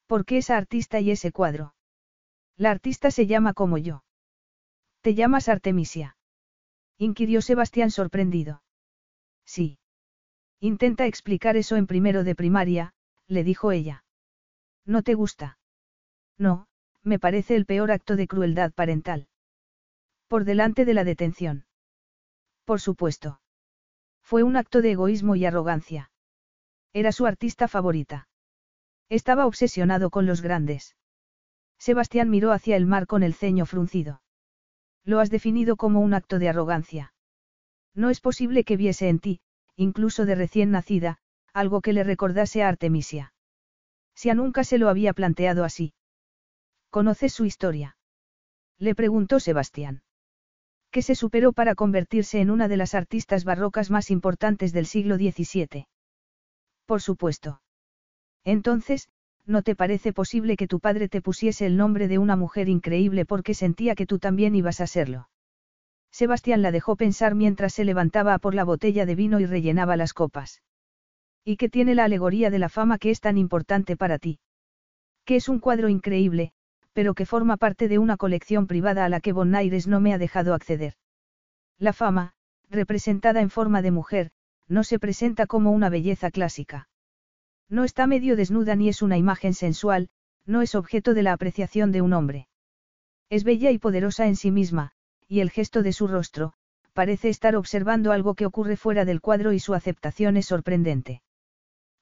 ¿Por 0.07 0.25
qué 0.25 0.37
esa 0.37 0.57
artista 0.57 0.99
y 0.99 1.11
ese 1.11 1.31
cuadro? 1.31 1.75
La 2.57 2.71
artista 2.71 3.11
se 3.11 3.27
llama 3.27 3.53
como 3.53 3.77
yo. 3.77 4.03
¿Te 5.01 5.13
llamas 5.13 5.49
Artemisia? 5.49 6.17
inquirió 6.97 7.41
Sebastián 7.41 7.91
sorprendido. 7.91 8.63
Sí. 9.45 9.77
Intenta 10.59 11.05
explicar 11.05 11.57
eso 11.57 11.75
en 11.75 11.85
primero 11.85 12.23
de 12.23 12.33
primaria, 12.33 12.93
le 13.27 13.43
dijo 13.43 13.71
ella. 13.71 14.03
¿No 14.85 15.03
te 15.03 15.13
gusta? 15.13 15.59
No, 16.37 16.67
me 17.03 17.19
parece 17.19 17.55
el 17.55 17.65
peor 17.65 17.91
acto 17.91 18.15
de 18.15 18.27
crueldad 18.27 18.71
parental. 18.73 19.27
Por 20.27 20.43
delante 20.43 20.85
de 20.85 20.93
la 20.93 21.03
detención. 21.03 21.65
Por 22.65 22.81
supuesto. 22.81 23.39
Fue 24.21 24.43
un 24.43 24.57
acto 24.57 24.81
de 24.81 24.91
egoísmo 24.91 25.35
y 25.35 25.45
arrogancia. 25.45 26.11
Era 26.93 27.11
su 27.11 27.25
artista 27.25 27.67
favorita. 27.67 28.27
Estaba 29.09 29.45
obsesionado 29.45 30.09
con 30.09 30.25
los 30.25 30.41
grandes. 30.41 30.95
Sebastián 31.77 32.29
miró 32.29 32.51
hacia 32.51 32.75
el 32.75 32.87
mar 32.87 33.05
con 33.05 33.21
el 33.21 33.35
ceño 33.35 33.65
fruncido. 33.65 34.21
Lo 35.03 35.19
has 35.19 35.29
definido 35.29 35.75
como 35.75 35.99
un 35.99 36.15
acto 36.15 36.39
de 36.39 36.49
arrogancia. 36.49 37.13
No 37.93 38.09
es 38.09 38.19
posible 38.19 38.63
que 38.63 38.77
viese 38.77 39.09
en 39.09 39.19
ti, 39.19 39.41
incluso 39.75 40.25
de 40.25 40.35
recién 40.35 40.71
nacida, 40.71 41.19
algo 41.53 41.81
que 41.81 41.93
le 41.93 42.03
recordase 42.03 42.63
a 42.63 42.69
Artemisia. 42.69 43.33
Si 44.15 44.29
a 44.29 44.33
nunca 44.33 44.63
se 44.63 44.79
lo 44.79 44.89
había 44.89 45.13
planteado 45.13 45.63
así. 45.63 45.93
¿Conoces 46.89 47.33
su 47.33 47.45
historia? 47.45 47.97
Le 48.79 48.95
preguntó 48.95 49.39
Sebastián. 49.39 50.04
Que 50.95 51.01
se 51.01 51.15
superó 51.15 51.51
para 51.51 51.75
convertirse 51.75 52.39
en 52.39 52.49
una 52.49 52.69
de 52.69 52.77
las 52.77 52.95
artistas 52.95 53.43
barrocas 53.43 53.91
más 53.91 54.09
importantes 54.09 54.71
del 54.71 54.85
siglo 54.85 55.17
XVII. 55.17 55.89
Por 56.85 57.01
supuesto. 57.01 57.61
Entonces, 58.45 59.09
¿no 59.45 59.61
te 59.61 59.75
parece 59.75 60.13
posible 60.13 60.55
que 60.55 60.69
tu 60.69 60.79
padre 60.79 61.09
te 61.09 61.21
pusiese 61.21 61.65
el 61.65 61.75
nombre 61.75 62.07
de 62.07 62.17
una 62.17 62.37
mujer 62.37 62.69
increíble 62.69 63.25
porque 63.25 63.53
sentía 63.53 63.93
que 63.93 64.05
tú 64.05 64.19
también 64.19 64.55
ibas 64.55 64.79
a 64.79 64.87
serlo? 64.87 65.27
Sebastián 66.11 66.61
la 66.61 66.71
dejó 66.71 66.95
pensar 66.95 67.35
mientras 67.35 67.73
se 67.73 67.83
levantaba 67.83 68.37
por 68.37 68.55
la 68.55 68.63
botella 68.63 69.05
de 69.05 69.15
vino 69.15 69.41
y 69.41 69.45
rellenaba 69.45 69.97
las 69.97 70.13
copas. 70.13 70.63
¿Y 71.43 71.57
qué 71.57 71.67
tiene 71.67 71.93
la 71.93 72.05
alegoría 72.05 72.49
de 72.49 72.59
la 72.59 72.69
fama 72.69 72.99
que 72.99 73.11
es 73.11 73.19
tan 73.19 73.37
importante 73.37 73.97
para 73.97 74.17
ti? 74.17 74.39
Que 75.25 75.35
es 75.35 75.49
un 75.49 75.59
cuadro 75.59 75.89
increíble, 75.89 76.53
pero 76.95 77.13
que 77.13 77.25
forma 77.25 77.57
parte 77.57 77.89
de 77.89 77.99
una 77.99 78.15
colección 78.15 78.67
privada 78.67 79.03
a 79.03 79.09
la 79.09 79.19
que 79.19 79.33
Bonaires 79.33 79.85
no 79.85 79.99
me 79.99 80.13
ha 80.13 80.17
dejado 80.17 80.53
acceder. 80.53 80.93
La 81.77 81.91
fama, 81.91 82.35
representada 82.69 83.41
en 83.41 83.49
forma 83.49 83.81
de 83.81 83.91
mujer, 83.91 84.31
no 84.69 84.85
se 84.85 84.97
presenta 84.97 85.45
como 85.45 85.71
una 85.71 85.89
belleza 85.89 86.31
clásica. 86.31 86.87
No 87.67 87.83
está 87.83 88.07
medio 88.07 88.37
desnuda 88.37 88.77
ni 88.77 88.87
es 88.87 89.01
una 89.01 89.17
imagen 89.17 89.53
sensual, 89.53 90.07
no 90.45 90.61
es 90.61 90.73
objeto 90.73 91.13
de 91.13 91.23
la 91.23 91.33
apreciación 91.33 91.91
de 91.91 92.01
un 92.01 92.13
hombre. 92.13 92.47
Es 93.29 93.43
bella 93.43 93.71
y 93.71 93.77
poderosa 93.77 94.27
en 94.27 94.37
sí 94.37 94.49
misma, 94.49 94.93
y 95.27 95.41
el 95.41 95.51
gesto 95.51 95.83
de 95.83 95.91
su 95.91 96.07
rostro, 96.07 96.53
parece 96.93 97.27
estar 97.27 97.57
observando 97.57 98.13
algo 98.13 98.35
que 98.35 98.45
ocurre 98.45 98.77
fuera 98.77 99.03
del 99.03 99.19
cuadro 99.19 99.51
y 99.51 99.59
su 99.59 99.73
aceptación 99.73 100.37
es 100.37 100.45
sorprendente. 100.45 101.23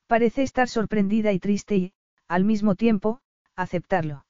Parece 0.06 0.44
estar 0.44 0.70
sorprendida 0.70 1.32
y 1.32 1.40
triste 1.40 1.78
y, 1.78 1.94
al 2.28 2.44
mismo 2.44 2.76
tiempo, 2.76 3.22
aceptarlo. 3.56 4.26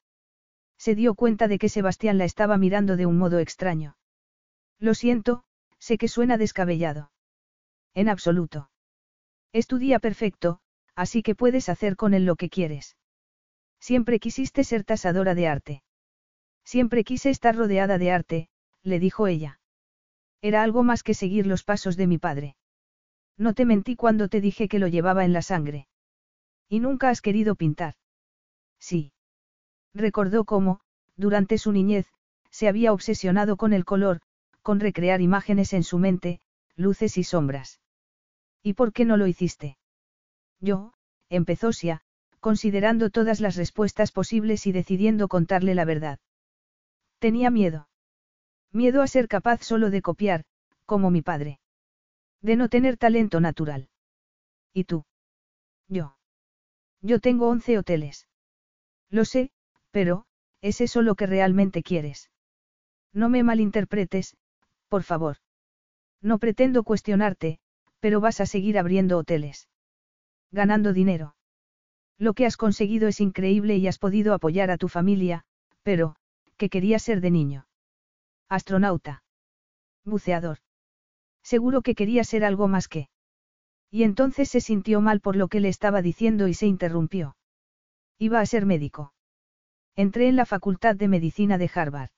Se 0.83 0.95
dio 0.95 1.15
cuenta 1.15 1.47
de 1.47 1.59
que 1.59 1.69
Sebastián 1.69 2.17
la 2.17 2.25
estaba 2.25 2.57
mirando 2.57 2.97
de 2.97 3.05
un 3.05 3.17
modo 3.17 3.39
extraño. 3.39 3.95
Lo 4.79 4.93
siento, 4.93 5.45
sé 5.79 5.97
que 5.97 6.09
suena 6.09 6.37
descabellado. 6.37 7.09
En 7.93 8.09
absoluto. 8.09 8.69
Es 9.53 9.65
tu 9.67 9.77
día 9.77 9.99
perfecto, 9.99 10.59
así 10.93 11.23
que 11.23 11.35
puedes 11.35 11.69
hacer 11.69 11.95
con 11.95 12.13
él 12.13 12.25
lo 12.25 12.35
que 12.35 12.49
quieres. 12.49 12.97
Siempre 13.79 14.19
quisiste 14.19 14.65
ser 14.65 14.83
tasadora 14.83 15.35
de 15.35 15.47
arte. 15.47 15.83
Siempre 16.65 17.05
quise 17.05 17.29
estar 17.29 17.55
rodeada 17.55 17.97
de 17.97 18.11
arte, 18.11 18.49
le 18.81 18.99
dijo 18.99 19.27
ella. 19.27 19.61
Era 20.41 20.63
algo 20.63 20.83
más 20.83 21.01
que 21.01 21.13
seguir 21.13 21.47
los 21.47 21.63
pasos 21.63 21.95
de 21.95 22.07
mi 22.07 22.17
padre. 22.17 22.57
No 23.37 23.53
te 23.53 23.63
mentí 23.63 23.95
cuando 23.95 24.27
te 24.27 24.41
dije 24.41 24.67
que 24.67 24.79
lo 24.79 24.89
llevaba 24.89 25.23
en 25.23 25.31
la 25.31 25.43
sangre. 25.43 25.87
Y 26.67 26.81
nunca 26.81 27.07
has 27.07 27.21
querido 27.21 27.55
pintar. 27.55 27.95
Sí. 28.79 29.12
Recordó 29.93 30.45
cómo, 30.45 30.79
durante 31.15 31.57
su 31.57 31.71
niñez, 31.71 32.07
se 32.49 32.67
había 32.67 32.93
obsesionado 32.93 33.57
con 33.57 33.73
el 33.73 33.85
color, 33.85 34.21
con 34.61 34.79
recrear 34.79 35.21
imágenes 35.21 35.73
en 35.73 35.83
su 35.83 35.99
mente, 35.99 36.39
luces 36.75 37.17
y 37.17 37.23
sombras. 37.23 37.81
¿Y 38.61 38.73
por 38.73 38.93
qué 38.93 39.05
no 39.05 39.17
lo 39.17 39.27
hiciste? 39.27 39.77
Yo, 40.59 40.93
empezó 41.29 41.73
Sia, 41.73 42.01
considerando 42.39 43.09
todas 43.09 43.39
las 43.39 43.55
respuestas 43.55 44.11
posibles 44.11 44.65
y 44.67 44.71
decidiendo 44.71 45.27
contarle 45.27 45.75
la 45.75 45.85
verdad. 45.85 46.19
Tenía 47.19 47.49
miedo. 47.49 47.87
Miedo 48.71 49.01
a 49.01 49.07
ser 49.07 49.27
capaz 49.27 49.63
solo 49.63 49.89
de 49.89 50.01
copiar, 50.01 50.45
como 50.85 51.11
mi 51.11 51.21
padre. 51.21 51.59
De 52.41 52.55
no 52.55 52.69
tener 52.69 52.97
talento 52.97 53.39
natural. 53.39 53.89
¿Y 54.73 54.85
tú? 54.85 55.05
Yo. 55.87 56.17
Yo 57.01 57.19
tengo 57.19 57.47
once 57.47 57.77
hoteles. 57.77 58.27
Lo 59.09 59.25
sé, 59.25 59.51
pero, 59.93 60.25
¿es 60.61 60.81
eso 60.81 61.03
lo 61.03 61.13
que 61.13 61.27
realmente 61.27 61.83
quieres? 61.83 62.31
No 63.13 63.29
me 63.29 63.43
malinterpretes, 63.43 64.35
por 64.89 65.03
favor. 65.03 65.37
No 66.19 66.39
pretendo 66.39 66.83
cuestionarte, 66.83 67.59
pero 67.99 68.19
vas 68.19 68.41
a 68.41 68.47
seguir 68.47 68.79
abriendo 68.79 69.19
hoteles. 69.19 69.69
Ganando 70.51 70.93
dinero. 70.93 71.35
Lo 72.17 72.33
que 72.33 72.47
has 72.47 72.57
conseguido 72.57 73.07
es 73.07 73.21
increíble 73.21 73.77
y 73.77 73.87
has 73.87 73.99
podido 73.99 74.33
apoyar 74.33 74.71
a 74.71 74.77
tu 74.77 74.87
familia, 74.87 75.43
pero, 75.83 76.15
¿qué 76.57 76.69
querías 76.69 77.03
ser 77.03 77.21
de 77.21 77.29
niño? 77.29 77.67
Astronauta. 78.49 79.23
Buceador. 80.05 80.57
Seguro 81.43 81.83
que 81.83 81.93
quería 81.93 82.23
ser 82.23 82.43
algo 82.45 82.67
más 82.67 82.87
que. 82.87 83.09
Y 83.91 84.03
entonces 84.03 84.49
se 84.49 84.59
sintió 84.59 85.01
mal 85.01 85.21
por 85.21 85.35
lo 85.35 85.49
que 85.49 85.59
le 85.59 85.69
estaba 85.69 86.01
diciendo 86.01 86.47
y 86.47 86.55
se 86.55 86.65
interrumpió. 86.65 87.35
Iba 88.17 88.39
a 88.39 88.45
ser 88.47 88.65
médico. 88.65 89.12
Entré 89.95 90.27
en 90.27 90.35
la 90.35 90.47
Facultad 90.47 90.95
de 90.95 91.07
Medicina 91.07 91.59
de 91.59 91.69
Harvard. 91.71 92.09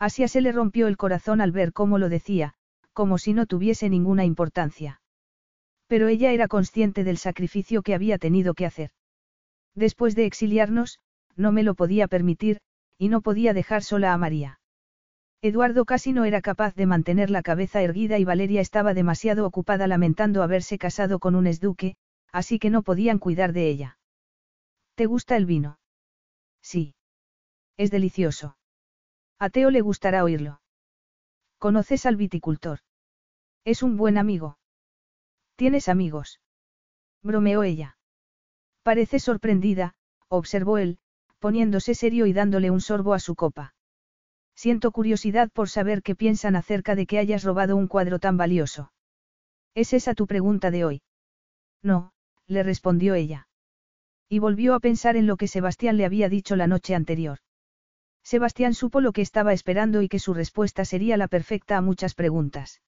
Asia 0.00 0.26
se 0.26 0.40
le 0.40 0.50
rompió 0.50 0.88
el 0.88 0.96
corazón 0.96 1.40
al 1.40 1.52
ver 1.52 1.72
cómo 1.72 1.96
lo 1.96 2.08
decía, 2.08 2.54
como 2.92 3.18
si 3.18 3.34
no 3.34 3.46
tuviese 3.46 3.88
ninguna 3.88 4.24
importancia. 4.24 5.00
Pero 5.86 6.08
ella 6.08 6.32
era 6.32 6.48
consciente 6.48 7.04
del 7.04 7.16
sacrificio 7.16 7.82
que 7.82 7.94
había 7.94 8.18
tenido 8.18 8.54
que 8.54 8.66
hacer. 8.66 8.90
Después 9.76 10.16
de 10.16 10.26
exiliarnos, 10.26 10.98
no 11.36 11.52
me 11.52 11.62
lo 11.62 11.76
podía 11.76 12.08
permitir, 12.08 12.58
y 12.98 13.08
no 13.08 13.20
podía 13.20 13.54
dejar 13.54 13.84
sola 13.84 14.12
a 14.12 14.18
María. 14.18 14.58
Eduardo 15.40 15.84
casi 15.84 16.12
no 16.12 16.24
era 16.24 16.40
capaz 16.40 16.74
de 16.74 16.86
mantener 16.86 17.30
la 17.30 17.42
cabeza 17.42 17.80
erguida 17.80 18.18
y 18.18 18.24
Valeria 18.24 18.60
estaba 18.60 18.92
demasiado 18.92 19.46
ocupada 19.46 19.86
lamentando 19.86 20.42
haberse 20.42 20.78
casado 20.78 21.20
con 21.20 21.36
un 21.36 21.46
esduque, 21.46 21.94
así 22.32 22.58
que 22.58 22.70
no 22.70 22.82
podían 22.82 23.20
cuidar 23.20 23.52
de 23.52 23.68
ella. 23.68 23.98
¿Te 24.96 25.06
gusta 25.06 25.36
el 25.36 25.46
vino? 25.46 25.77
Sí. 26.62 26.94
Es 27.76 27.90
delicioso. 27.90 28.56
A 29.38 29.50
Teo 29.50 29.70
le 29.70 29.80
gustará 29.80 30.24
oírlo. 30.24 30.60
¿Conoces 31.58 32.06
al 32.06 32.16
viticultor? 32.16 32.80
Es 33.64 33.82
un 33.82 33.96
buen 33.96 34.18
amigo. 34.18 34.58
¿Tienes 35.56 35.88
amigos? 35.88 36.40
Bromeó 37.22 37.62
ella. 37.62 37.98
Parece 38.82 39.18
sorprendida, 39.18 39.94
observó 40.28 40.78
él, 40.78 40.98
poniéndose 41.38 41.94
serio 41.94 42.26
y 42.26 42.32
dándole 42.32 42.70
un 42.70 42.80
sorbo 42.80 43.14
a 43.14 43.18
su 43.18 43.34
copa. 43.34 43.74
Siento 44.54 44.90
curiosidad 44.92 45.50
por 45.52 45.68
saber 45.68 46.02
qué 46.02 46.16
piensan 46.16 46.56
acerca 46.56 46.94
de 46.94 47.06
que 47.06 47.18
hayas 47.18 47.44
robado 47.44 47.76
un 47.76 47.86
cuadro 47.86 48.18
tan 48.18 48.36
valioso. 48.36 48.92
¿Es 49.74 49.92
esa 49.92 50.14
tu 50.14 50.26
pregunta 50.26 50.70
de 50.70 50.84
hoy? 50.84 51.02
No, 51.82 52.12
le 52.46 52.62
respondió 52.62 53.14
ella. 53.14 53.47
Y 54.28 54.40
volvió 54.40 54.74
a 54.74 54.80
pensar 54.80 55.16
en 55.16 55.26
lo 55.26 55.36
que 55.36 55.48
Sebastián 55.48 55.96
le 55.96 56.04
había 56.04 56.28
dicho 56.28 56.56
la 56.56 56.66
noche 56.66 56.94
anterior. 56.94 57.38
Sebastián 58.22 58.74
supo 58.74 59.00
lo 59.00 59.12
que 59.12 59.22
estaba 59.22 59.54
esperando 59.54 60.02
y 60.02 60.08
que 60.08 60.18
su 60.18 60.34
respuesta 60.34 60.84
sería 60.84 61.16
la 61.16 61.28
perfecta 61.28 61.78
a 61.78 61.80
muchas 61.80 62.14
preguntas. 62.14 62.82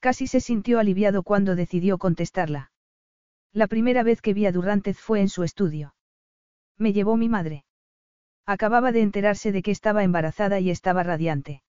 Casi 0.00 0.26
se 0.26 0.40
sintió 0.40 0.78
aliviado 0.78 1.22
cuando 1.22 1.56
decidió 1.56 1.96
contestarla. 1.96 2.72
La 3.52 3.66
primera 3.66 4.02
vez 4.02 4.20
que 4.20 4.34
vi 4.34 4.46
a 4.46 4.52
Durrantez 4.52 4.98
fue 4.98 5.20
en 5.20 5.28
su 5.28 5.44
estudio. 5.44 5.94
Me 6.76 6.92
llevó 6.92 7.16
mi 7.16 7.28
madre. 7.28 7.64
Acababa 8.46 8.92
de 8.92 9.00
enterarse 9.00 9.52
de 9.52 9.62
que 9.62 9.70
estaba 9.70 10.04
embarazada 10.04 10.60
y 10.60 10.70
estaba 10.70 11.02
radiante. 11.02 11.62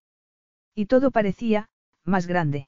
Y 0.75 0.85
todo 0.85 1.11
parecía, 1.11 1.69
más 2.03 2.27
grande. 2.27 2.67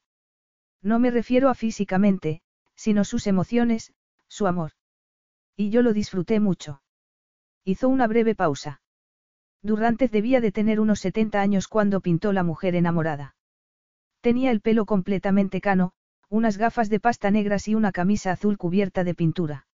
No 0.82 1.00
me 1.00 1.12
refiero 1.12 1.50
a 1.50 1.56
físicamente, 1.56 2.42
sino 2.76 3.04
sus 3.04 3.28
emociones, 3.28 3.94
su 4.28 4.48
amor. 4.48 4.72
Y 5.56 5.70
yo 5.70 5.82
lo 5.82 5.94
disfruté 5.94 6.40
mucho. 6.40 6.82
Hizo 7.64 7.90
una 7.90 8.08
breve 8.08 8.36
pausa. 8.36 8.82
Durrantez 9.62 10.12
debía 10.12 10.42
de 10.42 10.52
tener 10.52 10.80
unos 10.80 11.00
70 11.00 11.40
años 11.40 11.68
cuando 11.68 12.02
pintó 12.02 12.34
La 12.34 12.44
mujer 12.44 12.76
enamorada. 12.76 13.36
Tenía 14.22 14.52
el 14.52 14.62
pelo 14.62 14.86
completamente 14.86 15.62
cano, 15.62 15.94
unas 16.30 16.58
gafas 16.58 16.90
de 16.90 17.00
pasta 17.00 17.32
negras 17.32 17.68
y 17.68 17.76
una 17.76 17.92
camisa 17.92 18.32
azul 18.32 18.58
cubierta 18.58 19.04
de 19.04 19.14
pintura. 19.14 19.68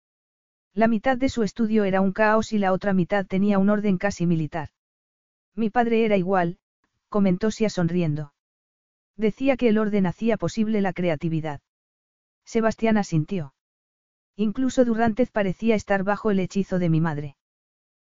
La 0.74 0.88
mitad 0.88 1.18
de 1.18 1.30
su 1.30 1.44
estudio 1.44 1.84
era 1.84 2.02
un 2.02 2.12
caos 2.12 2.54
y 2.54 2.60
la 2.60 2.74
otra 2.74 2.94
mitad 2.94 3.26
tenía 3.26 3.58
un 3.58 3.70
orden 3.70 3.98
casi 3.98 4.26
militar. 4.26 4.70
Mi 5.56 5.70
padre 5.70 6.06
era 6.06 6.18
igual, 6.18 6.60
comentó 7.10 7.50
Sia 7.50 7.70
sonriendo. 7.70 8.34
Decía 9.16 9.58
que 9.58 9.70
el 9.70 9.78
orden 9.78 10.06
hacía 10.06 10.38
posible 10.38 10.82
la 10.82 10.94
creatividad. 10.94 11.62
Sebastián 12.46 12.98
asintió. 12.98 13.54
Incluso 14.40 14.86
Durantez 14.86 15.32
parecía 15.32 15.76
estar 15.76 16.06
bajo 16.06 16.32
el 16.32 16.40
hechizo 16.40 16.80
de 16.80 16.88
mi 16.88 17.02
madre. 17.02 17.36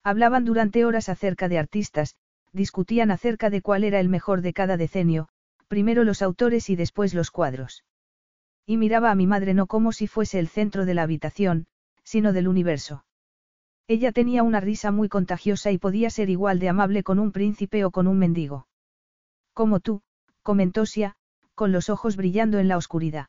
Hablaban 0.04 0.44
durante 0.44 0.84
horas 0.84 1.08
acerca 1.08 1.48
de 1.50 1.60
artistas, 1.60 2.16
discutían 2.52 3.12
acerca 3.12 3.52
de 3.52 3.62
cuál 3.62 3.84
era 3.84 4.00
el 4.00 4.10
mejor 4.10 4.42
de 4.42 4.52
cada 4.52 4.76
decenio, 4.76 5.28
primero 5.68 6.04
los 6.04 6.24
autores 6.24 6.72
y 6.72 6.76
después 6.76 7.14
los 7.14 7.30
cuadros. 7.30 7.84
Y 8.66 8.78
miraba 8.78 9.12
a 9.12 9.16
mi 9.16 9.28
madre 9.28 9.54
no 9.54 9.68
como 9.68 9.92
si 9.92 10.08
fuese 10.08 10.40
el 10.40 10.48
centro 10.48 10.88
de 10.88 10.95
la 10.95 11.04
habitación, 11.04 11.68
sino 12.04 12.34
del 12.34 12.48
universo. 12.48 13.06
Ella 13.88 14.12
tenía 14.12 14.42
una 14.42 14.60
risa 14.60 14.90
muy 14.90 15.10
contagiosa 15.10 15.70
y 15.70 15.78
podía 15.78 16.10
ser 16.10 16.32
igual 16.32 16.58
de 16.58 16.70
amable 16.70 17.04
con 17.04 17.20
un 17.20 17.34
príncipe 17.34 17.86
o 17.86 17.92
con 17.92 18.08
un 18.08 18.18
mendigo. 18.18 18.68
Como 19.54 19.80
tú, 19.80 20.02
comentó 20.42 20.88
Sia, 20.88 21.18
con 21.54 21.72
los 21.72 21.92
ojos 21.92 22.16
brillando 22.16 22.58
en 22.58 22.68
la 22.68 22.78
oscuridad. 22.78 23.28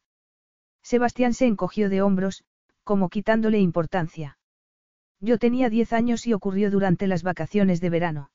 Sebastián 0.83 1.35
se 1.35 1.45
encogió 1.45 1.91
de 1.91 2.01
hombros, 2.01 2.43
como 2.87 3.09
quitándole 3.09 3.59
importancia. 3.59 4.39
Yo 5.21 5.39
tenía 5.39 5.69
diez 5.69 5.93
años 5.93 6.25
y 6.29 6.33
ocurrió 6.33 6.71
durante 6.71 7.09
las 7.09 7.25
vacaciones 7.25 7.81
de 7.81 7.91
verano. 7.91 8.31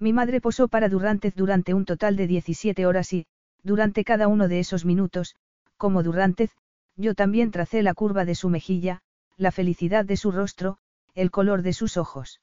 Mi 0.00 0.12
madre 0.12 0.40
posó 0.40 0.66
para 0.66 0.88
Durrantez 0.88 1.36
durante 1.36 1.72
un 1.72 1.84
total 1.84 2.16
de 2.16 2.26
17 2.26 2.84
horas 2.84 3.12
y, 3.12 3.26
durante 3.62 4.02
cada 4.02 4.26
uno 4.26 4.48
de 4.48 4.58
esos 4.58 4.84
minutos, 4.84 5.36
como 5.76 6.02
Durrantez, 6.02 6.50
yo 6.96 7.14
también 7.14 7.52
tracé 7.52 7.84
la 7.84 7.94
curva 7.94 8.24
de 8.24 8.34
su 8.34 8.48
mejilla, 8.48 9.02
la 9.36 9.52
felicidad 9.52 10.04
de 10.04 10.16
su 10.16 10.32
rostro, 10.32 10.78
el 11.14 11.30
color 11.30 11.62
de 11.62 11.72
sus 11.72 11.96
ojos. 11.96 12.40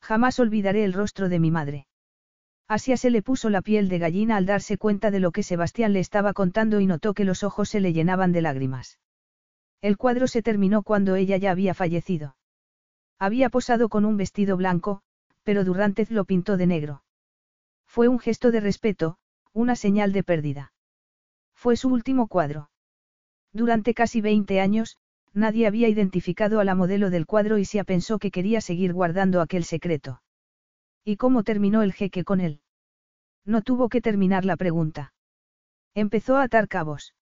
Jamás 0.00 0.40
olvidaré 0.40 0.82
el 0.82 0.94
rostro 0.94 1.28
de 1.28 1.40
mi 1.40 1.50
madre. 1.50 1.86
Asia 2.68 2.96
se 2.96 3.10
le 3.10 3.20
puso 3.20 3.50
la 3.50 3.60
piel 3.60 3.90
de 3.90 3.98
gallina 3.98 4.36
al 4.36 4.46
darse 4.46 4.78
cuenta 4.78 5.10
de 5.10 5.20
lo 5.20 5.30
que 5.30 5.42
Sebastián 5.42 5.92
le 5.92 6.00
estaba 6.00 6.32
contando 6.32 6.80
y 6.80 6.86
notó 6.86 7.12
que 7.12 7.24
los 7.24 7.44
ojos 7.44 7.68
se 7.68 7.80
le 7.80 7.92
llenaban 7.92 8.32
de 8.32 8.40
lágrimas. 8.40 8.98
El 9.80 9.96
cuadro 9.96 10.26
se 10.26 10.42
terminó 10.42 10.82
cuando 10.82 11.14
ella 11.14 11.36
ya 11.36 11.50
había 11.52 11.74
fallecido. 11.74 12.36
Había 13.18 13.48
posado 13.48 13.88
con 13.88 14.04
un 14.04 14.16
vestido 14.16 14.56
blanco, 14.56 15.02
pero 15.42 15.64
Durrantez 15.64 16.10
lo 16.10 16.24
pintó 16.24 16.56
de 16.56 16.66
negro. 16.66 17.02
Fue 17.86 18.08
un 18.08 18.18
gesto 18.18 18.50
de 18.50 18.60
respeto, 18.60 19.18
una 19.52 19.76
señal 19.76 20.12
de 20.12 20.22
pérdida. 20.22 20.72
Fue 21.54 21.76
su 21.76 21.88
último 21.88 22.28
cuadro. 22.28 22.70
Durante 23.52 23.94
casi 23.94 24.20
20 24.20 24.60
años, 24.60 24.98
nadie 25.32 25.66
había 25.66 25.88
identificado 25.88 26.60
a 26.60 26.64
la 26.64 26.74
modelo 26.74 27.10
del 27.10 27.26
cuadro 27.26 27.58
y 27.58 27.64
se 27.64 27.84
pensó 27.84 28.18
que 28.18 28.30
quería 28.30 28.60
seguir 28.60 28.92
guardando 28.92 29.40
aquel 29.40 29.64
secreto. 29.64 30.22
¿Y 31.04 31.16
cómo 31.16 31.42
terminó 31.42 31.82
el 31.82 31.92
jeque 31.92 32.24
con 32.24 32.40
él? 32.40 32.60
No 33.44 33.62
tuvo 33.62 33.88
que 33.88 34.00
terminar 34.00 34.44
la 34.44 34.56
pregunta. 34.56 35.14
Empezó 35.94 36.36
a 36.36 36.42
atar 36.42 36.68
cabos. 36.68 37.14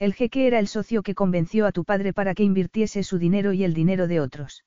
El 0.00 0.14
jeque 0.14 0.46
era 0.46 0.58
el 0.58 0.66
socio 0.66 1.02
que 1.02 1.14
convenció 1.14 1.66
a 1.66 1.72
tu 1.72 1.84
padre 1.84 2.14
para 2.14 2.34
que 2.34 2.42
invirtiese 2.42 3.02
su 3.02 3.18
dinero 3.18 3.52
y 3.52 3.64
el 3.64 3.74
dinero 3.74 4.08
de 4.08 4.18
otros. 4.18 4.64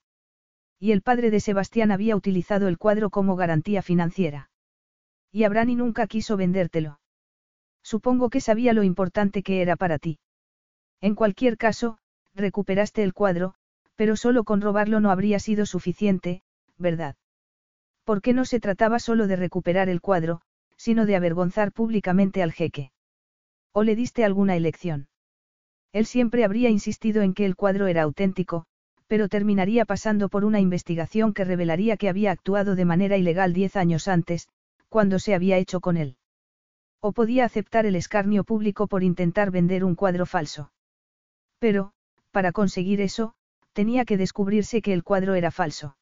Y 0.80 0.92
el 0.92 1.02
padre 1.02 1.32
de 1.32 1.40
Sebastián 1.40 1.92
había 1.92 2.16
utilizado 2.16 2.68
el 2.68 2.78
cuadro 2.78 3.10
como 3.10 3.36
garantía 3.36 3.82
financiera. 3.82 4.52
Y 5.32 5.45
Abrani 5.45 5.74
nunca 5.74 6.06
quiso 6.06 6.38
vendértelo. 6.38 7.00
Supongo 7.82 8.30
que 8.30 8.42
sabía 8.42 8.74
lo 8.74 8.84
importante 8.84 9.42
que 9.42 9.64
era 9.64 9.76
para 9.76 9.98
ti. 9.98 10.20
En 11.02 11.16
cualquier 11.16 11.58
caso, 11.58 11.98
recuperaste 12.36 13.02
el 13.02 13.14
cuadro, 13.14 13.56
pero 13.95 14.16
solo 14.16 14.44
con 14.44 14.62
robarlo 14.62 15.00
no 15.00 15.10
habría 15.10 15.40
sido 15.40 15.66
suficiente, 15.66 16.44
¿verdad? 16.78 17.16
Porque 18.03 18.34
no 18.34 18.45
se 18.45 18.60
trataba 18.60 19.00
solo 19.00 19.26
de 19.26 19.38
recuperar 19.38 19.90
el 19.90 20.00
cuadro, 20.00 20.42
sino 20.78 21.08
de 21.08 21.16
avergonzar 21.16 21.72
públicamente 21.72 22.44
al 22.44 22.52
jeque. 22.52 22.92
¿O 23.72 23.82
le 23.82 23.95
diste 23.95 24.24
alguna 24.24 24.56
elección? 24.56 25.08
Él 25.94 26.06
siempre 26.08 26.44
habría 26.44 26.70
insistido 26.70 27.22
en 27.22 27.34
que 27.34 27.46
el 27.46 27.56
cuadro 27.56 27.88
era 27.88 28.02
auténtico, 28.02 28.66
pero 29.08 29.30
terminaría 29.30 29.86
pasando 29.86 30.28
por 30.28 30.44
una 30.44 30.60
investigación 30.60 31.34
que 31.34 31.46
revelaría 31.46 31.98
que 31.98 32.10
había 32.10 32.32
actuado 32.32 32.76
de 32.76 32.84
manera 32.84 33.16
ilegal 33.16 33.54
diez 33.54 33.76
años 33.76 34.08
antes, 34.08 34.50
cuando 34.90 35.20
se 35.20 35.36
había 35.36 35.58
hecho 35.58 35.82
con 35.82 35.98
él. 35.98 36.18
O 37.00 37.12
podía 37.12 37.46
aceptar 37.46 37.86
el 37.86 37.96
escarnio 37.96 38.44
público 38.44 38.88
por 38.88 39.04
intentar 39.04 39.52
vender 39.52 39.84
un 39.84 39.94
cuadro 39.94 40.26
falso. 40.26 40.72
Pero, 41.60 41.92
para 42.32 42.52
conseguir 42.52 43.00
eso, 43.00 43.36
tenía 43.74 44.04
que 44.04 44.18
descubrirse 44.18 44.82
que 44.82 44.94
el 44.94 45.04
cuadro 45.04 45.36
era 45.36 45.52
falso. 45.52 45.96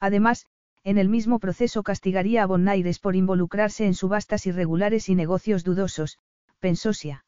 Además, 0.00 0.46
en 0.82 0.98
el 0.98 1.08
mismo 1.08 1.38
proceso 1.38 1.82
castigaría 1.82 2.42
a 2.42 2.46
Bonaires 2.46 2.98
por 2.98 3.14
involucrarse 3.14 3.86
en 3.86 3.94
subastas 3.94 4.46
irregulares 4.46 5.08
y 5.08 5.14
negocios 5.14 5.62
dudosos, 5.62 6.18
pensó 6.58 6.92
Sia. 6.92 7.24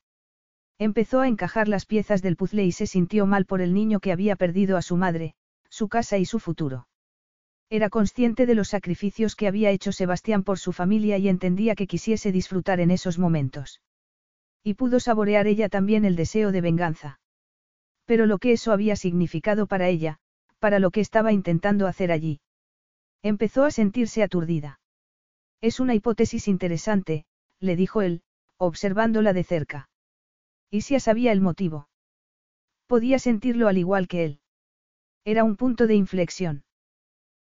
Empezó 0.79 1.21
a 1.21 1.29
encajar 1.29 1.69
las 1.69 1.87
piezas 1.87 2.21
del 2.21 2.37
puzzle 2.37 2.65
y 2.65 2.73
se 2.73 2.87
sintió 2.87 3.27
mal 3.27 3.47
por 3.47 3.63
el 3.63 3.73
niño 3.73 4.01
que 4.01 4.13
había 4.13 4.37
perdido 4.37 4.77
a 4.77 4.83
su 4.83 4.97
madre, 4.97 5.35
su 5.71 5.89
casa 5.89 6.19
y 6.19 6.27
su 6.27 6.39
futuro. 6.39 6.87
Era 7.71 7.89
consciente 7.91 8.47
de 8.47 8.55
los 8.55 8.69
sacrificios 8.69 9.35
que 9.35 9.49
había 9.49 9.71
hecho 9.71 9.91
Sebastián 9.91 10.45
por 10.45 10.59
su 10.59 10.73
familia 10.73 11.19
y 11.19 11.29
entendía 11.29 11.75
que 11.75 11.87
quisiese 11.87 12.31
disfrutar 12.31 12.79
en 12.81 12.91
esos 12.91 13.19
momentos. 13.19 13.81
Y 14.63 14.75
pudo 14.75 15.01
saborear 15.01 15.47
ella 15.47 15.69
también 15.69 16.05
el 16.05 16.15
deseo 16.15 16.53
de 16.53 16.61
venganza. 16.61 17.21
Pero 18.05 18.27
lo 18.27 18.39
que 18.39 18.53
eso 18.53 18.73
había 18.73 18.97
significado 18.97 19.67
para 19.67 19.89
ella, 19.89 20.19
para 20.59 20.79
lo 20.79 20.91
que 20.91 21.01
estaba 21.01 21.33
intentando 21.33 21.87
hacer 21.87 22.13
allí. 22.13 22.41
Empezó 23.23 23.65
a 23.65 23.71
sentirse 23.71 24.23
aturdida. 24.23 24.79
Es 25.61 25.81
una 25.81 25.95
hipótesis 25.95 26.49
interesante, 26.49 27.25
le 27.61 27.77
dijo 27.77 28.03
él, 28.03 28.23
observándola 28.59 29.33
de 29.33 29.43
cerca. 29.43 29.89
¿Y 30.70 30.83
si 30.83 30.99
sabía 31.01 31.33
el 31.33 31.41
motivo? 31.41 31.89
Podía 32.86 33.19
sentirlo 33.19 33.69
al 33.69 33.78
igual 33.78 34.09
que 34.09 34.25
él. 34.25 34.41
Era 35.25 35.45
un 35.45 35.57
punto 35.57 35.86
de 35.86 35.95
inflexión. 35.95 36.65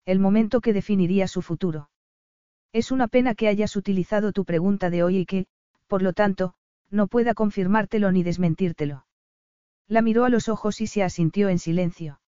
El 0.06 0.20
momento 0.20 0.62
que 0.62 0.74
definiría 0.74 1.28
su 1.28 1.42
futuro. 1.42 1.90
Es 2.74 2.92
una 2.92 3.08
pena 3.08 3.36
que 3.36 3.48
hayas 3.48 3.76
utilizado 3.76 4.32
tu 4.32 4.46
pregunta 4.46 4.90
de 4.90 5.04
hoy 5.04 5.18
y 5.20 5.26
que, 5.26 5.48
por 5.88 6.02
lo 6.02 6.14
tanto, 6.14 6.56
no 6.90 7.08
pueda 7.08 7.34
confirmártelo 7.34 8.12
ni 8.12 8.24
desmentírtelo. 8.24 9.06
La 9.88 10.02
miró 10.02 10.26
a 10.26 10.30
los 10.30 10.50
ojos 10.50 10.82
y 10.82 10.88
se 10.88 11.04
asintió 11.04 11.50
en 11.50 11.60
silencio. 11.60 12.22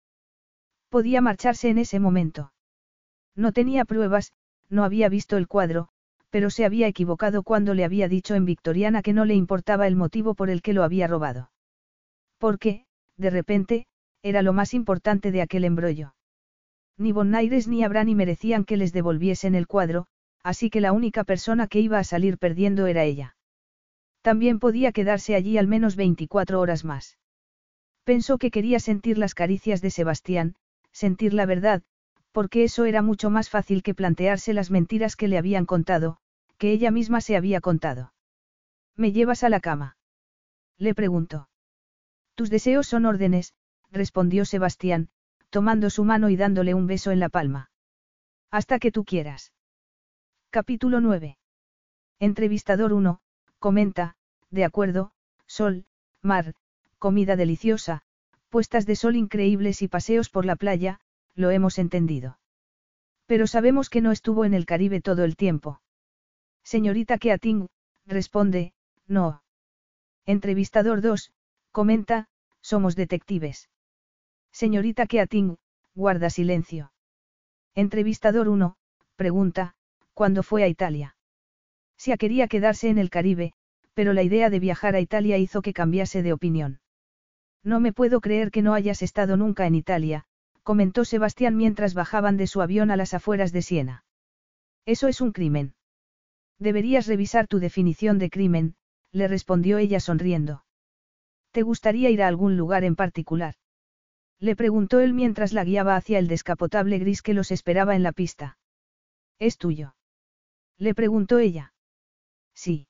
Podía 0.89 1.20
marcharse 1.20 1.68
en 1.70 1.78
ese 1.78 1.98
momento. 1.98 2.52
No 3.34 3.52
tenía 3.52 3.84
pruebas, 3.84 4.32
no 4.68 4.84
había 4.84 5.08
visto 5.08 5.36
el 5.36 5.48
cuadro, 5.48 5.89
pero 6.34 6.50
se 6.50 6.64
había 6.64 6.88
equivocado 6.88 7.44
cuando 7.44 7.74
le 7.74 7.84
había 7.84 8.08
dicho 8.08 8.34
en 8.34 8.44
Victoriana 8.44 9.02
que 9.02 9.12
no 9.12 9.24
le 9.24 9.36
importaba 9.36 9.86
el 9.86 9.94
motivo 9.94 10.34
por 10.34 10.50
el 10.50 10.62
que 10.62 10.72
lo 10.72 10.82
había 10.82 11.06
robado. 11.06 11.52
Porque, 12.38 12.86
de 13.16 13.30
repente, 13.30 13.86
era 14.20 14.42
lo 14.42 14.52
más 14.52 14.74
importante 14.74 15.30
de 15.30 15.42
aquel 15.42 15.62
embrollo. 15.62 16.16
Ni 16.98 17.12
Bonaires 17.12 17.68
ni 17.68 17.84
Abrani 17.84 18.16
merecían 18.16 18.64
que 18.64 18.76
les 18.76 18.92
devolviesen 18.92 19.54
el 19.54 19.68
cuadro, 19.68 20.08
así 20.42 20.70
que 20.70 20.80
la 20.80 20.90
única 20.90 21.22
persona 21.22 21.68
que 21.68 21.78
iba 21.78 22.00
a 22.00 22.04
salir 22.04 22.36
perdiendo 22.36 22.88
era 22.88 23.04
ella. 23.04 23.36
También 24.20 24.58
podía 24.58 24.90
quedarse 24.90 25.36
allí 25.36 25.56
al 25.56 25.68
menos 25.68 25.94
24 25.94 26.58
horas 26.58 26.84
más. 26.84 27.16
Pensó 28.02 28.38
que 28.38 28.50
quería 28.50 28.80
sentir 28.80 29.18
las 29.18 29.36
caricias 29.36 29.80
de 29.80 29.90
Sebastián, 29.92 30.56
sentir 30.90 31.32
la 31.32 31.46
verdad, 31.46 31.84
porque 32.32 32.64
eso 32.64 32.86
era 32.86 33.02
mucho 33.02 33.30
más 33.30 33.50
fácil 33.50 33.84
que 33.84 33.94
plantearse 33.94 34.52
las 34.52 34.72
mentiras 34.72 35.14
que 35.14 35.28
le 35.28 35.38
habían 35.38 35.64
contado, 35.64 36.18
que 36.65 36.73
ella 36.73 36.91
misma 36.91 37.20
se 37.20 37.36
había 37.36 37.60
contado. 37.60 38.15
¿Me 38.97 39.12
llevas 39.12 39.44
a 39.44 39.51
la 39.51 39.60
cama? 39.60 39.99
Le 40.78 40.94
preguntó. 40.94 41.51
Tus 42.34 42.49
deseos 42.49 42.86
son 42.86 43.05
órdenes, 43.05 43.52
respondió 43.91 44.47
Sebastián, 44.47 45.10
tomando 45.51 45.91
su 45.91 46.05
mano 46.05 46.31
y 46.31 46.36
dándole 46.36 46.73
un 46.73 46.86
beso 46.86 47.10
en 47.10 47.20
la 47.20 47.28
palma. 47.28 47.70
Hasta 48.51 48.78
que 48.78 48.91
tú 48.91 49.05
quieras. 49.05 49.52
Capítulo 50.49 51.02
9. 51.02 51.36
Entrevistador 52.18 52.94
1, 52.94 53.20
comenta, 53.59 54.17
de 54.49 54.65
acuerdo, 54.65 55.12
Sol, 55.47 55.84
Mar, 56.23 56.55
comida 56.97 57.36
deliciosa, 57.36 58.05
puestas 58.49 58.86
de 58.86 58.97
sol 58.97 59.17
increíbles 59.17 59.83
y 59.83 59.89
paseos 59.89 60.31
por 60.31 60.47
la 60.47 60.57
playa, 60.57 60.99
lo 61.34 61.51
hemos 61.51 61.78
entendido. 61.78 62.39
Pero 63.26 63.47
sabemos 63.47 63.91
que 63.91 64.01
no 64.01 64.12
estuvo 64.12 64.47
en 64.47 64.55
el 64.55 64.65
Caribe 64.65 65.02
todo 65.02 65.25
el 65.25 65.36
tiempo. 65.36 65.83
Señorita 66.65 67.18
Keating, 67.18 67.68
responde, 68.07 68.73
no. 69.07 69.43
Entrevistador 70.26 71.02
2, 71.02 71.33
comenta, 71.70 72.26
somos 72.62 72.97
detectives. 72.97 73.68
Señorita 74.51 75.07
Keating, 75.07 75.59
guarda 75.94 76.31
silencio. 76.31 76.93
Entrevistador 77.75 78.49
1, 78.49 78.76
pregunta, 79.17 79.75
¿cuándo 80.15 80.43
fue 80.43 80.62
a 80.62 80.68
Italia? 80.68 81.17
Si 81.99 82.17
quería 82.17 82.49
quedarse 82.49 82.89
en 82.89 82.99
el 82.99 83.10
Caribe, 83.10 83.52
pero 83.93 84.12
la 84.12 84.23
idea 84.23 84.49
de 84.49 84.59
viajar 84.59 84.94
a 84.94 85.01
Italia 85.01 85.39
hizo 85.39 85.62
que 85.62 85.73
cambiase 85.75 86.23
de 86.23 86.33
opinión. 86.33 86.81
No 87.62 87.81
me 87.81 87.93
puedo 87.93 88.20
creer 88.20 88.51
que 88.51 88.62
no 88.62 88.75
hayas 88.75 89.02
estado 89.02 89.36
nunca 89.36 89.67
en 89.67 89.75
Italia, 89.75 90.25
comentó 90.62 91.05
Sebastián 91.05 91.57
mientras 91.57 91.94
bajaban 91.94 92.36
de 92.36 92.47
su 92.47 92.62
avión 92.62 92.91
a 92.91 92.97
las 92.97 93.15
afueras 93.15 93.52
de 93.52 93.62
Siena. 93.62 94.05
Eso 94.86 95.09
es 95.09 95.20
un 95.20 95.33
crimen. 95.33 95.75
Deberías 96.58 97.07
revisar 97.07 97.47
tu 97.47 97.58
definición 97.58 98.18
de 98.18 98.31
crimen, 98.31 98.76
le 99.12 99.28
respondió 99.28 99.78
ella 99.78 100.00
sonriendo. 100.00 100.65
¿Te 101.50 101.62
gustaría 101.62 102.10
ir 102.10 102.23
a 102.23 102.28
algún 102.28 102.57
lugar 102.57 102.84
en 102.84 102.97
particular? 102.97 103.55
Le 104.41 104.57
preguntó 104.57 105.00
él 105.00 105.15
mientras 105.15 105.52
la 105.52 105.65
guiaba 105.65 105.97
hacia 105.97 106.18
el 106.18 106.28
descapotable 106.28 106.99
gris 106.99 107.23
que 107.23 107.34
los 107.34 107.50
esperaba 107.50 107.94
en 107.94 108.02
la 108.02 108.12
pista. 108.12 108.58
¿Es 109.39 109.58
tuyo? 109.58 109.94
Le 110.78 110.94
preguntó 110.94 111.39
ella. 111.39 111.73
Sí. 112.55 112.89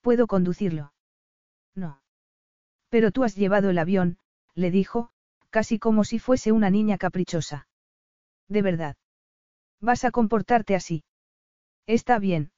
¿Puedo 0.00 0.26
conducirlo? 0.26 0.92
No. 1.74 2.02
Pero 2.88 3.10
tú 3.10 3.24
has 3.24 3.36
llevado 3.36 3.70
el 3.70 3.78
avión, 3.78 4.18
le 4.54 4.70
dijo, 4.70 5.10
casi 5.50 5.78
como 5.78 6.04
si 6.04 6.18
fuese 6.18 6.52
una 6.52 6.70
niña 6.70 6.98
caprichosa. 6.98 7.68
De 8.48 8.62
verdad. 8.62 8.96
¿Vas 9.80 10.04
a 10.04 10.10
comportarte 10.10 10.74
así? 10.74 11.04
Está 11.86 12.18
bien. 12.18 12.52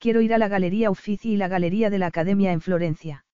Quiero 0.00 0.22
ir 0.22 0.32
a 0.32 0.38
la 0.38 0.48
Galería 0.48 0.90
Uffizi 0.90 1.32
y 1.32 1.36
la 1.36 1.46
Galería 1.46 1.90
de 1.90 1.98
la 1.98 2.06
Academia 2.06 2.52
en 2.52 2.62
Florencia. 2.62 3.26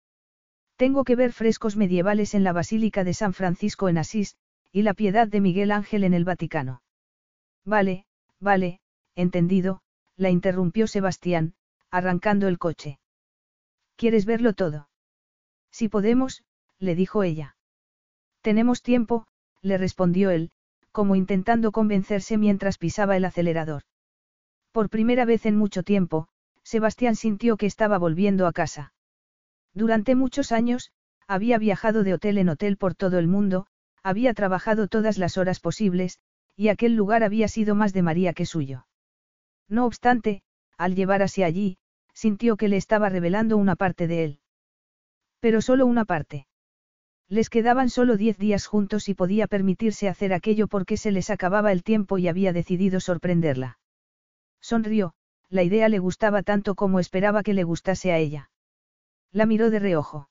Tengo 0.74 1.04
que 1.04 1.14
ver 1.14 1.32
frescos 1.32 1.76
medievales 1.76 2.34
en 2.34 2.42
la 2.42 2.52
Basílica 2.52 3.04
de 3.04 3.14
San 3.14 3.32
Francisco 3.34 3.88
en 3.88 3.98
Asís, 3.98 4.36
y 4.72 4.82
la 4.82 4.92
Piedad 4.92 5.28
de 5.28 5.40
Miguel 5.40 5.70
Ángel 5.70 6.02
en 6.02 6.12
el 6.12 6.24
Vaticano. 6.24 6.82
Vale, 7.64 8.04
vale, 8.40 8.80
entendido, 9.14 9.80
la 10.16 10.30
interrumpió 10.30 10.88
Sebastián, 10.88 11.54
arrancando 11.92 12.48
el 12.48 12.58
coche. 12.58 12.98
¿Quieres 13.94 14.26
verlo 14.26 14.52
todo? 14.52 14.88
Si 15.70 15.88
podemos, 15.88 16.42
le 16.80 16.96
dijo 16.96 17.22
ella. 17.22 17.56
Tenemos 18.40 18.82
tiempo, 18.82 19.28
le 19.62 19.78
respondió 19.78 20.30
él, 20.30 20.50
como 20.90 21.14
intentando 21.14 21.70
convencerse 21.70 22.38
mientras 22.38 22.76
pisaba 22.76 23.16
el 23.16 23.24
acelerador. 23.24 23.82
Por 24.72 24.90
primera 24.90 25.24
vez 25.24 25.46
en 25.46 25.56
mucho 25.56 25.84
tiempo, 25.84 26.28
Sebastián 26.66 27.14
sintió 27.14 27.56
que 27.56 27.66
estaba 27.66 27.96
volviendo 27.96 28.48
a 28.48 28.52
casa. 28.52 28.92
Durante 29.72 30.16
muchos 30.16 30.50
años, 30.50 30.90
había 31.28 31.58
viajado 31.58 32.02
de 32.02 32.12
hotel 32.12 32.38
en 32.38 32.48
hotel 32.48 32.76
por 32.76 32.96
todo 32.96 33.20
el 33.20 33.28
mundo, 33.28 33.68
había 34.02 34.34
trabajado 34.34 34.88
todas 34.88 35.16
las 35.16 35.38
horas 35.38 35.60
posibles, 35.60 36.18
y 36.56 36.66
aquel 36.66 36.96
lugar 36.96 37.22
había 37.22 37.46
sido 37.46 37.76
más 37.76 37.92
de 37.92 38.02
María 38.02 38.32
que 38.32 38.46
suyo. 38.46 38.88
No 39.68 39.86
obstante, 39.86 40.42
al 40.76 40.96
llevar 40.96 41.22
hacia 41.22 41.46
allí, 41.46 41.78
sintió 42.14 42.56
que 42.56 42.66
le 42.66 42.78
estaba 42.78 43.10
revelando 43.10 43.56
una 43.56 43.76
parte 43.76 44.08
de 44.08 44.24
él. 44.24 44.40
Pero 45.38 45.62
solo 45.62 45.86
una 45.86 46.04
parte. 46.04 46.48
Les 47.28 47.48
quedaban 47.48 47.90
solo 47.90 48.16
diez 48.16 48.38
días 48.38 48.66
juntos 48.66 49.08
y 49.08 49.14
podía 49.14 49.46
permitirse 49.46 50.08
hacer 50.08 50.32
aquello 50.32 50.66
porque 50.66 50.96
se 50.96 51.12
les 51.12 51.30
acababa 51.30 51.70
el 51.70 51.84
tiempo 51.84 52.18
y 52.18 52.26
había 52.26 52.52
decidido 52.52 52.98
sorprenderla. 52.98 53.78
Sonrió, 54.60 55.14
la 55.48 55.62
idea 55.62 55.88
le 55.88 55.98
gustaba 55.98 56.42
tanto 56.42 56.74
como 56.74 57.00
esperaba 57.00 57.42
que 57.42 57.54
le 57.54 57.64
gustase 57.64 58.12
a 58.12 58.18
ella. 58.18 58.50
La 59.32 59.46
miró 59.46 59.70
de 59.70 59.78
reojo. 59.78 60.28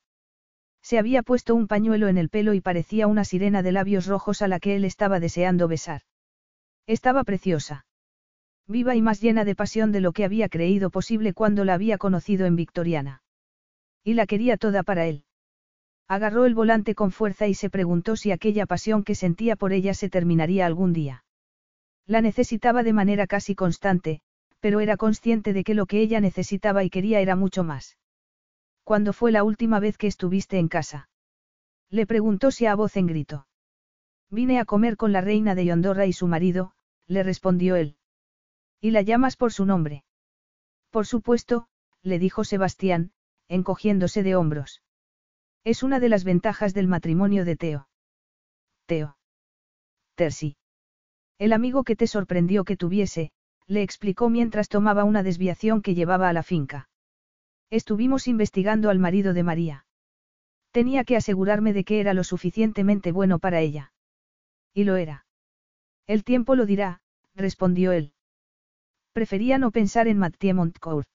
Se 0.82 0.98
había 0.98 1.22
puesto 1.22 1.54
un 1.54 1.66
pañuelo 1.66 2.08
en 2.08 2.18
el 2.18 2.28
pelo 2.28 2.54
y 2.54 2.60
parecía 2.60 3.06
una 3.06 3.24
sirena 3.24 3.62
de 3.62 3.72
labios 3.72 4.06
rojos 4.06 4.42
a 4.42 4.48
la 4.48 4.60
que 4.60 4.76
él 4.76 4.84
estaba 4.84 5.18
deseando 5.18 5.68
besar. 5.68 6.02
Estaba 6.86 7.24
preciosa. 7.24 7.86
Viva 8.68 8.94
y 8.94 9.02
más 9.02 9.20
llena 9.20 9.44
de 9.44 9.54
pasión 9.54 9.92
de 9.92 10.00
lo 10.00 10.12
que 10.12 10.24
había 10.24 10.48
creído 10.48 10.90
posible 10.90 11.32
cuando 11.32 11.64
la 11.64 11.74
había 11.74 11.98
conocido 11.98 12.46
en 12.46 12.56
Victoriana. 12.56 13.22
Y 14.04 14.14
la 14.14 14.26
quería 14.26 14.56
toda 14.56 14.82
para 14.82 15.06
él. 15.06 15.24
Agarró 16.08 16.46
el 16.46 16.54
volante 16.54 16.94
con 16.94 17.10
fuerza 17.10 17.48
y 17.48 17.54
se 17.54 17.70
preguntó 17.70 18.14
si 18.14 18.30
aquella 18.30 18.66
pasión 18.66 19.02
que 19.02 19.16
sentía 19.16 19.56
por 19.56 19.72
ella 19.72 19.94
se 19.94 20.08
terminaría 20.08 20.66
algún 20.66 20.92
día. 20.92 21.24
La 22.06 22.20
necesitaba 22.20 22.84
de 22.84 22.92
manera 22.92 23.26
casi 23.26 23.56
constante, 23.56 24.20
pero 24.60 24.80
era 24.80 24.96
consciente 24.96 25.52
de 25.52 25.64
que 25.64 25.74
lo 25.74 25.86
que 25.86 26.00
ella 26.00 26.20
necesitaba 26.20 26.84
y 26.84 26.90
quería 26.90 27.20
era 27.20 27.36
mucho 27.36 27.64
más. 27.64 27.96
¿Cuándo 28.84 29.12
fue 29.12 29.32
la 29.32 29.42
última 29.42 29.80
vez 29.80 29.98
que 29.98 30.06
estuviste 30.06 30.58
en 30.58 30.68
casa? 30.68 31.08
Le 31.90 32.06
preguntó 32.06 32.50
si 32.50 32.66
a 32.66 32.74
voz 32.74 32.96
en 32.96 33.06
grito. 33.06 33.46
Vine 34.30 34.58
a 34.58 34.64
comer 34.64 34.96
con 34.96 35.12
la 35.12 35.20
reina 35.20 35.54
de 35.54 35.66
Yondorra 35.66 36.06
y 36.06 36.12
su 36.12 36.26
marido, 36.26 36.72
le 37.06 37.22
respondió 37.22 37.76
él. 37.76 37.96
¿Y 38.80 38.90
la 38.90 39.02
llamas 39.02 39.36
por 39.36 39.52
su 39.52 39.64
nombre? 39.64 40.04
Por 40.90 41.06
supuesto, 41.06 41.68
le 42.02 42.18
dijo 42.18 42.44
Sebastián, 42.44 43.12
encogiéndose 43.48 44.22
de 44.22 44.36
hombros. 44.36 44.82
Es 45.64 45.82
una 45.82 46.00
de 46.00 46.08
las 46.08 46.24
ventajas 46.24 46.74
del 46.74 46.86
matrimonio 46.86 47.44
de 47.44 47.56
Teo. 47.56 47.88
Teo. 48.86 49.16
Tersi. 50.14 50.56
El 51.38 51.52
amigo 51.52 51.84
que 51.84 51.96
te 51.96 52.06
sorprendió 52.06 52.64
que 52.64 52.76
tuviese, 52.76 53.32
le 53.66 53.82
explicó 53.82 54.28
mientras 54.28 54.68
tomaba 54.68 55.04
una 55.04 55.22
desviación 55.22 55.82
que 55.82 55.94
llevaba 55.94 56.28
a 56.28 56.32
la 56.32 56.42
finca. 56.42 56.88
Estuvimos 57.70 58.28
investigando 58.28 58.90
al 58.90 58.98
marido 58.98 59.34
de 59.34 59.42
María. 59.42 59.86
Tenía 60.70 61.04
que 61.04 61.16
asegurarme 61.16 61.72
de 61.72 61.84
que 61.84 62.00
era 62.00 62.14
lo 62.14 62.22
suficientemente 62.22 63.10
bueno 63.10 63.38
para 63.38 63.60
ella. 63.60 63.92
Y 64.72 64.84
lo 64.84 64.96
era. 64.96 65.26
El 66.06 66.22
tiempo 66.22 66.54
lo 66.54 66.66
dirá, 66.66 67.00
respondió 67.34 67.92
él. 67.92 68.12
Prefería 69.12 69.58
no 69.58 69.70
pensar 69.70 70.06
en 70.06 70.18
Mathieu 70.18 70.54
Montcourt. 70.54 71.08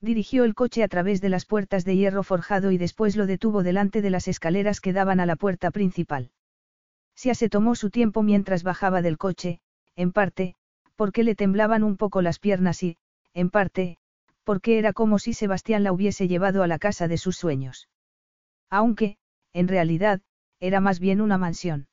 Dirigió 0.00 0.44
el 0.44 0.54
coche 0.54 0.82
a 0.82 0.88
través 0.88 1.20
de 1.20 1.28
las 1.28 1.46
puertas 1.46 1.84
de 1.84 1.96
hierro 1.96 2.22
forjado 2.22 2.70
y 2.70 2.78
después 2.78 3.16
lo 3.16 3.26
detuvo 3.26 3.62
delante 3.62 4.02
de 4.02 4.10
las 4.10 4.28
escaleras 4.28 4.80
que 4.80 4.92
daban 4.92 5.20
a 5.20 5.26
la 5.26 5.36
puerta 5.36 5.70
principal. 5.70 6.30
Sia 7.14 7.34
se 7.34 7.48
tomó 7.48 7.74
su 7.74 7.90
tiempo 7.90 8.22
mientras 8.22 8.62
bajaba 8.62 9.02
del 9.02 9.18
coche, 9.18 9.60
en 9.96 10.12
parte, 10.12 10.54
porque 10.96 11.22
le 11.22 11.34
temblaban 11.34 11.82
un 11.82 11.96
poco 11.96 12.22
las 12.22 12.38
piernas 12.38 12.82
y, 12.82 12.96
en 13.34 13.50
parte, 13.50 13.98
porque 14.44 14.78
era 14.78 14.92
como 14.92 15.18
si 15.18 15.34
Sebastián 15.34 15.84
la 15.84 15.92
hubiese 15.92 16.28
llevado 16.28 16.62
a 16.62 16.66
la 16.66 16.78
casa 16.78 17.08
de 17.08 17.18
sus 17.18 17.36
sueños. 17.36 17.88
Aunque, 18.70 19.18
en 19.52 19.68
realidad, 19.68 20.20
era 20.60 20.80
más 20.80 20.98
bien 21.00 21.20
una 21.20 21.38
mansión. 21.38 21.88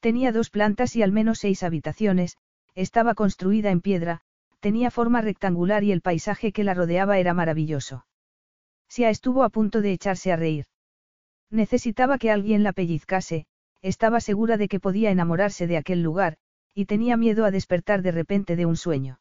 Tenía 0.00 0.32
dos 0.32 0.50
plantas 0.50 0.96
y 0.96 1.02
al 1.02 1.12
menos 1.12 1.38
seis 1.38 1.62
habitaciones, 1.62 2.36
estaba 2.74 3.14
construida 3.14 3.70
en 3.70 3.80
piedra, 3.80 4.20
tenía 4.60 4.90
forma 4.90 5.20
rectangular 5.20 5.84
y 5.84 5.92
el 5.92 6.00
paisaje 6.02 6.52
que 6.52 6.64
la 6.64 6.74
rodeaba 6.74 7.18
era 7.18 7.34
maravilloso. 7.34 8.06
Sia 8.88 9.10
estuvo 9.10 9.44
a 9.44 9.50
punto 9.50 9.80
de 9.80 9.92
echarse 9.92 10.32
a 10.32 10.36
reír. 10.36 10.66
Necesitaba 11.50 12.18
que 12.18 12.30
alguien 12.30 12.62
la 12.62 12.72
pellizcase, 12.72 13.46
estaba 13.82 14.20
segura 14.20 14.56
de 14.56 14.68
que 14.68 14.80
podía 14.80 15.10
enamorarse 15.10 15.66
de 15.66 15.76
aquel 15.76 16.02
lugar, 16.02 16.36
y 16.80 16.86
tenía 16.86 17.18
miedo 17.18 17.44
a 17.44 17.50
despertar 17.50 18.00
de 18.00 18.10
repente 18.10 18.56
de 18.56 18.64
un 18.64 18.76
sueño. 18.76 19.20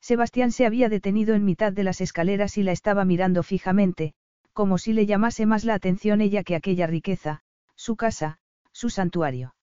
Sebastián 0.00 0.52
se 0.52 0.64
había 0.64 0.88
detenido 0.88 1.34
en 1.34 1.44
mitad 1.44 1.72
de 1.72 1.82
las 1.82 2.00
escaleras 2.00 2.56
y 2.56 2.62
la 2.62 2.70
estaba 2.70 3.04
mirando 3.04 3.42
fijamente, 3.42 4.14
como 4.52 4.78
si 4.78 4.92
le 4.92 5.04
llamase 5.04 5.44
más 5.44 5.64
la 5.64 5.74
atención 5.74 6.20
ella 6.20 6.44
que 6.44 6.54
aquella 6.54 6.86
riqueza, 6.86 7.42
su 7.74 7.96
casa, 7.96 8.38
su 8.70 8.90
santuario. 8.90 9.56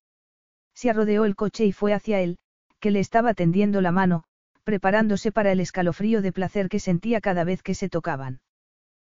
Se 0.73 0.89
arrodeó 0.89 1.23
el 1.23 1.37
coche 1.37 1.65
y 1.65 1.71
fue 1.71 1.93
hacia 1.93 2.19
él, 2.19 2.37
que 2.81 2.91
le 2.91 2.99
estaba 2.99 3.33
tendiendo 3.33 3.79
la 3.79 3.93
mano, 3.93 4.25
preparándose 4.65 5.31
para 5.31 5.53
el 5.53 5.61
escalofrío 5.61 6.21
de 6.21 6.33
placer 6.33 6.67
que 6.67 6.79
sentía 6.81 7.21
cada 7.21 7.45
vez 7.45 7.63
que 7.63 7.75
se 7.75 7.87
tocaban. 7.87 8.41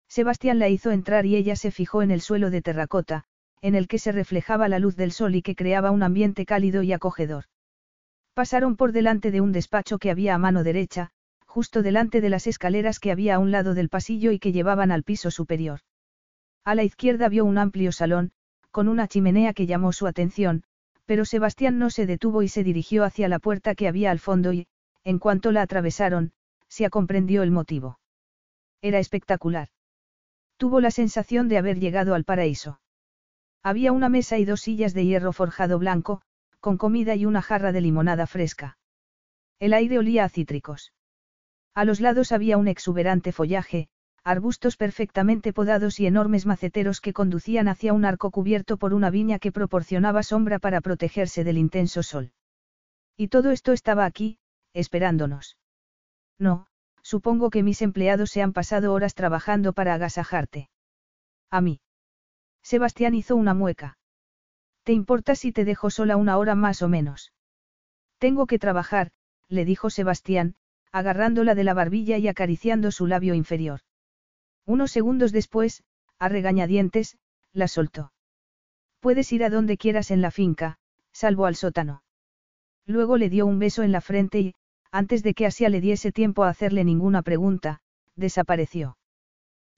Sebastián 0.06 0.60
la 0.60 0.68
hizo 0.68 0.92
entrar 0.92 1.26
y 1.26 1.34
ella 1.34 1.56
se 1.56 1.72
fijó 1.72 2.02
en 2.02 2.12
el 2.12 2.20
suelo 2.20 2.50
de 2.50 2.62
terracota, 2.62 3.24
en 3.60 3.74
el 3.74 3.88
que 3.88 3.98
se 3.98 4.12
reflejaba 4.12 4.68
la 4.68 4.78
luz 4.78 4.94
del 4.94 5.10
sol 5.10 5.34
y 5.34 5.42
que 5.42 5.56
creaba 5.56 5.90
un 5.90 6.04
ambiente 6.04 6.46
cálido 6.46 6.84
y 6.84 6.92
acogedor. 6.92 7.46
Pasaron 8.38 8.76
por 8.76 8.92
delante 8.92 9.32
de 9.32 9.40
un 9.40 9.50
despacho 9.50 9.98
que 9.98 10.12
había 10.12 10.32
a 10.32 10.38
mano 10.38 10.62
derecha, 10.62 11.10
justo 11.44 11.82
delante 11.82 12.20
de 12.20 12.28
las 12.28 12.46
escaleras 12.46 13.00
que 13.00 13.10
había 13.10 13.34
a 13.34 13.38
un 13.40 13.50
lado 13.50 13.74
del 13.74 13.88
pasillo 13.88 14.30
y 14.30 14.38
que 14.38 14.52
llevaban 14.52 14.92
al 14.92 15.02
piso 15.02 15.32
superior. 15.32 15.80
A 16.64 16.76
la 16.76 16.84
izquierda 16.84 17.28
vio 17.28 17.44
un 17.44 17.58
amplio 17.58 17.90
salón, 17.90 18.30
con 18.70 18.86
una 18.86 19.08
chimenea 19.08 19.54
que 19.54 19.66
llamó 19.66 19.92
su 19.92 20.06
atención, 20.06 20.62
pero 21.04 21.24
Sebastián 21.24 21.80
no 21.80 21.90
se 21.90 22.06
detuvo 22.06 22.42
y 22.42 22.48
se 22.48 22.62
dirigió 22.62 23.02
hacia 23.02 23.26
la 23.26 23.40
puerta 23.40 23.74
que 23.74 23.88
había 23.88 24.12
al 24.12 24.20
fondo 24.20 24.52
y, 24.52 24.68
en 25.02 25.18
cuanto 25.18 25.50
la 25.50 25.62
atravesaron, 25.62 26.30
se 26.68 26.88
comprendió 26.90 27.42
el 27.42 27.50
motivo. 27.50 27.98
Era 28.80 29.00
espectacular. 29.00 29.70
Tuvo 30.58 30.80
la 30.80 30.92
sensación 30.92 31.48
de 31.48 31.58
haber 31.58 31.80
llegado 31.80 32.14
al 32.14 32.22
paraíso. 32.22 32.78
Había 33.64 33.90
una 33.90 34.08
mesa 34.08 34.38
y 34.38 34.44
dos 34.44 34.60
sillas 34.60 34.94
de 34.94 35.06
hierro 35.06 35.32
forjado 35.32 35.80
blanco, 35.80 36.22
con 36.60 36.76
comida 36.76 37.14
y 37.14 37.26
una 37.26 37.42
jarra 37.42 37.72
de 37.72 37.80
limonada 37.80 38.26
fresca. 38.26 38.78
El 39.58 39.72
aire 39.72 39.98
olía 39.98 40.24
a 40.24 40.28
cítricos. 40.28 40.92
A 41.74 41.84
los 41.84 42.00
lados 42.00 42.32
había 42.32 42.58
un 42.58 42.68
exuberante 42.68 43.32
follaje, 43.32 43.88
arbustos 44.24 44.76
perfectamente 44.76 45.52
podados 45.52 46.00
y 46.00 46.06
enormes 46.06 46.46
maceteros 46.46 47.00
que 47.00 47.12
conducían 47.12 47.68
hacia 47.68 47.92
un 47.92 48.04
arco 48.04 48.30
cubierto 48.30 48.76
por 48.76 48.94
una 48.94 49.10
viña 49.10 49.38
que 49.38 49.52
proporcionaba 49.52 50.22
sombra 50.22 50.58
para 50.58 50.80
protegerse 50.80 51.44
del 51.44 51.58
intenso 51.58 52.02
sol. 52.02 52.32
Y 53.16 53.28
todo 53.28 53.50
esto 53.50 53.72
estaba 53.72 54.04
aquí, 54.04 54.38
esperándonos. 54.74 55.56
No, 56.38 56.66
supongo 57.02 57.50
que 57.50 57.62
mis 57.62 57.82
empleados 57.82 58.30
se 58.30 58.42
han 58.42 58.52
pasado 58.52 58.92
horas 58.92 59.14
trabajando 59.14 59.72
para 59.72 59.94
agasajarte. 59.94 60.68
A 61.50 61.60
mí. 61.60 61.80
Sebastián 62.62 63.14
hizo 63.14 63.34
una 63.34 63.54
mueca. 63.54 63.97
¿Te 64.88 64.94
importa 64.94 65.34
si 65.34 65.52
te 65.52 65.66
dejo 65.66 65.90
sola 65.90 66.16
una 66.16 66.38
hora 66.38 66.54
más 66.54 66.80
o 66.80 66.88
menos? 66.88 67.34
Tengo 68.16 68.46
que 68.46 68.58
trabajar, 68.58 69.10
le 69.46 69.66
dijo 69.66 69.90
Sebastián, 69.90 70.54
agarrándola 70.92 71.54
de 71.54 71.62
la 71.62 71.74
barbilla 71.74 72.16
y 72.16 72.26
acariciando 72.26 72.90
su 72.90 73.06
labio 73.06 73.34
inferior. 73.34 73.80
Unos 74.64 74.90
segundos 74.90 75.30
después, 75.30 75.84
a 76.18 76.30
regañadientes, 76.30 77.18
la 77.52 77.68
soltó. 77.68 78.14
Puedes 79.00 79.30
ir 79.30 79.44
a 79.44 79.50
donde 79.50 79.76
quieras 79.76 80.10
en 80.10 80.22
la 80.22 80.30
finca, 80.30 80.78
salvo 81.12 81.44
al 81.44 81.54
sótano. 81.54 82.02
Luego 82.86 83.18
le 83.18 83.28
dio 83.28 83.44
un 83.44 83.58
beso 83.58 83.82
en 83.82 83.92
la 83.92 84.00
frente 84.00 84.40
y, 84.40 84.54
antes 84.90 85.22
de 85.22 85.34
que 85.34 85.44
Asia 85.44 85.68
le 85.68 85.82
diese 85.82 86.12
tiempo 86.12 86.44
a 86.44 86.48
hacerle 86.48 86.82
ninguna 86.82 87.20
pregunta, 87.20 87.82
desapareció. 88.16 88.96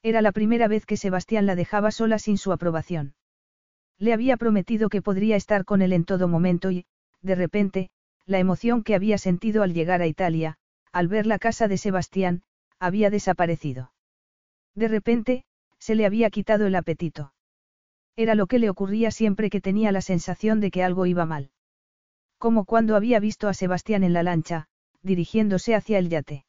Era 0.03 0.21
la 0.21 0.31
primera 0.31 0.69
vez 0.69 0.85
que 0.85 0.95
Sebastián 0.95 1.45
la 1.45 1.55
dejaba 1.55 1.91
sola 1.91 2.17
sin 2.17 2.37
su 2.37 2.53
aprobación. 2.53 3.13
Le 4.01 4.13
había 4.13 4.35
prometido 4.35 4.89
que 4.89 5.03
podría 5.03 5.35
estar 5.35 5.63
con 5.63 5.83
él 5.83 5.93
en 5.93 6.05
todo 6.05 6.27
momento 6.27 6.71
y, 6.71 6.85
de 7.21 7.35
repente, 7.35 7.91
la 8.25 8.39
emoción 8.39 8.81
que 8.83 8.95
había 8.95 9.19
sentido 9.19 9.61
al 9.61 9.75
llegar 9.75 10.01
a 10.01 10.07
Italia, 10.07 10.57
al 10.91 11.07
ver 11.07 11.27
la 11.27 11.37
casa 11.37 11.67
de 11.67 11.77
Sebastián, 11.77 12.41
había 12.79 13.11
desaparecido. 13.11 13.93
De 14.73 14.87
repente, 14.87 15.45
se 15.77 15.93
le 15.93 16.07
había 16.07 16.31
quitado 16.31 16.65
el 16.65 16.73
apetito. 16.73 17.33
Era 18.15 18.33
lo 18.33 18.47
que 18.47 18.57
le 18.57 18.71
ocurría 18.71 19.11
siempre 19.11 19.51
que 19.51 19.61
tenía 19.61 19.91
la 19.91 20.01
sensación 20.01 20.61
de 20.61 20.71
que 20.71 20.81
algo 20.81 21.05
iba 21.05 21.27
mal. 21.27 21.51
Como 22.39 22.65
cuando 22.65 22.95
había 22.95 23.19
visto 23.19 23.49
a 23.49 23.53
Sebastián 23.53 24.03
en 24.03 24.13
la 24.13 24.23
lancha, 24.23 24.67
dirigiéndose 25.03 25.75
hacia 25.75 25.99
el 25.99 26.09
yate. 26.09 26.45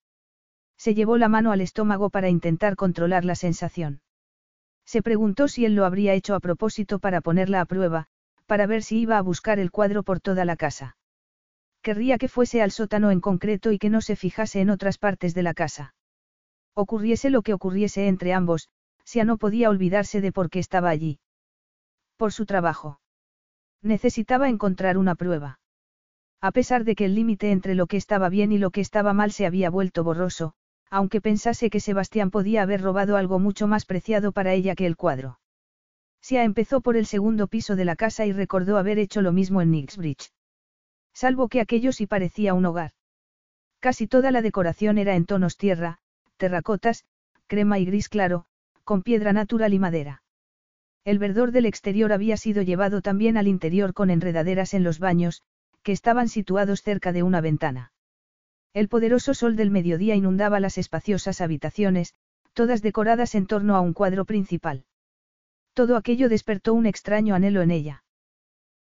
Se 0.78 0.94
llevó 0.94 1.18
la 1.18 1.28
mano 1.28 1.52
al 1.52 1.60
estómago 1.60 2.08
para 2.08 2.30
intentar 2.30 2.76
controlar 2.76 3.26
la 3.26 3.34
sensación. 3.34 4.00
Se 4.92 5.00
preguntó 5.00 5.48
si 5.48 5.64
él 5.64 5.74
lo 5.74 5.86
habría 5.86 6.12
hecho 6.12 6.34
a 6.34 6.40
propósito 6.40 6.98
para 6.98 7.22
ponerla 7.22 7.62
a 7.62 7.64
prueba, 7.64 8.08
para 8.44 8.66
ver 8.66 8.82
si 8.82 8.98
iba 8.98 9.16
a 9.16 9.22
buscar 9.22 9.58
el 9.58 9.70
cuadro 9.70 10.02
por 10.02 10.20
toda 10.20 10.44
la 10.44 10.54
casa. 10.54 10.98
Querría 11.80 12.18
que 12.18 12.28
fuese 12.28 12.60
al 12.60 12.72
sótano 12.72 13.10
en 13.10 13.22
concreto 13.22 13.72
y 13.72 13.78
que 13.78 13.88
no 13.88 14.02
se 14.02 14.16
fijase 14.16 14.60
en 14.60 14.68
otras 14.68 14.98
partes 14.98 15.32
de 15.32 15.42
la 15.42 15.54
casa. 15.54 15.94
Ocurriese 16.74 17.30
lo 17.30 17.40
que 17.40 17.54
ocurriese 17.54 18.06
entre 18.06 18.34
ambos, 18.34 18.68
Sia 19.02 19.24
no 19.24 19.38
podía 19.38 19.70
olvidarse 19.70 20.20
de 20.20 20.30
por 20.30 20.50
qué 20.50 20.58
estaba 20.58 20.90
allí. 20.90 21.20
Por 22.18 22.34
su 22.34 22.44
trabajo. 22.44 23.00
Necesitaba 23.80 24.50
encontrar 24.50 24.98
una 24.98 25.14
prueba. 25.14 25.58
A 26.42 26.52
pesar 26.52 26.84
de 26.84 26.96
que 26.96 27.06
el 27.06 27.14
límite 27.14 27.50
entre 27.50 27.74
lo 27.74 27.86
que 27.86 27.96
estaba 27.96 28.28
bien 28.28 28.52
y 28.52 28.58
lo 28.58 28.70
que 28.70 28.82
estaba 28.82 29.14
mal 29.14 29.32
se 29.32 29.46
había 29.46 29.70
vuelto 29.70 30.04
borroso, 30.04 30.52
aunque 30.92 31.22
pensase 31.22 31.70
que 31.70 31.80
Sebastián 31.80 32.30
podía 32.30 32.60
haber 32.60 32.82
robado 32.82 33.16
algo 33.16 33.38
mucho 33.38 33.66
más 33.66 33.86
preciado 33.86 34.30
para 34.30 34.52
ella 34.52 34.74
que 34.74 34.84
el 34.84 34.98
cuadro. 34.98 35.40
Sia 36.20 36.44
empezó 36.44 36.82
por 36.82 36.98
el 36.98 37.06
segundo 37.06 37.46
piso 37.46 37.76
de 37.76 37.86
la 37.86 37.96
casa 37.96 38.26
y 38.26 38.32
recordó 38.32 38.76
haber 38.76 38.98
hecho 38.98 39.22
lo 39.22 39.32
mismo 39.32 39.62
en 39.62 39.70
Nixbridge. 39.70 40.32
Salvo 41.14 41.48
que 41.48 41.62
aquello 41.62 41.92
sí 41.92 42.06
parecía 42.06 42.52
un 42.52 42.66
hogar. 42.66 42.92
Casi 43.80 44.06
toda 44.06 44.30
la 44.30 44.42
decoración 44.42 44.98
era 44.98 45.16
en 45.16 45.24
tonos 45.24 45.56
tierra, 45.56 45.96
terracotas, 46.36 47.06
crema 47.46 47.78
y 47.78 47.86
gris 47.86 48.10
claro, 48.10 48.44
con 48.84 49.02
piedra 49.02 49.32
natural 49.32 49.72
y 49.72 49.78
madera. 49.78 50.22
El 51.04 51.18
verdor 51.18 51.52
del 51.52 51.64
exterior 51.64 52.12
había 52.12 52.36
sido 52.36 52.60
llevado 52.60 53.00
también 53.00 53.38
al 53.38 53.48
interior 53.48 53.94
con 53.94 54.10
enredaderas 54.10 54.74
en 54.74 54.84
los 54.84 54.98
baños, 54.98 55.42
que 55.82 55.92
estaban 55.92 56.28
situados 56.28 56.82
cerca 56.82 57.12
de 57.12 57.22
una 57.22 57.40
ventana. 57.40 57.91
El 58.74 58.88
poderoso 58.88 59.34
sol 59.34 59.54
del 59.54 59.70
mediodía 59.70 60.14
inundaba 60.14 60.58
las 60.58 60.78
espaciosas 60.78 61.40
habitaciones, 61.40 62.14
todas 62.54 62.80
decoradas 62.80 63.34
en 63.34 63.46
torno 63.46 63.76
a 63.76 63.80
un 63.80 63.92
cuadro 63.92 64.24
principal. 64.24 64.84
Todo 65.74 65.96
aquello 65.96 66.28
despertó 66.28 66.72
un 66.74 66.86
extraño 66.86 67.34
anhelo 67.34 67.62
en 67.62 67.70
ella. 67.70 68.04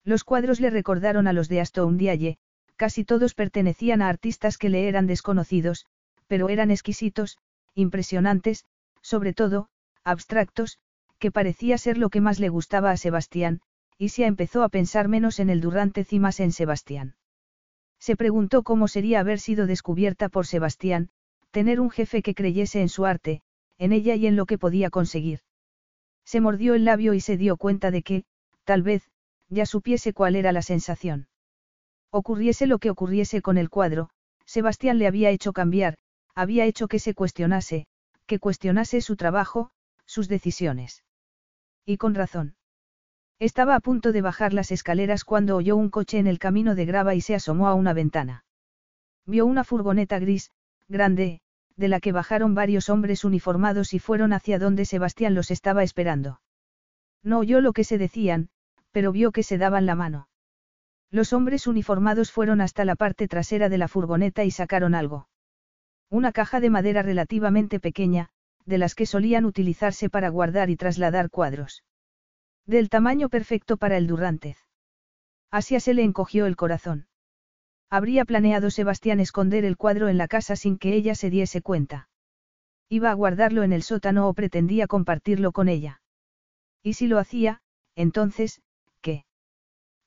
Los 0.03 0.23
cuadros 0.23 0.59
le 0.59 0.69
recordaron 0.69 1.27
a 1.27 1.33
los 1.33 1.49
de 1.49 1.61
Aston 1.61 1.97
Dialle, 1.97 2.37
casi 2.75 3.03
todos 3.05 3.33
pertenecían 3.33 4.01
a 4.01 4.09
artistas 4.09 4.57
que 4.57 4.69
le 4.69 4.87
eran 4.87 5.07
desconocidos, 5.07 5.85
pero 6.27 6.49
eran 6.49 6.71
exquisitos, 6.71 7.37
impresionantes, 7.75 8.65
sobre 9.01 9.33
todo, 9.33 9.69
abstractos, 10.03 10.79
que 11.19 11.31
parecía 11.31 11.77
ser 11.77 11.97
lo 11.97 12.09
que 12.09 12.21
más 12.21 12.39
le 12.39 12.49
gustaba 12.49 12.91
a 12.91 12.97
Sebastián, 12.97 13.61
y 13.97 14.09
se 14.09 14.25
empezó 14.25 14.63
a 14.63 14.69
pensar 14.69 15.07
menos 15.07 15.39
en 15.39 15.49
el 15.49 15.61
Durante 15.61 16.05
y 16.09 16.19
más 16.19 16.39
en 16.39 16.51
Sebastián. 16.51 17.15
Se 18.01 18.15
preguntó 18.15 18.63
cómo 18.63 18.87
sería 18.87 19.19
haber 19.19 19.39
sido 19.39 19.67
descubierta 19.67 20.27
por 20.27 20.47
Sebastián, 20.47 21.09
tener 21.51 21.79
un 21.79 21.91
jefe 21.91 22.23
que 22.23 22.33
creyese 22.33 22.81
en 22.81 22.89
su 22.89 23.05
arte, 23.05 23.43
en 23.77 23.91
ella 23.91 24.15
y 24.15 24.25
en 24.25 24.35
lo 24.35 24.47
que 24.47 24.57
podía 24.57 24.89
conseguir. 24.89 25.41
Se 26.25 26.41
mordió 26.41 26.73
el 26.73 26.83
labio 26.83 27.13
y 27.13 27.21
se 27.21 27.37
dio 27.37 27.57
cuenta 27.57 27.91
de 27.91 28.01
que, 28.01 28.23
tal 28.63 28.81
vez, 28.81 29.03
ya 29.49 29.67
supiese 29.67 30.13
cuál 30.13 30.35
era 30.35 30.51
la 30.51 30.63
sensación. 30.63 31.27
Ocurriese 32.09 32.65
lo 32.65 32.79
que 32.79 32.89
ocurriese 32.89 33.43
con 33.43 33.59
el 33.59 33.69
cuadro, 33.69 34.09
Sebastián 34.45 34.97
le 34.97 35.07
había 35.07 35.29
hecho 35.29 35.53
cambiar, 35.53 35.97
había 36.33 36.65
hecho 36.65 36.87
que 36.87 36.99
se 36.99 37.13
cuestionase, 37.13 37.85
que 38.25 38.39
cuestionase 38.39 39.01
su 39.01 39.15
trabajo, 39.15 39.71
sus 40.05 40.27
decisiones. 40.27 41.03
Y 41.85 41.97
con 41.97 42.15
razón. 42.15 42.55
Estaba 43.41 43.73
a 43.73 43.79
punto 43.79 44.11
de 44.11 44.21
bajar 44.21 44.53
las 44.53 44.71
escaleras 44.71 45.25
cuando 45.25 45.55
oyó 45.55 45.75
un 45.75 45.89
coche 45.89 46.19
en 46.19 46.27
el 46.27 46.37
camino 46.37 46.75
de 46.75 46.85
grava 46.85 47.15
y 47.15 47.21
se 47.21 47.33
asomó 47.33 47.67
a 47.67 47.73
una 47.73 47.91
ventana. 47.91 48.45
Vio 49.25 49.47
una 49.47 49.63
furgoneta 49.63 50.19
gris, 50.19 50.51
grande, 50.87 51.41
de 51.75 51.87
la 51.87 51.99
que 51.99 52.11
bajaron 52.11 52.53
varios 52.53 52.87
hombres 52.89 53.25
uniformados 53.25 53.95
y 53.95 53.99
fueron 53.99 54.31
hacia 54.31 54.59
donde 54.59 54.85
Sebastián 54.85 55.33
los 55.33 55.49
estaba 55.49 55.81
esperando. 55.81 56.39
No 57.23 57.39
oyó 57.39 57.61
lo 57.61 57.73
que 57.73 57.83
se 57.83 57.97
decían, 57.97 58.49
pero 58.91 59.11
vio 59.11 59.31
que 59.31 59.41
se 59.41 59.57
daban 59.57 59.87
la 59.87 59.95
mano. 59.95 60.27
Los 61.09 61.33
hombres 61.33 61.65
uniformados 61.65 62.31
fueron 62.31 62.61
hasta 62.61 62.85
la 62.85 62.95
parte 62.95 63.27
trasera 63.27 63.69
de 63.69 63.79
la 63.79 63.87
furgoneta 63.87 64.43
y 64.43 64.51
sacaron 64.51 64.93
algo. 64.93 65.29
Una 66.11 66.31
caja 66.31 66.59
de 66.59 66.69
madera 66.69 67.01
relativamente 67.01 67.79
pequeña, 67.79 68.29
de 68.67 68.77
las 68.77 68.93
que 68.93 69.07
solían 69.07 69.45
utilizarse 69.45 70.11
para 70.11 70.29
guardar 70.29 70.69
y 70.69 70.75
trasladar 70.75 71.31
cuadros. 71.31 71.81
Del 72.67 72.89
tamaño 72.89 73.29
perfecto 73.29 73.77
para 73.77 73.97
el 73.97 74.07
Durrantez. 74.07 74.57
Asia 75.49 75.79
se 75.79 75.93
le 75.93 76.03
encogió 76.03 76.45
el 76.45 76.55
corazón. 76.55 77.07
Habría 77.89 78.23
planeado 78.23 78.69
Sebastián 78.69 79.19
esconder 79.19 79.65
el 79.65 79.77
cuadro 79.77 80.07
en 80.07 80.17
la 80.17 80.27
casa 80.27 80.55
sin 80.55 80.77
que 80.77 80.93
ella 80.93 81.15
se 81.15 81.29
diese 81.29 81.61
cuenta. 81.61 82.07
Iba 82.87 83.11
a 83.11 83.13
guardarlo 83.13 83.63
en 83.63 83.73
el 83.73 83.83
sótano 83.83 84.29
o 84.29 84.33
pretendía 84.33 84.87
compartirlo 84.87 85.51
con 85.51 85.69
ella. 85.69 86.01
Y 86.83 86.93
si 86.93 87.07
lo 87.07 87.19
hacía, 87.19 87.61
entonces, 87.95 88.61
¿qué? 89.01 89.25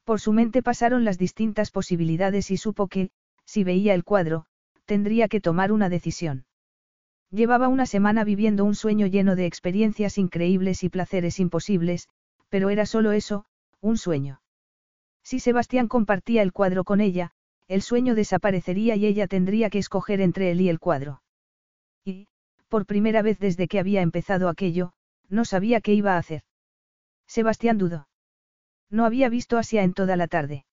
Por 0.05 0.21
su 0.21 0.33
mente 0.33 0.63
pasaron 0.63 1.05
las 1.05 1.19
distintas 1.19 1.71
posibilidades 1.71 2.51
y 2.51 2.57
supo 2.57 2.89
que, 2.89 3.11
si 3.45 3.65
veía 3.65 3.95
el 3.95 4.05
cuadro, 4.05 4.47
tendría 4.85 5.29
que 5.29 5.41
tomar 5.41 5.73
una 5.73 5.89
decisión. 5.89 6.47
Llevaba 7.31 7.69
una 7.69 7.87
semana 7.87 8.23
viviendo 8.23 8.65
un 8.65 8.75
sueño 8.75 9.07
lleno 9.07 9.35
de 9.35 9.47
experiencias 9.47 10.19
increíbles 10.19 10.85
y 10.85 10.89
placeres 10.89 11.41
imposibles, 11.41 12.09
pero 12.49 12.71
era 12.71 12.87
solo 12.87 13.13
eso, 13.13 13.45
un 13.81 13.97
sueño. 13.99 14.41
Si 15.23 15.41
Sebastián 15.41 15.89
compartía 15.89 16.43
el 16.43 16.53
cuadro 16.53 16.85
con 16.85 17.01
ella, 17.01 17.33
el 17.67 17.83
sueño 17.83 18.15
desaparecería 18.15 18.97
y 18.97 19.07
ella 19.07 19.27
tendría 19.27 19.71
que 19.71 19.79
escoger 19.79 20.21
entre 20.21 20.51
él 20.51 20.61
y 20.61 20.69
el 20.69 20.79
cuadro. 20.79 21.23
Y, 22.05 22.29
por 22.69 22.87
primera 22.87 23.23
vez 23.23 23.39
desde 23.39 23.69
que 23.69 23.79
había 23.79 24.03
empezado 24.03 24.49
aquello, 24.49 24.93
no 25.29 25.45
sabía 25.45 25.81
qué 25.81 25.95
iba 25.95 26.15
a 26.15 26.19
hacer. 26.19 26.43
Sebastián 27.27 27.79
dudó. 27.79 28.09
No 28.91 29.07
había 29.07 29.29
visto 29.29 29.57
Asia 29.57 29.83
en 29.83 29.95
toda 29.95 30.17
la 30.17 30.29
tarde. 30.29 30.67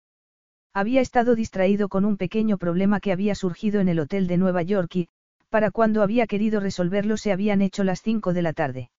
Había 0.74 1.01
estado 1.01 1.35
distraído 1.35 1.90
con 1.90 2.06
un 2.06 2.17
pequeño 2.17 2.58
problema 2.58 3.00
que 3.00 3.11
había 3.11 3.35
surgido 3.35 3.80
en 3.80 3.90
el 3.90 4.00
hotel 4.00 4.27
de 4.27 4.38
Nueva 4.38 4.61
York 4.61 4.95
y, 4.95 5.09
para 5.50 5.72
cuando 5.72 6.01
había 6.01 6.27
querido 6.27 6.59
resolverlo 6.59 7.17
se 7.17 7.32
habían 7.32 7.61
hecho 7.61 7.83
las 7.83 8.01
cinco 8.01 8.33
de 8.33 8.41
la 8.41 8.53
tarde. 8.53 8.90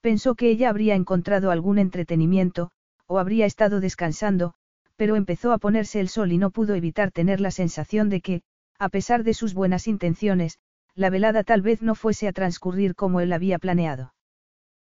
Pensó 0.00 0.34
que 0.34 0.50
ella 0.50 0.68
habría 0.70 0.94
encontrado 0.94 1.50
algún 1.50 1.78
entretenimiento, 1.78 2.70
o 3.06 3.18
habría 3.18 3.46
estado 3.46 3.80
descansando, 3.80 4.54
pero 4.96 5.16
empezó 5.16 5.52
a 5.52 5.58
ponerse 5.58 6.00
el 6.00 6.08
sol 6.08 6.32
y 6.32 6.38
no 6.38 6.50
pudo 6.50 6.74
evitar 6.74 7.12
tener 7.12 7.40
la 7.40 7.50
sensación 7.50 8.08
de 8.08 8.20
que, 8.20 8.42
a 8.78 8.88
pesar 8.88 9.24
de 9.24 9.34
sus 9.34 9.54
buenas 9.54 9.86
intenciones, 9.86 10.58
la 10.94 11.10
velada 11.10 11.44
tal 11.44 11.62
vez 11.62 11.82
no 11.82 11.94
fuese 11.94 12.28
a 12.28 12.32
transcurrir 12.32 12.94
como 12.94 13.20
él 13.20 13.32
había 13.32 13.58
planeado. 13.58 14.14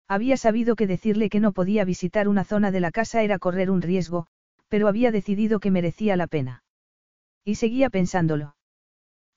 Había 0.08 0.38
sabido 0.38 0.74
que 0.74 0.86
decirle 0.86 1.28
que 1.28 1.40
no 1.40 1.52
podía 1.52 1.84
visitar 1.84 2.28
una 2.28 2.44
zona 2.44 2.70
de 2.70 2.80
la 2.80 2.90
casa 2.90 3.22
era 3.22 3.38
correr 3.38 3.70
un 3.70 3.82
riesgo, 3.82 4.26
pero 4.68 4.88
había 4.88 5.12
decidido 5.12 5.60
que 5.60 5.70
merecía 5.70 6.16
la 6.16 6.26
pena. 6.26 6.62
Y 7.44 7.56
seguía 7.56 7.90
pensándolo. 7.90 8.56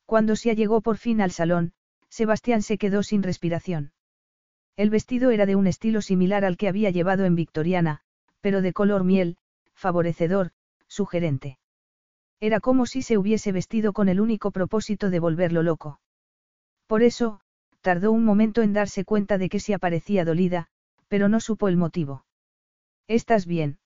Cuando 0.05 0.35
se 0.35 0.55
llegó 0.55 0.81
por 0.81 0.97
fin 0.97 1.21
al 1.21 1.31
salón, 1.31 1.73
Sebastián 2.09 2.61
se 2.61 2.77
quedó 2.77 3.03
sin 3.03 3.23
respiración. 3.23 3.91
El 4.75 4.89
vestido 4.89 5.31
era 5.31 5.45
de 5.45 5.55
un 5.55 5.67
estilo 5.67 6.01
similar 6.01 6.45
al 6.45 6.57
que 6.57 6.67
había 6.67 6.89
llevado 6.89 7.25
en 7.25 7.35
Victoriana, 7.35 8.01
pero 8.41 8.61
de 8.61 8.73
color 8.73 9.03
miel, 9.03 9.37
favorecedor, 9.73 10.51
sugerente. 10.87 11.59
Era 12.39 12.59
como 12.59 12.85
si 12.85 13.01
se 13.01 13.17
hubiese 13.17 13.51
vestido 13.51 13.93
con 13.93 14.09
el 14.09 14.19
único 14.19 14.51
propósito 14.51 15.09
de 15.09 15.19
volverlo 15.19 15.61
loco. 15.61 15.99
Por 16.87 17.03
eso, 17.03 17.39
tardó 17.81 18.11
un 18.11 18.25
momento 18.25 18.61
en 18.61 18.73
darse 18.73 19.05
cuenta 19.05 19.37
de 19.37 19.49
que 19.49 19.59
se 19.59 19.73
aparecía 19.73 20.25
dolida, 20.25 20.67
pero 21.07 21.29
no 21.29 21.39
supo 21.39 21.67
el 21.67 21.77
motivo. 21.77 22.25
¿Estás 23.07 23.45
bien? 23.45 23.79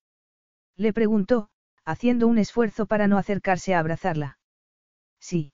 Le 0.77 0.93
preguntó, 0.93 1.49
haciendo 1.83 2.27
un 2.27 2.38
esfuerzo 2.38 2.85
para 2.85 3.07
no 3.07 3.17
acercarse 3.17 3.73
a 3.73 3.80
abrazarla. 3.80 4.38
Sí. 5.19 5.53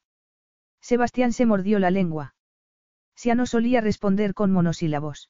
Sebastián 0.81 1.33
se 1.33 1.45
mordió 1.45 1.79
la 1.79 1.91
lengua. 1.91 2.35
Sia 3.21 3.35
no 3.35 3.45
solía 3.45 3.81
responder 3.81 4.33
con 4.33 4.51
monosílabos. 4.51 5.29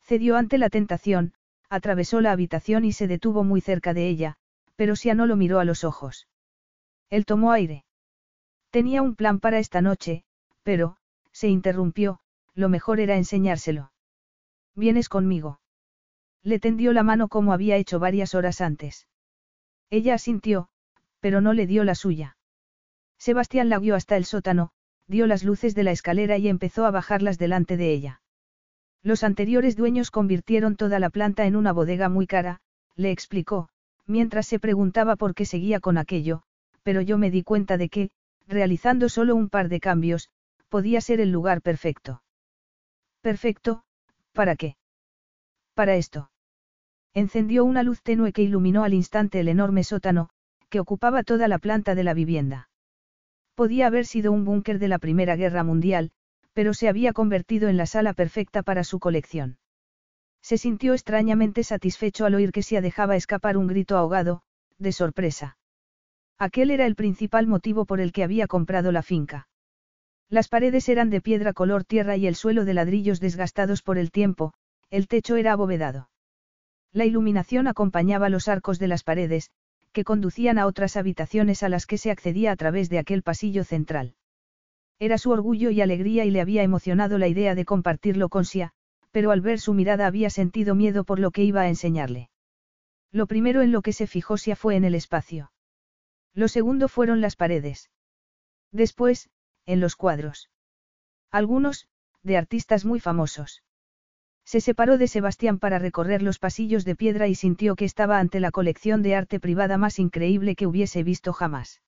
Cedió 0.00 0.36
ante 0.36 0.58
la 0.58 0.70
tentación, 0.70 1.34
atravesó 1.68 2.20
la 2.20 2.30
habitación 2.30 2.84
y 2.84 2.92
se 2.92 3.08
detuvo 3.08 3.42
muy 3.42 3.60
cerca 3.60 3.92
de 3.94 4.06
ella, 4.06 4.36
pero 4.76 4.94
Sia 4.94 5.16
no 5.16 5.26
lo 5.26 5.34
miró 5.34 5.58
a 5.58 5.64
los 5.64 5.82
ojos. 5.82 6.28
Él 7.08 7.26
tomó 7.26 7.50
aire. 7.50 7.84
Tenía 8.70 9.02
un 9.02 9.16
plan 9.16 9.40
para 9.40 9.58
esta 9.58 9.80
noche, 9.80 10.22
pero, 10.62 10.98
se 11.32 11.48
interrumpió, 11.48 12.20
lo 12.54 12.68
mejor 12.68 13.00
era 13.00 13.16
enseñárselo. 13.16 13.90
¿Vienes 14.76 15.08
conmigo? 15.08 15.58
Le 16.44 16.60
tendió 16.60 16.92
la 16.92 17.02
mano 17.02 17.26
como 17.26 17.52
había 17.52 17.74
hecho 17.74 17.98
varias 17.98 18.36
horas 18.36 18.60
antes. 18.60 19.08
Ella 19.90 20.14
asintió, 20.14 20.68
pero 21.18 21.40
no 21.40 21.54
le 21.54 21.66
dio 21.66 21.82
la 21.82 21.96
suya. 21.96 22.36
Sebastián 23.18 23.68
la 23.68 23.80
guió 23.80 23.96
hasta 23.96 24.16
el 24.16 24.26
sótano, 24.26 24.70
dio 25.10 25.26
las 25.26 25.42
luces 25.42 25.74
de 25.74 25.82
la 25.82 25.90
escalera 25.90 26.38
y 26.38 26.48
empezó 26.48 26.86
a 26.86 26.92
bajarlas 26.92 27.36
delante 27.36 27.76
de 27.76 27.92
ella. 27.92 28.22
Los 29.02 29.24
anteriores 29.24 29.76
dueños 29.76 30.12
convirtieron 30.12 30.76
toda 30.76 31.00
la 31.00 31.10
planta 31.10 31.46
en 31.46 31.56
una 31.56 31.72
bodega 31.72 32.08
muy 32.08 32.28
cara, 32.28 32.60
le 32.94 33.10
explicó, 33.10 33.68
mientras 34.06 34.46
se 34.46 34.60
preguntaba 34.60 35.16
por 35.16 35.34
qué 35.34 35.46
seguía 35.46 35.80
con 35.80 35.98
aquello, 35.98 36.42
pero 36.84 37.00
yo 37.00 37.18
me 37.18 37.30
di 37.30 37.42
cuenta 37.42 37.76
de 37.76 37.88
que, 37.88 38.10
realizando 38.46 39.08
solo 39.08 39.34
un 39.34 39.48
par 39.48 39.68
de 39.68 39.80
cambios, 39.80 40.30
podía 40.68 41.00
ser 41.00 41.20
el 41.20 41.32
lugar 41.32 41.60
perfecto. 41.60 42.22
Perfecto, 43.20 43.82
¿para 44.32 44.54
qué? 44.54 44.76
Para 45.74 45.96
esto. 45.96 46.30
Encendió 47.14 47.64
una 47.64 47.82
luz 47.82 48.00
tenue 48.02 48.32
que 48.32 48.42
iluminó 48.42 48.84
al 48.84 48.94
instante 48.94 49.40
el 49.40 49.48
enorme 49.48 49.82
sótano, 49.82 50.30
que 50.68 50.78
ocupaba 50.78 51.24
toda 51.24 51.48
la 51.48 51.58
planta 51.58 51.96
de 51.96 52.04
la 52.04 52.14
vivienda. 52.14 52.69
Podía 53.60 53.88
haber 53.88 54.06
sido 54.06 54.32
un 54.32 54.46
búnker 54.46 54.78
de 54.78 54.88
la 54.88 54.98
Primera 54.98 55.36
Guerra 55.36 55.64
Mundial, 55.64 56.12
pero 56.54 56.72
se 56.72 56.88
había 56.88 57.12
convertido 57.12 57.68
en 57.68 57.76
la 57.76 57.84
sala 57.84 58.14
perfecta 58.14 58.62
para 58.62 58.84
su 58.84 58.98
colección. 58.98 59.58
Se 60.40 60.56
sintió 60.56 60.94
extrañamente 60.94 61.62
satisfecho 61.62 62.24
al 62.24 62.36
oír 62.36 62.52
que 62.52 62.62
Sia 62.62 62.80
dejaba 62.80 63.16
escapar 63.16 63.58
un 63.58 63.66
grito 63.66 63.98
ahogado, 63.98 64.40
de 64.78 64.92
sorpresa. 64.92 65.58
Aquel 66.38 66.70
era 66.70 66.86
el 66.86 66.94
principal 66.94 67.46
motivo 67.46 67.84
por 67.84 68.00
el 68.00 68.12
que 68.12 68.24
había 68.24 68.46
comprado 68.46 68.92
la 68.92 69.02
finca. 69.02 69.46
Las 70.30 70.48
paredes 70.48 70.88
eran 70.88 71.10
de 71.10 71.20
piedra 71.20 71.52
color 71.52 71.84
tierra 71.84 72.16
y 72.16 72.26
el 72.26 72.36
suelo 72.36 72.64
de 72.64 72.72
ladrillos 72.72 73.20
desgastados 73.20 73.82
por 73.82 73.98
el 73.98 74.10
tiempo, 74.10 74.54
el 74.88 75.06
techo 75.06 75.36
era 75.36 75.52
abovedado. 75.52 76.08
La 76.94 77.04
iluminación 77.04 77.66
acompañaba 77.66 78.30
los 78.30 78.48
arcos 78.48 78.78
de 78.78 78.88
las 78.88 79.04
paredes, 79.04 79.50
que 79.92 80.04
conducían 80.04 80.58
a 80.58 80.66
otras 80.66 80.96
habitaciones 80.96 81.62
a 81.62 81.68
las 81.68 81.86
que 81.86 81.98
se 81.98 82.10
accedía 82.10 82.52
a 82.52 82.56
través 82.56 82.88
de 82.88 82.98
aquel 82.98 83.22
pasillo 83.22 83.64
central. 83.64 84.14
Era 84.98 85.18
su 85.18 85.30
orgullo 85.30 85.70
y 85.70 85.80
alegría 85.80 86.24
y 86.24 86.30
le 86.30 86.40
había 86.40 86.62
emocionado 86.62 87.18
la 87.18 87.28
idea 87.28 87.54
de 87.54 87.64
compartirlo 87.64 88.28
con 88.28 88.44
Sia, 88.44 88.72
pero 89.10 89.30
al 89.30 89.40
ver 89.40 89.58
su 89.58 89.74
mirada 89.74 90.06
había 90.06 90.30
sentido 90.30 90.74
miedo 90.74 91.04
por 91.04 91.18
lo 91.18 91.30
que 91.30 91.42
iba 91.42 91.62
a 91.62 91.68
enseñarle. 91.68 92.30
Lo 93.10 93.26
primero 93.26 93.62
en 93.62 93.72
lo 93.72 93.82
que 93.82 93.92
se 93.92 94.06
fijó 94.06 94.36
Sia 94.36 94.56
fue 94.56 94.76
en 94.76 94.84
el 94.84 94.94
espacio. 94.94 95.52
Lo 96.34 96.48
segundo 96.48 96.88
fueron 96.88 97.20
las 97.20 97.34
paredes. 97.34 97.90
Después, 98.70 99.30
en 99.66 99.80
los 99.80 99.96
cuadros. 99.96 100.50
Algunos, 101.30 101.88
de 102.22 102.36
artistas 102.36 102.84
muy 102.84 103.00
famosos. 103.00 103.62
Se 104.50 104.60
separó 104.60 104.98
de 104.98 105.06
Sebastián 105.06 105.60
para 105.60 105.78
recorrer 105.78 106.22
los 106.22 106.40
pasillos 106.40 106.84
de 106.84 106.96
piedra 106.96 107.28
y 107.28 107.36
sintió 107.36 107.76
que 107.76 107.84
estaba 107.84 108.18
ante 108.18 108.40
la 108.40 108.50
colección 108.50 109.00
de 109.00 109.14
arte 109.14 109.38
privada 109.38 109.78
más 109.78 110.00
increíble 110.00 110.56
que 110.56 110.66
hubiese 110.66 111.04
visto 111.04 111.32
jamás. 111.32 111.82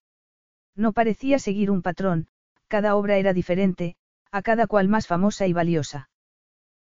No 0.77 0.93
parecía 0.93 1.41
seguir 1.41 1.73
un 1.73 1.83
patrón, 1.83 2.29
cada 2.69 2.95
obra 2.95 3.17
era 3.17 3.33
diferente, 3.33 3.97
a 4.31 4.43
cada 4.43 4.69
cual 4.69 4.87
más 4.87 5.09
famosa 5.09 5.49
y 5.49 5.53
valiosa. 5.53 6.09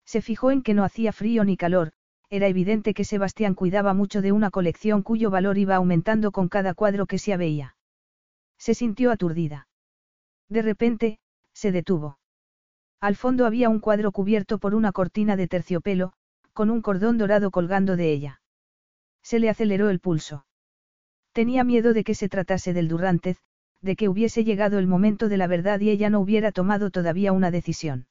Se 0.04 0.24
fijó 0.24 0.50
en 0.50 0.64
que 0.64 0.74
no 0.74 0.84
hacía 0.84 1.14
frío 1.14 1.44
ni 1.44 1.58
calor, 1.58 1.92
era 2.32 2.48
evidente 2.48 2.96
que 2.96 3.06
Sebastián 3.06 3.54
cuidaba 3.54 3.94
mucho 3.94 4.24
de 4.24 4.32
una 4.32 4.50
colección 4.50 5.04
cuyo 5.04 5.30
valor 5.30 5.60
iba 5.60 5.76
aumentando 5.76 6.32
con 6.32 6.50
cada 6.50 6.74
cuadro 6.74 7.06
que 7.06 7.20
se 7.20 7.38
veía. 7.38 7.76
Se 8.58 8.74
sintió 8.74 9.12
aturdida. 9.12 9.68
De 10.50 10.64
repente, 10.64 11.20
se 11.54 11.72
detuvo. 11.72 12.18
Al 13.00 13.16
fondo 13.16 13.46
había 13.46 13.70
un 13.70 13.80
cuadro 13.80 14.12
cubierto 14.12 14.58
por 14.58 14.74
una 14.74 14.92
cortina 14.92 15.36
de 15.36 15.48
terciopelo, 15.48 16.14
con 16.54 16.70
un 16.72 16.82
cordón 16.82 17.18
dorado 17.18 17.52
colgando 17.52 17.96
de 17.96 18.12
ella. 18.12 18.42
Se 19.22 19.40
le 19.40 19.50
aceleró 19.50 19.90
el 19.90 20.00
pulso. 20.00 20.46
Tenía 21.32 21.64
miedo 21.64 21.94
de 21.94 22.04
que 22.04 22.16
se 22.16 22.30
tratase 22.30 22.74
del 22.74 22.88
Durrantez, 22.88 23.38
de 23.82 23.96
que 23.96 24.10
hubiese 24.10 24.44
llegado 24.44 24.80
el 24.80 24.88
momento 24.88 25.30
de 25.30 25.38
la 25.38 25.46
verdad 25.46 25.80
y 25.80 25.92
ella 25.92 26.10
no 26.10 26.20
hubiera 26.20 26.52
tomado 26.52 26.90
todavía 26.90 27.32
una 27.32 27.52
decisión. 27.52 28.08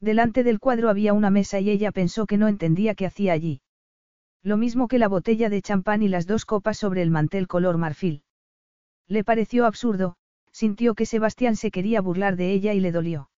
Delante 0.00 0.44
del 0.44 0.60
cuadro 0.60 0.90
había 0.90 1.12
una 1.12 1.30
mesa 1.30 1.58
y 1.58 1.70
ella 1.70 1.90
pensó 1.90 2.26
que 2.26 2.36
no 2.36 2.46
entendía 2.46 2.94
qué 2.94 3.06
hacía 3.06 3.32
allí. 3.32 3.62
Lo 4.42 4.56
mismo 4.56 4.86
que 4.86 4.98
la 4.98 5.08
botella 5.08 5.48
de 5.48 5.62
champán 5.62 6.02
y 6.02 6.08
las 6.08 6.26
dos 6.28 6.44
copas 6.44 6.78
sobre 6.78 7.02
el 7.02 7.10
mantel 7.10 7.48
color 7.48 7.78
marfil. 7.78 8.22
Le 9.08 9.24
pareció 9.24 9.66
absurdo, 9.66 10.16
sintió 10.52 10.94
que 10.94 11.06
Sebastián 11.06 11.56
se 11.56 11.72
quería 11.72 12.00
burlar 12.00 12.36
de 12.36 12.52
ella 12.52 12.72
y 12.72 12.80
le 12.80 12.92
dolió. 12.92 13.30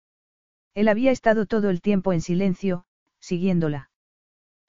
Él 0.79 0.87
había 0.87 1.11
estado 1.11 1.45
todo 1.47 1.71
el 1.71 1.81
tiempo 1.81 2.13
en 2.13 2.21
silencio, 2.21 2.85
siguiéndola. 3.19 3.91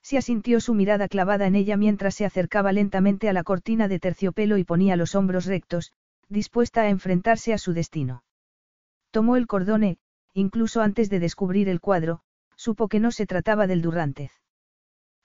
Se 0.02 0.18
asintió 0.18 0.60
su 0.60 0.74
mirada 0.74 1.08
clavada 1.08 1.46
en 1.46 1.54
ella 1.54 1.78
mientras 1.78 2.16
se 2.16 2.26
acercaba 2.26 2.72
lentamente 2.72 3.30
a 3.30 3.34
la 3.34 3.44
cortina 3.44 3.88
de 3.88 4.00
terciopelo 4.00 4.58
y 4.58 4.64
ponía 4.64 4.96
los 4.96 5.14
hombros 5.14 5.46
rectos, 5.46 5.94
dispuesta 6.28 6.82
a 6.82 6.90
enfrentarse 6.90 7.54
a 7.54 7.60
su 7.60 7.74
destino. 7.74 8.24
Tomó 9.12 9.36
el 9.36 9.46
cordone, 9.46 10.00
incluso 10.34 10.82
antes 10.82 11.12
de 11.12 11.20
descubrir 11.20 11.70
el 11.70 11.80
cuadro, 11.80 12.22
supo 12.56 12.88
que 12.88 13.00
no 13.00 13.12
se 13.12 13.28
trataba 13.28 13.68
del 13.68 13.84
Durrantez. 13.84 14.32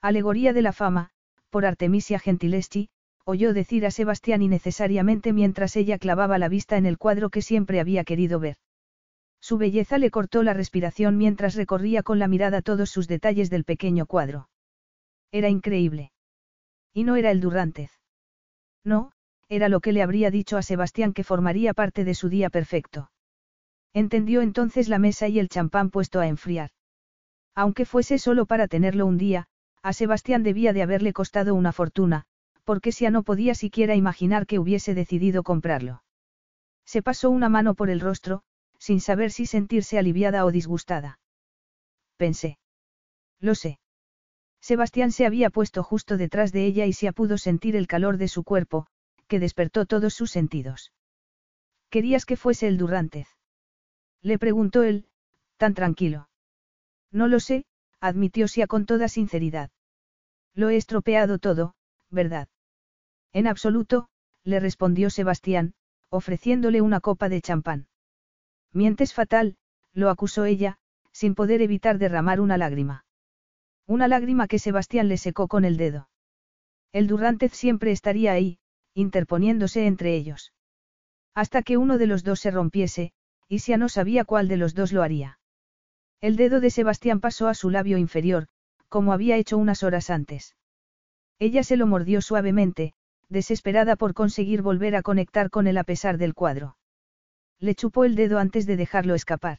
Alegoría 0.01 0.53
de 0.53 0.61
la 0.61 0.71
fama, 0.71 1.09
por 1.49 1.65
Artemisia 1.65 2.19
Gentileschi, 2.19 2.89
oyó 3.23 3.55
decir 3.55 3.87
a 3.87 3.89
Sebastián 3.89 4.43
innecesariamente 4.43 5.33
mientras 5.33 5.77
ella 5.77 5.97
clavaba 5.97 6.37
la 6.37 6.47
vista 6.47 6.77
en 6.77 6.85
el 6.85 6.99
cuadro 6.99 7.31
que 7.31 7.41
siempre 7.41 7.79
había 7.79 8.03
querido 8.03 8.39
ver. 8.39 8.57
Su 9.45 9.59
belleza 9.59 9.99
le 9.99 10.09
cortó 10.09 10.41
la 10.41 10.55
respiración 10.55 11.17
mientras 11.17 11.53
recorría 11.53 12.01
con 12.01 12.17
la 12.17 12.27
mirada 12.27 12.63
todos 12.63 12.89
sus 12.89 13.07
detalles 13.07 13.51
del 13.51 13.63
pequeño 13.63 14.07
cuadro. 14.07 14.49
Era 15.31 15.49
increíble. 15.49 16.11
Y 16.95 17.03
no 17.03 17.15
era 17.15 17.29
el 17.29 17.41
Durrantez. 17.41 17.91
No, 18.83 19.11
era 19.47 19.69
lo 19.69 19.81
que 19.81 19.93
le 19.93 20.01
habría 20.01 20.31
dicho 20.31 20.57
a 20.57 20.63
Sebastián 20.63 21.13
que 21.13 21.23
formaría 21.23 21.75
parte 21.75 22.03
de 22.03 22.15
su 22.15 22.27
día 22.27 22.49
perfecto. 22.49 23.11
Entendió 23.93 24.41
entonces 24.41 24.89
la 24.89 24.97
mesa 24.97 25.27
y 25.27 25.37
el 25.37 25.47
champán 25.47 25.91
puesto 25.91 26.19
a 26.19 26.25
enfriar. 26.25 26.71
Aunque 27.53 27.85
fuese 27.85 28.17
solo 28.17 28.47
para 28.47 28.67
tenerlo 28.67 29.05
un 29.05 29.19
día, 29.19 29.45
a 29.83 29.93
Sebastián 29.93 30.41
debía 30.41 30.73
de 30.73 30.81
haberle 30.81 31.13
costado 31.13 31.53
una 31.53 31.71
fortuna, 31.71 32.25
porque 32.63 32.91
Sia 32.91 33.11
no 33.11 33.21
podía 33.21 33.53
siquiera 33.53 33.93
imaginar 33.93 34.47
que 34.47 34.57
hubiese 34.57 34.95
decidido 34.95 35.43
comprarlo. 35.43 36.01
Se 36.83 37.03
pasó 37.03 37.29
una 37.29 37.47
mano 37.47 37.75
por 37.75 37.91
el 37.91 37.99
rostro, 37.99 38.41
sin 38.79 39.01
saber 39.01 39.31
si 39.31 39.45
sentirse 39.45 39.97
aliviada 39.97 40.45
o 40.45 40.51
disgustada. 40.51 41.19
Pensé. 42.17 42.57
Lo 43.39 43.55
sé. 43.55 43.79
Sebastián 44.61 45.11
se 45.11 45.25
había 45.25 45.49
puesto 45.49 45.83
justo 45.83 46.17
detrás 46.17 46.51
de 46.51 46.65
ella 46.65 46.85
y 46.85 46.93
se 46.93 47.11
pudo 47.13 47.37
sentir 47.37 47.75
el 47.75 47.87
calor 47.87 48.17
de 48.17 48.27
su 48.27 48.43
cuerpo, 48.43 48.87
que 49.27 49.39
despertó 49.39 49.85
todos 49.85 50.13
sus 50.13 50.31
sentidos. 50.31 50.91
¿Querías 51.89 52.25
que 52.25 52.37
fuese 52.37 52.67
el 52.67 52.77
Durrantez? 52.77 53.27
Le 54.21 54.39
preguntó 54.39 54.83
él, 54.83 55.07
tan 55.57 55.73
tranquilo. 55.73 56.29
No 57.11 57.27
lo 57.27 57.39
sé, 57.39 57.65
admitió 57.99 58.47
Sia 58.47 58.67
con 58.67 58.85
toda 58.85 59.07
sinceridad. 59.07 59.69
Lo 60.53 60.69
he 60.69 60.77
estropeado 60.77 61.37
todo, 61.37 61.75
¿verdad? 62.09 62.47
En 63.33 63.47
absoluto, 63.47 64.09
le 64.43 64.59
respondió 64.59 65.09
Sebastián, 65.09 65.73
ofreciéndole 66.09 66.81
una 66.81 67.01
copa 67.01 67.29
de 67.29 67.41
champán. 67.41 67.87
Mientes 68.75 69.13
fatal, 69.13 69.55
lo 69.93 70.09
acusó 70.09 70.43
ella, 70.43 70.79
sin 71.13 71.33
poder 71.33 71.61
evitar 71.61 71.97
derramar 71.97 72.41
una 72.41 72.57
lágrima. 72.57 73.05
Una 73.87 74.09
lágrima 74.09 74.49
que 74.49 74.59
Sebastián 74.59 75.07
le 75.07 75.15
secó 75.15 75.47
con 75.47 75.63
el 75.63 75.77
dedo. 75.77 76.09
El 76.91 77.07
Durrantez 77.07 77.53
siempre 77.53 77.93
estaría 77.93 78.33
ahí, 78.33 78.59
interponiéndose 78.93 79.87
entre 79.87 80.13
ellos. 80.17 80.51
Hasta 81.33 81.61
que 81.63 81.77
uno 81.77 81.97
de 81.97 82.07
los 82.07 82.25
dos 82.25 82.41
se 82.41 82.51
rompiese, 82.51 83.13
y 83.47 83.59
Sia 83.59 83.77
no 83.77 83.87
sabía 83.87 84.25
cuál 84.25 84.49
de 84.49 84.57
los 84.57 84.75
dos 84.75 84.91
lo 84.91 85.03
haría. 85.03 85.39
El 86.19 86.35
dedo 86.35 86.59
de 86.59 86.69
Sebastián 86.69 87.21
pasó 87.21 87.47
a 87.47 87.53
su 87.53 87.69
labio 87.69 87.97
inferior, 87.97 88.47
como 88.89 89.13
había 89.13 89.37
hecho 89.37 89.57
unas 89.57 89.83
horas 89.83 90.09
antes. 90.09 90.57
Ella 91.39 91.63
se 91.63 91.77
lo 91.77 91.87
mordió 91.87 92.21
suavemente, 92.21 92.93
desesperada 93.29 93.95
por 93.95 94.13
conseguir 94.13 94.61
volver 94.61 94.97
a 94.97 95.01
conectar 95.01 95.49
con 95.49 95.67
él 95.67 95.77
a 95.77 95.85
pesar 95.85 96.17
del 96.17 96.33
cuadro. 96.33 96.75
Le 97.65 97.73
chupó 97.73 98.03
el 98.03 98.13
dedo 98.15 98.37
antes 98.37 98.67
de 98.67 98.77
dejarlo 98.77 99.15
escapar. 99.15 99.57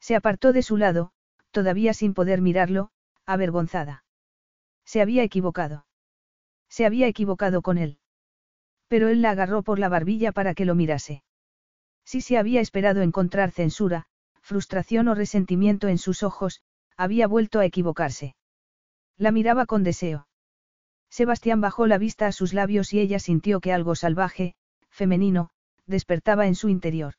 Se 0.00 0.16
apartó 0.16 0.52
de 0.52 0.60
su 0.60 0.76
lado, 0.76 1.12
todavía 1.52 1.94
sin 1.94 2.14
poder 2.14 2.40
mirarlo, 2.40 2.90
avergonzada. 3.26 4.04
Se 4.84 5.00
había 5.00 5.22
equivocado. 5.22 5.86
Se 6.68 6.84
había 6.84 7.06
equivocado 7.06 7.62
con 7.62 7.78
él. 7.78 8.00
Pero 8.88 9.08
él 9.08 9.22
la 9.22 9.30
agarró 9.30 9.62
por 9.62 9.78
la 9.78 9.88
barbilla 9.88 10.32
para 10.32 10.52
que 10.54 10.64
lo 10.64 10.74
mirase. 10.74 11.22
Si 12.04 12.22
se 12.22 12.38
había 12.38 12.60
esperado 12.60 13.02
encontrar 13.02 13.52
censura, 13.52 14.06
frustración 14.40 15.06
o 15.06 15.14
resentimiento 15.14 15.86
en 15.86 15.98
sus 15.98 16.24
ojos, 16.24 16.60
había 16.96 17.28
vuelto 17.28 17.60
a 17.60 17.64
equivocarse. 17.64 18.34
La 19.16 19.30
miraba 19.30 19.66
con 19.66 19.84
deseo. 19.84 20.26
Sebastián 21.08 21.60
bajó 21.60 21.86
la 21.86 21.98
vista 21.98 22.26
a 22.26 22.32
sus 22.32 22.52
labios 22.52 22.92
y 22.92 22.98
ella 22.98 23.20
sintió 23.20 23.60
que 23.60 23.72
algo 23.72 23.94
salvaje, 23.94 24.56
femenino, 24.90 25.52
despertaba 25.86 26.46
en 26.46 26.54
su 26.54 26.68
interior. 26.68 27.14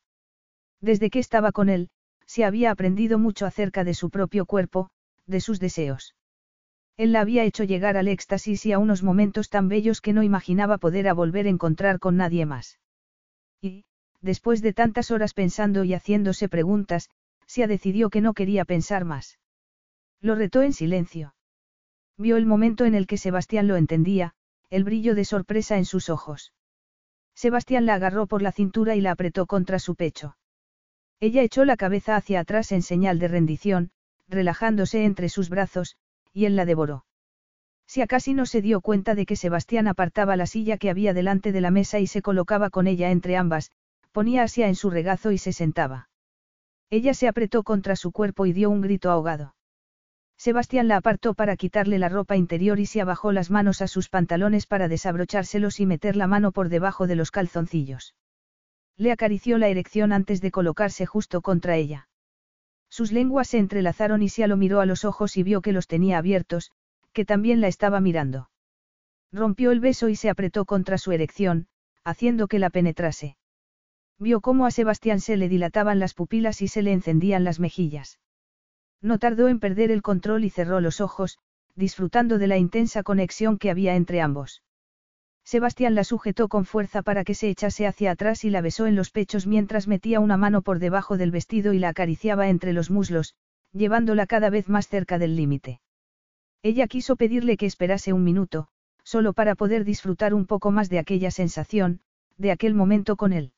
Desde 0.80 1.10
que 1.10 1.18
estaba 1.18 1.52
con 1.52 1.68
él, 1.68 1.90
se 2.26 2.44
había 2.44 2.70
aprendido 2.70 3.18
mucho 3.18 3.46
acerca 3.46 3.84
de 3.84 3.94
su 3.94 4.10
propio 4.10 4.46
cuerpo, 4.46 4.90
de 5.26 5.40
sus 5.40 5.60
deseos. 5.60 6.14
Él 6.96 7.12
la 7.12 7.20
había 7.20 7.44
hecho 7.44 7.64
llegar 7.64 7.96
al 7.96 8.08
éxtasis 8.08 8.66
y 8.66 8.72
a 8.72 8.78
unos 8.78 9.02
momentos 9.02 9.50
tan 9.50 9.68
bellos 9.68 10.00
que 10.00 10.12
no 10.12 10.22
imaginaba 10.22 10.78
poder 10.78 11.08
a 11.08 11.12
volver 11.12 11.46
a 11.46 11.50
encontrar 11.50 11.98
con 11.98 12.16
nadie 12.16 12.46
más. 12.46 12.78
Y, 13.60 13.84
después 14.20 14.62
de 14.62 14.72
tantas 14.72 15.10
horas 15.10 15.34
pensando 15.34 15.84
y 15.84 15.94
haciéndose 15.94 16.48
preguntas, 16.48 17.10
se 17.46 17.66
decidió 17.66 18.10
que 18.10 18.20
no 18.20 18.32
quería 18.32 18.64
pensar 18.64 19.04
más. 19.04 19.38
Lo 20.20 20.34
retó 20.34 20.62
en 20.62 20.72
silencio. 20.72 21.34
Vio 22.16 22.36
el 22.36 22.46
momento 22.46 22.84
en 22.84 22.94
el 22.94 23.06
que 23.06 23.18
Sebastián 23.18 23.66
lo 23.66 23.76
entendía, 23.76 24.34
el 24.70 24.84
brillo 24.84 25.14
de 25.14 25.24
sorpresa 25.24 25.76
en 25.76 25.84
sus 25.84 26.08
ojos. 26.08 26.52
Sebastián 27.34 27.86
la 27.86 27.94
agarró 27.94 28.26
por 28.26 28.42
la 28.42 28.52
cintura 28.52 28.94
y 28.96 29.00
la 29.00 29.10
apretó 29.10 29.46
contra 29.46 29.78
su 29.78 29.94
pecho. 29.94 30.36
Ella 31.20 31.42
echó 31.42 31.64
la 31.64 31.76
cabeza 31.76 32.16
hacia 32.16 32.40
atrás 32.40 32.72
en 32.72 32.82
señal 32.82 33.18
de 33.18 33.28
rendición, 33.28 33.90
relajándose 34.28 35.04
entre 35.04 35.28
sus 35.28 35.48
brazos, 35.48 35.96
y 36.32 36.44
él 36.46 36.56
la 36.56 36.64
devoró. 36.64 37.04
Si 37.86 38.04
casi 38.06 38.34
no 38.34 38.46
se 38.46 38.62
dio 38.62 38.80
cuenta 38.80 39.14
de 39.14 39.26
que 39.26 39.36
Sebastián 39.36 39.88
apartaba 39.88 40.36
la 40.36 40.46
silla 40.46 40.78
que 40.78 40.90
había 40.90 41.12
delante 41.12 41.52
de 41.52 41.60
la 41.60 41.70
mesa 41.70 42.00
y 42.00 42.06
se 42.06 42.22
colocaba 42.22 42.70
con 42.70 42.86
ella 42.86 43.10
entre 43.10 43.36
ambas, 43.36 43.70
ponía 44.12 44.42
Asia 44.42 44.68
en 44.68 44.74
su 44.74 44.90
regazo 44.90 45.32
y 45.32 45.38
se 45.38 45.52
sentaba. 45.52 46.08
Ella 46.90 47.14
se 47.14 47.28
apretó 47.28 47.62
contra 47.62 47.96
su 47.96 48.12
cuerpo 48.12 48.46
y 48.46 48.52
dio 48.52 48.70
un 48.70 48.80
grito 48.80 49.10
ahogado. 49.10 49.54
Sebastián 50.36 50.88
la 50.88 50.96
apartó 50.96 51.34
para 51.34 51.56
quitarle 51.56 51.98
la 51.98 52.08
ropa 52.08 52.36
interior 52.36 52.80
y 52.80 52.86
se 52.86 53.00
abajó 53.00 53.32
las 53.32 53.50
manos 53.50 53.80
a 53.82 53.88
sus 53.88 54.08
pantalones 54.08 54.66
para 54.66 54.88
desabrochárselos 54.88 55.80
y 55.80 55.86
meter 55.86 56.16
la 56.16 56.26
mano 56.26 56.52
por 56.52 56.68
debajo 56.68 57.06
de 57.06 57.16
los 57.16 57.30
calzoncillos. 57.30 58.14
Le 58.96 59.10
acarició 59.10 59.58
la 59.58 59.68
erección 59.68 60.12
antes 60.12 60.40
de 60.40 60.50
colocarse 60.50 61.06
justo 61.06 61.40
contra 61.40 61.76
ella. 61.76 62.08
Sus 62.88 63.10
lenguas 63.10 63.48
se 63.48 63.58
entrelazaron 63.58 64.22
y 64.22 64.28
Sia 64.28 64.46
lo 64.46 64.56
miró 64.56 64.80
a 64.80 64.86
los 64.86 65.04
ojos 65.04 65.36
y 65.36 65.42
vio 65.42 65.62
que 65.62 65.72
los 65.72 65.88
tenía 65.88 66.18
abiertos, 66.18 66.70
que 67.12 67.24
también 67.24 67.60
la 67.60 67.68
estaba 67.68 68.00
mirando. 68.00 68.50
Rompió 69.32 69.72
el 69.72 69.80
beso 69.80 70.08
y 70.08 70.16
se 70.16 70.30
apretó 70.30 70.64
contra 70.64 70.96
su 70.98 71.10
erección, 71.10 71.66
haciendo 72.04 72.46
que 72.46 72.60
la 72.60 72.70
penetrase. 72.70 73.36
Vio 74.18 74.40
cómo 74.40 74.66
a 74.66 74.70
Sebastián 74.70 75.20
se 75.20 75.36
le 75.36 75.48
dilataban 75.48 75.98
las 75.98 76.14
pupilas 76.14 76.62
y 76.62 76.68
se 76.68 76.82
le 76.82 76.92
encendían 76.92 77.42
las 77.42 77.58
mejillas. 77.58 78.20
No 79.00 79.18
tardó 79.18 79.48
en 79.48 79.60
perder 79.60 79.90
el 79.90 80.02
control 80.02 80.44
y 80.44 80.50
cerró 80.50 80.80
los 80.80 81.00
ojos, 81.00 81.38
disfrutando 81.74 82.38
de 82.38 82.46
la 82.46 82.56
intensa 82.56 83.02
conexión 83.02 83.58
que 83.58 83.70
había 83.70 83.96
entre 83.96 84.20
ambos. 84.20 84.62
Sebastián 85.44 85.94
la 85.94 86.04
sujetó 86.04 86.48
con 86.48 86.64
fuerza 86.64 87.02
para 87.02 87.22
que 87.22 87.34
se 87.34 87.48
echase 87.50 87.86
hacia 87.86 88.12
atrás 88.12 88.44
y 88.44 88.50
la 88.50 88.62
besó 88.62 88.86
en 88.86 88.96
los 88.96 89.10
pechos 89.10 89.46
mientras 89.46 89.86
metía 89.86 90.20
una 90.20 90.38
mano 90.38 90.62
por 90.62 90.78
debajo 90.78 91.18
del 91.18 91.30
vestido 91.30 91.74
y 91.74 91.78
la 91.78 91.90
acariciaba 91.90 92.48
entre 92.48 92.72
los 92.72 92.90
muslos, 92.90 93.34
llevándola 93.72 94.26
cada 94.26 94.48
vez 94.48 94.68
más 94.68 94.88
cerca 94.88 95.18
del 95.18 95.36
límite. 95.36 95.80
Ella 96.62 96.86
quiso 96.86 97.16
pedirle 97.16 97.58
que 97.58 97.66
esperase 97.66 98.14
un 98.14 98.24
minuto, 98.24 98.68
solo 99.02 99.34
para 99.34 99.54
poder 99.54 99.84
disfrutar 99.84 100.32
un 100.32 100.46
poco 100.46 100.70
más 100.70 100.88
de 100.88 100.98
aquella 100.98 101.30
sensación, 101.30 102.00
de 102.38 102.50
aquel 102.50 102.74
momento 102.74 103.16
con 103.16 103.34
él. 103.34 103.52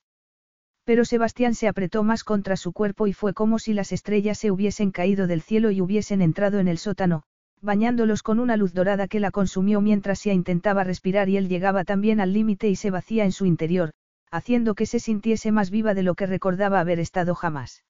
Pero 0.86 1.04
Sebastián 1.04 1.56
se 1.56 1.66
apretó 1.66 2.04
más 2.04 2.22
contra 2.22 2.56
su 2.56 2.72
cuerpo 2.72 3.08
y 3.08 3.12
fue 3.12 3.34
como 3.34 3.58
si 3.58 3.74
las 3.74 3.90
estrellas 3.90 4.38
se 4.38 4.52
hubiesen 4.52 4.92
caído 4.92 5.26
del 5.26 5.42
cielo 5.42 5.72
y 5.72 5.80
hubiesen 5.80 6.22
entrado 6.22 6.60
en 6.60 6.68
el 6.68 6.78
sótano, 6.78 7.24
bañándolos 7.60 8.22
con 8.22 8.38
una 8.38 8.56
luz 8.56 8.72
dorada 8.72 9.08
que 9.08 9.18
la 9.18 9.32
consumió 9.32 9.80
mientras 9.80 10.20
se 10.20 10.32
intentaba 10.32 10.84
respirar 10.84 11.28
y 11.28 11.38
él 11.38 11.48
llegaba 11.48 11.82
también 11.82 12.20
al 12.20 12.32
límite 12.32 12.68
y 12.68 12.76
se 12.76 12.92
vacía 12.92 13.24
en 13.24 13.32
su 13.32 13.46
interior, 13.46 13.94
haciendo 14.30 14.76
que 14.76 14.86
se 14.86 15.00
sintiese 15.00 15.50
más 15.50 15.70
viva 15.70 15.92
de 15.92 16.04
lo 16.04 16.14
que 16.14 16.26
recordaba 16.26 16.78
haber 16.78 17.00
estado 17.00 17.34
jamás. 17.34 17.82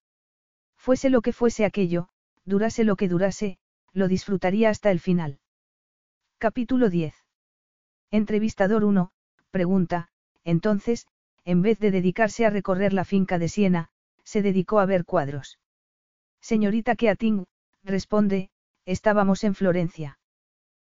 Fuese 0.79 1.11
lo 1.11 1.21
que 1.21 1.35
fuese 1.35 1.67
aquello, 1.67 2.09
durase 2.47 2.83
lo 2.85 2.97
que 2.97 3.09
durase, 3.09 3.59
lo 3.93 4.09
disfrutaría 4.09 4.71
hasta 4.71 4.91
el 4.91 5.01
final. 5.01 5.39
Capítulo 6.39 6.89
10. 6.89 7.15
Entrevistador 8.11 8.85
1, 8.85 9.11
pregunta, 9.51 10.09
entonces, 10.45 11.07
en 11.47 11.63
vez 11.63 11.79
de 11.79 11.93
dedicarse 11.93 12.45
a 12.45 12.51
recorrer 12.51 12.93
la 12.93 13.05
finca 13.05 13.39
de 13.39 13.49
Siena, 13.49 13.89
se 14.25 14.43
dedicó 14.43 14.81
a 14.81 14.87
ver 14.87 15.05
cuadros. 15.05 15.59
Señorita 16.41 16.97
Keating, 16.97 17.47
responde, 17.85 18.51
Estábamos 18.85 19.45
en 19.45 19.55
Florencia. 19.55 20.19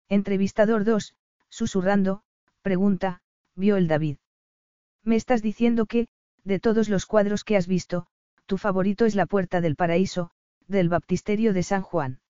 Entrevistador 0.09 0.85
2, 0.85 1.17
susurrando, 1.49 2.23
pregunta, 2.63 3.21
vio 3.57 3.77
el 3.77 3.89
David. 3.89 4.19
Me 5.03 5.17
estás 5.17 5.43
diciendo 5.43 5.87
que, 5.87 6.07
de 6.45 6.61
todos 6.61 6.89
los 6.89 7.07
cuadros 7.07 7.43
que 7.43 7.57
has 7.57 7.67
visto, 7.67 8.07
tu 8.47 8.57
favorito 8.57 9.07
es 9.07 9.17
la 9.17 9.27
Puerta 9.27 9.61
del 9.61 9.75
Paraíso, 9.75 10.31
del 10.69 10.89
Baptisterio 10.89 11.53
de 11.53 11.65
San 11.65 11.83
Juan. 11.83 12.21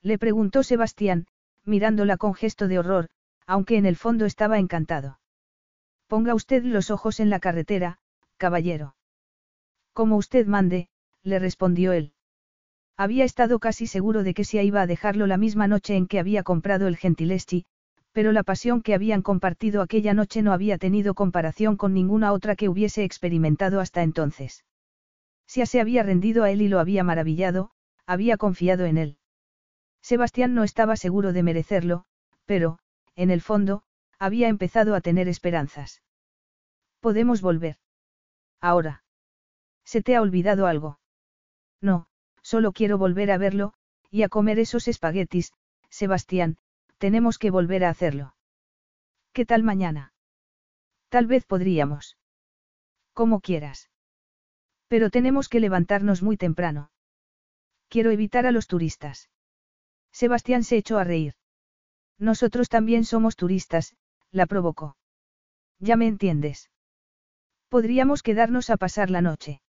Le 0.00 0.18
preguntó 0.18 0.62
Sebastián, 0.62 1.26
mirándola 1.64 2.16
con 2.16 2.32
gesto 2.32 2.66
de 2.66 2.78
horror, 2.78 3.08
aunque 3.46 3.76
en 3.76 3.84
el 3.84 3.96
fondo 3.96 4.24
estaba 4.24 4.58
encantado. 4.58 5.18
Ponga 6.12 6.34
usted 6.34 6.62
los 6.62 6.90
ojos 6.90 7.20
en 7.20 7.30
la 7.30 7.40
carretera, 7.40 7.98
caballero. 8.36 8.96
Como 9.94 10.18
usted 10.18 10.46
mande, 10.46 10.90
le 11.22 11.38
respondió 11.38 11.94
él. 11.94 12.12
Había 12.98 13.24
estado 13.24 13.58
casi 13.58 13.86
seguro 13.86 14.22
de 14.22 14.34
que 14.34 14.44
se 14.44 14.62
iba 14.62 14.82
a 14.82 14.86
dejarlo 14.86 15.26
la 15.26 15.38
misma 15.38 15.68
noche 15.68 15.96
en 15.96 16.06
que 16.06 16.18
había 16.18 16.42
comprado 16.42 16.86
el 16.86 16.98
Gentileschi, 16.98 17.64
pero 18.12 18.32
la 18.32 18.42
pasión 18.42 18.82
que 18.82 18.92
habían 18.92 19.22
compartido 19.22 19.80
aquella 19.80 20.12
noche 20.12 20.42
no 20.42 20.52
había 20.52 20.76
tenido 20.76 21.14
comparación 21.14 21.78
con 21.78 21.94
ninguna 21.94 22.34
otra 22.34 22.56
que 22.56 22.68
hubiese 22.68 23.04
experimentado 23.04 23.80
hasta 23.80 24.02
entonces. 24.02 24.66
Sia 25.46 25.64
se 25.64 25.80
había 25.80 26.02
rendido 26.02 26.44
a 26.44 26.50
él 26.50 26.60
y 26.60 26.68
lo 26.68 26.78
había 26.78 27.04
maravillado, 27.04 27.70
había 28.04 28.36
confiado 28.36 28.84
en 28.84 28.98
él. 28.98 29.16
Sebastián 30.02 30.52
no 30.52 30.62
estaba 30.62 30.96
seguro 30.96 31.32
de 31.32 31.42
merecerlo, 31.42 32.04
pero, 32.44 32.80
en 33.16 33.30
el 33.30 33.40
fondo, 33.40 33.82
había 34.22 34.46
empezado 34.46 34.94
a 34.94 35.00
tener 35.00 35.26
esperanzas. 35.26 36.00
Podemos 37.00 37.40
volver. 37.40 37.78
Ahora. 38.60 39.02
¿Se 39.84 40.00
te 40.00 40.14
ha 40.14 40.22
olvidado 40.22 40.68
algo? 40.68 41.00
No, 41.80 42.06
solo 42.40 42.70
quiero 42.70 42.98
volver 42.98 43.32
a 43.32 43.38
verlo, 43.38 43.74
y 44.10 44.22
a 44.22 44.28
comer 44.28 44.60
esos 44.60 44.86
espaguetis, 44.86 45.52
Sebastián, 45.90 46.56
tenemos 46.98 47.36
que 47.36 47.50
volver 47.50 47.84
a 47.84 47.88
hacerlo. 47.88 48.36
¿Qué 49.32 49.44
tal 49.44 49.64
mañana? 49.64 50.12
Tal 51.08 51.26
vez 51.26 51.44
podríamos. 51.44 52.16
Como 53.14 53.40
quieras. 53.40 53.90
Pero 54.86 55.10
tenemos 55.10 55.48
que 55.48 55.58
levantarnos 55.58 56.22
muy 56.22 56.36
temprano. 56.36 56.92
Quiero 57.88 58.12
evitar 58.12 58.46
a 58.46 58.52
los 58.52 58.68
turistas. 58.68 59.30
Sebastián 60.12 60.62
se 60.62 60.76
echó 60.76 60.98
a 60.98 61.04
reír. 61.04 61.34
Nosotros 62.18 62.68
también 62.68 63.04
somos 63.04 63.34
turistas, 63.34 63.96
la 64.32 64.46
provocó. 64.46 64.96
Ya 65.78 65.96
me 65.96 66.06
entiendes. 66.06 66.70
Podríamos 67.68 68.22
quedarnos 68.22 68.70
a 68.70 68.76
pasar 68.76 69.10
la 69.10 69.22
noche. 69.22 69.62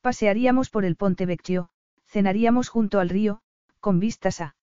Pasearíamos 0.00 0.70
por 0.70 0.84
el 0.84 0.96
Ponte 0.96 1.26
Vecchio, 1.26 1.70
cenaríamos 2.06 2.68
junto 2.68 3.00
al 3.00 3.08
río, 3.08 3.40
con 3.80 3.98
vistas 3.98 4.40
a... 4.40 4.56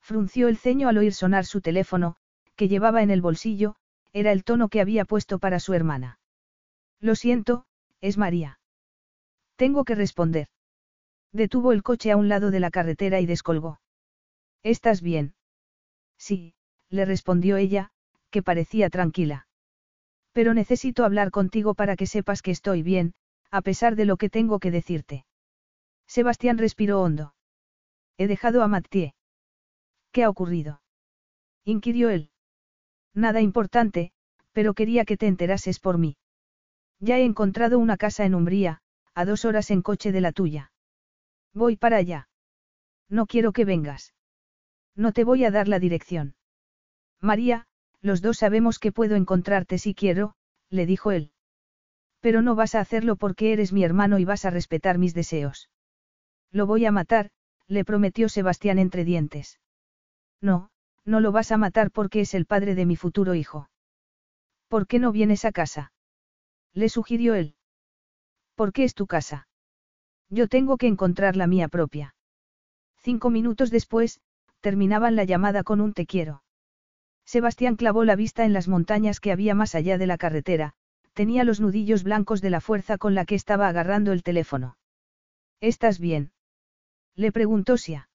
Frunció 0.00 0.48
el 0.48 0.56
ceño 0.56 0.88
al 0.88 0.98
oír 0.98 1.14
sonar 1.14 1.44
su 1.44 1.60
teléfono, 1.60 2.16
que 2.56 2.68
llevaba 2.68 3.02
en 3.02 3.10
el 3.10 3.20
bolsillo, 3.20 3.76
era 4.12 4.32
el 4.32 4.44
tono 4.44 4.68
que 4.68 4.80
había 4.80 5.04
puesto 5.04 5.38
para 5.38 5.60
su 5.60 5.74
hermana. 5.74 6.18
Lo 7.00 7.14
siento, 7.14 7.64
es 8.00 8.18
María. 8.18 8.60
Tengo 9.56 9.84
que 9.84 9.94
responder. 9.94 10.48
Detuvo 11.32 11.72
el 11.72 11.82
coche 11.82 12.10
a 12.10 12.16
un 12.16 12.28
lado 12.28 12.50
de 12.50 12.60
la 12.60 12.70
carretera 12.70 13.20
y 13.20 13.26
descolgó. 13.26 13.80
¿Estás 14.62 15.00
bien? 15.00 15.34
Sí, 16.16 16.54
le 16.88 17.04
respondió 17.04 17.56
ella, 17.56 17.92
que 18.30 18.42
parecía 18.42 18.90
tranquila. 18.90 19.46
Pero 20.32 20.54
necesito 20.54 21.04
hablar 21.04 21.30
contigo 21.30 21.74
para 21.74 21.96
que 21.96 22.06
sepas 22.06 22.42
que 22.42 22.50
estoy 22.50 22.82
bien, 22.82 23.14
a 23.50 23.62
pesar 23.62 23.96
de 23.96 24.04
lo 24.04 24.16
que 24.16 24.30
tengo 24.30 24.58
que 24.58 24.70
decirte. 24.70 25.26
Sebastián 26.06 26.58
respiró 26.58 27.00
hondo. 27.02 27.34
He 28.16 28.26
dejado 28.26 28.62
a 28.62 28.68
Mathieu. 28.68 29.12
¿Qué 30.12 30.24
ha 30.24 30.30
ocurrido? 30.30 30.82
inquirió 31.64 32.10
él. 32.10 32.30
Nada 33.14 33.40
importante, 33.40 34.12
pero 34.52 34.74
quería 34.74 35.04
que 35.04 35.16
te 35.16 35.26
enterases 35.26 35.78
por 35.78 35.98
mí. 35.98 36.16
Ya 36.98 37.18
he 37.18 37.24
encontrado 37.24 37.78
una 37.78 37.96
casa 37.96 38.24
en 38.24 38.34
Umbría, 38.34 38.82
a 39.14 39.24
dos 39.24 39.44
horas 39.44 39.70
en 39.70 39.82
coche 39.82 40.12
de 40.12 40.20
la 40.20 40.32
tuya. 40.32 40.72
Voy 41.54 41.76
para 41.76 41.96
allá. 41.96 42.28
No 43.08 43.26
quiero 43.26 43.52
que 43.52 43.64
vengas. 43.64 44.14
No 44.94 45.12
te 45.12 45.24
voy 45.24 45.44
a 45.44 45.50
dar 45.50 45.66
la 45.66 45.78
dirección. 45.78 46.34
María, 47.20 47.66
los 48.02 48.22
dos 48.22 48.38
sabemos 48.38 48.78
que 48.78 48.92
puedo 48.92 49.16
encontrarte 49.16 49.78
si 49.78 49.94
quiero, 49.94 50.34
le 50.70 50.86
dijo 50.86 51.12
él. 51.12 51.32
Pero 52.20 52.42
no 52.42 52.54
vas 52.54 52.74
a 52.74 52.80
hacerlo 52.80 53.16
porque 53.16 53.52
eres 53.52 53.72
mi 53.72 53.84
hermano 53.84 54.18
y 54.18 54.24
vas 54.24 54.44
a 54.44 54.50
respetar 54.50 54.98
mis 54.98 55.14
deseos. 55.14 55.70
Lo 56.50 56.66
voy 56.66 56.84
a 56.84 56.92
matar, 56.92 57.30
le 57.66 57.84
prometió 57.84 58.28
Sebastián 58.28 58.78
entre 58.78 59.04
dientes. 59.04 59.60
No, 60.40 60.70
no 61.04 61.20
lo 61.20 61.32
vas 61.32 61.52
a 61.52 61.56
matar 61.56 61.90
porque 61.90 62.20
es 62.20 62.34
el 62.34 62.46
padre 62.46 62.74
de 62.74 62.86
mi 62.86 62.96
futuro 62.96 63.34
hijo. 63.34 63.70
¿Por 64.68 64.86
qué 64.86 64.98
no 64.98 65.12
vienes 65.12 65.44
a 65.44 65.52
casa? 65.52 65.92
Le 66.72 66.88
sugirió 66.88 67.34
él. 67.34 67.54
¿Por 68.54 68.72
qué 68.72 68.84
es 68.84 68.94
tu 68.94 69.06
casa? 69.06 69.48
Yo 70.28 70.46
tengo 70.46 70.76
que 70.76 70.86
encontrar 70.86 71.36
la 71.36 71.46
mía 71.46 71.68
propia. 71.68 72.14
Cinco 73.02 73.30
minutos 73.30 73.70
después, 73.70 74.20
terminaban 74.60 75.16
la 75.16 75.24
llamada 75.24 75.64
con 75.64 75.80
un 75.80 75.92
te 75.92 76.06
quiero. 76.06 76.42
Sebastián 77.30 77.76
clavó 77.76 78.02
la 78.02 78.16
vista 78.16 78.44
en 78.44 78.52
las 78.52 78.66
montañas 78.66 79.20
que 79.20 79.30
había 79.30 79.54
más 79.54 79.76
allá 79.76 79.98
de 79.98 80.06
la 80.08 80.18
carretera, 80.18 80.74
tenía 81.12 81.44
los 81.44 81.60
nudillos 81.60 82.02
blancos 82.02 82.40
de 82.40 82.50
la 82.50 82.60
fuerza 82.60 82.98
con 82.98 83.14
la 83.14 83.24
que 83.24 83.36
estaba 83.36 83.68
agarrando 83.68 84.10
el 84.10 84.24
teléfono. 84.24 84.76
¿Estás 85.60 86.00
bien? 86.00 86.32
Le 87.14 87.30
preguntó 87.30 87.76
Sia. 87.76 88.08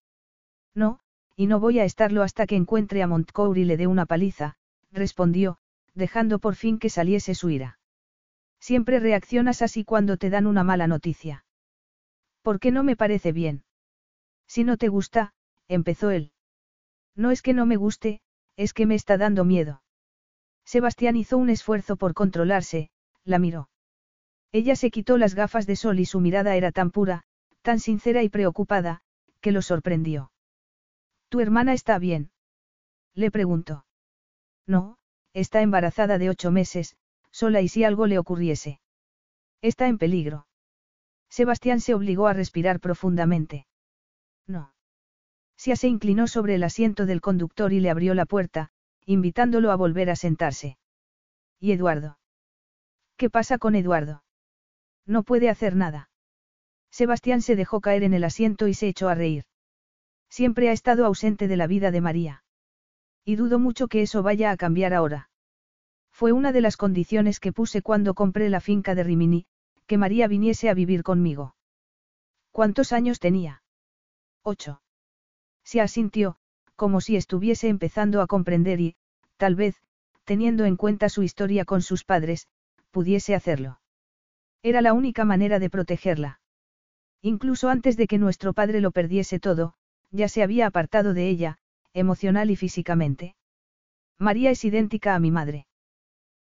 No, 0.73 0.99
y 1.37 1.47
no 1.47 1.61
voy 1.61 1.79
a 1.79 1.85
estarlo 1.85 2.23
hasta 2.23 2.45
que 2.45 2.57
encuentre 2.57 3.03
a 3.03 3.07
Montcourt 3.07 3.55
y 3.57 3.63
le 3.63 3.77
dé 3.77 3.87
una 3.87 4.05
paliza, 4.05 4.57
respondió, 4.91 5.59
dejando 5.93 6.39
por 6.39 6.55
fin 6.55 6.77
que 6.77 6.89
saliese 6.89 7.35
su 7.35 7.49
ira. 7.49 7.79
Siempre 8.59 8.99
reaccionas 8.99 9.61
así 9.61 9.85
cuando 9.85 10.17
te 10.17 10.29
dan 10.29 10.45
una 10.45 10.65
mala 10.65 10.87
noticia. 10.87 11.45
¿Por 12.41 12.59
qué 12.59 12.69
no 12.69 12.83
me 12.83 12.97
parece 12.97 13.31
bien? 13.31 13.63
Si 14.45 14.65
no 14.65 14.75
te 14.75 14.89
gusta, 14.89 15.33
empezó 15.69 16.09
él. 16.11 16.33
No 17.15 17.31
es 17.31 17.41
que 17.41 17.53
no 17.53 17.65
me 17.65 17.77
guste, 17.77 18.19
es 18.57 18.73
que 18.73 18.85
me 18.85 18.95
está 18.95 19.17
dando 19.17 19.43
miedo. 19.45 19.81
Sebastián 20.65 21.15
hizo 21.15 21.37
un 21.37 21.49
esfuerzo 21.49 21.95
por 21.95 22.13
controlarse, 22.13 22.89
la 23.23 23.39
miró. 23.39 23.69
Ella 24.51 24.75
se 24.75 24.91
quitó 24.91 25.17
las 25.17 25.35
gafas 25.35 25.67
de 25.67 25.75
sol 25.75 25.99
y 25.99 26.05
su 26.05 26.19
mirada 26.19 26.55
era 26.55 26.71
tan 26.71 26.91
pura, 26.91 27.23
tan 27.61 27.79
sincera 27.79 28.23
y 28.23 28.29
preocupada, 28.29 29.01
que 29.41 29.51
lo 29.51 29.61
sorprendió. 29.61 30.31
¿Tu 31.29 31.39
hermana 31.39 31.73
está 31.73 31.99
bien? 31.99 32.31
Le 33.13 33.31
preguntó. 33.31 33.85
No, 34.65 34.97
está 35.33 35.61
embarazada 35.61 36.17
de 36.17 36.29
ocho 36.29 36.51
meses, 36.51 36.95
sola 37.31 37.61
y 37.61 37.67
si 37.67 37.83
algo 37.83 38.07
le 38.07 38.17
ocurriese. 38.17 38.79
Está 39.61 39.87
en 39.87 39.97
peligro. 39.97 40.47
Sebastián 41.29 41.81
se 41.81 41.93
obligó 41.93 42.27
a 42.27 42.33
respirar 42.33 42.79
profundamente. 42.79 43.67
No. 44.47 44.74
Sia 45.57 45.75
se 45.75 45.87
inclinó 45.87 46.27
sobre 46.27 46.55
el 46.55 46.63
asiento 46.63 47.05
del 47.05 47.21
conductor 47.21 47.73
y 47.73 47.79
le 47.79 47.89
abrió 47.89 48.13
la 48.13 48.25
puerta, 48.25 48.69
invitándolo 49.05 49.71
a 49.71 49.75
volver 49.75 50.09
a 50.09 50.15
sentarse. 50.15 50.77
¿Y 51.59 51.71
Eduardo? 51.71 52.19
¿Qué 53.17 53.29
pasa 53.29 53.57
con 53.57 53.75
Eduardo? 53.75 54.23
No 55.05 55.23
puede 55.23 55.49
hacer 55.49 55.75
nada. 55.75 56.09
Sebastián 56.91 57.41
se 57.41 57.55
dejó 57.55 57.81
caer 57.81 58.03
en 58.03 58.13
el 58.13 58.23
asiento 58.23 58.67
y 58.67 58.73
se 58.73 58.87
echó 58.87 59.09
a 59.09 59.15
reír. 59.15 59.45
Siempre 60.29 60.69
ha 60.69 60.71
estado 60.71 61.05
ausente 61.05 61.47
de 61.47 61.57
la 61.57 61.67
vida 61.67 61.91
de 61.91 62.01
María. 62.01 62.43
Y 63.23 63.35
dudo 63.35 63.59
mucho 63.59 63.87
que 63.87 64.01
eso 64.01 64.23
vaya 64.23 64.51
a 64.51 64.57
cambiar 64.57 64.93
ahora. 64.93 65.29
Fue 66.11 66.31
una 66.31 66.51
de 66.51 66.61
las 66.61 66.77
condiciones 66.77 67.39
que 67.39 67.51
puse 67.51 67.81
cuando 67.81 68.13
compré 68.13 68.49
la 68.49 68.61
finca 68.61 68.95
de 68.95 69.03
Rimini, 69.03 69.45
que 69.87 69.97
María 69.97 70.27
viniese 70.27 70.69
a 70.69 70.73
vivir 70.73 71.03
conmigo. 71.03 71.55
¿Cuántos 72.51 72.93
años 72.93 73.19
tenía? 73.19 73.63
Ocho. 74.41 74.81
Se 75.65 75.81
asintió, 75.81 76.37
como 76.77 77.01
si 77.01 77.17
estuviese 77.17 77.67
empezando 77.67 78.21
a 78.21 78.27
comprender 78.27 78.79
y, 78.79 78.95
tal 79.37 79.55
vez, 79.55 79.75
teniendo 80.23 80.65
en 80.65 80.77
cuenta 80.77 81.09
su 81.09 81.23
historia 81.23 81.65
con 81.65 81.81
sus 81.81 82.05
padres, 82.05 82.47
pudiese 82.91 83.35
hacerlo. 83.35 83.81
Era 84.63 84.81
la 84.81 84.93
única 84.93 85.25
manera 85.25 85.59
de 85.59 85.69
protegerla. 85.69 86.39
Incluso 87.21 87.69
antes 87.69 87.97
de 87.97 88.07
que 88.07 88.17
nuestro 88.17 88.53
padre 88.53 88.79
lo 88.79 88.91
perdiese 88.91 89.39
todo, 89.39 89.73
ya 90.11 90.29
se 90.29 90.43
había 90.43 90.67
apartado 90.67 91.13
de 91.13 91.27
ella, 91.27 91.57
emocional 91.93 92.51
y 92.51 92.55
físicamente. 92.55 93.35
María 94.17 94.51
es 94.51 94.63
idéntica 94.63 95.15
a 95.15 95.19
mi 95.19 95.31
madre. 95.31 95.67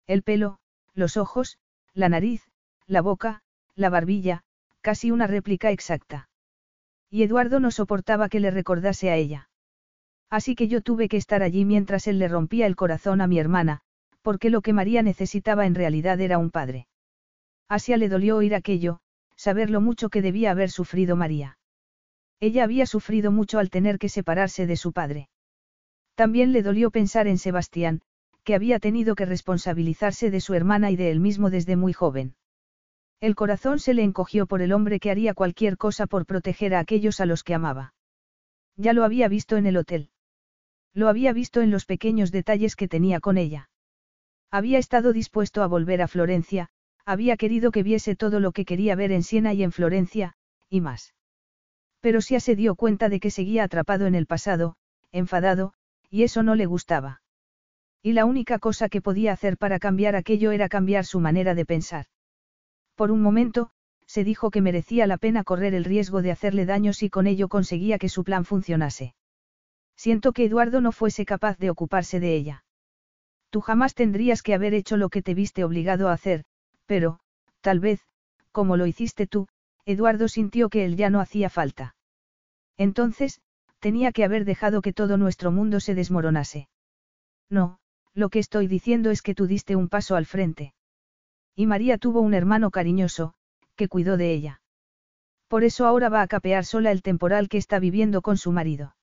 El 0.05 0.23
pelo, 0.23 0.59
los 0.93 1.17
ojos, 1.17 1.57
la 1.93 2.09
nariz, 2.09 2.43
la 2.85 3.01
boca, 3.01 3.41
la 3.75 3.89
barbilla, 3.89 4.43
casi 4.81 5.11
una 5.11 5.27
réplica 5.27 5.71
exacta. 5.71 6.29
Y 7.13 7.21
Eduardo 7.21 7.59
no 7.59 7.69
soportaba 7.69 8.27
que 8.27 8.39
le 8.39 8.49
recordase 8.49 9.11
a 9.11 9.15
ella. 9.17 9.47
Así 10.31 10.55
que 10.55 10.67
yo 10.67 10.81
tuve 10.81 11.07
que 11.07 11.17
estar 11.17 11.43
allí 11.43 11.63
mientras 11.63 12.07
él 12.07 12.17
le 12.17 12.27
rompía 12.27 12.65
el 12.65 12.75
corazón 12.75 13.21
a 13.21 13.27
mi 13.27 13.37
hermana, 13.37 13.81
porque 14.23 14.49
lo 14.49 14.63
que 14.63 14.73
María 14.73 15.03
necesitaba 15.03 15.67
en 15.67 15.75
realidad 15.75 16.19
era 16.19 16.39
un 16.39 16.49
padre. 16.49 16.87
Asia 17.69 17.97
le 17.97 18.09
dolió 18.09 18.37
oír 18.37 18.55
aquello, 18.55 18.99
saber 19.35 19.69
lo 19.69 19.79
mucho 19.79 20.09
que 20.09 20.23
debía 20.23 20.49
haber 20.49 20.71
sufrido 20.71 21.15
María. 21.15 21.59
Ella 22.39 22.63
había 22.63 22.87
sufrido 22.87 23.31
mucho 23.31 23.59
al 23.59 23.69
tener 23.69 23.99
que 23.99 24.09
separarse 24.09 24.65
de 24.65 24.75
su 24.75 24.91
padre. 24.91 25.29
También 26.15 26.51
le 26.51 26.63
dolió 26.63 26.89
pensar 26.89 27.27
en 27.27 27.37
Sebastián, 27.37 28.01
que 28.43 28.55
había 28.55 28.79
tenido 28.79 29.13
que 29.13 29.27
responsabilizarse 29.27 30.31
de 30.31 30.41
su 30.41 30.55
hermana 30.55 30.89
y 30.89 30.95
de 30.95 31.11
él 31.11 31.19
mismo 31.19 31.51
desde 31.51 31.75
muy 31.75 31.93
joven. 31.93 32.33
El 33.23 33.35
corazón 33.35 33.79
se 33.79 33.93
le 33.93 34.03
encogió 34.03 34.47
por 34.47 34.61
el 34.61 34.73
hombre 34.73 34.99
que 34.99 35.09
haría 35.09 35.33
cualquier 35.33 35.77
cosa 35.77 36.07
por 36.07 36.25
proteger 36.25 36.75
a 36.75 36.79
aquellos 36.79 37.21
a 37.21 37.25
los 37.25 37.45
que 37.45 37.53
amaba. 37.53 37.93
Ya 38.75 38.91
lo 38.91 39.05
había 39.05 39.29
visto 39.29 39.55
en 39.55 39.65
el 39.65 39.77
hotel. 39.77 40.09
Lo 40.93 41.07
había 41.07 41.31
visto 41.31 41.61
en 41.61 41.71
los 41.71 41.85
pequeños 41.85 42.33
detalles 42.33 42.75
que 42.75 42.89
tenía 42.89 43.21
con 43.21 43.37
ella. 43.37 43.69
Había 44.51 44.77
estado 44.77 45.13
dispuesto 45.13 45.63
a 45.63 45.67
volver 45.67 46.01
a 46.01 46.09
Florencia, 46.09 46.67
había 47.05 47.37
querido 47.37 47.71
que 47.71 47.81
viese 47.81 48.17
todo 48.17 48.41
lo 48.41 48.51
que 48.51 48.65
quería 48.65 48.93
ver 48.97 49.13
en 49.13 49.23
Siena 49.23 49.53
y 49.53 49.63
en 49.63 49.71
Florencia, 49.71 50.33
y 50.69 50.81
más. 50.81 51.13
Pero 52.01 52.19
Sia 52.19 52.41
se 52.41 52.57
dio 52.57 52.75
cuenta 52.75 53.07
de 53.07 53.21
que 53.21 53.31
seguía 53.31 53.63
atrapado 53.63 54.05
en 54.05 54.15
el 54.15 54.25
pasado, 54.25 54.75
enfadado, 55.13 55.71
y 56.09 56.23
eso 56.23 56.43
no 56.43 56.55
le 56.55 56.65
gustaba. 56.65 57.21
Y 58.01 58.11
la 58.11 58.25
única 58.25 58.59
cosa 58.59 58.89
que 58.89 58.99
podía 58.99 59.31
hacer 59.31 59.57
para 59.57 59.79
cambiar 59.79 60.17
aquello 60.17 60.51
era 60.51 60.67
cambiar 60.67 61.05
su 61.05 61.21
manera 61.21 61.55
de 61.55 61.65
pensar. 61.65 62.07
Por 62.95 63.11
un 63.11 63.21
momento, 63.21 63.71
se 64.05 64.23
dijo 64.23 64.51
que 64.51 64.61
merecía 64.61 65.07
la 65.07 65.17
pena 65.17 65.43
correr 65.43 65.73
el 65.73 65.85
riesgo 65.85 66.21
de 66.21 66.31
hacerle 66.31 66.65
daño 66.65 66.93
si 66.93 67.09
con 67.09 67.27
ello 67.27 67.47
conseguía 67.47 67.97
que 67.97 68.09
su 68.09 68.23
plan 68.23 68.45
funcionase. 68.45 69.15
Siento 69.95 70.33
que 70.33 70.45
Eduardo 70.45 70.81
no 70.81 70.91
fuese 70.91 71.25
capaz 71.25 71.57
de 71.57 71.69
ocuparse 71.69 72.19
de 72.19 72.35
ella. 72.35 72.65
Tú 73.49 73.61
jamás 73.61 73.93
tendrías 73.95 74.41
que 74.41 74.53
haber 74.53 74.73
hecho 74.73 74.97
lo 74.97 75.09
que 75.09 75.21
te 75.21 75.33
viste 75.33 75.63
obligado 75.63 76.09
a 76.09 76.13
hacer, 76.13 76.43
pero, 76.85 77.19
tal 77.61 77.79
vez, 77.79 78.01
como 78.51 78.77
lo 78.77 78.85
hiciste 78.87 79.27
tú, 79.27 79.47
Eduardo 79.85 80.27
sintió 80.27 80.69
que 80.69 80.85
él 80.85 80.95
ya 80.95 81.09
no 81.09 81.19
hacía 81.19 81.49
falta. 81.49 81.95
Entonces, 82.77 83.41
tenía 83.79 84.11
que 84.11 84.23
haber 84.23 84.45
dejado 84.45 84.81
que 84.81 84.93
todo 84.93 85.17
nuestro 85.17 85.51
mundo 85.51 85.79
se 85.79 85.93
desmoronase. 85.93 86.69
No, 87.49 87.79
lo 88.13 88.29
que 88.29 88.39
estoy 88.39 88.67
diciendo 88.67 89.11
es 89.11 89.21
que 89.21 89.35
tú 89.35 89.45
diste 89.45 89.75
un 89.75 89.89
paso 89.89 90.15
al 90.15 90.25
frente. 90.25 90.73
Y 91.55 91.67
María 91.67 91.97
tuvo 91.97 92.21
un 92.21 92.33
hermano 92.33 92.71
cariñoso, 92.71 93.33
que 93.75 93.87
cuidó 93.87 94.17
de 94.17 94.33
ella. 94.33 94.61
Por 95.47 95.63
eso 95.63 95.85
ahora 95.85 96.09
va 96.09 96.21
a 96.21 96.27
capear 96.27 96.65
sola 96.65 96.91
el 96.91 97.01
temporal 97.01 97.47
que 97.47 97.57
está 97.57 97.79
viviendo 97.79 98.21
con 98.21 98.37
su 98.37 98.51
marido. 98.51 98.95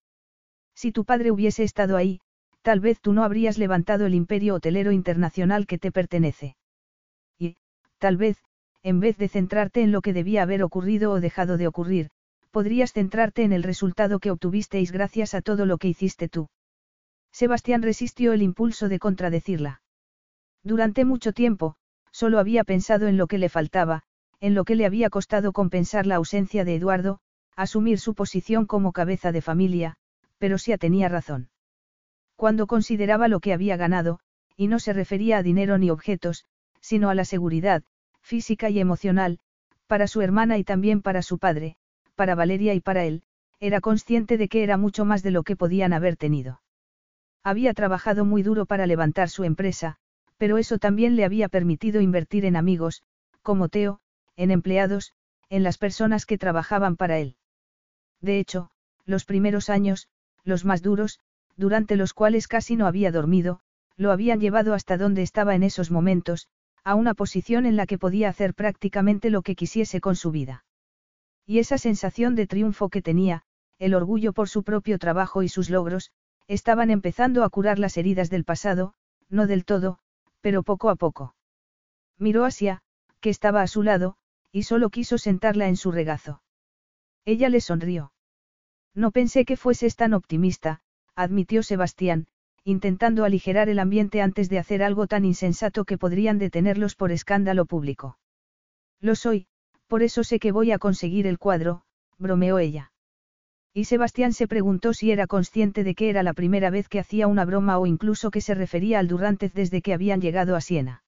Si 0.74 0.92
tu 0.92 1.04
padre 1.04 1.30
hubiese 1.30 1.62
estado 1.62 1.96
ahí, 1.96 2.20
tal 2.62 2.80
vez 2.80 3.00
tú 3.00 3.12
no 3.12 3.22
habrías 3.22 3.58
levantado 3.58 4.06
el 4.06 4.14
imperio 4.14 4.54
hotelero 4.54 4.92
internacional 4.92 5.66
que 5.66 5.78
te 5.78 5.92
pertenece. 5.92 6.56
Y, 7.38 7.56
tal 7.98 8.16
vez, 8.16 8.42
en 8.82 9.00
vez 9.00 9.16
de 9.16 9.28
centrarte 9.28 9.82
en 9.82 9.92
lo 9.92 10.00
que 10.00 10.12
debía 10.12 10.42
haber 10.42 10.62
ocurrido 10.62 11.12
o 11.12 11.20
dejado 11.20 11.56
de 11.56 11.66
ocurrir, 11.66 12.10
podrías 12.50 12.92
centrarte 12.92 13.44
en 13.44 13.52
el 13.52 13.62
resultado 13.62 14.18
que 14.18 14.30
obtuvisteis 14.30 14.90
gracias 14.90 15.34
a 15.34 15.42
todo 15.42 15.66
lo 15.66 15.78
que 15.78 15.88
hiciste 15.88 16.28
tú. 16.28 16.48
Sebastián 17.32 17.82
resistió 17.82 18.32
el 18.32 18.42
impulso 18.42 18.88
de 18.88 18.98
contradecirla. 18.98 19.82
Durante 20.64 21.04
mucho 21.04 21.32
tiempo, 21.32 21.76
solo 22.12 22.38
había 22.38 22.64
pensado 22.64 23.08
en 23.08 23.16
lo 23.16 23.26
que 23.26 23.38
le 23.38 23.48
faltaba, 23.48 24.02
en 24.40 24.54
lo 24.54 24.64
que 24.64 24.74
le 24.74 24.86
había 24.86 25.10
costado 25.10 25.52
compensar 25.52 26.06
la 26.06 26.16
ausencia 26.16 26.64
de 26.64 26.74
Eduardo, 26.74 27.20
asumir 27.56 27.98
su 27.98 28.14
posición 28.14 28.66
como 28.66 28.92
cabeza 28.92 29.32
de 29.32 29.42
familia, 29.42 29.96
pero 30.38 30.58
sí 30.58 30.76
tenía 30.78 31.08
razón. 31.08 31.50
Cuando 32.36 32.66
consideraba 32.66 33.28
lo 33.28 33.40
que 33.40 33.52
había 33.52 33.76
ganado, 33.76 34.18
y 34.56 34.68
no 34.68 34.78
se 34.78 34.92
refería 34.92 35.38
a 35.38 35.42
dinero 35.42 35.78
ni 35.78 35.90
objetos, 35.90 36.46
sino 36.80 37.10
a 37.10 37.14
la 37.14 37.24
seguridad, 37.24 37.82
física 38.22 38.70
y 38.70 38.80
emocional, 38.80 39.38
para 39.86 40.06
su 40.06 40.22
hermana 40.22 40.56
y 40.56 40.64
también 40.64 41.02
para 41.02 41.22
su 41.22 41.38
padre, 41.38 41.76
para 42.14 42.34
Valeria 42.34 42.74
y 42.74 42.80
para 42.80 43.04
él, 43.04 43.22
era 43.58 43.80
consciente 43.80 44.38
de 44.38 44.48
que 44.48 44.62
era 44.62 44.76
mucho 44.76 45.04
más 45.04 45.22
de 45.22 45.30
lo 45.30 45.42
que 45.42 45.56
podían 45.56 45.92
haber 45.92 46.16
tenido. 46.16 46.62
Había 47.42 47.74
trabajado 47.74 48.24
muy 48.24 48.42
duro 48.42 48.66
para 48.66 48.86
levantar 48.86 49.28
su 49.28 49.44
empresa, 49.44 49.98
pero 50.40 50.56
eso 50.56 50.78
también 50.78 51.16
le 51.16 51.26
había 51.26 51.50
permitido 51.50 52.00
invertir 52.00 52.46
en 52.46 52.56
amigos, 52.56 53.02
como 53.42 53.68
Teo, 53.68 54.00
en 54.36 54.50
empleados, 54.50 55.12
en 55.50 55.62
las 55.62 55.76
personas 55.76 56.24
que 56.24 56.38
trabajaban 56.38 56.96
para 56.96 57.18
él. 57.18 57.36
De 58.22 58.38
hecho, 58.38 58.70
los 59.04 59.26
primeros 59.26 59.68
años, 59.68 60.08
los 60.42 60.64
más 60.64 60.80
duros, 60.80 61.20
durante 61.58 61.94
los 61.94 62.14
cuales 62.14 62.48
casi 62.48 62.74
no 62.74 62.86
había 62.86 63.12
dormido, 63.12 63.60
lo 63.98 64.12
habían 64.12 64.40
llevado 64.40 64.72
hasta 64.72 64.96
donde 64.96 65.20
estaba 65.20 65.54
en 65.54 65.62
esos 65.62 65.90
momentos, 65.90 66.48
a 66.84 66.94
una 66.94 67.12
posición 67.12 67.66
en 67.66 67.76
la 67.76 67.84
que 67.84 67.98
podía 67.98 68.30
hacer 68.30 68.54
prácticamente 68.54 69.28
lo 69.28 69.42
que 69.42 69.54
quisiese 69.54 70.00
con 70.00 70.16
su 70.16 70.30
vida. 70.30 70.64
Y 71.44 71.58
esa 71.58 71.76
sensación 71.76 72.34
de 72.34 72.46
triunfo 72.46 72.88
que 72.88 73.02
tenía, 73.02 73.42
el 73.78 73.92
orgullo 73.92 74.32
por 74.32 74.48
su 74.48 74.62
propio 74.62 74.98
trabajo 74.98 75.42
y 75.42 75.50
sus 75.50 75.68
logros, 75.68 76.12
estaban 76.48 76.90
empezando 76.90 77.44
a 77.44 77.50
curar 77.50 77.78
las 77.78 77.98
heridas 77.98 78.30
del 78.30 78.44
pasado, 78.44 78.94
no 79.28 79.46
del 79.46 79.66
todo, 79.66 80.00
pero 80.40 80.62
poco 80.62 80.90
a 80.90 80.96
poco. 80.96 81.34
Miró 82.18 82.44
Asia, 82.44 82.82
que 83.20 83.30
estaba 83.30 83.62
a 83.62 83.66
su 83.66 83.82
lado, 83.82 84.16
y 84.52 84.64
solo 84.64 84.90
quiso 84.90 85.18
sentarla 85.18 85.68
en 85.68 85.76
su 85.76 85.92
regazo. 85.92 86.42
Ella 87.24 87.48
le 87.48 87.60
sonrió. 87.60 88.12
No 88.94 89.10
pensé 89.10 89.44
que 89.44 89.56
fueses 89.56 89.96
tan 89.96 90.14
optimista, 90.14 90.80
admitió 91.14 91.62
Sebastián, 91.62 92.26
intentando 92.64 93.24
aligerar 93.24 93.68
el 93.68 93.78
ambiente 93.78 94.20
antes 94.20 94.48
de 94.48 94.58
hacer 94.58 94.82
algo 94.82 95.06
tan 95.06 95.24
insensato 95.24 95.84
que 95.84 95.98
podrían 95.98 96.38
detenerlos 96.38 96.94
por 96.94 97.12
escándalo 97.12 97.64
público. 97.66 98.18
Lo 99.00 99.14
soy, 99.14 99.46
por 99.86 100.02
eso 100.02 100.24
sé 100.24 100.38
que 100.38 100.52
voy 100.52 100.72
a 100.72 100.78
conseguir 100.78 101.26
el 101.26 101.38
cuadro, 101.38 101.82
bromeó 102.18 102.58
ella. 102.58 102.92
Y 103.72 103.84
Sebastián 103.84 104.32
se 104.32 104.48
preguntó 104.48 104.92
si 104.92 105.12
era 105.12 105.28
consciente 105.28 105.84
de 105.84 105.94
que 105.94 106.10
era 106.10 106.22
la 106.24 106.32
primera 106.32 106.70
vez 106.70 106.88
que 106.88 106.98
hacía 106.98 107.28
una 107.28 107.44
broma 107.44 107.78
o 107.78 107.86
incluso 107.86 108.30
que 108.30 108.40
se 108.40 108.54
refería 108.54 108.98
al 108.98 109.06
Durantez 109.06 109.52
desde 109.52 109.80
que 109.80 109.94
habían 109.94 110.20
llegado 110.20 110.56
a 110.56 110.60
Siena. 110.60 111.04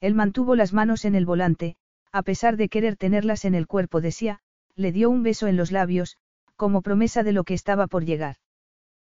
Él 0.00 0.14
mantuvo 0.14 0.56
las 0.56 0.72
manos 0.72 1.04
en 1.04 1.14
el 1.14 1.24
volante, 1.24 1.76
a 2.12 2.22
pesar 2.22 2.56
de 2.56 2.68
querer 2.68 2.96
tenerlas 2.96 3.44
en 3.44 3.54
el 3.54 3.66
cuerpo 3.66 4.00
de 4.00 4.10
Sia, 4.10 4.40
le 4.74 4.90
dio 4.90 5.10
un 5.10 5.22
beso 5.22 5.46
en 5.46 5.56
los 5.56 5.70
labios, 5.70 6.16
como 6.56 6.82
promesa 6.82 7.22
de 7.22 7.32
lo 7.32 7.44
que 7.44 7.54
estaba 7.54 7.86
por 7.86 8.04
llegar. 8.04 8.36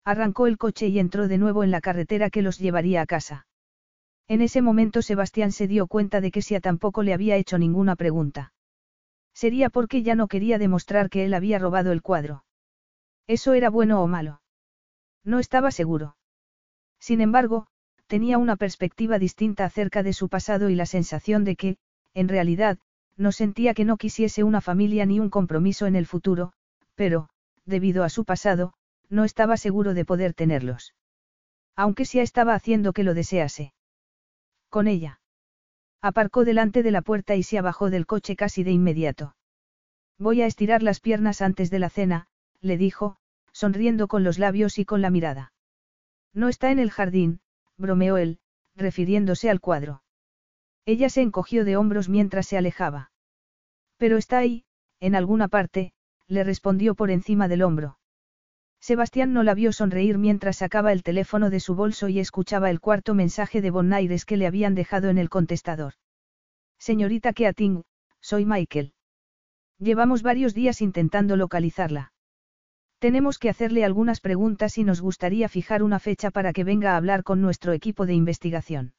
Arrancó 0.05 0.47
el 0.47 0.57
coche 0.57 0.89
y 0.89 0.99
entró 0.99 1.27
de 1.27 1.39
nuevo 1.39 1.65
en 1.65 1.71
la 1.71 1.81
carretera 1.81 2.31
que 2.31 2.43
los 2.43 2.59
llevaría 2.59 3.03
a 3.03 3.07
casa. 3.07 3.47
En 4.29 4.43
ese 4.43 4.63
momento 4.63 5.03
Sebastián 5.03 5.51
se 5.51 5.67
dio 5.67 5.89
cuenta 5.89 6.21
de 6.21 6.31
que 6.31 6.41
Sia 6.41 6.61
tampoco 6.61 7.03
le 7.03 7.15
había 7.15 7.37
hecho 7.37 7.59
ninguna 7.59 7.97
pregunta. 7.97 8.53
Sería 9.35 9.71
porque 9.71 10.03
ya 10.03 10.15
no 10.15 10.29
quería 10.29 10.59
demostrar 10.59 11.11
que 11.11 11.25
él 11.25 11.35
había 11.35 11.59
robado 11.59 11.93
el 11.93 12.01
cuadro. 12.01 12.45
¿Eso 13.31 13.55
era 13.55 13.71
bueno 13.71 14.03
o 14.03 14.09
malo? 14.09 14.43
No 15.23 15.39
estaba 15.39 15.71
seguro. 15.71 16.17
Sin 16.99 17.21
embargo, 17.21 17.69
tenía 18.09 18.39
una 18.39 18.57
perspectiva 18.57 19.21
distinta 19.21 19.65
acerca 19.65 20.03
de 20.03 20.13
su 20.13 20.29
pasado 20.29 20.69
y 20.69 20.75
la 20.75 20.85
sensación 20.85 21.45
de 21.45 21.55
que, 21.55 21.77
en 22.13 22.27
realidad, 22.27 22.81
no 23.17 23.31
sentía 23.31 23.73
que 23.73 23.85
no 23.85 23.99
quisiese 23.99 24.43
una 24.43 24.61
familia 24.61 25.07
ni 25.07 25.21
un 25.21 25.31
compromiso 25.31 25.87
en 25.87 25.95
el 25.95 26.07
futuro, 26.07 26.53
pero, 26.97 27.29
debido 27.65 28.03
a 28.03 28.09
su 28.09 28.25
pasado, 28.25 28.73
no 29.09 29.23
estaba 29.23 29.57
seguro 29.57 29.95
de 29.95 30.05
poder 30.05 30.35
tenerlos. 30.35 30.97
Aunque 31.77 32.07
sí 32.07 32.19
estaba 32.19 32.55
haciendo 32.55 32.93
que 32.93 33.05
lo 33.05 33.15
desease. 33.15 33.73
Con 34.69 34.89
ella. 34.89 35.21
Aparcó 36.01 36.45
delante 36.45 36.83
de 36.83 36.91
la 36.91 37.03
puerta 37.03 37.37
y 37.37 37.45
se 37.45 37.61
bajó 37.61 37.91
del 37.91 38.07
coche 38.07 38.35
casi 38.35 38.65
de 38.65 38.73
inmediato. 38.73 39.37
Voy 40.19 40.43
a 40.43 40.47
estirar 40.47 40.83
las 40.83 40.99
piernas 40.99 41.43
antes 41.43 41.71
de 41.71 41.79
la 41.79 41.91
cena, 41.91 42.27
le 42.61 42.77
dijo, 42.77 43.20
sonriendo 43.61 44.09
con 44.09 44.25
los 44.25 44.39
labios 44.39 44.79
y 44.79 44.87
con 44.87 45.03
la 45.03 45.11
mirada. 45.11 45.53
No 46.33 46.49
está 46.49 46.71
en 46.71 46.79
el 46.79 46.91
jardín, 46.91 47.41
bromeó 47.77 48.17
él, 48.17 48.39
refiriéndose 48.75 49.51
al 49.51 49.61
cuadro. 49.61 50.03
Ella 50.87 51.11
se 51.11 51.21
encogió 51.21 51.67
de 51.67 51.77
hombros 51.77 52.09
mientras 52.09 52.47
se 52.47 52.57
alejaba. 52.57 53.13
Pero 53.99 54.17
está 54.17 54.39
ahí, 54.39 54.65
en 54.99 55.15
alguna 55.15 55.49
parte, 55.49 55.93
le 56.27 56.43
respondió 56.43 56.95
por 56.95 57.11
encima 57.11 57.49
del 57.49 57.61
hombro. 57.61 57.99
Sebastián 58.81 59.35
no 59.35 59.43
la 59.43 59.53
vio 59.53 59.73
sonreír 59.73 60.17
mientras 60.17 60.57
sacaba 60.57 60.91
el 60.93 61.03
teléfono 61.03 61.51
de 61.51 61.61
su 61.61 61.75
bolso 61.75 62.09
y 62.09 62.19
escuchaba 62.19 62.71
el 62.71 62.81
cuarto 62.81 63.13
mensaje 63.13 63.61
de 63.61 63.71
Bonaires 63.71 64.25
que 64.25 64.39
le 64.39 64.47
habían 64.47 64.75
dejado 64.75 65.11
en 65.11 65.19
el 65.19 65.29
contestador. 65.29 65.93
Señorita 66.79 67.35
Keating, 67.35 67.83
soy 68.23 68.47
Michael. 68.47 68.95
Llevamos 69.79 70.23
varios 70.23 70.55
días 70.55 70.81
intentando 70.81 71.37
localizarla. 71.37 72.15
Tenemos 73.01 73.39
que 73.39 73.49
hacerle 73.49 73.83
algunas 73.83 74.21
preguntas 74.21 74.77
y 74.77 74.85
nos 74.85 75.01
gustaría 75.01 75.49
fijar 75.49 75.83
una 75.83 75.99
fecha 75.99 76.31
para 76.31 76.53
que 76.53 76.65
venga 76.65 76.93
a 76.93 76.97
hablar 76.99 77.25
con 77.25 77.41
nuestro 77.41 77.73
equipo 77.73 78.05
de 78.05 78.13
investigación. 78.13 78.93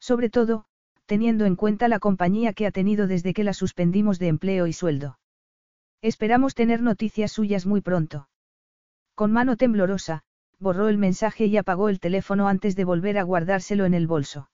Sobre 0.00 0.28
todo, 0.28 0.64
teniendo 1.06 1.46
en 1.46 1.54
cuenta 1.54 1.86
la 1.86 2.00
compañía 2.00 2.52
que 2.52 2.66
ha 2.66 2.72
tenido 2.72 3.06
desde 3.06 3.32
que 3.32 3.44
la 3.44 3.54
suspendimos 3.54 4.18
de 4.18 4.26
empleo 4.26 4.66
y 4.66 4.72
sueldo. 4.72 5.20
Esperamos 6.02 6.56
tener 6.56 6.82
noticias 6.82 7.30
suyas 7.30 7.64
muy 7.64 7.80
pronto. 7.80 8.28
Con 9.14 9.30
mano 9.30 9.56
temblorosa, 9.56 10.24
borró 10.58 10.88
el 10.88 10.98
mensaje 10.98 11.46
y 11.46 11.56
apagó 11.56 11.90
el 11.90 12.00
teléfono 12.00 12.48
antes 12.48 12.74
de 12.74 12.84
volver 12.84 13.18
a 13.18 13.22
guardárselo 13.22 13.84
en 13.84 13.94
el 13.94 14.08
bolso. 14.08 14.50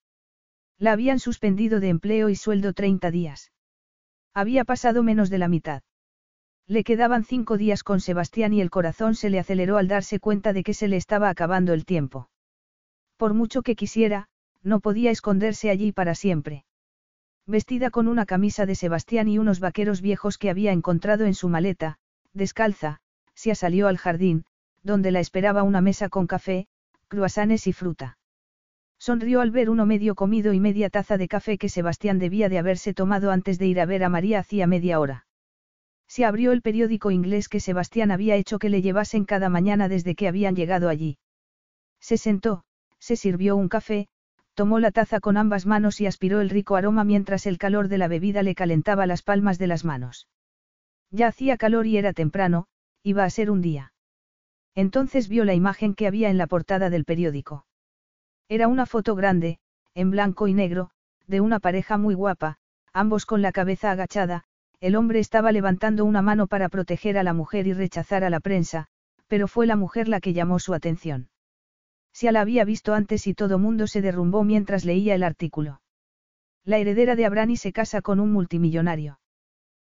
La 0.77 0.93
habían 0.93 1.21
suspendido 1.21 1.81
de 1.81 1.89
empleo 1.89 2.29
y 2.29 2.37
sueldo 2.37 2.75
30 2.75 3.11
días. 3.11 3.51
Había 4.35 4.67
pasado 4.67 5.03
menos 5.03 5.31
de 5.31 5.39
la 5.39 5.49
mitad. 5.49 5.81
Le 6.71 6.85
quedaban 6.85 7.25
cinco 7.25 7.57
días 7.57 7.83
con 7.83 7.99
Sebastián 7.99 8.53
y 8.53 8.61
el 8.61 8.69
corazón 8.69 9.15
se 9.15 9.31
le 9.31 9.39
aceleró 9.39 9.79
al 9.79 9.89
darse 9.89 10.21
cuenta 10.21 10.53
de 10.53 10.63
que 10.63 10.75
se 10.75 10.87
le 10.87 10.97
estaba 10.97 11.31
acabando 11.31 11.73
el 11.73 11.87
tiempo. 11.87 12.29
Por 13.17 13.33
mucho 13.33 13.63
que 13.63 13.75
quisiera, 13.75 14.29
no 14.63 14.81
podía 14.81 15.11
esconderse 15.11 15.71
allí 15.71 15.93
para 15.93 16.15
siempre. 16.15 16.67
Vestida 17.47 17.89
con 17.89 18.07
una 18.07 18.27
camisa 18.27 18.67
de 18.67 18.75
Sebastián 18.75 19.29
y 19.29 19.39
unos 19.39 19.61
vaqueros 19.61 20.03
viejos 20.03 20.37
que 20.37 20.51
había 20.51 20.73
encontrado 20.73 21.25
en 21.25 21.33
su 21.33 21.49
maleta, 21.49 21.99
descalza, 22.35 23.01
se 23.33 23.55
salió 23.55 23.89
al 23.89 23.97
jardín, 23.97 24.45
donde 24.83 25.11
la 25.11 25.21
esperaba 25.21 25.63
una 25.63 25.81
mesa 25.81 26.11
con 26.11 26.27
café, 26.27 26.67
cruasanes 27.09 27.67
y 27.67 27.73
fruta. 27.73 28.19
Sonrió 28.99 29.41
al 29.41 29.53
ver 29.53 29.71
uno 29.71 29.87
medio 29.87 30.15
comido 30.15 30.53
y 30.53 30.61
media 30.61 30.91
taza 30.91 31.17
de 31.17 31.29
café 31.29 31.57
que 31.57 31.71
Sebastián 31.71 32.19
debía 32.19 32.51
de 32.51 32.59
haberse 32.59 32.93
tomado 32.93 33.31
antes 33.31 33.59
de 33.59 33.69
ir 33.69 33.81
a 33.81 33.87
ver 33.87 34.05
a 34.05 34.11
María 34.11 34.41
hacía 34.41 34.67
media 34.67 35.01
hora. 35.01 35.28
Se 36.09 36.25
abrió 36.25 36.53
el 36.53 36.63
periódico 36.63 37.11
inglés 37.11 37.49
que 37.49 37.61
Sebastián 37.61 38.11
había 38.11 38.37
hecho 38.37 38.59
que 38.59 38.71
le 38.71 38.83
llevasen 38.83 39.25
cada 39.25 39.51
mañana 39.51 39.89
desde 39.89 40.15
que 40.15 40.27
habían 40.27 40.57
llegado 40.57 40.89
allí. 40.89 41.19
Se 42.01 42.17
sentó, 42.17 42.65
se 42.99 43.17
sirvió 43.17 43.57
un 43.57 43.69
café, 43.69 44.09
tomó 44.55 44.81
la 44.81 44.91
taza 44.91 45.21
con 45.21 45.37
ambas 45.37 45.67
manos 45.67 46.01
y 46.01 46.07
aspiró 46.07 46.41
el 46.41 46.51
rico 46.51 46.77
aroma 46.77 47.05
mientras 47.05 47.47
el 47.47 47.59
calor 47.59 47.89
de 47.89 47.99
la 47.99 48.09
bebida 48.09 48.43
le 48.43 48.55
calentaba 48.55 49.07
las 49.07 49.23
palmas 49.23 49.59
de 49.59 49.67
las 49.67 49.85
manos. 49.85 50.29
Ya 51.11 51.29
hacía 51.29 51.57
calor 51.57 51.87
y 51.87 51.97
era 51.97 52.13
temprano, 52.13 52.67
iba 53.03 53.25
a 53.25 53.31
ser 53.31 53.51
un 53.51 53.61
día. 53.61 53.93
Entonces 54.75 55.29
vio 55.29 55.45
la 55.45 55.55
imagen 55.55 55.95
que 55.95 56.07
había 56.07 56.31
en 56.31 56.39
la 56.39 56.47
portada 56.47 56.91
del 56.91 57.05
periódico. 57.05 57.67
Era 58.49 58.67
una 58.69 58.87
foto 58.87 59.15
grande, 59.15 59.59
en 59.95 60.11
blanco 60.11 60.49
y 60.49 60.55
negro, 60.55 60.91
de 61.27 61.41
una 61.41 61.61
pareja 61.61 61.99
muy 61.99 62.15
guapa, 62.15 62.57
ambos 62.93 63.27
con 63.27 63.43
la 63.43 63.53
cabeza 63.53 63.91
agachada, 63.91 64.45
el 64.81 64.95
hombre 64.95 65.19
estaba 65.19 65.51
levantando 65.53 66.05
una 66.05 66.23
mano 66.23 66.47
para 66.47 66.69
proteger 66.69 67.19
a 67.19 67.23
la 67.23 67.33
mujer 67.33 67.67
y 67.67 67.73
rechazar 67.73 68.23
a 68.23 68.31
la 68.31 68.41
prensa, 68.41 68.87
pero 69.27 69.49
fue 69.49 69.67
la 69.67 69.77
mujer 69.77 70.09
la 70.09 70.21
que 70.21 70.33
llamó 70.33 70.59
su 70.59 70.75
atención. 70.75 71.29
Si 72.13 72.31
la 72.31 72.41
había 72.41 72.65
visto 72.65 72.95
antes 72.95 73.27
y 73.27 73.35
todo 73.35 73.59
mundo 73.59 73.87
se 73.87 74.03
derrumbó 74.03 74.45
mientras 74.45 74.85
leía 74.85 75.15
el 75.15 75.23
artículo. 75.23 75.81
La 76.65 76.79
heredera 76.79 77.17
de 77.17 77.27
Abrani 77.27 77.57
se 77.57 77.73
casa 77.73 78.03
con 78.03 78.21
un 78.21 78.33
multimillonario. 78.33 79.21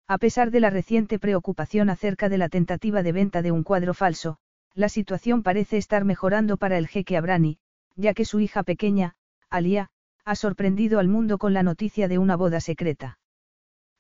A 0.06 0.18
pesar 0.18 0.50
de 0.50 0.60
la 0.60 0.70
reciente 0.70 1.18
preocupación 1.18 1.88
acerca 1.88 2.28
de 2.28 2.38
la 2.38 2.48
tentativa 2.48 3.02
de 3.02 3.12
venta 3.12 3.42
de 3.42 3.52
un 3.52 3.62
cuadro 3.62 3.94
falso, 3.94 4.38
la 4.74 4.88
situación 4.88 5.42
parece 5.42 5.76
estar 5.76 6.04
mejorando 6.04 6.56
para 6.56 6.76
el 6.76 6.88
jeque 6.88 7.16
Abrani, 7.16 7.58
ya 7.96 8.12
que 8.12 8.24
su 8.24 8.40
hija 8.40 8.62
pequeña, 8.62 9.14
Alia, 9.48 9.90
ha 10.24 10.34
sorprendido 10.34 10.98
al 10.98 11.08
mundo 11.08 11.38
con 11.38 11.54
la 11.54 11.62
noticia 11.62 12.08
de 12.08 12.18
una 12.18 12.36
boda 12.36 12.60
secreta. 12.60 13.18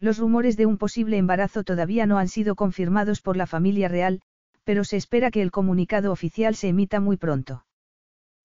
Los 0.00 0.18
rumores 0.18 0.56
de 0.56 0.66
un 0.66 0.76
posible 0.76 1.16
embarazo 1.16 1.64
todavía 1.64 2.06
no 2.06 2.18
han 2.18 2.28
sido 2.28 2.54
confirmados 2.56 3.20
por 3.20 3.36
la 3.36 3.46
familia 3.46 3.88
real, 3.88 4.20
pero 4.64 4.84
se 4.84 4.96
espera 4.96 5.30
que 5.30 5.42
el 5.42 5.50
comunicado 5.50 6.12
oficial 6.12 6.54
se 6.54 6.68
emita 6.68 7.00
muy 7.00 7.16
pronto. 7.16 7.64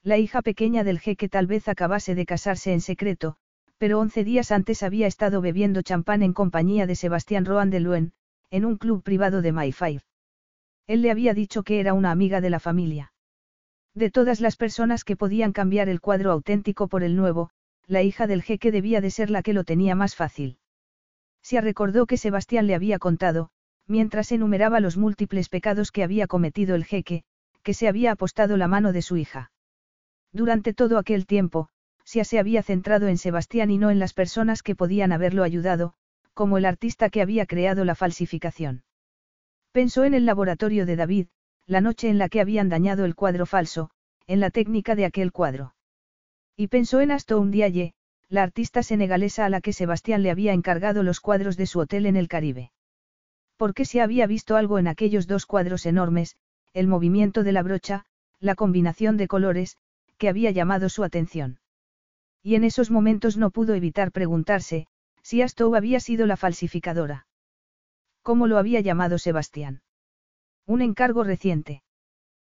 La 0.03 0.17
hija 0.17 0.41
pequeña 0.41 0.83
del 0.83 0.99
jeque 0.99 1.27
tal 1.27 1.47
vez 1.47 1.67
acabase 1.67 2.15
de 2.15 2.25
casarse 2.25 2.71
en 2.73 2.81
secreto, 2.81 3.35
pero 3.77 3.99
once 3.99 4.23
días 4.23 4.51
antes 4.51 4.83
había 4.83 5.07
estado 5.07 5.41
bebiendo 5.41 5.81
champán 5.81 6.21
en 6.21 6.33
compañía 6.33 6.85
de 6.85 6.95
Sebastián 6.95 7.45
Roan 7.45 7.69
de 7.69 7.79
Luen, 7.79 8.13
en 8.51 8.65
un 8.65 8.77
club 8.77 9.03
privado 9.03 9.41
de 9.41 9.51
Mayfair. 9.51 10.01
Él 10.87 11.01
le 11.01 11.11
había 11.11 11.33
dicho 11.33 11.63
que 11.63 11.79
era 11.79 11.93
una 11.93 12.11
amiga 12.11 12.41
de 12.41 12.49
la 12.49 12.59
familia. 12.59 13.13
De 13.93 14.11
todas 14.11 14.39
las 14.39 14.55
personas 14.55 15.03
que 15.03 15.15
podían 15.15 15.51
cambiar 15.51 15.89
el 15.89 16.01
cuadro 16.01 16.31
auténtico 16.31 16.87
por 16.87 17.03
el 17.03 17.15
nuevo, 17.15 17.49
la 17.87 18.03
hija 18.03 18.27
del 18.27 18.43
jeque 18.43 18.71
debía 18.71 19.01
de 19.01 19.11
ser 19.11 19.29
la 19.29 19.41
que 19.41 19.53
lo 19.53 19.63
tenía 19.63 19.95
más 19.95 20.15
fácil. 20.15 20.58
Se 21.49 21.59
recordó 21.61 22.05
que 22.05 22.17
Sebastián 22.17 22.67
le 22.67 22.75
había 22.75 22.99
contado, 22.99 23.49
mientras 23.87 24.31
enumeraba 24.31 24.79
los 24.81 24.97
múltiples 24.97 25.49
pecados 25.49 25.91
que 25.91 26.03
había 26.03 26.27
cometido 26.27 26.75
el 26.75 26.85
jeque, 26.85 27.23
que 27.63 27.73
se 27.73 27.87
había 27.87 28.11
apostado 28.11 28.55
la 28.55 28.67
mano 28.67 28.93
de 28.93 29.01
su 29.01 29.17
hija. 29.17 29.51
Durante 30.31 30.75
todo 30.75 30.99
aquel 30.99 31.25
tiempo, 31.25 31.69
Sia 32.03 32.23
se 32.23 32.37
había 32.37 32.61
centrado 32.61 33.07
en 33.07 33.17
Sebastián 33.17 33.71
y 33.71 33.79
no 33.79 33.89
en 33.89 33.97
las 33.97 34.13
personas 34.13 34.61
que 34.61 34.75
podían 34.75 35.11
haberlo 35.11 35.41
ayudado, 35.41 35.95
como 36.35 36.59
el 36.59 36.65
artista 36.65 37.09
que 37.09 37.19
había 37.19 37.47
creado 37.47 37.83
la 37.83 37.95
falsificación. 37.95 38.83
Pensó 39.71 40.03
en 40.03 40.13
el 40.13 40.27
laboratorio 40.27 40.85
de 40.85 40.97
David, 40.97 41.27
la 41.65 41.81
noche 41.81 42.09
en 42.09 42.19
la 42.19 42.29
que 42.29 42.41
habían 42.41 42.69
dañado 42.69 43.05
el 43.05 43.15
cuadro 43.15 43.47
falso, 43.47 43.89
en 44.27 44.39
la 44.39 44.51
técnica 44.51 44.93
de 44.93 45.05
aquel 45.05 45.31
cuadro. 45.31 45.73
Y 46.55 46.67
pensó 46.67 47.01
en 47.01 47.09
Aston 47.09 47.49
Diaye, 47.49 47.95
la 48.29 48.43
artista 48.43 48.83
senegalesa 48.83 49.45
a 49.45 49.49
la 49.49 49.59
que 49.59 49.73
Sebastián 49.73 50.21
le 50.21 50.29
había 50.29 50.53
encargado 50.53 51.01
los 51.01 51.19
cuadros 51.19 51.57
de 51.57 51.65
su 51.65 51.79
hotel 51.79 52.05
en 52.05 52.15
el 52.15 52.27
Caribe. 52.27 52.71
Porque 53.57 53.85
se 53.85 54.01
había 54.01 54.27
visto 54.27 54.55
algo 54.55 54.77
en 54.77 54.87
aquellos 54.87 55.25
dos 55.25 55.47
cuadros 55.47 55.85
enormes, 55.87 56.37
el 56.73 56.87
movimiento 56.87 57.43
de 57.43 57.51
la 57.51 57.63
brocha, 57.63 58.05
la 58.39 58.53
combinación 58.53 59.17
de 59.17 59.27
colores, 59.27 59.77
que 60.17 60.29
había 60.29 60.51
llamado 60.51 60.89
su 60.89 61.03
atención. 61.03 61.59
Y 62.43 62.55
en 62.55 62.63
esos 62.63 62.91
momentos 62.91 63.35
no 63.35 63.49
pudo 63.49 63.73
evitar 63.73 64.11
preguntarse, 64.11 64.87
si 65.23 65.41
Astow 65.41 65.75
había 65.75 65.99
sido 65.99 66.25
la 66.27 66.37
falsificadora. 66.37 67.27
¿Cómo 68.21 68.47
lo 68.47 68.57
había 68.57 68.79
llamado 68.79 69.17
Sebastián? 69.17 69.81
Un 70.65 70.81
encargo 70.81 71.23
reciente. 71.23 71.81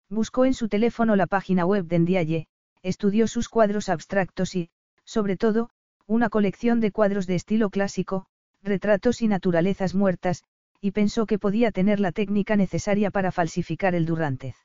Buscó 0.08 0.44
en 0.44 0.54
su 0.54 0.68
teléfono 0.68 1.16
la 1.16 1.26
página 1.26 1.66
web 1.66 1.86
de 1.86 1.98
Ndiaye, 1.98 2.46
estudió 2.82 3.26
sus 3.26 3.48
cuadros 3.48 3.88
abstractos 3.88 4.54
y, 4.54 4.70
sobre 5.04 5.36
todo, 5.36 5.70
una 6.06 6.28
colección 6.28 6.80
de 6.80 6.92
cuadros 6.92 7.26
de 7.26 7.34
estilo 7.34 7.70
clásico, 7.70 8.26
retratos 8.62 9.22
y 9.22 9.28
naturalezas 9.28 9.94
muertas, 9.94 10.44
y 10.80 10.90
pensó 10.90 11.26
que 11.26 11.38
podía 11.38 11.72
tener 11.72 12.00
la 12.00 12.12
técnica 12.12 12.56
necesaria 12.56 13.10
para 13.10 13.32
falsificar 13.32 13.94
el 13.94 14.06
Durrantez. 14.06 14.56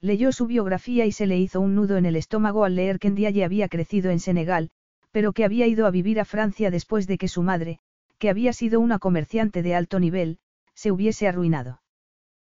Leyó 0.00 0.32
su 0.32 0.46
biografía 0.46 1.06
y 1.06 1.12
se 1.12 1.26
le 1.26 1.38
hizo 1.38 1.60
un 1.60 1.74
nudo 1.74 1.96
en 1.96 2.06
el 2.06 2.16
estómago 2.16 2.64
al 2.64 2.76
leer 2.76 2.98
que 2.98 3.10
Ndiaye 3.10 3.44
había 3.44 3.68
crecido 3.68 4.10
en 4.10 4.20
Senegal, 4.20 4.70
pero 5.10 5.32
que 5.32 5.44
había 5.44 5.66
ido 5.66 5.86
a 5.86 5.90
vivir 5.90 6.20
a 6.20 6.24
Francia 6.24 6.70
después 6.70 7.06
de 7.06 7.18
que 7.18 7.28
su 7.28 7.42
madre, 7.42 7.78
que 8.18 8.28
había 8.28 8.52
sido 8.52 8.80
una 8.80 8.98
comerciante 8.98 9.62
de 9.62 9.74
alto 9.74 10.00
nivel, 10.00 10.38
se 10.74 10.90
hubiese 10.90 11.28
arruinado. 11.28 11.80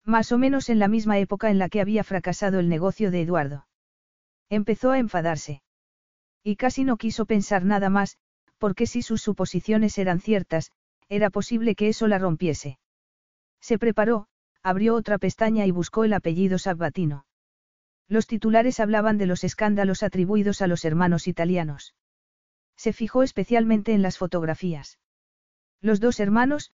Más 0.05 0.33
o 0.33 0.39
menos 0.39 0.69
en 0.69 0.79
la 0.79 0.89
misma 0.89 1.19
época 1.19 1.51
en 1.51 1.59
la 1.59 1.69
que 1.69 1.81
había 1.81 2.05
fracasado 2.05 2.61
el 2.61 2.69
negocio 2.69 3.11
de 3.11 3.23
Eduardo. 3.23 3.67
Empezó 4.49 4.93
a 4.93 4.99
enfadarse. 4.99 5.64
Y 6.45 6.57
casi 6.57 6.85
no 6.85 6.99
quiso 6.99 7.25
pensar 7.25 7.65
nada 7.65 7.89
más, 7.89 8.19
porque 8.59 8.87
si 8.87 9.01
sus 9.01 9.23
suposiciones 9.23 9.97
eran 9.99 10.21
ciertas, 10.21 10.71
era 11.09 11.31
posible 11.31 11.75
que 11.75 11.89
eso 11.89 12.07
la 12.07 12.19
rompiese. 12.19 12.79
Se 13.61 13.79
preparó, 13.79 14.29
abrió 14.63 14.95
otra 14.95 15.19
pestaña 15.19 15.65
y 15.67 15.71
buscó 15.71 16.05
el 16.05 16.13
apellido 16.13 16.59
Sabatino. 16.59 17.25
Los 18.09 18.27
titulares 18.27 18.79
hablaban 18.79 19.17
de 19.17 19.27
los 19.27 19.43
escándalos 19.43 20.03
atribuidos 20.03 20.61
a 20.61 20.67
los 20.67 20.85
hermanos 20.85 21.27
italianos. 21.27 21.95
Se 22.77 22.93
fijó 22.93 23.23
especialmente 23.23 23.95
en 23.95 24.03
las 24.03 24.19
fotografías. 24.19 24.99
Los 25.81 26.01
dos 26.01 26.21
hermanos, 26.21 26.73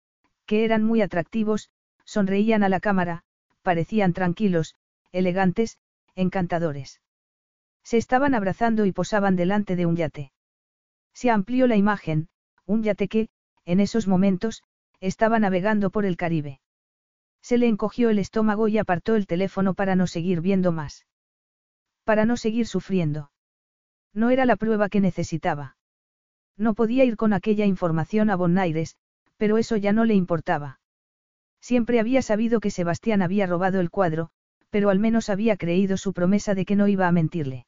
que 0.46 0.64
eran 0.64 0.84
muy 0.84 1.02
atractivos, 1.02 1.70
sonreían 2.06 2.64
a 2.64 2.70
la 2.70 2.80
cámara, 2.80 3.24
parecían 3.64 4.14
tranquilos, 4.14 4.76
elegantes, 5.12 5.78
encantadores. 6.16 7.02
Se 7.88 7.96
estaban 7.96 8.36
abrazando 8.36 8.86
y 8.86 8.92
posaban 8.92 9.38
delante 9.38 9.78
de 9.78 9.86
un 9.86 9.96
yate. 9.96 10.34
Se 11.14 11.30
amplió 11.30 11.68
la 11.68 11.78
imagen, 11.78 12.28
un 12.66 12.84
yate 12.84 13.08
que, 13.08 13.30
en 13.64 13.80
esos 13.80 14.10
momentos, 14.10 14.62
estaba 15.00 15.40
navegando 15.40 15.90
por 15.90 16.06
el 16.06 16.18
Caribe. 16.18 16.60
Se 17.42 17.58
le 17.58 17.70
encogió 17.70 18.10
el 18.10 18.20
estómago 18.20 18.68
y 18.68 18.78
apartó 18.78 19.16
el 19.16 19.26
teléfono 19.26 19.74
para 19.74 19.96
no 19.96 20.06
seguir 20.06 20.42
viendo 20.42 20.74
más. 20.74 21.08
Para 22.04 22.26
no 22.26 22.36
seguir 22.36 22.68
sufriendo. 22.68 23.32
No 24.14 24.32
era 24.32 24.44
la 24.44 24.58
prueba 24.58 24.90
que 24.90 25.00
necesitaba. 25.00 25.78
No 26.58 26.74
podía 26.74 27.06
ir 27.06 27.16
con 27.16 27.32
aquella 27.32 27.66
información 27.66 28.30
a 28.30 28.36
Bonaires, 28.36 28.98
pero 29.38 29.58
eso 29.58 29.78
ya 29.78 29.94
no 29.94 30.04
le 30.04 30.14
importaba. 30.14 30.82
Siempre 31.62 32.02
había 32.02 32.22
sabido 32.22 32.60
que 32.60 32.70
Sebastián 32.70 33.22
había 33.22 33.48
robado 33.48 33.80
el 33.80 33.92
cuadro, 33.92 34.30
pero 34.72 34.90
al 34.90 35.00
menos 35.00 35.30
había 35.30 35.56
creído 35.56 35.96
su 35.96 36.12
promesa 36.12 36.54
de 36.54 36.66
que 36.66 36.76
no 36.76 36.90
iba 36.90 37.08
a 37.08 37.14
mentirle. 37.14 37.66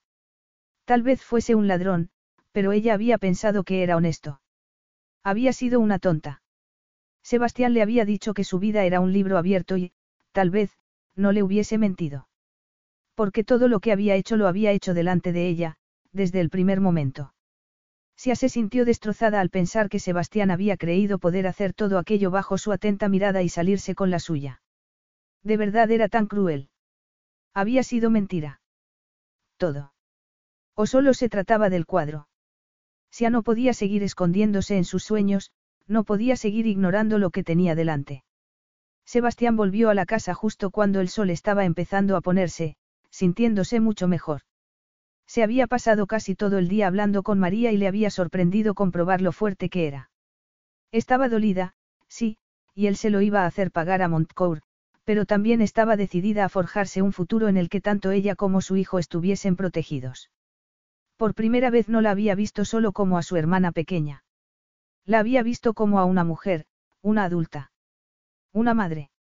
Tal 0.90 1.04
vez 1.04 1.22
fuese 1.22 1.54
un 1.54 1.68
ladrón, 1.68 2.10
pero 2.52 2.72
ella 2.72 2.96
había 2.96 3.20
pensado 3.20 3.64
que 3.64 3.84
era 3.84 3.96
honesto. 3.96 4.42
Había 5.24 5.54
sido 5.54 5.80
una 5.80 6.00
tonta. 6.00 6.42
Sebastián 7.22 7.76
le 7.76 7.84
había 7.84 8.06
dicho 8.06 8.34
que 8.34 8.44
su 8.44 8.58
vida 8.58 8.84
era 8.84 9.00
un 9.00 9.14
libro 9.14 9.38
abierto 9.38 9.78
y, 9.78 9.92
tal 10.32 10.50
vez, 10.50 10.72
no 11.16 11.32
le 11.32 11.44
hubiese 11.44 11.78
mentido. 11.78 12.28
Porque 13.14 13.44
todo 13.44 13.68
lo 13.68 13.82
que 13.82 13.92
había 13.92 14.16
hecho 14.16 14.36
lo 14.36 14.48
había 14.48 14.72
hecho 14.72 14.96
delante 14.96 15.32
de 15.32 15.48
ella, 15.48 15.76
desde 16.12 16.40
el 16.40 16.50
primer 16.50 16.82
momento. 16.82 17.36
Sia 18.16 18.36
se 18.36 18.50
sintió 18.50 18.84
destrozada 18.84 19.42
al 19.42 19.52
pensar 19.52 19.90
que 19.90 20.00
Sebastián 20.00 20.50
había 20.50 20.76
creído 20.76 21.20
poder 21.20 21.46
hacer 21.46 21.76
todo 21.76 22.00
aquello 22.00 22.32
bajo 22.32 22.58
su 22.58 22.72
atenta 22.72 23.10
mirada 23.10 23.44
y 23.44 23.50
salirse 23.50 23.94
con 23.94 24.10
la 24.10 24.18
suya. 24.18 24.64
De 25.44 25.56
verdad 25.56 25.92
era 25.92 26.10
tan 26.10 26.26
cruel. 26.26 26.72
Había 27.54 27.84
sido 27.84 28.10
mentira. 28.10 28.60
Todo. 29.58 29.94
O 30.82 30.86
solo 30.86 31.14
se 31.14 31.28
trataba 31.28 31.70
del 31.70 31.86
cuadro. 31.86 32.30
Sia 33.12 33.30
no 33.30 33.44
podía 33.44 33.74
seguir 33.74 34.02
escondiéndose 34.02 34.78
en 34.78 34.86
sus 34.86 35.04
sueños, 35.04 35.52
no 35.88 36.06
podía 36.06 36.38
seguir 36.38 36.68
ignorando 36.68 37.18
lo 37.18 37.32
que 37.32 37.44
tenía 37.44 37.76
delante. 37.76 38.24
Sebastián 39.04 39.58
volvió 39.58 39.90
a 39.90 39.94
la 39.94 40.06
casa 40.06 40.34
justo 40.34 40.72
cuando 40.72 41.02
el 41.02 41.10
sol 41.10 41.32
estaba 41.32 41.66
empezando 41.66 42.16
a 42.16 42.22
ponerse, 42.22 42.78
sintiéndose 43.10 43.82
mucho 43.82 44.08
mejor. 44.08 44.44
Se 45.28 45.44
había 45.44 45.68
pasado 45.68 46.08
casi 46.08 46.34
todo 46.34 46.58
el 46.58 46.70
día 46.70 46.88
hablando 46.88 47.24
con 47.24 47.40
María 47.40 47.74
y 47.74 47.78
le 47.78 47.90
había 47.90 48.10
sorprendido 48.10 48.74
comprobar 48.74 49.20
lo 49.20 49.34
fuerte 49.34 49.68
que 49.68 49.86
era. 49.86 50.12
Estaba 50.94 51.28
dolida, 51.28 51.74
sí, 52.08 52.38
y 52.74 52.88
él 52.88 52.96
se 52.96 53.10
lo 53.10 53.20
iba 53.20 53.44
a 53.44 53.48
hacer 53.48 53.72
pagar 53.72 54.02
a 54.02 54.08
Montcourt, 54.08 54.64
pero 55.04 55.26
también 55.26 55.62
estaba 55.62 55.98
decidida 55.98 56.46
a 56.46 56.50
forjarse 56.50 57.02
un 57.02 57.12
futuro 57.12 57.50
en 57.50 57.58
el 57.58 57.68
que 57.68 57.82
tanto 57.82 58.12
ella 58.12 58.36
como 58.36 58.62
su 58.62 58.78
hijo 58.78 58.98
estuviesen 58.98 59.58
protegidos. 59.58 60.30
Por 61.20 61.36
primera 61.36 61.70
vez 61.70 61.90
no 61.90 62.00
la 62.00 62.12
había 62.12 62.34
visto 62.34 62.64
solo 62.64 62.94
como 62.94 63.18
a 63.18 63.24
su 63.24 63.36
hermana 63.36 63.74
pequeña. 63.74 64.24
La 65.06 65.20
había 65.20 65.44
visto 65.44 65.74
como 65.74 66.00
a 66.00 66.06
una 66.06 66.24
mujer, 66.24 66.66
una 67.02 67.26
adulta. 67.26 67.74
Una 68.54 68.74
madre. 68.74 69.12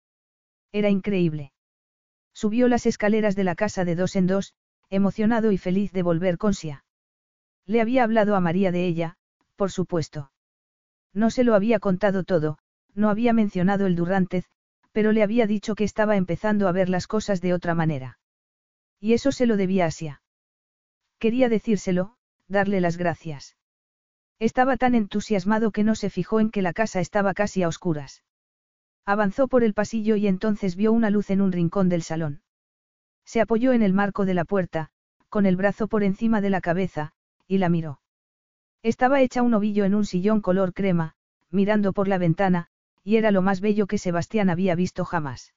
Era 0.71 0.89
increíble. 0.89 1.51
Subió 2.33 2.69
las 2.69 2.85
escaleras 2.85 3.35
de 3.35 3.43
la 3.43 3.53
casa 3.53 3.83
de 3.83 3.95
dos 3.95 4.15
en 4.15 4.27
dos, 4.27 4.53
emocionado 4.89 5.51
y 5.51 5.57
feliz 5.57 5.91
de 5.91 6.01
volver 6.01 6.37
con 6.37 6.53
Sia. 6.53 6.85
Le 7.65 7.81
había 7.81 8.05
hablado 8.05 8.37
a 8.37 8.39
María 8.39 8.71
de 8.71 8.85
ella, 8.85 9.17
por 9.57 9.69
supuesto. 9.69 10.31
No 11.13 11.29
se 11.29 11.43
lo 11.43 11.53
había 11.53 11.79
contado 11.79 12.23
todo, 12.23 12.59
no 12.93 13.09
había 13.09 13.33
mencionado 13.33 13.87
el 13.87 13.97
Durrantez, 13.97 14.45
pero 14.93 15.11
le 15.11 15.21
había 15.21 15.47
dicho 15.47 15.75
que 15.75 15.83
estaba 15.83 16.15
empezando 16.15 16.69
a 16.69 16.71
ver 16.71 16.87
las 16.87 17.07
cosas 17.07 17.41
de 17.41 17.53
otra 17.53 17.75
manera. 17.75 18.19
Y 19.01 19.11
eso 19.11 19.33
se 19.33 19.45
lo 19.45 19.57
debía 19.57 19.85
a 19.85 19.91
Sia. 19.91 20.21
Quería 21.19 21.49
decírselo, 21.49 22.15
darle 22.47 22.81
las 22.81 22.97
gracias. 22.97 23.57
Estaba 24.39 24.77
tan 24.77 24.95
entusiasmado 24.95 25.71
que 25.71 25.83
no 25.83 25.95
se 25.95 26.09
fijó 26.09 26.39
en 26.39 26.49
que 26.49 26.61
la 26.61 26.71
casa 26.71 27.01
estaba 27.01 27.33
casi 27.33 27.61
a 27.61 27.67
oscuras. 27.67 28.23
Avanzó 29.05 29.49
por 29.49 29.63
el 29.63 29.73
pasillo 29.73 30.15
y 30.15 30.27
entonces 30.27 30.77
vio 30.77 30.93
una 30.93 31.09
luz 31.09 31.29
en 31.29 31.41
un 31.41 31.51
rincón 31.51 31.89
del 31.89 32.03
salón. 32.03 32.41
Se 33.25 33.41
apoyó 33.41 33.73
en 33.73 33.83
el 33.83 33.93
marco 33.93 34.25
de 34.25 34.33
la 34.33 34.45
puerta, 34.45 34.91
con 35.27 35.45
el 35.45 35.57
brazo 35.57 35.87
por 35.87 36.03
encima 36.03 36.39
de 36.39 36.49
la 36.49 36.61
cabeza, 36.61 37.11
y 37.47 37.57
la 37.57 37.67
miró. 37.67 37.99
Estaba 38.81 39.21
hecha 39.21 39.41
un 39.41 39.53
ovillo 39.53 39.83
en 39.83 39.95
un 39.95 40.05
sillón 40.05 40.39
color 40.39 40.73
crema, 40.73 41.15
mirando 41.51 41.91
por 41.91 42.07
la 42.07 42.17
ventana, 42.17 42.67
y 43.03 43.17
era 43.17 43.31
lo 43.31 43.41
más 43.41 43.59
bello 43.59 43.87
que 43.87 43.97
Sebastián 43.97 44.49
había 44.49 44.73
visto 44.75 45.03
jamás. 45.03 45.53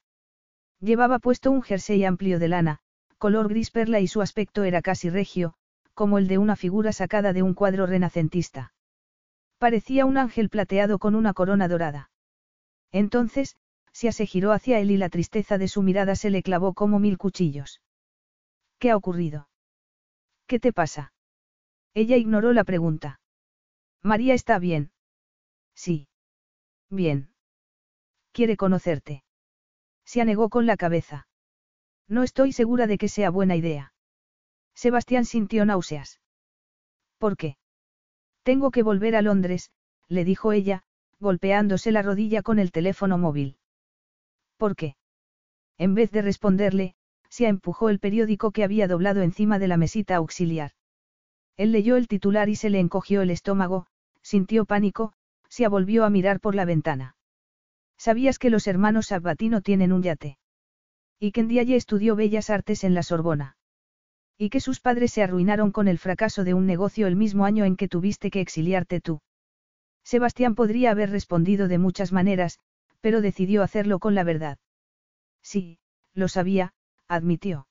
Llevaba 0.81 1.20
puesto 1.20 1.52
un 1.52 1.62
jersey 1.62 2.05
amplio 2.05 2.41
de 2.41 2.49
lana, 2.49 2.81
color 3.23 3.49
gris 3.49 3.70
perla 3.70 4.01
y 4.01 4.09
su 4.09 4.20
aspecto 4.20 4.65
era 4.65 4.83
casi 4.83 5.09
regio, 5.09 5.55
como 5.94 6.18
el 6.18 6.26
de 6.26 6.39
una 6.39 6.57
figura 6.57 6.92
sacada 6.92 7.33
de 7.33 7.44
un 7.44 7.55
cuadro 7.55 7.86
renacentista. 7.86 8.75
Parecía 9.59 10.07
un 10.07 10.18
ángel 10.18 10.49
plateado 10.49 10.99
con 10.99 11.15
una 11.15 11.33
corona 11.33 11.68
dorada. 11.68 12.10
Entonces, 12.91 13.57
Sia 13.92 14.10
se 14.10 14.26
giró 14.26 14.51
hacia 14.51 14.81
él 14.81 14.91
y 14.91 14.97
la 14.97 15.09
tristeza 15.09 15.57
de 15.57 15.68
su 15.68 15.83
mirada 15.83 16.17
se 16.17 16.31
le 16.31 16.42
clavó 16.42 16.75
como 16.75 16.99
mil 16.99 17.17
cuchillos. 17.17 17.81
¿Qué 18.81 18.91
ha 18.91 18.97
ocurrido? 18.97 19.49
¿Qué 20.49 20.59
te 20.59 20.73
pasa? 20.73 21.12
Ella 21.94 22.17
ignoró 22.17 22.52
la 22.52 22.65
pregunta. 22.65 23.20
María 24.02 24.34
está 24.34 24.59
bien. 24.59 24.91
Sí. 25.76 26.09
Bien. 26.91 27.33
Quiere 28.33 28.57
conocerte. 28.57 29.23
Se 30.05 30.25
negó 30.25 30.49
con 30.49 30.67
la 30.67 30.76
cabeza. 30.76 31.28
No 32.12 32.23
estoy 32.23 32.52
segura 32.52 32.86
de 32.86 32.99
que 32.99 33.08
sea 33.08 33.31
buena 33.31 33.57
idea. 33.57 33.94
Sebastián 34.74 35.24
sintió 35.24 35.65
náuseas. 35.65 36.20
¿Por 37.16 37.39
qué? 37.39 37.57
Tengo 38.42 38.70
que 38.70 38.82
volver 38.82 39.16
a 39.16 39.23
Londres, 39.23 39.70
le 40.08 40.26
dijo 40.26 40.52
ella, 40.52 40.82
golpeándose 41.20 41.91
la 41.91 42.02
rodilla 42.02 42.42
con 42.42 42.58
el 42.58 42.70
teléfono 42.70 43.16
móvil. 43.16 43.57
¿Por 44.58 44.76
qué? 44.76 44.97
En 45.78 45.94
vez 45.94 46.10
de 46.10 46.20
responderle, 46.20 46.97
se 47.31 47.47
empujó 47.47 47.89
el 47.89 47.99
periódico 47.99 48.50
que 48.50 48.62
había 48.62 48.89
doblado 48.89 49.23
encima 49.23 49.58
de 49.58 49.68
la 49.68 49.78
mesita 49.78 50.16
auxiliar. 50.16 50.73
Él 51.57 51.73
leyó 51.73 51.97
el 51.97 52.08
titular 52.08 52.50
y 52.50 52.57
se 52.57 52.68
le 52.68 52.78
encogió 52.78 53.23
el 53.23 53.31
estómago, 53.31 53.86
sintió 54.20 54.66
pánico, 54.66 55.15
se 55.49 55.66
volvió 55.66 56.05
a 56.05 56.10
mirar 56.10 56.41
por 56.41 56.55
la 56.55 56.66
ventana. 56.66 57.16
¿Sabías 57.97 58.39
que 58.39 58.50
los 58.50 58.66
hermanos 58.66 59.07
Sabatino 59.07 59.62
tienen 59.62 59.94
un 59.94 60.02
yate? 60.02 60.36
Y 61.25 61.31
que 61.31 61.44
Ndiaye 61.44 61.76
estudió 61.76 62.17
Bellas 62.17 62.51
Artes 62.51 62.83
en 62.83 62.94
la 62.94 63.05
Sorbona. 63.05 63.57
Y 64.36 64.51
que 64.51 64.59
sus 64.59 64.81
padres 64.81 65.12
se 65.12 65.23
arruinaron 65.23 65.70
con 65.70 65.86
el 65.86 65.99
fracaso 65.99 66.42
de 66.42 66.52
un 66.52 66.67
negocio 66.67 67.07
el 67.07 67.15
mismo 67.15 67.44
año 67.44 67.65
en 67.65 67.76
que 67.76 67.86
tuviste 67.86 68.28
que 68.28 68.41
exiliarte 68.41 69.01
tú. 69.01 69.20
Sebastián 70.02 70.57
podría 70.57 70.91
haber 70.91 71.10
respondido 71.10 71.68
de 71.68 71.78
muchas 71.78 72.10
maneras, 72.10 72.59
pero 73.01 73.20
decidió 73.20 73.62
hacerlo 73.62 74.01
con 74.01 74.17
la 74.17 74.25
verdad. 74.25 74.59
Sí, 75.42 75.78
lo 76.12 76.26
sabía, 76.26 76.75
admitió. 77.07 77.68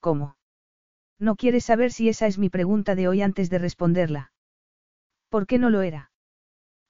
¿Cómo? 0.00 0.36
¿No 1.16 1.36
quieres 1.36 1.64
saber 1.64 1.92
si 1.92 2.08
esa 2.08 2.26
es 2.26 2.38
mi 2.38 2.50
pregunta 2.50 2.96
de 2.96 3.06
hoy 3.06 3.22
antes 3.22 3.50
de 3.50 3.58
responderla? 3.58 4.32
¿Por 5.28 5.46
qué 5.46 5.58
no 5.58 5.70
lo 5.70 5.82
era? 5.82 6.10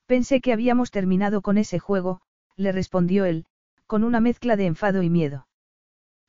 Pensé 0.07 0.41
que 0.41 0.55
habíamos 0.55 0.91
terminado 0.91 1.43
con 1.43 1.59
ese 1.59 1.79
juego, 1.79 2.23
le 2.57 2.73
respondió 2.73 3.27
él, 3.27 3.45
con 3.87 4.03
una 4.03 4.21
mezcla 4.21 4.57
de 4.57 4.65
enfado 4.65 5.03
y 5.03 5.11
miedo. 5.11 5.48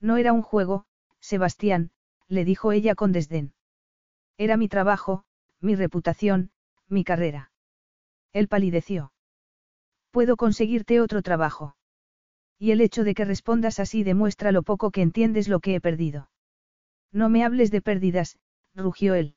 No 0.01 0.17
era 0.17 0.33
un 0.33 0.41
juego, 0.41 0.85
Sebastián, 1.19 1.91
le 2.27 2.45
dijo 2.45 2.71
ella 2.71 2.95
con 2.95 3.11
desdén. 3.11 3.53
Era 4.37 4.55
mi 4.55 4.69
trabajo, 4.69 5.25
mi 5.59 5.75
reputación, 5.75 6.51
mi 6.87 7.03
carrera. 7.03 7.51
Él 8.31 8.47
palideció. 8.47 9.11
Puedo 10.11 10.37
conseguirte 10.37 11.01
otro 11.01 11.21
trabajo. 11.21 11.75
Y 12.57 12.71
el 12.71 12.81
hecho 12.81 13.03
de 13.03 13.13
que 13.13 13.25
respondas 13.25 13.79
así 13.79 14.03
demuestra 14.03 14.51
lo 14.51 14.63
poco 14.63 14.91
que 14.91 15.01
entiendes 15.01 15.47
lo 15.47 15.59
que 15.59 15.75
he 15.75 15.81
perdido. 15.81 16.29
No 17.11 17.29
me 17.29 17.43
hables 17.43 17.71
de 17.71 17.81
pérdidas, 17.81 18.37
rugió 18.75 19.15
él. 19.15 19.35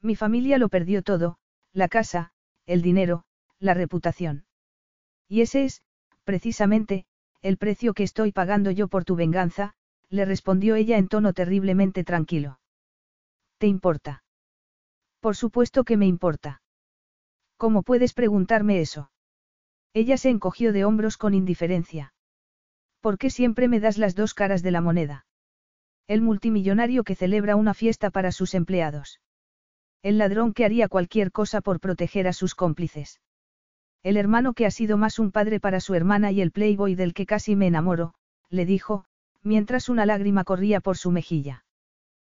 Mi 0.00 0.16
familia 0.16 0.58
lo 0.58 0.68
perdió 0.68 1.02
todo, 1.02 1.38
la 1.72 1.88
casa, 1.88 2.32
el 2.66 2.82
dinero, 2.82 3.24
la 3.58 3.74
reputación. 3.74 4.44
Y 5.28 5.42
ese 5.42 5.64
es, 5.64 5.82
precisamente, 6.24 7.06
el 7.42 7.56
precio 7.56 7.94
que 7.94 8.02
estoy 8.02 8.32
pagando 8.32 8.70
yo 8.70 8.88
por 8.88 9.04
tu 9.04 9.16
venganza, 9.16 9.74
le 10.08 10.24
respondió 10.24 10.74
ella 10.74 10.98
en 10.98 11.08
tono 11.08 11.32
terriblemente 11.32 12.04
tranquilo. 12.04 12.60
¿Te 13.58 13.66
importa? 13.66 14.24
Por 15.20 15.36
supuesto 15.36 15.84
que 15.84 15.96
me 15.96 16.06
importa. 16.06 16.62
¿Cómo 17.56 17.82
puedes 17.82 18.14
preguntarme 18.14 18.80
eso? 18.80 19.10
Ella 19.92 20.16
se 20.16 20.30
encogió 20.30 20.72
de 20.72 20.84
hombros 20.84 21.16
con 21.16 21.34
indiferencia. 21.34 22.14
¿Por 23.00 23.18
qué 23.18 23.30
siempre 23.30 23.68
me 23.68 23.80
das 23.80 23.98
las 23.98 24.14
dos 24.14 24.34
caras 24.34 24.62
de 24.62 24.70
la 24.70 24.80
moneda? 24.80 25.26
El 26.06 26.22
multimillonario 26.22 27.04
que 27.04 27.14
celebra 27.14 27.56
una 27.56 27.74
fiesta 27.74 28.10
para 28.10 28.32
sus 28.32 28.54
empleados. 28.54 29.20
El 30.02 30.18
ladrón 30.18 30.54
que 30.54 30.64
haría 30.64 30.88
cualquier 30.88 31.32
cosa 31.32 31.60
por 31.60 31.80
proteger 31.80 32.26
a 32.26 32.32
sus 32.32 32.54
cómplices. 32.54 33.20
El 34.02 34.16
hermano 34.16 34.54
que 34.54 34.64
ha 34.64 34.70
sido 34.70 34.96
más 34.96 35.18
un 35.18 35.30
padre 35.30 35.60
para 35.60 35.80
su 35.80 35.94
hermana 35.94 36.32
y 36.32 36.40
el 36.40 36.52
playboy 36.52 36.94
del 36.94 37.12
que 37.12 37.26
casi 37.26 37.54
me 37.54 37.66
enamoro, 37.66 38.14
le 38.48 38.64
dijo, 38.64 39.04
mientras 39.42 39.88
una 39.88 40.06
lágrima 40.06 40.44
corría 40.44 40.80
por 40.80 40.96
su 40.96 41.10
mejilla. 41.10 41.64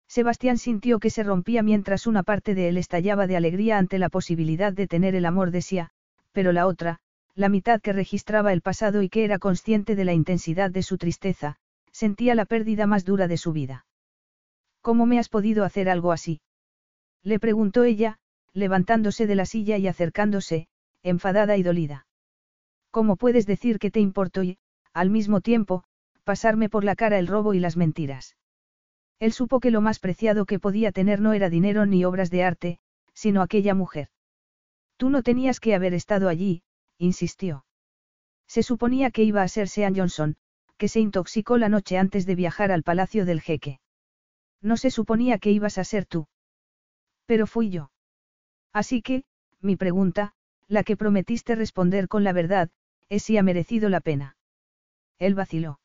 Sebastián 0.08 0.58
sintió 0.58 0.98
que 0.98 1.08
se 1.08 1.22
rompía 1.22 1.62
mientras 1.62 2.06
una 2.06 2.22
parte 2.22 2.54
de 2.54 2.68
él 2.68 2.76
estallaba 2.76 3.26
de 3.26 3.36
alegría 3.36 3.78
ante 3.78 3.98
la 3.98 4.08
posibilidad 4.08 4.72
de 4.72 4.86
tener 4.86 5.14
el 5.14 5.24
amor 5.24 5.52
de 5.52 5.62
Sia, 5.62 5.90
pero 6.32 6.52
la 6.52 6.66
otra, 6.66 6.98
la 7.34 7.48
mitad 7.48 7.80
que 7.80 7.92
registraba 7.92 8.52
el 8.52 8.60
pasado 8.60 9.02
y 9.02 9.08
que 9.08 9.24
era 9.24 9.38
consciente 9.38 9.96
de 9.96 10.04
la 10.04 10.12
intensidad 10.12 10.70
de 10.70 10.82
su 10.82 10.98
tristeza, 10.98 11.56
sentía 11.92 12.34
la 12.34 12.44
pérdida 12.44 12.86
más 12.86 13.04
dura 13.04 13.28
de 13.28 13.38
su 13.38 13.52
vida. 13.52 13.86
¿Cómo 14.80 15.06
me 15.06 15.18
has 15.18 15.28
podido 15.28 15.64
hacer 15.64 15.88
algo 15.88 16.12
así? 16.12 16.40
Le 17.22 17.38
preguntó 17.38 17.84
ella, 17.84 18.18
levantándose 18.52 19.26
de 19.26 19.36
la 19.36 19.46
silla 19.46 19.78
y 19.78 19.86
acercándose, 19.86 20.66
enfadada 21.02 21.56
y 21.56 21.62
dolida. 21.62 22.06
¿Cómo 22.90 23.16
puedes 23.16 23.46
decir 23.46 23.78
que 23.78 23.90
te 23.90 24.00
importo 24.00 24.42
y, 24.42 24.58
al 24.92 25.10
mismo 25.10 25.40
tiempo, 25.40 25.84
pasarme 26.24 26.68
por 26.68 26.84
la 26.84 26.94
cara 26.94 27.18
el 27.18 27.26
robo 27.26 27.54
y 27.54 27.60
las 27.60 27.76
mentiras? 27.76 28.36
Él 29.18 29.32
supo 29.32 29.60
que 29.60 29.70
lo 29.70 29.80
más 29.80 29.98
preciado 29.98 30.46
que 30.46 30.58
podía 30.58 30.92
tener 30.92 31.20
no 31.20 31.32
era 31.32 31.48
dinero 31.48 31.86
ni 31.86 32.04
obras 32.04 32.30
de 32.30 32.44
arte, 32.44 32.78
sino 33.14 33.40
aquella 33.40 33.74
mujer. 33.74 34.08
Tú 34.96 35.10
no 35.10 35.22
tenías 35.22 35.60
que 35.60 35.74
haber 35.74 35.94
estado 35.94 36.28
allí, 36.28 36.62
insistió. 36.98 37.64
Se 38.46 38.62
suponía 38.62 39.10
que 39.10 39.22
iba 39.22 39.42
a 39.42 39.48
ser 39.48 39.68
Sean 39.68 39.94
Johnson, 39.96 40.36
que 40.76 40.88
se 40.88 41.00
intoxicó 41.00 41.58
la 41.58 41.68
noche 41.68 41.98
antes 41.98 42.26
de 42.26 42.34
viajar 42.34 42.72
al 42.72 42.82
palacio 42.82 43.24
del 43.24 43.40
jeque. 43.40 43.80
No 44.60 44.76
se 44.76 44.90
suponía 44.90 45.38
que 45.38 45.50
ibas 45.50 45.78
a 45.78 45.84
ser 45.84 46.06
tú. 46.06 46.26
Pero 47.26 47.46
fui 47.46 47.70
yo. 47.70 47.90
Así 48.72 49.02
que, 49.02 49.24
mi 49.60 49.76
pregunta, 49.76 50.34
la 50.68 50.84
que 50.84 50.96
prometiste 50.96 51.54
responder 51.54 52.08
con 52.08 52.24
la 52.24 52.32
verdad, 52.32 52.70
es 53.08 53.22
si 53.24 53.36
ha 53.36 53.42
merecido 53.42 53.88
la 53.88 54.00
pena. 54.00 54.36
Él 55.18 55.34
vaciló. 55.34 55.80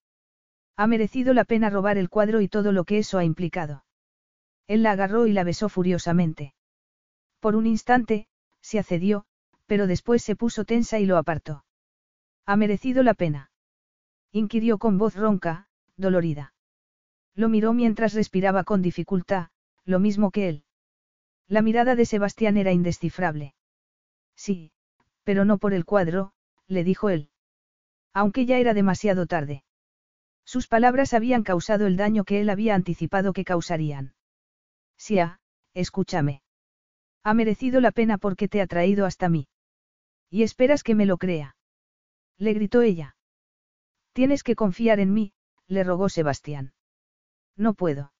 Ha 0.76 0.88
merecido 0.88 1.34
la 1.34 1.44
pena 1.44 1.70
robar 1.70 1.98
el 1.98 2.10
cuadro 2.10 2.42
y 2.42 2.48
todo 2.48 2.72
lo 2.72 2.86
que 2.86 3.00
eso 3.00 3.18
ha 3.18 3.24
implicado. 3.24 3.84
Él 4.68 4.84
la 4.84 4.92
agarró 4.92 5.28
y 5.28 5.34
la 5.34 5.44
besó 5.44 5.70
furiosamente. 5.70 6.54
Por 7.40 7.56
un 7.56 7.66
instante, 7.66 8.28
se 8.62 8.80
accedió, 8.80 9.26
pero 9.66 9.88
después 9.88 10.24
se 10.24 10.36
puso 10.36 10.66
tensa 10.66 11.00
y 11.00 11.06
lo 11.06 11.18
apartó. 11.18 11.66
¿Ha 12.46 12.56
merecido 12.56 13.04
la 13.04 13.14
pena? 13.14 13.52
inquirió 14.32 14.78
con 14.78 14.98
voz 14.98 15.16
ronca, 15.16 15.68
dolorida. 15.96 16.54
Lo 17.36 17.50
miró 17.50 17.74
mientras 17.74 18.14
respiraba 18.14 18.64
con 18.64 18.82
dificultad, 18.82 19.50
lo 19.86 20.00
mismo 20.00 20.32
que 20.32 20.50
él. 20.50 20.64
La 21.48 21.62
mirada 21.62 21.96
de 21.96 22.06
Sebastián 22.06 22.58
era 22.58 22.72
indescifrable. 22.72 23.54
Sí, 24.38 24.72
pero 25.24 25.44
no 25.44 25.58
por 25.58 25.74
el 25.74 25.84
cuadro, 25.84 26.32
le 26.68 26.86
dijo 26.86 27.10
él. 27.10 27.30
Aunque 28.14 28.46
ya 28.46 28.60
era 28.60 28.74
demasiado 28.74 29.26
tarde. 29.26 29.66
Sus 30.46 30.68
palabras 30.68 31.14
habían 31.14 31.44
causado 31.44 31.88
el 31.88 31.98
daño 31.98 32.24
que 32.24 32.40
él 32.40 32.50
había 32.50 32.74
anticipado 32.76 33.34
que 33.34 33.44
causarían. 33.44 34.14
Sia, 34.96 35.42
escúchame. 35.74 36.42
Ha 37.24 37.34
merecido 37.34 37.82
la 37.82 37.92
pena 37.92 38.18
porque 38.18 38.48
te 38.48 38.62
ha 38.62 38.68
traído 38.68 39.06
hasta 39.06 39.28
mí. 39.28 39.50
Y 40.30 40.44
esperas 40.44 40.84
que 40.84 40.96
me 40.96 41.06
lo 41.06 41.18
crea. 41.18 41.58
Le 42.38 42.54
gritó 42.54 42.82
ella. 42.82 43.18
Tienes 44.14 44.44
que 44.44 44.56
confiar 44.56 45.00
en 45.00 45.14
mí, 45.14 45.34
le 45.68 45.84
rogó 45.84 46.08
Sebastián. 46.10 46.74
No 47.58 47.74
puedo. 47.74 48.14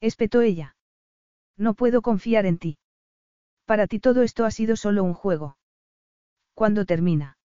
Espetó 0.00 0.40
ella. 0.40 0.76
No 1.56 1.74
puedo 1.74 2.00
confiar 2.00 2.46
en 2.46 2.58
ti. 2.58 2.78
Para 3.64 3.86
ti 3.86 3.98
todo 4.00 4.22
esto 4.22 4.44
ha 4.44 4.50
sido 4.50 4.76
solo 4.76 5.04
un 5.04 5.14
juego. 5.14 5.56
¿Cuándo 6.54 6.84
termina? 6.84 7.38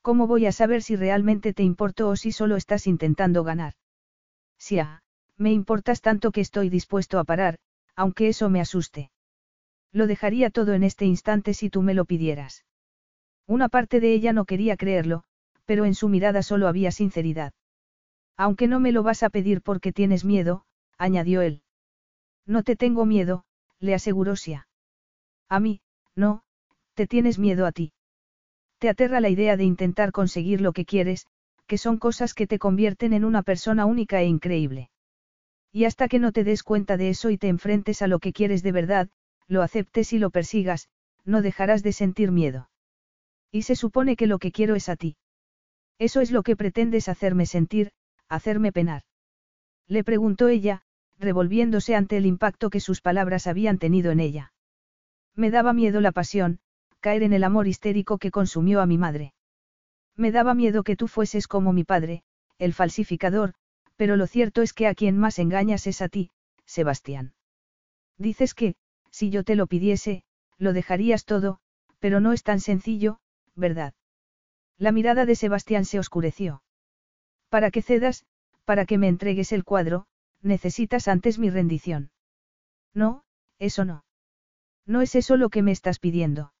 ¿Cómo 0.00 0.26
voy 0.26 0.46
a 0.46 0.52
saber 0.52 0.82
si 0.82 0.96
realmente 0.96 1.52
te 1.52 1.62
importo 1.62 2.08
o 2.08 2.16
si 2.16 2.32
solo 2.32 2.56
estás 2.56 2.86
intentando 2.86 3.44
ganar? 3.44 3.74
Si 4.58 4.78
me 5.36 5.52
importas 5.52 6.00
tanto 6.00 6.30
que 6.30 6.40
estoy 6.40 6.68
dispuesto 6.70 7.18
a 7.18 7.24
parar, 7.24 7.58
aunque 7.94 8.28
eso 8.28 8.48
me 8.48 8.60
asuste. 8.60 9.10
Lo 9.92 10.06
dejaría 10.06 10.50
todo 10.50 10.72
en 10.72 10.82
este 10.82 11.04
instante 11.04 11.54
si 11.54 11.68
tú 11.68 11.82
me 11.82 11.94
lo 11.94 12.04
pidieras. 12.04 12.64
Una 13.46 13.68
parte 13.68 14.00
de 14.00 14.12
ella 14.12 14.32
no 14.32 14.44
quería 14.44 14.76
creerlo, 14.76 15.24
pero 15.66 15.84
en 15.84 15.94
su 15.94 16.08
mirada 16.08 16.42
solo 16.42 16.68
había 16.68 16.90
sinceridad. 16.90 17.52
Aunque 18.36 18.66
no 18.66 18.80
me 18.80 18.92
lo 18.92 19.02
vas 19.02 19.22
a 19.22 19.30
pedir 19.30 19.62
porque 19.62 19.92
tienes 19.92 20.24
miedo, 20.24 20.64
añadió 20.96 21.42
él. 21.42 21.62
No 22.46 22.62
te 22.62 22.76
tengo 22.76 23.04
miedo, 23.04 23.44
le 23.78 23.94
aseguró 23.94 24.36
Sia. 24.36 24.66
A 25.48 25.60
mí, 25.60 25.80
no, 26.14 26.42
te 26.94 27.06
tienes 27.06 27.38
miedo 27.38 27.66
a 27.66 27.72
ti. 27.72 27.92
Te 28.78 28.88
aterra 28.88 29.20
la 29.20 29.28
idea 29.28 29.56
de 29.56 29.64
intentar 29.64 30.12
conseguir 30.12 30.60
lo 30.60 30.72
que 30.72 30.84
quieres, 30.84 31.26
que 31.66 31.78
son 31.78 31.98
cosas 31.98 32.34
que 32.34 32.46
te 32.46 32.58
convierten 32.58 33.12
en 33.12 33.24
una 33.24 33.42
persona 33.42 33.86
única 33.86 34.20
e 34.20 34.26
increíble. 34.26 34.90
Y 35.72 35.84
hasta 35.84 36.08
que 36.08 36.18
no 36.18 36.32
te 36.32 36.44
des 36.44 36.62
cuenta 36.62 36.96
de 36.96 37.08
eso 37.10 37.30
y 37.30 37.38
te 37.38 37.48
enfrentes 37.48 38.02
a 38.02 38.06
lo 38.06 38.18
que 38.18 38.32
quieres 38.32 38.62
de 38.62 38.72
verdad, 38.72 39.08
lo 39.46 39.62
aceptes 39.62 40.12
y 40.12 40.18
lo 40.18 40.30
persigas, 40.30 40.88
no 41.24 41.42
dejarás 41.42 41.82
de 41.82 41.92
sentir 41.92 42.30
miedo. 42.30 42.68
Y 43.50 43.62
se 43.62 43.76
supone 43.76 44.16
que 44.16 44.26
lo 44.26 44.38
que 44.38 44.52
quiero 44.52 44.74
es 44.74 44.88
a 44.88 44.96
ti. 44.96 45.16
Eso 45.98 46.20
es 46.20 46.30
lo 46.30 46.42
que 46.42 46.56
pretendes 46.56 47.08
hacerme 47.08 47.46
sentir, 47.46 47.92
hacerme 48.28 48.72
penar. 48.72 49.02
Le 49.86 50.04
preguntó 50.04 50.48
ella, 50.48 50.82
revolviéndose 51.18 51.94
ante 51.94 52.16
el 52.16 52.26
impacto 52.26 52.70
que 52.70 52.80
sus 52.80 53.00
palabras 53.00 53.46
habían 53.46 53.78
tenido 53.78 54.10
en 54.10 54.20
ella. 54.20 54.51
Me 55.34 55.50
daba 55.50 55.72
miedo 55.72 56.00
la 56.00 56.12
pasión, 56.12 56.60
caer 57.00 57.22
en 57.22 57.32
el 57.32 57.44
amor 57.44 57.66
histérico 57.66 58.18
que 58.18 58.30
consumió 58.30 58.80
a 58.80 58.86
mi 58.86 58.98
madre. 58.98 59.34
Me 60.16 60.30
daba 60.30 60.54
miedo 60.54 60.82
que 60.82 60.96
tú 60.96 61.08
fueses 61.08 61.48
como 61.48 61.72
mi 61.72 61.84
padre, 61.84 62.22
el 62.58 62.74
falsificador, 62.74 63.54
pero 63.96 64.16
lo 64.16 64.26
cierto 64.26 64.62
es 64.62 64.72
que 64.72 64.86
a 64.86 64.94
quien 64.94 65.18
más 65.18 65.38
engañas 65.38 65.86
es 65.86 66.02
a 66.02 66.08
ti, 66.08 66.30
Sebastián. 66.66 67.34
Dices 68.18 68.54
que, 68.54 68.74
si 69.10 69.30
yo 69.30 69.42
te 69.44 69.56
lo 69.56 69.66
pidiese, 69.66 70.24
lo 70.58 70.72
dejarías 70.72 71.24
todo, 71.24 71.58
pero 71.98 72.20
no 72.20 72.32
es 72.32 72.42
tan 72.42 72.60
sencillo, 72.60 73.18
¿verdad? 73.54 73.94
La 74.78 74.92
mirada 74.92 75.26
de 75.26 75.34
Sebastián 75.34 75.84
se 75.84 75.98
oscureció. 75.98 76.62
Para 77.48 77.70
que 77.70 77.82
cedas, 77.82 78.24
para 78.64 78.86
que 78.86 78.98
me 78.98 79.08
entregues 79.08 79.52
el 79.52 79.64
cuadro, 79.64 80.06
necesitas 80.40 81.08
antes 81.08 81.38
mi 81.38 81.50
rendición. 81.50 82.10
No, 82.94 83.24
eso 83.58 83.84
no. 83.84 84.04
No 84.86 85.00
es 85.00 85.14
eso 85.14 85.36
lo 85.36 85.48
que 85.48 85.62
me 85.62 85.72
estás 85.72 85.98
pidiendo. 85.98 86.52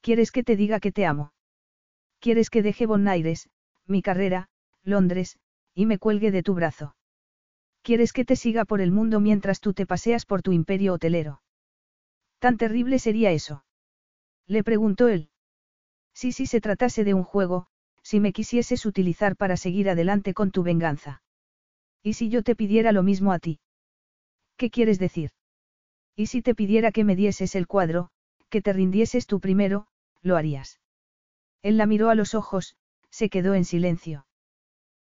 ¿Quieres 0.00 0.32
que 0.32 0.42
te 0.42 0.56
diga 0.56 0.80
que 0.80 0.92
te 0.92 1.06
amo? 1.06 1.32
¿Quieres 2.20 2.50
que 2.50 2.62
deje 2.62 2.86
Bonaires, 2.86 3.48
mi 3.86 4.02
carrera, 4.02 4.48
Londres, 4.82 5.38
y 5.74 5.86
me 5.86 5.98
cuelgue 5.98 6.30
de 6.30 6.42
tu 6.42 6.54
brazo? 6.54 6.96
¿Quieres 7.82 8.12
que 8.12 8.24
te 8.24 8.36
siga 8.36 8.64
por 8.64 8.80
el 8.80 8.92
mundo 8.92 9.20
mientras 9.20 9.60
tú 9.60 9.74
te 9.74 9.86
paseas 9.86 10.24
por 10.24 10.42
tu 10.42 10.52
imperio 10.52 10.94
hotelero? 10.94 11.42
¿Tan 12.38 12.56
terrible 12.56 12.98
sería 12.98 13.32
eso? 13.32 13.64
Le 14.46 14.62
preguntó 14.62 15.08
él. 15.08 15.30
Si 16.14 16.32
si 16.32 16.46
se 16.46 16.60
tratase 16.60 17.04
de 17.04 17.14
un 17.14 17.24
juego, 17.24 17.66
si 18.02 18.20
me 18.20 18.32
quisieses 18.32 18.84
utilizar 18.86 19.36
para 19.36 19.56
seguir 19.56 19.88
adelante 19.88 20.34
con 20.34 20.50
tu 20.50 20.62
venganza. 20.62 21.22
¿Y 22.02 22.14
si 22.14 22.28
yo 22.28 22.42
te 22.42 22.56
pidiera 22.56 22.92
lo 22.92 23.02
mismo 23.02 23.32
a 23.32 23.38
ti? 23.38 23.60
¿Qué 24.56 24.70
quieres 24.70 24.98
decir? 24.98 25.30
¿Y 26.16 26.26
si 26.26 26.42
te 26.42 26.54
pidiera 26.54 26.92
que 26.92 27.04
me 27.04 27.16
dieses 27.16 27.54
el 27.54 27.66
cuadro, 27.66 28.10
que 28.48 28.60
te 28.60 28.72
rindieses 28.72 29.26
tú 29.26 29.40
primero, 29.40 29.86
lo 30.22 30.36
harías? 30.36 30.80
Él 31.62 31.76
la 31.76 31.86
miró 31.86 32.10
a 32.10 32.14
los 32.14 32.34
ojos, 32.34 32.76
se 33.10 33.28
quedó 33.28 33.54
en 33.54 33.64
silencio. 33.64 34.26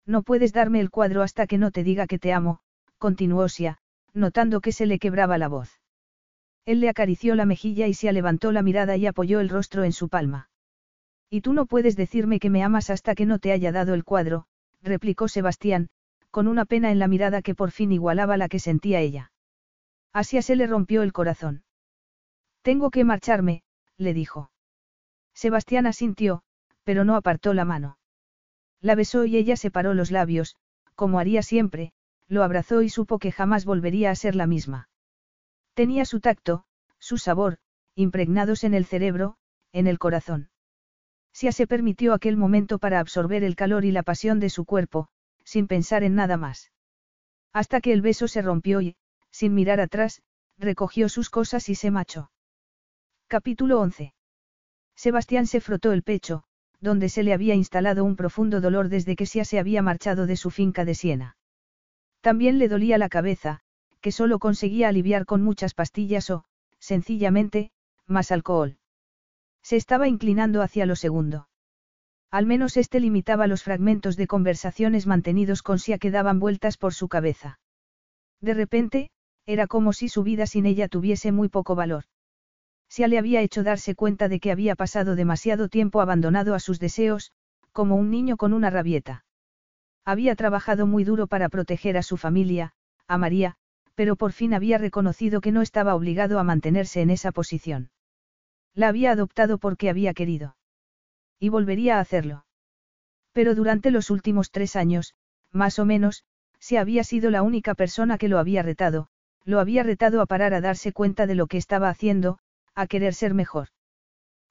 No 0.06 0.22
puedes 0.22 0.52
darme 0.52 0.80
el 0.80 0.90
cuadro 0.90 1.22
hasta 1.22 1.47
que 1.47 1.58
no 1.58 1.70
te 1.70 1.84
diga 1.84 2.06
que 2.06 2.18
te 2.18 2.32
amo, 2.32 2.60
continuó 2.98 3.48
Sia, 3.48 3.78
notando 4.12 4.60
que 4.60 4.72
se 4.72 4.86
le 4.86 4.98
quebraba 4.98 5.39
la 5.39 5.48
voz. 5.48 5.80
Él 6.66 6.80
le 6.80 6.89
acarició 6.89 7.34
la 7.34 7.47
mejilla 7.47 7.86
y 7.86 7.94
se 7.94 8.12
levantó 8.12 8.52
la 8.52 8.62
mirada 8.62 8.97
y 8.97 9.06
apoyó 9.06 9.40
el 9.40 9.48
rostro 9.48 9.84
en 9.84 9.92
su 9.92 10.08
palma. 10.08 10.50
Y 11.30 11.40
tú 11.40 11.52
no 11.52 11.66
puedes 11.66 11.97
decirme 11.97 12.40
que 12.40 12.50
me 12.50 12.62
amas 12.62 12.90
hasta 12.90 13.14
que 13.14 13.26
no 13.26 13.39
te 13.39 13.52
haya 13.52 13.72
dado 13.72 13.94
el 13.94 14.05
cuadro, 14.05 14.47
replicó 14.82 15.28
Sebastián, 15.28 15.89
con 16.30 16.47
una 16.47 16.64
pena 16.64 16.90
en 16.90 16.98
la 16.98 17.08
mirada 17.08 17.42
que 17.42 17.55
por 17.55 17.70
fin 17.70 17.92
igualaba 17.92 18.36
la 18.36 18.48
que 18.48 18.58
sentía 18.58 19.00
ella. 19.00 19.32
Asia 20.12 20.42
se 20.42 20.56
le 20.56 20.66
rompió 20.66 21.02
el 21.02 21.12
corazón. 21.12 21.64
Tengo 22.62 22.90
que 22.90 23.05
marcharme, 23.05 23.62
le 23.97 24.12
dijo. 24.12 24.50
Sebastián 25.34 25.86
asintió, 25.86 26.42
pero 26.84 27.05
no 27.05 27.16
apartó 27.16 27.55
la 27.55 27.64
mano. 27.64 27.98
La 28.80 28.94
besó 28.94 29.24
y 29.24 29.36
ella 29.36 29.56
separó 29.56 29.94
los 29.94 30.10
labios, 30.10 30.56
como 30.94 31.18
haría 31.18 31.42
siempre, 31.42 31.92
lo 32.28 32.42
abrazó 32.42 32.82
y 32.82 32.89
supo 32.89 33.18
que 33.18 33.32
jamás 33.32 33.64
volvería 33.64 34.10
a 34.10 34.14
ser 34.14 34.34
la 34.34 34.47
misma. 34.47 34.89
Tenía 35.74 36.05
su 36.05 36.20
tacto, 36.20 36.64
su 36.98 37.18
sabor, 37.18 37.58
impregnados 37.94 38.64
en 38.64 38.74
el 38.74 38.84
cerebro, 38.84 39.36
en 39.72 39.86
el 39.86 39.98
corazón. 39.98 40.50
Sia 41.32 41.52
se 41.52 41.66
permitió 41.66 42.12
aquel 42.12 42.36
momento 42.36 42.78
para 42.78 43.00
absorber 43.00 43.44
el 43.44 43.56
calor 43.56 43.84
y 43.84 43.92
la 43.92 44.02
pasión 44.02 44.40
de 44.40 44.50
su 44.50 44.64
cuerpo, 44.64 45.08
sin 45.44 45.68
pensar 45.68 46.02
en 46.02 46.14
nada 46.14 46.36
más. 46.36 46.72
Hasta 47.52 47.80
que 47.80 47.92
el 47.92 48.02
beso 48.02 48.28
se 48.28 48.42
rompió 48.42 48.80
y, 48.80 48.97
sin 49.31 49.55
mirar 49.55 49.81
atrás, 49.81 50.23
recogió 50.59 51.09
sus 51.09 51.31
cosas 51.31 51.68
y 51.68 51.75
se 51.75 51.91
marchó. 51.91 52.31
Capítulo 53.26 53.81
11. 53.81 54.12
Sebastián 54.94 55.47
se 55.47 55.60
frotó 55.60 55.92
el 55.92 56.02
pecho, 56.02 56.44
donde 56.81 57.09
se 57.09 57.23
le 57.23 57.33
había 57.33 57.55
instalado 57.55 58.05
un 58.05 58.17
profundo 58.17 58.60
dolor 58.60 58.89
desde 58.89 59.17
que 59.17 59.26
Sia 59.26 59.44
se 59.44 59.59
había 59.59 59.83
marchado 59.83 60.26
de 60.26 60.36
su 60.36 60.50
finca 60.50 60.84
de 60.84 60.94
Siena. 60.94 61.36
También 62.20 62.59
le 62.59 62.68
dolía 62.68 62.99
la 62.99 63.09
cabeza, 63.09 63.60
que 64.00 64.12
solo 64.12 64.39
conseguía 64.39 64.89
aliviar 64.89 65.26
con 65.26 65.42
muchas 65.42 65.75
pastillas 65.75 66.31
o, 66.31 66.44
sencillamente, 66.78 67.70
más 68.07 68.31
alcohol. 68.31 68.78
Se 69.62 69.76
estaba 69.76 70.09
inclinando 70.09 70.62
hacia 70.62 70.86
lo 70.86 70.97
segundo. 70.97 71.49
Al 72.31 72.47
menos 72.47 72.76
este 72.76 73.00
limitaba 73.00 73.47
los 73.47 73.62
fragmentos 73.62 74.17
de 74.17 74.26
conversaciones 74.26 75.07
mantenidos 75.07 75.62
con 75.62 75.78
Sia 75.78 75.99
que 75.99 76.10
daban 76.10 76.39
vueltas 76.41 76.76
por 76.76 76.94
su 76.94 77.09
cabeza. 77.09 77.59
De 78.41 78.55
repente, 78.55 79.10
era 79.53 79.67
como 79.67 79.93
si 79.93 80.09
su 80.09 80.23
vida 80.23 80.47
sin 80.47 80.65
ella 80.65 80.87
tuviese 80.87 81.33
muy 81.33 81.49
poco 81.49 81.75
valor. 81.75 82.05
Sia 82.89 83.09
le 83.09 83.19
había 83.19 83.41
hecho 83.41 83.65
darse 83.65 83.97
cuenta 83.97 84.29
de 84.29 84.39
que 84.39 84.53
había 84.53 84.77
pasado 84.77 85.17
demasiado 85.17 85.69
tiempo 85.69 86.01
abandonado 86.01 86.55
a 86.55 86.61
sus 86.61 86.79
deseos, 86.79 87.33
como 87.73 87.97
un 87.97 88.11
niño 88.11 88.37
con 88.37 88.53
una 88.53 88.70
rabieta. 88.70 89.25
Había 90.05 90.37
trabajado 90.37 90.87
muy 90.87 91.03
duro 91.03 91.27
para 91.27 91.49
proteger 91.49 91.97
a 91.97 92.03
su 92.03 92.17
familia, 92.17 92.75
a 93.09 93.19
María, 93.19 93.57
pero 93.97 94.15
por 94.15 94.31
fin 94.31 94.55
había 94.55 94.79
reconocido 94.79 95.41
que 95.41 95.51
no 95.51 95.62
estaba 95.62 95.97
obligado 95.97 96.39
a 96.39 96.45
mantenerse 96.45 97.01
en 97.01 97.11
esa 97.11 97.33
posición. 97.33 97.91
La 98.73 98.87
había 98.87 99.11
adoptado 99.11 99.59
porque 99.59 99.91
había 99.91 100.15
querido. 100.15 100.57
Y 101.41 101.49
volvería 101.49 101.97
a 101.97 102.01
hacerlo. 102.01 102.45
Pero 103.33 103.57
durante 103.57 103.91
los 103.91 104.11
últimos 104.11 104.53
tres 104.53 104.77
años, 104.77 105.15
más 105.51 105.81
o 105.81 105.85
menos, 105.85 106.25
se 106.61 106.79
había 106.79 107.03
sido 107.03 107.31
la 107.31 107.43
única 107.43 107.75
persona 107.75 108.17
que 108.17 108.29
lo 108.29 108.39
había 108.39 108.62
retado, 108.62 109.09
lo 109.44 109.60
había 109.60 109.83
retado 109.83 110.20
a 110.20 110.27
parar 110.27 110.55
a 110.55 110.60
darse 110.60 110.93
cuenta 110.93 111.27
de 111.27 111.35
lo 111.35 111.47
que 111.47 111.57
estaba 111.57 111.89
haciendo, 111.89 112.39
a 112.75 112.86
querer 112.86 113.15
ser 113.15 113.35
mejor. 113.35 113.69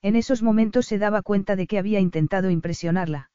En 0.02 0.16
esos 0.16 0.42
momentos 0.42 0.86
se 0.86 0.98
daba 0.98 1.22
cuenta 1.22 1.56
de 1.56 1.68
que 1.68 1.78
había 1.78 2.00
intentado 2.00 2.50
impresionarla. 2.50 3.32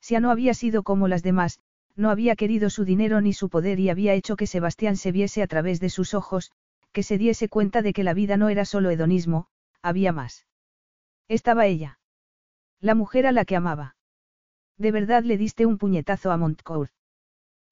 Si 0.00 0.18
no 0.18 0.30
había 0.30 0.54
sido 0.54 0.82
como 0.82 1.08
las 1.08 1.22
demás, 1.22 1.60
no 1.96 2.10
había 2.10 2.36
querido 2.36 2.70
su 2.70 2.84
dinero 2.84 3.20
ni 3.20 3.32
su 3.32 3.48
poder 3.48 3.80
y 3.80 3.90
había 3.90 4.14
hecho 4.14 4.36
que 4.36 4.46
Sebastián 4.46 4.96
se 4.96 5.12
viese 5.12 5.42
a 5.42 5.46
través 5.46 5.80
de 5.80 5.90
sus 5.90 6.14
ojos, 6.14 6.52
que 6.92 7.02
se 7.02 7.18
diese 7.18 7.48
cuenta 7.48 7.82
de 7.82 7.92
que 7.92 8.04
la 8.04 8.14
vida 8.14 8.36
no 8.36 8.48
era 8.48 8.64
solo 8.64 8.90
hedonismo, 8.90 9.48
había 9.82 10.12
más. 10.12 10.46
Estaba 11.26 11.66
ella. 11.66 11.98
La 12.80 12.94
mujer 12.94 13.26
a 13.26 13.32
la 13.32 13.44
que 13.44 13.56
amaba. 13.56 13.96
¿De 14.76 14.92
verdad 14.92 15.24
le 15.24 15.36
diste 15.36 15.66
un 15.66 15.78
puñetazo 15.78 16.30
a 16.30 16.36
Montcourt? 16.36 16.92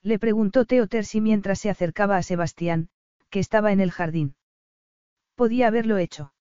Le 0.02 0.18
preguntó 0.18 0.65
Theo 0.65 0.86
mientras 1.20 1.60
se 1.60 1.70
acercaba 1.70 2.17
a 2.17 2.23
Sebastián, 2.23 2.89
que 3.36 3.40
estaba 3.40 3.70
en 3.70 3.81
el 3.81 3.90
jardín. 3.90 4.34
Podía 5.34 5.66
haberlo 5.66 5.98
hecho. 5.98 6.32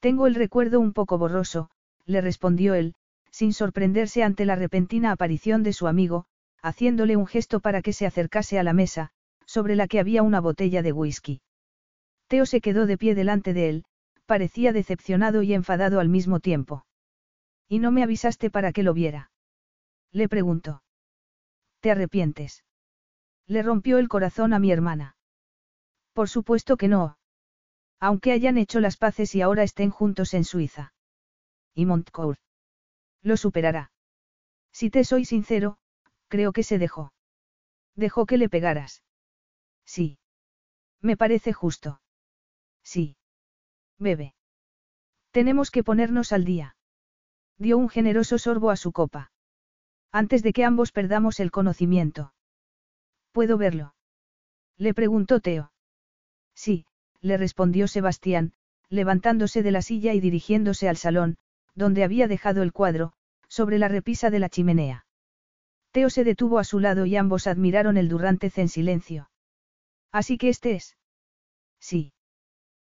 Tengo 0.00 0.26
el 0.26 0.34
recuerdo 0.34 0.80
un 0.80 0.94
poco 0.94 1.18
borroso, 1.18 1.68
le 2.06 2.22
respondió 2.22 2.72
él, 2.72 2.94
sin 3.30 3.52
sorprenderse 3.52 4.22
ante 4.22 4.46
la 4.46 4.56
repentina 4.56 5.12
aparición 5.12 5.62
de 5.62 5.74
su 5.74 5.86
amigo, 5.86 6.24
haciéndole 6.62 7.18
un 7.18 7.26
gesto 7.26 7.60
para 7.60 7.82
que 7.82 7.92
se 7.92 8.06
acercase 8.06 8.58
a 8.58 8.62
la 8.62 8.72
mesa, 8.72 9.10
sobre 9.44 9.76
la 9.76 9.88
que 9.88 10.00
había 10.00 10.22
una 10.22 10.40
botella 10.40 10.80
de 10.80 10.92
whisky. 10.92 11.42
Teo 12.28 12.46
se 12.46 12.62
quedó 12.62 12.86
de 12.86 12.96
pie 12.96 13.14
delante 13.14 13.52
de 13.52 13.68
él, 13.68 13.84
parecía 14.24 14.72
decepcionado 14.72 15.42
y 15.42 15.52
enfadado 15.52 16.00
al 16.00 16.08
mismo 16.08 16.40
tiempo. 16.40 16.86
¿Y 17.68 17.78
no 17.78 17.92
me 17.92 18.02
avisaste 18.02 18.48
para 18.48 18.72
que 18.72 18.82
lo 18.82 18.94
viera? 18.94 19.30
Le 20.12 20.30
preguntó. 20.30 20.82
¿Te 21.80 21.90
arrepientes? 21.90 22.64
Le 23.46 23.62
rompió 23.62 23.98
el 23.98 24.08
corazón 24.08 24.54
a 24.54 24.58
mi 24.58 24.72
hermana. 24.72 25.15
Por 26.16 26.30
supuesto 26.30 26.78
que 26.78 26.88
no, 26.88 27.18
aunque 28.00 28.32
hayan 28.32 28.56
hecho 28.56 28.80
las 28.80 28.96
paces 28.96 29.34
y 29.34 29.42
ahora 29.42 29.62
estén 29.62 29.90
juntos 29.90 30.32
en 30.32 30.44
Suiza. 30.44 30.94
Y 31.74 31.84
Montcourt. 31.84 32.40
Lo 33.20 33.36
superará. 33.36 33.92
Si 34.72 34.88
te 34.88 35.04
soy 35.04 35.26
sincero, 35.26 35.76
creo 36.28 36.54
que 36.54 36.62
se 36.62 36.78
dejó. 36.78 37.12
Dejó 37.96 38.24
que 38.24 38.38
le 38.38 38.48
pegaras. 38.48 39.02
Sí. 39.84 40.18
Me 41.02 41.18
parece 41.18 41.52
justo. 41.52 42.00
Sí. 42.82 43.18
Bebe. 43.98 44.34
Tenemos 45.32 45.70
que 45.70 45.84
ponernos 45.84 46.32
al 46.32 46.46
día. 46.46 46.78
Dio 47.58 47.76
un 47.76 47.90
generoso 47.90 48.38
sorbo 48.38 48.70
a 48.70 48.76
su 48.76 48.90
copa. 48.90 49.32
Antes 50.12 50.42
de 50.42 50.54
que 50.54 50.64
ambos 50.64 50.92
perdamos 50.92 51.40
el 51.40 51.50
conocimiento. 51.50 52.32
¿Puedo 53.32 53.58
verlo? 53.58 53.94
Le 54.78 54.94
preguntó 54.94 55.40
Teo. 55.40 55.72
Sí, 56.56 56.86
le 57.20 57.36
respondió 57.36 57.86
Sebastián, 57.86 58.52
levantándose 58.88 59.62
de 59.62 59.70
la 59.70 59.82
silla 59.82 60.14
y 60.14 60.20
dirigiéndose 60.20 60.88
al 60.88 60.96
salón, 60.96 61.36
donde 61.74 62.02
había 62.02 62.26
dejado 62.26 62.62
el 62.62 62.72
cuadro, 62.72 63.12
sobre 63.48 63.78
la 63.78 63.88
repisa 63.88 64.30
de 64.30 64.38
la 64.40 64.48
chimenea. 64.48 65.06
Teo 65.92 66.10
se 66.10 66.24
detuvo 66.24 66.58
a 66.58 66.64
su 66.64 66.80
lado 66.80 67.06
y 67.06 67.16
ambos 67.16 67.46
admiraron 67.46 67.96
el 67.96 68.08
Durrantez 68.08 68.58
en 68.58 68.68
silencio. 68.68 69.30
Así 70.10 70.38
que 70.38 70.48
este 70.48 70.74
es. 70.74 70.96
Sí. 71.78 72.12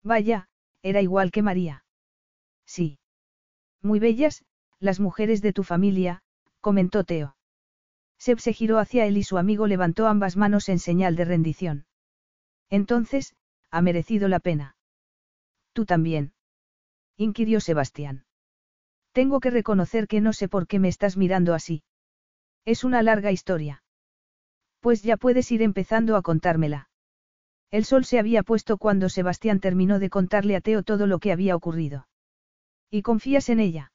Vaya, 0.03 0.49
era 0.83 1.01
igual 1.01 1.31
que 1.31 1.43
María. 1.43 1.85
Sí. 2.67 2.99
Muy 3.83 3.99
bellas, 3.99 4.45
las 4.79 5.01
mujeres 5.01 5.41
de 5.43 5.53
tu 5.53 5.63
familia, 5.63 6.23
comentó 6.61 7.05
Teo. 7.05 7.37
Seb 8.19 8.39
se 8.39 8.53
giró 8.53 8.79
hacia 8.79 9.07
él 9.07 9.17
y 9.17 9.23
su 9.23 9.39
amigo 9.39 9.67
levantó 9.67 10.07
ambas 10.07 10.37
manos 10.37 10.69
en 10.69 10.79
señal 10.79 11.17
de 11.17 11.25
rendición. 11.25 11.87
Entonces, 12.71 13.35
ha 13.75 13.83
merecido 13.83 14.29
la 14.29 14.39
pena. 14.39 14.77
Tú 15.73 15.85
también. 15.85 16.33
inquirió 17.17 17.59
Sebastián. 17.59 18.25
Tengo 19.11 19.41
que 19.41 19.51
reconocer 19.51 20.07
que 20.07 20.21
no 20.21 20.33
sé 20.33 20.49
por 20.49 20.69
qué 20.69 20.79
me 20.79 20.87
estás 20.87 21.17
mirando 21.17 21.55
así. 21.55 21.83
Es 22.65 22.85
una 22.85 23.03
larga 23.03 23.33
historia. 23.33 23.83
Pues 24.79 25.03
ya 25.03 25.17
puedes 25.17 25.51
ir 25.51 25.61
empezando 25.61 26.15
a 26.15 26.23
contármela. 26.23 26.89
El 27.73 27.85
sol 27.85 28.05
se 28.05 28.21
había 28.21 28.45
puesto 28.45 28.79
cuando 28.79 29.09
Sebastián 29.09 29.59
terminó 29.59 29.99
de 29.99 30.09
contarle 30.09 30.55
a 30.55 30.61
Teo 30.61 30.85
todo 30.85 31.09
lo 31.09 31.19
que 31.19 31.33
había 31.33 31.57
ocurrido. 31.57 32.07
¿Y 32.91 33.03
confías 33.03 33.49
en 33.49 33.59
ella? 33.59 33.93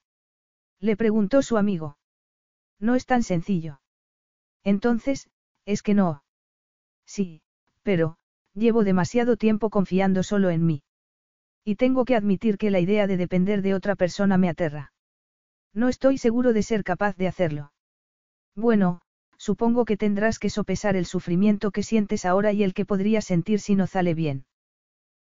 Le 0.78 0.94
preguntó 0.94 1.40
su 1.40 1.56
amigo. 1.56 1.96
No 2.78 2.96
es 2.96 3.06
tan 3.06 3.22
sencillo. 3.22 3.80
Entonces, 4.62 5.30
es 5.64 5.82
que 5.82 5.94
no. 5.94 6.22
Sí, 7.06 7.40
pero, 7.82 8.18
llevo 8.54 8.84
demasiado 8.84 9.36
tiempo 9.36 9.70
confiando 9.70 10.22
solo 10.22 10.50
en 10.50 10.64
mí. 10.66 10.82
Y 11.64 11.76
tengo 11.76 12.04
que 12.04 12.16
admitir 12.16 12.58
que 12.58 12.70
la 12.70 12.80
idea 12.80 13.06
de 13.06 13.16
depender 13.16 13.62
de 13.62 13.74
otra 13.74 13.96
persona 13.96 14.38
me 14.38 14.48
aterra. 14.48 14.92
No 15.72 15.88
estoy 15.88 16.18
seguro 16.18 16.52
de 16.52 16.62
ser 16.62 16.82
capaz 16.84 17.16
de 17.16 17.28
hacerlo. 17.28 17.72
Bueno, 18.56 19.02
supongo 19.36 19.84
que 19.84 19.96
tendrás 19.96 20.38
que 20.38 20.50
sopesar 20.50 20.96
el 20.96 21.06
sufrimiento 21.06 21.70
que 21.70 21.82
sientes 21.82 22.24
ahora 22.24 22.52
y 22.52 22.62
el 22.62 22.74
que 22.74 22.84
podrías 22.84 23.24
sentir 23.24 23.60
si 23.60 23.74
no 23.74 23.86
sale 23.86 24.14
bien. 24.14 24.44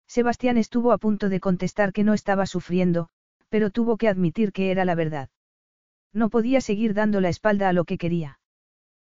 Sebastián 0.07 0.57
estuvo 0.57 0.93
a 0.93 0.99
punto 0.99 1.29
de 1.29 1.41
contestar 1.41 1.93
que 1.93 2.05
no 2.05 2.15
estaba 2.15 2.47
sufriendo, 2.47 3.11
pero 3.51 3.71
tuvo 3.71 3.97
que 3.97 4.09
admitir 4.09 4.53
que 4.53 4.71
era 4.71 4.85
la 4.85 4.95
verdad. 4.95 5.29
No 6.13 6.31
podía 6.31 6.61
seguir 6.61 6.95
dando 6.95 7.21
la 7.21 7.29
espalda 7.29 7.69
a 7.69 7.73
lo 7.73 7.85
que 7.85 7.99
quería. 7.99 8.41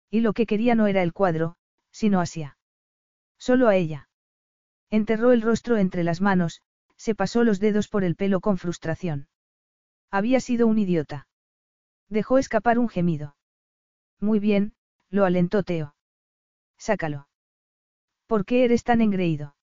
Y 0.10 0.22
lo 0.22 0.34
que 0.34 0.48
quería 0.48 0.74
no 0.74 0.88
era 0.88 1.04
el 1.04 1.14
cuadro, 1.14 1.56
sino 1.92 2.20
Asia. 2.20 2.58
Solo 3.38 3.68
a 3.68 3.76
ella. 3.76 4.07
Enterró 4.90 5.32
el 5.32 5.42
rostro 5.42 5.78
entre 5.78 6.04
las 6.04 6.22
manos, 6.22 6.62
se 6.96 7.16
pasó 7.16 7.44
los 7.44 7.60
dedos 7.60 7.88
por 7.88 8.04
el 8.04 8.16
pelo 8.16 8.40
con 8.40 8.58
frustración. 8.58 9.28
Había 10.10 10.40
sido 10.40 10.68
un 10.68 10.80
idiota. 10.80 11.28
Dejó 12.10 12.38
escapar 12.38 12.80
un 12.80 12.88
gemido. 12.88 13.36
Muy 14.20 14.40
bien, 14.40 14.74
lo 15.10 15.26
alentó 15.26 15.64
Teo. 15.64 15.96
Sácalo. 16.78 17.28
¿Por 18.28 18.46
qué 18.46 18.64
eres 18.64 18.84
tan 18.84 19.02
engreído? 19.02 19.56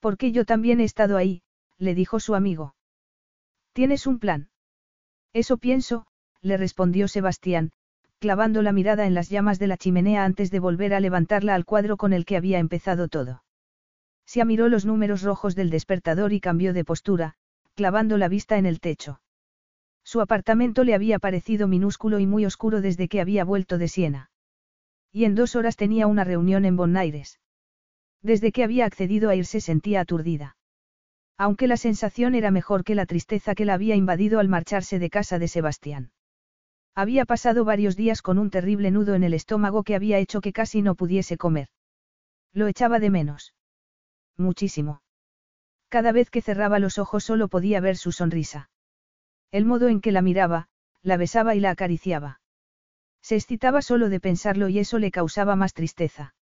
Porque 0.00 0.32
yo 0.32 0.44
también 0.44 0.80
he 0.80 0.84
estado 0.84 1.16
ahí, 1.16 1.42
le 1.78 1.94
dijo 1.94 2.20
su 2.20 2.34
amigo. 2.34 2.74
¿Tienes 3.72 4.06
un 4.06 4.18
plan? 4.18 4.50
Eso 5.32 5.56
pienso, 5.56 6.06
le 6.40 6.56
respondió 6.56 7.08
Sebastián, 7.08 7.72
clavando 8.18 8.62
la 8.62 8.72
mirada 8.72 9.06
en 9.06 9.14
las 9.14 9.28
llamas 9.28 9.58
de 9.58 9.66
la 9.66 9.76
chimenea 9.76 10.24
antes 10.24 10.50
de 10.50 10.60
volver 10.60 10.94
a 10.94 11.00
levantarla 11.00 11.54
al 11.54 11.64
cuadro 11.64 11.96
con 11.96 12.12
el 12.12 12.24
que 12.24 12.36
había 12.36 12.58
empezado 12.58 13.08
todo. 13.08 13.43
Se 14.26 14.44
miró 14.44 14.68
los 14.68 14.84
números 14.84 15.22
rojos 15.22 15.54
del 15.54 15.70
despertador 15.70 16.32
y 16.32 16.40
cambió 16.40 16.72
de 16.72 16.84
postura, 16.84 17.34
clavando 17.74 18.18
la 18.18 18.28
vista 18.28 18.58
en 18.58 18.66
el 18.66 18.80
techo. 18.80 19.20
Su 20.04 20.20
apartamento 20.20 20.84
le 20.84 20.94
había 20.94 21.18
parecido 21.18 21.66
minúsculo 21.66 22.18
y 22.18 22.26
muy 22.26 22.44
oscuro 22.44 22.80
desde 22.80 23.08
que 23.08 23.20
había 23.20 23.44
vuelto 23.44 23.78
de 23.78 23.88
Siena. 23.88 24.30
Y 25.12 25.24
en 25.24 25.34
dos 25.34 25.56
horas 25.56 25.76
tenía 25.76 26.06
una 26.06 26.24
reunión 26.24 26.64
en 26.64 26.76
Bonaires. 26.76 27.40
Desde 28.22 28.52
que 28.52 28.64
había 28.64 28.86
accedido 28.86 29.30
a 29.30 29.34
ir 29.34 29.46
se 29.46 29.60
sentía 29.60 30.00
aturdida. 30.00 30.56
Aunque 31.36 31.66
la 31.66 31.76
sensación 31.76 32.34
era 32.34 32.50
mejor 32.50 32.84
que 32.84 32.94
la 32.94 33.06
tristeza 33.06 33.54
que 33.54 33.64
la 33.64 33.74
había 33.74 33.96
invadido 33.96 34.40
al 34.40 34.48
marcharse 34.48 34.98
de 34.98 35.10
casa 35.10 35.38
de 35.38 35.48
Sebastián. 35.48 36.12
Había 36.94 37.24
pasado 37.24 37.64
varios 37.64 37.96
días 37.96 38.22
con 38.22 38.38
un 38.38 38.50
terrible 38.50 38.90
nudo 38.90 39.14
en 39.14 39.24
el 39.24 39.34
estómago 39.34 39.82
que 39.82 39.96
había 39.96 40.18
hecho 40.18 40.40
que 40.40 40.52
casi 40.52 40.80
no 40.80 40.94
pudiese 40.94 41.36
comer. 41.36 41.68
Lo 42.52 42.68
echaba 42.68 43.00
de 43.00 43.10
menos. 43.10 43.52
Muchísimo. 44.36 45.02
Cada 45.88 46.12
vez 46.12 46.30
que 46.30 46.42
cerraba 46.42 46.78
los 46.78 46.98
ojos 46.98 47.24
solo 47.24 47.48
podía 47.48 47.80
ver 47.80 47.96
su 47.96 48.12
sonrisa. 48.12 48.70
El 49.50 49.64
modo 49.64 49.88
en 49.88 50.00
que 50.00 50.12
la 50.12 50.22
miraba, 50.22 50.68
la 51.02 51.16
besaba 51.16 51.54
y 51.54 51.60
la 51.60 51.70
acariciaba. 51.70 52.40
Se 53.22 53.36
excitaba 53.36 53.80
solo 53.80 54.08
de 54.08 54.20
pensarlo 54.20 54.68
y 54.68 54.78
eso 54.78 54.98
le 54.98 55.10
causaba 55.10 55.56
más 55.56 55.72
tristeza. 55.72 56.34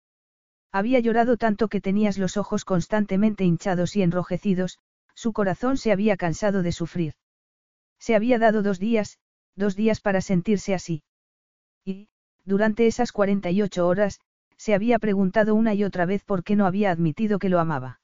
Había 0.72 1.00
llorado 1.00 1.36
tanto 1.36 1.68
que 1.68 1.82
tenías 1.82 2.18
los 2.18 2.38
ojos 2.38 2.64
constantemente 2.64 3.44
hinchados 3.44 3.96
y 3.96 4.04
enrojecidos, 4.04 4.80
su 5.14 5.34
corazón 5.34 5.78
se 5.78 5.92
había 5.92 6.16
cansado 6.16 6.64
de 6.64 6.72
sufrir. 6.72 7.16
Se 8.00 8.16
había 8.16 8.40
dado 8.40 8.64
dos 8.64 8.80
días, 8.80 9.20
dos 9.56 9.76
días 9.76 10.00
para 10.00 10.22
sentirse 10.22 10.74
así. 10.74 11.04
Y, 11.84 12.08
durante 12.46 12.88
esas 12.88 13.12
48 13.12 13.86
horas, 13.86 14.22
se 14.62 14.76
había 14.76 15.00
preguntado 15.00 15.56
una 15.56 15.74
y 15.74 15.84
otra 15.84 16.06
vez 16.06 16.24
por 16.24 16.44
qué 16.44 16.56
no 16.56 16.68
había 16.68 16.92
admitido 16.92 17.40
que 17.40 17.50
lo 17.50 17.60
amaba. 17.60 18.00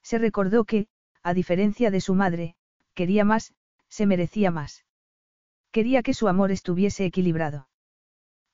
Se 0.00 0.16
recordó 0.16 0.64
que, 0.64 0.86
a 1.24 1.34
diferencia 1.34 1.90
de 1.90 2.00
su 2.00 2.14
madre, 2.14 2.54
quería 2.94 3.24
más, 3.24 3.52
se 3.88 4.06
merecía 4.06 4.52
más. 4.52 4.84
Quería 5.72 6.04
que 6.04 6.14
su 6.14 6.28
amor 6.28 6.52
estuviese 6.52 7.04
equilibrado. 7.04 7.66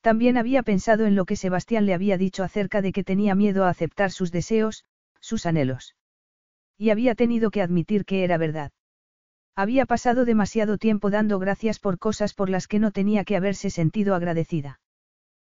También 0.00 0.38
había 0.38 0.62
pensado 0.62 1.04
en 1.04 1.16
lo 1.16 1.26
que 1.26 1.36
Sebastián 1.36 1.84
le 1.84 1.92
había 1.92 2.16
dicho 2.16 2.44
acerca 2.44 2.80
de 2.80 2.92
que 2.92 3.04
tenía 3.04 3.34
miedo 3.34 3.66
a 3.66 3.68
aceptar 3.68 4.10
sus 4.10 4.32
deseos, 4.32 4.86
sus 5.20 5.44
anhelos. 5.44 5.96
Y 6.78 6.88
había 6.88 7.14
tenido 7.14 7.50
que 7.50 7.60
admitir 7.60 8.06
que 8.06 8.24
era 8.24 8.38
verdad. 8.38 8.72
Había 9.54 9.84
pasado 9.84 10.24
demasiado 10.24 10.78
tiempo 10.78 11.10
dando 11.10 11.38
gracias 11.38 11.78
por 11.78 11.98
cosas 11.98 12.32
por 12.32 12.48
las 12.48 12.66
que 12.66 12.78
no 12.78 12.90
tenía 12.90 13.24
que 13.24 13.36
haberse 13.36 13.68
sentido 13.68 14.14
agradecida. 14.14 14.80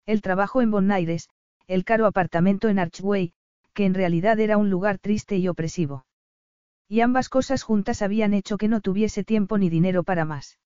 El 0.04 0.20
trabajo 0.20 0.60
en 0.60 0.70
Bonaires, 0.70 1.30
el 1.72 1.84
caro 1.84 2.06
apartamento 2.06 2.68
en 2.68 2.78
Archway, 2.78 3.32
que 3.72 3.86
en 3.86 3.94
realidad 3.94 4.38
era 4.38 4.58
un 4.58 4.68
lugar 4.68 4.98
triste 4.98 5.38
y 5.38 5.48
opresivo. 5.48 6.04
Y 6.86 7.00
ambas 7.00 7.30
cosas 7.30 7.62
juntas 7.62 8.02
habían 8.02 8.34
hecho 8.34 8.58
que 8.58 8.68
no 8.68 8.82
tuviese 8.82 9.24
tiempo 9.24 9.56
ni 9.56 9.70
dinero 9.70 10.04
para 10.04 10.26
más. 10.26 10.58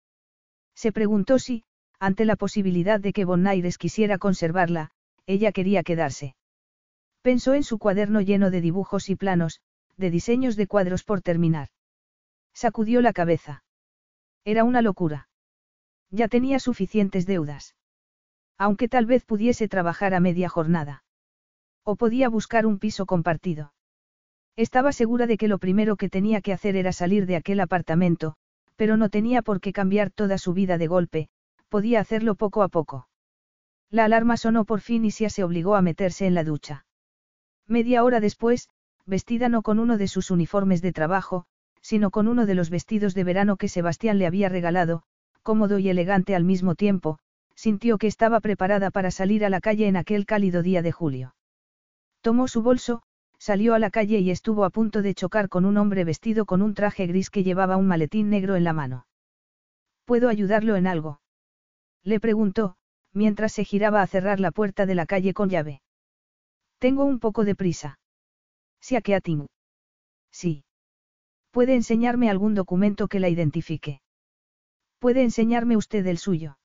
Se 0.75 0.91
preguntó 0.91 1.39
si, 1.39 1.63
ante 2.01 2.25
la 2.25 2.35
posibilidad 2.35 2.99
de 2.99 3.13
que 3.13 3.25
Bonaires 3.25 3.79
quisiera 3.79 4.19
conservarla, 4.19 4.91
ella 5.27 5.53
quería 5.53 5.85
quedarse. 5.85 6.35
Pensó 7.23 7.55
en 7.55 7.63
su 7.63 7.79
cuaderno 7.79 8.21
lleno 8.21 8.51
de 8.51 8.61
dibujos 8.61 9.09
y 9.09 9.15
planos, 9.15 9.61
de 9.97 10.11
diseños 10.11 10.57
de 10.57 10.67
cuadros 10.67 11.05
por 11.05 11.23
terminar. 11.23 11.69
Sacudió 12.53 13.01
la 13.01 13.13
cabeza. 13.13 13.63
Era 14.45 14.65
una 14.65 14.83
locura. 14.83 15.29
Ya 16.11 16.27
tenía 16.27 16.59
suficientes 16.59 17.27
deudas. 17.27 17.77
Aunque 18.59 18.89
tal 18.89 19.07
vez 19.07 19.25
pudiese 19.25 19.69
trabajar 19.69 20.15
a 20.15 20.21
media 20.21 20.49
jornada. 20.49 21.05
O 21.85 21.97
podía 21.97 22.29
buscar 22.29 22.67
un 22.67 22.79
piso 22.79 23.07
compartido. 23.07 23.73
Estaba 24.57 24.93
segura 24.93 25.27
de 25.27 25.37
que 25.37 25.49
lo 25.49 25.59
primero 25.59 25.97
que 25.97 26.09
tenía 26.09 26.41
que 26.41 26.53
hacer 26.53 26.77
era 26.77 26.93
salir 26.93 27.27
de 27.27 27.37
aquel 27.37 27.61
apartamento, 27.61 28.35
pero 28.77 28.97
no 28.97 29.11
tenía 29.11 29.43
por 29.43 29.61
qué 29.61 29.73
cambiar 29.73 30.11
toda 30.11 30.39
su 30.39 30.55
vida 30.55 30.79
de 30.79 30.87
golpe, 30.87 31.29
podía 31.69 32.01
hacerlo 32.01 32.35
poco 32.35 32.63
a 32.63 32.69
poco. 32.69 33.09
La 33.91 34.05
alarma 34.05 34.37
sonó 34.37 34.65
por 34.65 34.81
fin 34.81 35.05
y 35.05 35.11
Sia 35.11 35.31
se 35.31 35.45
obligó 35.45 35.77
a 35.77 35.83
meterse 35.83 36.27
en 36.27 36.35
la 36.35 36.45
ducha. 36.45 36.87
Media 37.69 38.03
hora 38.03 38.21
después, 38.21 38.69
vestida 39.05 39.49
no 39.49 39.63
con 39.63 39.79
uno 39.79 39.99
de 39.99 40.09
sus 40.09 40.31
uniformes 40.31 40.83
de 40.83 40.93
trabajo, 40.93 41.45
sino 41.83 42.11
con 42.11 42.27
uno 42.27 42.47
de 42.47 42.55
los 42.55 42.71
vestidos 42.71 43.15
de 43.15 43.25
verano 43.25 43.57
que 43.57 43.69
Sebastián 43.69 44.19
le 44.19 44.27
había 44.27 44.49
regalado, 44.49 45.03
cómodo 45.43 45.79
y 45.79 45.89
elegante 45.89 46.35
al 46.35 46.45
mismo 46.45 46.75
tiempo, 46.75 47.19
sintió 47.57 47.99
que 47.99 48.07
estaba 48.07 48.41
preparada 48.41 48.91
para 48.91 49.11
salir 49.11 49.45
a 49.45 49.51
la 49.51 49.61
calle 49.61 49.89
en 49.89 49.97
aquel 49.97 50.27
cálido 50.27 50.63
día 50.63 50.83
de 50.83 50.93
julio. 50.93 51.35
Tomó 52.21 52.47
su 52.47 52.63
bolso, 52.63 53.03
salió 53.39 53.75
a 53.75 53.79
la 53.79 53.91
calle 53.91 54.19
y 54.21 54.31
estuvo 54.31 54.65
a 54.65 54.71
punto 54.71 55.03
de 55.03 55.15
chocar 55.15 55.49
con 55.49 55.65
un 55.65 55.77
hombre 55.77 56.05
vestido 56.05 56.47
con 56.47 56.63
un 56.63 56.75
traje 56.75 57.07
gris 57.07 57.31
que 57.31 57.43
llevaba 57.43 57.77
un 57.77 57.87
maletín 57.87 58.31
negro 58.31 58.57
en 58.57 58.65
la 58.65 58.73
mano. 58.73 59.07
¿Puedo 60.05 60.29
ayudarlo 60.29 60.77
en 60.77 60.87
algo? 60.87 61.21
Le 62.05 62.21
preguntó, 62.21 62.77
mientras 63.13 63.53
se 63.53 63.65
giraba 63.65 64.03
a 64.03 64.07
cerrar 64.07 64.39
la 64.39 64.53
puerta 64.53 64.87
de 64.87 64.95
la 64.95 65.07
calle 65.07 65.35
con 65.35 65.49
llave. 65.49 65.83
Tengo 66.79 67.05
un 67.05 67.19
poco 67.19 67.45
de 67.45 67.55
prisa. 67.55 67.99
¿Sí 68.81 68.97
a 68.97 69.01
qué 69.01 69.19
Sí. 70.31 70.65
¿Puede 71.51 71.75
enseñarme 71.75 72.29
algún 72.29 72.55
documento 72.55 73.09
que 73.09 73.19
la 73.19 73.29
identifique? 73.29 74.01
¿Puede 74.99 75.23
enseñarme 75.23 75.77
usted 75.77 76.07
el 76.07 76.19
suyo? 76.19 76.59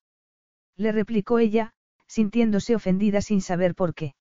Le 0.78 0.92
replicó 0.92 1.40
ella, 1.40 1.74
sintiéndose 2.08 2.76
ofendida 2.76 3.22
sin 3.22 3.42
saber 3.42 3.76
por 3.76 3.94
qué. 3.94 4.16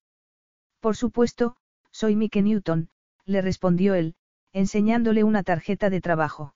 Por 0.80 0.96
supuesto, 0.96 1.56
soy 1.90 2.16
Mike 2.16 2.42
Newton, 2.42 2.88
le 3.24 3.42
respondió 3.42 3.94
él, 3.94 4.14
enseñándole 4.52 5.24
una 5.24 5.42
tarjeta 5.42 5.90
de 5.90 6.00
trabajo. 6.00 6.54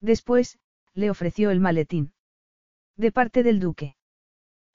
Después, 0.00 0.58
le 0.92 1.10
ofreció 1.10 1.50
el 1.50 1.60
maletín. 1.60 2.12
De 2.96 3.12
parte 3.12 3.42
del 3.42 3.60
duque. 3.60 3.96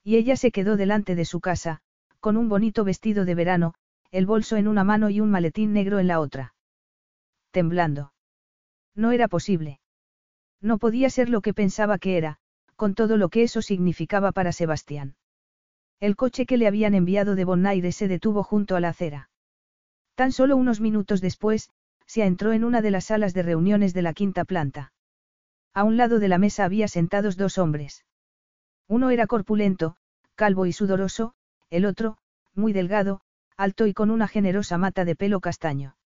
Y 0.02 0.16
ella 0.16 0.36
se 0.36 0.50
quedó 0.50 0.76
delante 0.76 1.14
de 1.14 1.24
su 1.24 1.40
casa, 1.40 1.80
con 2.20 2.36
un 2.36 2.48
bonito 2.48 2.84
vestido 2.84 3.24
de 3.24 3.34
verano, 3.34 3.74
el 4.10 4.26
bolso 4.26 4.56
en 4.56 4.68
una 4.68 4.84
mano 4.84 5.08
y 5.10 5.20
un 5.20 5.30
maletín 5.30 5.72
negro 5.72 5.98
en 5.98 6.08
la 6.08 6.20
otra. 6.20 6.54
Temblando. 7.50 8.12
No 8.94 9.12
era 9.12 9.28
posible. 9.28 9.80
No 10.60 10.78
podía 10.78 11.10
ser 11.10 11.28
lo 11.28 11.40
que 11.40 11.54
pensaba 11.54 11.98
que 11.98 12.16
era, 12.16 12.39
con 12.80 12.94
todo 12.94 13.18
lo 13.18 13.28
que 13.28 13.42
eso 13.42 13.60
significaba 13.60 14.32
para 14.32 14.52
Sebastián. 14.52 15.14
El 16.00 16.16
coche 16.16 16.46
que 16.46 16.56
le 16.56 16.66
habían 16.66 16.94
enviado 16.94 17.34
de 17.34 17.44
Bonaire 17.44 17.92
se 17.92 18.08
detuvo 18.08 18.42
junto 18.42 18.74
a 18.74 18.80
la 18.80 18.88
acera. 18.88 19.28
Tan 20.14 20.32
solo 20.32 20.56
unos 20.56 20.80
minutos 20.80 21.20
después, 21.20 21.68
se 22.06 22.24
entró 22.24 22.54
en 22.54 22.64
una 22.64 22.80
de 22.80 22.90
las 22.90 23.04
salas 23.04 23.34
de 23.34 23.42
reuniones 23.42 23.92
de 23.92 24.00
la 24.00 24.14
quinta 24.14 24.46
planta. 24.46 24.94
A 25.74 25.84
un 25.84 25.98
lado 25.98 26.20
de 26.20 26.28
la 26.28 26.38
mesa 26.38 26.64
había 26.64 26.88
sentados 26.88 27.36
dos 27.36 27.58
hombres. 27.58 28.06
Uno 28.88 29.10
era 29.10 29.26
corpulento, 29.26 29.96
calvo 30.34 30.64
y 30.64 30.72
sudoroso, 30.72 31.34
el 31.68 31.84
otro, 31.84 32.16
muy 32.54 32.72
delgado, 32.72 33.20
alto 33.58 33.88
y 33.88 33.92
con 33.92 34.10
una 34.10 34.26
generosa 34.26 34.78
mata 34.78 35.04
de 35.04 35.16
pelo 35.16 35.40
castaño. 35.40 35.96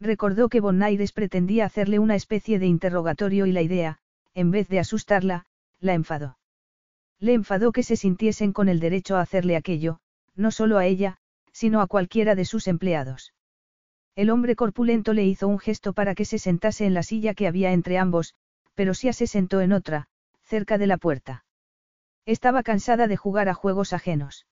Recordó 0.00 0.48
que 0.48 0.58
Bonaires 0.58 1.12
pretendía 1.12 1.64
hacerle 1.64 2.00
una 2.00 2.16
especie 2.16 2.58
de 2.58 2.66
interrogatorio 2.66 3.46
y 3.46 3.52
la 3.52 3.62
idea, 3.62 3.98
en 4.34 4.50
vez 4.50 4.66
de 4.66 4.80
asustarla, 4.80 5.46
la 5.82 5.94
enfadó. 5.94 6.38
Le 7.18 7.34
enfadó 7.34 7.72
que 7.72 7.82
se 7.82 7.96
sintiesen 7.96 8.52
con 8.52 8.68
el 8.68 8.80
derecho 8.80 9.16
a 9.16 9.20
hacerle 9.20 9.56
aquello, 9.56 9.98
no 10.34 10.50
solo 10.50 10.78
a 10.78 10.86
ella, 10.86 11.18
sino 11.52 11.80
a 11.80 11.86
cualquiera 11.86 12.34
de 12.34 12.44
sus 12.44 12.66
empleados. 12.66 13.34
El 14.14 14.30
hombre 14.30 14.56
corpulento 14.56 15.12
le 15.12 15.24
hizo 15.24 15.48
un 15.48 15.58
gesto 15.58 15.92
para 15.92 16.14
que 16.14 16.24
se 16.24 16.38
sentase 16.38 16.86
en 16.86 16.94
la 16.94 17.02
silla 17.02 17.34
que 17.34 17.46
había 17.46 17.72
entre 17.72 17.98
ambos, 17.98 18.34
pero 18.74 18.94
Sia 18.94 19.12
se 19.12 19.26
sentó 19.26 19.60
en 19.60 19.72
otra, 19.72 20.08
cerca 20.42 20.78
de 20.78 20.86
la 20.86 20.96
puerta. 20.96 21.44
Estaba 22.24 22.62
cansada 22.62 23.08
de 23.08 23.16
jugar 23.16 23.48
a 23.48 23.54
juegos 23.54 23.92
ajenos. 23.92 24.46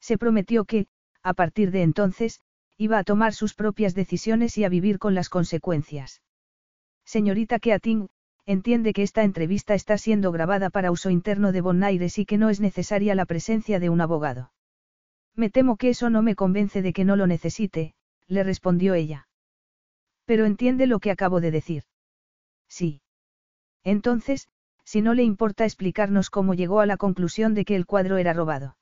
Se 0.00 0.18
prometió 0.18 0.64
que, 0.64 0.86
a 1.22 1.34
partir 1.34 1.70
de 1.70 1.82
entonces, 1.82 2.40
iba 2.76 2.98
a 2.98 3.04
tomar 3.04 3.34
sus 3.34 3.54
propias 3.54 3.94
decisiones 3.94 4.58
y 4.58 4.64
a 4.64 4.68
vivir 4.68 4.98
con 4.98 5.14
las 5.14 5.28
consecuencias. 5.28 6.22
Señorita 7.04 7.58
Keating, 7.58 8.08
entiende 8.46 8.92
que 8.92 9.02
esta 9.02 9.22
entrevista 9.22 9.74
está 9.74 9.96
siendo 9.98 10.32
grabada 10.32 10.70
para 10.70 10.90
uso 10.90 11.10
interno 11.10 11.52
de 11.52 11.60
Bonaires 11.60 12.18
y 12.18 12.26
que 12.26 12.38
no 12.38 12.50
es 12.50 12.60
necesaria 12.60 13.14
la 13.14 13.24
presencia 13.24 13.80
de 13.80 13.88
un 13.88 14.00
abogado. 14.00 14.52
Me 15.34 15.50
temo 15.50 15.76
que 15.76 15.90
eso 15.90 16.10
no 16.10 16.22
me 16.22 16.34
convence 16.34 16.82
de 16.82 16.92
que 16.92 17.04
no 17.04 17.16
lo 17.16 17.26
necesite, 17.26 17.94
le 18.28 18.44
respondió 18.44 18.94
ella. 18.94 19.28
Pero 20.26 20.46
entiende 20.46 20.86
lo 20.86 21.00
que 21.00 21.10
acabo 21.10 21.40
de 21.40 21.50
decir. 21.50 21.84
Sí. 22.68 23.00
Entonces, 23.82 24.48
si 24.84 25.02
no 25.02 25.14
le 25.14 25.22
importa 25.22 25.64
explicarnos 25.64 26.30
cómo 26.30 26.54
llegó 26.54 26.80
a 26.80 26.86
la 26.86 26.96
conclusión 26.96 27.54
de 27.54 27.64
que 27.64 27.76
el 27.76 27.86
cuadro 27.86 28.18
era 28.18 28.32
robado. 28.32 28.76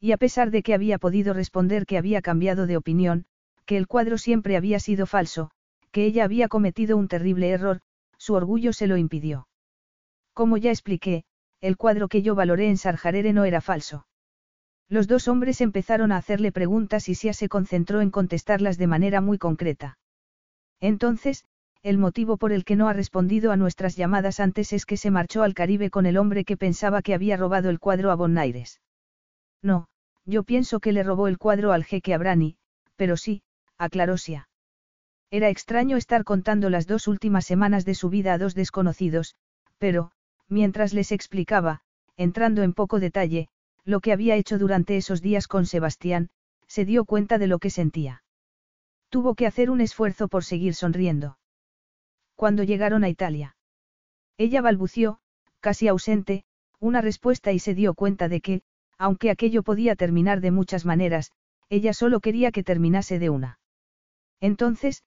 Y 0.00 0.12
a 0.12 0.16
pesar 0.16 0.50
de 0.50 0.62
que 0.62 0.74
había 0.74 0.98
podido 0.98 1.32
responder 1.32 1.86
que 1.86 1.98
había 1.98 2.20
cambiado 2.22 2.66
de 2.66 2.76
opinión, 2.76 3.24
que 3.64 3.76
el 3.76 3.86
cuadro 3.86 4.18
siempre 4.18 4.56
había 4.56 4.78
sido 4.78 5.06
falso, 5.06 5.50
que 5.90 6.04
ella 6.04 6.24
había 6.24 6.48
cometido 6.48 6.96
un 6.96 7.08
terrible 7.08 7.50
error, 7.50 7.80
su 8.18 8.34
orgullo 8.34 8.72
se 8.72 8.86
lo 8.86 8.96
impidió. 8.96 9.48
Como 10.32 10.56
ya 10.56 10.70
expliqué, 10.70 11.24
el 11.60 11.76
cuadro 11.76 12.08
que 12.08 12.22
yo 12.22 12.34
valoré 12.34 12.68
en 12.68 12.76
Sarjarere 12.76 13.32
no 13.32 13.44
era 13.44 13.60
falso. 13.60 14.06
Los 14.88 15.06
dos 15.06 15.28
hombres 15.28 15.60
empezaron 15.60 16.12
a 16.12 16.16
hacerle 16.16 16.52
preguntas 16.52 17.08
y 17.08 17.14
Sia 17.14 17.32
se 17.32 17.48
concentró 17.48 18.00
en 18.00 18.10
contestarlas 18.10 18.76
de 18.76 18.86
manera 18.86 19.20
muy 19.20 19.38
concreta. 19.38 19.98
Entonces, 20.80 21.44
el 21.82 21.98
motivo 21.98 22.36
por 22.36 22.52
el 22.52 22.64
que 22.64 22.76
no 22.76 22.88
ha 22.88 22.92
respondido 22.92 23.52
a 23.52 23.56
nuestras 23.56 23.96
llamadas 23.96 24.40
antes 24.40 24.72
es 24.72 24.86
que 24.86 24.96
se 24.96 25.10
marchó 25.10 25.42
al 25.42 25.54
Caribe 25.54 25.90
con 25.90 26.06
el 26.06 26.16
hombre 26.16 26.44
que 26.44 26.56
pensaba 26.56 27.02
que 27.02 27.14
había 27.14 27.36
robado 27.36 27.70
el 27.70 27.78
cuadro 27.78 28.10
a 28.10 28.14
Bonaires. 28.14 28.80
No, 29.62 29.86
yo 30.24 30.44
pienso 30.44 30.80
que 30.80 30.92
le 30.92 31.02
robó 31.02 31.28
el 31.28 31.38
cuadro 31.38 31.72
al 31.72 31.84
jeque 31.84 32.14
Abrani, 32.14 32.56
pero 32.96 33.16
sí, 33.16 33.42
aclaró 33.78 34.16
Sia. 34.16 34.48
Era 35.30 35.48
extraño 35.48 35.96
estar 35.96 36.24
contando 36.24 36.70
las 36.70 36.86
dos 36.86 37.08
últimas 37.08 37.44
semanas 37.44 37.84
de 37.84 37.94
su 37.94 38.08
vida 38.08 38.32
a 38.32 38.38
dos 38.38 38.54
desconocidos, 38.54 39.36
pero, 39.78 40.12
mientras 40.48 40.92
les 40.92 41.12
explicaba, 41.12 41.80
entrando 42.16 42.62
en 42.62 42.72
poco 42.72 43.00
detalle, 43.00 43.48
lo 43.84 44.00
que 44.00 44.12
había 44.12 44.36
hecho 44.36 44.58
durante 44.58 44.96
esos 44.96 45.20
días 45.20 45.48
con 45.48 45.66
Sebastián, 45.66 46.30
se 46.66 46.84
dio 46.84 47.04
cuenta 47.04 47.38
de 47.38 47.46
lo 47.46 47.58
que 47.58 47.70
sentía. 47.70 48.22
Tuvo 49.08 49.34
que 49.34 49.46
hacer 49.46 49.70
un 49.70 49.80
esfuerzo 49.80 50.28
por 50.28 50.44
seguir 50.44 50.74
sonriendo. 50.74 51.38
Cuando 52.34 52.62
llegaron 52.62 53.04
a 53.04 53.08
Italia. 53.08 53.56
Ella 54.38 54.60
balbució, 54.60 55.20
casi 55.60 55.88
ausente, 55.88 56.44
una 56.80 57.00
respuesta 57.00 57.52
y 57.52 57.58
se 57.58 57.74
dio 57.74 57.94
cuenta 57.94 58.28
de 58.28 58.40
que, 58.40 58.62
aunque 58.98 59.30
aquello 59.30 59.62
podía 59.62 59.96
terminar 59.96 60.40
de 60.40 60.50
muchas 60.50 60.84
maneras, 60.84 61.32
ella 61.68 61.92
solo 61.92 62.20
quería 62.20 62.52
que 62.52 62.64
terminase 62.64 63.18
de 63.18 63.30
una. 63.30 63.58
Entonces, 64.40 65.02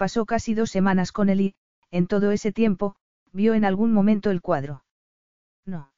pasó 0.00 0.24
casi 0.24 0.54
dos 0.54 0.70
semanas 0.70 1.12
con 1.12 1.28
él 1.28 1.40
y, 1.42 1.54
en 1.90 2.06
todo 2.06 2.30
ese 2.30 2.52
tiempo, 2.52 2.96
vio 3.32 3.52
en 3.52 3.66
algún 3.66 3.92
momento 3.92 4.30
el 4.30 4.40
cuadro. 4.40 4.82
No. 5.66 5.92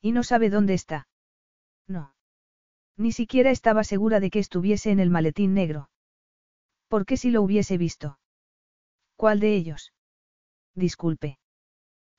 Y 0.00 0.12
no 0.12 0.22
sabe 0.22 0.48
dónde 0.48 0.74
está. 0.74 1.08
No. 1.88 2.14
Ni 2.96 3.10
siquiera 3.10 3.50
estaba 3.50 3.82
segura 3.82 4.20
de 4.20 4.30
que 4.30 4.38
estuviese 4.38 4.92
en 4.92 5.00
el 5.00 5.10
maletín 5.10 5.54
negro. 5.54 5.90
¿Por 6.86 7.04
qué 7.04 7.16
si 7.16 7.32
lo 7.32 7.42
hubiese 7.42 7.76
visto? 7.78 8.20
¿Cuál 9.16 9.40
de 9.40 9.56
ellos? 9.56 9.92
Disculpe. 10.76 11.40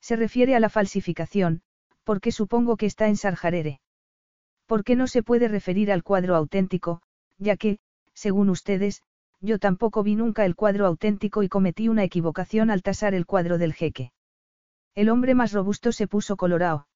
Se 0.02 0.18
refiere 0.18 0.58
a 0.58 0.60
la 0.60 0.68
falsificación, 0.68 1.62
porque 2.04 2.34
supongo 2.34 2.76
que 2.76 2.86
está 2.86 3.08
en 3.08 3.16
Sarjarere. 3.16 3.80
¿Por 4.66 4.84
qué 4.84 4.98
no 4.98 5.08
se 5.08 5.24
puede 5.24 5.48
referir 5.48 5.90
al 5.90 6.04
cuadro 6.04 6.36
auténtico, 6.36 7.02
ya 7.38 7.56
que, 7.56 7.80
según 8.14 8.50
ustedes, 8.50 9.04
yo 9.42 9.60
tampoco 9.60 10.04
vi 10.04 10.16
nunca 10.16 10.46
el 10.46 10.56
cuadro 10.56 10.86
auténtico 10.86 11.44
y 11.44 11.50
cometí 11.50 11.90
una 11.90 12.04
equivocación 12.04 12.70
al 12.70 12.82
tasar 12.82 13.14
el 13.14 13.26
cuadro 13.26 13.58
del 13.58 13.74
jeque? 13.74 14.12
El 14.96 15.10
hombre 15.10 15.36
más 15.36 15.54
robusto 15.54 15.92
se 15.92 16.08
puso 16.08 16.38
colorado. 16.38 16.88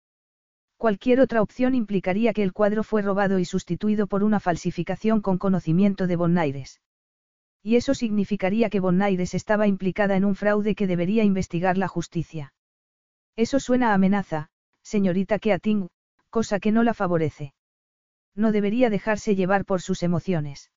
Cualquier 0.78 1.20
otra 1.20 1.44
opción 1.44 1.76
implicaría 1.76 2.34
que 2.34 2.42
el 2.42 2.54
cuadro 2.54 2.84
fue 2.84 3.04
robado 3.04 3.38
y 3.38 3.46
sustituido 3.46 4.08
por 4.08 4.24
una 4.24 4.40
falsificación 4.40 5.22
con 5.22 5.38
conocimiento 5.38 6.08
de 6.08 6.16
Bonaires. 6.16 6.82
Y 7.62 7.76
eso 7.76 7.94
significaría 7.94 8.72
que 8.72 8.80
Bonaires 8.80 9.36
estaba 9.36 9.68
implicada 9.68 10.16
en 10.16 10.26
un 10.26 10.34
fraude 10.34 10.74
que 10.74 10.88
debería 10.88 11.24
investigar 11.24 11.78
la 11.78 11.88
justicia. 11.88 12.54
Eso 13.36 13.60
suena 13.60 13.92
a 13.92 13.94
amenaza, 13.94 14.50
señorita 14.82 15.38
Keating, 15.38 15.90
cosa 16.32 16.60
que 16.60 16.72
no 16.72 16.82
la 16.82 16.96
favorece. 16.96 17.54
No 18.34 18.52
debería 18.52 18.90
dejarse 18.90 19.36
llevar 19.36 19.66
por 19.66 19.82
sus 19.82 20.02
emociones. 20.02 20.72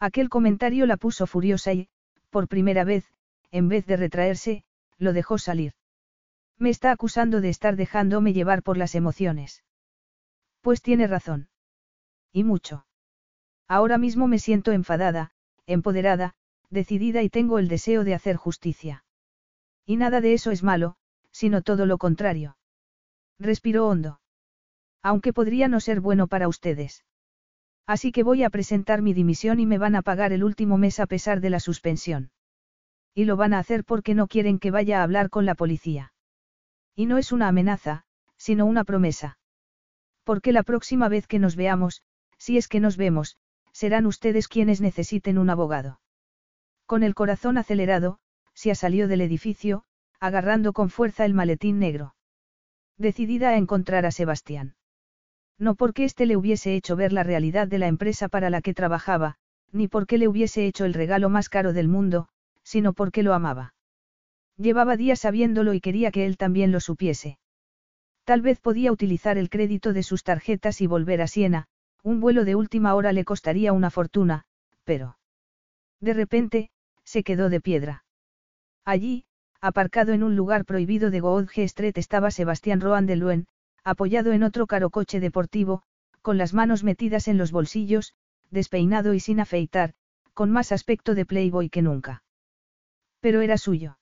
Aquel 0.00 0.28
comentario 0.28 0.86
la 0.86 0.96
puso 0.96 1.26
furiosa 1.26 1.72
y, 1.72 1.88
por 2.30 2.48
primera 2.48 2.84
vez, 2.84 3.04
en 3.50 3.68
vez 3.68 3.86
de 3.86 3.96
retraerse, 3.96 4.64
lo 4.98 5.12
dejó 5.12 5.38
salir. 5.38 5.72
Me 6.58 6.70
está 6.70 6.90
acusando 6.90 7.40
de 7.40 7.48
estar 7.48 7.76
dejándome 7.76 8.32
llevar 8.32 8.62
por 8.62 8.76
las 8.76 8.94
emociones. 8.94 9.64
Pues 10.60 10.82
tiene 10.82 11.06
razón. 11.06 11.48
Y 12.32 12.44
mucho. 12.44 12.86
Ahora 13.68 13.98
mismo 13.98 14.26
me 14.26 14.38
siento 14.38 14.72
enfadada, 14.72 15.32
empoderada, 15.66 16.34
decidida 16.70 17.22
y 17.22 17.30
tengo 17.30 17.58
el 17.58 17.68
deseo 17.68 18.04
de 18.04 18.14
hacer 18.14 18.36
justicia. 18.36 19.04
Y 19.86 19.96
nada 19.96 20.20
de 20.20 20.34
eso 20.34 20.50
es 20.50 20.62
malo, 20.62 20.96
sino 21.30 21.62
todo 21.62 21.86
lo 21.86 21.98
contrario. 21.98 22.56
Respiró 23.38 23.86
hondo. 23.86 24.20
Aunque 25.02 25.32
podría 25.32 25.68
no 25.68 25.80
ser 25.80 26.00
bueno 26.00 26.26
para 26.26 26.48
ustedes. 26.48 27.04
Así 27.88 28.12
que 28.12 28.22
voy 28.22 28.44
a 28.44 28.50
presentar 28.50 29.00
mi 29.00 29.14
dimisión 29.14 29.60
y 29.60 29.66
me 29.66 29.78
van 29.78 29.96
a 29.96 30.02
pagar 30.02 30.34
el 30.34 30.44
último 30.44 30.76
mes 30.76 31.00
a 31.00 31.06
pesar 31.06 31.40
de 31.40 31.48
la 31.48 31.58
suspensión. 31.58 32.30
Y 33.14 33.24
lo 33.24 33.36
van 33.36 33.54
a 33.54 33.58
hacer 33.58 33.82
porque 33.82 34.14
no 34.14 34.28
quieren 34.28 34.58
que 34.58 34.70
vaya 34.70 35.00
a 35.00 35.02
hablar 35.02 35.30
con 35.30 35.46
la 35.46 35.54
policía. 35.54 36.12
Y 36.94 37.06
no 37.06 37.16
es 37.16 37.32
una 37.32 37.48
amenaza, 37.48 38.04
sino 38.36 38.66
una 38.66 38.84
promesa. 38.84 39.38
Porque 40.22 40.52
la 40.52 40.64
próxima 40.64 41.08
vez 41.08 41.26
que 41.26 41.38
nos 41.38 41.56
veamos, 41.56 42.02
si 42.36 42.58
es 42.58 42.68
que 42.68 42.78
nos 42.78 42.98
vemos, 42.98 43.38
serán 43.72 44.04
ustedes 44.04 44.48
quienes 44.48 44.82
necesiten 44.82 45.38
un 45.38 45.48
abogado. 45.48 45.98
Con 46.84 47.02
el 47.02 47.14
corazón 47.14 47.56
acelerado, 47.56 48.18
Sia 48.52 48.74
salió 48.74 49.08
del 49.08 49.22
edificio, 49.22 49.84
agarrando 50.20 50.74
con 50.74 50.90
fuerza 50.90 51.24
el 51.24 51.32
maletín 51.32 51.78
negro. 51.78 52.14
Decidida 52.98 53.48
a 53.48 53.56
encontrar 53.56 54.04
a 54.04 54.10
Sebastián. 54.10 54.74
No 55.58 55.74
porque 55.74 56.04
éste 56.04 56.26
le 56.26 56.36
hubiese 56.36 56.74
hecho 56.74 56.96
ver 56.96 57.12
la 57.12 57.24
realidad 57.24 57.66
de 57.66 57.78
la 57.78 57.88
empresa 57.88 58.28
para 58.28 58.50
la 58.50 58.62
que 58.62 58.74
trabajaba, 58.74 59.36
ni 59.72 59.88
porque 59.88 60.18
le 60.18 60.28
hubiese 60.28 60.66
hecho 60.66 60.84
el 60.84 60.94
regalo 60.94 61.28
más 61.28 61.48
caro 61.48 61.72
del 61.72 61.88
mundo, 61.88 62.28
sino 62.62 62.92
porque 62.92 63.22
lo 63.22 63.34
amaba. 63.34 63.74
Llevaba 64.56 64.96
días 64.96 65.20
sabiéndolo 65.20 65.74
y 65.74 65.80
quería 65.80 66.10
que 66.10 66.26
él 66.26 66.36
también 66.36 66.72
lo 66.72 66.80
supiese. 66.80 67.38
Tal 68.24 68.42
vez 68.42 68.60
podía 68.60 68.92
utilizar 68.92 69.38
el 69.38 69.50
crédito 69.50 69.92
de 69.92 70.02
sus 70.02 70.22
tarjetas 70.22 70.80
y 70.80 70.86
volver 70.86 71.22
a 71.22 71.26
Siena, 71.26 71.66
un 72.02 72.20
vuelo 72.20 72.44
de 72.44 72.54
última 72.54 72.94
hora 72.94 73.12
le 73.12 73.24
costaría 73.24 73.72
una 73.72 73.90
fortuna, 73.90 74.44
pero... 74.84 75.18
De 76.00 76.12
repente, 76.12 76.70
se 77.04 77.22
quedó 77.22 77.48
de 77.48 77.60
piedra. 77.60 78.04
Allí, 78.84 79.24
aparcado 79.60 80.12
en 80.12 80.22
un 80.22 80.36
lugar 80.36 80.64
prohibido 80.64 81.10
de 81.10 81.20
Goodge 81.20 81.64
Street 81.64 81.96
estaba 81.96 82.30
Sebastián 82.30 82.80
Roan 82.80 83.06
de 83.06 83.16
Luen, 83.16 83.46
apoyado 83.90 84.32
en 84.32 84.42
otro 84.42 84.66
caro 84.66 84.90
coche 84.90 85.20
deportivo, 85.20 85.82
con 86.22 86.38
las 86.38 86.54
manos 86.54 86.84
metidas 86.84 87.28
en 87.28 87.38
los 87.38 87.52
bolsillos, 87.52 88.14
despeinado 88.50 89.14
y 89.14 89.20
sin 89.20 89.40
afeitar, 89.40 89.94
con 90.34 90.50
más 90.50 90.72
aspecto 90.72 91.14
de 91.14 91.26
playboy 91.26 91.68
que 91.68 91.82
nunca. 91.82 92.22
Pero 93.20 93.40
era 93.40 93.58
suyo. 93.58 93.98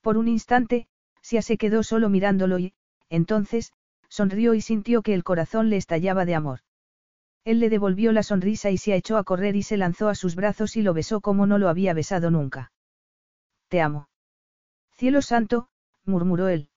Por 0.00 0.16
un 0.16 0.28
instante, 0.28 0.88
Sia 1.20 1.42
se 1.42 1.56
quedó 1.56 1.82
solo 1.82 2.08
mirándolo 2.08 2.58
y, 2.58 2.74
entonces, 3.08 3.72
sonrió 4.08 4.54
y 4.54 4.60
sintió 4.60 5.02
que 5.02 5.14
el 5.14 5.24
corazón 5.24 5.70
le 5.70 5.76
estallaba 5.76 6.24
de 6.24 6.34
amor. 6.34 6.60
Él 7.44 7.60
le 7.60 7.70
devolvió 7.70 8.12
la 8.12 8.22
sonrisa 8.22 8.70
y 8.70 8.78
se 8.78 8.94
echó 8.94 9.16
a 9.16 9.24
correr 9.24 9.56
y 9.56 9.62
se 9.62 9.76
lanzó 9.76 10.08
a 10.08 10.14
sus 10.14 10.36
brazos 10.36 10.76
y 10.76 10.82
lo 10.82 10.94
besó 10.94 11.20
como 11.20 11.46
no 11.46 11.58
lo 11.58 11.68
había 11.68 11.92
besado 11.92 12.30
nunca. 12.30 12.72
Te 13.68 13.80
amo. 13.80 14.08
Cielo 14.92 15.22
santo, 15.22 15.68
murmuró 16.04 16.48
él. 16.48 16.68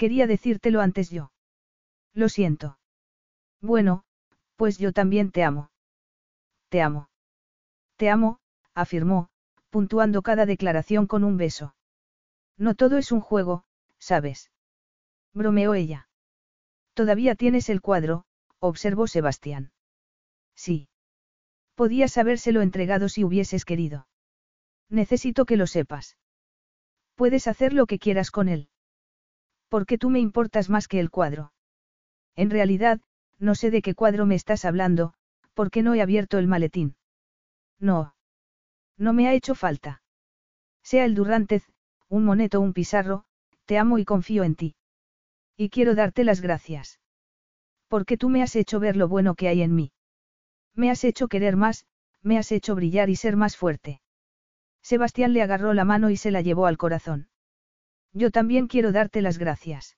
Quería 0.00 0.26
decírtelo 0.26 0.80
antes 0.80 1.10
yo. 1.10 1.30
Lo 2.14 2.30
siento. 2.30 2.78
Bueno, 3.60 4.04
pues 4.56 4.78
yo 4.78 4.92
también 4.92 5.30
te 5.30 5.44
amo. 5.44 5.70
Te 6.70 6.80
amo. 6.80 7.10
Te 7.96 8.08
amo, 8.08 8.40
afirmó, 8.72 9.28
puntuando 9.68 10.22
cada 10.22 10.46
declaración 10.46 11.06
con 11.06 11.22
un 11.22 11.36
beso. 11.36 11.74
No 12.56 12.74
todo 12.74 12.96
es 12.96 13.12
un 13.12 13.20
juego, 13.20 13.66
¿sabes? 13.98 14.50
Bromeó 15.34 15.74
ella. 15.74 16.08
Todavía 16.94 17.34
tienes 17.34 17.68
el 17.68 17.82
cuadro, 17.82 18.24
observó 18.58 19.06
Sebastián. 19.06 19.70
Sí. 20.54 20.88
Podías 21.74 22.16
habérselo 22.16 22.62
entregado 22.62 23.10
si 23.10 23.22
hubieses 23.22 23.66
querido. 23.66 24.08
Necesito 24.88 25.44
que 25.44 25.58
lo 25.58 25.66
sepas. 25.66 26.16
Puedes 27.16 27.46
hacer 27.46 27.74
lo 27.74 27.84
que 27.84 27.98
quieras 27.98 28.30
con 28.30 28.48
él. 28.48 28.69
Porque 29.70 29.96
tú 29.96 30.10
me 30.10 30.20
importas 30.20 30.68
más 30.68 30.88
que 30.88 31.00
el 31.00 31.10
cuadro. 31.10 31.52
En 32.36 32.50
realidad, 32.50 33.00
no 33.38 33.54
sé 33.54 33.70
de 33.70 33.80
qué 33.80 33.94
cuadro 33.94 34.26
me 34.26 34.34
estás 34.34 34.66
hablando, 34.66 35.14
porque 35.54 35.82
no 35.82 35.94
he 35.94 36.02
abierto 36.02 36.38
el 36.38 36.48
maletín. 36.48 36.96
No. 37.78 38.14
No 38.98 39.14
me 39.14 39.28
ha 39.28 39.32
hecho 39.32 39.54
falta. 39.54 40.02
Sea 40.82 41.04
el 41.06 41.14
Durrantez, 41.14 41.64
un 42.08 42.24
moneto 42.24 42.58
o 42.58 42.62
un 42.62 42.74
pizarro, 42.74 43.24
te 43.64 43.78
amo 43.78 43.98
y 43.98 44.04
confío 44.04 44.42
en 44.42 44.56
ti. 44.56 44.74
Y 45.56 45.70
quiero 45.70 45.94
darte 45.94 46.24
las 46.24 46.40
gracias. 46.40 47.00
Porque 47.86 48.16
tú 48.16 48.28
me 48.28 48.42
has 48.42 48.56
hecho 48.56 48.80
ver 48.80 48.96
lo 48.96 49.08
bueno 49.08 49.34
que 49.36 49.48
hay 49.48 49.62
en 49.62 49.74
mí. 49.74 49.92
Me 50.74 50.90
has 50.90 51.04
hecho 51.04 51.28
querer 51.28 51.56
más, 51.56 51.86
me 52.22 52.38
has 52.38 52.52
hecho 52.52 52.74
brillar 52.74 53.08
y 53.08 53.16
ser 53.16 53.36
más 53.36 53.56
fuerte. 53.56 54.02
Sebastián 54.82 55.32
le 55.32 55.42
agarró 55.42 55.74
la 55.74 55.84
mano 55.84 56.10
y 56.10 56.16
se 56.16 56.30
la 56.30 56.40
llevó 56.40 56.66
al 56.66 56.76
corazón. 56.76 57.29
Yo 58.12 58.30
también 58.30 58.66
quiero 58.66 58.92
darte 58.92 59.22
las 59.22 59.38
gracias. 59.38 59.96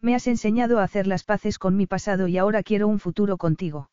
Me 0.00 0.14
has 0.14 0.26
enseñado 0.26 0.78
a 0.78 0.84
hacer 0.84 1.06
las 1.06 1.24
paces 1.24 1.58
con 1.58 1.76
mi 1.76 1.86
pasado 1.86 2.26
y 2.26 2.38
ahora 2.38 2.62
quiero 2.62 2.88
un 2.88 2.98
futuro 2.98 3.36
contigo. 3.36 3.90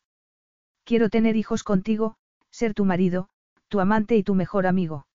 Quiero 0.84 1.10
tener 1.10 1.36
hijos 1.36 1.64
contigo, 1.64 2.16
ser 2.50 2.74
tu 2.74 2.84
marido, 2.84 3.28
tu 3.68 3.80
amante 3.80 4.16
y 4.16 4.22
tu 4.22 4.34
mejor 4.34 4.66
amigo. 4.66 5.06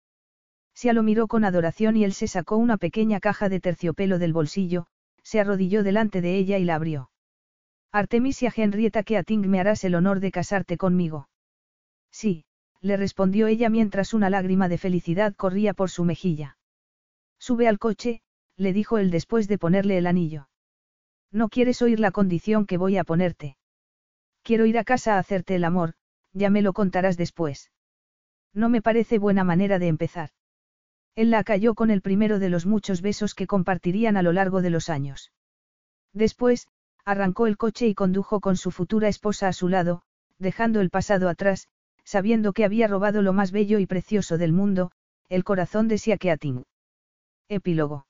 Sia 0.76 0.94
lo 0.94 1.04
miró 1.04 1.28
con 1.28 1.46
adoración 1.46 1.98
y 1.98 2.04
él 2.04 2.14
se 2.14 2.28
sacó 2.28 2.58
una 2.58 2.78
pequeña 2.78 3.20
caja 3.20 3.50
de 3.50 3.60
terciopelo 3.60 4.20
del 4.20 4.34
bolsillo, 4.34 4.88
se 5.24 5.40
arrodilló 5.40 5.84
delante 5.84 6.22
de 6.22 6.38
ella 6.38 6.58
y 6.58 6.64
la 6.64 6.76
abrió. 6.76 7.10
Artemisia 7.92 8.52
Henrietta 8.56 9.04
que 9.04 9.18
a 9.18 9.24
Ting 9.24 9.46
me 9.48 9.60
harás 9.60 9.84
el 9.84 9.96
honor 9.96 10.20
de 10.20 10.32
casarte 10.32 10.78
conmigo. 10.78 11.30
Sí, 12.12 12.46
le 12.82 12.98
respondió 12.98 13.48
ella 13.48 13.70
mientras 13.70 14.14
una 14.14 14.30
lágrima 14.30 14.68
de 14.68 14.78
felicidad 14.78 15.36
corría 15.36 15.74
por 15.74 15.90
su 15.90 16.04
mejilla. 16.04 16.58
Sube 17.46 17.68
al 17.68 17.78
coche, 17.78 18.22
le 18.56 18.72
dijo 18.72 18.98
él 19.00 19.12
después 19.12 19.50
de 19.50 19.58
ponerle 19.58 19.98
el 19.98 20.08
anillo. 20.08 20.48
No 21.30 21.50
quieres 21.50 21.82
oír 21.82 22.00
la 22.00 22.12
condición 22.12 22.66
que 22.66 22.78
voy 22.78 22.96
a 22.96 23.04
ponerte. 23.04 23.58
Quiero 24.44 24.66
ir 24.66 24.78
a 24.78 24.86
casa 24.86 25.16
a 25.16 25.20
hacerte 25.20 25.56
el 25.56 25.66
amor, 25.66 25.96
ya 26.32 26.50
me 26.50 26.62
lo 26.62 26.72
contarás 26.72 27.18
después. 27.18 27.70
No 28.54 28.70
me 28.70 28.82
parece 28.82 29.20
buena 29.20 29.44
manera 29.44 29.78
de 29.78 29.90
empezar. 29.90 30.30
Él 31.16 31.32
la 31.32 31.44
cayó 31.44 31.76
con 31.76 31.92
el 31.92 32.02
primero 32.02 32.40
de 32.40 32.48
los 32.48 32.66
muchos 32.66 33.02
besos 33.02 33.36
que 33.36 33.46
compartirían 33.46 34.16
a 34.16 34.22
lo 34.22 34.32
largo 34.32 34.62
de 34.62 34.70
los 34.70 34.88
años. 34.88 35.34
Después, 36.14 36.70
arrancó 37.04 37.46
el 37.46 37.58
coche 37.58 37.88
y 37.88 37.94
condujo 37.94 38.40
con 38.40 38.56
su 38.56 38.72
futura 38.72 39.10
esposa 39.10 39.50
a 39.50 39.54
su 39.54 39.68
lado, 39.68 40.04
dejando 40.40 40.80
el 40.80 40.90
pasado 40.90 41.28
atrás, 41.28 41.68
sabiendo 42.06 42.54
que 42.54 42.64
había 42.64 42.88
robado 42.88 43.22
lo 43.22 43.34
más 43.34 43.52
bello 43.52 43.80
y 43.80 43.86
precioso 43.86 44.38
del 44.38 44.54
mundo, 44.54 44.92
el 45.28 45.44
corazón 45.44 45.90
de 45.90 45.98
Siakeatin. 45.98 46.64
Epílogo. 47.50 48.08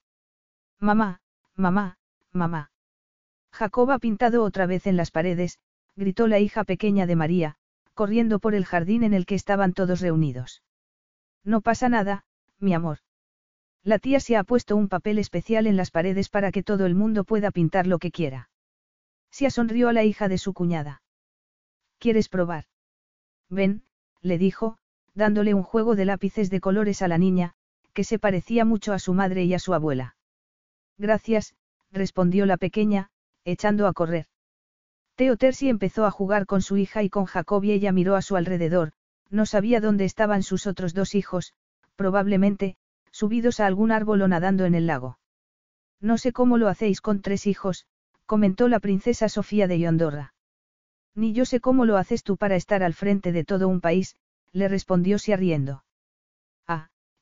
Mamá, 0.80 1.22
mamá, 1.56 1.98
mamá. 2.32 2.72
Jacob 3.52 3.92
ha 3.92 4.00
pintado 4.00 4.44
otra 4.44 4.66
vez 4.66 4.88
en 4.88 4.98
las 4.98 5.12
paredes, 5.12 5.60
gritó 5.96 6.28
la 6.28 6.40
hija 6.40 6.64
pequeña 6.64 7.06
de 7.06 7.16
María, 7.16 7.56
corriendo 7.94 8.40
por 8.40 8.56
el 8.56 8.66
jardín 8.66 9.04
en 9.04 9.14
el 9.14 9.26
que 9.26 9.36
estaban 9.36 9.74
todos 9.74 10.02
reunidos. 10.02 10.64
No 11.44 11.62
pasa 11.62 11.90
nada, 11.90 12.26
mi 12.60 12.74
amor. 12.74 13.00
La 13.84 14.00
tía 14.00 14.20
se 14.20 14.38
ha 14.38 14.44
puesto 14.44 14.76
un 14.76 14.88
papel 14.88 15.20
especial 15.20 15.68
en 15.68 15.76
las 15.76 15.92
paredes 15.92 16.30
para 16.30 16.52
que 16.52 16.64
todo 16.64 16.86
el 16.86 16.96
mundo 16.96 17.26
pueda 17.26 17.52
pintar 17.52 17.86
lo 17.86 18.00
que 18.00 18.12
quiera. 18.12 18.50
Sia 19.30 19.50
sonrió 19.50 19.90
a 19.90 19.94
la 19.94 20.04
hija 20.04 20.30
de 20.30 20.38
su 20.38 20.54
cuñada. 20.54 21.02
¿Quieres 22.00 22.30
probar? 22.30 22.66
Ven, 23.50 23.84
le 24.22 24.38
dijo, 24.38 24.78
dándole 25.14 25.54
un 25.54 25.64
juego 25.64 25.96
de 25.96 26.06
lápices 26.06 26.50
de 26.50 26.62
colores 26.62 27.02
a 27.02 27.08
la 27.08 27.18
niña, 27.18 27.56
que 27.94 28.04
se 28.04 28.20
parecía 28.20 28.66
mucho 28.66 28.94
a 28.94 29.00
su 29.00 29.14
madre 29.14 29.44
y 29.44 29.54
a 29.54 29.60
su 29.60 29.74
abuela. 29.74 30.16
Gracias, 30.98 31.56
respondió 31.92 32.46
la 32.46 32.58
pequeña, 32.58 33.10
echando 33.46 33.88
a 33.88 33.94
correr. 33.94 34.28
Teo 35.16 35.38
Tersi 35.38 35.70
empezó 35.70 36.06
a 36.06 36.12
jugar 36.12 36.46
con 36.46 36.62
su 36.62 36.78
hija 36.78 37.04
y 37.04 37.10
con 37.10 37.26
Jacob 37.26 37.64
y 37.64 37.72
ella 37.72 37.92
miró 37.92 38.16
a 38.16 38.22
su 38.22 38.36
alrededor, 38.36 38.94
no 39.30 39.46
sabía 39.46 39.80
dónde 39.80 40.06
estaban 40.06 40.44
sus 40.44 40.66
otros 40.66 40.94
dos 40.94 41.14
hijos, 41.16 41.54
probablemente, 41.96 42.78
subidos 43.12 43.60
a 43.60 43.68
algún 43.68 43.92
árbol 43.92 44.22
o 44.24 44.28
nadando 44.28 44.66
en 44.66 44.76
el 44.76 44.88
lago. 44.88 45.20
No 46.00 46.18
sé 46.18 46.34
cómo 46.34 46.58
lo 46.58 46.68
hacéis 46.68 47.00
con 47.00 47.22
tres 47.22 47.46
hijos, 47.46 47.86
comentó 48.26 48.68
la 48.68 48.80
princesa 48.80 49.30
Sofía 49.30 49.68
de 49.68 49.80
Yondorra. 49.80 50.34
Ni 51.16 51.34
yo 51.34 51.46
sé 51.46 51.60
cómo 51.60 51.86
lo 51.86 51.98
haces 51.98 52.24
tú 52.24 52.38
para 52.38 52.56
estar 52.56 52.82
al 52.82 52.94
frente 52.94 53.32
de 53.32 53.44
todo 53.44 53.68
un 53.68 53.82
país, 53.82 54.16
le 54.52 54.68
respondió 54.68 55.20
Sia 55.20 55.38
riendo. 55.38 55.84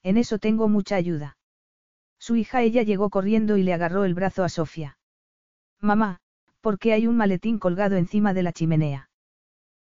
En 0.04 0.18
eso 0.18 0.40
tengo 0.40 0.68
mucha 0.68 0.96
ayuda. 0.96 1.38
Su 2.20 2.36
hija 2.36 2.62
ella 2.62 2.84
llegó 2.84 3.10
corriendo 3.10 3.58
y 3.58 3.64
le 3.64 3.74
agarró 3.74 4.04
el 4.04 4.14
brazo 4.14 4.44
a 4.44 4.50
Sofía. 4.50 4.98
Mamá, 5.80 6.20
¿por 6.62 6.80
qué 6.80 6.94
hay 6.94 7.08
un 7.08 7.18
maletín 7.18 7.60
colgado 7.60 7.98
encima 7.98 8.34
de 8.34 8.44
la 8.44 8.54
chimenea? 8.54 9.10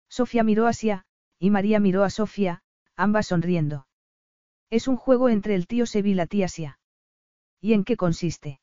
Sofía 0.10 0.44
miró 0.44 0.68
hacia, 0.68 1.06
y 1.38 1.50
María 1.52 1.80
miró 1.80 2.04
a 2.04 2.10
Sofía, 2.10 2.64
ambas 2.96 3.28
sonriendo. 3.28 3.88
Es 4.70 4.88
un 4.88 4.98
juego 4.98 5.30
entre 5.30 5.56
el 5.56 5.68
tío 5.68 5.86
Seb 5.86 6.06
y 6.06 6.14
la 6.14 6.28
tía 6.28 6.48
Sia. 6.48 6.80
¿Y 7.62 7.74
en 7.74 7.84
qué 7.84 7.98
consiste? 7.98 8.60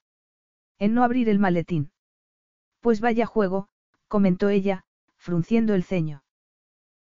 En 0.78 0.94
no 0.94 1.04
abrir 1.04 1.28
el 1.28 1.38
maletín. 1.38 1.90
Pues 2.80 3.00
vaya 3.00 3.26
juego, 3.26 3.68
comentó 4.08 4.48
ella, 4.48 4.84
frunciendo 5.16 5.74
el 5.74 5.84
ceño. 5.84 6.22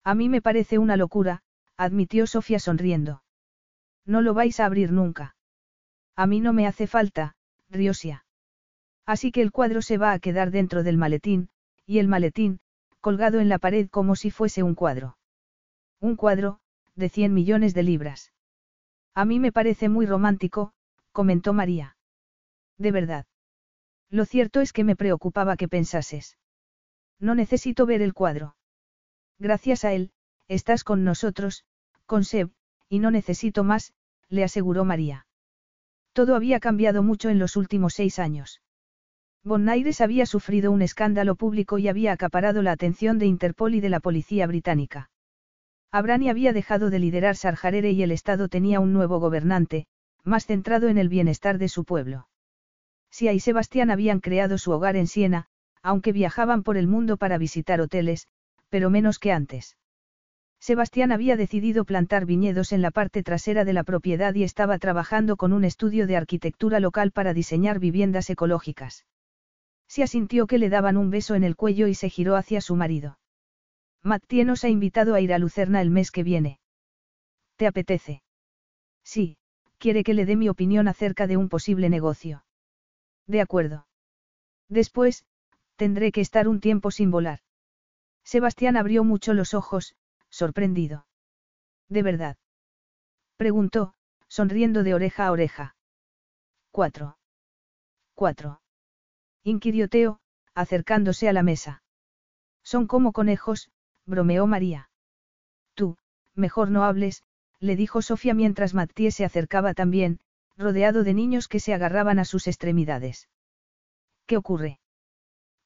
A 0.04 0.14
mí 0.14 0.28
me 0.28 0.40
parece 0.40 0.78
una 0.78 0.96
locura, 0.96 1.42
admitió 1.76 2.26
Sofía 2.26 2.58
sonriendo. 2.58 3.23
No 4.06 4.22
lo 4.22 4.34
vais 4.34 4.60
a 4.60 4.66
abrir 4.66 4.92
nunca. 4.92 5.36
A 6.16 6.26
mí 6.26 6.40
no 6.40 6.52
me 6.52 6.66
hace 6.66 6.86
falta, 6.86 7.36
rió 7.68 7.94
Sia. 7.94 8.24
Así 9.06 9.32
que 9.32 9.42
el 9.42 9.52
cuadro 9.52 9.82
se 9.82 9.98
va 9.98 10.12
a 10.12 10.18
quedar 10.18 10.50
dentro 10.50 10.82
del 10.82 10.96
maletín, 10.96 11.48
y 11.86 11.98
el 11.98 12.08
maletín, 12.08 12.60
colgado 13.00 13.40
en 13.40 13.48
la 13.48 13.58
pared 13.58 13.88
como 13.90 14.16
si 14.16 14.30
fuese 14.30 14.62
un 14.62 14.74
cuadro. 14.74 15.18
Un 16.00 16.16
cuadro, 16.16 16.60
de 16.94 17.08
100 17.08 17.34
millones 17.34 17.74
de 17.74 17.82
libras. 17.82 18.32
A 19.14 19.24
mí 19.24 19.40
me 19.40 19.52
parece 19.52 19.88
muy 19.88 20.06
romántico, 20.06 20.72
comentó 21.12 21.52
María. 21.52 21.96
De 22.78 22.92
verdad. 22.92 23.26
Lo 24.10 24.24
cierto 24.24 24.60
es 24.60 24.72
que 24.72 24.84
me 24.84 24.96
preocupaba 24.96 25.56
que 25.56 25.68
pensases. 25.68 26.38
No 27.18 27.34
necesito 27.34 27.86
ver 27.86 28.02
el 28.02 28.14
cuadro. 28.14 28.56
Gracias 29.38 29.84
a 29.84 29.92
él, 29.92 30.12
estás 30.48 30.84
con 30.84 31.04
nosotros, 31.04 31.64
con 32.06 32.24
Seb, 32.24 32.50
y 32.88 32.98
no 32.98 33.10
necesito 33.10 33.64
más, 33.64 33.92
le 34.28 34.44
aseguró 34.44 34.84
María. 34.84 35.26
Todo 36.12 36.36
había 36.36 36.60
cambiado 36.60 37.02
mucho 37.02 37.28
en 37.28 37.38
los 37.38 37.56
últimos 37.56 37.94
seis 37.94 38.18
años. 38.18 38.60
Bonaires 39.42 40.00
había 40.00 40.26
sufrido 40.26 40.72
un 40.72 40.80
escándalo 40.80 41.34
público 41.34 41.78
y 41.78 41.88
había 41.88 42.12
acaparado 42.12 42.62
la 42.62 42.72
atención 42.72 43.18
de 43.18 43.26
Interpol 43.26 43.74
y 43.74 43.80
de 43.80 43.90
la 43.90 44.00
policía 44.00 44.46
británica. 44.46 45.10
Abrani 45.90 46.28
había 46.30 46.52
dejado 46.52 46.90
de 46.90 46.98
liderar 46.98 47.36
Sarjarere 47.36 47.92
y 47.92 48.02
el 48.02 48.10
Estado 48.10 48.48
tenía 48.48 48.80
un 48.80 48.92
nuevo 48.92 49.20
gobernante, 49.20 49.86
más 50.24 50.46
centrado 50.46 50.88
en 50.88 50.98
el 50.98 51.08
bienestar 51.08 51.58
de 51.58 51.68
su 51.68 51.84
pueblo. 51.84 52.28
Sia 53.10 53.32
y 53.32 53.40
Sebastián 53.40 53.90
habían 53.90 54.20
creado 54.20 54.56
su 54.58 54.72
hogar 54.72 54.96
en 54.96 55.06
Siena, 55.06 55.46
aunque 55.82 56.12
viajaban 56.12 56.62
por 56.62 56.76
el 56.76 56.88
mundo 56.88 57.16
para 57.16 57.38
visitar 57.38 57.80
hoteles, 57.80 58.26
pero 58.70 58.90
menos 58.90 59.18
que 59.18 59.30
antes. 59.30 59.76
Sebastián 60.64 61.12
había 61.12 61.36
decidido 61.36 61.84
plantar 61.84 62.24
viñedos 62.24 62.72
en 62.72 62.80
la 62.80 62.90
parte 62.90 63.22
trasera 63.22 63.66
de 63.66 63.74
la 63.74 63.84
propiedad 63.84 64.34
y 64.34 64.44
estaba 64.44 64.78
trabajando 64.78 65.36
con 65.36 65.52
un 65.52 65.62
estudio 65.62 66.06
de 66.06 66.16
arquitectura 66.16 66.80
local 66.80 67.10
para 67.10 67.34
diseñar 67.34 67.78
viviendas 67.78 68.30
ecológicas. 68.30 69.04
Se 69.88 70.02
asintió 70.02 70.46
que 70.46 70.56
le 70.56 70.70
daban 70.70 70.96
un 70.96 71.10
beso 71.10 71.34
en 71.34 71.44
el 71.44 71.54
cuello 71.54 71.86
y 71.86 71.94
se 71.94 72.08
giró 72.08 72.34
hacia 72.34 72.62
su 72.62 72.76
marido. 72.76 73.18
Mattie 74.02 74.46
nos 74.46 74.64
ha 74.64 74.70
invitado 74.70 75.14
a 75.14 75.20
ir 75.20 75.34
a 75.34 75.38
Lucerna 75.38 75.82
el 75.82 75.90
mes 75.90 76.10
que 76.10 76.22
viene. 76.22 76.60
¿Te 77.56 77.66
apetece? 77.66 78.22
Sí, 79.02 79.36
quiere 79.76 80.02
que 80.02 80.14
le 80.14 80.24
dé 80.24 80.34
mi 80.34 80.48
opinión 80.48 80.88
acerca 80.88 81.26
de 81.26 81.36
un 81.36 81.50
posible 81.50 81.90
negocio. 81.90 82.42
De 83.26 83.42
acuerdo. 83.42 83.86
Después, 84.70 85.26
tendré 85.76 86.10
que 86.10 86.22
estar 86.22 86.48
un 86.48 86.60
tiempo 86.60 86.90
sin 86.90 87.10
volar. 87.10 87.40
Sebastián 88.22 88.78
abrió 88.78 89.04
mucho 89.04 89.34
los 89.34 89.52
ojos, 89.52 89.94
sorprendido. 90.34 91.06
¿De 91.88 92.02
verdad? 92.02 92.36
Preguntó, 93.36 93.94
sonriendo 94.28 94.82
de 94.82 94.94
oreja 94.94 95.26
a 95.26 95.32
oreja. 95.32 95.76
Cuatro. 96.70 97.18
Cuatro 98.14 98.60
inquirió 99.44 99.88
Teo, 99.88 100.20
acercándose 100.54 101.28
a 101.28 101.32
la 101.32 101.42
mesa. 101.42 101.82
Son 102.62 102.86
como 102.86 103.12
conejos, 103.12 103.70
bromeó 104.06 104.46
María. 104.46 104.88
Tú, 105.74 105.98
mejor 106.34 106.70
no 106.70 106.84
hables, 106.84 107.22
le 107.60 107.76
dijo 107.76 108.00
Sofía 108.00 108.32
mientras 108.34 108.72
Mattie 108.72 109.10
se 109.10 109.24
acercaba 109.24 109.74
también, 109.74 110.18
rodeado 110.56 111.04
de 111.04 111.12
niños 111.12 111.46
que 111.46 111.60
se 111.60 111.74
agarraban 111.74 112.18
a 112.18 112.24
sus 112.24 112.46
extremidades. 112.46 113.28
¿Qué 114.26 114.38
ocurre? 114.38 114.80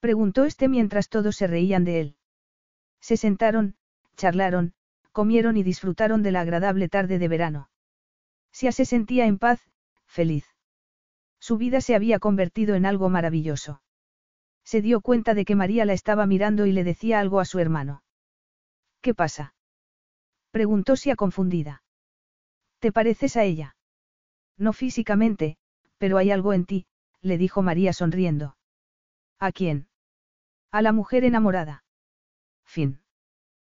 preguntó 0.00 0.44
este 0.44 0.68
mientras 0.68 1.08
todos 1.08 1.36
se 1.36 1.46
reían 1.46 1.84
de 1.84 2.00
él. 2.00 2.16
Se 3.00 3.16
sentaron, 3.16 3.76
charlaron, 4.18 4.74
comieron 5.12 5.56
y 5.56 5.62
disfrutaron 5.62 6.22
de 6.22 6.32
la 6.32 6.42
agradable 6.42 6.88
tarde 6.88 7.18
de 7.18 7.28
verano. 7.28 7.70
Sia 8.52 8.72
se 8.72 8.84
sentía 8.84 9.26
en 9.26 9.38
paz, 9.38 9.60
feliz. 10.06 10.44
Su 11.40 11.56
vida 11.56 11.80
se 11.80 11.94
había 11.94 12.18
convertido 12.18 12.74
en 12.74 12.84
algo 12.84 13.08
maravilloso. 13.08 13.80
Se 14.64 14.82
dio 14.82 15.00
cuenta 15.00 15.32
de 15.34 15.44
que 15.44 15.54
María 15.54 15.84
la 15.86 15.94
estaba 15.94 16.26
mirando 16.26 16.66
y 16.66 16.72
le 16.72 16.84
decía 16.84 17.20
algo 17.20 17.40
a 17.40 17.46
su 17.46 17.58
hermano. 17.58 18.02
¿Qué 19.00 19.14
pasa? 19.14 19.54
Preguntó 20.50 20.96
Sia 20.96 21.16
confundida. 21.16 21.82
¿Te 22.80 22.92
pareces 22.92 23.36
a 23.36 23.44
ella? 23.44 23.76
No 24.56 24.72
físicamente, 24.72 25.56
pero 25.98 26.18
hay 26.18 26.30
algo 26.30 26.52
en 26.52 26.66
ti, 26.66 26.86
le 27.20 27.38
dijo 27.38 27.62
María 27.62 27.92
sonriendo. 27.92 28.56
¿A 29.38 29.52
quién? 29.52 29.88
A 30.72 30.82
la 30.82 30.92
mujer 30.92 31.24
enamorada. 31.24 31.84
Fin. 32.64 33.00